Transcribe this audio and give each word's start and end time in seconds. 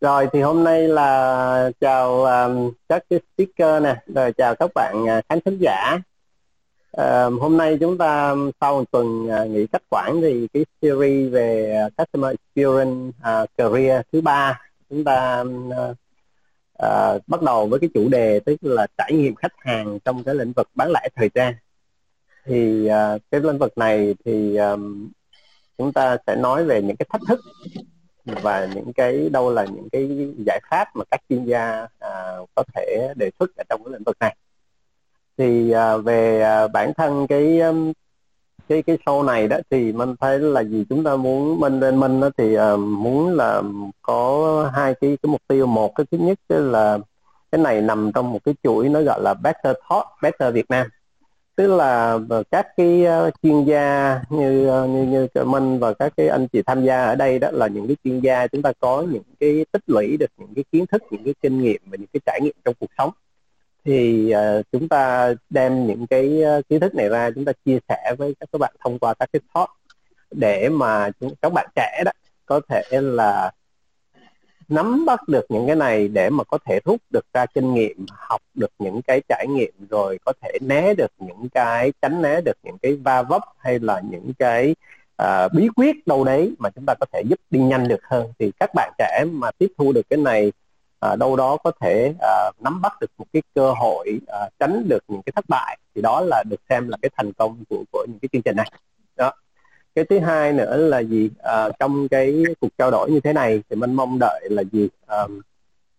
Rồi 0.00 0.28
thì 0.32 0.40
hôm 0.40 0.64
nay 0.64 0.88
là 0.88 1.70
chào 1.80 2.24
um, 2.24 2.72
các 2.88 3.04
cái 3.10 3.20
speaker 3.32 3.82
nè, 3.82 3.96
rồi 4.14 4.32
chào 4.32 4.54
các 4.54 4.70
bạn 4.74 5.02
uh, 5.02 5.24
khán 5.28 5.40
thính 5.40 5.58
giả. 5.60 5.98
Uh, 6.96 7.40
hôm 7.40 7.56
nay 7.56 7.76
chúng 7.80 7.98
ta 7.98 8.34
sau 8.60 8.78
một 8.78 8.84
tuần 8.90 9.26
uh, 9.26 9.50
nghỉ 9.50 9.66
cách 9.66 9.82
quản 9.90 10.20
thì 10.20 10.48
cái 10.52 10.64
series 10.82 11.32
về 11.32 11.80
uh, 11.86 11.92
customer 11.96 12.34
experience 12.34 13.18
uh, 13.18 13.48
career 13.56 14.02
thứ 14.12 14.20
ba 14.20 14.60
chúng 14.90 15.04
ta 15.04 15.40
uh, 15.40 15.96
uh, 16.82 17.22
bắt 17.26 17.42
đầu 17.42 17.66
với 17.66 17.80
cái 17.80 17.90
chủ 17.94 18.08
đề 18.08 18.40
tức 18.40 18.56
là 18.60 18.86
trải 18.98 19.12
nghiệm 19.12 19.34
khách 19.34 19.52
hàng 19.58 19.98
trong 20.04 20.24
cái 20.24 20.34
lĩnh 20.34 20.52
vực 20.56 20.68
bán 20.74 20.90
lẻ 20.90 21.08
thời 21.16 21.28
trang. 21.28 21.54
Thì 22.44 22.88
uh, 22.90 23.22
cái 23.30 23.40
lĩnh 23.40 23.58
vực 23.58 23.78
này 23.78 24.14
thì 24.24 24.56
um, 24.56 25.08
chúng 25.78 25.92
ta 25.92 26.16
sẽ 26.26 26.36
nói 26.36 26.64
về 26.64 26.82
những 26.82 26.96
cái 26.96 27.06
thách 27.10 27.22
thức 27.28 27.40
và 28.42 28.68
những 28.74 28.92
cái 28.92 29.28
đâu 29.28 29.50
là 29.50 29.64
những 29.64 29.88
cái 29.92 30.28
giải 30.46 30.60
pháp 30.70 30.96
mà 30.96 31.04
các 31.10 31.20
chuyên 31.28 31.44
gia 31.44 31.86
à, 31.98 32.36
có 32.54 32.62
thể 32.74 33.12
đề 33.16 33.30
xuất 33.38 33.56
ở 33.56 33.64
trong 33.68 33.84
cái 33.84 33.92
lĩnh 33.92 34.02
vực 34.02 34.16
này. 34.20 34.36
Thì 35.38 35.70
à, 35.70 35.96
về 35.96 36.40
à, 36.42 36.68
bản 36.68 36.92
thân 36.94 37.26
cái 37.26 37.60
um, 37.60 37.92
cái 38.68 38.82
cái 38.82 38.98
show 39.06 39.24
này 39.24 39.48
đó 39.48 39.56
thì 39.70 39.92
mình 39.92 40.14
thấy 40.20 40.38
là 40.38 40.60
gì 40.60 40.84
chúng 40.88 41.04
ta 41.04 41.16
muốn 41.16 41.60
mình 41.60 41.80
bên 41.80 42.00
mình 42.00 42.20
đó 42.20 42.30
thì 42.36 42.54
à, 42.54 42.76
muốn 42.76 43.36
là 43.36 43.62
có 44.02 44.70
hai 44.74 44.94
cái 44.94 45.18
cái 45.22 45.30
mục 45.30 45.42
tiêu. 45.48 45.66
Một 45.66 45.94
cái 45.94 46.06
thứ 46.10 46.18
nhất 46.18 46.38
là 46.48 46.98
cái 47.52 47.60
này 47.60 47.80
nằm 47.80 48.10
trong 48.14 48.32
một 48.32 48.38
cái 48.44 48.54
chuỗi 48.62 48.88
nó 48.88 49.02
gọi 49.02 49.22
là 49.22 49.34
Better 49.34 49.76
thought 49.88 50.06
Better 50.22 50.54
Việt 50.54 50.70
Nam 50.70 50.86
tức 51.58 51.76
là 51.76 52.18
ờ, 52.28 52.42
các 52.50 52.66
cái 52.76 53.04
ờ, 53.04 53.30
chuyên 53.42 53.64
gia 53.64 54.20
như 54.30 54.66
ờ, 54.68 54.86
như 54.86 55.28
như 55.34 55.44
Minh 55.44 55.78
và 55.78 55.94
các 55.94 56.12
cái 56.16 56.28
anh 56.28 56.48
chị 56.48 56.62
tham 56.62 56.84
gia 56.84 57.04
ở 57.04 57.14
đây 57.14 57.38
đó 57.38 57.50
là 57.52 57.66
những 57.66 57.86
cái 57.86 57.96
chuyên 58.04 58.20
gia 58.20 58.46
chúng 58.46 58.62
ta 58.62 58.72
có 58.80 59.06
những 59.10 59.22
cái 59.40 59.66
tích 59.72 59.82
lũy 59.86 60.16
được 60.16 60.30
những 60.36 60.54
cái 60.54 60.64
kiến 60.72 60.86
thức 60.86 61.02
những 61.10 61.24
cái 61.24 61.34
kinh 61.42 61.62
nghiệm 61.62 61.80
và 61.86 61.96
những 61.96 62.08
cái 62.12 62.20
trải 62.26 62.40
nghiệm 62.42 62.54
trong 62.64 62.74
cuộc 62.80 62.90
sống. 62.98 63.10
Thì 63.84 64.32
uh, 64.34 64.66
chúng 64.72 64.88
ta 64.88 65.34
đem 65.50 65.86
những 65.86 66.06
cái 66.06 66.42
kiến 66.68 66.80
thức 66.80 66.94
này 66.94 67.08
ra 67.08 67.30
chúng 67.34 67.44
ta 67.44 67.52
chia 67.64 67.78
sẻ 67.88 68.14
với 68.18 68.34
các 68.52 68.58
bạn 68.58 68.74
thông 68.84 68.98
qua 68.98 69.14
các 69.14 69.28
cái 69.32 69.40
talk 69.54 69.70
để 70.30 70.68
mà 70.68 71.10
chúng, 71.20 71.34
các 71.42 71.52
bạn 71.52 71.66
trẻ 71.74 72.02
đó 72.04 72.12
có 72.46 72.60
thể 72.68 72.82
là 72.90 73.50
nắm 74.68 75.06
bắt 75.06 75.28
được 75.28 75.46
những 75.48 75.66
cái 75.66 75.76
này 75.76 76.08
để 76.08 76.30
mà 76.30 76.44
có 76.44 76.58
thể 76.64 76.80
rút 76.84 77.00
được 77.10 77.24
ra 77.34 77.46
kinh 77.46 77.74
nghiệm 77.74 78.06
học 78.08 78.42
được 78.54 78.70
những 78.78 79.02
cái 79.02 79.22
trải 79.28 79.46
nghiệm 79.48 79.72
rồi 79.90 80.18
có 80.24 80.32
thể 80.42 80.58
né 80.60 80.94
được 80.94 81.12
những 81.18 81.48
cái 81.48 81.92
tránh 82.02 82.22
né 82.22 82.40
được 82.40 82.56
những 82.62 82.78
cái 82.78 82.96
va 82.96 83.22
vấp 83.22 83.42
hay 83.58 83.78
là 83.78 84.00
những 84.10 84.32
cái 84.38 84.74
uh, 85.22 85.52
bí 85.52 85.68
quyết 85.76 86.06
đâu 86.06 86.24
đấy 86.24 86.54
mà 86.58 86.70
chúng 86.70 86.84
ta 86.86 86.94
có 87.00 87.06
thể 87.12 87.22
giúp 87.28 87.38
đi 87.50 87.60
nhanh 87.60 87.88
được 87.88 88.00
hơn. 88.02 88.32
Thì 88.38 88.52
các 88.60 88.70
bạn 88.74 88.92
trẻ 88.98 89.24
mà 89.32 89.50
tiếp 89.50 89.72
thu 89.78 89.92
được 89.92 90.02
cái 90.10 90.16
này 90.16 90.52
uh, 91.12 91.18
đâu 91.18 91.36
đó 91.36 91.56
có 91.56 91.70
thể 91.80 92.14
uh, 92.14 92.62
nắm 92.62 92.80
bắt 92.80 93.00
được 93.00 93.10
một 93.18 93.26
cái 93.32 93.42
cơ 93.54 93.72
hội 93.72 94.20
uh, 94.22 94.52
tránh 94.58 94.88
được 94.88 95.04
những 95.08 95.22
cái 95.22 95.32
thất 95.36 95.44
bại. 95.48 95.78
Thì 95.94 96.02
đó 96.02 96.20
là 96.20 96.44
được 96.50 96.60
xem 96.68 96.88
là 96.88 96.96
cái 97.02 97.10
thành 97.16 97.32
công 97.32 97.64
của 97.68 97.84
của 97.92 98.06
những 98.08 98.18
cái 98.18 98.28
chương 98.32 98.42
trình 98.42 98.56
này. 98.56 98.70
Đó 99.16 99.32
cái 99.98 100.04
thứ 100.04 100.26
hai 100.26 100.52
nữa 100.52 100.76
là 100.76 100.98
gì? 100.98 101.30
À, 101.38 101.68
trong 101.78 102.08
cái 102.08 102.42
cuộc 102.60 102.68
trao 102.78 102.90
đổi 102.90 103.10
như 103.10 103.20
thế 103.20 103.32
này 103.32 103.62
thì 103.70 103.76
mình 103.76 103.94
mong 103.94 104.18
đợi 104.20 104.48
là 104.50 104.62
gì? 104.72 104.88
À, 105.06 105.26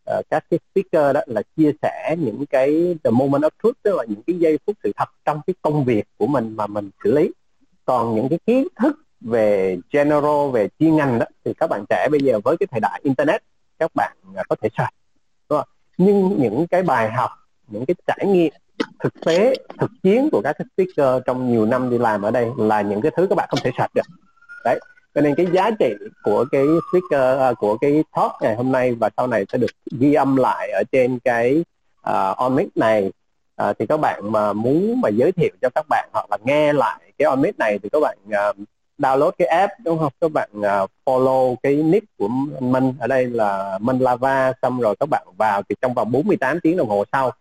à, 0.06 0.22
các 0.30 0.45
cái 0.50 0.59
speaker 0.72 1.16
đó 1.16 1.22
là 1.28 1.41
chia 1.58 1.72
sẻ 1.81 2.16
những 2.19 2.45
cái 2.45 2.97
the 3.03 3.11
moment 3.11 3.44
of 3.44 3.50
truth 3.64 3.75
tức 3.83 3.95
là 3.95 4.06
những 4.08 4.23
cái 4.28 4.39
giây 4.39 4.59
phút 4.66 4.75
sự 4.83 4.91
thật 4.95 5.09
trong 5.25 5.41
cái 5.47 5.53
công 5.61 5.86
việc 5.86 6.03
của 6.17 6.28
mình 6.28 6.56
mà 6.56 6.67
mình 6.67 6.89
xử 7.03 7.11
lý. 7.11 7.30
Còn 7.86 8.16
những 8.16 8.30
cái 8.30 8.39
kiến 8.45 8.67
thức 8.75 8.95
về 9.22 9.78
general 9.91 10.52
về 10.53 10.69
chuyên 10.80 10.95
ngành 10.95 11.19
đó 11.19 11.25
thì 11.45 11.53
các 11.53 11.67
bạn 11.67 11.86
trẻ 11.89 12.08
bây 12.11 12.19
giờ 12.19 12.39
với 12.44 12.58
cái 12.58 12.67
thời 12.72 12.80
đại 12.80 13.02
internet 13.03 13.41
các 13.80 13.91
bạn 13.95 14.17
có 14.50 14.56
thể 14.61 14.69
search 14.78 14.94
đúng 15.50 15.59
không? 15.59 15.67
nhưng 15.97 16.41
những 16.41 16.67
cái 16.67 16.84
bài 16.84 17.11
học 17.11 17.30
những 17.67 17.86
cái 17.86 17.95
trải 18.08 18.25
nghiệm 18.25 18.53
thực 19.03 19.13
tế 19.25 19.53
thực 19.80 19.91
chiến 20.03 20.30
của 20.31 20.41
các 20.41 20.55
cái 20.58 20.66
speaker 20.73 21.23
trong 21.25 21.52
nhiều 21.52 21.66
năm 21.66 21.90
đi 21.90 21.97
làm 21.97 22.22
ở 22.22 22.31
đây 22.31 22.47
là 22.57 22.81
những 22.81 23.01
cái 23.01 23.12
thứ 23.17 23.28
các 23.29 23.35
bạn 23.35 23.47
không 23.50 23.59
thể 23.63 23.72
sạch 23.78 23.91
được. 23.95 24.06
Đấy 24.66 24.79
cho 25.16 25.22
nên 25.22 25.35
cái 25.35 25.47
giá 25.53 25.72
trị 25.72 25.94
của 26.23 26.45
cái 26.51 26.66
speaker 26.91 27.40
à, 27.40 27.53
của 27.53 27.78
cái 27.78 28.03
talk 28.16 28.31
ngày 28.41 28.56
hôm 28.56 28.72
nay 28.72 28.95
và 28.95 29.09
sau 29.17 29.28
này 29.28 29.45
sẽ 29.51 29.57
được 29.57 29.72
ghi 30.00 30.13
âm 30.13 30.35
lại 30.35 30.72
ở 30.72 30.84
trên 30.91 31.19
cái 31.19 31.63
à, 32.01 32.29
uh, 32.29 32.38
on 32.38 32.57
này. 32.75 33.12
Uh, 33.69 33.75
thì 33.79 33.85
các 33.85 33.97
bạn 33.97 34.31
mà 34.31 34.53
muốn 34.53 35.01
mà 35.01 35.09
giới 35.09 35.31
thiệu 35.31 35.50
cho 35.61 35.69
các 35.75 35.85
bạn 35.90 36.09
hoặc 36.13 36.25
là 36.31 36.38
nghe 36.46 36.73
lại 36.73 37.00
cái 37.17 37.25
omic 37.25 37.59
này 37.59 37.79
thì 37.84 37.90
các 37.90 38.00
bạn 38.00 38.17
uh, 38.28 38.56
download 38.97 39.31
cái 39.31 39.47
app 39.47 39.73
đúng 39.84 40.00
không? 40.00 40.13
Các 40.22 40.31
bạn 40.31 40.50
uh, 40.57 40.90
follow 41.06 41.56
cái 41.63 41.75
nick 41.75 42.17
của 42.17 42.28
Minh 42.59 42.94
ở 43.00 43.07
đây 43.07 43.25
là 43.25 43.78
mình 43.81 44.00
Lava 44.00 44.53
xong 44.61 44.79
rồi 44.79 44.96
các 45.00 45.09
bạn 45.09 45.28
vào 45.38 45.61
thì 45.69 45.75
trong 45.81 45.94
vòng 45.94 46.11
48 46.11 46.59
tiếng 46.59 46.78
đồng 46.78 46.90
hồ 46.90 47.03
sau 47.11 47.31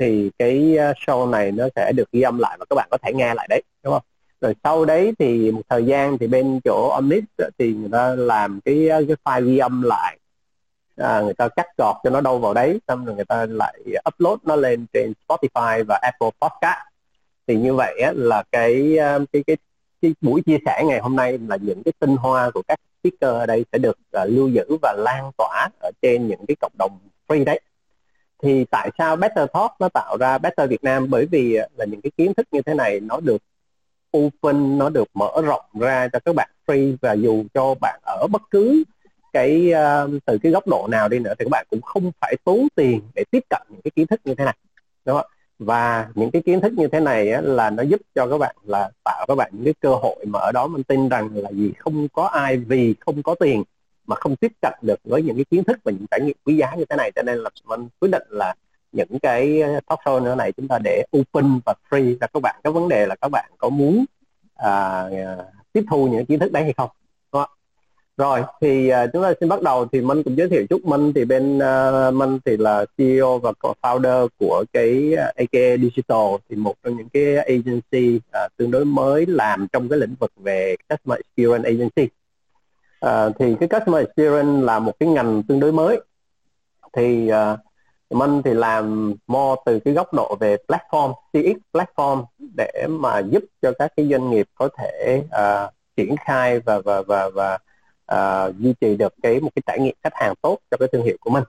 thì 0.00 0.30
cái 0.38 0.76
ờ, 0.76 0.92
show 1.06 1.30
này 1.30 1.52
nó 1.52 1.68
sẽ 1.76 1.92
được 1.92 2.12
ghi 2.12 2.20
âm 2.20 2.38
lại 2.38 2.56
và 2.58 2.64
các 2.70 2.76
bạn 2.76 2.88
có 2.90 2.98
thể 3.02 3.12
nghe 3.12 3.34
lại 3.34 3.46
đấy 3.50 3.62
đúng 3.84 3.92
không? 3.92 4.02
Rồi 4.40 4.54
sau 4.64 4.84
đấy 4.84 5.12
thì 5.18 5.50
một 5.50 5.62
thời 5.68 5.84
gian 5.84 6.18
thì 6.18 6.26
bên 6.26 6.60
chỗ 6.64 6.88
Omnis 6.88 7.24
thì 7.58 7.72
người 7.72 7.88
ta 7.92 8.14
làm 8.14 8.60
cái 8.64 8.88
ờ, 8.88 9.04
cái 9.08 9.16
file 9.24 9.46
ghi 9.46 9.58
âm 9.58 9.82
lại. 9.82 10.18
À, 10.96 11.20
người 11.20 11.34
ta 11.34 11.48
cắt 11.48 11.66
gọt 11.78 11.96
cho 12.04 12.10
nó 12.10 12.20
đâu 12.20 12.38
vào 12.38 12.54
đấy 12.54 12.78
xong 12.88 13.04
rồi 13.04 13.16
người 13.16 13.24
ta 13.24 13.46
lại 13.46 13.80
upload 14.08 14.38
nó 14.44 14.56
lên 14.56 14.86
trên 14.92 15.12
Spotify 15.28 15.84
và 15.88 15.98
Apple 16.02 16.30
Podcast. 16.40 16.80
Thì 17.46 17.56
như 17.56 17.74
vậy 17.74 18.00
á, 18.00 18.12
là 18.16 18.42
cái 18.52 18.96
ờ, 18.96 19.24
cái 19.32 19.42
cái 19.46 19.56
cái 20.02 20.14
buổi 20.20 20.42
chia 20.42 20.58
sẻ 20.66 20.82
ngày 20.86 21.00
hôm 21.00 21.16
nay 21.16 21.38
là 21.48 21.56
những 21.56 21.82
cái 21.82 21.92
tinh 21.98 22.16
hoa 22.16 22.50
của 22.50 22.62
các 22.68 22.80
speaker 23.02 23.34
ở 23.40 23.46
đây 23.46 23.64
sẽ 23.72 23.78
được 23.78 23.98
uh, 24.22 24.28
lưu 24.30 24.48
giữ 24.48 24.64
và 24.82 24.94
lan 24.98 25.30
tỏa 25.38 25.68
ở 25.80 25.90
trên 26.02 26.28
những 26.28 26.46
cái 26.48 26.56
cộng 26.60 26.72
đồng 26.78 26.98
free 27.28 27.44
đấy 27.44 27.60
thì 28.42 28.64
tại 28.64 28.90
sao 28.98 29.16
Better 29.16 29.48
Talk 29.52 29.70
nó 29.78 29.88
tạo 29.88 30.16
ra 30.20 30.38
Better 30.38 30.70
Việt 30.70 30.84
Nam? 30.84 31.06
Bởi 31.10 31.26
vì 31.26 31.58
là 31.76 31.84
những 31.84 32.00
cái 32.00 32.10
kiến 32.16 32.34
thức 32.34 32.46
như 32.50 32.62
thế 32.62 32.74
này 32.74 33.00
nó 33.00 33.20
được 33.20 33.42
open 34.16 34.78
nó 34.78 34.88
được 34.88 35.08
mở 35.14 35.30
rộng 35.44 35.64
ra 35.80 36.08
cho 36.12 36.18
các 36.24 36.34
bạn 36.34 36.50
free. 36.66 36.96
Và 37.00 37.12
dù 37.12 37.44
cho 37.54 37.74
bạn 37.80 38.00
ở 38.02 38.26
bất 38.30 38.42
cứ 38.50 38.84
cái 39.32 39.72
uh, 40.04 40.10
từ 40.24 40.38
cái 40.42 40.52
góc 40.52 40.66
độ 40.66 40.86
nào 40.90 41.08
đi 41.08 41.18
nữa 41.18 41.34
thì 41.38 41.44
các 41.44 41.50
bạn 41.50 41.66
cũng 41.70 41.80
không 41.82 42.12
phải 42.20 42.36
tốn 42.44 42.68
tiền 42.74 43.00
để 43.14 43.24
tiếp 43.30 43.44
cận 43.50 43.62
những 43.70 43.80
cái 43.84 43.90
kiến 43.94 44.06
thức 44.06 44.20
như 44.24 44.34
thế 44.34 44.44
này. 44.44 44.56
Đúng 45.04 45.16
không? 45.16 45.30
Và 45.58 46.08
những 46.14 46.30
cái 46.30 46.42
kiến 46.42 46.60
thức 46.60 46.72
như 46.72 46.88
thế 46.88 47.00
này 47.00 47.32
á, 47.32 47.40
là 47.40 47.70
nó 47.70 47.82
giúp 47.82 48.00
cho 48.14 48.26
các 48.26 48.38
bạn 48.38 48.56
là 48.64 48.90
tạo 49.04 49.24
các 49.28 49.34
bạn 49.34 49.50
những 49.52 49.64
cái 49.64 49.74
cơ 49.80 49.94
hội 49.94 50.24
mà 50.26 50.38
ở 50.38 50.52
đó 50.52 50.66
mình 50.66 50.82
tin 50.82 51.08
rằng 51.08 51.28
là 51.34 51.50
gì? 51.50 51.72
Không 51.78 52.08
có 52.08 52.26
ai 52.26 52.56
vì 52.56 52.94
không 53.00 53.22
có 53.22 53.34
tiền 53.34 53.62
mà 54.10 54.16
không 54.16 54.36
tiếp 54.36 54.52
cận 54.62 54.72
được 54.82 55.00
với 55.04 55.22
những 55.22 55.36
cái 55.36 55.44
kiến 55.44 55.64
thức 55.64 55.78
và 55.84 55.92
những 55.92 56.06
trải 56.10 56.20
nghiệm 56.20 56.36
quý 56.44 56.56
giá 56.56 56.74
như 56.74 56.84
thế 56.84 56.96
này. 56.96 57.10
Cho 57.16 57.22
nên 57.22 57.38
là 57.38 57.50
mình 57.64 57.88
quyết 58.00 58.08
định 58.08 58.22
là 58.28 58.54
những 58.92 59.18
cái 59.22 59.62
uh, 59.76 59.86
talk 59.86 60.00
show 60.04 60.22
nữa 60.22 60.34
này 60.34 60.52
chúng 60.52 60.68
ta 60.68 60.78
để 60.84 61.04
open 61.18 61.60
và 61.66 61.74
free. 61.90 62.16
Cho 62.20 62.26
các 62.34 62.42
bạn 62.42 62.60
cái 62.64 62.72
vấn 62.72 62.88
đề 62.88 63.06
là 63.06 63.14
các 63.14 63.28
bạn 63.28 63.50
có 63.58 63.68
muốn 63.68 64.04
à, 64.54 65.04
tiếp 65.72 65.84
thu 65.90 66.08
những 66.08 66.26
kiến 66.26 66.38
thức 66.38 66.52
đấy 66.52 66.62
hay 66.62 66.72
không? 66.76 66.90
Đúng 67.32 67.42
không? 67.42 67.50
rồi 68.16 68.42
thì 68.60 68.88
à, 68.88 69.06
chúng 69.06 69.22
ta 69.22 69.32
xin 69.40 69.48
bắt 69.48 69.62
đầu. 69.62 69.86
Thì 69.92 70.00
mình 70.00 70.22
cũng 70.22 70.36
giới 70.36 70.48
thiệu 70.48 70.66
chút. 70.70 70.84
Mình 70.84 71.12
thì 71.12 71.24
bên 71.24 71.58
à, 71.58 72.08
uh, 72.08 72.14
mình 72.14 72.38
thì 72.44 72.56
là 72.56 72.84
CEO 72.96 73.38
và 73.38 73.52
founder 73.82 74.28
của 74.38 74.64
cái 74.72 75.14
à, 75.18 75.26
uh, 75.28 75.36
AKA 75.36 75.76
Digital. 75.76 76.26
Thì 76.48 76.56
một 76.56 76.74
trong 76.82 76.96
những 76.96 77.08
cái 77.08 77.36
agency 77.36 78.16
uh, 78.16 78.56
tương 78.56 78.70
đối 78.70 78.84
mới 78.84 79.26
làm 79.26 79.66
trong 79.72 79.88
cái 79.88 79.98
lĩnh 79.98 80.14
vực 80.20 80.32
về 80.36 80.76
customer 80.88 81.20
experience 81.20 81.68
agency 81.68 82.19
à, 83.00 83.28
thì 83.38 83.54
cái 83.60 83.68
customer 83.68 84.06
experience 84.06 84.62
là 84.66 84.78
một 84.78 84.92
cái 85.00 85.08
ngành 85.08 85.42
tương 85.42 85.60
đối 85.60 85.72
mới. 85.72 86.00
Thì 86.92 87.28
ờ, 87.28 87.52
uh, 87.52 88.16
mình 88.16 88.42
thì 88.44 88.54
làm 88.54 89.14
more 89.26 89.62
từ 89.66 89.80
cái 89.80 89.94
góc 89.94 90.14
độ 90.14 90.36
về 90.40 90.56
platform 90.68 91.14
CX 91.32 91.58
platform 91.72 92.24
để 92.56 92.86
mà 92.88 93.18
giúp 93.18 93.44
cho 93.62 93.72
các 93.78 93.92
cái 93.96 94.08
doanh 94.10 94.30
nghiệp 94.30 94.46
có 94.54 94.68
thể 94.78 95.22
uh, 95.24 95.70
triển 95.96 96.14
khai 96.26 96.60
và 96.60 96.80
và 96.84 97.02
và 97.02 97.30
và 97.34 97.58
uh, 98.14 98.56
duy 98.58 98.74
trì 98.80 98.96
được 98.96 99.14
cái 99.22 99.40
một 99.40 99.50
cái 99.54 99.62
trải 99.66 99.78
nghiệm 99.80 99.94
khách 100.02 100.14
hàng 100.14 100.34
tốt 100.42 100.58
cho 100.70 100.76
cái 100.76 100.88
thương 100.92 101.04
hiệu 101.04 101.16
của 101.20 101.30
mình. 101.30 101.44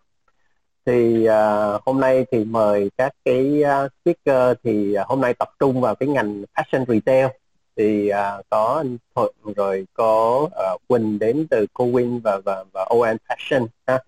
Thì 0.86 1.28
uh, 1.30 1.82
hôm 1.86 2.00
nay 2.00 2.26
thì 2.32 2.46
mời 2.46 2.92
các 2.98 3.12
cái 3.26 3.64
uh, 3.64 3.92
speaker 4.02 4.58
thì 4.64 4.96
uh, 5.02 5.08
hôm 5.08 5.22
nay 5.22 5.34
tập 5.34 5.50
trung 5.60 5.82
vào 5.82 5.96
cái 5.96 6.10
ngành 6.10 6.44
fashion 6.56 6.86
retail 6.88 7.28
thì 7.82 8.12
uh, 8.12 8.46
có 8.50 8.76
anh 8.78 8.98
Thuận 9.16 9.34
rồi 9.56 9.88
có 9.94 10.42
uh, 10.46 10.82
Quỳnh 10.88 11.20
đến 11.20 11.48
từ 11.50 11.66
Cowin 11.74 12.20
và 12.24 12.40
và 12.46 12.64
và 12.74 12.86
ON 12.90 13.18
Fashion 13.28 13.68
ha. 13.88 14.00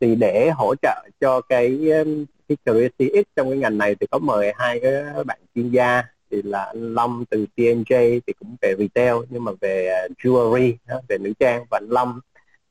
thì 0.00 0.14
để 0.14 0.50
hỗ 0.50 0.74
trợ 0.82 1.08
cho 1.20 1.40
cái 1.40 1.90
um, 1.90 2.24
cái 2.48 2.56
career 2.64 2.90
CX 2.98 3.28
trong 3.36 3.50
cái 3.50 3.58
ngành 3.58 3.78
này 3.78 3.94
thì 4.00 4.06
có 4.10 4.18
mời 4.18 4.52
hai 4.56 4.80
cái 4.80 4.92
bạn 5.26 5.38
chuyên 5.54 5.70
gia. 5.70 6.02
Thì 6.30 6.42
là 6.42 6.62
anh 6.62 6.94
Long 6.94 7.24
từ 7.30 7.46
TNJ 7.56 8.20
thì 8.26 8.32
cũng 8.38 8.56
về 8.60 8.74
retail 8.78 9.14
nhưng 9.30 9.44
mà 9.44 9.52
về 9.60 9.88
à, 9.88 10.08
jewelry 10.22 10.74
ha, 10.86 10.96
về 11.08 11.18
nữ 11.18 11.32
trang. 11.38 11.64
Và 11.70 11.78
anh 11.78 11.88
Long 11.88 12.20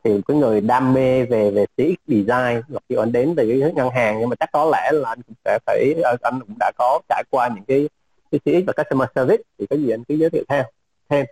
thì 0.04 0.12
cái 0.28 0.38
người 0.38 0.62
đam 0.62 0.94
mê 0.94 1.25
về 1.25 1.52
về 1.52 1.66
CX 1.66 1.98
design. 2.08 2.62
Mặc 2.68 2.84
dù 2.90 3.00
anh 3.00 3.12
đến 3.12 3.34
từ 3.38 3.48
cái 3.48 3.72
ngân 3.75 3.90
hàng 3.90 4.19
nhưng 4.19 4.30
mà 4.30 4.36
chắc 4.36 4.50
có 4.52 4.69
lẽ 4.72 4.92
là 4.94 5.10
anh 5.10 5.22
cũng 5.22 5.36
sẽ 5.46 5.60
phải 5.66 5.94
ờ, 6.04 6.18
anh 6.22 6.40
cũng 6.40 6.56
đã 6.60 6.72
có 6.78 7.00
trải 7.10 7.24
qua 7.30 7.50
những 7.56 7.63
cái 7.68 7.90
CX 8.39 8.68
và 8.68 8.74
customer 8.83 9.10
service 9.16 9.44
thì 9.60 9.66
có 9.69 9.75
gì 9.75 9.89
anh 9.89 10.04
cứ 10.04 10.16
giới 10.16 10.30
thiệu 10.30 10.44
theo 10.50 10.63
thêm 11.10 11.25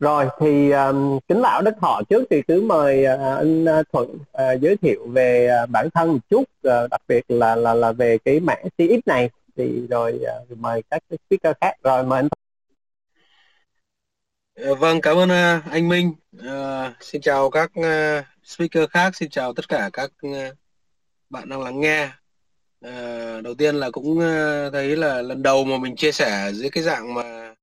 rồi 0.00 0.28
thì 0.40 0.70
um, 0.70 1.18
kính 1.28 1.40
lão 1.40 1.62
đức 1.62 1.74
thọ 1.80 2.00
trước 2.08 2.24
thì 2.30 2.42
cứ 2.42 2.62
mời 2.62 3.04
uh, 3.14 3.20
anh 3.20 3.64
à, 3.64 3.82
thuận 3.92 4.08
uh, 4.14 4.60
giới 4.60 4.76
thiệu 4.76 5.06
về 5.08 5.50
uh, 5.62 5.70
bản 5.70 5.88
thân 5.94 6.12
một 6.12 6.18
chút 6.30 6.42
uh, 6.42 6.90
đặc 6.90 7.00
biệt 7.08 7.24
là 7.28 7.56
là 7.56 7.74
là 7.74 7.92
về 7.92 8.18
cái 8.24 8.40
mảng 8.40 8.64
CX 8.78 9.06
này 9.06 9.30
thì 9.56 9.86
rồi 9.90 10.20
uh, 10.52 10.58
mời 10.58 10.82
các 10.90 11.02
speaker 11.26 11.56
khác 11.60 11.72
rồi 11.82 12.04
mời 12.04 12.18
anh 12.18 12.28
ờ, 14.56 14.74
vâng, 14.74 15.00
cảm 15.00 15.16
ơn 15.16 15.28
uh, 15.28 15.64
anh 15.70 15.88
Minh. 15.88 16.12
Uh, 16.38 16.92
xin 17.00 17.20
chào 17.20 17.50
các 17.50 17.70
uh, 17.80 18.24
speaker 18.44 18.90
khác, 18.90 19.16
xin 19.16 19.30
chào 19.30 19.52
tất 19.52 19.68
cả 19.68 19.90
các 19.92 20.10
uh, 20.26 20.56
bạn 21.30 21.48
đang 21.48 21.62
lắng 21.62 21.80
nghe 21.80 22.10
à, 22.80 23.40
đầu 23.44 23.54
tiên 23.54 23.74
là 23.74 23.90
cũng 23.90 24.18
ờ, 24.20 24.70
thấy 24.70 24.96
là 24.96 25.22
lần 25.22 25.42
đầu 25.42 25.64
mà 25.64 25.78
mình 25.78 25.96
chia 25.96 26.12
sẻ 26.12 26.50
dưới 26.54 26.70
cái 26.70 26.82
dạng 26.84 27.14
mà 27.14 27.54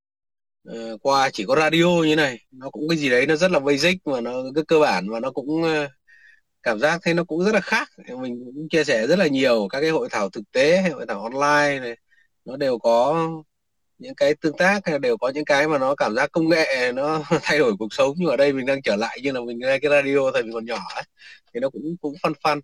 uh, 0.70 1.02
qua 1.02 1.30
chỉ 1.32 1.44
có 1.48 1.56
radio 1.56 1.86
như 2.06 2.16
này, 2.16 2.38
nó 2.50 2.70
cũng 2.70 2.88
cái 2.88 2.98
gì 2.98 3.10
đấy 3.10 3.26
nó 3.26 3.36
rất 3.36 3.50
là 3.50 3.58
basic 3.60 4.06
mà 4.06 4.20
nó 4.20 4.42
rất 4.54 4.68
cơ 4.68 4.78
bản 4.78 5.08
và 5.10 5.20
nó 5.20 5.30
cũng 5.30 5.62
uh, 5.62 5.90
cảm 6.62 6.78
giác 6.78 7.00
thấy 7.02 7.14
nó 7.14 7.24
cũng 7.24 7.44
rất 7.44 7.54
là 7.54 7.60
khác. 7.60 7.90
Mình 8.20 8.42
cũng 8.44 8.68
chia 8.70 8.84
sẻ 8.84 9.06
rất 9.06 9.18
là 9.18 9.26
nhiều 9.26 9.68
các 9.70 9.80
cái 9.80 9.90
hội 9.90 10.08
thảo 10.10 10.30
thực 10.30 10.52
tế 10.52 10.82
hội 10.82 11.06
thảo 11.08 11.22
online 11.22 11.80
này, 11.80 11.96
nó 12.44 12.56
đều 12.56 12.78
có 12.78 13.28
những 13.98 14.14
cái 14.14 14.34
tương 14.34 14.56
tác 14.56 14.80
đều 15.02 15.16
có 15.16 15.28
những 15.28 15.44
cái 15.44 15.68
mà 15.68 15.78
nó 15.78 15.94
cảm 15.94 16.14
giác 16.14 16.32
công 16.32 16.48
nghệ 16.48 16.92
nó 16.94 17.22
thay 17.42 17.58
đổi 17.58 17.72
cuộc 17.78 17.94
sống 17.94 18.14
nhưng 18.16 18.28
ở 18.30 18.36
đây 18.36 18.52
mình 18.52 18.66
đang 18.66 18.82
trở 18.82 18.96
lại 18.96 19.18
như 19.22 19.32
là 19.32 19.40
mình 19.40 19.58
nghe 19.58 19.78
cái 19.78 19.90
radio 19.90 20.30
thời 20.32 20.42
mình 20.42 20.52
còn 20.52 20.64
nhỏ 20.66 20.78
ấy. 20.94 21.04
thì 21.54 21.60
nó 21.60 21.70
cũng 21.70 21.96
cũng 22.00 22.14
phân 22.22 22.32
phân 22.44 22.60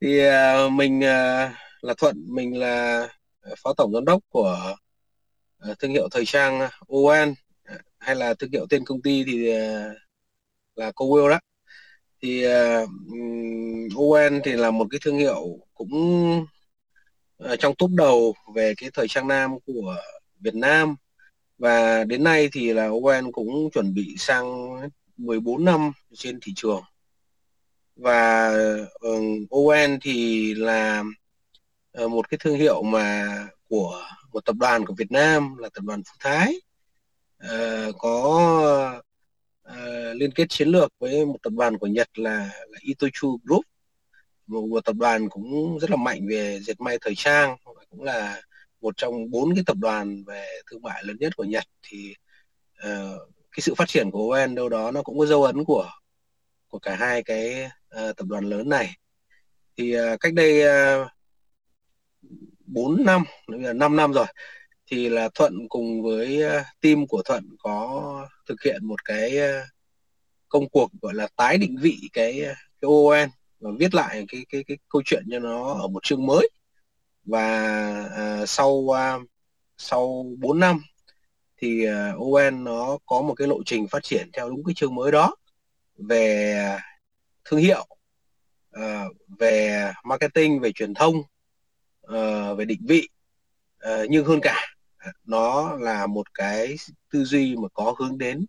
thì 0.00 0.28
uh, 0.28 0.72
mình 0.72 0.98
uh, 0.98 1.52
là 1.80 1.94
thuận 1.98 2.24
mình 2.28 2.58
là 2.58 3.08
phó 3.62 3.74
tổng 3.74 3.92
giám 3.92 4.04
đốc 4.04 4.22
của 4.28 4.76
uh, 5.70 5.78
thương 5.78 5.90
hiệu 5.90 6.08
thời 6.10 6.24
trang 6.26 6.68
ON 6.88 7.34
hay 7.98 8.16
là 8.16 8.34
thương 8.34 8.50
hiệu 8.52 8.66
tên 8.70 8.84
công 8.84 9.02
ty 9.02 9.24
thì 9.24 9.52
uh, 9.52 9.96
là 10.74 10.90
Cowell 10.90 11.28
đó. 11.28 11.38
Thì 12.22 12.46
uh, 12.46 12.88
ON 13.96 14.40
thì 14.44 14.52
là 14.52 14.70
một 14.70 14.86
cái 14.90 15.00
thương 15.04 15.16
hiệu 15.18 15.58
cũng 15.74 15.92
uh, 17.44 17.58
trong 17.58 17.74
top 17.78 17.90
đầu 17.90 18.34
về 18.54 18.74
cái 18.76 18.90
thời 18.94 19.08
trang 19.08 19.28
nam 19.28 19.50
của 19.66 19.96
Việt 20.40 20.54
Nam. 20.54 20.96
Và 21.58 22.04
đến 22.04 22.24
nay 22.24 22.48
thì 22.52 22.72
là 22.72 22.88
ON 22.88 23.32
cũng 23.32 23.70
chuẩn 23.70 23.94
bị 23.94 24.14
sang 24.18 24.76
14 25.16 25.64
năm 25.64 25.92
trên 26.14 26.38
thị 26.42 26.52
trường 26.56 26.82
và 27.98 28.52
uh, 29.06 29.98
thì 30.02 30.54
là 30.54 31.04
uh, 32.04 32.10
một 32.10 32.30
cái 32.30 32.38
thương 32.40 32.56
hiệu 32.56 32.82
mà 32.82 33.26
của 33.68 34.02
một 34.32 34.44
tập 34.44 34.56
đoàn 34.58 34.86
của 34.86 34.94
Việt 34.98 35.10
Nam 35.12 35.56
là 35.56 35.68
tập 35.74 35.84
đoàn 35.84 36.02
Phú 36.02 36.14
Thái. 36.20 36.54
Uh, 37.44 37.94
có 37.98 38.14
uh, 39.68 40.16
liên 40.16 40.30
kết 40.34 40.46
chiến 40.48 40.68
lược 40.68 40.92
với 40.98 41.26
một 41.26 41.36
tập 41.42 41.52
đoàn 41.52 41.78
của 41.78 41.86
Nhật 41.86 42.18
là, 42.18 42.50
là 42.68 42.78
Itochu 42.80 43.38
Group. 43.44 43.64
Một, 44.46 44.66
một 44.70 44.84
tập 44.84 44.96
đoàn 44.96 45.28
cũng 45.28 45.78
rất 45.78 45.90
là 45.90 45.96
mạnh 45.96 46.28
về 46.28 46.60
dệt 46.60 46.80
may 46.80 46.98
thời 47.00 47.14
trang 47.14 47.56
cũng 47.90 48.02
là 48.02 48.42
một 48.80 48.96
trong 48.96 49.30
bốn 49.30 49.54
cái 49.54 49.64
tập 49.66 49.76
đoàn 49.80 50.24
về 50.26 50.46
thương 50.70 50.82
mại 50.82 51.04
lớn 51.04 51.16
nhất 51.20 51.36
của 51.36 51.44
Nhật. 51.44 51.64
Thì 51.82 52.14
uh, 52.78 53.32
cái 53.52 53.60
sự 53.60 53.74
phát 53.74 53.88
triển 53.88 54.10
của 54.10 54.18
Owen 54.18 54.54
đâu 54.54 54.68
đó 54.68 54.90
nó 54.90 55.02
cũng 55.02 55.18
có 55.18 55.26
dấu 55.26 55.44
ấn 55.44 55.64
của 55.64 55.90
của 56.68 56.78
cả 56.78 56.96
hai 56.96 57.22
cái 57.22 57.64
uh, 57.64 58.16
tập 58.16 58.26
đoàn 58.28 58.44
lớn 58.44 58.68
này. 58.68 58.96
Thì 59.76 60.00
uh, 60.00 60.20
cách 60.20 60.34
đây 60.34 60.62
ờ, 60.62 61.02
uh, 61.02 61.08
4 62.66 63.04
năm, 63.04 63.24
là 63.46 63.72
5 63.72 63.96
năm 63.96 64.12
rồi 64.12 64.26
thì 64.86 65.08
là 65.08 65.28
Thuận 65.34 65.68
cùng 65.68 66.02
với 66.02 66.46
uh, 66.46 66.62
team 66.80 67.06
của 67.06 67.22
Thuận 67.24 67.56
có 67.58 68.28
thực 68.48 68.62
hiện 68.62 68.86
một 68.86 69.04
cái 69.04 69.38
uh, 69.38 69.66
công 70.48 70.68
cuộc 70.68 70.90
gọi 71.02 71.14
là 71.14 71.28
tái 71.36 71.58
định 71.58 71.76
vị 71.80 71.96
cái 72.12 72.40
cái 72.80 72.88
OON 72.88 73.28
và 73.60 73.70
viết 73.78 73.94
lại 73.94 74.24
cái 74.28 74.46
cái 74.48 74.64
cái 74.64 74.78
câu 74.88 75.02
chuyện 75.04 75.24
cho 75.30 75.38
nó 75.38 75.74
ở 75.74 75.88
một 75.88 76.02
chương 76.02 76.26
mới. 76.26 76.48
Và 77.24 78.40
uh, 78.42 78.48
sau 78.48 78.70
uh, 78.70 79.28
sau 79.78 80.24
4 80.38 80.60
năm 80.60 80.82
thì 81.56 81.86
uh, 81.88 82.20
ON 82.34 82.64
nó 82.64 82.98
có 83.06 83.22
một 83.22 83.34
cái 83.34 83.48
lộ 83.48 83.62
trình 83.66 83.88
phát 83.88 84.02
triển 84.02 84.30
theo 84.32 84.50
đúng 84.50 84.64
cái 84.64 84.74
chương 84.74 84.94
mới 84.94 85.12
đó 85.12 85.34
về 85.98 86.78
thương 87.44 87.60
hiệu 87.60 87.86
uh, 88.76 89.16
về 89.38 89.92
marketing 90.04 90.60
về 90.60 90.72
truyền 90.72 90.94
thông 90.94 91.16
uh, 92.06 92.58
về 92.58 92.64
định 92.64 92.80
vị 92.88 93.08
uh, 93.84 94.10
nhưng 94.10 94.24
hơn 94.24 94.40
cả 94.42 94.66
nó 95.24 95.74
là 95.74 96.06
một 96.06 96.34
cái 96.34 96.76
tư 97.12 97.24
duy 97.24 97.56
mà 97.56 97.68
có 97.74 97.94
hướng 97.98 98.18
đến 98.18 98.46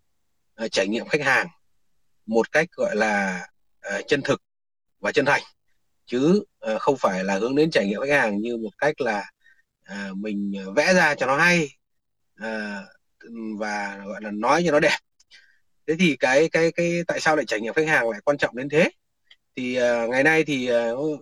uh, 0.64 0.72
trải 0.72 0.88
nghiệm 0.88 1.08
khách 1.08 1.22
hàng 1.22 1.46
một 2.26 2.52
cách 2.52 2.68
gọi 2.72 2.96
là 2.96 3.46
uh, 3.96 4.06
chân 4.06 4.22
thực 4.22 4.42
và 5.00 5.12
chân 5.12 5.24
thành. 5.24 5.42
Chứ 6.06 6.44
uh, 6.74 6.80
không 6.80 6.96
phải 6.96 7.24
là 7.24 7.38
hướng 7.38 7.56
đến 7.56 7.70
trải 7.70 7.86
nghiệm 7.86 8.00
khách 8.00 8.20
hàng 8.20 8.40
như 8.40 8.56
một 8.56 8.78
cách 8.78 9.00
là 9.00 9.30
uh, 9.92 10.16
mình 10.16 10.52
vẽ 10.76 10.94
ra 10.94 11.14
cho 11.14 11.26
nó 11.26 11.36
hay 11.36 11.68
uh, 12.44 12.84
và 13.58 14.02
gọi 14.06 14.20
là 14.22 14.30
nói 14.30 14.62
cho 14.66 14.72
nó 14.72 14.80
đẹp 14.80 14.98
thế 15.90 15.96
thì 15.98 16.16
cái 16.16 16.48
cái 16.48 16.72
cái 16.72 17.02
tại 17.06 17.20
sao 17.20 17.36
lại 17.36 17.44
trải 17.46 17.60
nghiệm 17.60 17.74
khách 17.74 17.88
hàng 17.88 18.10
lại 18.10 18.20
quan 18.24 18.38
trọng 18.38 18.56
đến 18.56 18.68
thế? 18.68 18.90
Thì 19.56 19.78
uh, 19.78 20.10
ngày 20.10 20.22
nay 20.22 20.44
thì 20.44 20.70
uh, 20.92 21.20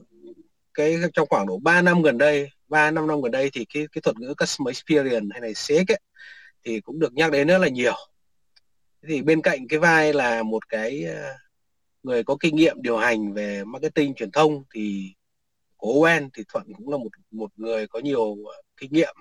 cái 0.74 0.96
trong 1.12 1.28
khoảng 1.28 1.46
độ 1.46 1.58
3 1.58 1.82
năm 1.82 2.02
gần 2.02 2.18
đây 2.18 2.50
3 2.68 2.90
năm 2.90 3.06
năm 3.06 3.22
gần 3.22 3.32
đây 3.32 3.50
thì 3.52 3.66
cái 3.74 3.86
cái 3.92 4.02
thuật 4.02 4.18
ngữ 4.18 4.34
customer 4.34 4.76
experience 4.76 5.26
hay 5.30 5.40
này 5.40 5.52
CX 5.54 5.92
ấy, 5.92 6.00
thì 6.64 6.80
cũng 6.80 6.98
được 6.98 7.14
nhắc 7.14 7.32
đến 7.32 7.48
rất 7.48 7.58
là 7.58 7.68
nhiều. 7.68 7.94
Thì 9.08 9.22
bên 9.22 9.42
cạnh 9.42 9.68
cái 9.68 9.78
vai 9.78 10.12
là 10.12 10.42
một 10.42 10.68
cái 10.68 11.04
uh, 11.10 11.40
người 12.02 12.24
có 12.24 12.36
kinh 12.40 12.56
nghiệm 12.56 12.82
điều 12.82 12.96
hành 12.96 13.32
về 13.32 13.64
marketing 13.64 14.14
truyền 14.14 14.30
thông 14.30 14.64
thì 14.74 15.14
của 15.76 15.92
ON 15.92 16.30
thì 16.34 16.44
Thuận 16.48 16.74
cũng 16.76 16.90
là 16.90 16.96
một 16.96 17.10
một 17.30 17.50
người 17.56 17.86
có 17.86 17.98
nhiều 17.98 18.36
kinh 18.76 18.92
nghiệm 18.92 19.16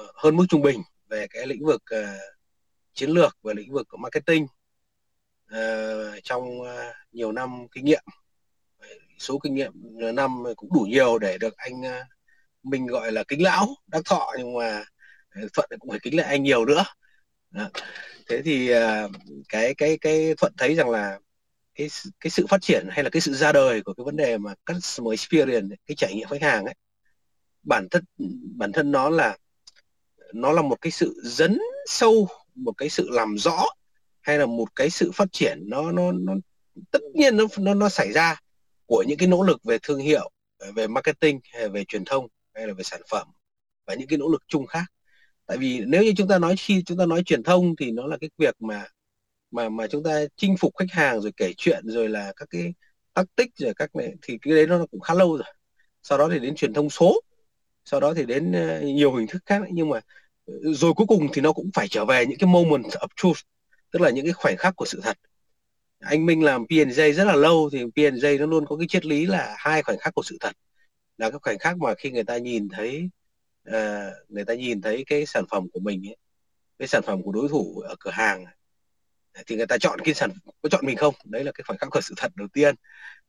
uh, 0.00 0.10
hơn 0.14 0.36
mức 0.36 0.44
trung 0.48 0.62
bình 0.62 0.80
về 1.08 1.26
cái 1.30 1.46
lĩnh 1.46 1.64
vực 1.64 1.82
uh, 1.94 2.38
chiến 2.98 3.10
lược 3.10 3.38
và 3.42 3.52
lĩnh 3.52 3.72
vực 3.72 3.88
của 3.88 3.96
marketing 3.96 4.46
uh, 5.54 6.24
trong 6.24 6.60
uh, 6.60 6.68
nhiều 7.12 7.32
năm 7.32 7.66
kinh 7.72 7.84
nghiệm 7.84 8.04
số 9.18 9.38
kinh 9.38 9.54
nghiệm 9.54 9.72
ờ, 10.00 10.12
năm 10.12 10.44
cũng 10.56 10.70
đủ 10.72 10.80
nhiều 10.80 11.18
để 11.18 11.38
được 11.38 11.56
anh 11.56 11.80
uh, 11.80 12.06
mình 12.62 12.86
gọi 12.86 13.12
là 13.12 13.24
kính 13.28 13.42
lão 13.42 13.68
đắc 13.86 14.04
thọ 14.04 14.32
nhưng 14.38 14.54
mà 14.54 14.84
thuận 15.54 15.70
cũng 15.78 15.90
phải 15.90 15.98
kính 16.02 16.16
lại 16.16 16.26
anh 16.26 16.42
nhiều 16.42 16.64
nữa 16.64 16.84
Đó. 17.50 17.70
thế 18.28 18.42
thì 18.44 18.74
uh, 18.74 19.10
cái 19.48 19.74
cái 19.74 19.98
cái 20.00 20.34
thuận 20.38 20.52
thấy 20.58 20.74
rằng 20.74 20.90
là 20.90 21.18
cái 21.74 21.88
cái 22.20 22.30
sự 22.30 22.46
phát 22.48 22.62
triển 22.62 22.86
hay 22.90 23.04
là 23.04 23.10
cái 23.10 23.20
sự 23.20 23.34
ra 23.34 23.52
đời 23.52 23.82
của 23.82 23.94
cái 23.94 24.04
vấn 24.04 24.16
đề 24.16 24.38
mà 24.38 24.54
customer 24.66 25.12
experience 25.12 25.76
cái 25.86 25.94
trải 25.94 26.14
nghiệm 26.14 26.28
khách 26.28 26.42
hàng 26.42 26.64
ấy 26.64 26.74
bản 27.62 27.88
thân 27.90 28.04
bản 28.56 28.72
thân 28.72 28.92
nó 28.92 29.10
là 29.10 29.36
nó 30.34 30.52
là 30.52 30.62
một 30.62 30.80
cái 30.80 30.90
sự 30.90 31.20
dấn 31.24 31.58
sâu 31.86 32.28
một 32.54 32.72
cái 32.72 32.88
sự 32.88 33.08
làm 33.10 33.38
rõ 33.38 33.64
hay 34.20 34.38
là 34.38 34.46
một 34.46 34.76
cái 34.76 34.90
sự 34.90 35.10
phát 35.14 35.28
triển 35.32 35.58
nó 35.66 35.92
nó 35.92 36.12
nó 36.12 36.34
tất 36.90 37.02
nhiên 37.14 37.36
nó 37.36 37.44
nó 37.58 37.74
nó 37.74 37.88
xảy 37.88 38.12
ra 38.12 38.36
của 38.86 39.04
những 39.08 39.18
cái 39.18 39.28
nỗ 39.28 39.42
lực 39.42 39.64
về 39.64 39.78
thương 39.82 39.98
hiệu, 39.98 40.30
về 40.74 40.86
marketing 40.86 41.40
hay 41.52 41.68
về 41.68 41.84
truyền 41.84 42.04
thông 42.04 42.26
hay 42.54 42.66
là 42.66 42.72
về 42.72 42.84
sản 42.84 43.00
phẩm 43.10 43.28
và 43.86 43.94
những 43.94 44.08
cái 44.08 44.18
nỗ 44.18 44.28
lực 44.28 44.42
chung 44.48 44.66
khác. 44.66 44.84
Tại 45.46 45.58
vì 45.58 45.80
nếu 45.86 46.02
như 46.02 46.12
chúng 46.16 46.28
ta 46.28 46.38
nói 46.38 46.56
khi 46.58 46.82
chúng 46.86 46.98
ta 46.98 47.06
nói 47.06 47.22
truyền 47.22 47.42
thông 47.42 47.76
thì 47.76 47.90
nó 47.90 48.06
là 48.06 48.16
cái 48.20 48.30
việc 48.38 48.54
mà 48.62 48.86
mà 49.50 49.68
mà 49.68 49.86
chúng 49.86 50.02
ta 50.02 50.20
chinh 50.36 50.56
phục 50.56 50.76
khách 50.76 50.90
hàng 50.90 51.20
rồi 51.20 51.32
kể 51.36 51.52
chuyện 51.56 51.86
rồi 51.86 52.08
là 52.08 52.32
các 52.36 52.50
cái 52.50 52.74
tác 53.14 53.24
tích 53.36 53.50
rồi 53.56 53.74
các 53.76 53.96
này, 53.96 54.12
thì 54.22 54.38
cái 54.42 54.54
đấy 54.54 54.66
nó 54.66 54.86
cũng 54.90 55.00
khá 55.00 55.14
lâu 55.14 55.36
rồi. 55.36 55.54
Sau 56.02 56.18
đó 56.18 56.28
thì 56.32 56.38
đến 56.38 56.54
truyền 56.54 56.72
thông 56.72 56.90
số, 56.90 57.20
sau 57.84 58.00
đó 58.00 58.14
thì 58.14 58.26
đến 58.26 58.52
ờ, 58.52 58.80
nhiều 58.80 59.14
hình 59.14 59.26
thức 59.26 59.42
khác. 59.46 59.62
Nhưng 59.72 59.88
mà 59.88 60.00
ờ, 60.46 60.54
rồi 60.64 60.92
cuối 60.96 61.06
cùng 61.06 61.28
thì 61.32 61.42
nó 61.42 61.52
cũng 61.52 61.70
phải 61.74 61.88
trở 61.88 62.04
về 62.04 62.26
những 62.26 62.38
cái 62.38 62.48
moment 62.48 62.84
of 62.84 63.08
truth 63.16 63.38
tức 63.92 64.02
là 64.02 64.10
những 64.10 64.24
cái 64.24 64.32
khoảnh 64.32 64.56
khắc 64.56 64.76
của 64.76 64.84
sự 64.84 65.00
thật. 65.02 65.18
Anh 66.00 66.26
Minh 66.26 66.42
làm 66.44 66.64
P&J 66.64 67.12
rất 67.12 67.24
là 67.24 67.36
lâu 67.36 67.70
thì 67.72 67.84
P&J 67.84 68.38
nó 68.38 68.46
luôn 68.46 68.66
có 68.66 68.76
cái 68.76 68.86
triết 68.88 69.06
lý 69.06 69.26
là 69.26 69.56
hai 69.58 69.82
khoảnh 69.82 69.98
khắc 69.98 70.14
của 70.14 70.22
sự 70.22 70.36
thật. 70.40 70.52
Là 71.18 71.30
cái 71.30 71.38
khoảnh 71.42 71.58
khắc 71.58 71.78
mà 71.78 71.94
khi 71.94 72.10
người 72.10 72.24
ta 72.24 72.36
nhìn 72.38 72.68
thấy 72.68 73.10
uh, 73.68 73.74
người 74.28 74.44
ta 74.44 74.54
nhìn 74.54 74.80
thấy 74.82 75.04
cái 75.06 75.26
sản 75.26 75.44
phẩm 75.50 75.68
của 75.72 75.80
mình 75.80 76.08
ấy, 76.08 76.16
cái 76.78 76.88
sản 76.88 77.02
phẩm 77.06 77.22
của 77.22 77.32
đối 77.32 77.48
thủ 77.48 77.82
ở 77.88 77.96
cửa 78.00 78.10
hàng 78.10 78.44
thì 79.46 79.56
người 79.56 79.66
ta 79.66 79.78
chọn 79.78 79.98
cái 80.04 80.14
sản 80.14 80.30
có 80.62 80.68
chọn 80.68 80.86
mình 80.86 80.96
không? 80.96 81.14
Đấy 81.24 81.44
là 81.44 81.52
cái 81.52 81.64
khoảnh 81.66 81.78
khắc 81.78 81.90
của 81.90 82.00
sự 82.00 82.14
thật 82.16 82.32
đầu 82.36 82.48
tiên. 82.52 82.74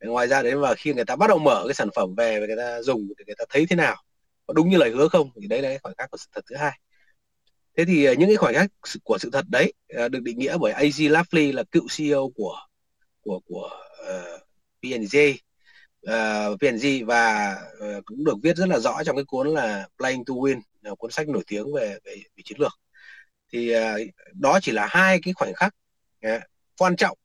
Ngoài 0.02 0.28
ra 0.28 0.44
đấy 0.44 0.56
mà 0.56 0.76
khi 0.76 0.94
người 0.94 1.06
ta 1.06 1.16
bắt 1.16 1.28
đầu 1.28 1.40
mở 1.40 1.64
cái 1.68 1.74
sản 1.74 1.90
phẩm 1.96 2.16
về 2.18 2.40
và 2.40 2.48
người 2.48 2.58
ta 2.58 2.82
dùng 2.82 3.08
thì 3.20 3.24
người 3.28 3.36
ta 3.38 3.46
thấy 3.50 3.66
thế 3.70 3.76
nào? 3.76 3.96
Có 4.48 4.54
đúng 4.54 4.70
như 4.70 4.78
lời 4.78 4.90
hứa 4.90 5.08
không? 5.08 5.30
Thì 5.42 5.48
đấy 5.48 5.62
là 5.62 5.70
cái 5.70 5.80
khoảnh 5.80 5.96
khắc 5.98 6.12
của 6.12 6.18
sự 6.18 6.28
thật 6.32 6.42
thứ 6.50 6.56
hai 6.56 6.80
thế 7.80 7.86
thì 7.86 8.06
ờ, 8.06 8.14
những 8.14 8.30
cái 8.30 8.36
khoảnh 8.36 8.54
khắc 8.54 8.72
của 9.04 9.18
sự 9.18 9.30
thật 9.34 9.46
đấy 9.50 9.74
ờ, 9.90 10.10
được 10.10 10.22
định 10.22 10.40
nghĩa 10.40 10.58
bởi 10.58 10.74
Aj 10.74 11.10
Lafley 11.12 11.54
là 11.54 11.64
cựu 11.64 11.88
CEO 11.98 12.32
của 12.36 12.58
của 13.22 13.40
của 13.46 13.70
ờ, 14.06 14.36
uh, 14.36 14.42
P&G 14.82 15.18
uh, 16.10 16.60
P&G 16.60 17.06
và 17.06 17.56
uh, 17.78 18.06
cũng 18.06 18.24
được 18.24 18.36
viết 18.44 18.58
rất 18.58 18.70
là 18.70 18.80
rõ 18.80 19.04
trong 19.04 19.16
cái 19.16 19.26
cuốn 19.26 19.48
là 19.48 19.88
Playing 19.98 20.26
to 20.26 20.34
Win 20.34 20.62
là 20.82 20.96
cuốn 20.96 21.12
sách 21.12 21.30
nổi 21.30 21.44
tiếng 21.48 21.74
về 21.74 21.98
về, 22.04 22.16
về 22.16 22.44
chiến 22.46 22.60
lược. 22.60 22.80
Thì 23.52 23.74
đó 24.34 24.60
chỉ 24.62 24.72
là 24.72 24.88
hai 24.90 25.20
cái 25.24 25.34
khoảnh 25.34 25.54
khắc 25.54 25.76
quan 26.78 26.96
trọng 26.96 27.18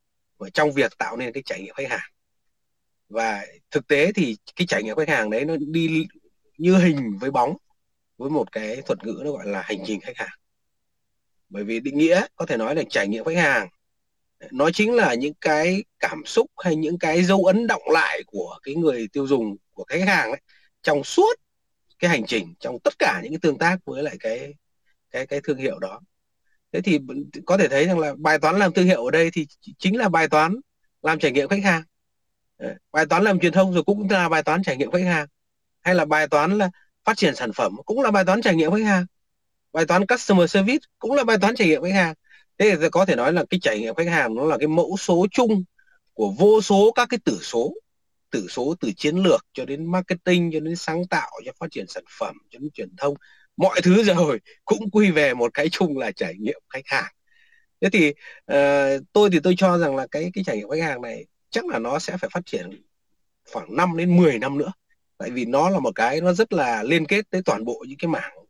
trong 0.54 0.72
việc 0.72 0.98
tạo 0.98 1.16
nên 1.16 1.32
cái 1.32 1.42
trải 1.46 1.60
nghiệm 1.62 1.74
khách 1.74 1.90
hàng. 1.90 2.10
Và 3.08 3.46
thực 3.70 3.86
tế 3.86 4.12
thì 4.12 4.36
cái 4.56 4.66
trải 4.66 4.82
nghiệm 4.82 4.96
khách 4.96 5.08
hàng 5.08 5.30
đấy 5.30 5.44
nó 5.44 5.54
đi 5.58 6.06
như 6.58 6.76
hình 6.76 7.18
với 7.20 7.30
bóng 7.30 7.56
với 8.18 8.30
một 8.30 8.52
cái 8.52 8.82
thuật 8.86 9.04
ngữ 9.04 9.22
nó 9.24 9.30
gọi 9.30 9.46
là 9.46 9.62
hành 9.62 9.78
trình 9.86 10.00
khách 10.00 10.16
hàng 10.16 10.38
bởi 11.54 11.64
vì 11.64 11.80
định 11.80 11.98
nghĩa 11.98 12.26
có 12.36 12.46
thể 12.46 12.56
nói 12.56 12.74
là 12.74 12.82
trải 12.90 13.08
nghiệm 13.08 13.24
khách 13.24 13.36
hàng. 13.36 13.68
Nó 14.50 14.70
chính 14.70 14.94
là 14.94 15.14
những 15.14 15.34
cái 15.40 15.84
cảm 15.98 16.22
xúc 16.26 16.50
hay 16.64 16.76
những 16.76 16.98
cái 16.98 17.22
dấu 17.22 17.44
ấn 17.44 17.66
động 17.66 17.82
lại 17.92 18.22
của 18.26 18.58
cái 18.62 18.74
người 18.74 19.08
tiêu 19.12 19.26
dùng, 19.26 19.56
của 19.72 19.84
khách 19.84 20.04
hàng 20.06 20.30
ấy, 20.30 20.40
trong 20.82 21.04
suốt 21.04 21.34
cái 21.98 22.10
hành 22.10 22.26
trình, 22.26 22.54
trong 22.60 22.78
tất 22.84 22.98
cả 22.98 23.20
những 23.22 23.32
cái 23.32 23.38
tương 23.42 23.58
tác 23.58 23.78
với 23.84 24.02
lại 24.02 24.16
cái 24.20 24.54
cái 25.10 25.26
cái 25.26 25.40
thương 25.44 25.58
hiệu 25.58 25.78
đó. 25.78 26.00
Thế 26.72 26.80
thì 26.80 26.98
có 27.46 27.56
thể 27.56 27.68
thấy 27.68 27.86
rằng 27.86 27.98
là 27.98 28.14
bài 28.18 28.38
toán 28.38 28.58
làm 28.58 28.72
thương 28.72 28.86
hiệu 28.86 29.04
ở 29.04 29.10
đây 29.10 29.30
thì 29.32 29.46
chính 29.78 29.98
là 29.98 30.08
bài 30.08 30.28
toán 30.28 30.56
làm 31.02 31.18
trải 31.18 31.32
nghiệm 31.32 31.48
khách 31.48 31.64
hàng. 31.64 31.82
Bài 32.92 33.06
toán 33.06 33.24
làm 33.24 33.40
truyền 33.40 33.52
thông 33.52 33.74
rồi 33.74 33.84
cũng 33.84 34.10
là 34.10 34.28
bài 34.28 34.42
toán 34.42 34.62
trải 34.62 34.76
nghiệm 34.76 34.90
khách 34.90 35.04
hàng. 35.04 35.26
Hay 35.80 35.94
là 35.94 36.04
bài 36.04 36.28
toán 36.28 36.58
là 36.58 36.70
phát 37.04 37.16
triển 37.16 37.34
sản 37.34 37.52
phẩm 37.52 37.76
cũng 37.86 38.00
là 38.00 38.10
bài 38.10 38.24
toán 38.24 38.42
trải 38.42 38.54
nghiệm 38.54 38.70
khách 38.70 38.84
hàng 38.84 39.06
bài 39.74 39.86
toán 39.86 40.06
customer 40.06 40.50
service 40.50 40.86
cũng 40.98 41.12
là 41.12 41.24
bài 41.24 41.38
toán 41.40 41.54
trải 41.56 41.68
nghiệm 41.68 41.82
khách 41.82 41.94
hàng. 41.94 42.14
Thế 42.58 42.76
thì 42.80 42.88
có 42.92 43.04
thể 43.04 43.16
nói 43.16 43.32
là 43.32 43.44
cái 43.50 43.60
trải 43.62 43.78
nghiệm 43.80 43.94
khách 43.94 44.08
hàng 44.08 44.34
nó 44.34 44.44
là 44.44 44.58
cái 44.58 44.68
mẫu 44.68 44.96
số 44.96 45.26
chung 45.30 45.64
của 46.14 46.30
vô 46.38 46.62
số 46.62 46.92
các 46.94 47.08
cái 47.10 47.18
tử 47.24 47.38
số 47.42 47.74
tử 48.30 48.46
số 48.48 48.74
từ 48.80 48.92
chiến 48.96 49.16
lược 49.16 49.46
cho 49.52 49.64
đến 49.64 49.92
marketing 49.92 50.50
cho 50.52 50.60
đến 50.60 50.76
sáng 50.76 51.06
tạo 51.10 51.30
cho 51.44 51.52
phát 51.58 51.66
triển 51.70 51.86
sản 51.88 52.04
phẩm 52.18 52.36
cho 52.50 52.58
đến 52.58 52.70
truyền 52.70 52.96
thông. 52.96 53.14
Mọi 53.56 53.80
thứ 53.82 54.02
rồi 54.16 54.40
cũng 54.64 54.90
quy 54.90 55.10
về 55.10 55.34
một 55.34 55.54
cái 55.54 55.68
chung 55.68 55.98
là 55.98 56.10
trải 56.10 56.34
nghiệm 56.38 56.60
khách 56.68 56.86
hàng. 56.86 57.12
Thế 57.80 57.88
thì 57.92 58.08
uh, 58.52 59.02
tôi 59.12 59.30
thì 59.32 59.40
tôi 59.40 59.54
cho 59.58 59.78
rằng 59.78 59.96
là 59.96 60.06
cái 60.10 60.30
cái 60.34 60.44
trải 60.44 60.56
nghiệm 60.56 60.68
khách 60.70 60.82
hàng 60.82 61.02
này 61.02 61.26
chắc 61.50 61.66
là 61.66 61.78
nó 61.78 61.98
sẽ 61.98 62.16
phải 62.16 62.30
phát 62.32 62.46
triển 62.46 62.82
khoảng 63.52 63.76
5 63.76 63.96
đến 63.96 64.16
10 64.16 64.38
năm 64.38 64.58
nữa. 64.58 64.72
Tại 65.18 65.30
vì 65.30 65.44
nó 65.44 65.70
là 65.70 65.78
một 65.78 65.94
cái 65.94 66.20
nó 66.20 66.32
rất 66.32 66.52
là 66.52 66.82
liên 66.82 67.06
kết 67.06 67.30
tới 67.30 67.42
toàn 67.44 67.64
bộ 67.64 67.84
những 67.88 67.98
cái 67.98 68.08
mảng 68.08 68.43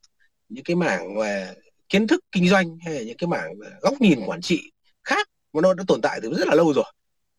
những 0.55 0.65
cái 0.65 0.77
mảng 0.77 1.19
về 1.19 1.55
kiến 1.89 2.07
thức 2.07 2.21
kinh 2.33 2.49
doanh 2.49 2.79
hay 2.85 2.95
là 2.95 3.03
những 3.03 3.17
cái 3.17 3.29
mảng 3.29 3.55
góc 3.81 3.95
nhìn 4.01 4.21
quản 4.27 4.41
trị 4.41 4.73
khác 5.05 5.29
mà 5.53 5.61
nó 5.61 5.75
đã 5.75 5.85
tồn 5.87 6.01
tại 6.01 6.21
từ 6.23 6.35
rất 6.35 6.49
là 6.49 6.55
lâu 6.55 6.73
rồi. 6.73 6.85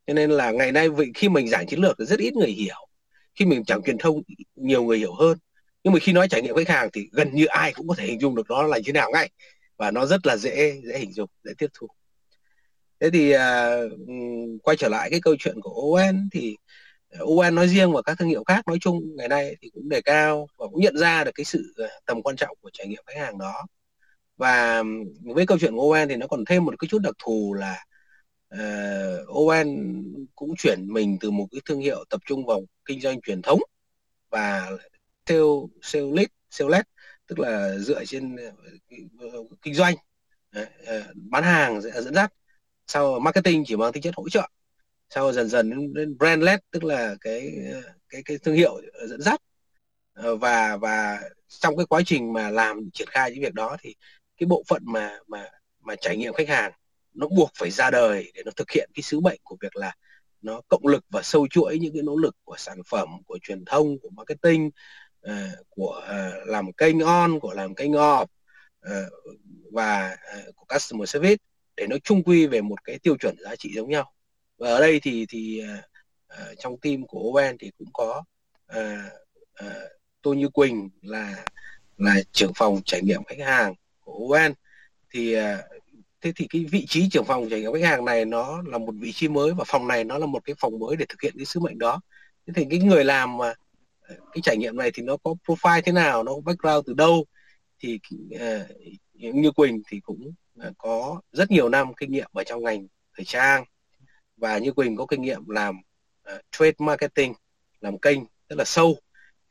Cho 0.06 0.14
nên 0.14 0.30
là 0.30 0.50
ngày 0.50 0.72
nay 0.72 0.88
khi 1.14 1.28
mình 1.28 1.48
giảng 1.48 1.66
chiến 1.66 1.80
lược 1.80 1.96
thì 1.98 2.04
rất 2.04 2.18
ít 2.18 2.34
người 2.34 2.50
hiểu. 2.50 2.88
Khi 3.34 3.44
mình 3.44 3.64
chẳng 3.64 3.82
truyền 3.82 3.98
thông 3.98 4.22
nhiều 4.56 4.84
người 4.84 4.98
hiểu 4.98 5.14
hơn. 5.14 5.38
Nhưng 5.84 5.92
mà 5.92 5.98
khi 5.98 6.12
nói 6.12 6.28
trải 6.28 6.42
nghiệm 6.42 6.56
khách 6.56 6.68
hàng 6.68 6.88
thì 6.92 7.08
gần 7.12 7.34
như 7.34 7.46
ai 7.46 7.72
cũng 7.72 7.88
có 7.88 7.94
thể 7.94 8.06
hình 8.06 8.20
dung 8.20 8.34
được 8.34 8.50
nó 8.50 8.62
là 8.62 8.76
như 8.76 8.82
thế 8.86 8.92
nào 8.92 9.10
ngay. 9.12 9.30
Và 9.76 9.90
nó 9.90 10.06
rất 10.06 10.26
là 10.26 10.36
dễ 10.36 10.80
dễ 10.84 10.98
hình 10.98 11.12
dung 11.12 11.30
dễ 11.44 11.52
tiếp 11.58 11.66
thu. 11.74 11.86
Thế 13.00 13.10
thì 13.10 13.34
uh, 13.34 14.60
quay 14.62 14.76
trở 14.76 14.88
lại 14.88 15.10
cái 15.10 15.20
câu 15.20 15.36
chuyện 15.38 15.60
của 15.60 15.70
Owen 15.70 16.28
thì 16.32 16.56
UN 17.18 17.54
nói 17.54 17.68
riêng 17.68 17.92
và 17.92 18.02
các 18.02 18.18
thương 18.18 18.28
hiệu 18.28 18.44
khác 18.44 18.68
nói 18.68 18.78
chung 18.80 19.16
ngày 19.16 19.28
nay 19.28 19.56
thì 19.62 19.70
cũng 19.74 19.88
đề 19.88 20.00
cao 20.00 20.48
và 20.56 20.66
cũng 20.66 20.80
nhận 20.80 20.96
ra 20.96 21.24
được 21.24 21.30
cái 21.34 21.44
sự 21.44 21.74
ờ, 21.76 21.88
tầm 22.06 22.22
quan 22.22 22.36
trọng 22.36 22.56
của 22.60 22.70
trải 22.72 22.86
nghiệm 22.86 23.02
khách 23.06 23.20
hàng 23.20 23.38
đó. 23.38 23.66
Và 24.36 24.82
với 25.22 25.46
câu 25.46 25.58
chuyện 25.58 25.76
của 25.76 25.82
UN 25.82 26.08
thì 26.08 26.16
nó 26.16 26.26
còn 26.26 26.44
thêm 26.44 26.64
một 26.64 26.74
cái 26.78 26.88
chút 26.88 26.98
đặc 27.02 27.14
thù 27.24 27.54
là 27.54 27.84
ờ, 28.48 28.58
uh, 29.22 29.28
UN 29.28 30.02
cũng 30.34 30.56
chuyển 30.56 30.86
mình 30.92 31.18
từ 31.20 31.30
một 31.30 31.46
cái 31.52 31.60
thương 31.64 31.80
hiệu 31.80 32.04
tập 32.10 32.20
trung 32.26 32.46
vào 32.46 32.62
kinh 32.84 33.00
doanh 33.00 33.20
truyền 33.20 33.42
thống 33.42 33.60
và 34.30 34.70
sale 35.26 35.40
sale 35.82 36.06
lead 36.14 36.28
sale 36.50 36.70
led 36.70 36.82
tức 37.26 37.38
là 37.38 37.78
dựa 37.78 38.04
trên 38.04 38.36
ờ, 39.20 39.44
kinh 39.62 39.74
doanh 39.74 39.96
bán 41.14 41.44
hàng 41.44 41.80
dẫn 41.82 42.14
dắt 42.14 42.32
sau 42.86 43.20
marketing 43.20 43.64
chỉ 43.66 43.76
mang 43.76 43.92
tính 43.92 44.02
chất 44.02 44.14
hỗ 44.16 44.28
trợ 44.28 44.48
sau 45.10 45.32
dần 45.32 45.48
dần 45.48 45.94
đến 45.94 46.18
brand 46.18 46.42
led 46.42 46.58
tức 46.70 46.84
là 46.84 47.16
cái 47.20 47.52
cái 48.08 48.22
cái 48.24 48.38
thương 48.38 48.54
hiệu 48.54 48.80
dẫn 49.08 49.22
dắt. 49.22 49.40
Ờ, 50.16 50.36
và 50.36 50.76
và 50.76 51.20
trong 51.48 51.76
cái 51.76 51.86
quá 51.86 52.00
trình 52.06 52.32
mà 52.32 52.50
làm 52.50 52.90
triển 52.92 53.08
khai 53.10 53.30
những 53.30 53.42
việc 53.42 53.54
đó 53.54 53.76
thì 53.80 53.94
cái 54.36 54.46
bộ 54.46 54.62
phận 54.68 54.82
mà 54.86 55.18
mà 55.26 55.48
mà 55.80 55.96
trải 55.96 56.16
nghiệm 56.16 56.32
khách 56.32 56.48
hàng 56.48 56.72
nó 57.14 57.28
buộc 57.28 57.50
phải 57.58 57.70
ra 57.70 57.90
đời 57.90 58.32
để 58.34 58.42
nó 58.44 58.50
thực 58.56 58.70
hiện 58.70 58.90
cái 58.94 59.02
sứ 59.02 59.20
mệnh 59.20 59.40
của 59.44 59.56
việc 59.60 59.76
là 59.76 59.94
nó 60.42 60.60
cộng 60.68 60.86
lực 60.86 61.04
và 61.10 61.22
sâu 61.22 61.46
chuỗi 61.48 61.78
những 61.78 61.94
cái 61.94 62.02
nỗ 62.02 62.16
lực 62.16 62.36
của 62.44 62.56
sản 62.58 62.78
phẩm 62.86 63.08
của 63.26 63.38
truyền 63.42 63.64
thông 63.64 63.98
của 63.98 64.10
marketing 64.10 64.70
uh, 65.26 65.32
của 65.68 66.02
uh, 66.04 66.48
làm 66.48 66.72
kênh 66.72 67.00
on 67.00 67.40
của 67.40 67.52
làm 67.52 67.74
kênh 67.74 67.92
off 67.92 68.26
uh, 68.86 69.12
và 69.72 70.16
uh, 70.38 70.56
của 70.56 70.64
customer 70.74 71.10
service 71.10 71.44
để 71.76 71.86
nó 71.86 71.96
chung 72.04 72.22
quy 72.22 72.46
về 72.46 72.60
một 72.60 72.84
cái 72.84 72.98
tiêu 72.98 73.16
chuẩn 73.20 73.36
giá 73.38 73.56
trị 73.56 73.72
giống 73.74 73.90
nhau 73.90 74.12
và 74.58 74.68
ở 74.68 74.80
đây 74.80 75.00
thì 75.02 75.26
thì 75.28 75.62
uh, 76.32 76.58
trong 76.58 76.80
team 76.80 77.06
của 77.06 77.32
Owen 77.32 77.56
thì 77.60 77.70
cũng 77.78 77.88
có 77.92 78.24
uh, 78.72 79.12
uh, 79.64 79.72
Tô 80.22 80.34
Như 80.34 80.48
Quỳnh 80.48 80.88
là 81.02 81.44
là 81.96 82.14
trưởng 82.32 82.52
phòng 82.54 82.80
trải 82.84 83.02
nghiệm 83.02 83.24
khách 83.24 83.44
hàng 83.44 83.74
của 84.00 84.12
Owen. 84.12 84.52
Thì 85.10 85.36
uh, 85.36 85.42
thế 86.20 86.32
thì 86.36 86.46
cái 86.50 86.64
vị 86.70 86.86
trí 86.88 87.08
trưởng 87.08 87.24
phòng 87.24 87.48
trải 87.50 87.60
nghiệm 87.60 87.72
khách 87.72 87.88
hàng 87.88 88.04
này 88.04 88.24
nó 88.24 88.62
là 88.66 88.78
một 88.78 88.94
vị 89.00 89.12
trí 89.12 89.28
mới 89.28 89.52
và 89.54 89.64
phòng 89.66 89.88
này 89.88 90.04
nó 90.04 90.18
là 90.18 90.26
một 90.26 90.44
cái 90.44 90.56
phòng 90.58 90.78
mới 90.78 90.96
để 90.96 91.06
thực 91.08 91.22
hiện 91.22 91.34
cái 91.36 91.44
sứ 91.44 91.60
mệnh 91.60 91.78
đó. 91.78 92.00
Thế 92.46 92.52
thì 92.56 92.66
cái 92.70 92.78
người 92.78 93.04
làm 93.04 93.36
mà 93.36 93.54
cái 94.08 94.40
trải 94.42 94.56
nghiệm 94.56 94.76
này 94.76 94.90
thì 94.94 95.02
nó 95.02 95.16
có 95.16 95.34
profile 95.46 95.82
thế 95.84 95.92
nào 95.92 96.22
nó 96.22 96.32
có 96.32 96.40
background 96.40 96.86
từ 96.86 96.94
đâu? 96.94 97.24
Thì 97.78 97.98
uh, 98.34 98.40
như 99.14 99.50
Quỳnh 99.50 99.82
thì 99.88 100.00
cũng 100.00 100.32
uh, 100.68 100.74
có 100.78 101.20
rất 101.32 101.50
nhiều 101.50 101.68
năm 101.68 101.94
kinh 101.94 102.12
nghiệm 102.12 102.30
ở 102.32 102.44
trong 102.44 102.62
ngành 102.62 102.86
thời 103.16 103.24
trang 103.24 103.64
và 104.36 104.58
như 104.58 104.72
Quỳnh 104.72 104.96
có 104.96 105.06
kinh 105.06 105.22
nghiệm 105.22 105.48
làm 105.48 105.76
uh, 106.34 106.40
trade 106.50 106.72
marketing 106.78 107.34
làm 107.80 107.98
kênh 107.98 108.18
rất 108.48 108.58
là 108.58 108.64
sâu. 108.64 108.98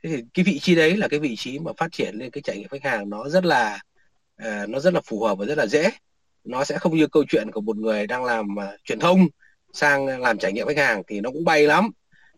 Thế 0.04 0.10
thì 0.10 0.24
cái 0.34 0.46
vị 0.46 0.60
trí 0.60 0.76
đấy 0.76 0.98
là 0.98 1.08
cái 1.08 1.20
vị 1.20 1.36
trí 1.36 1.60
mà 1.60 1.72
phát 1.78 1.92
triển 1.92 2.16
lên 2.16 2.30
cái 2.32 2.42
trải 2.42 2.58
nghiệm 2.58 2.68
khách 2.68 2.84
hàng 2.84 3.10
nó 3.10 3.30
rất 3.30 3.46
là 3.46 3.80
uh, 4.42 4.70
nó 4.70 4.80
rất 4.80 4.94
là 4.94 5.02
phù 5.02 5.24
hợp 5.24 5.38
và 5.38 5.46
rất 5.46 5.58
là 5.58 5.66
dễ. 5.66 5.92
Nó 6.44 6.64
sẽ 6.64 6.78
không 6.78 6.96
như 6.96 7.08
câu 7.08 7.24
chuyện 7.30 7.52
của 7.52 7.62
một 7.62 7.78
người 7.78 8.08
đang 8.08 8.24
làm 8.24 8.48
uh, 8.58 8.84
truyền 8.84 9.00
thông 9.00 9.28
sang 9.74 10.08
làm 10.08 10.38
trải 10.38 10.54
nghiệm 10.54 10.68
khách 10.68 10.78
hàng 10.78 11.04
thì 11.08 11.22
nó 11.22 11.32
cũng 11.32 11.44
bay 11.44 11.68
lắm 11.68 11.92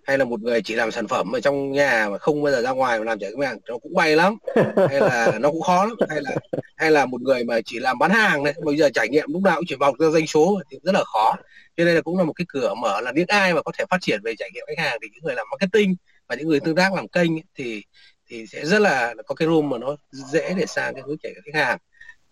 hay 0.07 0.17
là 0.17 0.25
một 0.25 0.41
người 0.41 0.61
chỉ 0.61 0.75
làm 0.75 0.91
sản 0.91 1.07
phẩm 1.07 1.31
ở 1.35 1.39
trong 1.39 1.71
nhà 1.71 2.09
mà 2.11 2.17
không 2.17 2.43
bao 2.43 2.51
giờ 2.53 2.61
ra 2.61 2.71
ngoài 2.71 2.99
mà 2.99 3.05
làm 3.05 3.19
trải 3.19 3.29
nghiệm 3.29 3.39
khách 3.39 3.47
hàng 3.47 3.59
nó 3.67 3.77
cũng 3.77 3.93
bay 3.93 4.15
lắm. 4.15 4.37
Hay 4.89 4.99
là 4.99 5.31
nó 5.39 5.51
cũng 5.51 5.61
khó 5.61 5.85
lắm. 5.85 5.95
Hay 6.09 6.21
là 6.21 6.35
hay 6.75 6.91
là 6.91 7.05
một 7.05 7.21
người 7.21 7.43
mà 7.43 7.59
chỉ 7.65 7.79
làm 7.79 7.99
bán 7.99 8.11
hàng 8.11 8.43
này 8.43 8.53
bây 8.63 8.77
giờ 8.77 8.89
trải 8.93 9.09
nghiệm 9.09 9.33
lúc 9.33 9.41
nào 9.41 9.55
cũng 9.55 9.65
chỉ 9.67 9.75
vòng 9.75 9.95
ra 9.99 10.09
doanh 10.09 10.27
số 10.27 10.61
thì 10.71 10.77
rất 10.83 10.91
là 10.91 11.03
khó. 11.03 11.35
Cho 11.77 11.85
nên 11.85 11.95
là 11.95 12.01
cũng 12.01 12.17
là 12.17 12.23
một 12.23 12.33
cái 12.33 12.45
cửa 12.49 12.73
mở 12.73 13.01
là 13.01 13.11
những 13.11 13.25
ai 13.27 13.53
mà 13.53 13.61
có 13.61 13.71
thể 13.77 13.85
phát 13.89 13.97
triển 14.01 14.19
về 14.23 14.33
trải 14.39 14.49
nghiệm 14.53 14.63
khách 14.67 14.83
hàng 14.83 14.97
thì 15.01 15.07
những 15.13 15.23
người 15.23 15.35
làm 15.35 15.47
marketing 15.51 15.95
và 16.27 16.35
những 16.35 16.47
người 16.47 16.59
tương 16.59 16.75
tác 16.75 16.93
làm 16.93 17.07
kênh 17.07 17.35
ấy, 17.35 17.43
thì 17.55 17.83
thì 18.29 18.47
sẽ 18.47 18.65
rất 18.65 18.79
là 18.79 19.13
có 19.25 19.35
cái 19.35 19.47
room 19.47 19.69
mà 19.69 19.77
nó 19.77 19.95
dễ 20.11 20.53
để 20.57 20.65
sang 20.65 20.93
cái 20.93 21.03
hướng 21.07 21.17
chạy 21.17 21.33
của 21.35 21.41
khách 21.45 21.59
hàng. 21.59 21.77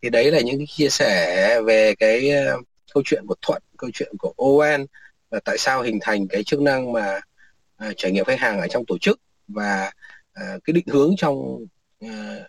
Thì 0.01 0.09
đấy 0.09 0.31
là 0.31 0.39
những 0.39 0.57
cái 0.57 0.67
chia 0.67 0.89
sẻ 0.89 1.61
về 1.65 1.95
cái 1.95 2.31
uh, 2.55 2.65
câu 2.93 3.03
chuyện 3.05 3.23
của 3.27 3.35
thuận 3.41 3.61
câu 3.77 3.89
chuyện 3.93 4.13
của 4.17 4.33
ON 4.37 4.85
và 5.29 5.39
tại 5.45 5.57
sao 5.57 5.81
hình 5.81 5.99
thành 6.01 6.27
cái 6.27 6.43
chức 6.43 6.61
năng 6.61 6.93
mà 6.93 7.21
uh, 7.83 7.93
trải 7.97 8.11
nghiệm 8.11 8.25
khách 8.25 8.39
hàng 8.39 8.59
ở 8.59 8.67
trong 8.67 8.85
tổ 8.85 8.97
chức 8.97 9.19
và 9.47 9.91
à, 10.33 10.57
cái 10.63 10.73
định 10.73 10.87
hướng 10.87 11.15
trong 11.17 11.65
à, 11.99 12.39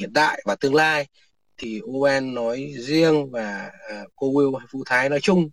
hiện 0.00 0.12
tại 0.14 0.42
và 0.44 0.56
tương 0.56 0.74
lai. 0.74 1.08
Thì 1.56 1.80
UN 1.80 2.34
nói 2.34 2.72
riêng 2.78 3.30
và 3.30 3.70
cô 4.16 4.32
Will 4.32 4.56
hay 4.56 4.66
Thái 4.86 5.08
nói 5.08 5.20
chung 5.20 5.50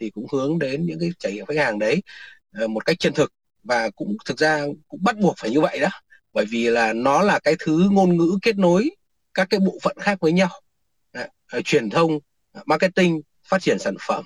thì 0.00 0.10
cũng 0.10 0.26
hướng 0.32 0.58
đến 0.58 0.86
những 0.86 1.00
cái 1.00 1.10
trải 1.18 1.32
nghiệm 1.32 1.46
khách 1.46 1.58
hàng 1.58 1.78
đấy 1.78 2.02
một 2.68 2.84
cách 2.84 2.96
chân 2.98 3.12
thực. 3.12 3.32
Và 3.62 3.90
cũng 3.90 4.16
thực 4.24 4.38
ra 4.38 4.66
cũng 4.88 5.02
bắt 5.02 5.18
buộc 5.18 5.34
phải 5.38 5.50
như 5.50 5.60
vậy 5.60 5.80
đó 5.80 5.88
bởi 6.32 6.44
vì 6.50 6.70
là 6.70 6.92
nó 6.92 7.22
là 7.22 7.38
cái 7.38 7.54
thứ 7.58 7.88
ngôn 7.92 8.16
ngữ 8.16 8.38
kết 8.42 8.58
nối 8.58 8.90
các 9.34 9.46
cái 9.50 9.60
bộ 9.60 9.78
phận 9.82 9.96
khác 10.00 10.18
với 10.20 10.32
nhau. 10.32 10.50
À, 11.12 11.28
truyền 11.64 11.90
thông 11.90 12.18
marketing 12.66 13.20
phát 13.48 13.62
triển 13.62 13.78
sản 13.78 13.94
phẩm 14.00 14.24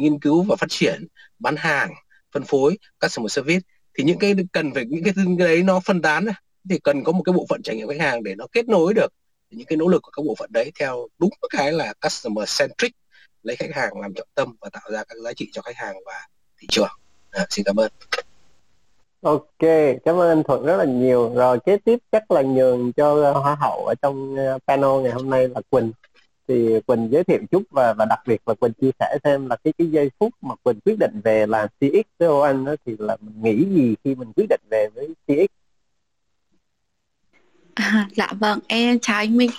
nghiên 0.00 0.20
cứu 0.20 0.42
và 0.42 0.56
phát 0.56 0.70
triển 0.70 1.06
bán 1.38 1.56
hàng 1.56 1.90
phân 2.32 2.44
phối 2.44 2.78
customer 3.00 3.32
service 3.32 3.60
thì 3.98 4.04
những 4.04 4.18
cái 4.18 4.34
cần 4.52 4.74
phải 4.74 4.84
những 4.84 5.04
cái, 5.04 5.14
đấy 5.38 5.62
nó 5.62 5.80
phân 5.80 6.02
tán 6.02 6.26
thì 6.70 6.78
cần 6.78 7.04
có 7.04 7.12
một 7.12 7.22
cái 7.24 7.32
bộ 7.32 7.46
phận 7.48 7.62
trải 7.62 7.76
nghiệm 7.76 7.88
khách 7.88 8.00
hàng 8.00 8.22
để 8.22 8.34
nó 8.34 8.46
kết 8.52 8.68
nối 8.68 8.94
được 8.94 9.12
những 9.50 9.66
cái 9.66 9.76
nỗ 9.76 9.88
lực 9.88 10.02
của 10.02 10.10
các 10.10 10.22
bộ 10.26 10.34
phận 10.38 10.52
đấy 10.52 10.72
theo 10.80 11.08
đúng 11.18 11.30
cái 11.50 11.72
là 11.72 11.94
customer 12.02 12.58
centric 12.58 12.92
lấy 13.42 13.56
khách 13.56 13.74
hàng 13.74 14.00
làm 14.00 14.14
trọng 14.14 14.28
tâm 14.34 14.56
và 14.60 14.70
tạo 14.72 14.90
ra 14.92 15.04
các 15.04 15.18
giá 15.24 15.32
trị 15.32 15.50
cho 15.52 15.62
khách 15.62 15.76
hàng 15.76 15.96
và 16.06 16.26
thị 16.58 16.66
trường 16.70 16.88
à, 17.30 17.46
xin 17.50 17.64
cảm 17.64 17.76
ơn 17.76 17.90
Ok, 19.22 19.68
cảm 20.04 20.16
ơn 20.16 20.28
anh 20.28 20.42
Thuận 20.42 20.64
rất 20.64 20.76
là 20.76 20.84
nhiều. 20.84 21.32
Rồi 21.34 21.58
kế 21.66 21.76
tiếp 21.76 21.98
chắc 22.12 22.30
là 22.30 22.42
nhường 22.42 22.92
cho 22.92 23.32
Hoa 23.32 23.56
hậu 23.60 23.86
ở 23.86 23.94
trong 24.02 24.36
ờ, 24.36 24.58
panel 24.66 25.02
ngày 25.02 25.12
hôm 25.12 25.30
nay 25.30 25.48
là 25.48 25.60
Quỳnh. 25.70 25.92
Thì 26.48 26.80
Quỳnh 26.86 27.08
giới 27.10 27.24
thiệu 27.24 27.38
chút 27.50 27.62
và 27.70 27.94
và 27.98 28.04
đặc 28.04 28.18
biệt 28.26 28.40
là 28.46 28.54
Quỳnh 28.54 28.72
chia 28.72 28.90
sẻ 28.98 29.18
thêm 29.24 29.46
là 29.46 29.56
cái 29.64 29.72
cái 29.78 29.90
giây 29.90 30.10
phút 30.20 30.34
mà 30.40 30.54
Quỳnh 30.62 30.80
quyết 30.80 30.98
định 30.98 31.20
về 31.24 31.46
là 31.46 31.66
CX 31.66 32.06
với 32.18 32.42
anh 32.42 32.64
đó 32.64 32.74
thì 32.86 32.96
là 32.98 33.16
mình 33.20 33.42
nghĩ 33.42 33.64
gì 33.76 33.94
khi 34.04 34.14
mình 34.14 34.32
quyết 34.36 34.46
định 34.48 34.60
về 34.70 34.88
với 34.94 35.08
CX? 35.26 35.50
À, 37.74 38.08
dạ 38.14 38.28
vâng, 38.40 38.58
em 38.66 38.98
chào 38.98 39.16
anh 39.16 39.36
Minh. 39.36 39.50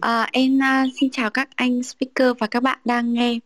À, 0.00 0.28
em 0.32 0.58
uh, 0.58 0.90
xin 1.00 1.10
chào 1.10 1.30
các 1.30 1.48
anh 1.56 1.82
speaker 1.82 2.32
và 2.38 2.46
các 2.46 2.62
bạn 2.62 2.78
đang 2.84 3.12
nghe. 3.12 3.38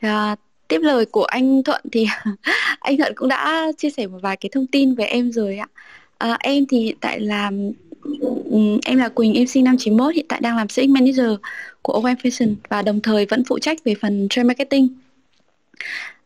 À, 0.00 0.36
tiếp 0.68 0.78
lời 0.82 1.06
của 1.06 1.24
anh 1.24 1.62
Thuận 1.62 1.82
thì 1.92 2.06
anh 2.80 2.96
Thuận 2.96 3.12
cũng 3.16 3.28
đã 3.28 3.72
chia 3.78 3.90
sẻ 3.90 4.06
một 4.06 4.18
vài 4.22 4.36
cái 4.36 4.50
thông 4.52 4.66
tin 4.66 4.94
về 4.94 5.04
em 5.04 5.32
rồi 5.32 5.56
ạ. 5.56 5.66
À, 6.18 6.36
em 6.40 6.66
thì 6.66 6.78
hiện 6.78 6.96
tại 7.00 7.20
là 7.20 7.50
um, 8.50 8.78
em 8.84 8.98
là 8.98 9.08
Quỳnh, 9.08 9.34
em 9.34 9.46
sinh 9.46 9.64
năm 9.64 9.76
91, 9.78 10.14
hiện 10.14 10.26
tại 10.28 10.40
đang 10.42 10.56
làm 10.56 10.68
CX 10.68 10.88
Manager 10.88 11.30
của 11.82 11.92
OM 11.92 12.04
Fashion 12.04 12.54
và 12.68 12.82
đồng 12.82 13.00
thời 13.00 13.26
vẫn 13.26 13.44
phụ 13.44 13.58
trách 13.58 13.84
về 13.84 13.94
phần 14.00 14.26
trade 14.30 14.44
marketing. 14.44 14.88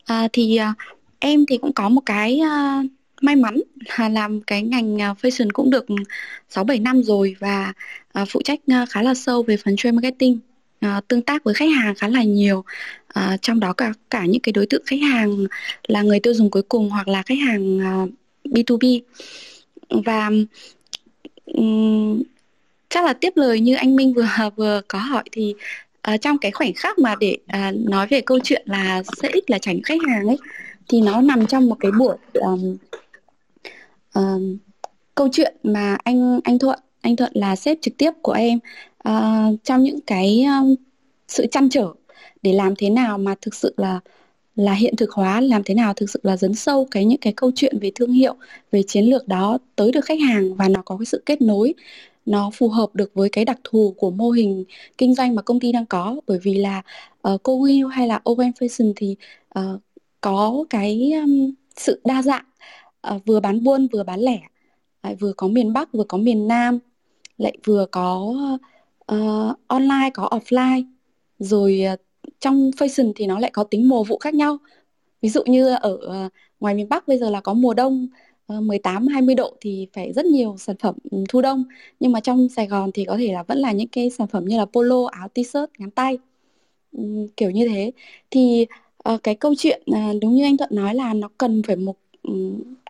À, 0.04 0.28
thì 0.32 0.56
à, 0.56 0.74
em 1.18 1.46
thì 1.46 1.58
cũng 1.58 1.72
có 1.72 1.88
một 1.88 2.00
cái 2.06 2.40
uh, 2.40 2.86
may 3.22 3.36
mắn 3.36 3.60
là 3.98 4.08
làm 4.08 4.40
cái 4.40 4.62
ngành 4.62 5.02
à, 5.02 5.14
fashion 5.22 5.48
cũng 5.52 5.70
được 5.70 5.86
6 6.48 6.64
7 6.64 6.78
năm 6.78 7.02
rồi 7.02 7.36
và 7.38 7.72
uh, 8.20 8.28
phụ 8.30 8.42
trách 8.42 8.60
uh, 8.82 8.88
khá 8.88 9.02
là 9.02 9.14
sâu 9.14 9.42
về 9.42 9.56
phần 9.56 9.76
trade 9.76 9.92
marketing, 9.92 10.38
à, 10.80 11.00
tương 11.08 11.22
tác 11.22 11.44
với 11.44 11.54
khách 11.54 11.70
hàng 11.82 11.94
khá 11.94 12.08
là 12.08 12.22
nhiều. 12.22 12.64
À, 13.08 13.36
trong 13.42 13.60
đó 13.60 13.72
cả 13.72 13.92
cả 14.10 14.26
những 14.26 14.40
cái 14.40 14.52
đối 14.52 14.66
tượng 14.66 14.82
khách 14.86 15.00
hàng 15.02 15.46
là 15.88 16.02
người 16.02 16.20
tiêu 16.20 16.34
dùng 16.34 16.50
cuối 16.50 16.62
cùng 16.62 16.90
hoặc 16.90 17.08
là 17.08 17.22
khách 17.22 17.38
hàng 17.46 17.78
uh, 17.78 18.10
B2B. 18.44 19.00
Và 20.04 20.30
um, 21.44 22.22
chắc 22.88 23.04
là 23.04 23.12
tiếp 23.12 23.32
lời 23.36 23.60
như 23.60 23.74
anh 23.74 23.96
Minh 23.96 24.14
vừa 24.14 24.28
vừa 24.56 24.80
có 24.88 24.98
hỏi 24.98 25.22
thì 25.32 25.54
uh, 26.14 26.20
trong 26.20 26.38
cái 26.38 26.50
khoảnh 26.50 26.72
khắc 26.72 26.98
mà 26.98 27.14
để 27.20 27.38
uh, 27.44 27.76
nói 27.88 28.06
về 28.06 28.20
câu 28.20 28.38
chuyện 28.44 28.62
là 28.66 29.02
CX 29.02 29.44
là 29.46 29.58
tránh 29.58 29.82
khách 29.82 29.98
hàng 30.08 30.26
ấy 30.26 30.38
thì 30.88 31.00
nó 31.00 31.20
nằm 31.20 31.46
trong 31.46 31.68
một 31.68 31.76
cái 31.80 31.92
buổi 31.98 32.16
um, 32.32 32.76
um, 34.14 34.56
câu 35.14 35.28
chuyện 35.32 35.56
mà 35.62 35.96
anh 36.04 36.40
anh 36.44 36.58
Thuận 36.58 36.78
anh 37.00 37.16
Thuận 37.16 37.32
là 37.34 37.56
sếp 37.56 37.78
trực 37.80 37.96
tiếp 37.98 38.10
của 38.22 38.32
em. 38.32 38.58
Uh, 39.08 39.56
trong 39.64 39.82
những 39.82 40.00
cái 40.00 40.44
um, 40.44 40.74
sự 41.28 41.46
chăn 41.50 41.68
trở 41.70 41.92
để 42.42 42.52
làm 42.52 42.74
thế 42.78 42.90
nào 42.90 43.18
mà 43.18 43.34
thực 43.40 43.54
sự 43.54 43.74
là 43.76 44.00
là 44.56 44.74
hiện 44.74 44.96
thực 44.96 45.10
hóa 45.10 45.40
làm 45.40 45.64
thế 45.64 45.74
nào 45.74 45.94
thực 45.94 46.10
sự 46.10 46.20
là 46.22 46.36
dấn 46.36 46.54
sâu 46.54 46.88
cái 46.90 47.04
những 47.04 47.20
cái 47.20 47.32
câu 47.36 47.50
chuyện 47.54 47.78
về 47.78 47.92
thương 47.94 48.12
hiệu 48.12 48.34
về 48.70 48.82
chiến 48.82 49.04
lược 49.04 49.28
đó 49.28 49.58
tới 49.76 49.92
được 49.92 50.04
khách 50.04 50.20
hàng 50.20 50.54
và 50.54 50.68
nó 50.68 50.82
có 50.84 50.96
cái 50.96 51.06
sự 51.06 51.22
kết 51.26 51.42
nối 51.42 51.74
nó 52.26 52.50
phù 52.54 52.68
hợp 52.68 52.94
được 52.94 53.10
với 53.14 53.28
cái 53.28 53.44
đặc 53.44 53.58
thù 53.64 53.94
của 53.98 54.10
mô 54.10 54.30
hình 54.30 54.64
kinh 54.98 55.14
doanh 55.14 55.34
mà 55.34 55.42
công 55.42 55.60
ty 55.60 55.72
đang 55.72 55.86
có. 55.86 56.20
Bởi 56.26 56.38
vì 56.42 56.54
là 56.54 56.82
uh, 57.28 57.42
cô 57.42 57.58
Will 57.58 57.88
hay 57.88 58.08
là 58.08 58.20
Owen 58.24 58.52
Fashion 58.52 58.92
thì 58.96 59.16
uh, 59.58 59.80
có 60.20 60.64
cái 60.70 61.12
um, 61.12 61.54
sự 61.76 62.00
đa 62.04 62.22
dạng 62.22 62.44
uh, 63.14 63.24
vừa 63.26 63.40
bán 63.40 63.64
buôn 63.64 63.86
vừa 63.92 64.02
bán 64.02 64.20
lẻ 64.20 64.40
lại 65.02 65.14
vừa 65.14 65.32
có 65.32 65.48
miền 65.48 65.72
Bắc 65.72 65.92
vừa 65.92 66.04
có 66.04 66.18
miền 66.18 66.48
Nam 66.48 66.78
lại 67.38 67.58
vừa 67.64 67.86
có 67.86 68.34
uh, 69.12 69.58
online 69.66 70.10
có 70.14 70.28
offline 70.30 70.84
rồi 71.38 71.82
uh, 71.94 72.00
trong 72.40 72.70
fashion 72.70 73.12
thì 73.16 73.26
nó 73.26 73.38
lại 73.38 73.50
có 73.54 73.64
tính 73.64 73.88
mùa 73.88 74.04
vụ 74.04 74.18
khác 74.18 74.34
nhau. 74.34 74.58
Ví 75.22 75.28
dụ 75.28 75.42
như 75.46 75.68
ở 75.68 75.96
ờ, 76.02 76.28
ngoài 76.60 76.74
miền 76.74 76.88
Bắc 76.88 77.08
bây 77.08 77.18
giờ 77.18 77.30
là 77.30 77.40
có 77.40 77.54
mùa 77.54 77.74
đông 77.74 78.08
ờ, 78.46 78.60
18 78.60 79.06
20 79.06 79.34
độ 79.34 79.56
thì 79.60 79.88
phải 79.92 80.12
rất 80.12 80.26
nhiều 80.26 80.56
sản 80.58 80.76
phẩm 80.80 80.94
ừ, 81.10 81.24
thu 81.28 81.40
đông. 81.42 81.64
Nhưng 82.00 82.12
mà 82.12 82.20
trong 82.20 82.48
Sài 82.48 82.66
Gòn 82.66 82.92
thì 82.94 83.04
có 83.04 83.16
thể 83.18 83.32
là 83.32 83.42
vẫn 83.42 83.58
là 83.58 83.72
những 83.72 83.88
cái 83.88 84.10
sản 84.10 84.28
phẩm 84.28 84.44
như 84.44 84.58
là 84.58 84.64
polo, 84.64 85.06
áo, 85.12 85.28
t-shirt, 85.34 85.66
ngắn 85.78 85.90
tay 85.90 86.18
ừ, 86.92 87.28
kiểu 87.36 87.50
như 87.50 87.68
thế. 87.68 87.92
Thì 88.30 88.66
ờ, 88.98 89.18
cái 89.22 89.34
câu 89.34 89.54
chuyện 89.58 89.82
đúng 90.22 90.34
như 90.34 90.44
anh 90.44 90.56
Thuận 90.56 90.70
nói 90.72 90.94
là 90.94 91.14
nó 91.14 91.28
cần 91.38 91.62
phải 91.66 91.76
một 91.76 91.96
ừ, 92.22 92.32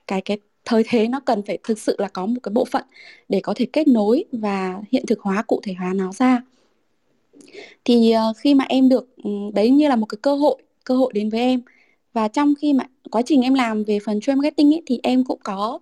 cái 0.07 0.21
cái 0.21 0.39
thời 0.65 0.83
thế 0.89 1.09
nó 1.09 1.21
cần 1.21 1.43
phải 1.47 1.59
thực 1.65 1.79
sự 1.79 1.97
là 1.99 2.09
có 2.09 2.27
một 2.27 2.41
cái 2.43 2.51
bộ 2.55 2.65
phận 2.65 2.85
để 3.29 3.41
có 3.43 3.53
thể 3.57 3.67
kết 3.73 3.89
nối 3.89 4.25
và 4.33 4.83
hiện 4.93 5.07
thực 5.07 5.21
hóa, 5.21 5.43
cụ 5.47 5.61
thể 5.65 5.75
hóa 5.75 5.93
nó 5.95 6.13
ra 6.13 6.43
thì 7.85 8.15
uh, 8.31 8.37
khi 8.37 8.55
mà 8.55 8.65
em 8.69 8.89
được 8.89 9.17
ừ, 9.25 9.31
đấy 9.55 9.71
như 9.71 9.89
là 9.89 9.97
một 9.97 10.07
cái 10.07 10.19
cơ 10.23 10.35
hội 10.35 10.63
cơ 10.85 10.95
hội 10.95 11.13
đến 11.15 11.31
với 11.31 11.41
em. 11.41 11.63
Và 12.13 12.29
trong 12.29 12.55
khi 12.61 12.73
mà 12.73 12.85
quá 13.11 13.23
trình 13.23 13.43
em 13.43 13.55
làm 13.55 13.85
về 13.85 13.99
phần 14.05 14.21
trade 14.21 14.37
marketing 14.37 14.75
ấy, 14.75 14.83
thì 14.87 15.01
em 15.03 15.25
cũng 15.25 15.39
có 15.43 15.79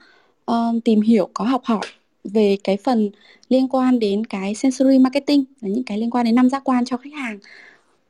uh, 0.51 0.57
tìm 0.85 1.01
hiểu 1.01 1.29
có 1.35 1.45
học 1.45 1.63
hỏi 1.65 1.87
về 2.25 2.57
cái 2.65 2.77
phần 2.77 3.11
liên 3.49 3.69
quan 3.69 3.99
đến 3.99 4.27
cái 4.27 4.55
sensory 4.55 4.99
marketing 4.99 5.45
là 5.61 5.69
những 5.69 5.85
cái 5.85 5.99
liên 5.99 6.11
quan 6.11 6.25
đến 6.25 6.35
năm 6.35 6.51
giác 6.51 6.65
quan 6.65 6.85
cho 6.85 6.97
khách 6.97 7.13
hàng. 7.13 7.39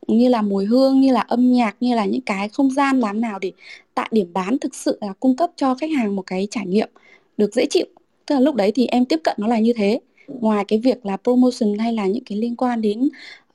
Như 0.09 0.29
là 0.29 0.43
mùi 0.43 0.65
hương 0.65 1.01
như 1.01 1.13
là 1.13 1.21
âm 1.21 1.53
nhạc 1.53 1.77
như 1.81 1.95
là 1.95 2.05
những 2.05 2.21
cái 2.21 2.49
không 2.49 2.71
gian 2.71 3.01
làm 3.01 3.21
nào 3.21 3.39
để 3.39 3.53
tại 3.95 4.09
điểm 4.11 4.33
bán 4.33 4.59
thực 4.59 4.75
sự 4.75 4.99
là 5.01 5.13
cung 5.21 5.37
cấp 5.37 5.51
cho 5.57 5.75
khách 5.75 5.91
hàng 5.91 6.17
một 6.17 6.23
cái 6.27 6.49
trải 6.51 6.67
nghiệm 6.67 6.89
được 7.37 7.55
dễ 7.55 7.67
chịu. 7.71 7.87
Tức 8.27 8.35
là 8.35 8.41
lúc 8.41 8.55
đấy 8.55 8.73
thì 8.73 8.87
em 8.87 9.05
tiếp 9.05 9.21
cận 9.25 9.37
nó 9.39 9.47
là 9.47 9.59
như 9.59 9.73
thế 9.73 10.01
ngoài 10.27 10.65
cái 10.69 10.79
việc 10.79 11.07
là 11.07 11.17
promotion 11.17 11.79
hay 11.79 11.93
là 11.93 12.07
những 12.07 12.25
cái 12.25 12.39
liên 12.39 12.57
quan 12.57 12.81
đến 12.81 13.09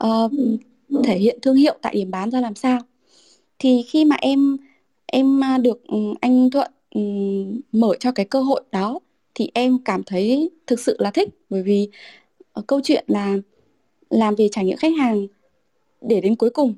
uh, 0.04 0.32
thể 1.04 1.18
hiện 1.18 1.38
thương 1.42 1.56
hiệu 1.56 1.74
tại 1.82 1.94
điểm 1.94 2.10
bán 2.10 2.30
ra 2.30 2.40
làm 2.40 2.54
sao. 2.54 2.78
Thì 3.58 3.82
khi 3.82 4.04
mà 4.04 4.16
em 4.20 4.56
em 5.06 5.44
à, 5.44 5.58
được 5.58 5.86
ừ, 5.86 5.98
anh 6.20 6.50
Thuận 6.50 6.70
ừ, 6.94 7.00
mở 7.72 7.94
cho 8.00 8.12
cái 8.12 8.26
cơ 8.26 8.40
hội 8.40 8.62
đó 8.72 9.00
thì 9.34 9.50
em 9.54 9.78
cảm 9.84 10.02
thấy 10.02 10.50
thực 10.66 10.80
sự 10.80 10.96
là 10.98 11.10
thích. 11.10 11.28
Bởi 11.50 11.62
vì 11.62 11.88
ờ, 12.52 12.62
câu 12.66 12.80
chuyện 12.84 13.04
là 13.08 13.36
làm 14.10 14.34
về 14.34 14.48
trải 14.52 14.64
nghiệm 14.64 14.76
khách 14.76 14.92
hàng 14.98 15.26
để 16.00 16.20
đến 16.20 16.36
cuối 16.36 16.50
cùng 16.50 16.74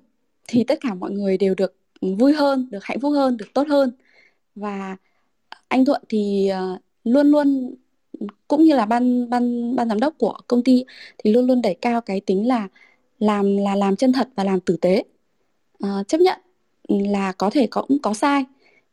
thì 0.49 0.65
tất 0.65 0.79
cả 0.81 0.95
mọi 0.95 1.11
người 1.11 1.39
đều 1.39 1.55
được 1.55 1.75
vui 2.01 2.33
hơn, 2.33 2.69
được 2.71 2.85
hạnh 2.85 3.01
phúc 3.01 3.13
hơn, 3.13 3.37
được 3.37 3.55
tốt 3.55 3.69
hơn. 3.69 3.93
Và 4.55 4.97
anh 5.69 5.85
Thuận 5.85 6.03
thì 6.09 6.49
ờ, 6.49 6.79
luôn 7.05 7.31
luôn 7.31 7.75
cũng 8.49 8.65
như 8.65 8.77
là 8.77 8.87
ban 8.87 9.31
ban 9.31 9.77
ban 9.77 9.89
giám 9.89 10.01
đốc 10.01 10.15
của 10.19 10.35
công 10.49 10.63
ty 10.63 10.85
thì 11.19 11.33
luôn 11.33 11.47
luôn 11.47 11.63
đẩy 11.63 11.75
cao 11.75 12.01
cái 12.01 12.21
tính 12.21 12.49
là 12.49 12.69
làm 13.19 13.57
là 13.57 13.75
làm 13.75 13.97
chân 13.97 14.13
thật 14.13 14.29
và 14.37 14.45
làm 14.45 14.61
tử 14.61 14.77
tế. 14.77 15.05
À, 15.81 16.03
chấp 16.09 16.21
nhận 16.21 16.39
là 16.89 17.33
có 17.33 17.51
thể 17.51 17.67
cũng 17.67 17.99
có 18.03 18.15
sai 18.15 18.45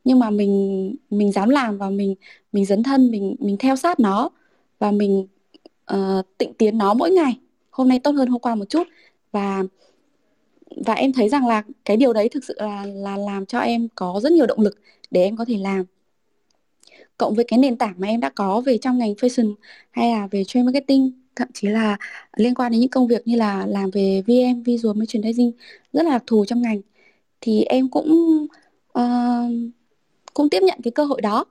nhưng 0.03 0.19
mà 0.19 0.29
mình 0.29 0.95
mình 1.09 1.31
dám 1.31 1.49
làm 1.49 1.77
và 1.77 1.89
mình 1.89 2.15
mình 2.51 2.65
dấn 2.65 2.83
thân 2.83 3.11
mình 3.11 3.35
mình 3.39 3.57
theo 3.57 3.75
sát 3.75 3.99
nó 3.99 4.29
và 4.79 4.91
mình 4.91 5.27
uh, 5.93 6.25
tịnh 6.37 6.53
tiến 6.53 6.77
nó 6.77 6.93
mỗi 6.93 7.11
ngày. 7.11 7.39
Hôm 7.69 7.89
nay 7.89 7.99
tốt 7.99 8.11
hơn 8.11 8.27
hôm 8.27 8.41
qua 8.41 8.55
một 8.55 8.65
chút. 8.69 8.87
Và 9.31 9.63
và 10.85 10.93
em 10.93 11.13
thấy 11.13 11.29
rằng 11.29 11.47
là 11.47 11.63
cái 11.85 11.97
điều 11.97 12.13
đấy 12.13 12.29
thực 12.29 12.43
sự 12.43 12.55
là 12.57 12.85
là 12.85 13.17
làm 13.17 13.45
cho 13.45 13.59
em 13.59 13.87
có 13.95 14.19
rất 14.23 14.31
nhiều 14.31 14.45
động 14.45 14.61
lực 14.61 14.79
để 15.11 15.23
em 15.23 15.37
có 15.37 15.45
thể 15.45 15.57
làm 15.57 15.85
cộng 17.17 17.35
với 17.35 17.45
cái 17.47 17.59
nền 17.59 17.75
tảng 17.77 17.93
mà 17.97 18.07
em 18.07 18.19
đã 18.19 18.29
có 18.29 18.61
về 18.61 18.77
trong 18.77 18.97
ngành 18.97 19.13
fashion 19.13 19.53
hay 19.91 20.11
là 20.11 20.27
về 20.31 20.43
trade 20.43 20.63
marketing 20.63 21.11
thậm 21.35 21.47
chí 21.53 21.67
là 21.67 21.97
liên 22.37 22.55
quan 22.55 22.71
đến 22.71 22.81
những 22.81 22.89
công 22.89 23.07
việc 23.07 23.27
như 23.27 23.35
là 23.35 23.65
làm 23.67 23.89
về 23.91 24.23
VM 24.27 24.63
visual 24.63 24.97
merchandising 24.97 25.51
rất 25.93 26.03
là 26.03 26.11
đặc 26.11 26.23
thù 26.27 26.45
trong 26.45 26.61
ngành 26.61 26.81
thì 27.41 27.63
em 27.63 27.89
cũng 27.89 28.47
uh, 28.99 29.73
cũng 30.37 30.49
tiếp 30.49 30.63
nhận 30.63 30.79
cái 30.83 30.91
cơ 30.91 31.05
hội 31.05 31.21
đó. 31.21 31.45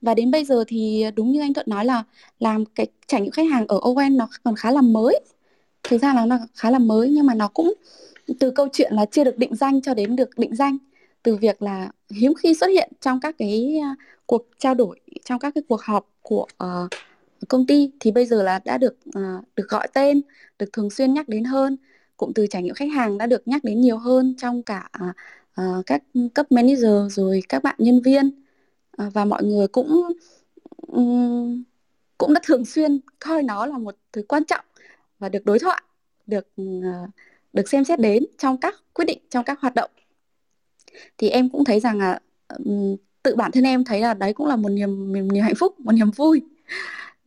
Và 0.00 0.14
đến 0.14 0.30
bây 0.30 0.44
giờ 0.44 0.64
thì 0.68 1.04
đúng 1.16 1.32
như 1.32 1.40
anh 1.40 1.54
Thuận 1.54 1.66
nói 1.68 1.84
là 1.84 2.04
làm 2.38 2.64
cái 2.64 2.86
trải 3.06 3.20
nghiệm 3.20 3.30
khách 3.30 3.50
hàng 3.50 3.66
ở 3.68 3.78
Owen 3.78 4.16
nó 4.16 4.28
còn 4.44 4.56
khá 4.56 4.70
là 4.70 4.80
mới. 4.82 5.20
Thực 5.82 6.02
ra 6.02 6.14
là 6.14 6.26
nó 6.26 6.38
khá 6.54 6.70
là 6.70 6.78
mới 6.78 7.10
nhưng 7.10 7.26
mà 7.26 7.34
nó 7.34 7.48
cũng 7.48 7.74
từ 8.40 8.50
câu 8.50 8.68
chuyện 8.72 8.92
là 8.94 9.06
chưa 9.06 9.24
được 9.24 9.38
định 9.38 9.56
danh 9.56 9.82
cho 9.82 9.94
đến 9.94 10.16
được 10.16 10.38
định 10.38 10.56
danh 10.56 10.78
từ 11.22 11.36
việc 11.36 11.62
là 11.62 11.90
hiếm 12.10 12.34
khi 12.34 12.54
xuất 12.54 12.66
hiện 12.66 12.90
trong 13.00 13.20
các 13.20 13.34
cái 13.38 13.80
cuộc 14.30 14.46
trao 14.58 14.74
đổi 14.74 15.00
trong 15.24 15.38
các 15.38 15.54
cái 15.54 15.62
cuộc 15.68 15.82
họp 15.82 16.10
của 16.22 16.46
uh, 16.64 16.90
công 17.48 17.66
ty 17.66 17.90
thì 18.00 18.10
bây 18.10 18.26
giờ 18.26 18.42
là 18.42 18.60
đã 18.64 18.78
được 18.78 18.96
uh, 19.08 19.44
được 19.56 19.68
gọi 19.68 19.88
tên 19.92 20.20
được 20.58 20.72
thường 20.72 20.90
xuyên 20.90 21.14
nhắc 21.14 21.28
đến 21.28 21.44
hơn. 21.44 21.76
Cụm 22.16 22.32
từ 22.34 22.46
trải 22.46 22.62
nghiệm 22.62 22.74
khách 22.74 22.90
hàng 22.94 23.18
đã 23.18 23.26
được 23.26 23.48
nhắc 23.48 23.64
đến 23.64 23.80
nhiều 23.80 23.98
hơn 23.98 24.34
trong 24.38 24.62
cả 24.62 24.88
uh, 25.60 25.86
các 25.86 26.02
cấp 26.34 26.52
manager 26.52 27.16
rồi 27.16 27.42
các 27.48 27.62
bạn 27.62 27.74
nhân 27.78 28.02
viên. 28.02 28.30
Uh, 29.02 29.12
và 29.12 29.24
mọi 29.24 29.44
người 29.44 29.68
cũng 29.68 30.02
um, 30.86 31.62
cũng 32.18 32.34
đã 32.34 32.40
thường 32.44 32.64
xuyên 32.64 33.00
coi 33.18 33.42
nó 33.42 33.66
là 33.66 33.78
một 33.78 33.96
thứ 34.12 34.22
quan 34.28 34.44
trọng 34.44 34.64
và 35.18 35.28
được 35.28 35.44
đối 35.44 35.58
thoại 35.58 35.82
được 36.26 36.48
uh, 36.62 37.10
được 37.52 37.68
xem 37.68 37.84
xét 37.84 38.00
đến 38.00 38.24
trong 38.38 38.56
các 38.60 38.74
quyết 38.92 39.04
định 39.04 39.18
trong 39.30 39.44
các 39.44 39.60
hoạt 39.60 39.74
động. 39.74 39.90
Thì 41.18 41.28
em 41.28 41.48
cũng 41.48 41.64
thấy 41.64 41.80
rằng 41.80 41.98
là 41.98 42.20
uh, 42.62 43.00
tự 43.22 43.36
bản 43.36 43.52
thân 43.52 43.64
em 43.64 43.84
thấy 43.84 44.00
là 44.00 44.14
đấy 44.14 44.32
cũng 44.32 44.46
là 44.46 44.56
một 44.56 44.68
niềm 44.68 45.12
niềm, 45.12 45.32
niềm 45.32 45.44
hạnh 45.44 45.54
phúc 45.54 45.80
một 45.80 45.92
niềm 45.92 46.10
vui. 46.10 46.42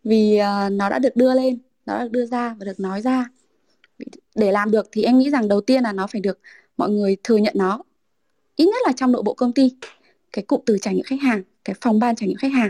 Vì 0.03 0.39
uh, 0.39 0.71
nó 0.71 0.89
đã 0.89 0.99
được 0.99 1.15
đưa 1.15 1.33
lên 1.33 1.59
nó 1.85 1.97
đã 1.97 2.03
được 2.03 2.11
đưa 2.11 2.25
ra 2.25 2.55
và 2.59 2.65
được 2.65 2.79
nói 2.79 3.01
ra. 3.01 3.29
Để 4.35 4.51
làm 4.51 4.71
được 4.71 4.87
thì 4.91 5.03
em 5.03 5.17
nghĩ 5.17 5.29
rằng 5.29 5.47
đầu 5.47 5.61
tiên 5.61 5.83
là 5.83 5.93
nó 5.93 6.07
phải 6.07 6.21
được 6.21 6.39
mọi 6.77 6.89
người 6.89 7.17
thừa 7.23 7.37
nhận 7.37 7.53
nó. 7.57 7.83
Ít 8.55 8.65
nhất 8.65 8.81
là 8.85 8.93
trong 8.95 9.11
nội 9.11 9.23
bộ 9.23 9.33
công 9.33 9.53
ty 9.53 9.71
cái 10.33 10.45
cụm 10.45 10.61
từ 10.65 10.77
trải 10.81 10.95
nghiệm 10.95 11.05
khách 11.05 11.21
hàng 11.21 11.43
cái 11.65 11.75
phòng 11.81 11.99
ban 11.99 12.15
trải 12.15 12.29
nghiệm 12.29 12.37
khách 12.37 12.51
hàng. 12.51 12.69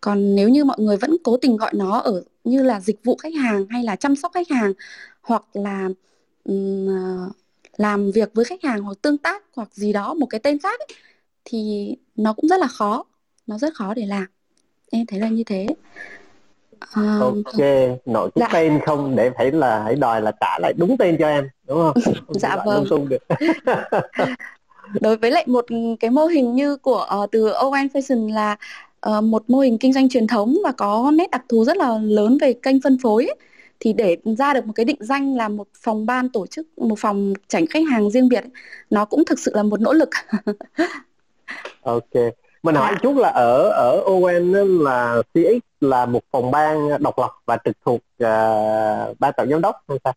Còn 0.00 0.34
nếu 0.34 0.48
như 0.48 0.64
mọi 0.64 0.76
người 0.80 0.96
vẫn 0.96 1.16
cố 1.24 1.36
tình 1.36 1.56
gọi 1.56 1.72
nó 1.74 1.98
ở 1.98 2.22
như 2.44 2.62
là 2.62 2.80
dịch 2.80 3.04
vụ 3.04 3.16
khách 3.16 3.34
hàng 3.34 3.66
hay 3.70 3.84
là 3.84 3.96
chăm 3.96 4.16
sóc 4.16 4.32
khách 4.34 4.48
hàng 4.50 4.72
hoặc 5.20 5.44
là 5.52 5.88
um, 6.44 6.88
làm 7.76 8.10
việc 8.10 8.30
với 8.34 8.44
khách 8.44 8.62
hàng 8.62 8.82
hoặc 8.82 8.98
tương 9.02 9.18
tác 9.18 9.44
hoặc 9.56 9.74
gì 9.74 9.92
đó 9.92 10.14
một 10.14 10.26
cái 10.26 10.40
tên 10.40 10.58
khác 10.58 10.80
ấy, 10.80 10.88
thì 11.50 11.94
nó 12.16 12.32
cũng 12.32 12.48
rất 12.48 12.60
là 12.60 12.66
khó 12.66 13.04
nó 13.48 13.58
rất 13.58 13.74
khó 13.74 13.94
để 13.94 14.06
làm. 14.06 14.26
Em 14.90 15.06
thấy 15.06 15.20
là 15.20 15.28
như 15.28 15.44
thế. 15.44 15.66
À, 16.80 17.18
ok 17.20 17.60
nội 18.06 18.30
cái 18.34 18.40
dạ. 18.40 18.48
tên 18.52 18.80
không 18.86 19.16
để 19.16 19.30
phải 19.36 19.52
là 19.52 19.82
hãy 19.82 19.94
đòi 19.94 20.22
là 20.22 20.32
trả 20.40 20.58
lại 20.58 20.72
đúng 20.76 20.96
tên 20.98 21.16
cho 21.18 21.28
em 21.28 21.48
đúng 21.66 21.78
không, 21.78 21.94
không 22.26 22.38
dạ 22.38 22.56
vâng. 22.66 23.08
được. 23.08 23.22
Đối 25.00 25.16
với 25.16 25.30
lại 25.30 25.44
một 25.46 25.66
cái 26.00 26.10
mô 26.10 26.26
hình 26.26 26.54
như 26.54 26.76
của 26.76 27.06
uh, 27.22 27.30
từ 27.30 27.52
Owen 27.52 27.88
Fashion 27.88 28.32
là 28.32 28.56
uh, 29.08 29.24
một 29.24 29.50
mô 29.50 29.58
hình 29.58 29.78
kinh 29.78 29.92
doanh 29.92 30.08
truyền 30.08 30.26
thống 30.26 30.58
và 30.64 30.72
có 30.72 31.10
nét 31.14 31.30
đặc 31.30 31.42
thù 31.48 31.64
rất 31.64 31.76
là 31.76 31.98
lớn 31.98 32.38
về 32.40 32.52
kênh 32.52 32.80
phân 32.80 32.98
phối 33.02 33.26
ấy, 33.26 33.36
thì 33.80 33.92
để 33.92 34.16
ra 34.38 34.54
được 34.54 34.66
một 34.66 34.72
cái 34.74 34.84
định 34.84 34.96
danh 35.00 35.36
là 35.36 35.48
một 35.48 35.68
phòng 35.82 36.06
ban 36.06 36.28
tổ 36.28 36.46
chức 36.46 36.78
một 36.78 36.98
phòng 36.98 37.32
trải 37.48 37.66
khách 37.70 37.84
hàng 37.90 38.10
riêng 38.10 38.28
biệt 38.28 38.40
ấy, 38.40 38.50
nó 38.90 39.04
cũng 39.04 39.24
thực 39.24 39.38
sự 39.38 39.52
là 39.54 39.62
một 39.62 39.80
nỗ 39.80 39.92
lực 39.92 40.08
ok 41.82 42.34
mình 42.62 42.74
hỏi 42.74 42.92
dạ. 42.92 42.98
chút 43.02 43.16
là 43.16 43.28
ở 43.28 43.68
ở 43.68 44.04
Owen 44.06 44.82
là 44.82 45.22
CX 45.34 45.62
là 45.80 46.06
một 46.06 46.20
phòng 46.30 46.50
ban 46.50 46.88
độc 47.00 47.18
lập 47.18 47.30
và 47.46 47.58
trực 47.64 47.76
thuộc 47.84 48.00
uh, 48.24 49.18
ban 49.18 49.32
tổng 49.36 49.48
giám 49.50 49.60
đốc 49.60 49.76
hay 49.88 49.98
sao? 50.04 50.12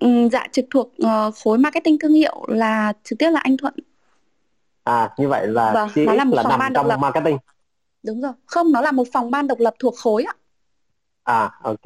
Ừ, 0.00 0.28
dạ 0.32 0.46
trực 0.52 0.64
thuộc 0.70 0.92
uh, 1.02 1.34
khối 1.44 1.58
marketing 1.58 1.98
thương 1.98 2.12
hiệu 2.12 2.44
là 2.48 2.92
trực 3.04 3.18
tiếp 3.18 3.30
là 3.30 3.40
anh 3.40 3.56
Thuận. 3.56 3.74
À 4.84 5.10
như 5.18 5.28
vậy 5.28 5.46
là 5.46 5.72
vâng, 5.74 5.88
CX 5.88 6.06
nó 6.06 6.14
là, 6.14 6.24
một 6.24 6.36
là 6.36 6.42
phòng 6.42 6.50
nằm 6.50 6.58
ban 6.58 6.74
trong 6.74 6.86
lập. 6.86 6.96
marketing. 6.96 7.38
Đúng 8.02 8.20
rồi, 8.20 8.32
không 8.46 8.72
nó 8.72 8.80
là 8.80 8.92
một 8.92 9.04
phòng 9.12 9.30
ban 9.30 9.46
độc 9.46 9.58
lập 9.58 9.74
thuộc 9.78 9.94
khối 9.96 10.24
ạ. 10.24 10.34
À 11.22 11.50
ok. 11.62 11.80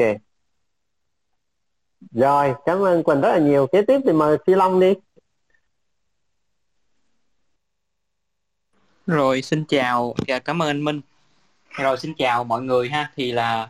Rồi, 2.13 2.55
cảm 2.65 2.85
ơn 2.85 3.03
Quỳnh 3.03 3.21
rất 3.21 3.29
là 3.29 3.39
nhiều. 3.39 3.67
Kế 3.67 3.83
tiếp 3.83 4.01
thì 4.05 4.13
mời 4.13 4.37
Phi 4.47 4.55
Long 4.55 4.81
đi. 4.81 4.95
Rồi 9.09 9.43
xin 9.43 9.65
chào 9.65 10.15
và 10.27 10.39
cảm 10.39 10.63
ơn 10.63 10.69
anh 10.69 10.85
Minh. 10.85 11.01
Rồi 11.71 11.99
xin 11.99 12.15
chào 12.15 12.45
mọi 12.45 12.63
người 12.63 12.89
ha. 12.89 13.11
Thì 13.17 13.33
là 13.33 13.69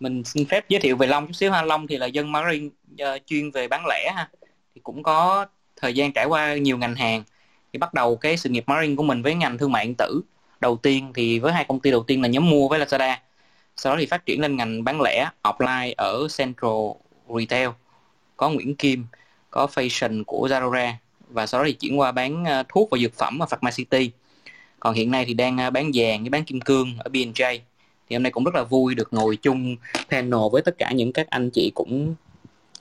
mình 0.00 0.24
xin 0.24 0.46
phép 0.46 0.68
giới 0.68 0.80
thiệu 0.80 0.96
về 0.96 1.06
Long 1.06 1.26
chút 1.26 1.32
xíu 1.32 1.50
ha. 1.52 1.62
Long 1.62 1.86
thì 1.86 1.96
là 1.96 2.06
dân 2.06 2.32
marketing 2.32 2.66
uh, 2.66 2.98
ờ, 2.98 3.18
chuyên 3.26 3.50
về 3.50 3.68
bán 3.68 3.86
lẻ 3.86 4.12
ha. 4.14 4.28
Thì 4.74 4.80
cũng 4.84 5.02
có 5.02 5.46
thời 5.76 5.94
gian 5.94 6.12
trải 6.12 6.26
qua 6.26 6.54
nhiều 6.54 6.78
ngành 6.78 6.94
hàng. 6.94 7.22
Thì 7.72 7.78
bắt 7.78 7.94
đầu 7.94 8.16
cái 8.16 8.36
sự 8.36 8.50
nghiệp 8.50 8.64
marketing 8.66 8.96
của 8.96 9.02
mình 9.02 9.22
với 9.22 9.34
ngành 9.34 9.58
thương 9.58 9.72
mại 9.72 9.84
điện 9.84 9.94
tử. 9.98 10.20
Đầu 10.60 10.76
tiên 10.76 11.12
thì 11.14 11.38
với 11.38 11.52
hai 11.52 11.64
công 11.64 11.80
ty 11.80 11.90
đầu 11.90 12.02
tiên 12.02 12.22
là 12.22 12.28
nhóm 12.28 12.50
mua 12.50 12.68
với 12.68 12.80
Lazada. 12.80 13.16
Sau 13.76 13.92
đó 13.92 14.00
thì 14.00 14.06
phát 14.06 14.26
triển 14.26 14.40
lên 14.40 14.56
ngành 14.56 14.84
bán 14.84 15.00
lẻ 15.00 15.30
offline 15.42 15.94
ở 15.96 16.28
Central 16.38 16.90
Retail. 17.38 17.68
Có 18.36 18.50
Nguyễn 18.50 18.76
Kim, 18.76 19.06
có 19.50 19.66
Fashion 19.74 20.24
của 20.24 20.48
Zalora 20.48 20.92
và 21.28 21.46
sau 21.46 21.60
đó 21.60 21.66
thì 21.66 21.72
chuyển 21.72 22.00
qua 22.00 22.12
bán 22.12 22.42
uh, 22.42 22.66
thuốc 22.68 22.88
và 22.90 22.98
dược 22.98 23.14
phẩm 23.14 23.42
ở 23.42 23.46
Pharma 23.46 23.70
City 23.70 24.10
còn 24.80 24.94
hiện 24.94 25.10
nay 25.10 25.24
thì 25.24 25.34
đang 25.34 25.60
à, 25.60 25.70
bán 25.70 25.90
vàng 25.94 26.20
với 26.20 26.30
bán 26.30 26.44
kim 26.44 26.60
cương 26.60 26.94
ở 26.98 27.10
B&J 27.10 27.58
thì 28.08 28.16
hôm 28.16 28.22
nay 28.22 28.32
cũng 28.32 28.44
rất 28.44 28.54
là 28.54 28.62
vui 28.62 28.94
được 28.94 29.12
ngồi 29.12 29.36
chung 29.36 29.76
panel 30.10 30.40
với 30.52 30.62
tất 30.62 30.74
cả 30.78 30.92
những 30.92 31.12
các 31.12 31.26
anh 31.30 31.50
chị 31.50 31.72
cũng 31.74 32.14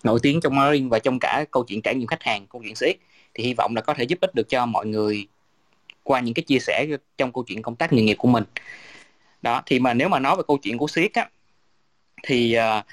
nổi 0.03 0.19
tiếng 0.23 0.41
trong 0.41 0.55
marketing 0.55 0.89
và 0.89 0.99
trong 0.99 1.19
cả 1.19 1.45
câu 1.51 1.63
chuyện 1.63 1.81
trải 1.81 1.95
nghiệm 1.95 2.07
khách 2.07 2.23
hàng 2.23 2.47
câu 2.47 2.62
chuyện 2.63 2.73
CX 2.73 2.99
thì 3.33 3.43
hy 3.43 3.53
vọng 3.53 3.75
là 3.75 3.81
có 3.81 3.93
thể 3.93 4.03
giúp 4.03 4.19
ích 4.21 4.35
được 4.35 4.49
cho 4.49 4.65
mọi 4.65 4.85
người 4.85 5.27
qua 6.03 6.19
những 6.19 6.33
cái 6.33 6.43
chia 6.43 6.59
sẻ 6.59 6.85
trong 7.17 7.31
câu 7.33 7.43
chuyện 7.47 7.62
công 7.62 7.75
tác 7.75 7.93
nghề 7.93 8.01
nghiệp 8.01 8.17
của 8.17 8.27
mình. 8.27 8.43
Đó 9.41 9.62
thì 9.65 9.79
mà 9.79 9.93
nếu 9.93 10.09
mà 10.09 10.19
nói 10.19 10.35
về 10.35 10.43
câu 10.47 10.57
chuyện 10.57 10.77
của 10.77 10.88
siết 10.88 11.13
á 11.13 11.29
thì 12.23 12.57
uh, 12.57 12.85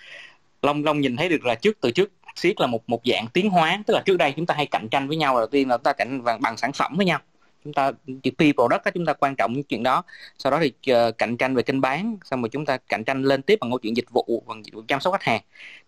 long 0.63 0.85
long 0.85 1.01
nhìn 1.01 1.17
thấy 1.17 1.29
được 1.29 1.45
là 1.45 1.55
trước 1.55 1.79
từ 1.81 1.91
trước 1.91 2.13
siết 2.35 2.61
là 2.61 2.67
một 2.67 2.89
một 2.89 3.01
dạng 3.05 3.27
tiến 3.33 3.51
hóa. 3.51 3.83
Tức 3.87 3.95
là 3.95 4.03
trước 4.07 4.17
đây 4.17 4.33
chúng 4.37 4.47
ta 4.47 4.55
hay 4.55 4.67
cạnh 4.67 4.89
tranh 4.89 5.09
với 5.09 5.17
nhau 5.17 5.37
đầu 5.37 5.47
tiên 5.47 5.69
là 5.69 5.77
chúng 5.77 5.85
ta 5.85 5.93
cạnh 5.93 6.25
bằng, 6.25 6.41
bằng 6.41 6.57
sản 6.57 6.73
phẩm 6.73 6.97
với 6.97 7.07
nhau 7.07 7.21
chúng 7.67 7.73
ta 7.73 7.93
chữ 8.23 8.31
P 8.31 8.39
product 8.39 8.85
đó, 8.85 8.91
chúng 8.95 9.07
ta 9.07 9.13
quan 9.13 9.37
trọng 9.37 9.63
chuyện 9.63 9.83
đó. 9.83 10.03
Sau 10.39 10.53
đó 10.53 10.61
thì 10.61 10.93
uh, 10.93 11.19
cạnh 11.19 11.37
tranh 11.37 11.55
về 11.55 11.63
kênh 11.63 11.81
bán 11.81 12.17
xong 12.25 12.43
rồi 12.43 12.49
chúng 12.49 12.65
ta 12.65 12.77
cạnh 12.77 13.05
tranh 13.05 13.23
lên 13.23 13.43
tiếp 13.43 13.59
bằng 13.61 13.71
câu 13.71 13.79
chuyện 13.79 13.97
dịch 13.97 14.11
vụ 14.11 14.43
bằng 14.47 14.65
dịch 14.65 14.75
vụ 14.75 14.83
chăm 14.89 15.01
sóc 15.01 15.13
khách 15.13 15.23
hàng. 15.23 15.41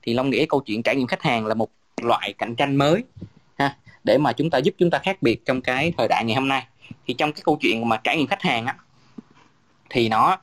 Thì 0.02 0.14
long 0.14 0.30
nghĩ 0.30 0.46
câu 0.46 0.60
chuyện 0.60 0.82
trải 0.82 0.96
nghiệm 0.96 1.06
khách 1.06 1.22
hàng 1.22 1.46
là 1.46 1.54
một 1.54 1.70
loại 2.02 2.34
cạnh 2.38 2.54
tranh 2.56 2.76
mới 2.76 3.04
ha 3.58 3.76
để 4.04 4.18
mà 4.18 4.32
chúng 4.32 4.50
ta 4.50 4.58
giúp 4.58 4.74
chúng 4.78 4.90
ta 4.90 4.98
khác 4.98 5.22
biệt 5.22 5.44
trong 5.44 5.62
cái 5.62 5.92
thời 5.98 6.08
đại 6.08 6.24
ngày 6.24 6.34
hôm 6.34 6.48
nay. 6.48 6.66
Thì 7.06 7.14
trong 7.14 7.32
cái 7.32 7.42
câu 7.44 7.58
chuyện 7.60 7.88
mà 7.88 7.96
trải 7.96 8.16
nghiệm 8.16 8.26
khách 8.26 8.42
hàng 8.42 8.66
á 8.66 8.76
thì 9.90 10.08
nó 10.08 10.38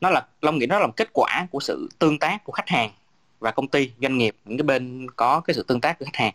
nó 0.00 0.10
là 0.10 0.26
long 0.42 0.58
nghĩ 0.58 0.66
nó 0.66 0.78
là 0.78 0.86
một 0.86 0.92
kết 0.96 1.08
quả 1.12 1.46
của 1.50 1.60
sự 1.60 1.88
tương 1.98 2.18
tác 2.18 2.44
của 2.44 2.52
khách 2.52 2.68
hàng 2.68 2.90
và 3.38 3.50
công 3.50 3.68
ty 3.68 3.90
doanh 4.02 4.18
nghiệp 4.18 4.36
những 4.44 4.58
cái 4.58 4.62
bên 4.62 5.06
có 5.16 5.40
cái 5.40 5.54
sự 5.54 5.62
tương 5.62 5.80
tác 5.80 5.98
của 5.98 6.04
khách 6.04 6.16
hàng 6.16 6.32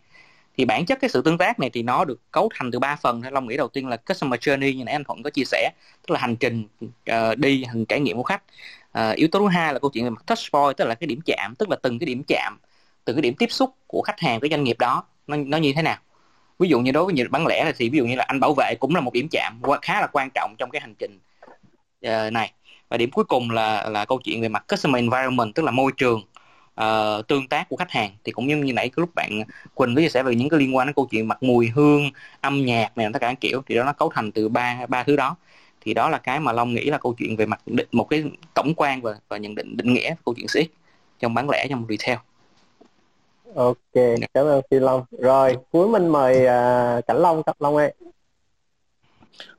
thì 0.57 0.65
bản 0.65 0.85
chất 0.85 0.99
cái 1.01 1.09
sự 1.09 1.21
tương 1.21 1.37
tác 1.37 1.59
này 1.59 1.69
thì 1.69 1.83
nó 1.83 2.05
được 2.05 2.31
cấu 2.31 2.49
thành 2.55 2.71
từ 2.71 2.79
ba 2.79 2.95
phần 2.95 3.21
long 3.31 3.47
nghĩ 3.47 3.57
đầu 3.57 3.67
tiên 3.67 3.87
là 3.87 3.97
customer 3.97 4.39
journey 4.39 4.77
như 4.77 4.83
nãy 4.83 4.93
anh 4.93 5.03
thuận 5.03 5.23
có 5.23 5.29
chia 5.29 5.45
sẻ 5.45 5.71
tức 6.07 6.13
là 6.13 6.19
hành 6.19 6.35
trình 6.35 6.63
uh, 7.11 7.37
đi 7.37 7.63
hành 7.63 7.85
trải 7.85 7.99
nghiệm 7.99 8.17
của 8.17 8.23
khách. 8.23 8.43
Uh, 8.99 9.15
yếu 9.15 9.27
tố 9.27 9.39
thứ 9.39 9.47
hai 9.47 9.73
là 9.73 9.79
câu 9.79 9.91
chuyện 9.93 10.03
về 10.03 10.09
mặt 10.09 10.23
touch 10.27 10.51
point 10.51 10.77
tức 10.77 10.85
là 10.85 10.95
cái 10.95 11.07
điểm 11.07 11.19
chạm 11.25 11.55
tức 11.55 11.69
là 11.69 11.75
từng 11.81 11.99
cái 11.99 12.05
điểm 12.05 12.23
chạm 12.27 12.57
từng 13.05 13.15
cái 13.15 13.21
điểm 13.21 13.33
tiếp 13.39 13.51
xúc 13.51 13.75
của 13.87 14.01
khách 14.01 14.19
hàng 14.19 14.39
với 14.39 14.49
doanh 14.49 14.63
nghiệp 14.63 14.79
đó 14.79 15.03
nó, 15.27 15.37
nó 15.37 15.57
như 15.57 15.73
thế 15.75 15.81
nào. 15.81 15.97
Ví 16.59 16.69
dụ 16.69 16.79
như 16.79 16.91
đối 16.91 17.05
với 17.05 17.13
nhiều 17.13 17.27
bán 17.29 17.47
lẻ 17.47 17.71
thì 17.77 17.89
ví 17.89 17.97
dụ 17.97 18.05
như 18.05 18.15
là 18.15 18.23
anh 18.27 18.39
bảo 18.39 18.53
vệ 18.57 18.75
cũng 18.79 18.95
là 18.95 19.01
một 19.01 19.13
điểm 19.13 19.27
chạm 19.31 19.61
khá 19.81 20.01
là 20.01 20.07
quan 20.07 20.29
trọng 20.33 20.55
trong 20.57 20.69
cái 20.69 20.81
hành 20.81 20.93
trình 20.99 21.19
uh, 22.07 22.33
này. 22.33 22.53
Và 22.89 22.97
điểm 22.97 23.11
cuối 23.11 23.23
cùng 23.23 23.51
là 23.51 23.89
là 23.89 24.05
câu 24.05 24.19
chuyện 24.23 24.41
về 24.41 24.49
mặt 24.49 24.65
customer 24.67 24.99
environment 24.99 25.55
tức 25.55 25.63
là 25.63 25.71
môi 25.71 25.91
trường 25.97 26.21
uh, 26.81 27.27
tương 27.27 27.47
tác 27.47 27.69
của 27.69 27.75
khách 27.75 27.91
hàng. 27.91 28.11
Thì 28.23 28.31
cũng 28.31 28.47
như 28.47 28.57
như 28.57 28.73
nãy 28.73 28.89
cái 28.89 29.01
lúc 29.01 29.09
bạn 29.15 29.43
Quỳnh 29.73 29.95
có 29.95 30.01
chia 30.01 30.09
sẻ 30.09 30.23
về 30.23 30.35
những 30.35 30.49
cái 30.49 30.59
liên 30.59 30.75
quan 30.75 30.87
đến 30.87 30.93
câu 30.93 31.07
chuyện 31.11 31.27
mặt 31.27 31.43
mùi 31.43 31.67
hương 31.67 32.11
âm 32.41 32.65
nhạc 32.65 32.97
này 32.97 33.09
tất 33.13 33.19
cả 33.19 33.27
các 33.27 33.41
kiểu 33.41 33.61
thì 33.65 33.75
đó 33.75 33.83
nó 33.83 33.93
cấu 33.93 34.09
thành 34.13 34.31
từ 34.31 34.49
ba 34.49 34.85
ba 34.89 35.03
thứ 35.03 35.15
đó. 35.15 35.35
Thì 35.81 35.93
đó 35.93 36.09
là 36.09 36.17
cái 36.17 36.39
mà 36.39 36.51
Long 36.51 36.73
nghĩ 36.73 36.85
là 36.85 36.97
câu 36.97 37.13
chuyện 37.17 37.35
về 37.35 37.45
mặt 37.45 37.61
định 37.65 37.87
một 37.91 38.07
cái 38.09 38.23
tổng 38.53 38.73
quan 38.77 39.01
và 39.01 39.15
và 39.27 39.37
nhận 39.37 39.55
định 39.55 39.77
định 39.77 39.93
nghĩa 39.93 40.15
câu 40.25 40.35
chuyện 40.37 40.47
CX 40.47 40.71
trong 41.19 41.33
bán 41.33 41.49
lẻ 41.49 41.67
trong 41.69 41.85
retail. 41.89 42.17
Ok 43.55 44.17
cảm 44.33 44.45
ơn 44.45 44.61
phi 44.71 44.79
long. 44.79 45.05
Rồi 45.19 45.57
cuối 45.71 45.87
mình 45.87 46.07
mời 46.07 46.35
uh, 46.37 47.05
cảnh 47.07 47.17
long 47.17 47.43
cảnh 47.43 47.55
long 47.59 47.75
ơi. 47.75 47.93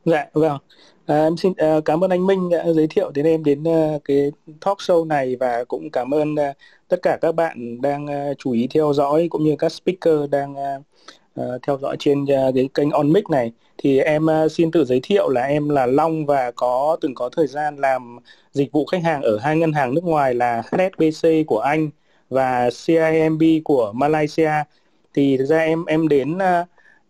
Dạ 0.04 0.26
vâng 0.32 0.58
À, 1.06 1.24
em 1.24 1.36
xin 1.36 1.52
à, 1.56 1.80
cảm 1.84 2.04
ơn 2.04 2.10
anh 2.10 2.26
Minh 2.26 2.50
đã 2.50 2.72
giới 2.72 2.86
thiệu 2.86 3.10
đến 3.14 3.26
em 3.26 3.44
đến 3.44 3.64
à, 3.68 3.98
cái 4.04 4.32
talk 4.60 4.78
show 4.78 5.06
này 5.06 5.36
và 5.36 5.64
cũng 5.68 5.90
cảm 5.90 6.14
ơn 6.14 6.36
à, 6.36 6.52
tất 6.88 6.96
cả 7.02 7.18
các 7.20 7.34
bạn 7.34 7.80
đang 7.82 8.06
ờ, 8.06 8.34
chú 8.38 8.52
ý 8.52 8.66
theo 8.74 8.92
dõi 8.92 9.28
cũng 9.30 9.44
như 9.44 9.56
các 9.58 9.72
speaker 9.72 10.30
đang 10.30 10.54
ờ, 10.54 10.82
ờ, 11.34 11.58
theo 11.66 11.78
dõi 11.78 11.96
trên 11.98 12.26
cái 12.54 12.68
kênh 12.74 12.90
OnMic 12.90 13.30
này. 13.30 13.52
Thì 13.78 13.98
em 13.98 14.26
xin 14.50 14.70
tự 14.70 14.84
giới 14.84 15.00
thiệu 15.02 15.28
là 15.28 15.42
em 15.42 15.68
là 15.68 15.86
Long 15.86 16.26
và 16.26 16.50
có, 16.50 16.96
từng 17.00 17.14
có 17.14 17.28
thời 17.36 17.46
gian 17.46 17.76
làm 17.76 18.18
dịch 18.52 18.72
vụ 18.72 18.86
khách 18.86 19.02
hàng 19.04 19.22
ở 19.22 19.38
hai 19.38 19.56
ngân 19.56 19.72
hàng 19.72 19.94
nước 19.94 20.04
ngoài 20.04 20.34
là 20.34 20.62
HSBC 20.72 21.28
của 21.46 21.58
Anh 21.60 21.90
và 22.30 22.70
CIMB 22.86 23.42
của 23.64 23.92
Malaysia. 23.92 24.50
Thì 25.14 25.36
thực 25.36 25.44
ra 25.46 25.58
em 25.58 25.84
em 25.84 26.08
đến 26.08 26.38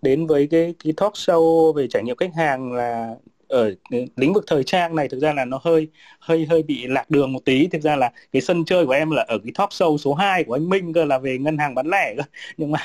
đến 0.03 0.27
với 0.27 0.49
cái 0.51 0.75
cái 0.85 0.93
talk 0.97 1.13
show 1.13 1.73
về 1.73 1.87
trải 1.89 2.03
nghiệm 2.03 2.17
khách 2.17 2.35
hàng 2.35 2.73
là 2.73 3.15
ở 3.55 3.75
ừ, 3.90 4.05
lĩnh 4.17 4.33
vực 4.33 4.45
thời 4.47 4.64
trang 4.64 4.97
này 4.97 5.09
thực 5.09 5.19
ra 5.21 5.33
là 5.33 5.45
nó 5.45 5.61
hơi 5.64 5.88
hơi 6.21 6.47
hơi 6.47 6.62
bị 6.62 6.87
lạc 6.87 7.11
đường 7.11 7.33
một 7.33 7.45
tí. 7.45 7.67
Thực 7.67 7.83
ra 7.83 7.97
là 7.97 8.12
cái 8.33 8.43
sân 8.43 8.64
chơi 8.64 8.87
của 8.87 8.93
em 8.93 9.11
là 9.11 9.25
ở 9.29 9.38
cái 9.38 9.53
top 9.59 9.69
show 9.71 9.97
số 9.97 10.14
2 10.14 10.45
của 10.45 10.55
anh 10.57 10.69
Minh 10.69 10.93
cơ 10.93 11.05
là 11.05 11.19
về 11.19 11.38
ngân 11.38 11.59
hàng 11.59 11.75
bán 11.75 11.87
lẻ 11.87 12.14
cơ. 12.17 12.23
Nhưng 12.57 12.71
mà 12.73 12.79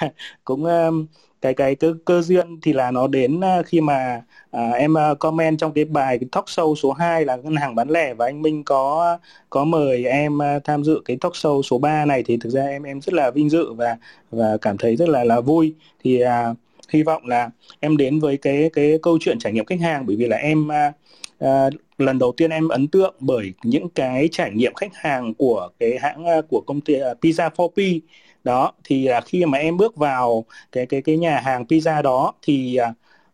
cũng 0.43 0.65
um, 0.65 1.05
cái 1.41 1.53
cái 1.53 1.75
cơ, 1.75 1.93
cơ 2.05 2.21
duyên 2.21 2.59
thì 2.61 2.73
là 2.73 2.91
nó 2.91 3.07
đến 3.07 3.41
ờ, 3.41 3.63
khi 3.65 3.81
mà 3.81 4.21
à, 4.51 4.69
em 4.71 4.93
ờ, 4.93 5.15
comment 5.15 5.59
trong 5.59 5.73
cái 5.73 5.85
bài 5.85 6.17
cái 6.19 6.29
talk 6.31 6.45
show 6.45 6.75
số 6.75 6.91
2 6.91 7.25
là 7.25 7.35
ngân 7.35 7.55
hàng 7.55 7.75
bán 7.75 7.89
lẻ 7.89 8.13
và 8.13 8.25
anh 8.25 8.41
Minh 8.41 8.63
có 8.63 9.17
có 9.49 9.63
mời 9.65 10.05
em 10.05 10.37
ờ, 10.37 10.59
tham 10.63 10.83
dự 10.83 11.01
cái 11.05 11.17
talk 11.21 11.33
show 11.33 11.61
số 11.61 11.77
3 11.79 12.05
này 12.05 12.23
thì 12.25 12.37
thực 12.37 12.49
ra 12.49 12.63
em 12.65 12.83
em 12.83 13.01
rất 13.01 13.13
là 13.13 13.31
vinh 13.31 13.49
dự 13.49 13.73
và 13.73 13.97
và 14.31 14.57
cảm 14.61 14.77
thấy 14.77 14.95
rất 14.95 15.09
là 15.09 15.23
là 15.23 15.41
vui. 15.41 15.73
Thì 16.03 16.19
à, 16.19 16.53
hy 16.89 17.03
vọng 17.03 17.25
là 17.25 17.49
em 17.79 17.97
đến 17.97 18.19
với 18.19 18.37
cái 18.37 18.69
cái 18.73 18.99
câu 19.01 19.17
chuyện 19.21 19.39
trải 19.39 19.53
nghiệm 19.53 19.65
khách 19.65 19.79
hàng 19.81 20.05
bởi 20.05 20.15
vì 20.15 20.27
là 20.27 20.37
em 20.37 20.71
à, 20.71 20.93
à 21.39 21.69
lần 21.97 22.19
đầu 22.19 22.33
tiên 22.37 22.49
em 22.49 22.67
ấn 22.67 22.87
tượng 22.87 23.15
bởi 23.19 23.53
những 23.63 23.89
cái 23.89 24.29
trải 24.31 24.51
nghiệm 24.51 24.73
khách 24.73 24.95
hàng 24.95 25.33
của 25.33 25.69
cái 25.79 25.97
hãng 26.01 26.25
à, 26.25 26.41
của 26.49 26.61
công 26.67 26.81
ty 26.81 26.95
uh, 26.95 27.17
Pizza 27.21 27.49
4P 27.49 27.99
đó 28.43 28.73
thì 28.83 29.07
là 29.07 29.21
khi 29.21 29.45
mà 29.45 29.57
em 29.57 29.77
bước 29.77 29.95
vào 29.95 30.45
cái 30.71 30.85
cái 30.85 31.01
cái 31.01 31.17
nhà 31.17 31.39
hàng 31.39 31.63
pizza 31.69 32.01
đó 32.01 32.33
thì 32.41 32.77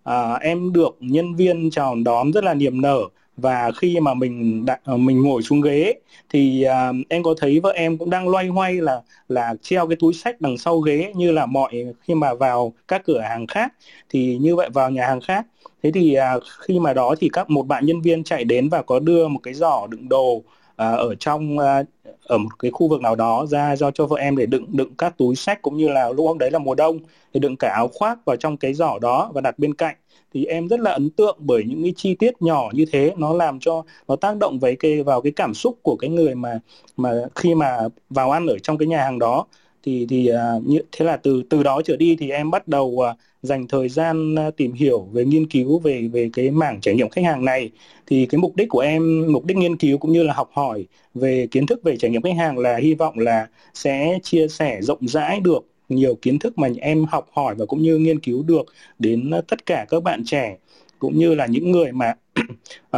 à, 0.04 0.34
em 0.42 0.74
được 0.74 0.98
nhân 1.00 1.36
viên 1.36 1.70
chào 1.72 1.96
đón 2.06 2.32
rất 2.32 2.44
là 2.44 2.54
niềm 2.54 2.82
nở 2.82 3.00
và 3.38 3.72
khi 3.78 4.00
mà 4.00 4.14
mình 4.14 4.66
đã, 4.66 4.80
mình 4.86 5.22
ngồi 5.22 5.42
xuống 5.42 5.62
ghế 5.62 5.94
thì 6.30 6.66
uh, 6.68 6.96
em 7.10 7.24
có 7.24 7.36
thấy 7.38 7.60
vợ 7.60 7.72
em 7.72 7.98
cũng 7.98 8.10
đang 8.10 8.30
loay 8.30 8.48
hoay 8.48 8.74
là 8.74 9.02
là 9.30 9.56
treo 9.62 9.88
cái 9.88 9.96
túi 10.00 10.14
sách 10.14 10.42
đằng 10.42 10.58
sau 10.58 10.80
ghế 10.80 11.14
như 11.16 11.32
là 11.32 11.46
mọi 11.46 11.86
khi 12.02 12.14
mà 12.14 12.34
vào 12.34 12.74
các 12.88 13.02
cửa 13.06 13.20
hàng 13.20 13.48
khác. 13.48 13.74
Thì 14.10 14.38
như 14.42 14.56
vậy 14.56 14.70
vào 14.74 14.90
nhà 14.90 15.08
hàng 15.08 15.22
khác. 15.22 15.46
Thế 15.84 15.92
thì 15.92 16.18
uh, 16.38 16.44
khi 16.60 16.80
mà 16.80 16.94
đó 16.94 17.16
thì 17.20 17.30
các 17.34 17.50
một 17.50 17.68
bạn 17.68 17.86
nhân 17.86 18.02
viên 18.02 18.24
chạy 18.24 18.44
đến 18.44 18.70
và 18.70 18.82
có 18.82 19.00
đưa 19.00 19.28
một 19.28 19.40
cái 19.44 19.54
giỏ 19.54 19.88
đựng 19.90 20.10
đồ 20.10 20.32
uh, 20.34 20.44
ở 20.78 21.16
trong 21.20 21.58
uh, 21.58 21.88
ở 22.24 22.38
một 22.38 22.50
cái 22.60 22.72
khu 22.72 22.88
vực 22.88 23.02
nào 23.02 23.16
đó 23.16 23.46
ra 23.46 23.76
do 23.76 23.92
cho 23.92 24.06
vợ 24.06 24.18
em 24.18 24.38
để 24.38 24.46
đựng 24.46 24.66
đựng 24.72 24.96
các 24.98 25.18
túi 25.18 25.36
sách 25.36 25.62
cũng 25.62 25.78
như 25.78 25.88
là 25.88 26.10
lúc 26.10 26.28
hôm 26.28 26.38
đấy 26.38 26.52
là 26.52 26.60
mùa 26.60 26.76
đông 26.76 27.00
thì 27.34 27.40
đựng 27.40 27.56
cả 27.56 27.70
áo 27.70 27.88
khoác 27.88 28.26
vào 28.26 28.36
trong 28.36 28.58
cái 28.58 28.74
giỏ 28.74 29.00
đó 29.02 29.32
và 29.34 29.42
đặt 29.42 29.60
bên 29.60 29.74
cạnh 29.74 29.96
thì 30.36 30.46
em 30.46 30.68
rất 30.68 30.80
là 30.80 30.92
ấn 30.92 31.10
tượng 31.10 31.38
bởi 31.40 31.64
những 31.64 31.84
cái 31.84 31.94
chi 31.96 32.16
tiết 32.16 32.42
nhỏ 32.42 32.70
như 32.74 32.86
thế. 32.92 33.14
Nó 33.18 33.34
làm 33.34 33.60
cho 33.60 33.84
nó 34.08 34.16
tác 34.16 34.38
động 34.38 34.60
với 34.60 34.76
cái 34.76 35.04
vào 35.04 35.22
cái 35.22 35.32
cảm 35.32 35.54
xúc 35.54 35.80
của 35.84 35.96
cái 36.00 36.10
người 36.10 36.36
mà 36.36 36.60
mà 36.98 37.12
khi 37.36 37.56
mà 37.56 37.78
vào 38.10 38.32
ăn 38.32 38.48
ở 38.48 38.58
trong 38.60 38.78
cái 38.78 38.88
nhà 38.88 39.04
hàng 39.04 39.20
đó. 39.20 39.46
Thì 39.84 40.06
thì 40.10 40.32
uh, 40.32 40.68
như 40.68 40.80
thế 40.92 41.06
là 41.06 41.18
từ 41.18 41.44
từ 41.50 41.64
đó 41.64 41.82
trở 41.86 41.98
đi 41.98 42.16
thì 42.20 42.30
em 42.32 42.52
bắt 42.52 42.68
đầu 42.68 42.86
uh, 42.86 43.06
dành 43.42 43.68
thời 43.68 43.90
gian 43.90 44.36
uh, 44.48 44.58
tìm 44.58 44.74
hiểu 44.74 45.08
về 45.12 45.26
nghiên 45.26 45.48
cứu 45.50 45.80
về 45.80 46.08
về 46.14 46.30
cái 46.34 46.52
mảng 46.52 46.82
trải 46.82 46.96
nghiệm 46.96 47.10
khách 47.10 47.26
hàng 47.26 47.46
này. 47.46 47.72
Thì 48.08 48.26
cái 48.26 48.40
mục 48.40 48.56
đích 48.56 48.70
của 48.70 48.80
em 48.80 49.32
mục 49.34 49.46
đích 49.46 49.58
nghiên 49.58 49.78
cứu 49.78 49.98
cũng 49.98 50.12
như 50.12 50.24
là 50.24 50.34
học 50.34 50.50
hỏi 50.54 50.86
về 51.14 51.48
kiến 51.52 51.66
thức 51.68 51.80
về 51.84 51.98
trải 51.98 52.12
nghiệm 52.12 52.22
khách 52.22 52.36
hàng 52.38 52.58
là 52.58 52.78
hy 52.78 52.94
vọng 52.94 53.20
là 53.20 53.48
sẽ 53.74 54.20
chia 54.24 54.48
sẻ 54.48 54.80
rộng 54.82 55.08
rãi 55.08 55.40
được 55.40 55.75
nhiều 55.90 56.16
kiến 56.22 56.40
thức 56.40 56.58
mà 56.58 56.68
em 56.78 57.06
học 57.06 57.28
hỏi 57.32 57.56
và 57.56 57.66
cũng 57.66 57.82
như 57.82 57.98
nghiên 57.98 58.20
cứu 58.20 58.44
được 58.44 58.66
đến 59.00 59.30
ờ, 59.32 59.42
tất 59.42 59.66
cả 59.66 59.86
các 59.90 60.04
bạn 60.04 60.24
trẻ 60.26 60.58
cũng 61.00 61.18
như 61.18 61.36
là 61.36 61.46
những 61.46 61.72
người 61.72 61.92
mà 61.92 62.14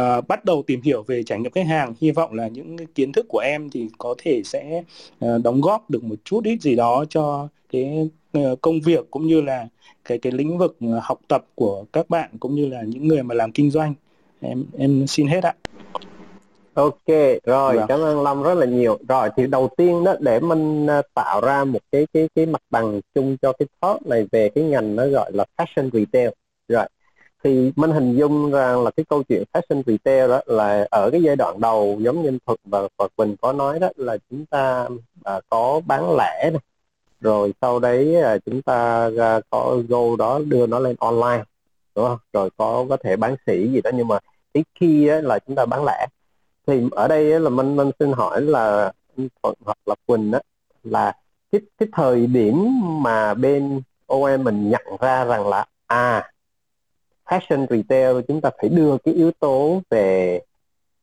uh, 0.00 0.26
bắt 0.28 0.44
đầu 0.44 0.62
tìm 0.66 0.82
hiểu 0.82 1.02
về 1.02 1.22
trải 1.22 1.38
nghiệm 1.40 1.52
khách 1.52 1.66
hàng. 1.66 1.94
Hy 2.00 2.10
vọng 2.10 2.34
là 2.34 2.48
những 2.48 2.76
kiến 2.94 3.12
thức 3.12 3.26
của 3.28 3.38
em 3.38 3.70
thì 3.70 3.88
có 3.98 4.14
thể 4.18 4.42
sẽ 4.44 4.82
uh, 5.24 5.44
đóng 5.44 5.60
góp 5.60 5.90
được 5.90 6.04
một 6.04 6.16
chút 6.24 6.44
ít 6.44 6.62
gì 6.62 6.76
đó 6.76 7.04
cho 7.08 7.48
cái 7.72 8.10
uh, 8.38 8.60
công 8.60 8.80
việc 8.80 9.10
cũng 9.10 9.26
như 9.26 9.40
là 9.40 9.68
cái 10.04 10.18
cái 10.18 10.32
lĩnh 10.32 10.58
vực 10.58 10.76
học 11.02 11.20
tập 11.28 11.44
của 11.54 11.84
các 11.92 12.10
bạn 12.10 12.30
cũng 12.40 12.54
như 12.54 12.68
là 12.68 12.82
những 12.82 13.08
người 13.08 13.22
mà 13.22 13.34
làm 13.34 13.52
kinh 13.52 13.70
doanh. 13.70 13.94
Em 14.40 14.64
em 14.78 15.06
xin 15.06 15.26
hết 15.26 15.44
ạ. 15.44 15.54
Ok, 16.78 17.06
rồi 17.44 17.76
vâng. 17.76 17.86
cảm 17.88 18.00
ơn 18.00 18.22
Lâm 18.22 18.42
rất 18.42 18.54
là 18.54 18.66
nhiều. 18.66 18.98
Rồi 19.08 19.28
thì 19.36 19.46
đầu 19.46 19.68
tiên 19.76 20.04
đó 20.04 20.14
để 20.20 20.40
mình 20.40 20.86
tạo 21.14 21.40
ra 21.40 21.64
một 21.64 21.78
cái 21.92 22.06
cái 22.12 22.28
cái 22.34 22.46
mặt 22.46 22.62
bằng 22.70 23.00
chung 23.14 23.36
cho 23.42 23.52
cái 23.52 23.66
talk 23.80 24.06
này 24.06 24.26
về 24.32 24.48
cái 24.48 24.64
ngành 24.64 24.96
nó 24.96 25.06
gọi 25.06 25.32
là 25.32 25.44
fashion 25.56 25.90
retail. 25.92 26.28
Rồi 26.68 26.86
thì 27.44 27.72
mình 27.76 27.90
hình 27.90 28.16
dung 28.16 28.50
rằng 28.50 28.84
là 28.84 28.90
cái 28.90 29.04
câu 29.08 29.22
chuyện 29.22 29.42
fashion 29.52 29.82
retail 29.86 30.30
đó 30.30 30.40
là 30.46 30.86
ở 30.90 31.10
cái 31.10 31.22
giai 31.22 31.36
đoạn 31.36 31.60
đầu 31.60 31.98
giống 32.00 32.22
như 32.22 32.38
Thuật 32.46 32.58
và 32.64 32.88
Phật 32.98 33.12
Bình 33.16 33.36
có 33.40 33.52
nói 33.52 33.78
đó 33.78 33.88
là 33.96 34.16
chúng 34.30 34.46
ta 34.46 34.88
à, 35.24 35.40
có 35.48 35.80
bán 35.86 36.16
lẻ 36.16 36.50
này 36.52 36.62
rồi 37.20 37.52
sau 37.60 37.78
đấy 37.78 38.22
à, 38.22 38.38
chúng 38.46 38.62
ta 38.62 39.10
à, 39.18 39.40
có 39.50 39.76
go 39.88 40.16
đó 40.18 40.40
đưa 40.46 40.66
nó 40.66 40.78
lên 40.78 40.96
online 40.98 41.44
đúng 41.96 42.06
không 42.06 42.18
rồi 42.32 42.50
có 42.56 42.86
có 42.88 42.96
thể 42.96 43.16
bán 43.16 43.36
sỉ 43.46 43.68
gì 43.72 43.80
đó 43.84 43.90
nhưng 43.94 44.08
mà 44.08 44.18
cái 44.54 44.64
khi 44.80 45.08
á, 45.08 45.20
là 45.20 45.38
chúng 45.38 45.56
ta 45.56 45.64
bán 45.66 45.84
lẻ 45.84 46.06
thì 46.68 46.82
ở 46.90 47.08
đây 47.08 47.40
là 47.40 47.50
mình 47.50 47.76
mình 47.76 47.90
xin 47.98 48.12
hỏi 48.12 48.40
là 48.42 48.92
Thuận 49.42 49.54
hoặc 49.64 49.78
là 49.86 49.94
Quỳnh 50.06 50.32
á, 50.32 50.40
là 50.82 51.12
cái 51.52 51.60
cái 51.78 51.88
thời 51.92 52.26
điểm 52.26 52.68
mà 53.02 53.34
bên 53.34 53.82
OM 54.06 54.44
mình 54.44 54.70
nhận 54.70 54.82
ra 55.00 55.24
rằng 55.24 55.48
là 55.48 55.66
à 55.86 56.30
fashion 57.24 57.66
retail 57.70 58.16
chúng 58.28 58.40
ta 58.40 58.50
phải 58.60 58.68
đưa 58.68 58.98
cái 58.98 59.14
yếu 59.14 59.30
tố 59.40 59.82
về 59.90 60.40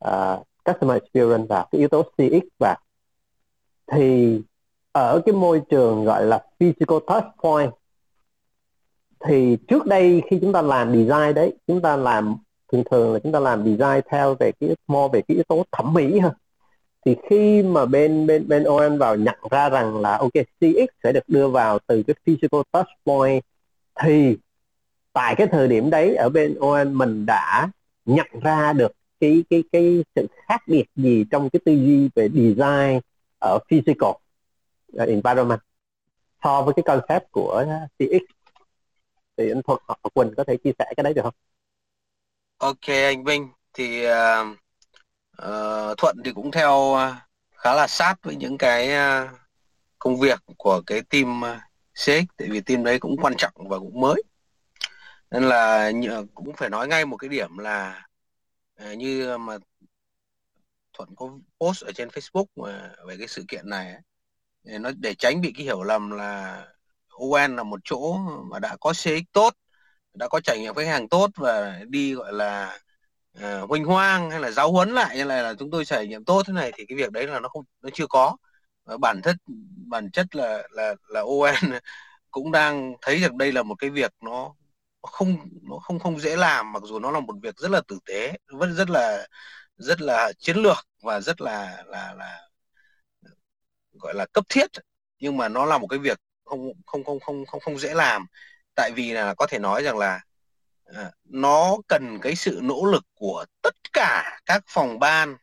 uh, 0.08 0.48
customer 0.66 1.02
experience 1.02 1.48
vào 1.50 1.68
cái 1.72 1.80
yếu 1.80 1.88
tố 1.88 2.04
CX 2.04 2.48
vào. 2.60 2.78
Thì 3.92 4.42
ở 4.92 5.22
cái 5.26 5.34
môi 5.34 5.62
trường 5.70 6.06
gọi 6.06 6.26
là 6.26 6.46
physical 6.60 6.98
touch 7.08 7.26
point 7.44 7.72
thì 9.20 9.58
trước 9.68 9.86
đây 9.86 10.22
khi 10.30 10.40
chúng 10.42 10.54
ta 10.54 10.62
làm 10.62 10.94
design 10.94 11.34
đấy 11.36 11.54
chúng 11.68 11.82
ta 11.82 11.96
làm 11.96 12.38
thường 12.72 12.84
thường 12.92 13.14
là 13.14 13.20
chúng 13.20 13.32
ta 13.32 13.40
làm 13.40 13.64
design 13.64 14.02
theo 14.12 14.36
về 14.40 14.52
cái 14.60 14.76
more 14.88 15.12
về 15.14 15.22
cái 15.28 15.36
yếu 15.36 15.44
tố 15.48 15.66
thẩm 15.72 15.94
mỹ 15.94 16.20
hơn 16.20 16.34
thì 17.06 17.16
khi 17.30 17.64
mà 17.64 17.86
bên 17.86 18.28
bên 18.28 18.48
bên 18.48 18.64
OM 18.64 18.98
vào 18.98 19.16
nhận 19.16 19.36
ra 19.52 19.70
rằng 19.70 20.02
là 20.02 20.18
ok 20.18 20.34
CX 20.34 20.90
sẽ 21.04 21.12
được 21.12 21.30
đưa 21.30 21.48
vào 21.48 21.80
từ 21.88 22.04
cái 22.04 22.16
physical 22.26 22.62
touch 22.72 22.88
point 23.06 23.44
thì 24.02 24.38
tại 25.14 25.36
cái 25.38 25.48
thời 25.48 25.68
điểm 25.68 25.90
đấy 25.90 26.16
ở 26.16 26.30
bên 26.30 26.56
ON 26.60 26.94
mình 26.94 27.26
đã 27.26 27.70
nhận 28.06 28.28
ra 28.42 28.74
được 28.74 28.92
cái 29.20 29.44
cái 29.50 29.64
cái 29.72 30.04
sự 30.16 30.28
khác 30.48 30.62
biệt 30.68 30.86
gì 30.96 31.26
trong 31.32 31.50
cái 31.50 31.60
tư 31.66 31.72
duy 31.72 32.10
về 32.16 32.30
design 32.30 33.00
ở 33.40 33.60
physical 33.70 34.10
uh, 34.10 35.08
environment 35.08 35.60
so 36.44 36.62
với 36.62 36.74
cái 36.74 36.84
concept 36.84 37.32
của 37.32 37.66
CX 38.00 38.36
thì 39.38 39.52
anh 39.52 39.62
Thuật 39.62 39.80
hoặc 39.88 40.00
Quỳnh 40.14 40.34
có 40.38 40.44
thể 40.44 40.58
chia 40.58 40.72
sẻ 40.80 40.86
cái 40.98 41.04
đấy 41.04 41.14
được 41.14 41.22
không? 41.24 41.34
Ok 42.58 42.88
anh 42.88 43.24
Vinh 43.24 43.50
thì 43.74 44.08
uh, 44.08 44.48
uh, 45.42 45.98
Thuận 45.98 46.18
thì 46.26 46.32
cũng 46.34 46.52
theo 46.52 46.72
uh, 46.72 47.00
khá 47.52 47.74
là 47.76 47.88
sát 47.88 48.16
với 48.24 48.36
những 48.36 48.58
cái 48.58 48.90
uh, 48.90 49.30
công 50.00 50.20
việc 50.20 50.40
của 50.58 50.82
cái 50.86 51.02
team 51.02 51.42
uh, 51.42 51.58
CX 51.94 52.26
tại 52.38 52.48
vì 52.52 52.62
team 52.62 52.84
đấy 52.84 53.00
cũng 53.00 53.18
quan 53.22 53.34
trọng 53.38 53.54
và 53.70 53.80
cũng 53.80 54.02
mới. 54.02 54.24
Nên 55.32 55.44
là 55.44 55.92
cũng 56.34 56.54
phải 56.58 56.70
nói 56.70 56.88
ngay 56.88 57.06
một 57.06 57.18
cái 57.18 57.30
điểm 57.30 57.58
là 57.58 58.08
uh, 58.84 58.98
như 58.98 59.38
mà 59.38 59.58
thuận 60.94 61.16
có 61.16 61.30
post 61.60 61.84
ở 61.84 61.92
trên 61.92 62.08
Facebook 62.08 62.46
mà 62.56 62.92
về 63.08 63.16
cái 63.20 63.28
sự 63.28 63.44
kiện 63.48 63.70
này 63.70 63.96
nó 64.64 64.92
để 64.98 65.14
tránh 65.16 65.42
bị 65.42 65.54
cái 65.58 65.64
hiểu 65.64 65.84
lầm 65.84 66.12
là 66.12 66.66
UN 67.10 67.56
là 67.56 67.64
một 67.64 67.80
chỗ 67.84 68.18
mà 68.52 68.60
đã 68.60 68.76
có 68.80 68.94
CX 68.94 69.24
tốt 69.32 69.54
đã 70.16 70.28
có 70.28 70.40
trải 70.40 70.60
nghiệm 70.60 70.74
khách 70.76 70.88
hàng 70.88 71.10
tốt 71.10 71.30
và 71.36 71.80
đi 71.88 72.14
gọi 72.14 72.34
là 72.34 72.80
ờ, 73.42 73.62
uh, 73.64 73.70
huỳnh 73.70 73.86
hoang 73.86 74.32
hay 74.32 74.40
là 74.40 74.52
giáo 74.52 74.72
huấn 74.72 74.90
lại 74.92 75.18
như 75.18 75.26
này 75.26 75.44
là 75.44 75.54
chúng 75.60 75.72
tôi 75.72 75.86
trải 75.86 76.08
nghiệm 76.08 76.26
tốt 76.26 76.44
thế 76.48 76.54
này 76.54 76.72
thì 76.78 76.86
cái 76.86 76.98
việc 76.98 77.12
đấy 77.12 77.28
là 77.28 77.40
nó 77.40 77.50
không 77.50 77.64
nó 77.82 77.90
chưa 77.94 78.08
có. 78.08 78.38
Bản 79.00 79.22
chất 79.24 79.36
bản 79.88 80.12
chất 80.12 80.36
là 80.36 80.64
là 80.72 80.96
là 81.10 81.22
ON 81.22 81.56
cũng 82.32 82.52
đang 82.52 82.94
thấy 83.02 83.20
được 83.20 83.36
đây 83.36 83.52
là 83.52 83.64
một 83.64 83.76
cái 83.76 83.90
việc 83.90 84.12
nó 84.22 84.54
không 85.02 85.38
nó 85.64 85.78
không 85.80 86.00
không 86.00 86.20
dễ 86.20 86.36
làm 86.36 86.74
mặc 86.74 86.84
dù 86.86 87.00
nó 87.00 87.12
là 87.12 87.20
một 87.20 87.36
việc 87.44 87.58
rất 87.58 87.72
là 87.72 87.82
tử 87.88 88.00
tế 88.06 88.38
vẫn 88.48 88.74
rất 88.76 88.90
là 88.90 89.28
rất 89.78 90.02
là 90.02 90.34
chiến 90.40 90.58
lược 90.58 90.78
và 91.04 91.22
rất 91.22 91.42
là 91.42 91.84
là 91.88 92.14
là 92.14 92.42
gọi 94.00 94.14
là 94.16 94.26
cấp 94.26 94.46
thiết. 94.50 94.70
Nhưng 95.20 95.38
mà 95.38 95.50
nó 95.50 95.66
là 95.66 95.78
một 95.78 95.88
cái 95.88 96.00
việc 96.00 96.20
không 96.46 96.72
không 96.86 97.04
không 97.04 97.20
không 97.20 97.46
không 97.46 97.62
không 97.62 97.78
dễ 97.80 97.94
làm 97.94 98.26
tại 98.76 98.92
vì 98.92 99.12
là 99.12 99.34
có 99.34 99.48
thể 99.48 99.60
nói 99.60 99.84
rằng 99.84 99.98
là 99.98 100.22
à, 100.86 101.12
nó 101.24 101.78
cần 101.88 102.20
cái 102.22 102.36
sự 102.36 102.60
nỗ 102.64 102.86
lực 102.86 103.06
của 103.16 103.46
tất 103.62 103.76
cả 103.94 104.40
các 104.46 104.64
phòng 104.68 105.00
ban 105.00 105.38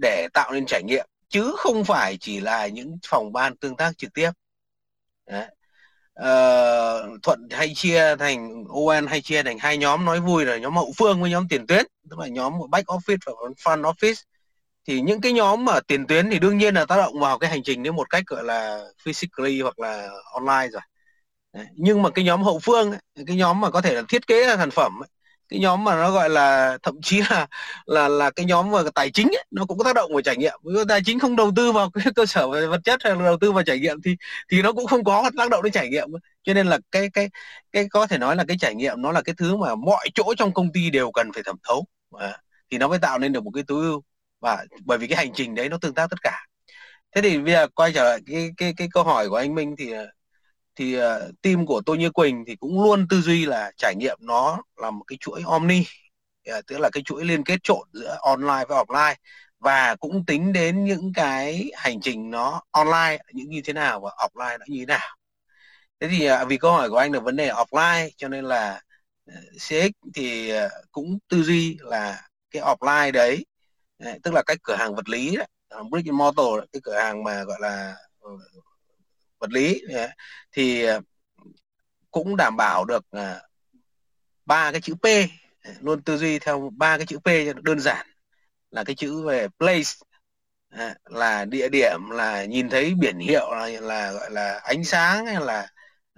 để 0.00 0.28
tạo 0.32 0.52
nên 0.52 0.66
trải 0.66 0.82
nghiệm 0.82 1.06
chứ 1.28 1.54
không 1.58 1.84
phải 1.84 2.16
chỉ 2.20 2.40
là 2.40 2.66
những 2.66 2.98
phòng 3.08 3.32
ban 3.32 3.56
tương 3.56 3.76
tác 3.76 3.98
trực 3.98 4.14
tiếp. 4.14 4.30
Đấy. 5.26 5.46
Uh, 6.20 7.22
thuận 7.22 7.48
hay 7.50 7.72
chia 7.74 8.16
thành 8.16 8.64
ON 8.68 9.06
hay 9.06 9.20
chia 9.20 9.42
thành 9.42 9.58
hai 9.58 9.78
nhóm 9.78 10.04
nói 10.04 10.20
vui 10.20 10.44
là 10.44 10.56
nhóm 10.58 10.76
hậu 10.76 10.92
phương 10.96 11.20
với 11.20 11.30
nhóm 11.30 11.48
tiền 11.48 11.66
tuyến 11.66 11.86
tức 12.10 12.18
là 12.18 12.26
nhóm 12.26 12.52
back 12.70 12.88
office 12.88 13.18
và 13.26 13.32
front 13.32 13.82
office. 13.82 14.22
Thì 14.86 15.00
những 15.00 15.20
cái 15.20 15.32
nhóm 15.32 15.64
mà 15.64 15.80
tiền 15.80 16.06
tuyến 16.06 16.30
thì 16.30 16.38
đương 16.38 16.58
nhiên 16.58 16.74
là 16.74 16.84
tác 16.86 16.96
động 16.96 17.20
vào 17.20 17.38
cái 17.38 17.50
hành 17.50 17.62
trình 17.62 17.82
đến 17.82 17.96
một 17.96 18.10
cách 18.10 18.22
gọi 18.26 18.44
là 18.44 18.84
physically 19.04 19.60
hoặc 19.60 19.78
là 19.78 20.08
online 20.32 20.68
rồi. 20.72 20.82
Đấy. 21.52 21.66
nhưng 21.76 22.02
mà 22.02 22.10
cái 22.10 22.24
nhóm 22.24 22.42
hậu 22.42 22.58
phương 22.62 22.92
cái 23.26 23.36
nhóm 23.36 23.60
mà 23.60 23.70
có 23.70 23.80
thể 23.80 23.94
là 23.94 24.02
thiết 24.08 24.26
kế 24.26 24.56
sản 24.56 24.70
phẩm 24.70 25.02
ấy, 25.02 25.08
cái 25.48 25.60
nhóm 25.60 25.84
mà 25.84 25.94
nó 25.96 26.10
gọi 26.12 26.30
là 26.30 26.78
thậm 26.82 26.94
chí 27.02 27.20
là 27.30 27.46
là 27.86 28.08
là 28.08 28.30
cái 28.30 28.46
nhóm 28.46 28.70
mà 28.70 28.78
tài 28.94 29.10
chính 29.10 29.26
ấy, 29.28 29.44
nó 29.50 29.64
cũng 29.66 29.78
có 29.78 29.84
tác 29.84 29.94
động 29.94 30.12
vào 30.12 30.22
trải 30.22 30.36
nghiệm. 30.36 30.52
Nếu 30.64 30.84
tài 30.88 31.00
chính 31.04 31.18
không 31.18 31.36
đầu 31.36 31.52
tư 31.56 31.72
vào 31.72 31.90
cái 31.94 32.04
cơ 32.16 32.26
sở 32.26 32.48
về 32.50 32.66
vật 32.66 32.80
chất 32.84 33.00
hay 33.04 33.14
là 33.16 33.24
đầu 33.24 33.36
tư 33.40 33.52
vào 33.52 33.62
trải 33.64 33.78
nghiệm 33.78 34.02
thì 34.04 34.16
thì 34.50 34.62
nó 34.62 34.72
cũng 34.72 34.86
không 34.86 35.04
có 35.04 35.30
tác 35.38 35.50
động 35.50 35.62
đến 35.62 35.72
trải 35.72 35.88
nghiệm. 35.88 36.08
Cho 36.42 36.54
nên 36.54 36.66
là 36.66 36.78
cái 36.90 37.08
cái 37.12 37.28
cái 37.72 37.88
có 37.90 38.06
thể 38.06 38.18
nói 38.18 38.36
là 38.36 38.44
cái 38.48 38.56
trải 38.60 38.74
nghiệm 38.74 39.02
nó 39.02 39.12
là 39.12 39.22
cái 39.22 39.34
thứ 39.38 39.56
mà 39.56 39.74
mọi 39.74 40.08
chỗ 40.14 40.34
trong 40.38 40.54
công 40.54 40.72
ty 40.72 40.90
đều 40.90 41.10
cần 41.12 41.32
phải 41.34 41.42
thẩm 41.42 41.56
thấu. 41.68 41.86
À, 42.18 42.38
thì 42.70 42.78
nó 42.78 42.88
mới 42.88 42.98
tạo 42.98 43.18
nên 43.18 43.32
được 43.32 43.44
một 43.44 43.50
cái 43.54 43.64
tối 43.66 43.84
ưu. 43.86 44.02
Và 44.40 44.64
bởi 44.84 44.98
vì 44.98 45.06
cái 45.06 45.16
hành 45.16 45.32
trình 45.34 45.54
đấy 45.54 45.68
nó 45.68 45.78
tương 45.80 45.94
tác 45.94 46.10
tất 46.10 46.22
cả. 46.22 46.46
Thế 47.14 47.22
thì 47.22 47.38
bây 47.38 47.52
giờ 47.52 47.68
quay 47.74 47.92
trở 47.94 48.04
lại 48.04 48.20
cái 48.26 48.50
cái 48.56 48.74
cái 48.76 48.88
câu 48.92 49.04
hỏi 49.04 49.28
của 49.28 49.36
anh 49.36 49.54
Minh 49.54 49.74
thì 49.78 49.92
thì 50.76 50.98
uh, 50.98 51.02
team 51.42 51.66
của 51.66 51.82
tôi 51.86 51.98
như 51.98 52.10
Quỳnh 52.10 52.44
thì 52.46 52.56
cũng 52.56 52.82
luôn 52.82 53.06
tư 53.08 53.20
duy 53.20 53.46
là 53.46 53.72
trải 53.76 53.94
nghiệm 53.96 54.18
nó 54.20 54.62
là 54.76 54.90
một 54.90 55.04
cái 55.06 55.16
chuỗi 55.20 55.42
omni 55.46 55.84
uh, 56.50 56.66
tức 56.66 56.78
là 56.78 56.90
cái 56.92 57.02
chuỗi 57.02 57.24
liên 57.24 57.44
kết 57.44 57.58
trộn 57.62 57.88
giữa 57.92 58.18
online 58.20 58.64
và 58.68 58.82
offline 58.82 59.14
và 59.58 59.96
cũng 59.96 60.26
tính 60.26 60.52
đến 60.52 60.84
những 60.84 61.12
cái 61.14 61.70
hành 61.74 62.00
trình 62.00 62.30
nó 62.30 62.62
online 62.70 63.18
những 63.32 63.50
như 63.50 63.60
thế 63.64 63.72
nào 63.72 64.00
và 64.00 64.10
offline 64.10 64.58
nó 64.58 64.66
như 64.68 64.78
thế 64.78 64.86
nào. 64.86 65.16
Thế 66.00 66.08
thì 66.08 66.30
uh, 66.30 66.48
vì 66.48 66.56
câu 66.56 66.72
hỏi 66.72 66.90
của 66.90 66.96
anh 66.96 67.12
là 67.12 67.20
vấn 67.20 67.36
đề 67.36 67.48
offline 67.48 68.10
cho 68.16 68.28
nên 68.28 68.44
là 68.44 68.80
uh, 69.30 69.36
CX 69.56 69.90
thì 70.14 70.52
uh, 70.64 70.70
cũng 70.92 71.18
tư 71.28 71.42
duy 71.42 71.76
là 71.80 72.28
cái 72.50 72.62
offline 72.62 73.12
đấy 73.12 73.46
uh, 74.08 74.22
tức 74.22 74.34
là 74.34 74.42
cách 74.46 74.58
cửa 74.62 74.76
hàng 74.76 74.94
vật 74.94 75.08
lý 75.08 75.36
đấy, 75.36 75.46
brick 75.90 76.08
and 76.08 76.18
mortar 76.18 76.68
cái 76.72 76.80
cửa 76.84 76.94
hàng 76.98 77.24
mà 77.24 77.44
gọi 77.44 77.58
là 77.60 77.94
uh, 78.26 78.40
vật 79.42 79.52
lý 79.52 79.82
thì 80.52 80.84
à, 80.84 80.94
à, 80.94 81.00
cũng 82.10 82.36
đảm 82.36 82.56
bảo 82.56 82.84
được 82.84 83.04
à, 83.10 83.40
ba 84.46 84.72
cái 84.72 84.80
chữ 84.80 84.94
P 84.94 85.06
luôn 85.80 86.02
tư 86.02 86.16
duy 86.16 86.38
theo 86.38 86.70
ba 86.76 86.96
cái 86.96 87.06
chữ 87.06 87.18
P 87.18 87.26
cho 87.26 87.52
đơn 87.62 87.80
giản. 87.80 88.06
Là 88.70 88.84
cái 88.84 88.94
chữ 88.94 89.26
về 89.26 89.48
place 89.58 89.90
là 91.04 91.44
địa 91.44 91.68
điểm 91.68 92.10
là 92.10 92.44
nhìn 92.44 92.70
thấy 92.70 92.94
biển 92.94 93.18
hiệu 93.18 93.54
là, 93.54 93.66
là 93.66 94.12
gọi 94.12 94.30
là 94.30 94.60
ánh 94.64 94.84
sáng 94.84 95.26
hay 95.26 95.40
là 95.40 95.68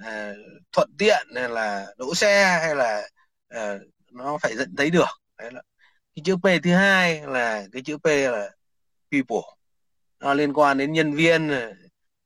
uh, 0.03 0.37
thuận 0.73 0.91
tiện 0.99 1.27
hay 1.35 1.49
là 1.49 1.87
đỗ 1.97 2.15
xe 2.15 2.45
hay 2.45 2.75
là 2.75 3.09
uh, 3.55 3.81
nó 4.11 4.39
phải 4.39 4.57
dẫn 4.57 4.77
thấy 4.77 4.91
được. 4.91 5.21
Đấy 5.39 5.51
là 5.53 5.63
cái 6.17 6.23
chữ 6.25 6.37
P 6.37 6.63
thứ 6.63 6.75
hai 6.75 7.23
là 7.27 7.65
cái 7.73 7.83
chữ 7.83 7.99
P 7.99 8.07
là 8.07 8.51
people. 9.11 9.51
Nó 10.21 10.35
liên 10.35 10.53
quan 10.53 10.79
đến 10.79 10.93
nhân 10.93 11.15
viên 11.15 11.51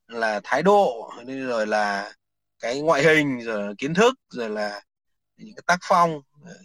là 0.09 0.41
thái 0.45 0.63
độ 0.63 1.11
rồi 1.27 1.67
là 1.67 2.13
cái 2.61 2.81
ngoại 2.81 3.03
hình, 3.03 3.41
rồi 3.41 3.63
là 3.63 3.73
kiến 3.79 3.95
thức, 3.95 4.15
rồi 4.31 4.51
là 4.51 4.83
những 5.37 5.55
cái 5.57 5.63
tác 5.67 5.79
phong 5.83 6.21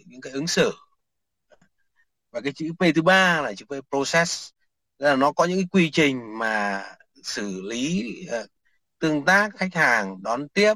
những 0.06 0.20
cái 0.20 0.32
ứng 0.32 0.46
xử. 0.46 0.72
Và 2.30 2.40
cái 2.40 2.52
chữ 2.52 2.72
P 2.78 2.82
thứ 2.94 3.02
ba 3.02 3.40
là 3.40 3.52
chữ 3.54 3.64
P 3.64 3.72
process. 3.90 4.50
Là 4.98 5.16
nó 5.16 5.32
có 5.32 5.44
những 5.44 5.58
cái 5.58 5.66
quy 5.70 5.90
trình 5.90 6.38
mà 6.38 6.84
xử 7.22 7.62
lý 7.62 8.04
ờ, 8.30 8.46
tương 8.98 9.24
tác 9.24 9.50
khách 9.56 9.74
hàng, 9.74 10.22
đón 10.22 10.48
tiếp, 10.48 10.74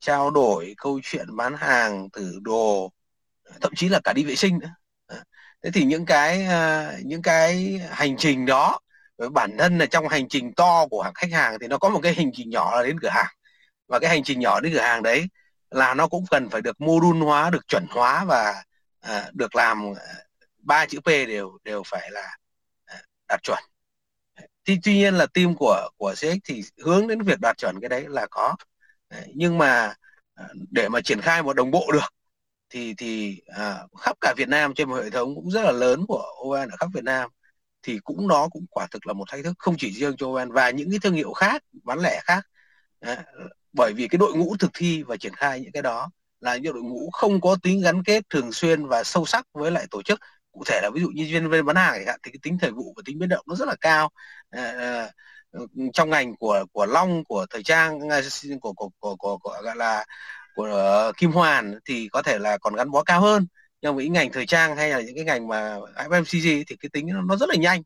trao 0.00 0.30
đổi, 0.30 0.74
câu 0.76 1.00
chuyện 1.02 1.36
bán 1.36 1.56
hàng, 1.56 2.10
thử 2.12 2.38
đồ, 2.42 2.92
thậm 3.60 3.72
chí 3.76 3.88
là 3.88 4.00
cả 4.04 4.12
đi 4.12 4.24
vệ 4.24 4.34
sinh 4.36 4.58
nữa. 4.58 4.74
Ờ, 5.06 5.22
thế 5.62 5.70
thì 5.74 5.84
những 5.84 6.06
cái 6.06 6.44
ờ, 6.44 6.92
những 7.04 7.22
cái 7.22 7.80
hành 7.90 8.16
trình 8.18 8.46
đó 8.46 8.78
với 9.18 9.28
bản 9.28 9.56
thân 9.58 9.78
là 9.78 9.86
trong 9.86 10.08
hành 10.08 10.28
trình 10.28 10.52
to 10.54 10.86
của 10.90 11.12
khách 11.14 11.32
hàng 11.32 11.58
thì 11.60 11.68
nó 11.68 11.78
có 11.78 11.88
một 11.88 12.00
cái 12.02 12.14
hành 12.14 12.30
trình 12.32 12.50
nhỏ 12.50 12.76
là 12.76 12.82
đến 12.86 13.00
cửa 13.00 13.08
hàng. 13.08 13.34
Và 13.88 13.98
cái 13.98 14.10
hành 14.10 14.22
trình 14.22 14.40
nhỏ 14.40 14.60
đến 14.60 14.72
cửa 14.72 14.80
hàng 14.80 15.02
đấy 15.02 15.26
là 15.70 15.94
nó 15.94 16.08
cũng 16.08 16.24
cần 16.30 16.48
phải 16.50 16.62
được 16.62 16.80
mô 16.80 17.00
đun 17.00 17.20
hóa 17.20 17.50
được 17.50 17.68
chuẩn 17.68 17.86
hóa 17.90 18.24
và 18.24 18.64
à, 19.00 19.30
được 19.34 19.54
làm 19.54 19.84
ờ, 19.96 20.04
ba 20.58 20.86
chữ 20.86 21.00
P 21.00 21.06
đều 21.06 21.58
đều 21.64 21.82
phải 21.86 22.10
là 22.10 22.36
đạt 23.28 23.40
chuẩn. 23.42 23.58
Thì 24.64 24.78
tuy 24.82 24.94
nhiên 24.94 25.14
là 25.14 25.26
team 25.26 25.54
của 25.56 25.88
của 25.96 26.14
CX 26.14 26.36
thì 26.44 26.62
hướng 26.84 27.08
đến 27.08 27.22
việc 27.22 27.40
đạt 27.40 27.58
chuẩn 27.58 27.80
cái 27.80 27.88
đấy 27.88 28.04
là 28.08 28.26
có. 28.30 28.56
Nhưng 29.34 29.58
mà 29.58 29.94
để 30.70 30.88
mà 30.88 31.00
triển 31.00 31.20
khai 31.20 31.42
một 31.42 31.56
đồng 31.56 31.70
bộ 31.70 31.92
được 31.92 32.14
thì 32.70 32.94
thì 32.98 33.40
à, 33.46 33.78
khắp 34.00 34.16
cả 34.20 34.34
Việt 34.36 34.48
Nam 34.48 34.74
trên 34.74 34.88
một 34.88 35.04
hệ 35.04 35.10
thống 35.10 35.34
cũng 35.34 35.50
rất 35.50 35.62
là 35.62 35.72
lớn 35.72 36.06
của 36.08 36.24
ON 36.44 36.68
ở 36.68 36.76
khắp 36.80 36.88
Việt 36.94 37.04
Nam 37.04 37.30
thì 37.84 37.98
cũng 38.04 38.28
nó 38.28 38.48
cũng 38.48 38.66
quả 38.70 38.86
thực 38.90 39.06
là 39.06 39.12
một 39.12 39.24
thách 39.30 39.44
thức 39.44 39.54
không 39.58 39.74
chỉ 39.78 39.90
riêng 39.92 40.16
cho 40.16 40.26
ON 40.26 40.52
và 40.52 40.70
những 40.70 40.90
cái 40.90 40.98
thương 41.02 41.14
hiệu 41.14 41.32
khác 41.32 41.62
bán 41.82 41.98
lẻ 41.98 42.20
khác. 42.24 42.46
Bởi 43.72 43.92
vì 43.96 44.08
cái 44.08 44.18
đội 44.18 44.34
ngũ 44.36 44.56
thực 44.56 44.70
thi 44.74 45.02
và 45.02 45.16
triển 45.16 45.34
khai 45.34 45.60
những 45.60 45.72
cái 45.72 45.82
đó 45.82 46.10
là 46.40 46.56
những 46.56 46.72
đội 46.72 46.82
ngũ 46.82 47.10
không 47.10 47.40
có 47.40 47.56
tính 47.62 47.82
gắn 47.82 48.02
kết 48.04 48.24
thường 48.30 48.52
xuyên 48.52 48.86
và 48.86 49.04
sâu 49.04 49.26
sắc 49.26 49.46
với 49.52 49.70
lại 49.70 49.86
tổ 49.90 50.02
chức. 50.02 50.20
Cụ 50.52 50.62
thể 50.66 50.80
là 50.82 50.90
ví 50.94 51.00
dụ 51.00 51.08
như 51.08 51.26
nhân 51.26 51.50
viên 51.50 51.66
bán 51.66 51.76
hàng 51.76 52.04
thì 52.22 52.30
cái 52.30 52.38
tính 52.42 52.58
thời 52.60 52.70
vụ 52.70 52.92
và 52.96 53.02
tính 53.04 53.18
biến 53.18 53.28
động 53.28 53.44
nó 53.48 53.54
rất 53.54 53.68
là 53.68 53.74
cao. 53.80 54.10
À, 54.50 55.10
trong 55.92 56.10
ngành 56.10 56.36
của 56.36 56.64
của 56.72 56.86
long 56.86 57.24
của 57.24 57.46
thời 57.50 57.62
trang 57.62 58.00
của 58.60 58.72
của 58.72 58.90
của, 59.00 59.16
của, 59.16 59.38
của 59.38 59.60
gọi 59.62 59.76
là 59.76 60.04
của 60.54 61.12
kim 61.16 61.32
hoàn 61.32 61.78
thì 61.84 62.08
có 62.12 62.22
thể 62.22 62.38
là 62.38 62.58
còn 62.58 62.74
gắn 62.74 62.90
bó 62.90 63.02
cao 63.02 63.20
hơn 63.20 63.46
nhưng 63.84 63.96
với 63.96 64.08
ngành 64.08 64.32
thời 64.32 64.46
trang 64.46 64.76
hay 64.76 64.90
là 64.90 65.00
những 65.00 65.14
cái 65.16 65.24
ngành 65.24 65.48
mà 65.48 65.78
FMCG 65.96 66.64
thì 66.66 66.76
cái 66.80 66.88
tính 66.92 67.06
nó, 67.06 67.22
nó 67.22 67.36
rất 67.36 67.48
là 67.48 67.54
nhanh. 67.56 67.82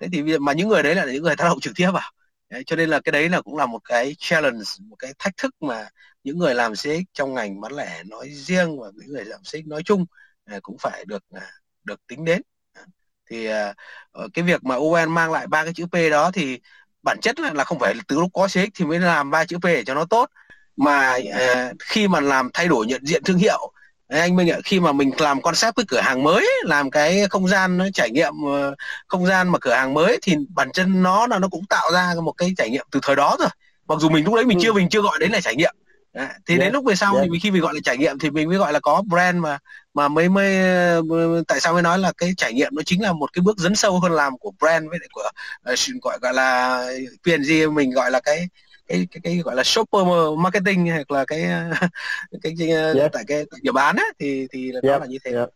Thế 0.00 0.08
thì 0.12 0.38
mà 0.38 0.52
những 0.52 0.68
người 0.68 0.82
đấy 0.82 0.94
là 0.94 1.04
những 1.04 1.22
người 1.22 1.36
tác 1.36 1.44
động 1.44 1.60
trực 1.60 1.72
tiếp 1.76 1.90
vào. 1.90 2.10
Đấy, 2.50 2.62
cho 2.66 2.76
nên 2.76 2.88
là 2.90 3.00
cái 3.00 3.12
đấy 3.12 3.28
là 3.28 3.40
cũng 3.40 3.56
là 3.56 3.66
một 3.66 3.80
cái 3.84 4.16
challenge 4.18 4.64
một 4.80 4.96
cái 4.98 5.12
thách 5.18 5.36
thức 5.36 5.54
mà 5.60 5.88
những 6.24 6.38
người 6.38 6.54
làm 6.54 6.72
CX 6.74 7.02
trong 7.12 7.34
ngành 7.34 7.60
bán 7.60 7.72
lẻ 7.72 8.02
nói 8.06 8.28
riêng 8.30 8.80
và 8.80 8.90
những 8.94 9.08
người 9.08 9.24
làm 9.24 9.40
CX 9.42 9.66
nói 9.66 9.82
chung 9.84 10.06
à, 10.44 10.58
cũng 10.62 10.78
phải 10.78 11.04
được 11.04 11.22
à, 11.30 11.46
được 11.84 12.06
tính 12.06 12.24
đến. 12.24 12.42
Thì 13.30 13.46
à, 13.46 13.74
cái 14.34 14.44
việc 14.44 14.64
mà 14.64 14.74
UN 14.74 15.14
mang 15.14 15.32
lại 15.32 15.46
ba 15.46 15.64
cái 15.64 15.72
chữ 15.74 15.86
P 15.86 15.94
đó 16.10 16.30
thì 16.30 16.60
bản 17.02 17.20
chất 17.20 17.40
là, 17.40 17.52
là 17.52 17.64
không 17.64 17.78
phải 17.78 17.94
từ 18.08 18.20
lúc 18.20 18.30
có 18.34 18.46
CX 18.48 18.68
thì 18.74 18.84
mới 18.84 19.00
làm 19.00 19.30
ba 19.30 19.44
chữ 19.44 19.58
P 19.58 19.64
để 19.64 19.84
cho 19.84 19.94
nó 19.94 20.04
tốt. 20.04 20.30
Mà 20.76 21.18
khi 21.80 22.08
mà 22.08 22.20
làm 22.20 22.50
thay 22.54 22.68
đổi 22.68 22.86
nhận 22.86 23.06
diện 23.06 23.22
thương 23.24 23.38
hiệu 23.38 23.72
anh 24.08 24.36
Minh 24.36 24.50
ạ 24.50 24.58
khi 24.64 24.80
mà 24.80 24.92
mình 24.92 25.10
làm 25.18 25.42
concept 25.42 25.76
cái 25.76 25.84
cửa 25.88 26.00
hàng 26.00 26.22
mới 26.22 26.46
làm 26.64 26.90
cái 26.90 27.28
không 27.30 27.48
gian 27.48 27.76
nó 27.76 27.86
trải 27.94 28.10
nghiệm 28.10 28.32
uh, 28.44 28.74
không 29.06 29.26
gian 29.26 29.48
mà 29.48 29.58
cửa 29.58 29.74
hàng 29.74 29.94
mới 29.94 30.18
thì 30.22 30.36
bản 30.48 30.72
chân 30.72 31.02
nó 31.02 31.26
là 31.26 31.38
nó 31.38 31.48
cũng 31.48 31.66
tạo 31.66 31.92
ra 31.92 32.14
một 32.22 32.32
cái 32.32 32.54
trải 32.56 32.70
nghiệm 32.70 32.86
từ 32.90 33.00
thời 33.02 33.16
đó 33.16 33.36
rồi 33.38 33.48
mặc 33.88 33.98
dù 34.00 34.08
mình 34.08 34.24
lúc 34.24 34.34
đấy 34.34 34.44
mình 34.44 34.58
ừ. 34.58 34.62
chưa 34.62 34.72
mình 34.72 34.88
chưa 34.88 35.02
gọi 35.02 35.18
đấy 35.18 35.28
là 35.28 35.40
trải 35.40 35.56
nghiệm 35.56 35.74
Đấy. 36.12 36.26
thì 36.46 36.54
yeah. 36.54 36.60
đến 36.60 36.72
lúc 36.72 36.84
về 36.84 36.94
sau 36.94 37.14
yeah. 37.14 37.28
thì 37.32 37.38
khi 37.38 37.50
mình 37.50 37.62
gọi 37.62 37.74
là 37.74 37.80
trải 37.84 37.98
nghiệm 37.98 38.18
thì 38.18 38.30
mình 38.30 38.48
mới 38.48 38.58
gọi 38.58 38.72
là 38.72 38.80
có 38.80 39.02
brand 39.06 39.38
mà 39.38 39.58
mà 39.94 40.08
mới 40.08 40.28
mới 40.28 40.72
tại 41.48 41.60
sao 41.60 41.72
mới 41.72 41.82
nói 41.82 41.98
là 41.98 42.12
cái 42.18 42.34
trải 42.36 42.52
nghiệm 42.52 42.74
nó 42.74 42.82
chính 42.86 43.02
là 43.02 43.12
một 43.12 43.32
cái 43.32 43.42
bước 43.42 43.58
dấn 43.58 43.74
sâu 43.74 44.00
hơn 44.00 44.12
làm 44.12 44.38
của 44.38 44.52
brand 44.60 44.88
với 44.88 44.98
lại 44.98 45.08
của 45.12 45.30
uh, 45.72 46.02
gọi 46.02 46.18
gọi 46.22 46.34
là 46.34 46.82
P&G 47.24 47.68
mình 47.72 47.90
gọi 47.90 48.10
là 48.10 48.20
cái 48.20 48.48
cái 48.88 49.06
cái, 49.10 49.20
cái 49.24 49.36
gọi 49.36 49.56
là 49.56 49.62
shopper 49.64 50.02
marketing 50.38 50.86
hoặc 50.86 51.10
là 51.10 51.24
cái 51.24 51.40
cái, 52.42 52.54
cái 52.58 52.68
yeah. 52.68 53.12
tại 53.12 53.24
cái 53.26 53.44
tại 53.50 53.72
bán 53.72 53.96
á 53.96 54.04
thì 54.18 54.46
thì 54.52 54.72
là 54.72 54.80
yeah. 54.82 55.00
nó 55.00 55.04
là 55.04 55.06
như 55.06 55.18
thế. 55.24 55.32
Yeah. 55.32 55.48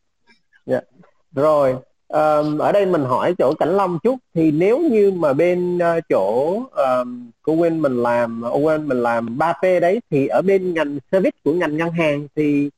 Yeah. 0.67 0.85
Rồi 1.35 1.77
um, 2.09 2.59
ở 2.59 2.73
đây 2.73 2.87
mình 2.87 3.05
hỏi 3.05 3.35
chỗ 3.39 3.55
Cảnh 3.55 3.77
Long 3.77 3.99
chút 4.03 4.19
thì 4.35 4.51
nếu 4.51 4.79
như 4.79 5.11
mà 5.11 5.33
bên 5.33 5.77
uh, 5.77 6.05
chỗ 6.09 6.63
um, 6.73 7.31
của 7.43 7.53
Win 7.53 7.81
mình 7.81 8.03
làm 8.03 8.43
Owen 8.43 8.87
mình 8.87 9.03
làm 9.03 9.39
3P 9.39 9.81
đấy 9.81 10.01
thì 10.11 10.27
ở 10.27 10.43
bên 10.43 10.75
ngành 10.75 10.99
service 11.13 11.39
của 11.45 11.53
ngành 11.53 11.77
ngân 11.77 11.91
hàng 11.91 12.27
thì 12.37 12.71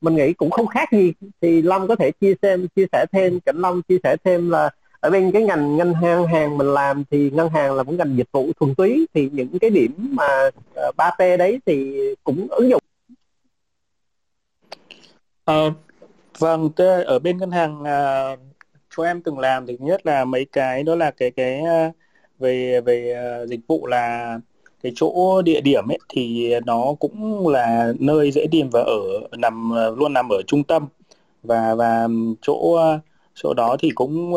mình 0.00 0.14
nghĩ 0.14 0.32
cũng 0.32 0.50
không 0.50 0.66
khác 0.66 0.88
gì 0.92 1.12
thì 1.40 1.62
Long 1.62 1.88
có 1.88 1.96
thể 1.96 2.10
chia 2.20 2.34
sẻ 2.42 2.56
chia 2.76 2.86
sẻ 2.92 3.06
thêm 3.12 3.40
Cảnh 3.40 3.58
Long 3.58 3.82
chia 3.82 3.98
sẻ 4.02 4.16
thêm 4.24 4.50
là 4.50 4.70
ở 5.00 5.10
bên 5.10 5.32
cái 5.32 5.42
ngành 5.42 5.76
ngân 5.76 5.94
hàng 5.94 6.26
hàng 6.26 6.58
mình 6.58 6.66
làm 6.66 7.04
thì 7.10 7.30
ngân 7.30 7.48
hàng 7.48 7.74
là 7.74 7.82
một 7.82 7.92
ngành 7.92 8.16
dịch 8.16 8.28
vụ 8.32 8.52
thuần 8.60 8.74
túy 8.74 9.06
thì 9.14 9.30
những 9.32 9.58
cái 9.58 9.70
điểm 9.70 9.92
mà 10.16 10.50
ờ, 10.74 10.90
3P 10.96 11.36
đấy 11.38 11.60
thì 11.66 12.00
cũng 12.24 12.46
ứng 12.50 12.70
dụng. 12.70 12.82
À, 15.44 15.70
vâng 16.38 16.70
ở 17.06 17.18
bên 17.18 17.38
ngân 17.38 17.50
hàng 17.50 17.84
à, 17.84 18.36
chỗ 18.96 19.02
em 19.02 19.22
từng 19.22 19.38
làm 19.38 19.66
thì 19.66 19.76
nhất 19.80 20.06
là 20.06 20.24
mấy 20.24 20.46
cái 20.52 20.82
đó 20.82 20.94
là 20.94 21.10
cái 21.10 21.30
cái 21.30 21.62
về 22.38 22.80
về 22.80 23.14
dịch 23.48 23.60
vụ 23.66 23.86
là 23.86 24.38
cái 24.82 24.92
chỗ 24.96 25.42
địa 25.42 25.60
điểm 25.60 25.88
ấy 25.90 25.98
thì 26.08 26.54
nó 26.66 26.94
cũng 27.00 27.48
là 27.48 27.92
nơi 27.98 28.30
dễ 28.30 28.46
tìm 28.50 28.70
và 28.72 28.80
ở 28.80 29.00
nằm 29.38 29.72
luôn 29.96 30.12
nằm 30.12 30.28
ở 30.28 30.42
trung 30.46 30.64
tâm. 30.64 30.86
Và 31.42 31.74
và 31.74 32.08
chỗ 32.42 32.78
chỗ 33.42 33.54
đó 33.54 33.76
thì 33.80 33.90
cũng 33.90 34.34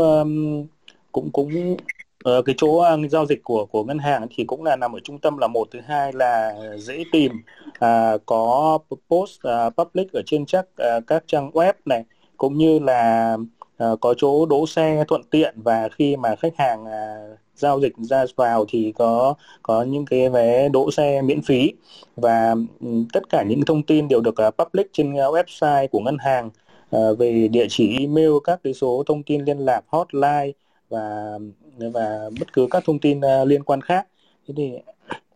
cũng 1.11 1.31
cũng 1.31 1.77
ờ, 2.23 2.41
cái 2.41 2.55
chỗ 2.57 2.77
à, 2.77 2.97
giao 3.09 3.25
dịch 3.25 3.39
của 3.43 3.65
của 3.65 3.83
ngân 3.83 3.99
hàng 3.99 4.27
thì 4.35 4.43
cũng 4.43 4.63
là 4.63 4.75
nằm 4.75 4.95
ở 4.95 4.99
trung 5.03 5.19
tâm 5.19 5.37
là 5.37 5.47
một 5.47 5.67
thứ 5.71 5.79
hai 5.85 6.13
là 6.13 6.53
dễ 6.77 7.03
tìm. 7.11 7.31
À, 7.79 8.17
có 8.25 8.77
post 9.09 9.39
uh, 9.47 9.75
public 9.77 10.11
ở 10.13 10.21
trên 10.25 10.45
chắc 10.45 10.65
uh, 10.65 11.07
các 11.07 11.23
trang 11.27 11.51
web 11.51 11.73
này 11.85 12.03
cũng 12.37 12.57
như 12.57 12.79
là 12.79 13.37
uh, 13.83 14.01
có 14.01 14.13
chỗ 14.17 14.45
đỗ 14.45 14.67
xe 14.67 15.03
thuận 15.07 15.21
tiện 15.23 15.55
và 15.63 15.89
khi 15.89 16.15
mà 16.15 16.35
khách 16.35 16.53
hàng 16.57 16.83
uh, 16.83 17.39
giao 17.55 17.79
dịch 17.79 17.93
ra 17.97 18.25
vào 18.35 18.65
thì 18.69 18.93
có 18.97 19.33
có 19.61 19.83
những 19.83 20.05
cái 20.05 20.29
vé 20.29 20.69
đỗ 20.69 20.91
xe 20.91 21.21
miễn 21.21 21.41
phí. 21.41 21.71
Và 22.15 22.55
um, 22.79 23.05
tất 23.13 23.29
cả 23.29 23.43
những 23.43 23.61
thông 23.65 23.83
tin 23.83 24.07
đều 24.07 24.21
được 24.21 24.35
uh, 24.47 24.57
public 24.57 24.93
trên 24.93 25.13
uh, 25.13 25.35
website 25.35 25.87
của 25.87 25.99
ngân 25.99 26.17
hàng. 26.17 26.47
uh, 26.47 26.62
Ờ, 26.93 27.15
về 27.15 27.47
địa 27.47 27.65
chỉ 27.69 27.97
email 27.99 28.31
các 28.43 28.59
cái 28.63 28.73
số 28.73 29.03
thông 29.07 29.23
tin 29.23 29.45
liên 29.45 29.57
lạc 29.57 29.81
hotline 29.87 30.51
và 30.89 31.37
và 31.77 32.29
bất 32.39 32.53
cứ 32.53 32.67
các 32.71 32.83
thông 32.85 32.99
tin 32.99 33.19
uh, 33.19 33.47
liên 33.47 33.63
quan 33.63 33.81
khác. 33.81 34.07
Thế 34.47 34.53
thì 34.57 34.71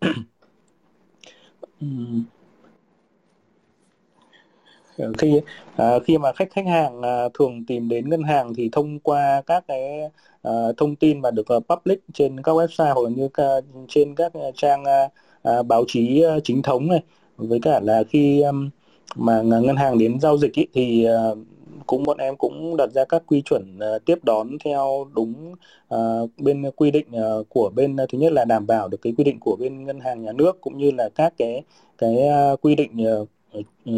ừ. 1.81 1.87
ờ, 4.97 5.13
khi 5.17 5.41
uh, 5.75 6.03
khi 6.05 6.17
mà 6.17 6.33
khách 6.33 6.51
khách 6.51 6.65
hàng 6.67 6.99
uh, 6.99 7.33
thường 7.33 7.65
tìm 7.65 7.89
đến 7.89 8.09
ngân 8.09 8.23
hàng 8.23 8.53
thì 8.53 8.69
thông 8.71 8.99
qua 8.99 9.41
các 9.45 9.63
cái 9.67 10.01
uh, 10.47 10.77
thông 10.77 10.95
tin 10.95 11.21
mà 11.21 11.31
được 11.31 11.45
uh, 11.57 11.63
public 11.67 11.99
trên 12.13 12.41
các 12.43 12.51
website 12.51 12.93
hoặc 12.93 13.03
là 13.03 13.09
như 13.09 13.25
uh, 13.25 13.63
trên 13.87 14.15
các 14.15 14.31
trang 14.55 14.83
uh, 14.83 15.11
uh, 15.59 15.65
báo 15.65 15.83
chí 15.87 16.23
uh, 16.37 16.43
chính 16.43 16.61
thống 16.61 16.87
này. 16.87 17.03
Với 17.37 17.59
cả 17.61 17.79
là 17.79 18.03
khi 18.09 18.41
um, 18.41 18.69
mà 19.15 19.41
ngân 19.41 19.75
hàng 19.75 19.97
đến 19.97 20.19
giao 20.19 20.37
dịch 20.37 20.53
ý, 20.53 20.67
thì 20.73 21.07
uh, 21.31 21.37
cũng 21.87 22.03
bọn 22.03 22.17
em 22.17 22.35
cũng 22.35 22.77
đặt 22.77 22.89
ra 22.93 23.05
các 23.05 23.23
quy 23.27 23.41
chuẩn 23.41 23.79
uh, 23.95 24.05
tiếp 24.05 24.23
đón 24.23 24.57
theo 24.63 25.07
đúng 25.13 25.53
uh, 25.95 26.29
bên 26.37 26.71
quy 26.75 26.91
định 26.91 27.07
uh, 27.11 27.49
của 27.49 27.71
bên 27.75 27.95
uh, 28.03 28.09
thứ 28.09 28.17
nhất 28.17 28.33
là 28.33 28.45
đảm 28.45 28.67
bảo 28.67 28.87
được 28.87 28.97
cái 29.01 29.13
quy 29.17 29.23
định 29.23 29.39
của 29.39 29.55
bên 29.59 29.85
ngân 29.85 29.99
hàng 29.99 30.21
nhà 30.23 30.31
nước 30.31 30.61
cũng 30.61 30.77
như 30.77 30.91
là 30.91 31.09
các 31.15 31.33
cái 31.37 31.63
cái 31.97 32.17
uh, 32.53 32.61
quy 32.61 32.75
định 32.75 32.91
uh, 33.21 33.27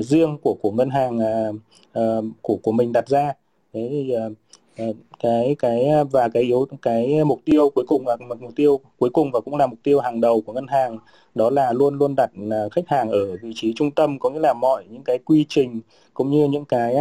riêng 0.06 0.38
của 0.42 0.56
của 0.62 0.72
ngân 0.72 0.90
hàng 0.90 1.18
uh, 1.18 1.56
uh, 2.00 2.26
của 2.42 2.58
của 2.64 2.72
mình 2.72 2.94
đặt 2.94 3.08
ra. 3.08 3.34
Thế 3.74 3.88
thì 3.92 4.16
uh, 4.16 4.34
Ờ, 4.80 4.86
cái 5.20 5.56
cái 5.60 5.86
ờ, 5.90 6.04
và 6.04 6.30
cái 6.30 6.44
yếu, 6.44 6.68
cái 6.82 7.24
mục 7.26 7.40
tiêu 7.46 7.70
cuối 7.76 7.86
cùng 7.88 8.08
là 8.08 8.16
mục 8.40 8.56
tiêu 8.56 8.80
cuối 9.00 9.10
cùng 9.14 9.32
và 9.32 9.40
cũng 9.40 9.56
là 9.56 9.68
mục 9.68 9.80
tiêu 9.84 10.00
hàng 10.00 10.22
đầu 10.22 10.42
của 10.42 10.54
ngân 10.54 10.68
hàng, 10.68 10.98
đó 11.36 11.50
là 11.50 11.74
luôn 11.74 11.98
luôn 11.98 12.16
đặt 12.16 12.30
ờ, 12.52 12.70
khách 12.70 12.88
hàng 12.88 13.10
ở 13.12 13.38
vị 13.42 13.52
trí 13.56 13.74
trung 13.76 13.92
tâm, 13.92 14.20
có 14.20 14.30
nghĩa 14.30 14.40
là 14.40 14.54
mọi 14.54 14.86
những 14.90 15.04
cái 15.06 15.18
quy 15.26 15.46
trình 15.50 15.82
cũng 16.14 16.32
như 16.32 16.46
những 16.48 16.66
cái 16.66 16.96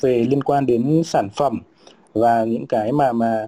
về 0.00 0.24
liên 0.30 0.42
quan 0.42 0.66
đến 0.66 1.02
sản 1.04 1.28
phẩm 1.36 1.60
và 2.14 2.44
những 2.44 2.66
cái 2.66 2.92
mà 2.92 3.12
mà 3.12 3.46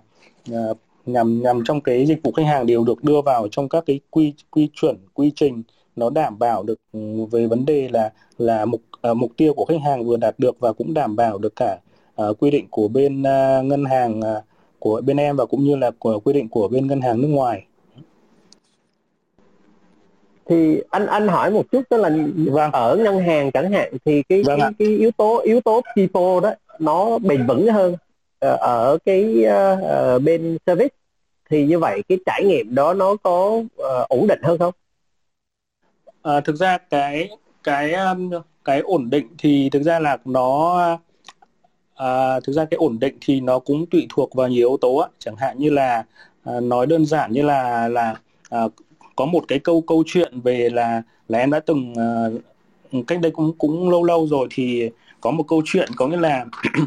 nhằm 1.07 1.43
nhằm 1.43 1.63
trong 1.65 1.81
cái 1.81 2.07
dịch 2.07 2.19
vụ 2.23 2.33
khách 2.33 2.47
hàng 2.47 2.67
đều 2.67 2.85
được 2.85 3.05
đưa 3.05 3.23
vào 3.23 3.49
trong 3.51 3.69
các 3.69 3.85
cái 3.87 4.01
quy 4.11 4.35
quy 4.51 4.69
chuẩn, 4.75 4.97
quy 5.15 5.33
trình 5.37 5.63
nó 5.97 6.11
đảm 6.11 6.39
bảo 6.39 6.63
được 6.63 6.79
ừ, 6.93 7.01
về 7.31 7.47
vấn 7.47 7.67
đề 7.67 7.89
là 7.89 8.13
là 8.39 8.65
mục 8.65 8.83
mục 9.17 9.33
tiêu 9.37 9.55
của 9.55 9.65
khách 9.65 9.81
hàng 9.85 10.05
vừa 10.05 10.17
đạt 10.17 10.35
được 10.39 10.57
và 10.61 10.73
cũng 10.73 10.95
đảm 10.95 11.17
bảo 11.17 11.39
được 11.39 11.53
cả 11.57 11.79
uh, 12.23 12.39
quy 12.39 12.51
định 12.51 12.67
của 12.71 12.89
bên 12.89 13.21
uh, 13.21 13.65
ngân 13.65 13.85
hàng 13.85 14.21
uh, 14.21 14.45
của 14.79 15.01
bên 15.01 15.17
em 15.17 15.37
và 15.37 15.47
cũng 15.47 15.65
như 15.65 15.77
là 15.77 15.91
của 15.99 16.21
quy 16.21 16.33
định 16.33 16.49
của 16.49 16.69
bên 16.69 16.87
ngân 16.87 17.01
hàng 17.01 17.21
nước 17.21 17.29
ngoài 17.29 17.67
thì 20.49 20.83
anh 20.91 21.07
anh 21.07 21.29
hỏi 21.29 21.51
một 21.51 21.65
chút 21.73 21.83
tức 21.91 21.97
là 21.97 22.11
vâng. 22.51 22.73
ở 22.73 22.97
ngân 22.97 23.19
hàng 23.19 23.51
chẳng 23.53 23.73
hạn 23.73 23.93
thì 24.05 24.23
cái 24.23 24.43
vâng 24.43 24.61
cái, 24.61 24.71
cái 24.79 24.89
yếu 24.89 25.11
tố 25.11 25.39
yếu 25.39 25.61
tố 25.61 25.81
people 25.97 26.41
đó 26.43 26.55
nó 26.79 27.19
bền 27.19 27.47
vững 27.47 27.69
hơn 27.69 27.97
ở 28.61 28.99
cái 29.05 29.45
uh, 29.47 30.23
bên 30.23 30.59
service 30.67 30.97
thì 31.51 31.67
như 31.67 31.79
vậy 31.79 32.03
cái 32.09 32.19
trải 32.27 32.45
nghiệm 32.45 32.75
đó 32.75 32.95
nó 32.95 33.17
có 33.17 33.47
uh, 33.47 34.09
ổn 34.09 34.27
định 34.27 34.43
hơn 34.43 34.59
không? 34.59 34.75
À, 36.23 36.41
thực 36.41 36.57
ra 36.57 36.79
cái 36.79 37.31
cái 37.65 37.95
cái 38.65 38.81
ổn 38.81 39.11
định 39.11 39.29
thì 39.39 39.71
thực 39.71 39.83
ra 39.83 39.99
là 39.99 40.17
nó 40.25 40.99
à, 41.97 42.41
thực 42.41 42.53
ra 42.53 42.65
cái 42.65 42.79
ổn 42.79 42.99
định 42.99 43.19
thì 43.21 43.41
nó 43.41 43.59
cũng 43.59 43.87
tùy 43.87 44.07
thuộc 44.09 44.35
vào 44.35 44.49
nhiều 44.49 44.69
yếu 44.69 44.77
tố 44.81 44.97
á. 44.97 45.09
chẳng 45.19 45.37
hạn 45.37 45.59
như 45.59 45.71
là 45.71 46.05
à, 46.45 46.61
nói 46.61 46.87
đơn 46.87 47.07
giản 47.07 47.33
như 47.33 47.43
là 47.43 47.89
là 47.89 48.17
à, 48.51 48.61
có 49.17 49.27
một 49.27 49.45
cái 49.49 49.59
câu 49.59 49.81
câu 49.81 50.03
chuyện 50.07 50.41
về 50.41 50.69
là 50.71 51.03
là 51.29 51.39
em 51.39 51.51
đã 51.51 51.61
từng 51.61 51.95
à, 51.95 52.09
cách 53.07 53.21
đây 53.21 53.31
cũng 53.33 53.53
cũng 53.59 53.91
lâu 53.91 54.05
lâu 54.05 54.27
rồi 54.27 54.49
thì 54.51 54.91
có 55.21 55.31
một 55.31 55.45
câu 55.49 55.63
chuyện 55.65 55.89
có 55.97 56.07
nghĩa 56.09 56.17
là 56.17 56.45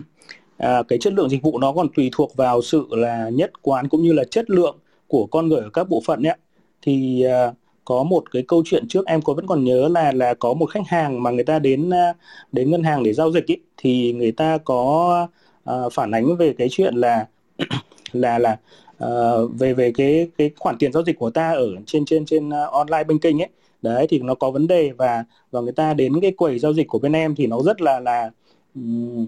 à, 0.58 0.84
cái 0.88 1.00
chất 1.00 1.14
lượng 1.14 1.30
dịch 1.30 1.44
vụ 1.44 1.60
nó 1.60 1.74
còn 1.74 1.88
tùy 1.96 2.10
thuộc 2.14 2.36
vào 2.36 2.62
sự 2.62 2.88
là 2.92 3.30
nhất 3.30 3.52
quán 3.62 3.90
cũng 3.90 4.04
như 4.04 4.14
là 4.14 4.24
chất 4.24 4.50
lượng 4.50 4.78
của 5.08 5.26
con 5.26 5.48
người 5.48 5.62
ở 5.62 5.70
các 5.74 5.90
bộ 5.90 6.02
phận 6.06 6.22
nhé 6.22 6.36
thì 6.82 7.24
à, 7.24 7.54
có 7.90 8.04
một 8.04 8.32
cái 8.32 8.44
câu 8.48 8.64
chuyện 8.66 8.88
trước 8.88 9.06
em 9.06 9.22
có 9.22 9.34
vẫn 9.34 9.48
còn 9.48 9.64
nhớ 9.64 9.88
là 9.88 10.12
là 10.12 10.34
có 10.34 10.54
một 10.54 10.66
khách 10.66 10.88
hàng 10.88 11.24
mà 11.24 11.32
người 11.32 11.44
ta 11.44 11.60
đến 11.60 11.90
à, 11.90 12.14
đến 12.52 12.72
ngân 12.72 12.84
hàng 12.84 13.04
để 13.04 13.14
giao 13.14 13.32
dịch 13.32 13.46
ý, 13.46 13.58
thì 13.78 14.14
người 14.14 14.32
ta 14.32 14.58
có 14.58 15.28
uh, 15.70 15.94
phản 15.94 16.12
ánh 16.12 16.36
về 16.38 16.54
cái 16.58 16.68
chuyện 16.72 16.96
là 16.96 17.28
là 18.12 18.40
là 18.40 18.58
uh, 19.06 19.52
về 19.60 19.74
về 19.74 19.92
cái 19.92 20.28
cái 20.38 20.52
khoản 20.58 20.78
tiền 20.80 20.94
giao 20.94 21.04
dịch 21.04 21.20
của 21.20 21.30
ta 21.30 21.52
ở 21.52 21.68
trên 21.86 22.06
trên 22.06 22.26
trên 22.26 22.50
uh, 22.50 22.72
online 22.72 23.04
banking 23.04 23.42
ấy 23.42 23.50
đấy 23.82 24.08
thì 24.10 24.20
nó 24.20 24.36
có 24.36 24.52
vấn 24.52 24.68
đề 24.68 24.92
và 24.98 25.24
và 25.52 25.62
người 25.62 25.74
ta 25.74 25.94
đến 25.94 26.22
cái 26.22 26.32
quầy 26.32 26.60
giao 26.60 26.74
dịch 26.74 26.88
của 26.88 27.00
bên 27.00 27.14
em 27.14 27.36
thì 27.36 27.48
nó 27.48 27.60
rất 27.66 27.82
là 27.82 28.00
là 28.00 28.32
um, 28.76 29.28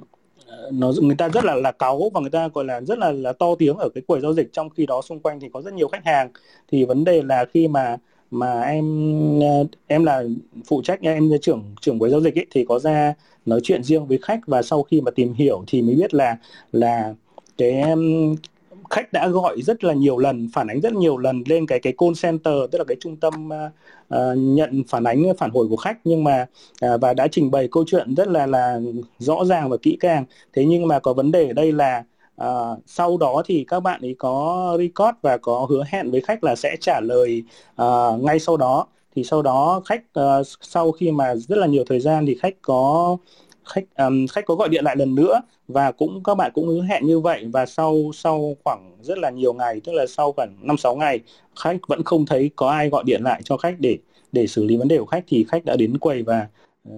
nó 0.71 0.91
người 1.01 1.15
ta 1.15 1.29
rất 1.29 1.45
là 1.45 1.55
là 1.55 1.71
cáu 1.71 2.09
và 2.13 2.21
người 2.21 2.29
ta 2.29 2.47
gọi 2.47 2.65
là 2.65 2.81
rất 2.81 2.97
là 2.97 3.11
là 3.11 3.33
to 3.33 3.55
tiếng 3.59 3.77
ở 3.77 3.89
cái 3.89 4.01
quầy 4.07 4.21
giao 4.21 4.33
dịch. 4.33 4.53
Trong 4.53 4.69
khi 4.69 4.85
đó 4.85 5.01
xung 5.01 5.19
quanh 5.19 5.39
thì 5.39 5.49
có 5.53 5.61
rất 5.61 5.73
nhiều 5.73 5.87
khách 5.87 6.05
hàng. 6.05 6.29
Thì 6.71 6.85
vấn 6.85 7.03
đề 7.03 7.23
là 7.23 7.45
khi 7.45 7.67
mà 7.67 7.97
mà 8.31 8.61
em 8.61 8.85
ờ, 9.39 9.65
em 9.87 10.03
là 10.03 10.23
phụ 10.65 10.81
trách 10.81 11.01
em 11.01 11.29
là 11.29 11.37
trưởng 11.41 11.75
trưởng 11.81 11.99
quầy 11.99 12.11
giao 12.11 12.21
dịch 12.21 12.35
ấy, 12.37 12.45
thì 12.51 12.65
có 12.65 12.79
ra 12.79 13.13
nói 13.45 13.59
chuyện 13.63 13.83
riêng 13.83 14.07
với 14.07 14.19
khách 14.21 14.39
và 14.47 14.61
sau 14.61 14.83
khi 14.83 15.01
mà 15.01 15.11
tìm 15.11 15.33
hiểu 15.33 15.63
thì 15.67 15.81
mới 15.81 15.95
biết 15.95 16.13
là 16.13 16.37
là 16.71 17.13
cái 17.57 17.83
khách 18.89 19.13
đã 19.13 19.27
gọi 19.27 19.61
rất 19.61 19.83
là 19.83 19.93
nhiều 19.93 20.17
lần 20.17 20.49
phản 20.53 20.67
ánh 20.67 20.81
rất 20.81 20.93
nhiều 20.93 21.17
lần 21.17 21.43
lên 21.45 21.67
cái 21.67 21.79
cái 21.79 21.93
call 21.97 22.13
center 22.21 22.53
tức 22.71 22.77
là 22.77 22.83
cái 22.87 22.97
trung 22.99 23.15
tâm 23.15 23.49
uh, 24.15 24.37
nhận 24.37 24.83
phản 24.87 25.03
ánh 25.03 25.23
phản 25.37 25.51
hồi 25.51 25.67
của 25.67 25.75
khách. 25.75 25.97
Nhưng 26.03 26.23
mà 26.23 26.45
uh, 26.85 27.01
và 27.01 27.13
đã 27.13 27.27
trình 27.27 27.51
bày 27.51 27.67
câu 27.71 27.83
chuyện 27.87 28.15
rất 28.15 28.27
là 28.27 28.45
là 28.45 28.79
rõ 29.19 29.45
ràng 29.45 29.69
và 29.69 29.77
kỹ 29.81 29.97
càng. 29.99 30.25
Thế 30.53 30.65
nhưng 30.65 30.87
mà 30.87 30.99
có 30.99 31.13
vấn 31.13 31.31
đề 31.31 31.47
ở 31.47 31.53
đây 31.53 31.71
là 31.71 32.03
uh, 32.41 32.79
sau 32.85 33.17
đó 33.17 33.43
thì 33.45 33.65
các 33.67 33.79
bạn 33.79 34.01
ấy 34.01 34.15
có 34.19 34.75
record 34.79 35.17
và 35.21 35.37
có 35.37 35.67
hứa 35.69 35.83
hẹn 35.87 36.11
với 36.11 36.21
khách 36.21 36.43
là 36.43 36.55
sẽ 36.55 36.75
trả 36.79 36.99
lời 36.99 37.43
uh, 37.81 38.23
ngay 38.23 38.39
sau 38.39 38.57
đó. 38.57 38.87
Thì 39.15 39.23
sau 39.23 39.41
đó 39.41 39.81
khách 39.85 40.03
uh, 40.19 40.47
sau 40.61 40.91
khi 40.91 41.11
mà 41.11 41.35
rất 41.35 41.57
là 41.57 41.67
nhiều 41.67 41.83
thời 41.87 41.99
gian 41.99 42.25
thì 42.25 42.35
khách 42.35 42.55
có 42.61 43.17
khách 43.65 43.85
um, 43.97 44.27
khách 44.27 44.45
có 44.45 44.55
gọi 44.55 44.69
điện 44.69 44.83
lại 44.83 44.95
lần 44.95 45.15
nữa 45.15 45.41
và 45.67 45.91
cũng 45.91 46.23
các 46.23 46.35
bạn 46.35 46.51
cũng 46.53 46.67
hứa 46.67 46.81
hẹn 46.81 47.05
như 47.05 47.19
vậy. 47.19 47.45
Và 47.53 47.65
sau 47.65 48.11
sau 48.13 48.55
khoảng 48.63 48.97
rất 49.01 49.17
là 49.17 49.29
nhiều 49.29 49.53
ngày 49.53 49.81
tức 49.83 49.91
là 49.93 50.05
sau 50.07 50.31
khoảng 50.31 50.55
năm 50.61 50.77
sáu 50.77 50.95
ngày 50.95 51.19
khách 51.55 51.77
vẫn 51.87 52.03
không 52.03 52.25
thấy 52.25 52.49
có 52.55 52.69
ai 52.69 52.89
gọi 52.89 53.03
điện 53.05 53.21
lại 53.23 53.41
cho 53.43 53.57
khách 53.57 53.75
để 53.79 53.97
để 54.31 54.47
xử 54.47 54.63
lý 54.63 54.77
vấn 54.77 54.87
đề 54.87 54.97
của 54.97 55.05
khách 55.05 55.23
thì 55.27 55.45
khách 55.49 55.65
đã 55.65 55.75
đến 55.75 55.97
quầy 55.97 56.23
và 56.23 56.47
uh, 56.89 56.93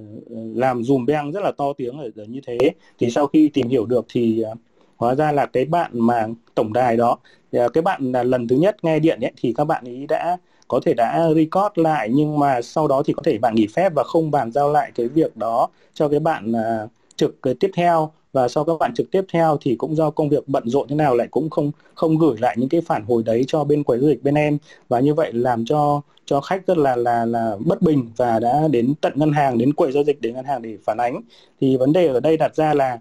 làm 0.55 0.83
dùm 0.83 1.05
beng 1.05 1.31
rất 1.31 1.43
là 1.43 1.51
to 1.57 1.73
tiếng 1.77 1.97
ở, 1.97 2.09
ở 2.15 2.25
như 2.25 2.41
thế. 2.47 2.57
Thì 2.99 3.09
sau 3.09 3.27
khi 3.27 3.49
tìm 3.53 3.69
hiểu 3.69 3.85
được 3.85 4.05
thì 4.09 4.43
uh, 4.51 4.57
hóa 5.03 5.15
ra 5.15 5.31
là 5.31 5.45
cái 5.45 5.65
bạn 5.65 5.91
mà 5.93 6.27
tổng 6.55 6.73
đài 6.73 6.97
đó 6.97 7.17
à, 7.51 7.67
cái 7.73 7.81
bạn 7.81 8.11
là 8.11 8.23
lần 8.23 8.47
thứ 8.47 8.55
nhất 8.55 8.75
nghe 8.83 8.99
điện 8.99 9.19
ấy 9.21 9.31
thì 9.37 9.53
các 9.57 9.65
bạn 9.65 9.83
ấy 9.85 10.05
đã 10.09 10.37
có 10.67 10.79
thể 10.85 10.93
đã 10.93 11.29
record 11.35 11.71
lại 11.75 12.09
nhưng 12.11 12.39
mà 12.39 12.61
sau 12.61 12.87
đó 12.87 13.03
thì 13.05 13.13
có 13.13 13.21
thể 13.25 13.37
bạn 13.37 13.55
nghỉ 13.55 13.67
phép 13.67 13.93
và 13.95 14.03
không 14.03 14.31
bàn 14.31 14.51
giao 14.51 14.71
lại 14.71 14.91
cái 14.95 15.07
việc 15.07 15.37
đó 15.37 15.67
cho 15.93 16.07
cái 16.09 16.19
bạn 16.19 16.51
uh, 16.51 16.89
trực 17.15 17.41
à, 17.41 17.51
tiếp 17.59 17.71
theo. 17.75 18.11
Và 18.33 18.47
sau 18.47 18.65
các 18.65 18.77
bạn 18.79 18.93
trực 18.93 19.11
tiếp 19.11 19.21
theo 19.33 19.57
thì 19.61 19.75
cũng 19.75 19.95
do 19.95 20.09
công 20.09 20.29
việc 20.29 20.47
bận 20.47 20.69
rộn 20.69 20.87
thế 20.87 20.95
nào 20.95 21.15
lại 21.15 21.27
cũng 21.31 21.49
không 21.49 21.71
không 21.95 22.17
gửi 22.17 22.37
lại 22.39 22.55
những 22.59 22.69
cái 22.69 22.81
phản 22.81 23.05
hồi 23.05 23.23
đấy 23.23 23.43
cho 23.47 23.63
bên 23.63 23.83
quầy 23.83 23.99
du 23.99 24.07
lịch 24.07 24.23
bên 24.23 24.35
em. 24.35 24.57
Và 24.89 24.99
như 24.99 25.13
vậy 25.13 25.33
làm 25.33 25.65
cho 25.65 26.01
cho 26.25 26.41
khách 26.41 26.67
rất 26.67 26.77
là 26.77 26.95
là 26.95 27.25
là 27.25 27.57
bất 27.65 27.81
bình 27.81 28.09
và 28.17 28.39
đã 28.39 28.67
đến 28.71 28.93
tận 29.01 29.13
ngân 29.15 29.31
hàng 29.31 29.57
đến 29.57 29.73
quầy 29.73 29.91
giao 29.91 30.03
dịch 30.03 30.21
đến 30.21 30.33
ngân 30.35 30.45
hàng 30.45 30.61
để 30.61 30.77
phản 30.85 30.97
ánh. 30.97 31.21
Thì 31.61 31.77
vấn 31.77 31.93
đề 31.93 32.07
ở 32.07 32.19
đây 32.19 32.37
đặt 32.37 32.55
ra 32.55 32.73
là 32.73 32.99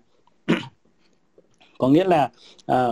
có 1.83 1.89
nghĩa 1.89 2.05
là 2.05 2.31
à, 2.67 2.89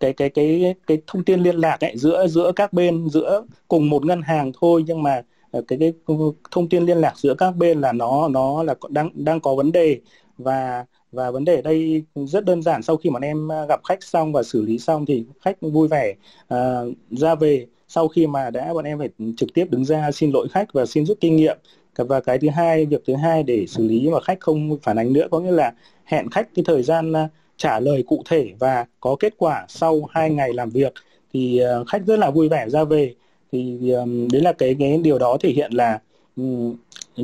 cái 0.00 0.12
cái 0.12 0.30
cái 0.30 0.74
cái 0.86 0.98
thông 1.06 1.24
tin 1.24 1.40
liên 1.40 1.56
lạc 1.56 1.80
ấy 1.80 1.92
giữa 1.96 2.26
giữa 2.26 2.52
các 2.56 2.72
bên 2.72 3.08
giữa 3.08 3.44
cùng 3.68 3.90
một 3.90 4.04
ngân 4.06 4.22
hàng 4.22 4.52
thôi 4.60 4.84
nhưng 4.86 5.02
mà 5.02 5.22
à, 5.52 5.60
cái 5.68 5.78
cái 5.78 5.92
thông 6.50 6.68
tin 6.68 6.86
liên 6.86 6.98
lạc 6.98 7.12
giữa 7.16 7.34
các 7.34 7.56
bên 7.56 7.80
là 7.80 7.92
nó 7.92 8.28
nó 8.28 8.62
là 8.62 8.74
đang 8.88 9.10
đang 9.14 9.40
có 9.40 9.54
vấn 9.54 9.72
đề. 9.72 10.00
Và 10.38 10.84
và 11.12 11.30
vấn 11.30 11.44
đề 11.44 11.56
ở 11.56 11.62
đây 11.62 12.02
rất 12.14 12.44
đơn 12.44 12.62
giản 12.62 12.82
sau 12.82 12.96
khi 12.96 13.10
bọn 13.10 13.22
em 13.22 13.52
à, 13.52 13.66
gặp 13.68 13.80
khách 13.84 14.02
xong 14.02 14.32
và 14.32 14.42
xử 14.42 14.62
lý 14.62 14.78
xong 14.78 15.06
thì 15.06 15.24
khách 15.40 15.56
vui 15.60 15.88
vẻ 15.88 16.14
uh, 16.54 16.94
ra 17.10 17.34
về. 17.34 17.66
Sau 17.88 18.08
khi 18.08 18.26
mà 18.26 18.50
đã 18.50 18.74
bọn 18.74 18.84
em 18.84 18.98
phải 18.98 19.08
trực 19.36 19.54
tiếp 19.54 19.66
đứng 19.70 19.84
ra 19.84 20.10
xin 20.12 20.30
lỗi 20.30 20.48
khách 20.48 20.72
và 20.72 20.86
xin 20.86 21.06
rút 21.06 21.18
kinh 21.20 21.36
nghiệm. 21.36 21.58
Và 21.96 22.20
cái 22.20 22.38
thứ 22.38 22.48
hai 22.48 22.86
việc 22.86 23.02
thứ 23.06 23.14
hai 23.14 23.42
để 23.42 23.66
xử 23.66 23.88
lý 23.88 24.08
mà 24.10 24.20
khách 24.20 24.40
không 24.40 24.78
phản 24.82 24.96
ánh 24.98 25.12
nữa 25.12 25.28
có 25.30 25.40
nghĩa 25.40 25.52
là 25.52 25.72
hẹn 26.04 26.30
khách 26.30 26.48
cái 26.54 26.64
thời 26.66 26.82
gian 26.82 27.12
uh, 27.12 27.16
trả 27.56 27.80
lời 27.80 28.04
cụ 28.06 28.22
thể 28.28 28.52
và 28.58 28.86
có 29.00 29.16
kết 29.20 29.34
quả 29.36 29.66
sau 29.68 30.02
hai 30.10 30.30
ngày 30.30 30.52
làm 30.52 30.70
việc 30.70 30.94
thì 31.32 31.58
ờ, 31.58 31.84
khách 31.84 32.06
rất 32.06 32.18
là 32.18 32.30
vui 32.30 32.48
vẻ 32.48 32.68
ra 32.68 32.84
về. 32.84 33.14
Thì 33.52 33.78
đấy 34.32 34.42
là 34.42 34.52
cái 34.52 34.76
cái 34.78 34.98
điều 34.98 35.18
đó 35.18 35.36
thể 35.40 35.50
hiện 35.50 35.72
là 35.72 36.00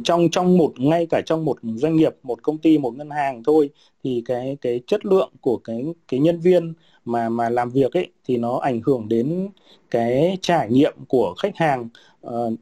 trong 0.04 0.28
trong 0.32 0.58
một 0.58 0.72
ngay 0.80 1.06
cả 1.10 1.20
trong 1.26 1.44
một 1.44 1.56
doanh 1.62 1.96
nghiệp 1.96 2.14
một 2.22 2.42
công 2.42 2.58
ty 2.58 2.78
một 2.78 2.96
ngân 2.96 3.10
hàng 3.10 3.42
thôi 3.44 3.70
thì 4.04 4.22
cái 4.26 4.56
cái 4.60 4.80
chất 4.86 5.06
lượng 5.06 5.30
của 5.40 5.56
cái 5.56 5.84
cái 6.08 6.20
nhân 6.20 6.40
viên 6.40 6.74
mà 7.04 7.28
mà 7.28 7.48
làm 7.48 7.70
việc 7.70 7.92
ấy 7.92 8.08
thì 8.24 8.36
nó 8.36 8.58
ảnh 8.58 8.80
hưởng 8.84 9.08
đến 9.08 9.48
cái 9.90 10.38
trải 10.40 10.68
nghiệm 10.70 10.94
của 11.08 11.34
khách 11.38 11.56
hàng. 11.56 11.88
Uh, 12.26 12.52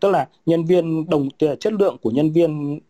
tức 0.00 0.10
là 0.10 0.28
nhân 0.46 0.64
viên 0.64 1.10
đồng 1.10 1.28
chất 1.60 1.72
lượng 1.72 1.96
của 2.02 2.10
nhân 2.10 2.32
viên 2.32 2.80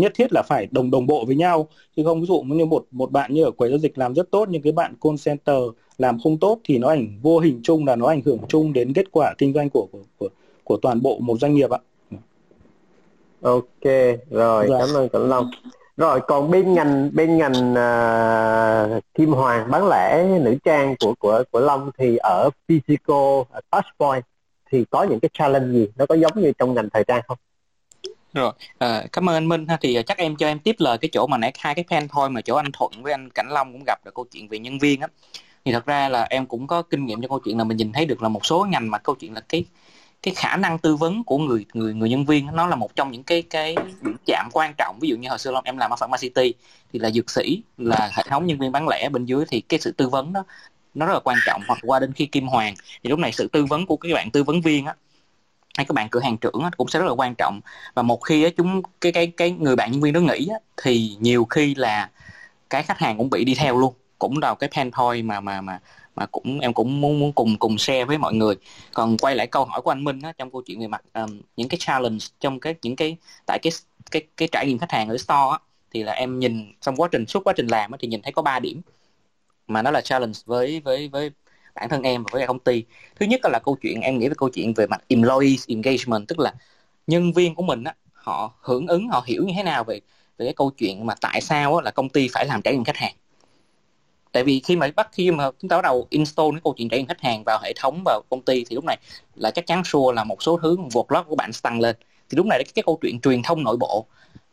nhất 0.00 0.12
thiết 0.14 0.32
là 0.32 0.42
phải 0.42 0.68
đồng 0.70 0.90
đồng 0.90 1.06
bộ 1.06 1.24
với 1.24 1.36
nhau 1.36 1.68
chứ 1.96 2.04
không 2.04 2.20
ví 2.20 2.26
dụ 2.26 2.40
như 2.40 2.64
một 2.64 2.84
một 2.90 3.12
bạn 3.12 3.34
như 3.34 3.44
ở 3.44 3.50
quầy 3.50 3.70
giao 3.70 3.78
dịch 3.78 3.98
làm 3.98 4.14
rất 4.14 4.30
tốt 4.30 4.48
nhưng 4.50 4.62
cái 4.62 4.72
bạn 4.72 4.94
call 5.02 5.16
center 5.24 5.56
làm 5.98 6.18
không 6.22 6.38
tốt 6.38 6.58
thì 6.64 6.78
nó 6.78 6.88
ảnh 6.88 7.18
vô 7.22 7.38
hình 7.38 7.60
chung 7.62 7.86
là 7.86 7.96
nó 7.96 8.06
ảnh 8.06 8.22
hưởng 8.24 8.38
chung 8.48 8.72
đến 8.72 8.92
kết 8.92 9.06
quả 9.12 9.34
kinh 9.38 9.54
doanh 9.54 9.70
của 9.70 9.86
của 9.92 9.98
của, 10.18 10.28
của 10.64 10.76
toàn 10.82 11.02
bộ 11.02 11.18
một 11.18 11.36
doanh 11.40 11.54
nghiệp 11.54 11.70
ạ. 11.70 11.78
Ok 13.42 13.84
rồi 14.30 14.66
dạ. 14.70 14.78
cảm 14.78 14.88
ơn 14.94 15.08
Cẩm 15.08 15.28
Long. 15.28 15.50
Rồi 15.96 16.20
còn 16.26 16.50
bên 16.50 16.74
ngành 16.74 17.10
bên 17.14 17.38
ngành 17.38 17.72
uh, 17.72 19.04
Kim 19.14 19.32
Hoàng 19.32 19.70
bán 19.70 19.88
lẻ 19.88 20.38
nữ 20.40 20.56
trang 20.64 20.94
của 21.00 21.14
của 21.18 21.42
của 21.50 21.60
Long 21.60 21.90
thì 21.98 22.16
ở 22.16 22.50
physical 22.68 23.42
touchpoint 23.70 24.24
thì 24.70 24.84
có 24.90 25.02
những 25.02 25.20
cái 25.20 25.28
challenge 25.32 25.72
gì 25.72 25.88
nó 25.96 26.06
có 26.06 26.14
giống 26.14 26.32
như 26.34 26.52
trong 26.58 26.74
ngành 26.74 26.90
thời 26.90 27.04
trang 27.04 27.22
không? 27.28 27.38
Rồi 28.34 28.52
à, 28.78 29.04
cảm 29.12 29.28
ơn 29.28 29.36
anh 29.36 29.48
Minh 29.48 29.66
ha. 29.68 29.76
Thì 29.80 29.94
ờ, 29.94 30.02
chắc 30.02 30.18
em 30.18 30.36
cho 30.36 30.46
em 30.46 30.58
tiếp 30.58 30.76
lời 30.78 30.98
cái 30.98 31.08
chỗ 31.12 31.26
mà 31.26 31.38
nãy 31.38 31.52
hai 31.58 31.74
cái 31.74 31.84
fan 31.88 32.08
thôi 32.10 32.30
mà 32.30 32.40
chỗ 32.40 32.56
anh 32.56 32.72
Thuận 32.72 32.92
với 33.02 33.12
anh 33.12 33.30
Cảnh 33.30 33.48
Long 33.50 33.72
cũng 33.72 33.82
gặp 33.86 34.04
được 34.04 34.14
câu 34.14 34.26
chuyện 34.32 34.48
về 34.48 34.58
nhân 34.58 34.78
viên 34.78 35.00
á. 35.00 35.08
Thì 35.64 35.72
thật 35.72 35.86
ra 35.86 36.08
là 36.08 36.26
em 36.30 36.46
cũng 36.46 36.66
có 36.66 36.82
kinh 36.82 37.06
nghiệm 37.06 37.22
cho 37.22 37.28
câu 37.28 37.40
chuyện 37.44 37.58
là 37.58 37.64
mình 37.64 37.76
nhìn 37.76 37.92
thấy 37.92 38.06
được 38.06 38.22
là 38.22 38.28
một 38.28 38.46
số 38.46 38.66
ngành 38.70 38.90
mà 38.90 38.98
câu 38.98 39.14
chuyện 39.14 39.34
là 39.34 39.40
cái 39.48 39.64
cái 40.22 40.34
khả 40.34 40.56
năng 40.56 40.78
tư 40.78 40.96
vấn 40.96 41.24
của 41.24 41.38
người 41.38 41.66
người 41.74 41.94
người 41.94 42.08
nhân 42.08 42.24
viên 42.24 42.46
nó 42.52 42.66
là 42.66 42.76
một 42.76 42.96
trong 42.96 43.10
những 43.10 43.22
cái 43.22 43.42
cái 43.42 43.74
chạm 44.26 44.48
quan 44.52 44.74
trọng. 44.78 44.98
Ví 45.00 45.08
dụ 45.08 45.16
như 45.16 45.28
hồi 45.28 45.38
xưa 45.38 45.60
em 45.64 45.76
làm 45.76 45.90
ở 45.90 45.96
Pharmacity 45.96 46.54
thì 46.92 46.98
là 46.98 47.10
dược 47.10 47.30
sĩ 47.30 47.62
là 47.78 48.10
hệ 48.16 48.22
thống 48.28 48.46
nhân 48.46 48.58
viên 48.58 48.72
bán 48.72 48.88
lẻ 48.88 49.08
bên 49.08 49.24
dưới 49.24 49.44
thì 49.48 49.60
cái 49.60 49.80
sự 49.80 49.92
tư 49.92 50.08
vấn 50.08 50.32
đó 50.32 50.44
nó 50.94 51.06
rất 51.06 51.12
là 51.12 51.20
quan 51.20 51.38
trọng. 51.46 51.62
Hoặc 51.68 51.78
qua 51.82 52.00
đến 52.00 52.12
khi 52.12 52.26
Kim 52.26 52.46
Hoàng 52.46 52.74
thì 53.02 53.10
lúc 53.10 53.18
này 53.18 53.32
sự 53.32 53.48
tư 53.52 53.64
vấn 53.64 53.86
của 53.86 53.96
các 53.96 54.08
bạn 54.14 54.30
tư 54.30 54.44
vấn 54.44 54.60
viên 54.60 54.86
á 54.86 54.94
hay 55.78 55.84
các 55.84 55.92
bạn 55.92 56.08
cửa 56.08 56.20
hàng 56.20 56.36
trưởng 56.36 56.62
cũng 56.76 56.88
sẽ 56.88 56.98
rất 56.98 57.06
là 57.06 57.12
quan 57.12 57.34
trọng. 57.34 57.60
Và 57.94 58.02
một 58.02 58.16
khi 58.16 58.50
chúng 58.50 58.82
cái 59.00 59.12
cái 59.12 59.26
cái 59.36 59.50
người 59.50 59.76
bạn 59.76 59.92
nhân 59.92 60.00
viên 60.00 60.12
đó 60.12 60.20
nghỉ 60.20 60.48
thì 60.82 61.16
nhiều 61.20 61.44
khi 61.44 61.74
là 61.74 62.10
cái 62.70 62.82
khách 62.82 62.98
hàng 62.98 63.18
cũng 63.18 63.30
bị 63.30 63.44
đi 63.44 63.54
theo 63.54 63.78
luôn. 63.78 63.94
Cũng 64.18 64.38
là 64.38 64.54
cái 64.54 64.70
pain 64.76 64.90
point 64.92 65.24
mà 65.24 65.40
mà 65.40 65.60
mà 65.60 65.80
mà 66.16 66.26
cũng 66.26 66.60
em 66.60 66.72
cũng 66.74 67.00
muốn 67.00 67.20
muốn 67.20 67.32
cùng 67.32 67.58
cùng 67.58 67.78
share 67.78 68.04
với 68.04 68.18
mọi 68.18 68.34
người. 68.34 68.54
Còn 68.94 69.16
quay 69.18 69.36
lại 69.36 69.46
câu 69.46 69.64
hỏi 69.64 69.82
của 69.82 69.90
anh 69.90 70.04
Minh 70.04 70.22
á, 70.22 70.32
trong 70.38 70.50
câu 70.50 70.62
chuyện 70.66 70.80
về 70.80 70.86
mặt 70.86 71.02
um, 71.14 71.40
những 71.56 71.68
cái 71.68 71.78
challenge 71.80 72.26
trong 72.40 72.60
cái 72.60 72.74
những 72.82 72.96
cái 72.96 73.16
tại 73.46 73.58
cái 73.62 73.72
cái 74.10 74.22
cái 74.36 74.48
trải 74.52 74.66
nghiệm 74.66 74.78
khách 74.78 74.92
hàng 74.92 75.08
ở 75.08 75.18
store 75.18 75.52
á, 75.52 75.58
thì 75.92 76.02
là 76.02 76.12
em 76.12 76.38
nhìn 76.38 76.72
trong 76.80 76.96
quá 76.96 77.08
trình 77.12 77.26
suốt 77.26 77.44
quá 77.44 77.52
trình 77.56 77.66
làm 77.66 77.90
á, 77.92 77.98
thì 78.00 78.08
nhìn 78.08 78.22
thấy 78.22 78.32
có 78.32 78.42
3 78.42 78.60
điểm. 78.60 78.82
Mà 79.68 79.82
nó 79.82 79.90
là 79.90 80.00
challenge 80.00 80.38
với 80.46 80.80
với 80.80 81.08
với 81.08 81.30
bản 81.80 81.88
thân 81.88 82.02
em 82.02 82.22
và 82.22 82.28
với 82.32 82.46
công 82.46 82.58
ty. 82.58 82.84
Thứ 83.20 83.26
nhất 83.26 83.40
là 83.44 83.58
câu 83.58 83.76
chuyện 83.82 84.00
em 84.00 84.18
nghĩ 84.18 84.28
về 84.28 84.34
câu 84.38 84.48
chuyện 84.48 84.74
về 84.74 84.86
mặt 84.86 85.00
employee 85.08 85.56
engagement 85.66 86.28
tức 86.28 86.38
là 86.38 86.54
nhân 87.06 87.32
viên 87.32 87.54
của 87.54 87.62
mình 87.62 87.84
á, 87.84 87.94
họ 88.12 88.52
hưởng 88.60 88.86
ứng 88.86 89.08
họ 89.08 89.22
hiểu 89.26 89.44
như 89.44 89.52
thế 89.56 89.62
nào 89.62 89.84
về 89.84 90.00
về 90.38 90.46
cái 90.46 90.54
câu 90.54 90.70
chuyện 90.70 91.06
mà 91.06 91.14
tại 91.20 91.40
sao 91.40 91.76
á, 91.76 91.82
là 91.84 91.90
công 91.90 92.08
ty 92.08 92.28
phải 92.32 92.46
làm 92.46 92.62
trải 92.62 92.74
nghiệm 92.74 92.84
khách 92.84 92.96
hàng. 92.96 93.14
Tại 94.32 94.44
vì 94.44 94.60
khi 94.60 94.76
mà 94.76 94.88
bắt 94.96 95.08
khi 95.12 95.30
mà 95.30 95.50
chúng 95.60 95.68
ta 95.68 95.76
bắt 95.76 95.82
đầu 95.82 96.06
install 96.10 96.50
cái 96.52 96.60
câu 96.64 96.74
chuyện 96.76 96.88
trải 96.88 96.98
nghiệm 96.98 97.06
khách 97.06 97.20
hàng 97.20 97.42
vào 97.46 97.58
hệ 97.62 97.72
thống 97.76 98.02
vào 98.04 98.22
công 98.30 98.42
ty 98.42 98.64
thì 98.64 98.74
lúc 98.74 98.84
này 98.84 98.98
là 99.34 99.50
chắc 99.50 99.66
chắn 99.66 99.84
sure 99.84 100.14
là 100.14 100.24
một 100.24 100.42
số 100.42 100.58
thứ 100.62 100.76
workload 100.76 101.24
của 101.24 101.36
bạn 101.36 101.50
tăng 101.62 101.80
lên. 101.80 101.96
Thì 102.30 102.36
lúc 102.36 102.46
này 102.46 102.58
cái, 102.58 102.72
cái 102.74 102.82
câu 102.82 102.98
chuyện 103.02 103.20
truyền 103.20 103.42
thông 103.42 103.64
nội 103.64 103.76
bộ 103.76 104.06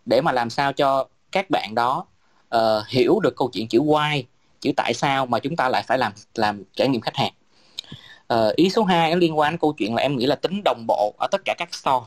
để 0.05 0.21
mà 0.21 0.31
làm 0.31 0.49
sao 0.49 0.73
cho 0.73 1.07
các 1.31 1.49
bạn 1.49 1.75
đó 1.75 2.05
uh, 2.55 2.87
hiểu 2.87 3.19
được 3.19 3.35
câu 3.35 3.49
chuyện 3.53 3.67
chữ 3.67 3.79
why 3.79 4.23
chữ 4.61 4.71
tại 4.77 4.93
sao 4.93 5.25
mà 5.25 5.39
chúng 5.39 5.55
ta 5.55 5.69
lại 5.69 5.83
phải 5.87 5.97
làm 5.97 6.11
làm 6.35 6.63
trải 6.75 6.87
nghiệm 6.87 7.01
khách 7.01 7.15
hàng? 7.15 7.31
Uh, 8.33 8.55
ý 8.55 8.69
số 8.69 8.83
2 8.83 9.11
nó 9.11 9.15
liên 9.15 9.37
quan 9.39 9.53
đến 9.53 9.59
câu 9.59 9.73
chuyện 9.73 9.95
là 9.95 10.01
em 10.01 10.17
nghĩ 10.17 10.25
là 10.25 10.35
tính 10.35 10.61
đồng 10.65 10.85
bộ 10.87 11.13
ở 11.17 11.27
tất 11.31 11.41
cả 11.45 11.55
các 11.57 11.73
store. 11.73 12.05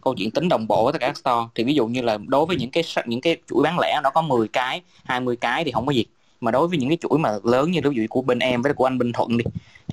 Câu 0.00 0.14
chuyện 0.14 0.30
tính 0.30 0.48
đồng 0.48 0.66
bộ 0.66 0.86
ở 0.86 0.92
tất 0.92 0.98
cả 1.00 1.06
các 1.06 1.16
store. 1.16 1.46
Thì 1.54 1.64
ví 1.64 1.74
dụ 1.74 1.86
như 1.86 2.02
là 2.02 2.18
đối 2.26 2.46
với 2.46 2.56
những 2.56 2.70
cái 2.70 2.84
những 3.06 3.20
cái 3.20 3.36
chuỗi 3.46 3.62
bán 3.62 3.78
lẻ 3.78 4.00
nó 4.02 4.10
có 4.10 4.22
10 4.22 4.48
cái 4.48 4.82
20 5.04 5.36
cái 5.36 5.64
thì 5.64 5.72
không 5.72 5.86
có 5.86 5.92
gì. 5.92 6.04
Mà 6.40 6.50
đối 6.50 6.68
với 6.68 6.78
những 6.78 6.88
cái 6.88 6.98
chuỗi 7.00 7.18
mà 7.18 7.38
lớn 7.44 7.70
như 7.70 7.80
đối 7.80 7.94
dụ 7.94 8.02
của 8.10 8.22
bên 8.22 8.38
em 8.38 8.62
với 8.62 8.74
của 8.74 8.86
anh 8.86 8.98
Bình 8.98 9.12
Thuận 9.12 9.38
đi 9.38 9.44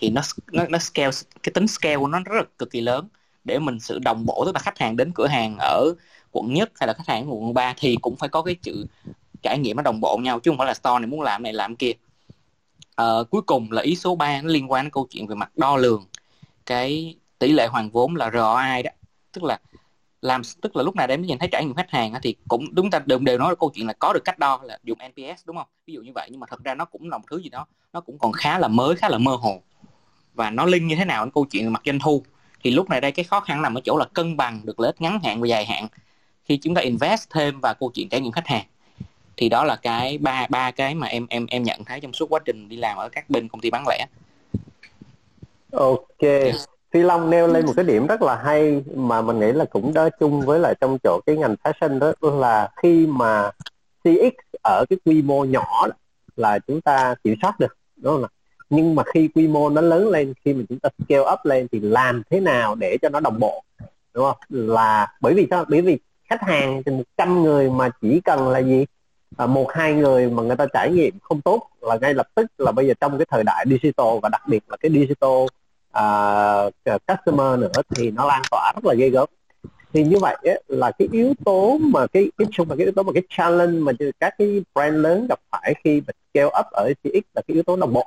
thì 0.01 0.09
nó 0.09 0.21
nó 0.51 0.63
nó 0.69 0.79
scale 0.79 1.11
cái 1.43 1.51
tính 1.53 1.67
scale 1.67 1.97
của 1.97 2.07
nó 2.07 2.19
rất 2.25 2.35
là 2.35 2.43
cực 2.57 2.71
kỳ 2.71 2.81
lớn. 2.81 3.07
Để 3.43 3.59
mình 3.59 3.79
sự 3.79 3.99
đồng 3.99 4.25
bộ 4.25 4.43
tức 4.45 4.55
là 4.55 4.59
khách 4.59 4.77
hàng 4.77 4.97
đến 4.97 5.11
cửa 5.15 5.27
hàng 5.27 5.57
ở 5.59 5.93
quận 6.31 6.53
nhất 6.53 6.71
hay 6.75 6.87
là 6.87 6.93
khách 6.93 7.07
hàng 7.07 7.29
ở 7.29 7.33
quận 7.33 7.53
3 7.53 7.73
thì 7.77 7.97
cũng 8.01 8.15
phải 8.15 8.29
có 8.29 8.41
cái 8.41 8.55
chữ 8.55 8.85
trải 9.45 9.59
nghiệm 9.59 9.77
nó 9.77 9.83
đồng 9.83 10.01
bộ 10.01 10.17
nhau 10.17 10.39
chứ 10.39 10.51
không 10.51 10.57
phải 10.57 10.67
là 10.67 10.73
store 10.73 10.99
này 10.99 11.07
muốn 11.07 11.21
làm 11.21 11.43
này 11.43 11.53
làm 11.53 11.75
kia. 11.75 11.91
À, 12.95 13.05
cuối 13.31 13.41
cùng 13.41 13.71
là 13.71 13.81
ý 13.81 13.95
số 13.95 14.15
3 14.15 14.41
nó 14.41 14.49
liên 14.49 14.71
quan 14.71 14.85
đến 14.85 14.91
câu 14.91 15.07
chuyện 15.09 15.27
về 15.27 15.35
mặt 15.35 15.57
đo 15.57 15.77
lường 15.77 16.05
cái 16.65 17.15
tỷ 17.39 17.51
lệ 17.51 17.67
hoàn 17.67 17.89
vốn 17.89 18.15
là 18.15 18.31
ROI 18.33 18.83
đó. 18.83 18.91
Tức 19.31 19.43
là 19.43 19.59
làm 20.21 20.41
tức 20.61 20.75
là 20.75 20.83
lúc 20.83 20.95
này 20.95 21.07
mình 21.07 21.21
nhìn 21.21 21.37
thấy 21.37 21.49
trải 21.51 21.65
nghiệm 21.65 21.75
khách 21.75 21.91
hàng 21.91 22.13
thì 22.23 22.35
cũng 22.47 22.75
chúng 22.75 22.89
ta 22.91 22.99
đều 23.05 23.19
đều 23.19 23.37
nói 23.37 23.49
là 23.49 23.55
câu 23.55 23.71
chuyện 23.75 23.87
là 23.87 23.93
có 23.93 24.13
được 24.13 24.23
cách 24.25 24.39
đo 24.39 24.59
là 24.63 24.77
dùng 24.83 24.97
NPS 25.09 25.45
đúng 25.45 25.55
không? 25.55 25.67
Ví 25.87 25.93
dụ 25.93 26.01
như 26.01 26.11
vậy 26.15 26.27
nhưng 26.31 26.39
mà 26.39 26.47
thật 26.49 26.63
ra 26.63 26.75
nó 26.75 26.85
cũng 26.85 27.09
là 27.09 27.17
một 27.17 27.23
thứ 27.31 27.37
gì 27.37 27.49
đó 27.49 27.65
nó 27.93 28.01
cũng 28.01 28.19
còn 28.19 28.31
khá 28.31 28.59
là 28.59 28.67
mới 28.67 28.95
khá 28.95 29.09
là 29.09 29.17
mơ 29.17 29.35
hồ. 29.35 29.61
Và 30.33 30.49
nó 30.49 30.65
linh 30.65 30.87
như 30.87 30.95
thế 30.95 31.05
nào 31.05 31.25
đến 31.25 31.31
câu 31.31 31.45
chuyện 31.45 31.73
mặt 31.73 31.81
doanh 31.85 31.99
thu? 31.99 32.23
Thì 32.63 32.71
lúc 32.71 32.89
này 32.89 33.01
đây 33.01 33.11
cái 33.11 33.25
khó 33.25 33.39
khăn 33.39 33.61
nằm 33.61 33.77
ở 33.77 33.81
chỗ 33.83 33.97
là 33.97 34.05
cân 34.13 34.37
bằng 34.37 34.61
được 34.63 34.79
lợi 34.79 34.87
ích 34.87 35.01
ngắn 35.01 35.19
hạn 35.23 35.41
và 35.41 35.47
dài 35.47 35.65
hạn 35.65 35.87
khi 36.43 36.57
chúng 36.57 36.75
ta 36.75 36.81
invest 36.81 37.29
thêm 37.29 37.59
vào 37.61 37.73
câu 37.73 37.91
chuyện 37.93 38.09
trải 38.09 38.21
nghiệm 38.21 38.31
khách 38.31 38.47
hàng 38.47 38.65
thì 39.37 39.49
đó 39.49 39.63
là 39.63 39.75
cái 39.75 40.17
ba 40.17 40.47
ba 40.49 40.71
cái 40.71 40.95
mà 40.95 41.07
em 41.07 41.27
em 41.29 41.45
em 41.45 41.63
nhận 41.63 41.83
thấy 41.85 41.99
trong 41.99 42.13
suốt 42.13 42.29
quá 42.29 42.39
trình 42.45 42.69
đi 42.69 42.75
làm 42.77 42.97
ở 42.97 43.09
các 43.09 43.29
bên 43.29 43.47
công 43.47 43.61
ty 43.61 43.69
bán 43.69 43.85
lẻ. 43.87 44.05
Ok. 45.71 46.21
Yes. 46.21 46.65
Phi 46.91 47.01
Long 47.01 47.29
nêu 47.29 47.47
lên 47.47 47.65
một 47.65 47.73
cái 47.75 47.85
điểm 47.85 48.07
rất 48.07 48.21
là 48.21 48.35
hay 48.35 48.83
mà 48.95 49.21
mình 49.21 49.39
nghĩ 49.39 49.51
là 49.51 49.65
cũng 49.65 49.93
đỡ 49.93 50.09
chung 50.19 50.41
với 50.41 50.59
lại 50.59 50.75
trong 50.81 50.97
chỗ 51.03 51.19
cái 51.25 51.37
ngành 51.37 51.55
fashion 51.63 51.99
đó 51.99 52.13
là 52.21 52.69
khi 52.81 53.07
mà 53.07 53.51
CX 54.03 54.35
ở 54.63 54.85
cái 54.89 54.99
quy 55.05 55.21
mô 55.21 55.45
nhỏ 55.45 55.87
là 56.35 56.59
chúng 56.59 56.81
ta 56.81 57.15
kiểm 57.23 57.35
soát 57.41 57.59
được 57.59 57.77
đúng 57.95 58.13
không 58.13 58.23
ạ? 58.23 58.29
Nhưng 58.69 58.95
mà 58.95 59.03
khi 59.13 59.29
quy 59.35 59.47
mô 59.47 59.69
nó 59.69 59.81
lớn 59.81 60.07
lên 60.07 60.33
khi 60.45 60.53
mà 60.53 60.63
chúng 60.69 60.79
ta 60.79 60.89
scale 61.05 61.31
up 61.33 61.39
lên 61.43 61.67
thì 61.71 61.79
làm 61.79 62.23
thế 62.29 62.39
nào 62.39 62.75
để 62.75 62.97
cho 63.01 63.09
nó 63.09 63.19
đồng 63.19 63.39
bộ 63.39 63.63
đúng 64.13 64.25
không? 64.25 64.37
Là 64.49 65.13
bởi 65.21 65.33
vì 65.33 65.47
sao? 65.49 65.65
Bởi 65.67 65.81
vì 65.81 65.97
khách 66.29 66.41
hàng 66.41 66.83
thì 66.85 66.91
một 66.91 67.03
trăm 67.17 67.43
người 67.43 67.69
mà 67.69 67.89
chỉ 68.01 68.21
cần 68.23 68.49
là 68.49 68.59
gì 68.59 68.85
à, 69.37 69.45
một 69.45 69.71
hai 69.73 69.93
người 69.93 70.29
mà 70.29 70.43
người 70.43 70.55
ta 70.55 70.65
trải 70.73 70.91
nghiệm 70.91 71.19
không 71.21 71.41
tốt 71.41 71.69
là 71.81 71.97
ngay 72.01 72.13
lập 72.13 72.27
tức 72.35 72.45
là 72.57 72.71
bây 72.71 72.87
giờ 72.87 72.93
trong 73.01 73.17
cái 73.17 73.25
thời 73.29 73.43
đại 73.43 73.65
digital 73.69 74.07
và 74.21 74.29
đặc 74.29 74.41
biệt 74.47 74.63
là 74.67 74.77
cái 74.77 74.91
digital 74.91 75.45
uh, 75.99 76.73
customer 77.07 77.59
nữa 77.59 77.81
thì 77.89 78.11
nó 78.11 78.25
lan 78.25 78.41
tỏa 78.51 78.73
rất 78.75 78.85
là 78.85 78.93
ghê 78.93 79.09
gớm. 79.09 79.29
Thì 79.93 80.03
như 80.03 80.17
vậy 80.19 80.35
ấy, 80.43 80.63
là 80.67 80.91
cái 80.91 81.07
yếu 81.11 81.33
tố 81.45 81.77
mà 81.81 82.07
cái 82.07 82.31
cái 82.37 82.47
chung 82.51 82.69
là 82.69 82.75
cái 82.75 82.85
yếu 82.85 82.93
tố 82.95 83.03
mà 83.03 83.11
cái 83.13 83.23
challenge 83.29 83.79
mà 83.79 83.91
các 84.19 84.35
cái 84.37 84.63
brand 84.75 84.95
lớn 84.95 85.27
gặp 85.29 85.39
phải 85.51 85.73
khi 85.83 86.01
mà 86.07 86.13
scale 86.29 86.59
up 86.59 86.65
ở 86.71 86.93
CX 87.03 87.23
là 87.35 87.41
cái 87.47 87.53
yếu 87.53 87.63
tố 87.63 87.75
đồng 87.75 87.93
bộ. 87.93 88.05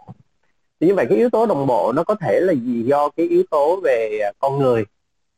Thì 0.81 0.87
như 0.87 0.95
vậy 0.95 1.07
cái 1.09 1.19
yếu 1.19 1.31
tố 1.31 1.47
đồng 1.47 1.67
bộ 1.67 1.93
nó 1.93 2.05
có 2.05 2.15
thể 2.15 2.41
là 2.41 2.53
gì? 2.53 2.83
Do 2.83 3.09
cái 3.09 3.27
yếu 3.29 3.43
tố 3.51 3.81
về 3.85 4.21
con 4.39 4.59
người 4.59 4.85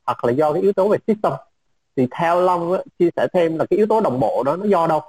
hoặc 0.07 0.25
là 0.25 0.33
do 0.33 0.53
cái 0.53 0.63
yếu 0.63 0.73
tố 0.73 0.89
về 0.89 0.99
system. 1.07 1.33
Thì 1.97 2.07
theo 2.19 2.41
long 2.41 2.73
á, 2.73 2.79
chia 2.99 3.11
sẻ 3.17 3.27
thêm 3.33 3.59
là 3.59 3.67
cái 3.71 3.77
yếu 3.77 3.87
tố 3.87 4.01
đồng 4.01 4.21
bộ 4.21 4.43
đó 4.43 4.57
nó 4.57 4.67
do 4.67 4.87
đâu? 4.87 5.01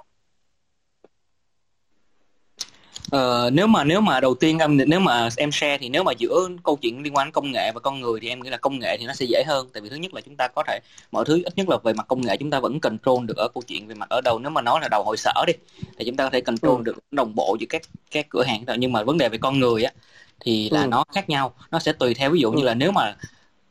Ờ, 3.12 3.50
nếu 3.52 3.66
mà 3.66 3.84
nếu 3.84 4.00
mà 4.00 4.20
đầu 4.20 4.34
tiên 4.34 4.58
em 4.58 4.78
nếu 4.86 5.00
mà 5.00 5.28
em 5.36 5.52
share 5.52 5.78
thì 5.78 5.88
nếu 5.88 6.04
mà 6.04 6.12
giữa 6.18 6.48
câu 6.64 6.78
chuyện 6.82 7.02
liên 7.02 7.16
quan 7.16 7.26
đến 7.26 7.32
công 7.32 7.52
nghệ 7.52 7.72
và 7.74 7.80
con 7.80 8.00
người 8.00 8.20
thì 8.20 8.28
em 8.28 8.42
nghĩ 8.42 8.50
là 8.50 8.56
công 8.56 8.78
nghệ 8.78 8.96
thì 9.00 9.06
nó 9.06 9.12
sẽ 9.12 9.26
dễ 9.28 9.42
hơn 9.46 9.68
tại 9.72 9.80
vì 9.80 9.88
thứ 9.88 9.96
nhất 9.96 10.14
là 10.14 10.20
chúng 10.20 10.36
ta 10.36 10.48
có 10.48 10.62
thể 10.68 10.78
mọi 11.12 11.24
thứ 11.24 11.42
ít 11.44 11.56
nhất 11.56 11.68
là 11.68 11.76
về 11.84 11.92
mặt 11.92 12.06
công 12.08 12.20
nghệ 12.20 12.36
chúng 12.36 12.50
ta 12.50 12.60
vẫn 12.60 12.80
control 12.80 13.26
được 13.26 13.36
ở 13.36 13.48
câu 13.54 13.62
chuyện 13.66 13.86
về 13.86 13.94
mặt 13.94 14.08
ở 14.08 14.20
đầu 14.20 14.38
nếu 14.38 14.50
mà 14.50 14.62
nói 14.62 14.80
là 14.82 14.88
đầu 14.88 15.02
hội 15.04 15.16
sở 15.16 15.32
đi 15.46 15.52
thì 15.98 16.04
chúng 16.04 16.16
ta 16.16 16.24
có 16.24 16.30
thể 16.30 16.40
control 16.40 16.76
ừ. 16.76 16.82
được 16.82 16.98
đồng 17.10 17.34
bộ 17.34 17.56
giữa 17.60 17.66
các 17.68 17.82
các 18.10 18.26
cửa 18.30 18.42
hàng 18.42 18.64
nhưng 18.78 18.92
mà 18.92 19.02
vấn 19.02 19.18
đề 19.18 19.28
về 19.28 19.38
con 19.38 19.58
người 19.58 19.82
á 19.82 19.92
thì 20.40 20.70
là 20.70 20.82
ừ. 20.82 20.86
nó 20.86 21.04
khác 21.14 21.28
nhau 21.28 21.54
nó 21.70 21.78
sẽ 21.78 21.92
tùy 21.92 22.14
theo 22.14 22.30
ví 22.30 22.40
dụ 22.40 22.50
ừ. 22.50 22.56
như 22.56 22.62
là 22.62 22.74
nếu 22.74 22.92
mà 22.92 23.16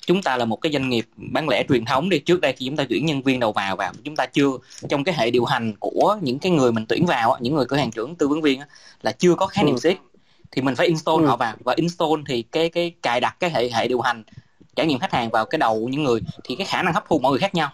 chúng 0.08 0.22
ta 0.22 0.38
là 0.38 0.46
một 0.46 0.56
cái 0.56 0.72
doanh 0.72 0.90
nghiệp 0.90 1.06
bán 1.16 1.50
lẻ 1.50 1.64
truyền 1.70 1.86
thống 1.86 2.10
đi 2.10 2.20
trước 2.20 2.42
đây 2.42 2.54
khi 2.54 2.66
chúng 2.66 2.76
ta 2.76 2.86
tuyển 2.90 3.06
nhân 3.06 3.22
viên 3.22 3.40
đầu 3.40 3.52
vào 3.52 3.76
vào 3.76 3.94
chúng 4.04 4.16
ta 4.16 4.26
chưa 4.26 4.50
trong 4.90 5.04
cái 5.04 5.16
hệ 5.18 5.32
điều 5.32 5.46
hành 5.46 5.74
của 5.80 6.18
những 6.22 6.40
cái 6.40 6.52
người 6.52 6.72
mình 6.72 6.86
tuyển 6.90 7.06
vào 7.06 7.38
những 7.40 7.56
người 7.56 7.66
cửa 7.66 7.78
hàng 7.78 7.92
trưởng 7.92 8.16
tư 8.16 8.28
vấn 8.28 8.42
viên 8.42 8.62
là 9.02 9.12
chưa 9.12 9.36
có 9.36 9.48
khái 9.48 9.64
niệm 9.64 9.76
ừ. 9.84 9.92
thì 10.52 10.62
mình 10.62 10.76
phải 10.76 10.88
install 10.88 11.24
ừ. 11.24 11.26
họ 11.26 11.38
vào 11.38 11.56
và 11.64 11.74
install 11.78 12.22
thì 12.28 12.42
cái 12.42 12.70
cái 12.70 12.92
cài 13.02 13.20
đặt 13.20 13.36
cái 13.40 13.50
hệ 13.50 13.70
hệ 13.70 13.88
điều 13.88 14.02
hành 14.02 14.24
trải 14.76 14.86
nghiệm 14.86 15.00
khách 15.00 15.14
hàng 15.14 15.30
vào 15.30 15.46
cái 15.46 15.60
đầu 15.60 15.88
những 15.92 16.04
người 16.04 16.20
thì 16.44 16.56
cái 16.56 16.66
khả 16.66 16.84
năng 16.84 16.94
hấp 16.94 17.04
thu 17.10 17.20
mọi 17.20 17.32
người 17.32 17.40
khác 17.40 17.56
nhau 17.56 17.72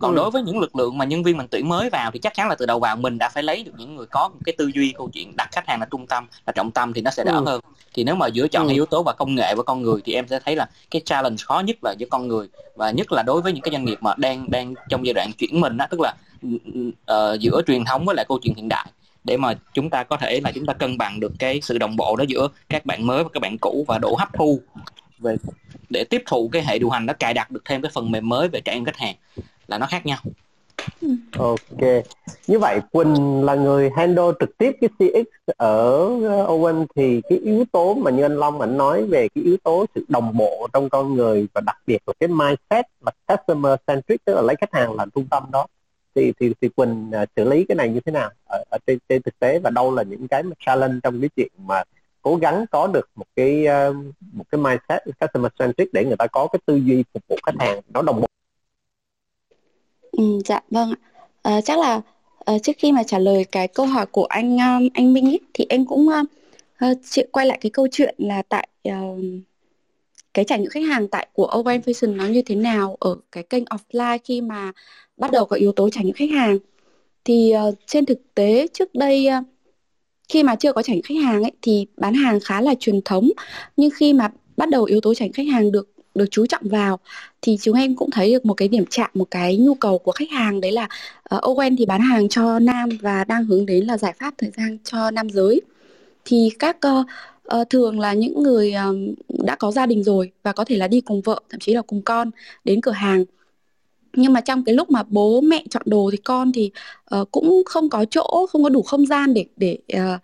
còn 0.00 0.12
ừ. 0.12 0.16
đối 0.16 0.30
với 0.30 0.42
những 0.42 0.58
lực 0.58 0.76
lượng 0.76 0.98
mà 0.98 1.04
nhân 1.04 1.22
viên 1.22 1.36
mình 1.36 1.46
tuyển 1.50 1.68
mới 1.68 1.90
vào 1.90 2.10
thì 2.10 2.18
chắc 2.18 2.34
chắn 2.34 2.48
là 2.48 2.54
từ 2.54 2.66
đầu 2.66 2.80
vào 2.80 2.96
mình 2.96 3.18
đã 3.18 3.28
phải 3.28 3.42
lấy 3.42 3.62
được 3.62 3.72
những 3.76 3.96
người 3.96 4.06
có 4.06 4.28
một 4.28 4.38
cái 4.44 4.54
tư 4.58 4.70
duy 4.74 4.92
câu 4.96 5.10
chuyện 5.12 5.36
đặt 5.36 5.48
khách 5.52 5.66
hàng 5.66 5.80
là 5.80 5.86
trung 5.90 6.06
tâm 6.06 6.26
là 6.46 6.52
trọng 6.52 6.70
tâm 6.70 6.92
thì 6.92 7.00
nó 7.00 7.10
sẽ 7.10 7.24
đỡ 7.24 7.32
ừ. 7.32 7.42
hơn 7.46 7.60
thì 7.94 8.04
nếu 8.04 8.14
mà 8.14 8.26
giữa 8.26 8.48
chọn 8.48 8.68
ừ. 8.68 8.72
yếu 8.72 8.86
tố 8.86 9.02
và 9.02 9.12
công 9.12 9.34
nghệ 9.34 9.54
và 9.54 9.62
con 9.62 9.82
người 9.82 10.00
thì 10.04 10.12
em 10.12 10.28
sẽ 10.28 10.40
thấy 10.44 10.56
là 10.56 10.68
cái 10.90 11.02
challenge 11.04 11.36
khó 11.44 11.60
nhất 11.60 11.76
là 11.82 11.94
giữa 11.98 12.06
con 12.10 12.28
người 12.28 12.48
và 12.74 12.90
nhất 12.90 13.12
là 13.12 13.22
đối 13.22 13.42
với 13.42 13.52
những 13.52 13.62
cái 13.62 13.72
doanh 13.72 13.84
nghiệp 13.84 13.98
mà 14.00 14.14
đang 14.16 14.50
đang 14.50 14.74
trong 14.88 15.06
giai 15.06 15.14
đoạn 15.14 15.32
chuyển 15.38 15.60
mình 15.60 15.76
đó 15.76 15.86
tức 15.90 16.00
là 16.00 16.14
uh, 16.46 17.40
giữa 17.40 17.62
truyền 17.66 17.84
thống 17.84 18.04
với 18.04 18.14
lại 18.14 18.24
câu 18.28 18.38
chuyện 18.42 18.54
hiện 18.54 18.68
đại 18.68 18.86
để 19.24 19.36
mà 19.36 19.54
chúng 19.74 19.90
ta 19.90 20.04
có 20.04 20.16
thể 20.16 20.40
là 20.44 20.52
chúng 20.54 20.66
ta 20.66 20.72
cân 20.72 20.98
bằng 20.98 21.20
được 21.20 21.32
cái 21.38 21.60
sự 21.62 21.78
đồng 21.78 21.96
bộ 21.96 22.16
đó 22.16 22.24
giữa 22.28 22.48
các 22.68 22.86
bạn 22.86 23.06
mới 23.06 23.24
và 23.24 23.30
các 23.32 23.40
bạn 23.40 23.58
cũ 23.58 23.84
và 23.88 23.98
độ 23.98 24.14
hấp 24.18 24.28
thu 24.32 24.60
về 25.18 25.36
để 25.90 26.04
tiếp 26.04 26.22
thụ 26.26 26.48
cái 26.52 26.62
hệ 26.62 26.78
điều 26.78 26.90
hành 26.90 27.06
nó 27.06 27.12
cài 27.12 27.34
đặt 27.34 27.50
được 27.50 27.64
thêm 27.64 27.82
cái 27.82 27.90
phần 27.94 28.10
mềm 28.10 28.28
mới 28.28 28.48
về 28.48 28.60
trải 28.60 28.74
nghiệm 28.74 28.84
khách 28.84 28.96
hàng 28.96 29.14
là 29.66 29.78
nó 29.78 29.86
khác 29.86 30.06
nhau. 30.06 30.18
Ok. 31.38 32.04
Như 32.46 32.58
vậy 32.58 32.80
quỳnh 32.92 33.44
là 33.44 33.54
người 33.54 33.90
handle 33.96 34.24
trực 34.40 34.58
tiếp 34.58 34.76
cái 34.80 34.90
cx 34.98 35.50
ở 35.56 35.98
ờ, 36.28 36.46
owen 36.46 36.86
thì 36.96 37.20
cái 37.28 37.38
yếu 37.38 37.64
tố 37.72 37.94
mà 37.94 38.10
như 38.10 38.22
anh 38.22 38.36
long 38.36 38.60
anh 38.60 38.76
nói 38.76 39.06
về 39.06 39.28
cái 39.34 39.44
yếu 39.44 39.56
tố 39.62 39.86
sự 39.94 40.04
đồng 40.08 40.36
bộ 40.36 40.68
trong 40.72 40.88
con 40.88 41.14
người 41.14 41.46
và 41.54 41.60
đặc 41.66 41.76
biệt 41.86 41.98
là 42.06 42.12
cái 42.20 42.28
mindset 42.28 42.84
và 43.00 43.12
customer 43.26 43.74
centric 43.86 44.24
tức 44.24 44.34
là 44.34 44.42
lấy 44.42 44.56
khách 44.60 44.74
hàng 44.74 44.94
làm 44.94 45.10
trung 45.10 45.26
tâm 45.30 45.42
đó 45.52 45.66
thì 46.14 46.32
thì 46.40 46.52
thì 46.60 46.68
quỳnh 46.68 47.10
ờ, 47.12 47.26
xử 47.36 47.44
lý 47.44 47.64
cái 47.64 47.76
này 47.76 47.88
như 47.88 48.00
thế 48.00 48.12
nào 48.12 48.30
ở, 48.44 48.62
ở 48.70 48.78
trên, 48.86 48.98
trên 49.08 49.22
thực 49.22 49.38
tế 49.38 49.58
và 49.58 49.70
đâu 49.70 49.94
là 49.94 50.02
những 50.02 50.28
cái 50.28 50.42
mà 50.42 50.52
challenge 50.66 50.98
trong 51.02 51.20
cái 51.20 51.30
chuyện 51.36 51.48
mà 51.66 51.82
cố 52.22 52.36
gắng 52.36 52.64
có 52.70 52.86
được 52.86 53.08
một 53.14 53.26
cái 53.36 53.66
ờ, 53.66 53.92
một 54.32 54.44
cái 54.50 54.60
mindset 54.60 55.02
customer 55.20 55.52
centric 55.58 55.92
để 55.92 56.04
người 56.04 56.16
ta 56.16 56.26
có 56.26 56.46
cái 56.52 56.60
tư 56.66 56.76
duy 56.76 57.04
phục 57.14 57.22
vụ 57.28 57.36
khách 57.46 57.54
hàng 57.58 57.80
nó 57.88 58.02
đồng 58.02 58.20
bộ 58.20 58.26
Ừ, 60.10 60.38
dạ 60.44 60.60
vâng 60.70 60.90
ạ. 60.90 60.98
Ờ, 61.42 61.60
chắc 61.64 61.78
là 61.78 62.00
à, 62.44 62.58
trước 62.62 62.72
khi 62.78 62.92
mà 62.92 63.02
trả 63.02 63.18
lời 63.18 63.44
cái 63.44 63.68
câu 63.68 63.86
hỏi 63.86 64.06
của 64.06 64.24
anh 64.24 64.58
um, 64.58 64.88
anh 64.94 65.12
Minh 65.12 65.26
ấy, 65.26 65.40
thì 65.54 65.66
em 65.68 65.86
cũng 65.86 66.08
uh, 66.08 66.98
chị 67.10 67.22
quay 67.32 67.46
lại 67.46 67.58
cái 67.60 67.70
câu 67.70 67.86
chuyện 67.92 68.14
là 68.18 68.42
tại 68.48 68.68
uh, 68.88 69.18
cái 70.34 70.44
trải 70.44 70.58
nghiệm 70.58 70.70
khách 70.70 70.84
hàng 70.88 71.08
tại 71.08 71.28
của 71.32 71.46
Owen 71.46 71.80
Fashion 71.80 72.16
nó 72.16 72.26
như 72.26 72.42
thế 72.42 72.54
nào 72.54 72.96
ở 73.00 73.16
cái 73.32 73.42
kênh 73.42 73.64
offline 73.64 74.18
khi 74.24 74.40
mà 74.40 74.72
bắt 75.16 75.30
đầu 75.32 75.44
có 75.46 75.56
yếu 75.56 75.72
tố 75.72 75.90
trải 75.90 76.04
nghiệm 76.04 76.14
khách 76.14 76.30
hàng 76.30 76.58
thì 77.24 77.54
uh, 77.68 77.74
trên 77.86 78.06
thực 78.06 78.18
tế 78.34 78.66
trước 78.72 78.94
đây 78.94 79.28
uh, 79.38 79.46
khi 80.30 80.42
mà 80.42 80.56
chưa 80.56 80.72
có 80.72 80.82
trải 80.82 80.96
nghiệm 80.96 81.02
khách 81.02 81.24
hàng 81.24 81.42
ấy 81.42 81.52
thì 81.62 81.86
bán 81.96 82.14
hàng 82.14 82.40
khá 82.40 82.60
là 82.60 82.74
truyền 82.80 83.00
thống. 83.04 83.30
Nhưng 83.76 83.90
khi 83.90 84.12
mà 84.12 84.30
bắt 84.56 84.68
đầu 84.68 84.84
yếu 84.84 85.00
tố 85.00 85.14
trải 85.14 85.28
nghiệm 85.28 85.32
khách 85.32 85.52
hàng 85.52 85.72
được 85.72 85.88
được 86.14 86.26
chú 86.30 86.46
trọng 86.46 86.62
vào 86.64 86.98
thì 87.42 87.56
chúng 87.60 87.76
em 87.76 87.96
cũng 87.96 88.10
thấy 88.10 88.32
được 88.32 88.46
một 88.46 88.54
cái 88.54 88.68
điểm 88.68 88.84
chạm 88.90 89.10
một 89.14 89.30
cái 89.30 89.56
nhu 89.56 89.74
cầu 89.74 89.98
của 89.98 90.12
khách 90.12 90.30
hàng. 90.30 90.60
Đấy 90.60 90.72
là 90.72 90.88
uh, 91.34 91.42
Owen 91.42 91.76
thì 91.78 91.86
bán 91.86 92.00
hàng 92.00 92.28
cho 92.28 92.58
nam 92.58 92.88
và 93.00 93.24
đang 93.24 93.44
hướng 93.44 93.66
đến 93.66 93.84
là 93.84 93.98
giải 93.98 94.14
pháp 94.18 94.34
thời 94.38 94.50
gian 94.56 94.78
cho 94.84 95.10
nam 95.10 95.30
giới. 95.30 95.60
Thì 96.24 96.50
các 96.58 96.76
uh, 96.86 97.06
uh, 97.60 97.70
thường 97.70 98.00
là 98.00 98.12
những 98.12 98.42
người 98.42 98.74
uh, 98.90 98.96
đã 99.44 99.56
có 99.56 99.70
gia 99.70 99.86
đình 99.86 100.04
rồi 100.04 100.32
và 100.42 100.52
có 100.52 100.64
thể 100.64 100.76
là 100.76 100.88
đi 100.88 101.00
cùng 101.00 101.20
vợ 101.20 101.40
thậm 101.50 101.60
chí 101.60 101.74
là 101.74 101.82
cùng 101.82 102.02
con 102.02 102.30
đến 102.64 102.80
cửa 102.80 102.90
hàng 102.92 103.24
nhưng 104.12 104.32
mà 104.32 104.40
trong 104.40 104.64
cái 104.64 104.74
lúc 104.74 104.90
mà 104.90 105.02
bố 105.08 105.40
mẹ 105.40 105.64
chọn 105.70 105.82
đồ 105.86 106.10
thì 106.12 106.18
con 106.18 106.52
thì 106.52 106.70
uh, 107.20 107.30
cũng 107.30 107.62
không 107.66 107.88
có 107.88 108.04
chỗ 108.04 108.46
không 108.50 108.62
có 108.62 108.68
đủ 108.68 108.82
không 108.82 109.06
gian 109.06 109.34
để 109.34 109.44
để 109.56 109.78
uh, 109.96 110.20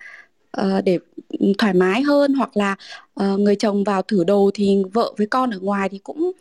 uh, 0.61 0.85
để 0.85 0.99
ừ, 1.29 1.53
thoải 1.59 1.75
mái 1.75 2.03
hơn. 2.03 2.35
Hoặc 2.35 2.57
là 2.57 2.77
uh, 3.21 3.41
người 3.41 3.57
chồng 3.57 3.85
vào 3.85 4.03
thử 4.03 4.25
đồ 4.25 4.51
thì 4.55 4.83
vợ 4.93 5.13
với 5.17 5.27
con 5.27 5.51
ở 5.51 5.59
ngoài 5.59 5.89
thì 5.89 5.99
cũng 5.99 6.33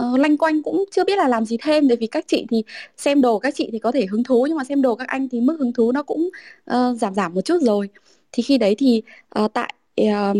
uh, 0.00 0.18
lanh 0.20 0.36
quanh 0.36 0.62
cũng 0.62 0.84
chưa 0.90 1.04
biết 1.04 1.18
là 1.18 1.28
làm 1.28 1.44
gì 1.44 1.56
thêm. 1.62 1.88
Bởi 1.88 1.96
vì 1.96 2.06
các 2.06 2.24
chị 2.28 2.46
thì 2.50 2.62
xem 2.96 3.20
đồ 3.20 3.38
các 3.38 3.54
chị 3.56 3.68
thì 3.72 3.78
có 3.78 3.92
thể 3.92 4.06
hứng 4.06 4.24
thú 4.24 4.46
nhưng 4.48 4.56
mà 4.56 4.64
xem 4.64 4.82
đồ 4.82 4.94
các 4.94 5.08
anh 5.08 5.28
thì 5.28 5.40
mức 5.40 5.56
hứng 5.58 5.72
thú 5.72 5.92
nó 5.92 6.02
cũng 6.02 6.30
uh, 6.70 6.98
giảm 6.98 7.14
giảm 7.14 7.34
một 7.34 7.40
chút 7.40 7.58
rồi. 7.62 7.88
Thì 8.32 8.42
khi 8.42 8.58
đấy 8.58 8.74
thì 8.78 9.02
uh, 9.38 9.52
tại 9.52 9.74
uh, 10.00 10.36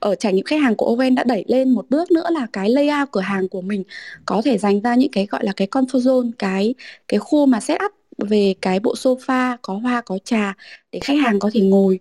ở 0.00 0.14
trải 0.14 0.32
nghiệm 0.32 0.44
khách 0.44 0.60
hàng 0.60 0.74
của 0.76 0.96
Owen 0.96 1.14
đã 1.14 1.24
đẩy 1.24 1.44
lên 1.48 1.70
một 1.70 1.86
bước 1.90 2.10
nữa 2.10 2.26
là 2.30 2.46
cái 2.52 2.70
layout 2.70 3.10
cửa 3.12 3.20
hàng 3.20 3.48
của 3.48 3.60
mình 3.60 3.82
có 4.26 4.42
thể 4.44 4.58
dành 4.58 4.80
ra 4.80 4.94
những 4.94 5.10
cái 5.10 5.26
gọi 5.26 5.44
là 5.44 5.52
cái 5.56 5.68
comfort 5.70 6.00
zone 6.00 6.30
cái 6.38 6.74
cái 7.08 7.20
khu 7.20 7.46
mà 7.46 7.60
set 7.60 7.80
up 7.84 7.92
về 8.18 8.54
cái 8.60 8.80
bộ 8.80 8.94
sofa 8.94 9.56
có 9.62 9.74
hoa 9.74 10.00
có 10.00 10.18
trà 10.24 10.54
để 10.92 11.00
khách 11.00 11.18
hàng 11.24 11.38
có 11.38 11.50
thể 11.54 11.60
ngồi 11.60 11.98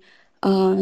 uh, 0.47 0.79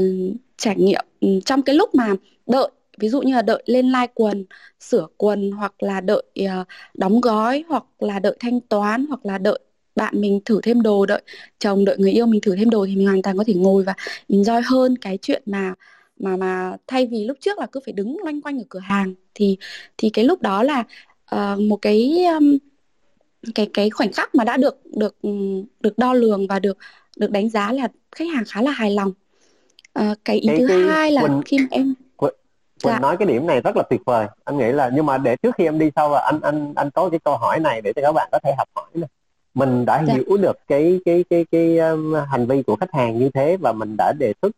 trải 0.57 0.76
nghiệm 0.76 1.05
ừ, 1.21 1.28
trong 1.45 1.61
cái 1.61 1.76
lúc 1.76 1.95
mà 1.95 2.13
đợi. 2.47 2.69
Ví 2.99 3.09
dụ 3.09 3.21
như 3.21 3.34
là 3.34 3.41
đợi 3.41 3.63
lên 3.65 3.86
like 3.88 4.07
quần 4.13 4.45
sửa 4.80 5.07
quần 5.17 5.51
hoặc 5.51 5.84
là 5.84 6.01
đợi 6.01 6.23
uh, 6.43 6.67
đóng 6.93 7.21
gói 7.21 7.63
hoặc 7.67 7.84
là 7.99 8.19
đợi 8.19 8.38
thanh 8.39 8.59
toán 8.61 9.05
hoặc 9.07 9.26
là 9.26 9.38
đợi 9.38 9.59
bạn 9.95 10.21
mình 10.21 10.39
thử 10.45 10.61
thêm 10.63 10.82
đồ 10.82 11.05
đợi 11.05 11.21
chồng 11.59 11.86
đợi 11.86 11.97
người 11.97 12.11
yêu 12.11 12.26
mình 12.26 12.41
thử 12.41 12.55
thêm 12.55 12.69
đồ 12.69 12.86
thì 12.86 12.95
mình 12.95 13.07
hoàn 13.07 13.21
toàn 13.21 13.38
có 13.38 13.43
thể 13.47 13.53
ngồi 13.53 13.84
và 13.84 13.93
enjoy 14.30 14.61
hơn 14.65 14.97
cái 14.97 15.17
chuyện 15.21 15.43
mà 15.45 15.73
mà 16.20 16.38
mà 16.38 16.78
thay 16.88 17.05
vì 17.05 17.26
lúc 17.26 17.38
trước 17.41 17.59
là 17.59 17.66
cứ 17.66 17.80
phải 17.86 17.93
đứng 17.93 18.18
loanh 18.24 18.41
quanh 18.41 18.57
ở 18.57 18.63
cửa 18.70 18.80
hàng 18.80 19.13
thì 19.34 19.57
thì 19.97 20.09
cái 20.09 20.26
lúc 20.26 20.41
đó 20.41 20.63
là 20.63 20.84
uh, 21.36 21.59
một 21.59 21.78
cái 21.82 22.26
um, 22.26 22.57
cái 23.55 23.70
cái 23.74 23.89
khoảnh 23.89 24.13
khắc 24.13 24.36
mà 24.36 24.43
đã 24.43 24.57
được 24.57 24.82
được 24.86 25.16
được 25.80 25.97
đo 25.97 26.13
lường 26.13 26.47
và 26.47 26.59
được 26.59 26.78
được 27.18 27.32
đánh 27.32 27.49
giá 27.49 27.72
là 27.72 27.88
khách 28.11 28.28
hàng 28.34 28.43
khá 28.47 28.61
là 28.61 28.72
hài 28.72 28.91
lòng 28.91 29.11
uh, 29.99 30.18
cái 30.26 30.39
ý 30.39 30.47
cái, 30.47 30.57
thứ 30.57 30.68
cái, 30.68 30.78
hai 30.78 31.11
là 31.11 31.22
Quỳnh, 31.22 31.41
khi 31.45 31.57
mà 31.57 31.68
em 31.72 31.93
Quỳnh, 32.16 32.32
Quỳnh 32.84 32.93
dạ. 32.93 32.99
nói 32.99 33.18
cái 33.18 33.28
điểm 33.28 33.47
này 33.47 33.61
rất 33.61 33.78
là 33.78 33.84
tuyệt 33.89 34.01
vời 34.05 34.28
anh 34.43 34.57
nghĩ 34.57 34.72
là 34.72 34.91
nhưng 34.93 35.05
mà 35.05 35.18
để 35.18 35.36
trước 35.36 35.55
khi 35.57 35.63
em 35.63 35.80
đi 35.80 35.91
sâu 35.95 36.11
là 36.11 36.20
anh 36.20 36.39
anh 36.41 36.74
anh 36.76 36.89
có 36.89 37.09
cái 37.09 37.20
câu 37.20 37.38
hỏi 37.38 37.59
này 37.59 37.82
để 37.82 37.93
cho 37.93 38.01
các 38.01 38.11
bạn 38.11 38.30
có 38.32 38.39
thể 38.43 38.53
học 38.57 38.70
hỏi 38.76 38.88
này 38.93 39.09
mình 39.53 39.86
đã 39.86 40.03
dạ. 40.07 40.13
hiểu 40.13 40.38
được 40.38 40.57
cái 40.68 40.99
cái 41.05 41.24
cái 41.30 41.45
cái 41.51 41.78
um, 41.78 42.13
hành 42.32 42.47
vi 42.47 42.63
của 42.63 42.76
khách 42.76 42.93
hàng 42.93 43.20
như 43.20 43.30
thế 43.34 43.57
và 43.57 43.72
mình 43.72 43.95
đã 43.97 44.13
đề 44.20 44.34
xuất 44.41 44.51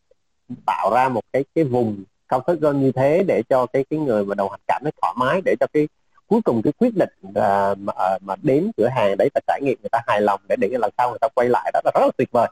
tạo 0.65 0.91
ra 0.93 1.09
một 1.09 1.21
cái 1.33 1.43
cái 1.55 1.63
vùng 1.63 2.03
comfort 2.29 2.59
zone 2.59 2.77
như 2.77 2.91
thế 2.91 3.23
để 3.27 3.43
cho 3.49 3.65
cái 3.65 3.85
cái 3.89 3.99
người 3.99 4.25
mà 4.25 4.35
đầu 4.35 4.49
hành 4.49 4.59
cảm 4.67 4.81
thấy 4.83 4.91
thoải 5.01 5.13
mái 5.17 5.41
để 5.45 5.55
cho 5.59 5.67
cái 5.73 5.87
cuối 6.27 6.41
cùng 6.41 6.61
cái 6.61 6.73
quyết 6.73 6.95
định 6.95 7.09
uh, 7.29 7.33
mà 7.77 7.93
uh, 8.15 8.23
mà 8.23 8.35
đến 8.41 8.71
cửa 8.77 8.87
hàng 8.87 9.17
đấy 9.17 9.29
và 9.33 9.41
trải 9.47 9.61
nghiệm 9.61 9.77
người 9.81 9.89
ta 9.89 9.99
hài 10.07 10.21
lòng 10.21 10.41
để 10.49 10.55
để 10.59 10.69
lần 10.71 10.91
sau 10.97 11.09
người 11.09 11.19
ta 11.21 11.27
quay 11.35 11.49
lại. 11.49 11.71
Đó 11.73 11.81
là 11.85 11.91
rất 11.95 12.05
là 12.05 12.11
tuyệt 12.17 12.31
vời. 12.31 12.49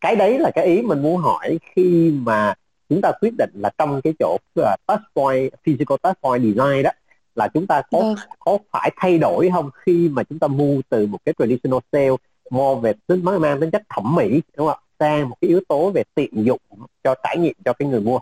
Cái 0.00 0.16
đấy 0.16 0.38
là 0.38 0.50
cái 0.54 0.64
ý 0.66 0.82
mình 0.82 1.02
muốn 1.02 1.16
hỏi 1.16 1.58
khi 1.76 2.12
mà 2.22 2.54
chúng 2.88 3.00
ta 3.00 3.12
quyết 3.20 3.32
định 3.38 3.50
là 3.54 3.70
trong 3.78 4.00
cái 4.04 4.14
chỗ 4.18 4.38
uh, 4.60 4.66
touch 4.86 5.00
point 5.14 5.52
physical 5.64 5.96
touch 6.02 6.20
point 6.20 6.42
design 6.42 6.82
đó 6.82 6.90
là 7.34 7.48
chúng 7.54 7.66
ta 7.66 7.82
có 7.90 7.98
ừ. 7.98 8.14
có 8.38 8.58
phải 8.72 8.90
thay 8.96 9.18
đổi 9.18 9.50
không 9.52 9.70
khi 9.74 10.08
mà 10.08 10.22
chúng 10.22 10.38
ta 10.38 10.46
mua 10.46 10.80
từ 10.88 11.06
một 11.06 11.18
cái 11.24 11.34
traditional 11.38 11.78
sale 11.92 12.16
more 12.50 12.80
về 12.80 12.92
tính 13.06 13.24
mang 13.24 13.60
tính 13.60 13.70
chất 13.70 13.82
thẩm 13.88 14.14
mỹ 14.14 14.40
đúng 14.56 14.66
không 14.66 14.78
sang 15.02 15.28
một 15.28 15.36
cái 15.40 15.48
yếu 15.48 15.60
tố 15.68 15.90
về 15.90 16.02
tiện 16.14 16.44
dụng 16.44 16.60
cho 17.04 17.14
trải 17.22 17.38
nghiệm 17.38 17.54
cho 17.64 17.72
cái 17.72 17.88
người 17.88 18.00
mua. 18.00 18.18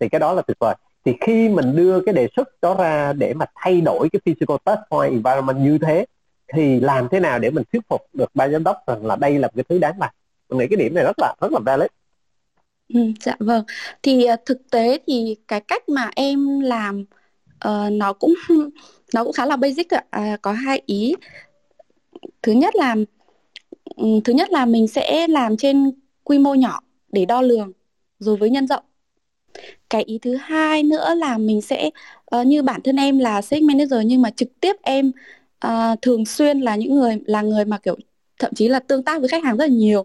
Thì 0.00 0.08
cái 0.08 0.18
đó 0.18 0.32
là 0.32 0.42
tuyệt 0.42 0.56
vời. 0.60 0.74
Thì 1.04 1.12
khi 1.20 1.48
mình 1.48 1.76
đưa 1.76 2.00
cái 2.00 2.14
đề 2.14 2.28
xuất 2.36 2.48
đó 2.62 2.74
ra 2.74 3.12
để 3.12 3.34
mà 3.34 3.46
thay 3.54 3.80
đổi 3.80 4.08
cái 4.12 4.20
physical 4.24 4.56
touch 4.64 4.78
point 4.90 5.12
environment 5.12 5.58
như 5.58 5.78
thế 5.78 6.06
thì 6.52 6.80
làm 6.80 7.08
thế 7.10 7.20
nào 7.20 7.38
để 7.38 7.50
mình 7.50 7.64
thuyết 7.72 7.82
phục 7.88 8.00
được 8.12 8.30
ban 8.34 8.52
giám 8.52 8.64
đốc 8.64 8.76
rằng 8.86 9.06
là 9.06 9.16
đây 9.16 9.38
là 9.38 9.48
một 9.48 9.52
cái 9.56 9.64
thứ 9.68 9.78
đáng 9.78 9.94
làm? 10.00 10.10
Mình 10.48 10.58
nghĩ 10.58 10.66
cái 10.70 10.76
điểm 10.76 10.94
này 10.94 11.04
rất 11.04 11.18
là 11.18 11.34
rất 11.40 11.52
là 11.52 11.58
valid. 11.66 11.88
Ừ, 12.94 13.00
dạ 13.20 13.34
vâng. 13.38 13.64
Thì 14.02 14.26
uh, 14.32 14.40
thực 14.46 14.70
tế 14.70 14.98
thì 15.06 15.36
cái 15.48 15.60
cách 15.60 15.88
mà 15.88 16.10
em 16.16 16.60
làm 16.60 17.04
uh, 17.68 17.92
nó 17.92 18.12
cũng 18.12 18.34
nó 19.14 19.24
cũng 19.24 19.32
khá 19.32 19.46
là 19.46 19.56
basic 19.56 19.94
ạ. 19.94 20.04
À, 20.10 20.36
có 20.42 20.52
hai 20.52 20.82
ý. 20.86 21.14
Thứ 22.42 22.52
nhất 22.52 22.76
là 22.76 22.96
um, 23.96 24.20
thứ 24.20 24.32
nhất 24.32 24.50
là 24.50 24.66
mình 24.66 24.88
sẽ 24.88 25.26
làm 25.28 25.56
trên 25.56 25.90
quy 26.24 26.38
mô 26.38 26.54
nhỏ 26.54 26.80
để 27.12 27.24
đo 27.24 27.42
lường 27.42 27.72
rồi 28.18 28.36
với 28.36 28.50
nhân 28.50 28.66
rộng. 28.66 28.84
Cái 29.90 30.02
ý 30.02 30.18
thứ 30.18 30.36
hai 30.36 30.82
nữa 30.82 31.14
là 31.14 31.38
mình 31.38 31.60
sẽ 31.60 31.90
uh, 32.36 32.46
như 32.46 32.62
bản 32.62 32.80
thân 32.82 32.96
em 32.96 33.18
là 33.18 33.42
sales 33.42 33.64
manager 33.64 34.00
nhưng 34.06 34.22
mà 34.22 34.30
trực 34.30 34.60
tiếp 34.60 34.76
em 34.82 35.12
uh, 35.66 36.02
thường 36.02 36.24
xuyên 36.24 36.60
là 36.60 36.76
những 36.76 36.94
người 36.94 37.18
là 37.26 37.42
người 37.42 37.64
mà 37.64 37.78
kiểu 37.78 37.96
thậm 38.38 38.54
chí 38.54 38.68
là 38.68 38.78
tương 38.78 39.02
tác 39.02 39.20
với 39.20 39.28
khách 39.28 39.44
hàng 39.44 39.56
rất 39.56 39.64
là 39.64 39.74
nhiều. 39.74 40.00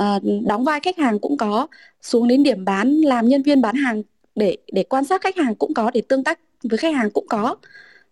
Uh, 0.00 0.22
đóng 0.46 0.64
vai 0.64 0.80
khách 0.80 0.98
hàng 0.98 1.18
cũng 1.18 1.36
có 1.36 1.66
xuống 2.02 2.28
đến 2.28 2.42
điểm 2.42 2.64
bán 2.64 3.00
làm 3.00 3.28
nhân 3.28 3.42
viên 3.42 3.60
bán 3.60 3.76
hàng 3.76 4.02
để 4.34 4.56
để 4.72 4.82
quan 4.82 5.04
sát 5.04 5.22
khách 5.22 5.36
hàng 5.36 5.54
cũng 5.54 5.74
có 5.74 5.90
để 5.94 6.00
tương 6.08 6.24
tác 6.24 6.40
với 6.62 6.78
khách 6.78 6.94
hàng 6.94 7.10
cũng 7.10 7.26
có. 7.28 7.56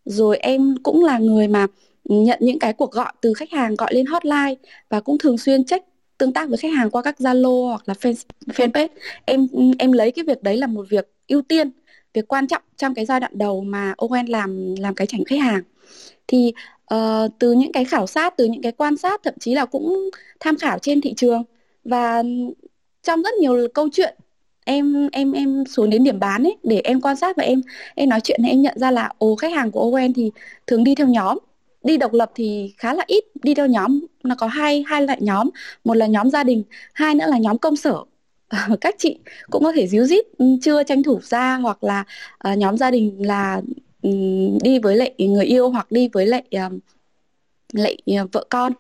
Rồi 0.04 0.36
em 0.36 0.74
cũng 0.82 1.04
là 1.04 1.18
người 1.18 1.48
mà 1.48 1.66
nhận 2.04 2.38
những 2.42 2.58
cái 2.58 2.72
cuộc 2.72 2.92
gọi 2.92 3.12
từ 3.20 3.34
khách 3.34 3.50
hàng 3.50 3.74
gọi 3.76 3.94
lên 3.94 4.06
hotline 4.06 4.54
và 4.88 5.00
cũng 5.00 5.18
thường 5.18 5.38
xuyên 5.38 5.64
check 5.64 5.86
tương 6.18 6.32
tác 6.32 6.48
với 6.48 6.58
khách 6.58 6.72
hàng 6.72 6.90
qua 6.90 7.02
các 7.02 7.16
Zalo 7.18 7.68
hoặc 7.68 7.82
là 7.86 7.94
fanpage. 8.46 8.88
Em 9.24 9.48
em 9.78 9.92
lấy 9.92 10.12
cái 10.12 10.24
việc 10.24 10.42
đấy 10.42 10.56
là 10.56 10.66
một 10.66 10.86
việc 10.90 11.12
ưu 11.28 11.42
tiên 11.42 11.70
việc 12.14 12.28
quan 12.28 12.46
trọng 12.46 12.62
trong 12.76 12.94
cái 12.94 13.04
giai 13.04 13.20
đoạn 13.20 13.32
đầu 13.34 13.60
mà 13.60 13.94
Owen 13.98 14.30
làm 14.30 14.74
làm 14.78 14.94
cái 14.94 15.06
trải 15.06 15.20
khách 15.26 15.40
hàng. 15.40 15.62
Thì 16.26 16.52
uh, 16.94 17.30
từ 17.38 17.52
những 17.52 17.72
cái 17.72 17.84
khảo 17.84 18.06
sát 18.06 18.36
từ 18.36 18.44
những 18.44 18.62
cái 18.62 18.72
quan 18.72 18.96
sát 18.96 19.20
thậm 19.24 19.34
chí 19.40 19.54
là 19.54 19.64
cũng 19.64 20.10
tham 20.40 20.56
khảo 20.56 20.78
trên 20.78 21.00
thị 21.00 21.14
trường. 21.16 21.42
Và 21.84 22.22
trong 23.02 23.22
rất 23.22 23.34
nhiều 23.40 23.68
câu 23.74 23.88
chuyện 23.92 24.14
em 24.64 25.08
em 25.12 25.32
em 25.32 25.64
xuống 25.68 25.90
đến 25.90 26.04
điểm 26.04 26.20
bán 26.20 26.42
ấy 26.42 26.56
để 26.62 26.80
em 26.84 27.00
quan 27.00 27.16
sát 27.16 27.36
và 27.36 27.42
em 27.42 27.62
em 27.94 28.08
nói 28.08 28.20
chuyện 28.20 28.40
thì 28.42 28.48
em 28.48 28.62
nhận 28.62 28.78
ra 28.78 28.90
là 28.90 29.10
ồ 29.18 29.36
khách 29.36 29.52
hàng 29.52 29.70
của 29.70 29.90
Owen 29.90 30.12
thì 30.16 30.30
thường 30.66 30.84
đi 30.84 30.94
theo 30.94 31.08
nhóm 31.08 31.38
đi 31.86 31.96
độc 31.96 32.12
lập 32.12 32.30
thì 32.34 32.74
khá 32.78 32.94
là 32.94 33.04
ít 33.06 33.24
đi 33.42 33.54
theo 33.54 33.66
nhóm 33.66 34.00
nó 34.22 34.34
có 34.34 34.46
hai 34.46 34.84
hai 34.86 35.02
loại 35.02 35.18
nhóm. 35.20 35.50
Một 35.84 35.94
là 35.94 36.06
nhóm 36.06 36.30
gia 36.30 36.44
đình 36.44 36.62
hai 36.92 37.14
nữa 37.14 37.26
là 37.28 37.38
nhóm 37.38 37.58
công 37.58 37.76
sở. 37.76 38.04
Các 38.80 38.94
chị 38.98 39.18
cũng 39.50 39.64
có 39.64 39.72
thể 39.72 39.86
díu 39.86 40.04
dít 40.04 40.24
ừ, 40.38 40.46
chưa 40.62 40.82
tranh 40.82 41.02
thủ 41.02 41.20
ra 41.22 41.56
hoặc 41.56 41.84
là 41.84 42.04
uh, 42.52 42.58
nhóm 42.58 42.76
gia 42.76 42.90
đình 42.90 43.26
là 43.26 43.60
um, 44.02 44.58
đi 44.62 44.78
với 44.78 44.96
lại 44.96 45.14
người 45.18 45.44
yêu 45.44 45.70
hoặc 45.70 45.92
đi 45.92 46.08
với 46.12 46.26
lại 46.26 46.42
um, 46.50 46.78
lại 47.72 47.96
uh, 48.22 48.32
vợ 48.32 48.46
con. 48.50 48.72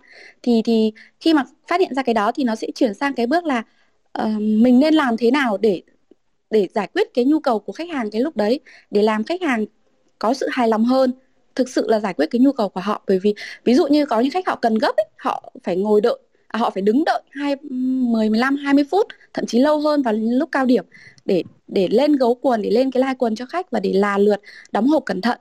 Thì 0.42 0.62
thì 0.64 0.92
khi 1.20 1.34
mà 1.34 1.44
phát 1.68 1.80
hiện 1.80 1.94
ra 1.94 2.02
cái 2.02 2.14
đó 2.14 2.32
thì 2.32 2.44
nó 2.44 2.54
sẽ 2.54 2.68
chuyển 2.74 2.94
sang 2.94 3.14
cái 3.14 3.26
bước 3.26 3.44
là 3.44 3.62
uh, 4.22 4.40
mình 4.40 4.78
nên 4.80 4.94
làm 4.94 5.16
thế 5.16 5.30
nào 5.30 5.56
để 5.56 5.82
để 6.50 6.68
giải 6.74 6.88
quyết 6.94 7.14
cái 7.14 7.24
nhu 7.24 7.40
cầu 7.40 7.58
của 7.58 7.72
khách 7.72 7.88
hàng 7.90 8.10
cái 8.10 8.20
lúc 8.20 8.36
đấy 8.36 8.60
để 8.90 9.02
làm 9.02 9.24
khách 9.24 9.42
hàng 9.42 9.64
có 10.18 10.34
sự 10.34 10.48
hài 10.52 10.68
lòng 10.68 10.84
hơn 10.84 11.12
thực 11.56 11.68
sự 11.68 11.88
là 11.88 12.00
giải 12.00 12.14
quyết 12.14 12.26
cái 12.30 12.40
nhu 12.40 12.52
cầu 12.52 12.68
của 12.68 12.80
họ. 12.80 13.02
Bởi 13.08 13.18
vì 13.18 13.34
ví 13.64 13.74
dụ 13.74 13.86
như 13.86 14.06
có 14.06 14.20
những 14.20 14.30
khách 14.30 14.46
họ 14.46 14.56
cần 14.56 14.74
gấp 14.74 14.96
ấy, 14.96 15.06
họ 15.18 15.52
phải 15.64 15.76
ngồi 15.76 16.00
đợi 16.00 16.18
à, 16.48 16.58
họ 16.58 16.70
phải 16.70 16.82
đứng 16.82 17.04
đợi 17.04 17.22
hai 17.30 17.56
mười 17.62 18.30
mười 18.30 18.38
lăm 18.38 18.56
hai 18.56 18.74
mươi 18.74 18.84
phút 18.90 19.06
thậm 19.34 19.46
chí 19.46 19.58
lâu 19.58 19.80
hơn 19.80 20.02
vào 20.02 20.14
lúc 20.14 20.48
cao 20.52 20.66
điểm 20.66 20.84
để 21.24 21.42
để 21.68 21.88
lên 21.90 22.16
gấu 22.16 22.34
quần 22.34 22.62
để 22.62 22.70
lên 22.70 22.90
cái 22.90 23.00
lai 23.00 23.14
quần 23.18 23.36
cho 23.36 23.46
khách 23.46 23.70
và 23.70 23.80
để 23.80 23.92
là 23.92 24.18
lượt 24.18 24.40
đóng 24.72 24.86
hộp 24.86 25.02
cẩn 25.06 25.20
thận. 25.20 25.38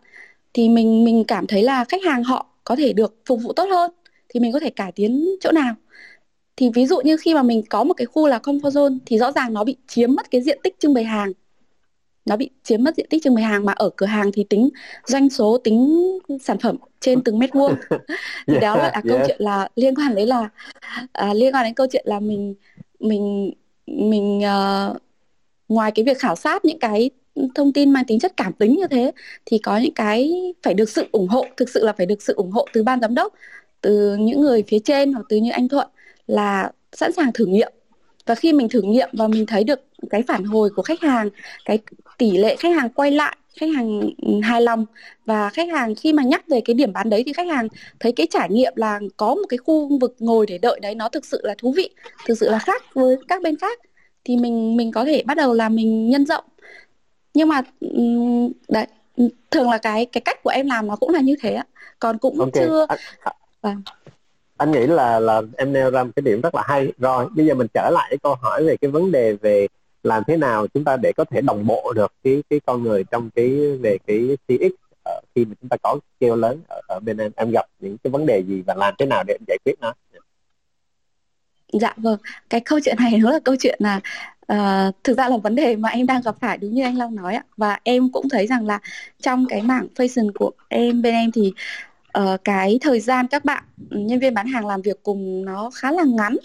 Thì 0.54 0.70
mình 0.70 1.04
mình 1.04 1.24
cảm 1.28 1.48
thấy 1.48 1.64
là 1.64 1.86
khách 1.86 2.04
hàng 2.04 2.24
họ 2.24 2.48
có 2.64 2.76
thể 2.76 2.94
được 2.94 3.16
phục 3.26 3.42
vụ 3.44 3.54
tốt 3.54 3.66
hơn 3.70 3.92
thì 4.30 4.40
mình 4.40 4.52
có 4.52 4.60
thể 4.60 4.70
cải 4.70 4.92
tiến 4.92 5.26
chỗ 5.42 5.52
nào. 5.52 5.76
Thì 6.58 6.70
ví 6.74 6.86
dụ 6.88 7.02
như 7.02 7.18
khi 7.18 7.34
mà 7.34 7.44
mình 7.44 7.64
có 7.70 7.84
một 7.84 7.94
cái 7.94 8.06
khu 8.06 8.28
là 8.28 8.40
comfort 8.40 8.72
zone 8.72 8.98
thì 9.06 9.18
rõ 9.18 9.32
ràng 9.32 9.54
nó 9.54 9.64
bị 9.64 9.78
chiếm 9.88 10.16
mất 10.16 10.32
cái 10.32 10.42
diện 10.42 10.60
tích 10.64 10.80
trưng 10.80 10.94
bày 10.94 11.04
hàng 11.04 11.32
nó 12.26 12.38
bị 12.38 12.50
chiếm 12.64 12.84
mất 12.84 12.96
diện 12.96 13.08
tích 13.10 13.24
trưng 13.24 13.36
bày 13.36 13.44
hàng 13.44 13.66
mà 13.66 13.74
ở 13.74 13.90
cửa 13.96 14.06
hàng 14.06 14.32
thì 14.32 14.46
tính 14.50 14.70
doanh 15.06 15.30
số 15.30 15.58
tính 15.58 16.02
sản 16.42 16.58
phẩm 16.60 16.78
trên 17.00 17.24
từng 17.24 17.40
mét 17.40 17.54
vuông. 17.54 17.76
Thì 18.48 18.54
yeah, 18.54 18.62
đó 18.62 18.76
là, 18.76 18.92
là 18.94 19.02
câu 19.10 19.20
chuyện 19.28 19.38
là 19.40 19.68
liên 19.76 19.96
quan 19.96 20.16
đến 20.16 20.28
là 20.28 20.50
à, 21.12 21.34
liên 21.34 21.54
quan 21.56 21.66
đến 21.66 21.74
câu 21.74 21.88
chuyện 21.92 22.04
là 22.08 22.20
mình 22.20 22.56
mình 23.00 23.54
mình 23.88 24.40
uh, 24.40 24.98
ngoài 25.68 25.92
cái 25.92 26.06
việc 26.06 26.20
khảo 26.20 26.36
sát 26.36 26.66
những 26.66 26.80
cái 26.80 27.10
thông 27.56 27.74
tin 27.74 27.94
mang 27.94 28.06
tính 28.06 28.20
chất 28.20 28.34
cảm 28.38 28.54
tính 28.54 28.76
như 28.76 28.88
thế 28.88 29.12
thì 29.46 29.58
có 29.58 29.78
những 29.78 29.94
cái 29.94 30.34
phải 30.64 30.74
được 30.74 30.90
sự 30.90 31.06
ủng 31.12 31.28
hộ 31.28 31.46
thực 31.58 31.70
sự 31.70 31.84
là 31.84 31.94
phải 31.94 32.06
được 32.06 32.22
sự 32.22 32.34
ủng 32.34 32.52
hộ 32.52 32.66
từ 32.74 32.84
ban 32.84 33.02
giám 33.02 33.16
đốc 33.16 33.34
từ 33.82 34.16
những 34.16 34.42
người 34.42 34.64
phía 34.68 34.80
trên 34.80 35.14
hoặc 35.14 35.26
từ 35.30 35.38
như 35.38 35.52
anh 35.52 35.68
thuận 35.68 35.88
là 36.28 36.72
sẵn 36.94 37.12
sàng 37.12 37.32
thử 37.34 37.46
nghiệm. 37.46 37.74
Và 38.26 38.36
khi 38.36 38.54
mình 38.54 38.70
thử 38.70 38.82
nghiệm 38.82 39.10
và 39.14 39.28
mình 39.28 39.46
thấy 39.46 39.64
được 39.64 39.85
cái 40.10 40.24
phản 40.28 40.44
hồi 40.44 40.70
của 40.76 40.82
khách 40.82 41.02
hàng 41.02 41.30
cái 41.66 41.80
tỷ 42.18 42.38
lệ 42.38 42.56
khách 42.56 42.76
hàng 42.76 42.90
quay 42.90 43.12
lại 43.12 43.38
khách 43.60 43.70
hàng 43.76 44.10
hài 44.44 44.62
lòng 44.62 44.86
và 45.26 45.50
khách 45.50 45.70
hàng 45.70 45.96
khi 45.96 46.14
mà 46.14 46.24
nhắc 46.24 46.48
về 46.48 46.62
cái 46.66 46.74
điểm 46.74 46.94
bán 46.94 47.10
đấy 47.10 47.24
thì 47.26 47.34
khách 47.34 47.48
hàng 47.48 47.68
thấy 48.00 48.12
cái 48.12 48.28
trải 48.30 48.50
nghiệm 48.50 48.74
là 48.76 49.00
có 49.18 49.36
một 49.36 49.46
cái 49.50 49.58
khu 49.58 49.98
vực 50.02 50.16
ngồi 50.20 50.46
để 50.46 50.58
đợi 50.58 50.80
đấy 50.80 50.96
nó 50.96 51.10
thực 51.10 51.26
sự 51.26 51.42
là 51.44 51.56
thú 51.58 51.74
vị 51.78 51.90
thực 52.28 52.38
sự 52.38 52.50
là 52.50 52.60
khác 52.60 52.84
với 52.94 53.16
các 53.28 53.42
bên 53.42 53.56
khác 53.58 53.80
thì 54.24 54.38
mình 54.38 54.78
mình 54.78 54.92
có 54.92 55.06
thể 55.06 55.24
bắt 55.26 55.38
đầu 55.38 55.54
là 55.54 55.70
mình 55.70 56.10
nhân 56.10 56.26
rộng 56.26 56.44
nhưng 57.34 57.50
mà 57.50 57.62
đấy 58.70 58.88
thường 59.52 59.70
là 59.70 59.78
cái 59.78 60.06
cái 60.06 60.22
cách 60.22 60.44
của 60.44 60.50
em 60.50 60.68
làm 60.68 60.88
nó 60.88 60.96
cũng 60.96 61.10
là 61.10 61.20
như 61.20 61.36
thế 61.42 61.54
ạ 61.54 61.66
còn 62.00 62.18
cũng 62.18 62.40
okay. 62.40 62.52
chưa 62.66 62.86
anh, 62.90 63.00
vâng. 63.62 63.82
anh 64.58 64.72
nghĩ 64.72 64.88
là 64.88 65.20
là 65.20 65.42
em 65.58 65.74
nêu 65.74 65.92
ra 65.92 66.04
một 66.04 66.12
cái 66.16 66.24
điểm 66.24 66.42
rất 66.42 66.56
là 66.56 66.64
hay 66.66 66.92
rồi 66.98 67.28
bây 67.36 67.46
giờ 67.46 67.54
mình 67.54 67.68
trở 67.74 67.90
lại 67.94 68.08
cái 68.10 68.18
câu 68.24 68.36
hỏi 68.42 68.64
về 68.64 68.78
cái 68.78 68.92
vấn 68.92 69.12
đề 69.12 69.34
về 69.34 69.68
làm 70.06 70.24
thế 70.28 70.38
nào 70.38 70.68
chúng 70.74 70.84
ta 70.84 70.98
để 70.98 71.12
có 71.18 71.26
thể 71.32 71.42
đồng 71.42 71.68
bộ 71.68 71.94
được 71.96 72.14
cái 72.24 72.44
cái 72.50 72.60
con 72.66 72.84
người 72.84 73.04
trong 73.04 73.30
cái 73.36 73.78
về 73.82 73.98
cái 74.08 74.38
CX 74.48 74.74
ở 75.04 75.14
ờ, 75.14 75.22
khi 75.36 75.46
mà 75.46 75.56
chúng 75.62 75.70
ta 75.70 75.78
có 75.84 76.00
scale 76.18 76.36
lớn 76.36 76.62
ở, 76.68 76.82
ở 76.88 77.00
bên 77.00 77.18
em 77.18 77.32
em 77.36 77.52
gặp 77.52 77.66
những 77.80 77.98
cái 77.98 78.12
vấn 78.12 78.26
đề 78.26 78.44
gì 78.48 78.62
và 78.68 78.76
làm 78.76 78.94
thế 78.98 79.06
nào 79.06 79.24
để 79.28 79.38
giải 79.48 79.58
quyết 79.66 79.74
nó? 79.82 79.94
Dạ 81.74 81.94
vâng 81.98 82.20
cái 82.50 82.62
câu 82.62 82.80
chuyện 82.86 82.96
này 83.00 83.18
nó 83.18 83.32
là 83.32 83.40
câu 83.40 83.56
chuyện 83.60 83.80
là 83.82 84.00
uh, 84.54 84.96
thực 85.04 85.18
ra 85.18 85.30
là 85.30 85.38
vấn 85.38 85.56
đề 85.56 85.76
mà 85.76 85.90
em 85.90 86.08
đang 86.08 86.22
gặp 86.22 86.36
phải 86.40 86.58
đúng 86.58 86.74
như 86.74 86.84
anh 86.84 86.98
Long 86.98 87.16
nói 87.16 87.36
ạ. 87.36 87.44
Và 87.58 87.80
em 87.84 88.12
cũng 88.12 88.30
thấy 88.30 88.48
rằng 88.48 88.66
là 88.66 88.80
trong 89.22 89.46
cái 89.50 89.62
mảng 89.62 89.88
fashion 89.96 90.32
của 90.36 90.52
em 90.70 91.02
bên 91.02 91.14
em 91.14 91.32
thì 91.32 91.54
uh, 92.20 92.44
cái 92.44 92.78
thời 92.82 93.00
gian 93.00 93.28
các 93.28 93.46
bạn 93.46 93.64
ừ, 93.90 93.98
nhân 93.98 94.20
viên 94.20 94.34
bán 94.34 94.48
hàng 94.48 94.68
làm 94.68 94.82
việc 94.82 95.04
cùng 95.04 95.46
nó 95.46 95.70
khá 95.76 95.92
là 95.92 96.04
ngắn. 96.04 96.38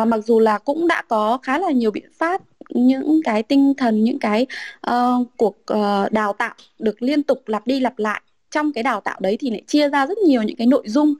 Uh, 0.00 0.08
mặc 0.08 0.18
dù 0.26 0.38
là 0.38 0.58
cũng 0.58 0.88
đã 0.88 1.02
có 1.08 1.38
khá 1.42 1.58
là 1.58 1.70
nhiều 1.70 1.90
biện 1.90 2.10
pháp 2.18 2.42
những 2.74 3.20
cái 3.24 3.42
tinh 3.42 3.74
thần 3.76 4.04
những 4.04 4.18
cái 4.18 4.46
uh, 4.90 5.26
cuộc 5.36 5.56
uh, 5.72 6.12
đào 6.12 6.32
tạo 6.32 6.54
được 6.78 7.02
liên 7.02 7.22
tục 7.22 7.42
lặp 7.46 7.66
đi 7.66 7.80
lặp 7.80 7.98
lại. 7.98 8.22
Trong 8.50 8.72
cái 8.72 8.84
đào 8.84 9.00
tạo 9.00 9.18
đấy 9.20 9.36
thì 9.40 9.50
lại 9.50 9.62
chia 9.66 9.88
ra 9.88 10.06
rất 10.06 10.18
nhiều 10.18 10.42
những 10.42 10.56
cái 10.56 10.66
nội 10.66 10.82
dung. 10.86 11.14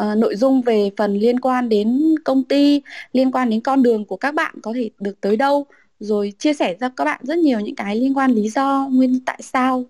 Uh, 0.00 0.18
nội 0.18 0.36
dung 0.36 0.62
về 0.62 0.90
phần 0.96 1.18
liên 1.18 1.40
quan 1.40 1.68
đến 1.68 2.14
công 2.24 2.44
ty 2.44 2.82
liên 3.12 3.30
quan 3.32 3.50
đến 3.50 3.60
con 3.60 3.82
đường 3.82 4.04
của 4.04 4.16
các 4.16 4.34
bạn 4.34 4.54
có 4.62 4.72
thể 4.74 4.90
được 5.00 5.20
tới 5.20 5.36
đâu 5.36 5.66
rồi 6.00 6.32
chia 6.38 6.54
sẻ 6.54 6.76
cho 6.80 6.88
các 6.88 7.04
bạn 7.04 7.20
rất 7.22 7.38
nhiều 7.38 7.60
những 7.60 7.74
cái 7.74 7.96
liên 7.96 8.16
quan 8.16 8.32
lý 8.32 8.48
do 8.48 8.88
nguyên 8.92 9.20
tại 9.20 9.38
sao. 9.42 9.84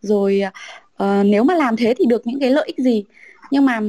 Rồi 0.00 0.42
uh, 1.02 1.06
nếu 1.24 1.44
mà 1.44 1.54
làm 1.54 1.76
thế 1.76 1.94
thì 1.98 2.04
được 2.04 2.26
những 2.26 2.40
cái 2.40 2.50
lợi 2.50 2.66
ích 2.66 2.78
gì. 2.78 3.04
Nhưng 3.50 3.64
mà 3.64 3.80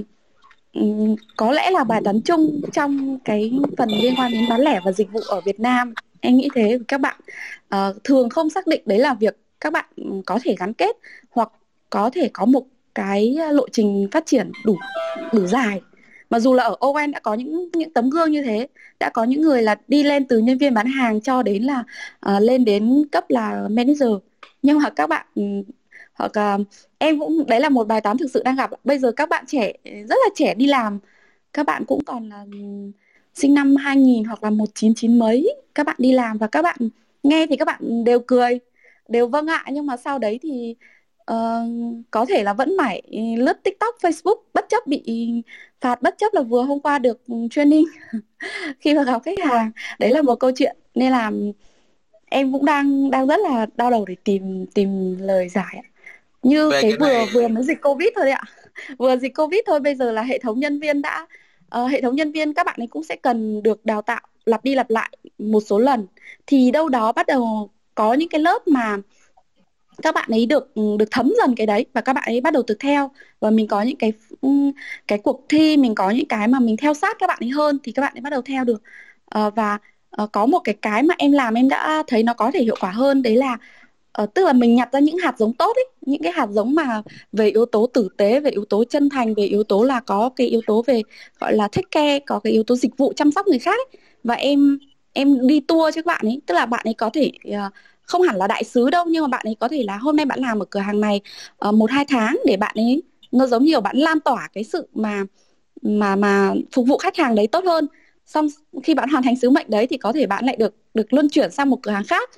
um, 0.74 1.16
có 1.38 1.51
lẽ 1.51 1.72
là 1.72 1.84
bài 1.84 2.01
toán 2.03 2.22
chung 2.22 2.62
trong 2.74 3.20
cái 3.26 3.51
phần 3.78 3.89
liên 3.89 4.14
quan 4.18 4.32
đến 4.32 4.43
bán 4.49 4.62
lẻ 4.62 4.80
và 4.86 4.91
dịch 4.91 5.12
vụ 5.12 5.20
ở 5.28 5.41
Việt 5.41 5.60
Nam 5.60 5.93
em 6.22 6.38
nghĩ 6.38 6.49
thế 6.55 6.80
các 6.88 7.01
bạn 7.01 7.20
uh, 7.76 8.03
thường 8.03 8.30
không 8.30 8.49
xác 8.49 8.67
định 8.67 8.82
đấy 8.86 8.99
là 8.99 9.13
việc 9.13 9.38
các 9.61 9.74
bạn 9.74 9.86
có 10.26 10.39
thể 10.43 10.55
gắn 10.59 10.74
kết 10.74 10.97
hoặc 11.30 11.51
có 11.89 12.09
thể 12.13 12.30
có 12.34 12.45
một 12.45 12.63
cái 12.95 13.36
ờ, 13.39 13.51
lộ 13.51 13.70
trình 13.72 14.07
phát 14.11 14.26
triển 14.26 14.51
đủ 14.65 14.78
đủ 15.34 15.45
dài. 15.47 15.82
Mà 16.30 16.39
dù 16.39 16.53
là 16.53 16.63
ở 16.63 16.76
ON 16.80 17.11
đã 17.11 17.20
có 17.20 17.34
những 17.34 17.70
những 17.74 17.93
tấm 17.93 18.09
gương 18.09 18.32
như 18.32 18.41
thế 18.41 18.67
đã 18.99 19.09
có 19.09 19.24
những 19.24 19.41
người 19.41 19.61
là 19.61 19.76
đi 19.88 20.03
lên 20.03 20.28
từ 20.28 20.39
nhân 20.39 20.57
viên 20.57 20.74
bán 20.74 20.88
hàng 20.88 21.22
cho 21.22 21.43
đến 21.43 21.63
là 21.63 21.84
uh, 22.36 22.41
lên 22.41 22.65
đến 22.65 23.07
cấp 23.11 23.26
là 23.30 23.67
manager. 23.72 24.09
Nhưng 24.61 24.80
mà 24.80 24.89
các 24.89 25.09
bạn 25.09 25.26
ừ, 25.36 25.43
hoặc 26.13 26.32
uh, 26.55 26.67
em 26.97 27.20
cũng 27.20 27.45
đấy 27.47 27.59
là 27.59 27.70
một 27.70 27.88
bài 27.88 28.01
toán 28.01 28.17
thực 28.17 28.32
sự 28.34 28.43
đang 28.43 28.55
gặp 28.55 28.72
bây 28.84 28.99
giờ 28.99 29.11
các 29.11 29.30
bạn 29.30 29.45
trẻ 29.47 29.74
rất 29.86 30.15
là 30.24 30.30
trẻ 30.36 30.53
đi 30.53 30.67
làm 30.67 30.99
các 31.53 31.65
bạn 31.65 31.86
cũng 31.86 32.03
còn 32.03 32.30
là 32.30 32.45
ừ, 32.51 32.59
sinh 33.34 33.53
năm 33.53 33.76
2000 33.76 34.24
hoặc 34.24 34.43
là 34.43 34.49
199 34.49 35.20
mấy 35.20 35.55
các 35.80 35.86
bạn 35.86 35.95
đi 35.99 36.11
làm 36.11 36.38
và 36.38 36.47
các 36.47 36.61
bạn 36.61 36.77
nghe 37.23 37.45
thì 37.47 37.57
các 37.57 37.65
bạn 37.65 38.03
đều 38.03 38.19
cười 38.19 38.59
đều 39.07 39.27
vâng 39.27 39.47
ạ. 39.47 39.65
Nhưng 39.71 39.86
mà 39.86 39.97
sau 39.97 40.19
đấy 40.19 40.39
thì 40.41 40.75
uh, 41.32 41.36
có 42.11 42.25
thể 42.25 42.43
là 42.43 42.53
vẫn 42.53 42.77
mãi 42.77 43.01
lướt 43.38 43.63
tiktok 43.63 43.95
facebook 44.01 44.36
bất 44.53 44.65
chấp 44.69 44.88
bị 44.88 45.03
phạt 45.82 46.01
bất 46.01 46.15
chấp 46.17 46.34
là 46.34 46.41
vừa 46.41 46.61
hôm 46.61 46.80
qua 46.80 46.99
được 46.99 47.21
training 47.51 47.86
khi 48.80 48.93
mà 48.93 49.03
gặp 49.03 49.21
khách 49.25 49.39
hàng. 49.39 49.71
Đấy 49.99 50.11
là 50.11 50.21
một 50.21 50.36
câu 50.36 50.51
chuyện. 50.55 50.77
Nên 50.95 51.11
là 51.11 51.32
em 52.25 52.51
cũng 52.51 52.65
đang 52.65 53.11
đang 53.11 53.27
rất 53.27 53.39
là 53.39 53.65
đau 53.75 53.91
đầu 53.91 54.05
để 54.05 54.15
tìm 54.23 54.65
tìm 54.65 55.17
lời 55.19 55.49
giải 55.49 55.84
như 56.43 56.69
Về 56.69 56.82
cái, 56.82 56.91
cái 56.91 56.99
vừa 56.99 57.17
này... 57.17 57.27
vừa 57.34 57.47
mới 57.47 57.63
dịch 57.63 57.82
covid 57.82 58.09
thôi 58.15 58.25
đấy 58.25 58.34
ạ. 58.34 58.43
Vừa 58.97 59.17
dịch 59.17 59.36
covid 59.36 59.59
thôi 59.67 59.80
bây 59.80 59.95
giờ 59.95 60.11
là 60.11 60.21
hệ 60.21 60.39
thống 60.39 60.59
nhân 60.59 60.80
viên 60.80 61.01
đã 61.01 61.27
uh, 61.82 61.91
hệ 61.91 62.01
thống 62.01 62.15
nhân 62.15 62.32
viên 62.32 62.53
các 62.53 62.65
bạn 62.65 62.75
ấy 62.77 62.88
cũng 62.88 63.03
sẽ 63.03 63.15
cần 63.15 63.63
được 63.63 63.86
đào 63.86 64.01
tạo 64.01 64.21
lặp 64.45 64.63
đi 64.63 64.75
lặp 64.75 64.89
lại 64.89 65.09
một 65.40 65.60
số 65.60 65.80
lần. 65.80 66.08
Thì 66.48 66.72
đâu 66.72 66.90
đó 66.90 67.12
bắt 67.12 67.28
đầu 67.28 67.70
có 67.96 68.14
những 68.14 68.30
cái 68.30 68.42
lớp 68.42 68.68
mà 68.68 68.98
các 70.04 70.16
bạn 70.16 70.30
ấy 70.32 70.46
được 70.46 70.76
ừ, 70.76 70.82
được 71.00 71.08
thấm 71.12 71.34
dần 71.38 71.56
cái 71.56 71.68
đấy 71.68 71.86
và 71.94 72.02
các 72.02 72.14
bạn 72.14 72.24
ấy 72.28 72.42
bắt 72.42 72.54
đầu 72.54 72.64
thực 72.64 72.80
theo. 72.80 73.12
Và 73.40 73.50
mình 73.50 73.68
có 73.68 73.82
những 73.82 73.98
cái 73.98 74.14
ừ, 74.42 74.50
cái 75.08 75.18
cuộc 75.18 75.46
thi 75.50 75.78
mình 75.78 75.96
có 75.96 76.10
những 76.10 76.28
cái 76.28 76.48
mà 76.48 76.60
mình 76.60 76.78
theo 76.78 76.94
sát 76.94 77.18
các 77.20 77.28
bạn 77.28 77.40
ấy 77.42 77.50
hơn 77.50 77.80
thì 77.84 77.92
các 77.92 78.02
bạn 78.02 78.14
ấy 78.16 78.22
bắt 78.22 78.30
đầu 78.30 78.42
theo 78.42 78.64
được. 78.64 78.82
À, 79.26 79.50
và 79.50 79.78
à, 80.12 80.26
có 80.34 80.46
một 80.46 80.60
cái 80.64 80.76
cái 80.82 81.04
mà 81.04 81.16
em 81.18 81.32
làm 81.32 81.54
em 81.54 81.70
đã 81.70 82.04
thấy 82.08 82.24
nó 82.24 82.34
có 82.34 82.52
thể 82.54 82.64
hiệu 82.64 82.76
quả 82.80 82.92
hơn 82.92 83.22
đấy 83.22 83.36
là 83.36 83.58
à, 84.12 84.26
tức 84.36 84.46
là 84.46 84.54
mình 84.54 84.76
nhặt 84.76 84.90
ra 84.94 85.00
những 85.00 85.18
hạt 85.18 85.36
giống 85.38 85.54
tốt 85.54 85.76
ấy 85.78 85.86
những 86.02 86.22
cái 86.24 86.32
hạt 86.32 86.48
giống 86.52 86.76
mà 86.76 87.02
về 87.32 87.50
yếu 87.50 87.66
tố 87.66 87.88
tử 87.88 88.10
tế 88.18 88.40
về 88.40 88.52
yếu 88.52 88.66
tố 88.66 88.84
chân 88.84 89.10
thành 89.10 89.34
về 89.36 89.44
yếu 89.44 89.64
tố 89.64 89.84
là 89.84 90.00
có 90.00 90.30
cái 90.36 90.48
yếu 90.48 90.62
tố 90.68 90.84
về 90.88 91.02
gọi 91.40 91.54
là 91.54 91.68
take 91.68 91.88
care 91.92 92.20
có 92.20 92.40
cái 92.40 92.54
yếu 92.54 92.64
tố 92.64 92.76
dịch 92.76 92.98
vụ 92.98 93.14
chăm 93.16 93.32
sóc 93.32 93.48
người 93.48 93.60
khác 93.60 93.76
ấy. 93.80 94.00
và 94.24 94.36
em 94.36 94.80
em 95.14 95.47
đi 95.47 95.60
tour 95.60 95.95
cho 95.95 96.01
các 96.01 96.05
bạn 96.05 96.22
ấy 96.26 96.41
tức 96.45 96.53
là 96.53 96.66
bạn 96.66 96.82
ấy 96.84 96.93
có 96.93 97.10
thể 97.14 97.32
uh, 97.47 97.74
không 98.01 98.22
hẳn 98.22 98.36
là 98.36 98.47
đại 98.47 98.64
sứ 98.64 98.89
đâu 98.89 99.05
nhưng 99.07 99.22
mà 99.22 99.28
bạn 99.28 99.41
ấy 99.45 99.55
có 99.60 99.68
thể 99.68 99.84
là 99.84 99.97
hôm 99.97 100.16
nay 100.16 100.26
bạn 100.26 100.39
làm 100.39 100.60
ở 100.60 100.66
cửa 100.66 100.80
hàng 100.80 101.01
này 101.01 101.22
uh, 101.68 101.74
một 101.74 101.91
hai 101.91 102.05
tháng 102.05 102.38
để 102.45 102.57
bạn 102.57 102.76
ấy 102.76 103.03
nó 103.32 103.47
giống 103.47 103.64
như 103.64 103.80
bạn 103.80 103.97
lan 103.97 104.20
tỏa 104.20 104.47
cái 104.53 104.64
sự 104.64 104.88
mà 104.93 105.24
mà 105.82 106.16
mà 106.16 106.53
phục 106.72 106.88
vụ 106.88 106.97
khách 106.97 107.18
hàng 107.18 107.36
đấy 107.36 107.47
tốt 107.47 107.64
hơn. 107.66 107.88
Xong 108.26 108.47
khi 108.84 108.95
bạn 108.95 109.10
hoàn 109.10 109.24
thành 109.24 109.36
sứ 109.36 109.49
mệnh 109.49 109.70
đấy 109.70 109.88
thì 109.88 109.97
có 109.97 110.14
thể 110.14 110.28
bạn 110.28 110.45
lại 110.45 110.55
được 110.55 110.76
được 110.93 111.14
luân 111.14 111.30
chuyển 111.30 111.51
sang 111.51 111.70
một 111.70 111.80
cửa 111.84 111.91
hàng 111.91 112.03
khác. 112.03 112.30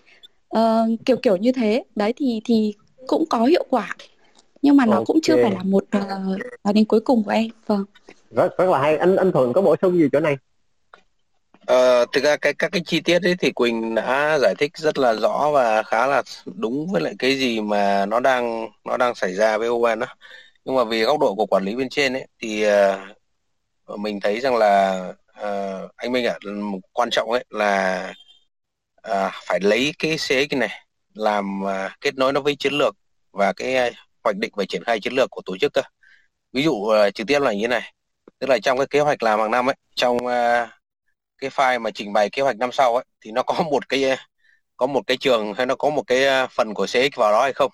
Uh, 0.57 0.99
kiểu 1.05 1.17
kiểu 1.17 1.36
như 1.36 1.51
thế. 1.51 1.84
Đấy 1.95 2.13
thì 2.17 2.41
thì 2.45 2.74
cũng 3.07 3.26
có 3.26 3.45
hiệu 3.45 3.65
quả. 3.69 3.95
Nhưng 4.61 4.78
mà 4.78 4.86
nó 4.86 4.91
okay. 4.91 5.05
cũng 5.05 5.22
chưa 5.22 5.36
phải 5.36 5.51
là 5.51 5.63
một 5.63 5.84
uh, 6.69 6.76
đến 6.76 6.86
cuối 6.86 6.99
cùng 6.99 7.24
của 7.24 7.32
em. 7.32 7.47
Vâng. 7.67 7.86
Rất 8.32 8.57
rất 8.57 8.69
là 8.69 8.80
hay. 8.80 8.97
Anh 8.97 9.15
anh 9.15 9.32
thuận 9.32 9.53
có 9.53 9.61
bổ 9.61 9.76
sung 9.82 9.97
gì 9.97 10.07
chỗ 10.11 10.19
này 10.19 10.38
Ờ, 11.66 12.05
thực 12.14 12.24
ra 12.24 12.38
cái 12.38 12.53
các 12.53 12.72
cái 12.72 12.82
chi 12.86 13.01
tiết 13.01 13.22
ấy 13.24 13.36
thì 13.39 13.51
Quỳnh 13.51 13.95
đã 13.95 14.39
giải 14.39 14.55
thích 14.57 14.78
rất 14.78 14.97
là 14.97 15.14
rõ 15.14 15.51
và 15.53 15.84
khá 15.84 16.07
là 16.07 16.24
đúng 16.45 16.88
với 16.91 17.01
lại 17.01 17.14
cái 17.20 17.38
gì 17.38 17.62
mà 17.62 18.05
nó 18.05 18.20
đang 18.20 18.68
nó 18.86 18.97
đang 18.97 19.16
xảy 19.16 19.34
ra 19.34 19.57
với 19.57 19.68
ON 19.68 19.99
đó. 19.99 20.07
Nhưng 20.66 20.76
mà 20.76 20.84
vì 20.84 21.03
góc 21.03 21.20
độ 21.20 21.36
của 21.36 21.45
quản 21.45 21.64
lý 21.64 21.76
bên 21.76 21.89
trên 21.89 22.14
ấy 22.14 22.28
thì 22.39 22.66
uh, 22.68 23.99
mình 23.99 24.20
thấy 24.20 24.39
rằng 24.39 24.55
là 24.55 25.03
uh, 25.41 25.91
anh 25.97 26.12
Minh 26.12 26.26
ạ, 26.26 26.38
à, 26.45 26.51
quan 26.93 27.09
trọng 27.12 27.32
ấy 27.32 27.45
là 27.49 28.14
uh, 29.12 29.32
phải 29.45 29.59
lấy 29.59 29.93
cái 29.99 30.18
CX 30.18 30.30
cái 30.49 30.59
này 30.59 30.86
làm 31.14 31.64
uh, 31.64 31.91
kết 32.01 32.16
nối 32.18 32.34
nó 32.34 32.41
với 32.41 32.55
chiến 32.55 32.74
lược 32.74 32.95
và 33.32 33.53
cái 33.53 33.93
hoạch 34.24 34.36
định 34.38 34.51
và 34.55 34.66
triển 34.70 34.84
khai 34.84 34.99
chiến 34.99 35.14
lược 35.14 35.30
của 35.32 35.41
tổ 35.45 35.57
chức 35.57 35.74
cơ. 35.74 35.82
Ví 36.53 36.64
dụ 36.64 36.72
uh, 36.72 37.16
trực 37.16 37.28
tiếp 37.28 37.39
là 37.39 37.53
như 37.53 37.62
thế 37.62 37.68
này, 37.68 37.93
tức 38.39 38.47
là 38.49 38.59
trong 38.59 38.78
cái 38.78 38.88
kế 38.89 38.99
hoạch 38.99 39.24
làm 39.24 39.39
hàng 39.39 39.51
năm 39.51 39.70
ấy, 39.70 39.76
trong 39.95 40.18
uh, 40.18 40.70
cái 41.41 41.49
file 41.49 41.81
mà 41.81 41.91
trình 41.91 42.13
bày 42.13 42.29
kế 42.29 42.41
hoạch 42.41 42.57
năm 42.57 42.71
sau 42.71 42.95
ấy 42.95 43.05
thì 43.21 43.31
nó 43.31 43.43
có 43.43 43.63
một 43.71 43.89
cái 43.89 44.17
có 44.77 44.87
một 44.87 45.01
cái 45.07 45.17
trường 45.17 45.53
hay 45.53 45.65
nó 45.65 45.75
có 45.75 45.89
một 45.89 46.03
cái 46.07 46.27
à, 46.27 46.47
phần 46.47 46.73
của 46.73 46.85
CX 46.85 47.15
vào 47.17 47.31
đó 47.31 47.41
hay 47.41 47.53
không? 47.53 47.71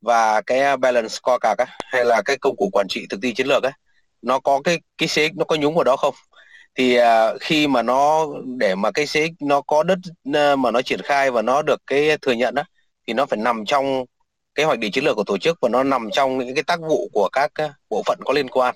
Và 0.00 0.40
cái 0.40 0.60
à, 0.60 0.76
balance 0.76 1.08
scorecard 1.08 1.60
ấy, 1.60 1.66
hay 1.92 2.04
là 2.04 2.22
cái 2.24 2.36
công 2.40 2.56
cụ 2.56 2.68
quản 2.72 2.86
trị 2.88 3.06
thực 3.10 3.20
thi 3.22 3.34
chiến 3.34 3.46
lược 3.46 3.62
ấy 3.62 3.72
nó 4.22 4.38
có 4.38 4.60
cái 4.64 4.80
cái 4.98 5.08
CX 5.08 5.36
nó 5.36 5.44
có 5.44 5.56
nhúng 5.56 5.74
vào 5.74 5.84
đó 5.84 5.96
không? 5.96 6.14
Thì 6.74 6.98
uh, 7.00 7.04
khi 7.40 7.66
mà 7.66 7.82
nó 7.82 8.26
để 8.58 8.74
mà 8.74 8.90
cái 8.90 9.06
CX 9.06 9.30
nó 9.40 9.60
có 9.60 9.82
đất 9.82 9.98
uh, 10.28 10.58
mà 10.58 10.70
nó 10.70 10.82
triển 10.82 11.00
khai 11.02 11.30
và 11.30 11.42
nó 11.42 11.62
được 11.62 11.82
cái 11.86 12.18
thừa 12.22 12.32
nhận 12.32 12.54
đó 12.54 12.62
thì 13.06 13.12
nó 13.14 13.26
phải 13.26 13.38
nằm 13.38 13.64
trong 13.66 14.04
kế 14.54 14.64
hoạch 14.64 14.78
định 14.78 14.92
chiến 14.92 15.04
lược 15.04 15.16
của 15.16 15.24
tổ 15.24 15.38
chức 15.38 15.58
và 15.60 15.68
nó 15.68 15.82
nằm 15.82 16.10
trong 16.12 16.38
những 16.38 16.54
cái 16.54 16.64
tác 16.64 16.80
vụ 16.80 17.08
của 17.12 17.28
các 17.32 17.52
uh, 17.64 17.70
bộ 17.90 18.02
phận 18.06 18.18
có 18.24 18.32
liên 18.32 18.48
quan. 18.50 18.74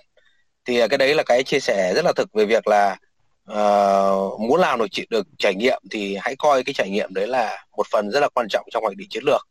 Thì 0.64 0.84
uh, 0.84 0.90
cái 0.90 0.98
đấy 0.98 1.14
là 1.14 1.22
cái 1.22 1.42
chia 1.44 1.60
sẻ 1.60 1.92
rất 1.94 2.04
là 2.04 2.12
thực 2.16 2.32
về 2.32 2.44
việc 2.44 2.66
là 2.66 2.96
uh, 3.52 4.40
muốn 4.40 4.60
làm 4.60 4.78
được 4.78 4.86
được 5.10 5.26
trải 5.38 5.54
nghiệm 5.54 5.82
thì 5.90 6.16
hãy 6.20 6.36
coi 6.38 6.64
cái 6.64 6.72
trải 6.74 6.90
nghiệm 6.90 7.14
đấy 7.14 7.26
là 7.26 7.66
một 7.76 7.86
phần 7.90 8.10
rất 8.10 8.20
là 8.20 8.28
quan 8.34 8.46
trọng 8.50 8.66
trong 8.70 8.82
hoạch 8.82 8.96
định 8.96 9.08
chiến 9.10 9.22
lược. 9.26 9.48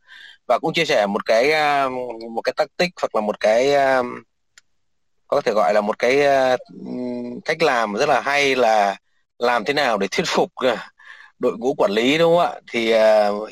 Và 0.48 0.60
cũng 0.62 0.74
chia 0.74 0.86
sẻ 0.86 1.06
một 1.08 1.26
cái 1.26 1.52
ờ, 1.52 1.90
một 2.32 2.42
cái 2.44 2.54
tactic 2.58 2.92
hoặc 3.02 3.16
là 3.16 3.22
một 3.22 3.40
cái 3.40 3.74
ờ, 3.74 4.04
có 5.28 5.42
thể 5.42 5.52
gọi 5.56 5.74
là 5.74 5.82
một 5.82 6.00
cái 6.00 6.24
cách 7.46 7.64
làm 7.64 7.94
rất 7.94 8.10
là 8.10 8.22
hay 8.22 8.56
là 8.56 8.96
làm 9.40 9.66
thế 9.66 9.74
nào 9.74 9.98
để 9.98 10.08
thuyết 10.12 10.26
phục 10.28 10.52
đội 11.40 11.58
ngũ 11.58 11.74
quản 11.78 11.92
lý 11.92 12.18
đúng 12.18 12.38
không 12.38 12.46
ạ? 12.46 12.60
Thì 12.72 12.94
uh, 12.94 13.50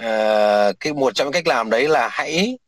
uh, 0.00 0.80
cái 0.80 0.92
một 0.92 1.14
trong 1.14 1.26
những 1.26 1.32
cách 1.32 1.46
làm 1.46 1.70
đấy 1.70 1.88
là 1.88 2.08
hãy 2.12 2.58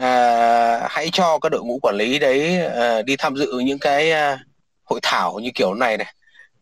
uh, 0.00 0.90
hãy 0.90 1.08
cho 1.12 1.38
các 1.38 1.48
đội 1.52 1.64
ngũ 1.64 1.78
quản 1.82 1.96
lý 1.96 2.18
đấy 2.18 2.58
uh, 2.66 3.04
đi 3.04 3.16
tham 3.16 3.36
dự 3.36 3.58
những 3.58 3.78
cái 3.78 4.12
uh, 4.12 4.38
hội 4.84 5.00
thảo 5.02 5.38
như 5.42 5.50
kiểu 5.54 5.74
này 5.74 5.96
này 5.96 6.14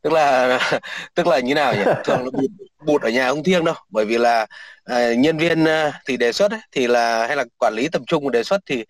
tức 0.03 0.13
là 0.13 0.59
tức 1.15 1.27
là 1.27 1.39
như 1.39 1.55
nào 1.55 1.75
nhỉ? 1.75 1.83
Thường 2.05 2.25
là 2.25 2.31
bụt, 2.33 2.51
bụt 2.87 3.03
ở 3.03 3.11
nhà 3.11 3.29
không 3.29 3.45
thiêng 3.45 3.65
đâu. 3.65 3.75
Bởi 3.89 4.05
vì 4.05 4.19
là 4.19 4.47
uh, 4.93 5.19
nhân 5.19 5.39
viên 5.39 5.63
uh, 5.63 5.95
thì 6.07 6.17
đề 6.17 6.33
xuất 6.33 6.51
ấy, 6.51 6.61
thì 6.73 6.87
là 6.87 7.27
hay 7.27 7.37
là 7.37 7.45
quản 7.59 7.75
lý 7.75 7.89
tập 7.89 8.03
trung 8.07 8.31
đề 8.31 8.43
xuất 8.43 8.61
thì 8.67 8.85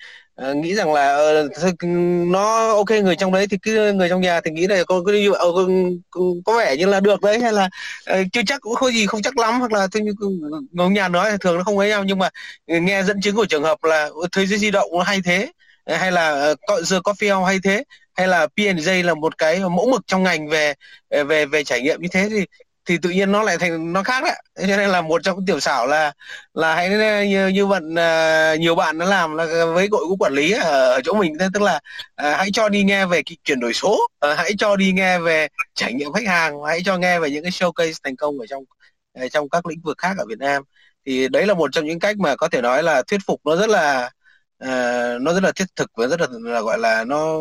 uh, 0.51 0.57
nghĩ 0.57 0.75
rằng 0.75 0.93
là 0.93 1.33
uh, 1.45 1.83
nó 2.31 2.75
ok 2.75 2.91
người 2.91 3.17
trong 3.17 3.33
đấy 3.33 3.47
thì 3.51 3.57
cứ 3.63 3.93
người 3.93 4.09
trong 4.09 4.21
nhà 4.21 4.41
thì 4.41 4.51
nghĩ 4.51 4.67
là 4.67 4.85
có 4.87 5.03
cái 5.07 5.29
uh, 5.29 5.71
có 6.45 6.59
vẻ 6.59 6.77
như 6.77 6.87
là 6.87 7.01
được 7.01 7.21
đấy 7.21 7.41
hay 7.41 7.53
là 7.53 7.69
uh, 8.13 8.27
chưa 8.33 8.43
chắc 8.47 8.61
cũng 8.61 8.75
không 8.75 8.93
gì 8.93 9.07
không 9.07 9.23
chắc 9.23 9.39
lắm 9.39 9.61
hoặc 9.61 9.73
là 9.73 9.89
theo 9.93 10.03
như 10.03 10.13
người 10.73 10.89
nhà 10.89 11.09
nói 11.09 11.39
thường 11.41 11.59
nó 11.59 11.65
không 11.65 11.79
ấy 11.79 11.89
nhau. 11.89 12.05
Nhưng 12.05 12.19
mà 12.19 12.29
nghe 12.67 13.03
dẫn 13.03 13.21
chứng 13.21 13.37
của 13.37 13.47
trường 13.47 13.63
hợp 13.63 13.85
là 13.85 14.09
thế 14.33 14.47
giới 14.47 14.59
di 14.59 14.71
động 14.71 14.91
nó 14.93 15.03
hay 15.03 15.21
thế 15.25 15.49
hay 15.99 16.13
là 16.13 16.31
ờ, 16.31 16.55
The 16.91 16.97
Coffee 16.99 17.37
House 17.37 17.47
hay 17.47 17.59
thế? 17.65 17.85
Hay 18.15 18.29
là 18.29 18.47
P&J 18.47 19.05
là 19.05 19.15
một 19.15 19.39
cái 19.39 19.61
mẫu 19.61 19.91
mực 19.91 20.07
trong 20.07 20.23
ngành 20.23 20.49
về 20.49 20.75
ờ, 21.09 21.25
về 21.25 21.47
về 21.47 21.65
trải 21.65 21.81
nghiệm 21.81 22.03
như 22.03 22.09
thế 22.13 22.29
thì 22.31 22.47
thì 22.85 22.99
tự 23.03 23.11
nhiên 23.11 23.33
nó 23.33 23.43
lại 23.43 23.59
thành 23.59 23.93
nó 23.93 24.03
khác 24.03 24.25
đấy. 24.25 24.43
Cho 24.69 24.77
nên 24.77 24.91
là 24.91 25.01
một 25.01 25.23
trong 25.25 25.37
những 25.37 25.47
tiểu 25.47 25.61
xảo 25.61 25.87
là 25.87 26.13
là 26.55 26.75
hãy 26.75 26.89
như 27.29 27.49
như 27.49 27.67
vận 27.67 27.95
ờ, 27.95 28.57
nhiều 28.61 28.75
bạn 28.75 28.99
nó 28.99 29.05
làm 29.05 29.35
là 29.35 29.65
với 29.75 29.89
đội 29.89 30.07
ngũ 30.07 30.17
quản 30.17 30.33
lý 30.33 30.53
ở, 30.53 31.01
chỗ 31.05 31.15
mình 31.15 31.35
tức 31.55 31.63
là 31.63 31.81
hãy 32.17 32.51
cho 32.53 32.69
đi 32.69 32.83
nghe 32.85 33.07
về 33.07 33.23
chuyển 33.45 33.61
đổi 33.61 33.73
số 33.73 33.99
hãy 34.37 34.53
cho 34.59 34.77
đi 34.77 34.93
nghe 34.93 35.19
về 35.19 35.49
trải 35.75 35.93
nghiệm 35.93 36.13
khách 36.13 36.27
hàng 36.27 36.63
hãy 36.67 36.81
cho 36.85 36.99
nghe 36.99 37.19
về 37.21 37.31
những 37.31 37.43
cái 37.43 37.51
showcase 37.53 37.93
thành 38.05 38.17
công 38.17 38.39
ở 38.39 38.47
trong 38.47 38.65
trong 39.33 39.49
các 39.49 39.67
lĩnh 39.67 39.81
vực 39.81 39.99
khác 39.99 40.17
ở 40.19 40.25
Việt 40.29 40.39
Nam. 40.39 40.63
Thì 41.07 41.29
đấy 41.29 41.47
là 41.47 41.55
một 41.55 41.73
trong 41.73 41.85
những 41.85 41.99
cách 41.99 42.19
mà 42.19 42.37
có 42.37 42.49
thể 42.49 42.61
nói 42.63 42.83
là 42.83 43.03
thuyết 43.03 43.21
phục 43.27 43.41
nó 43.45 43.57
rất 43.57 43.71
là 43.71 44.11
uh, 44.65 45.23
nó 45.23 45.33
rất 45.33 45.43
là 45.43 45.53
thiết 45.57 45.77
thực 45.77 45.91
và 45.97 46.07
rất 46.07 46.21
là, 46.21 46.27
là 46.31 46.61
gọi 46.61 46.79
là 46.79 47.05
nó 47.05 47.39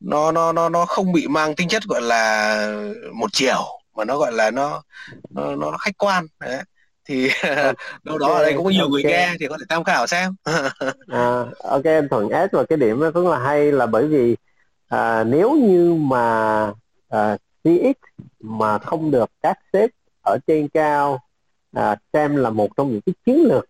nó 0.00 0.32
nó 0.32 0.52
nó 0.52 0.68
nó 0.68 0.86
không 0.86 1.12
bị 1.12 1.28
mang 1.28 1.54
tính 1.54 1.68
chất 1.68 1.82
gọi 1.88 2.02
là 2.02 2.82
một 3.14 3.32
chiều 3.32 3.64
mà 3.96 4.04
nó 4.04 4.18
gọi 4.18 4.32
là 4.32 4.50
nó 4.50 4.82
nó, 5.30 5.56
nó 5.56 5.76
khách 5.78 5.98
quan 5.98 6.26
đấy 6.40 6.62
thì 7.08 7.28
okay. 7.42 7.74
đâu 8.04 8.18
đó 8.18 8.34
ở 8.34 8.42
đây 8.42 8.52
cũng 8.54 8.64
có 8.64 8.70
nhiều 8.70 8.84
okay. 8.84 8.90
người 8.90 9.02
nghe 9.04 9.34
thì 9.40 9.46
có 9.48 9.56
thể 9.58 9.64
tham 9.68 9.84
khảo 9.84 10.06
xem 10.06 10.34
à, 11.06 11.44
ok 11.62 11.84
anh 11.84 12.08
thuận 12.10 12.28
ép 12.28 12.52
vào 12.52 12.66
cái 12.66 12.78
điểm 12.78 13.00
rất 13.00 13.16
là 13.16 13.38
hay 13.38 13.72
là 13.72 13.86
bởi 13.86 14.06
vì 14.06 14.36
à, 14.88 15.24
nếu 15.24 15.52
như 15.54 15.94
mà 15.94 16.72
à, 17.08 17.36
CX 17.64 17.98
mà 18.40 18.78
không 18.78 19.10
được 19.10 19.30
các 19.42 19.58
sếp 19.72 19.90
ở 20.22 20.38
trên 20.46 20.68
cao 20.68 21.20
à, 21.72 21.96
xem 22.12 22.36
là 22.36 22.50
một 22.50 22.68
trong 22.76 22.92
những 22.92 23.00
cái 23.06 23.14
chiến 23.26 23.44
lược 23.48 23.66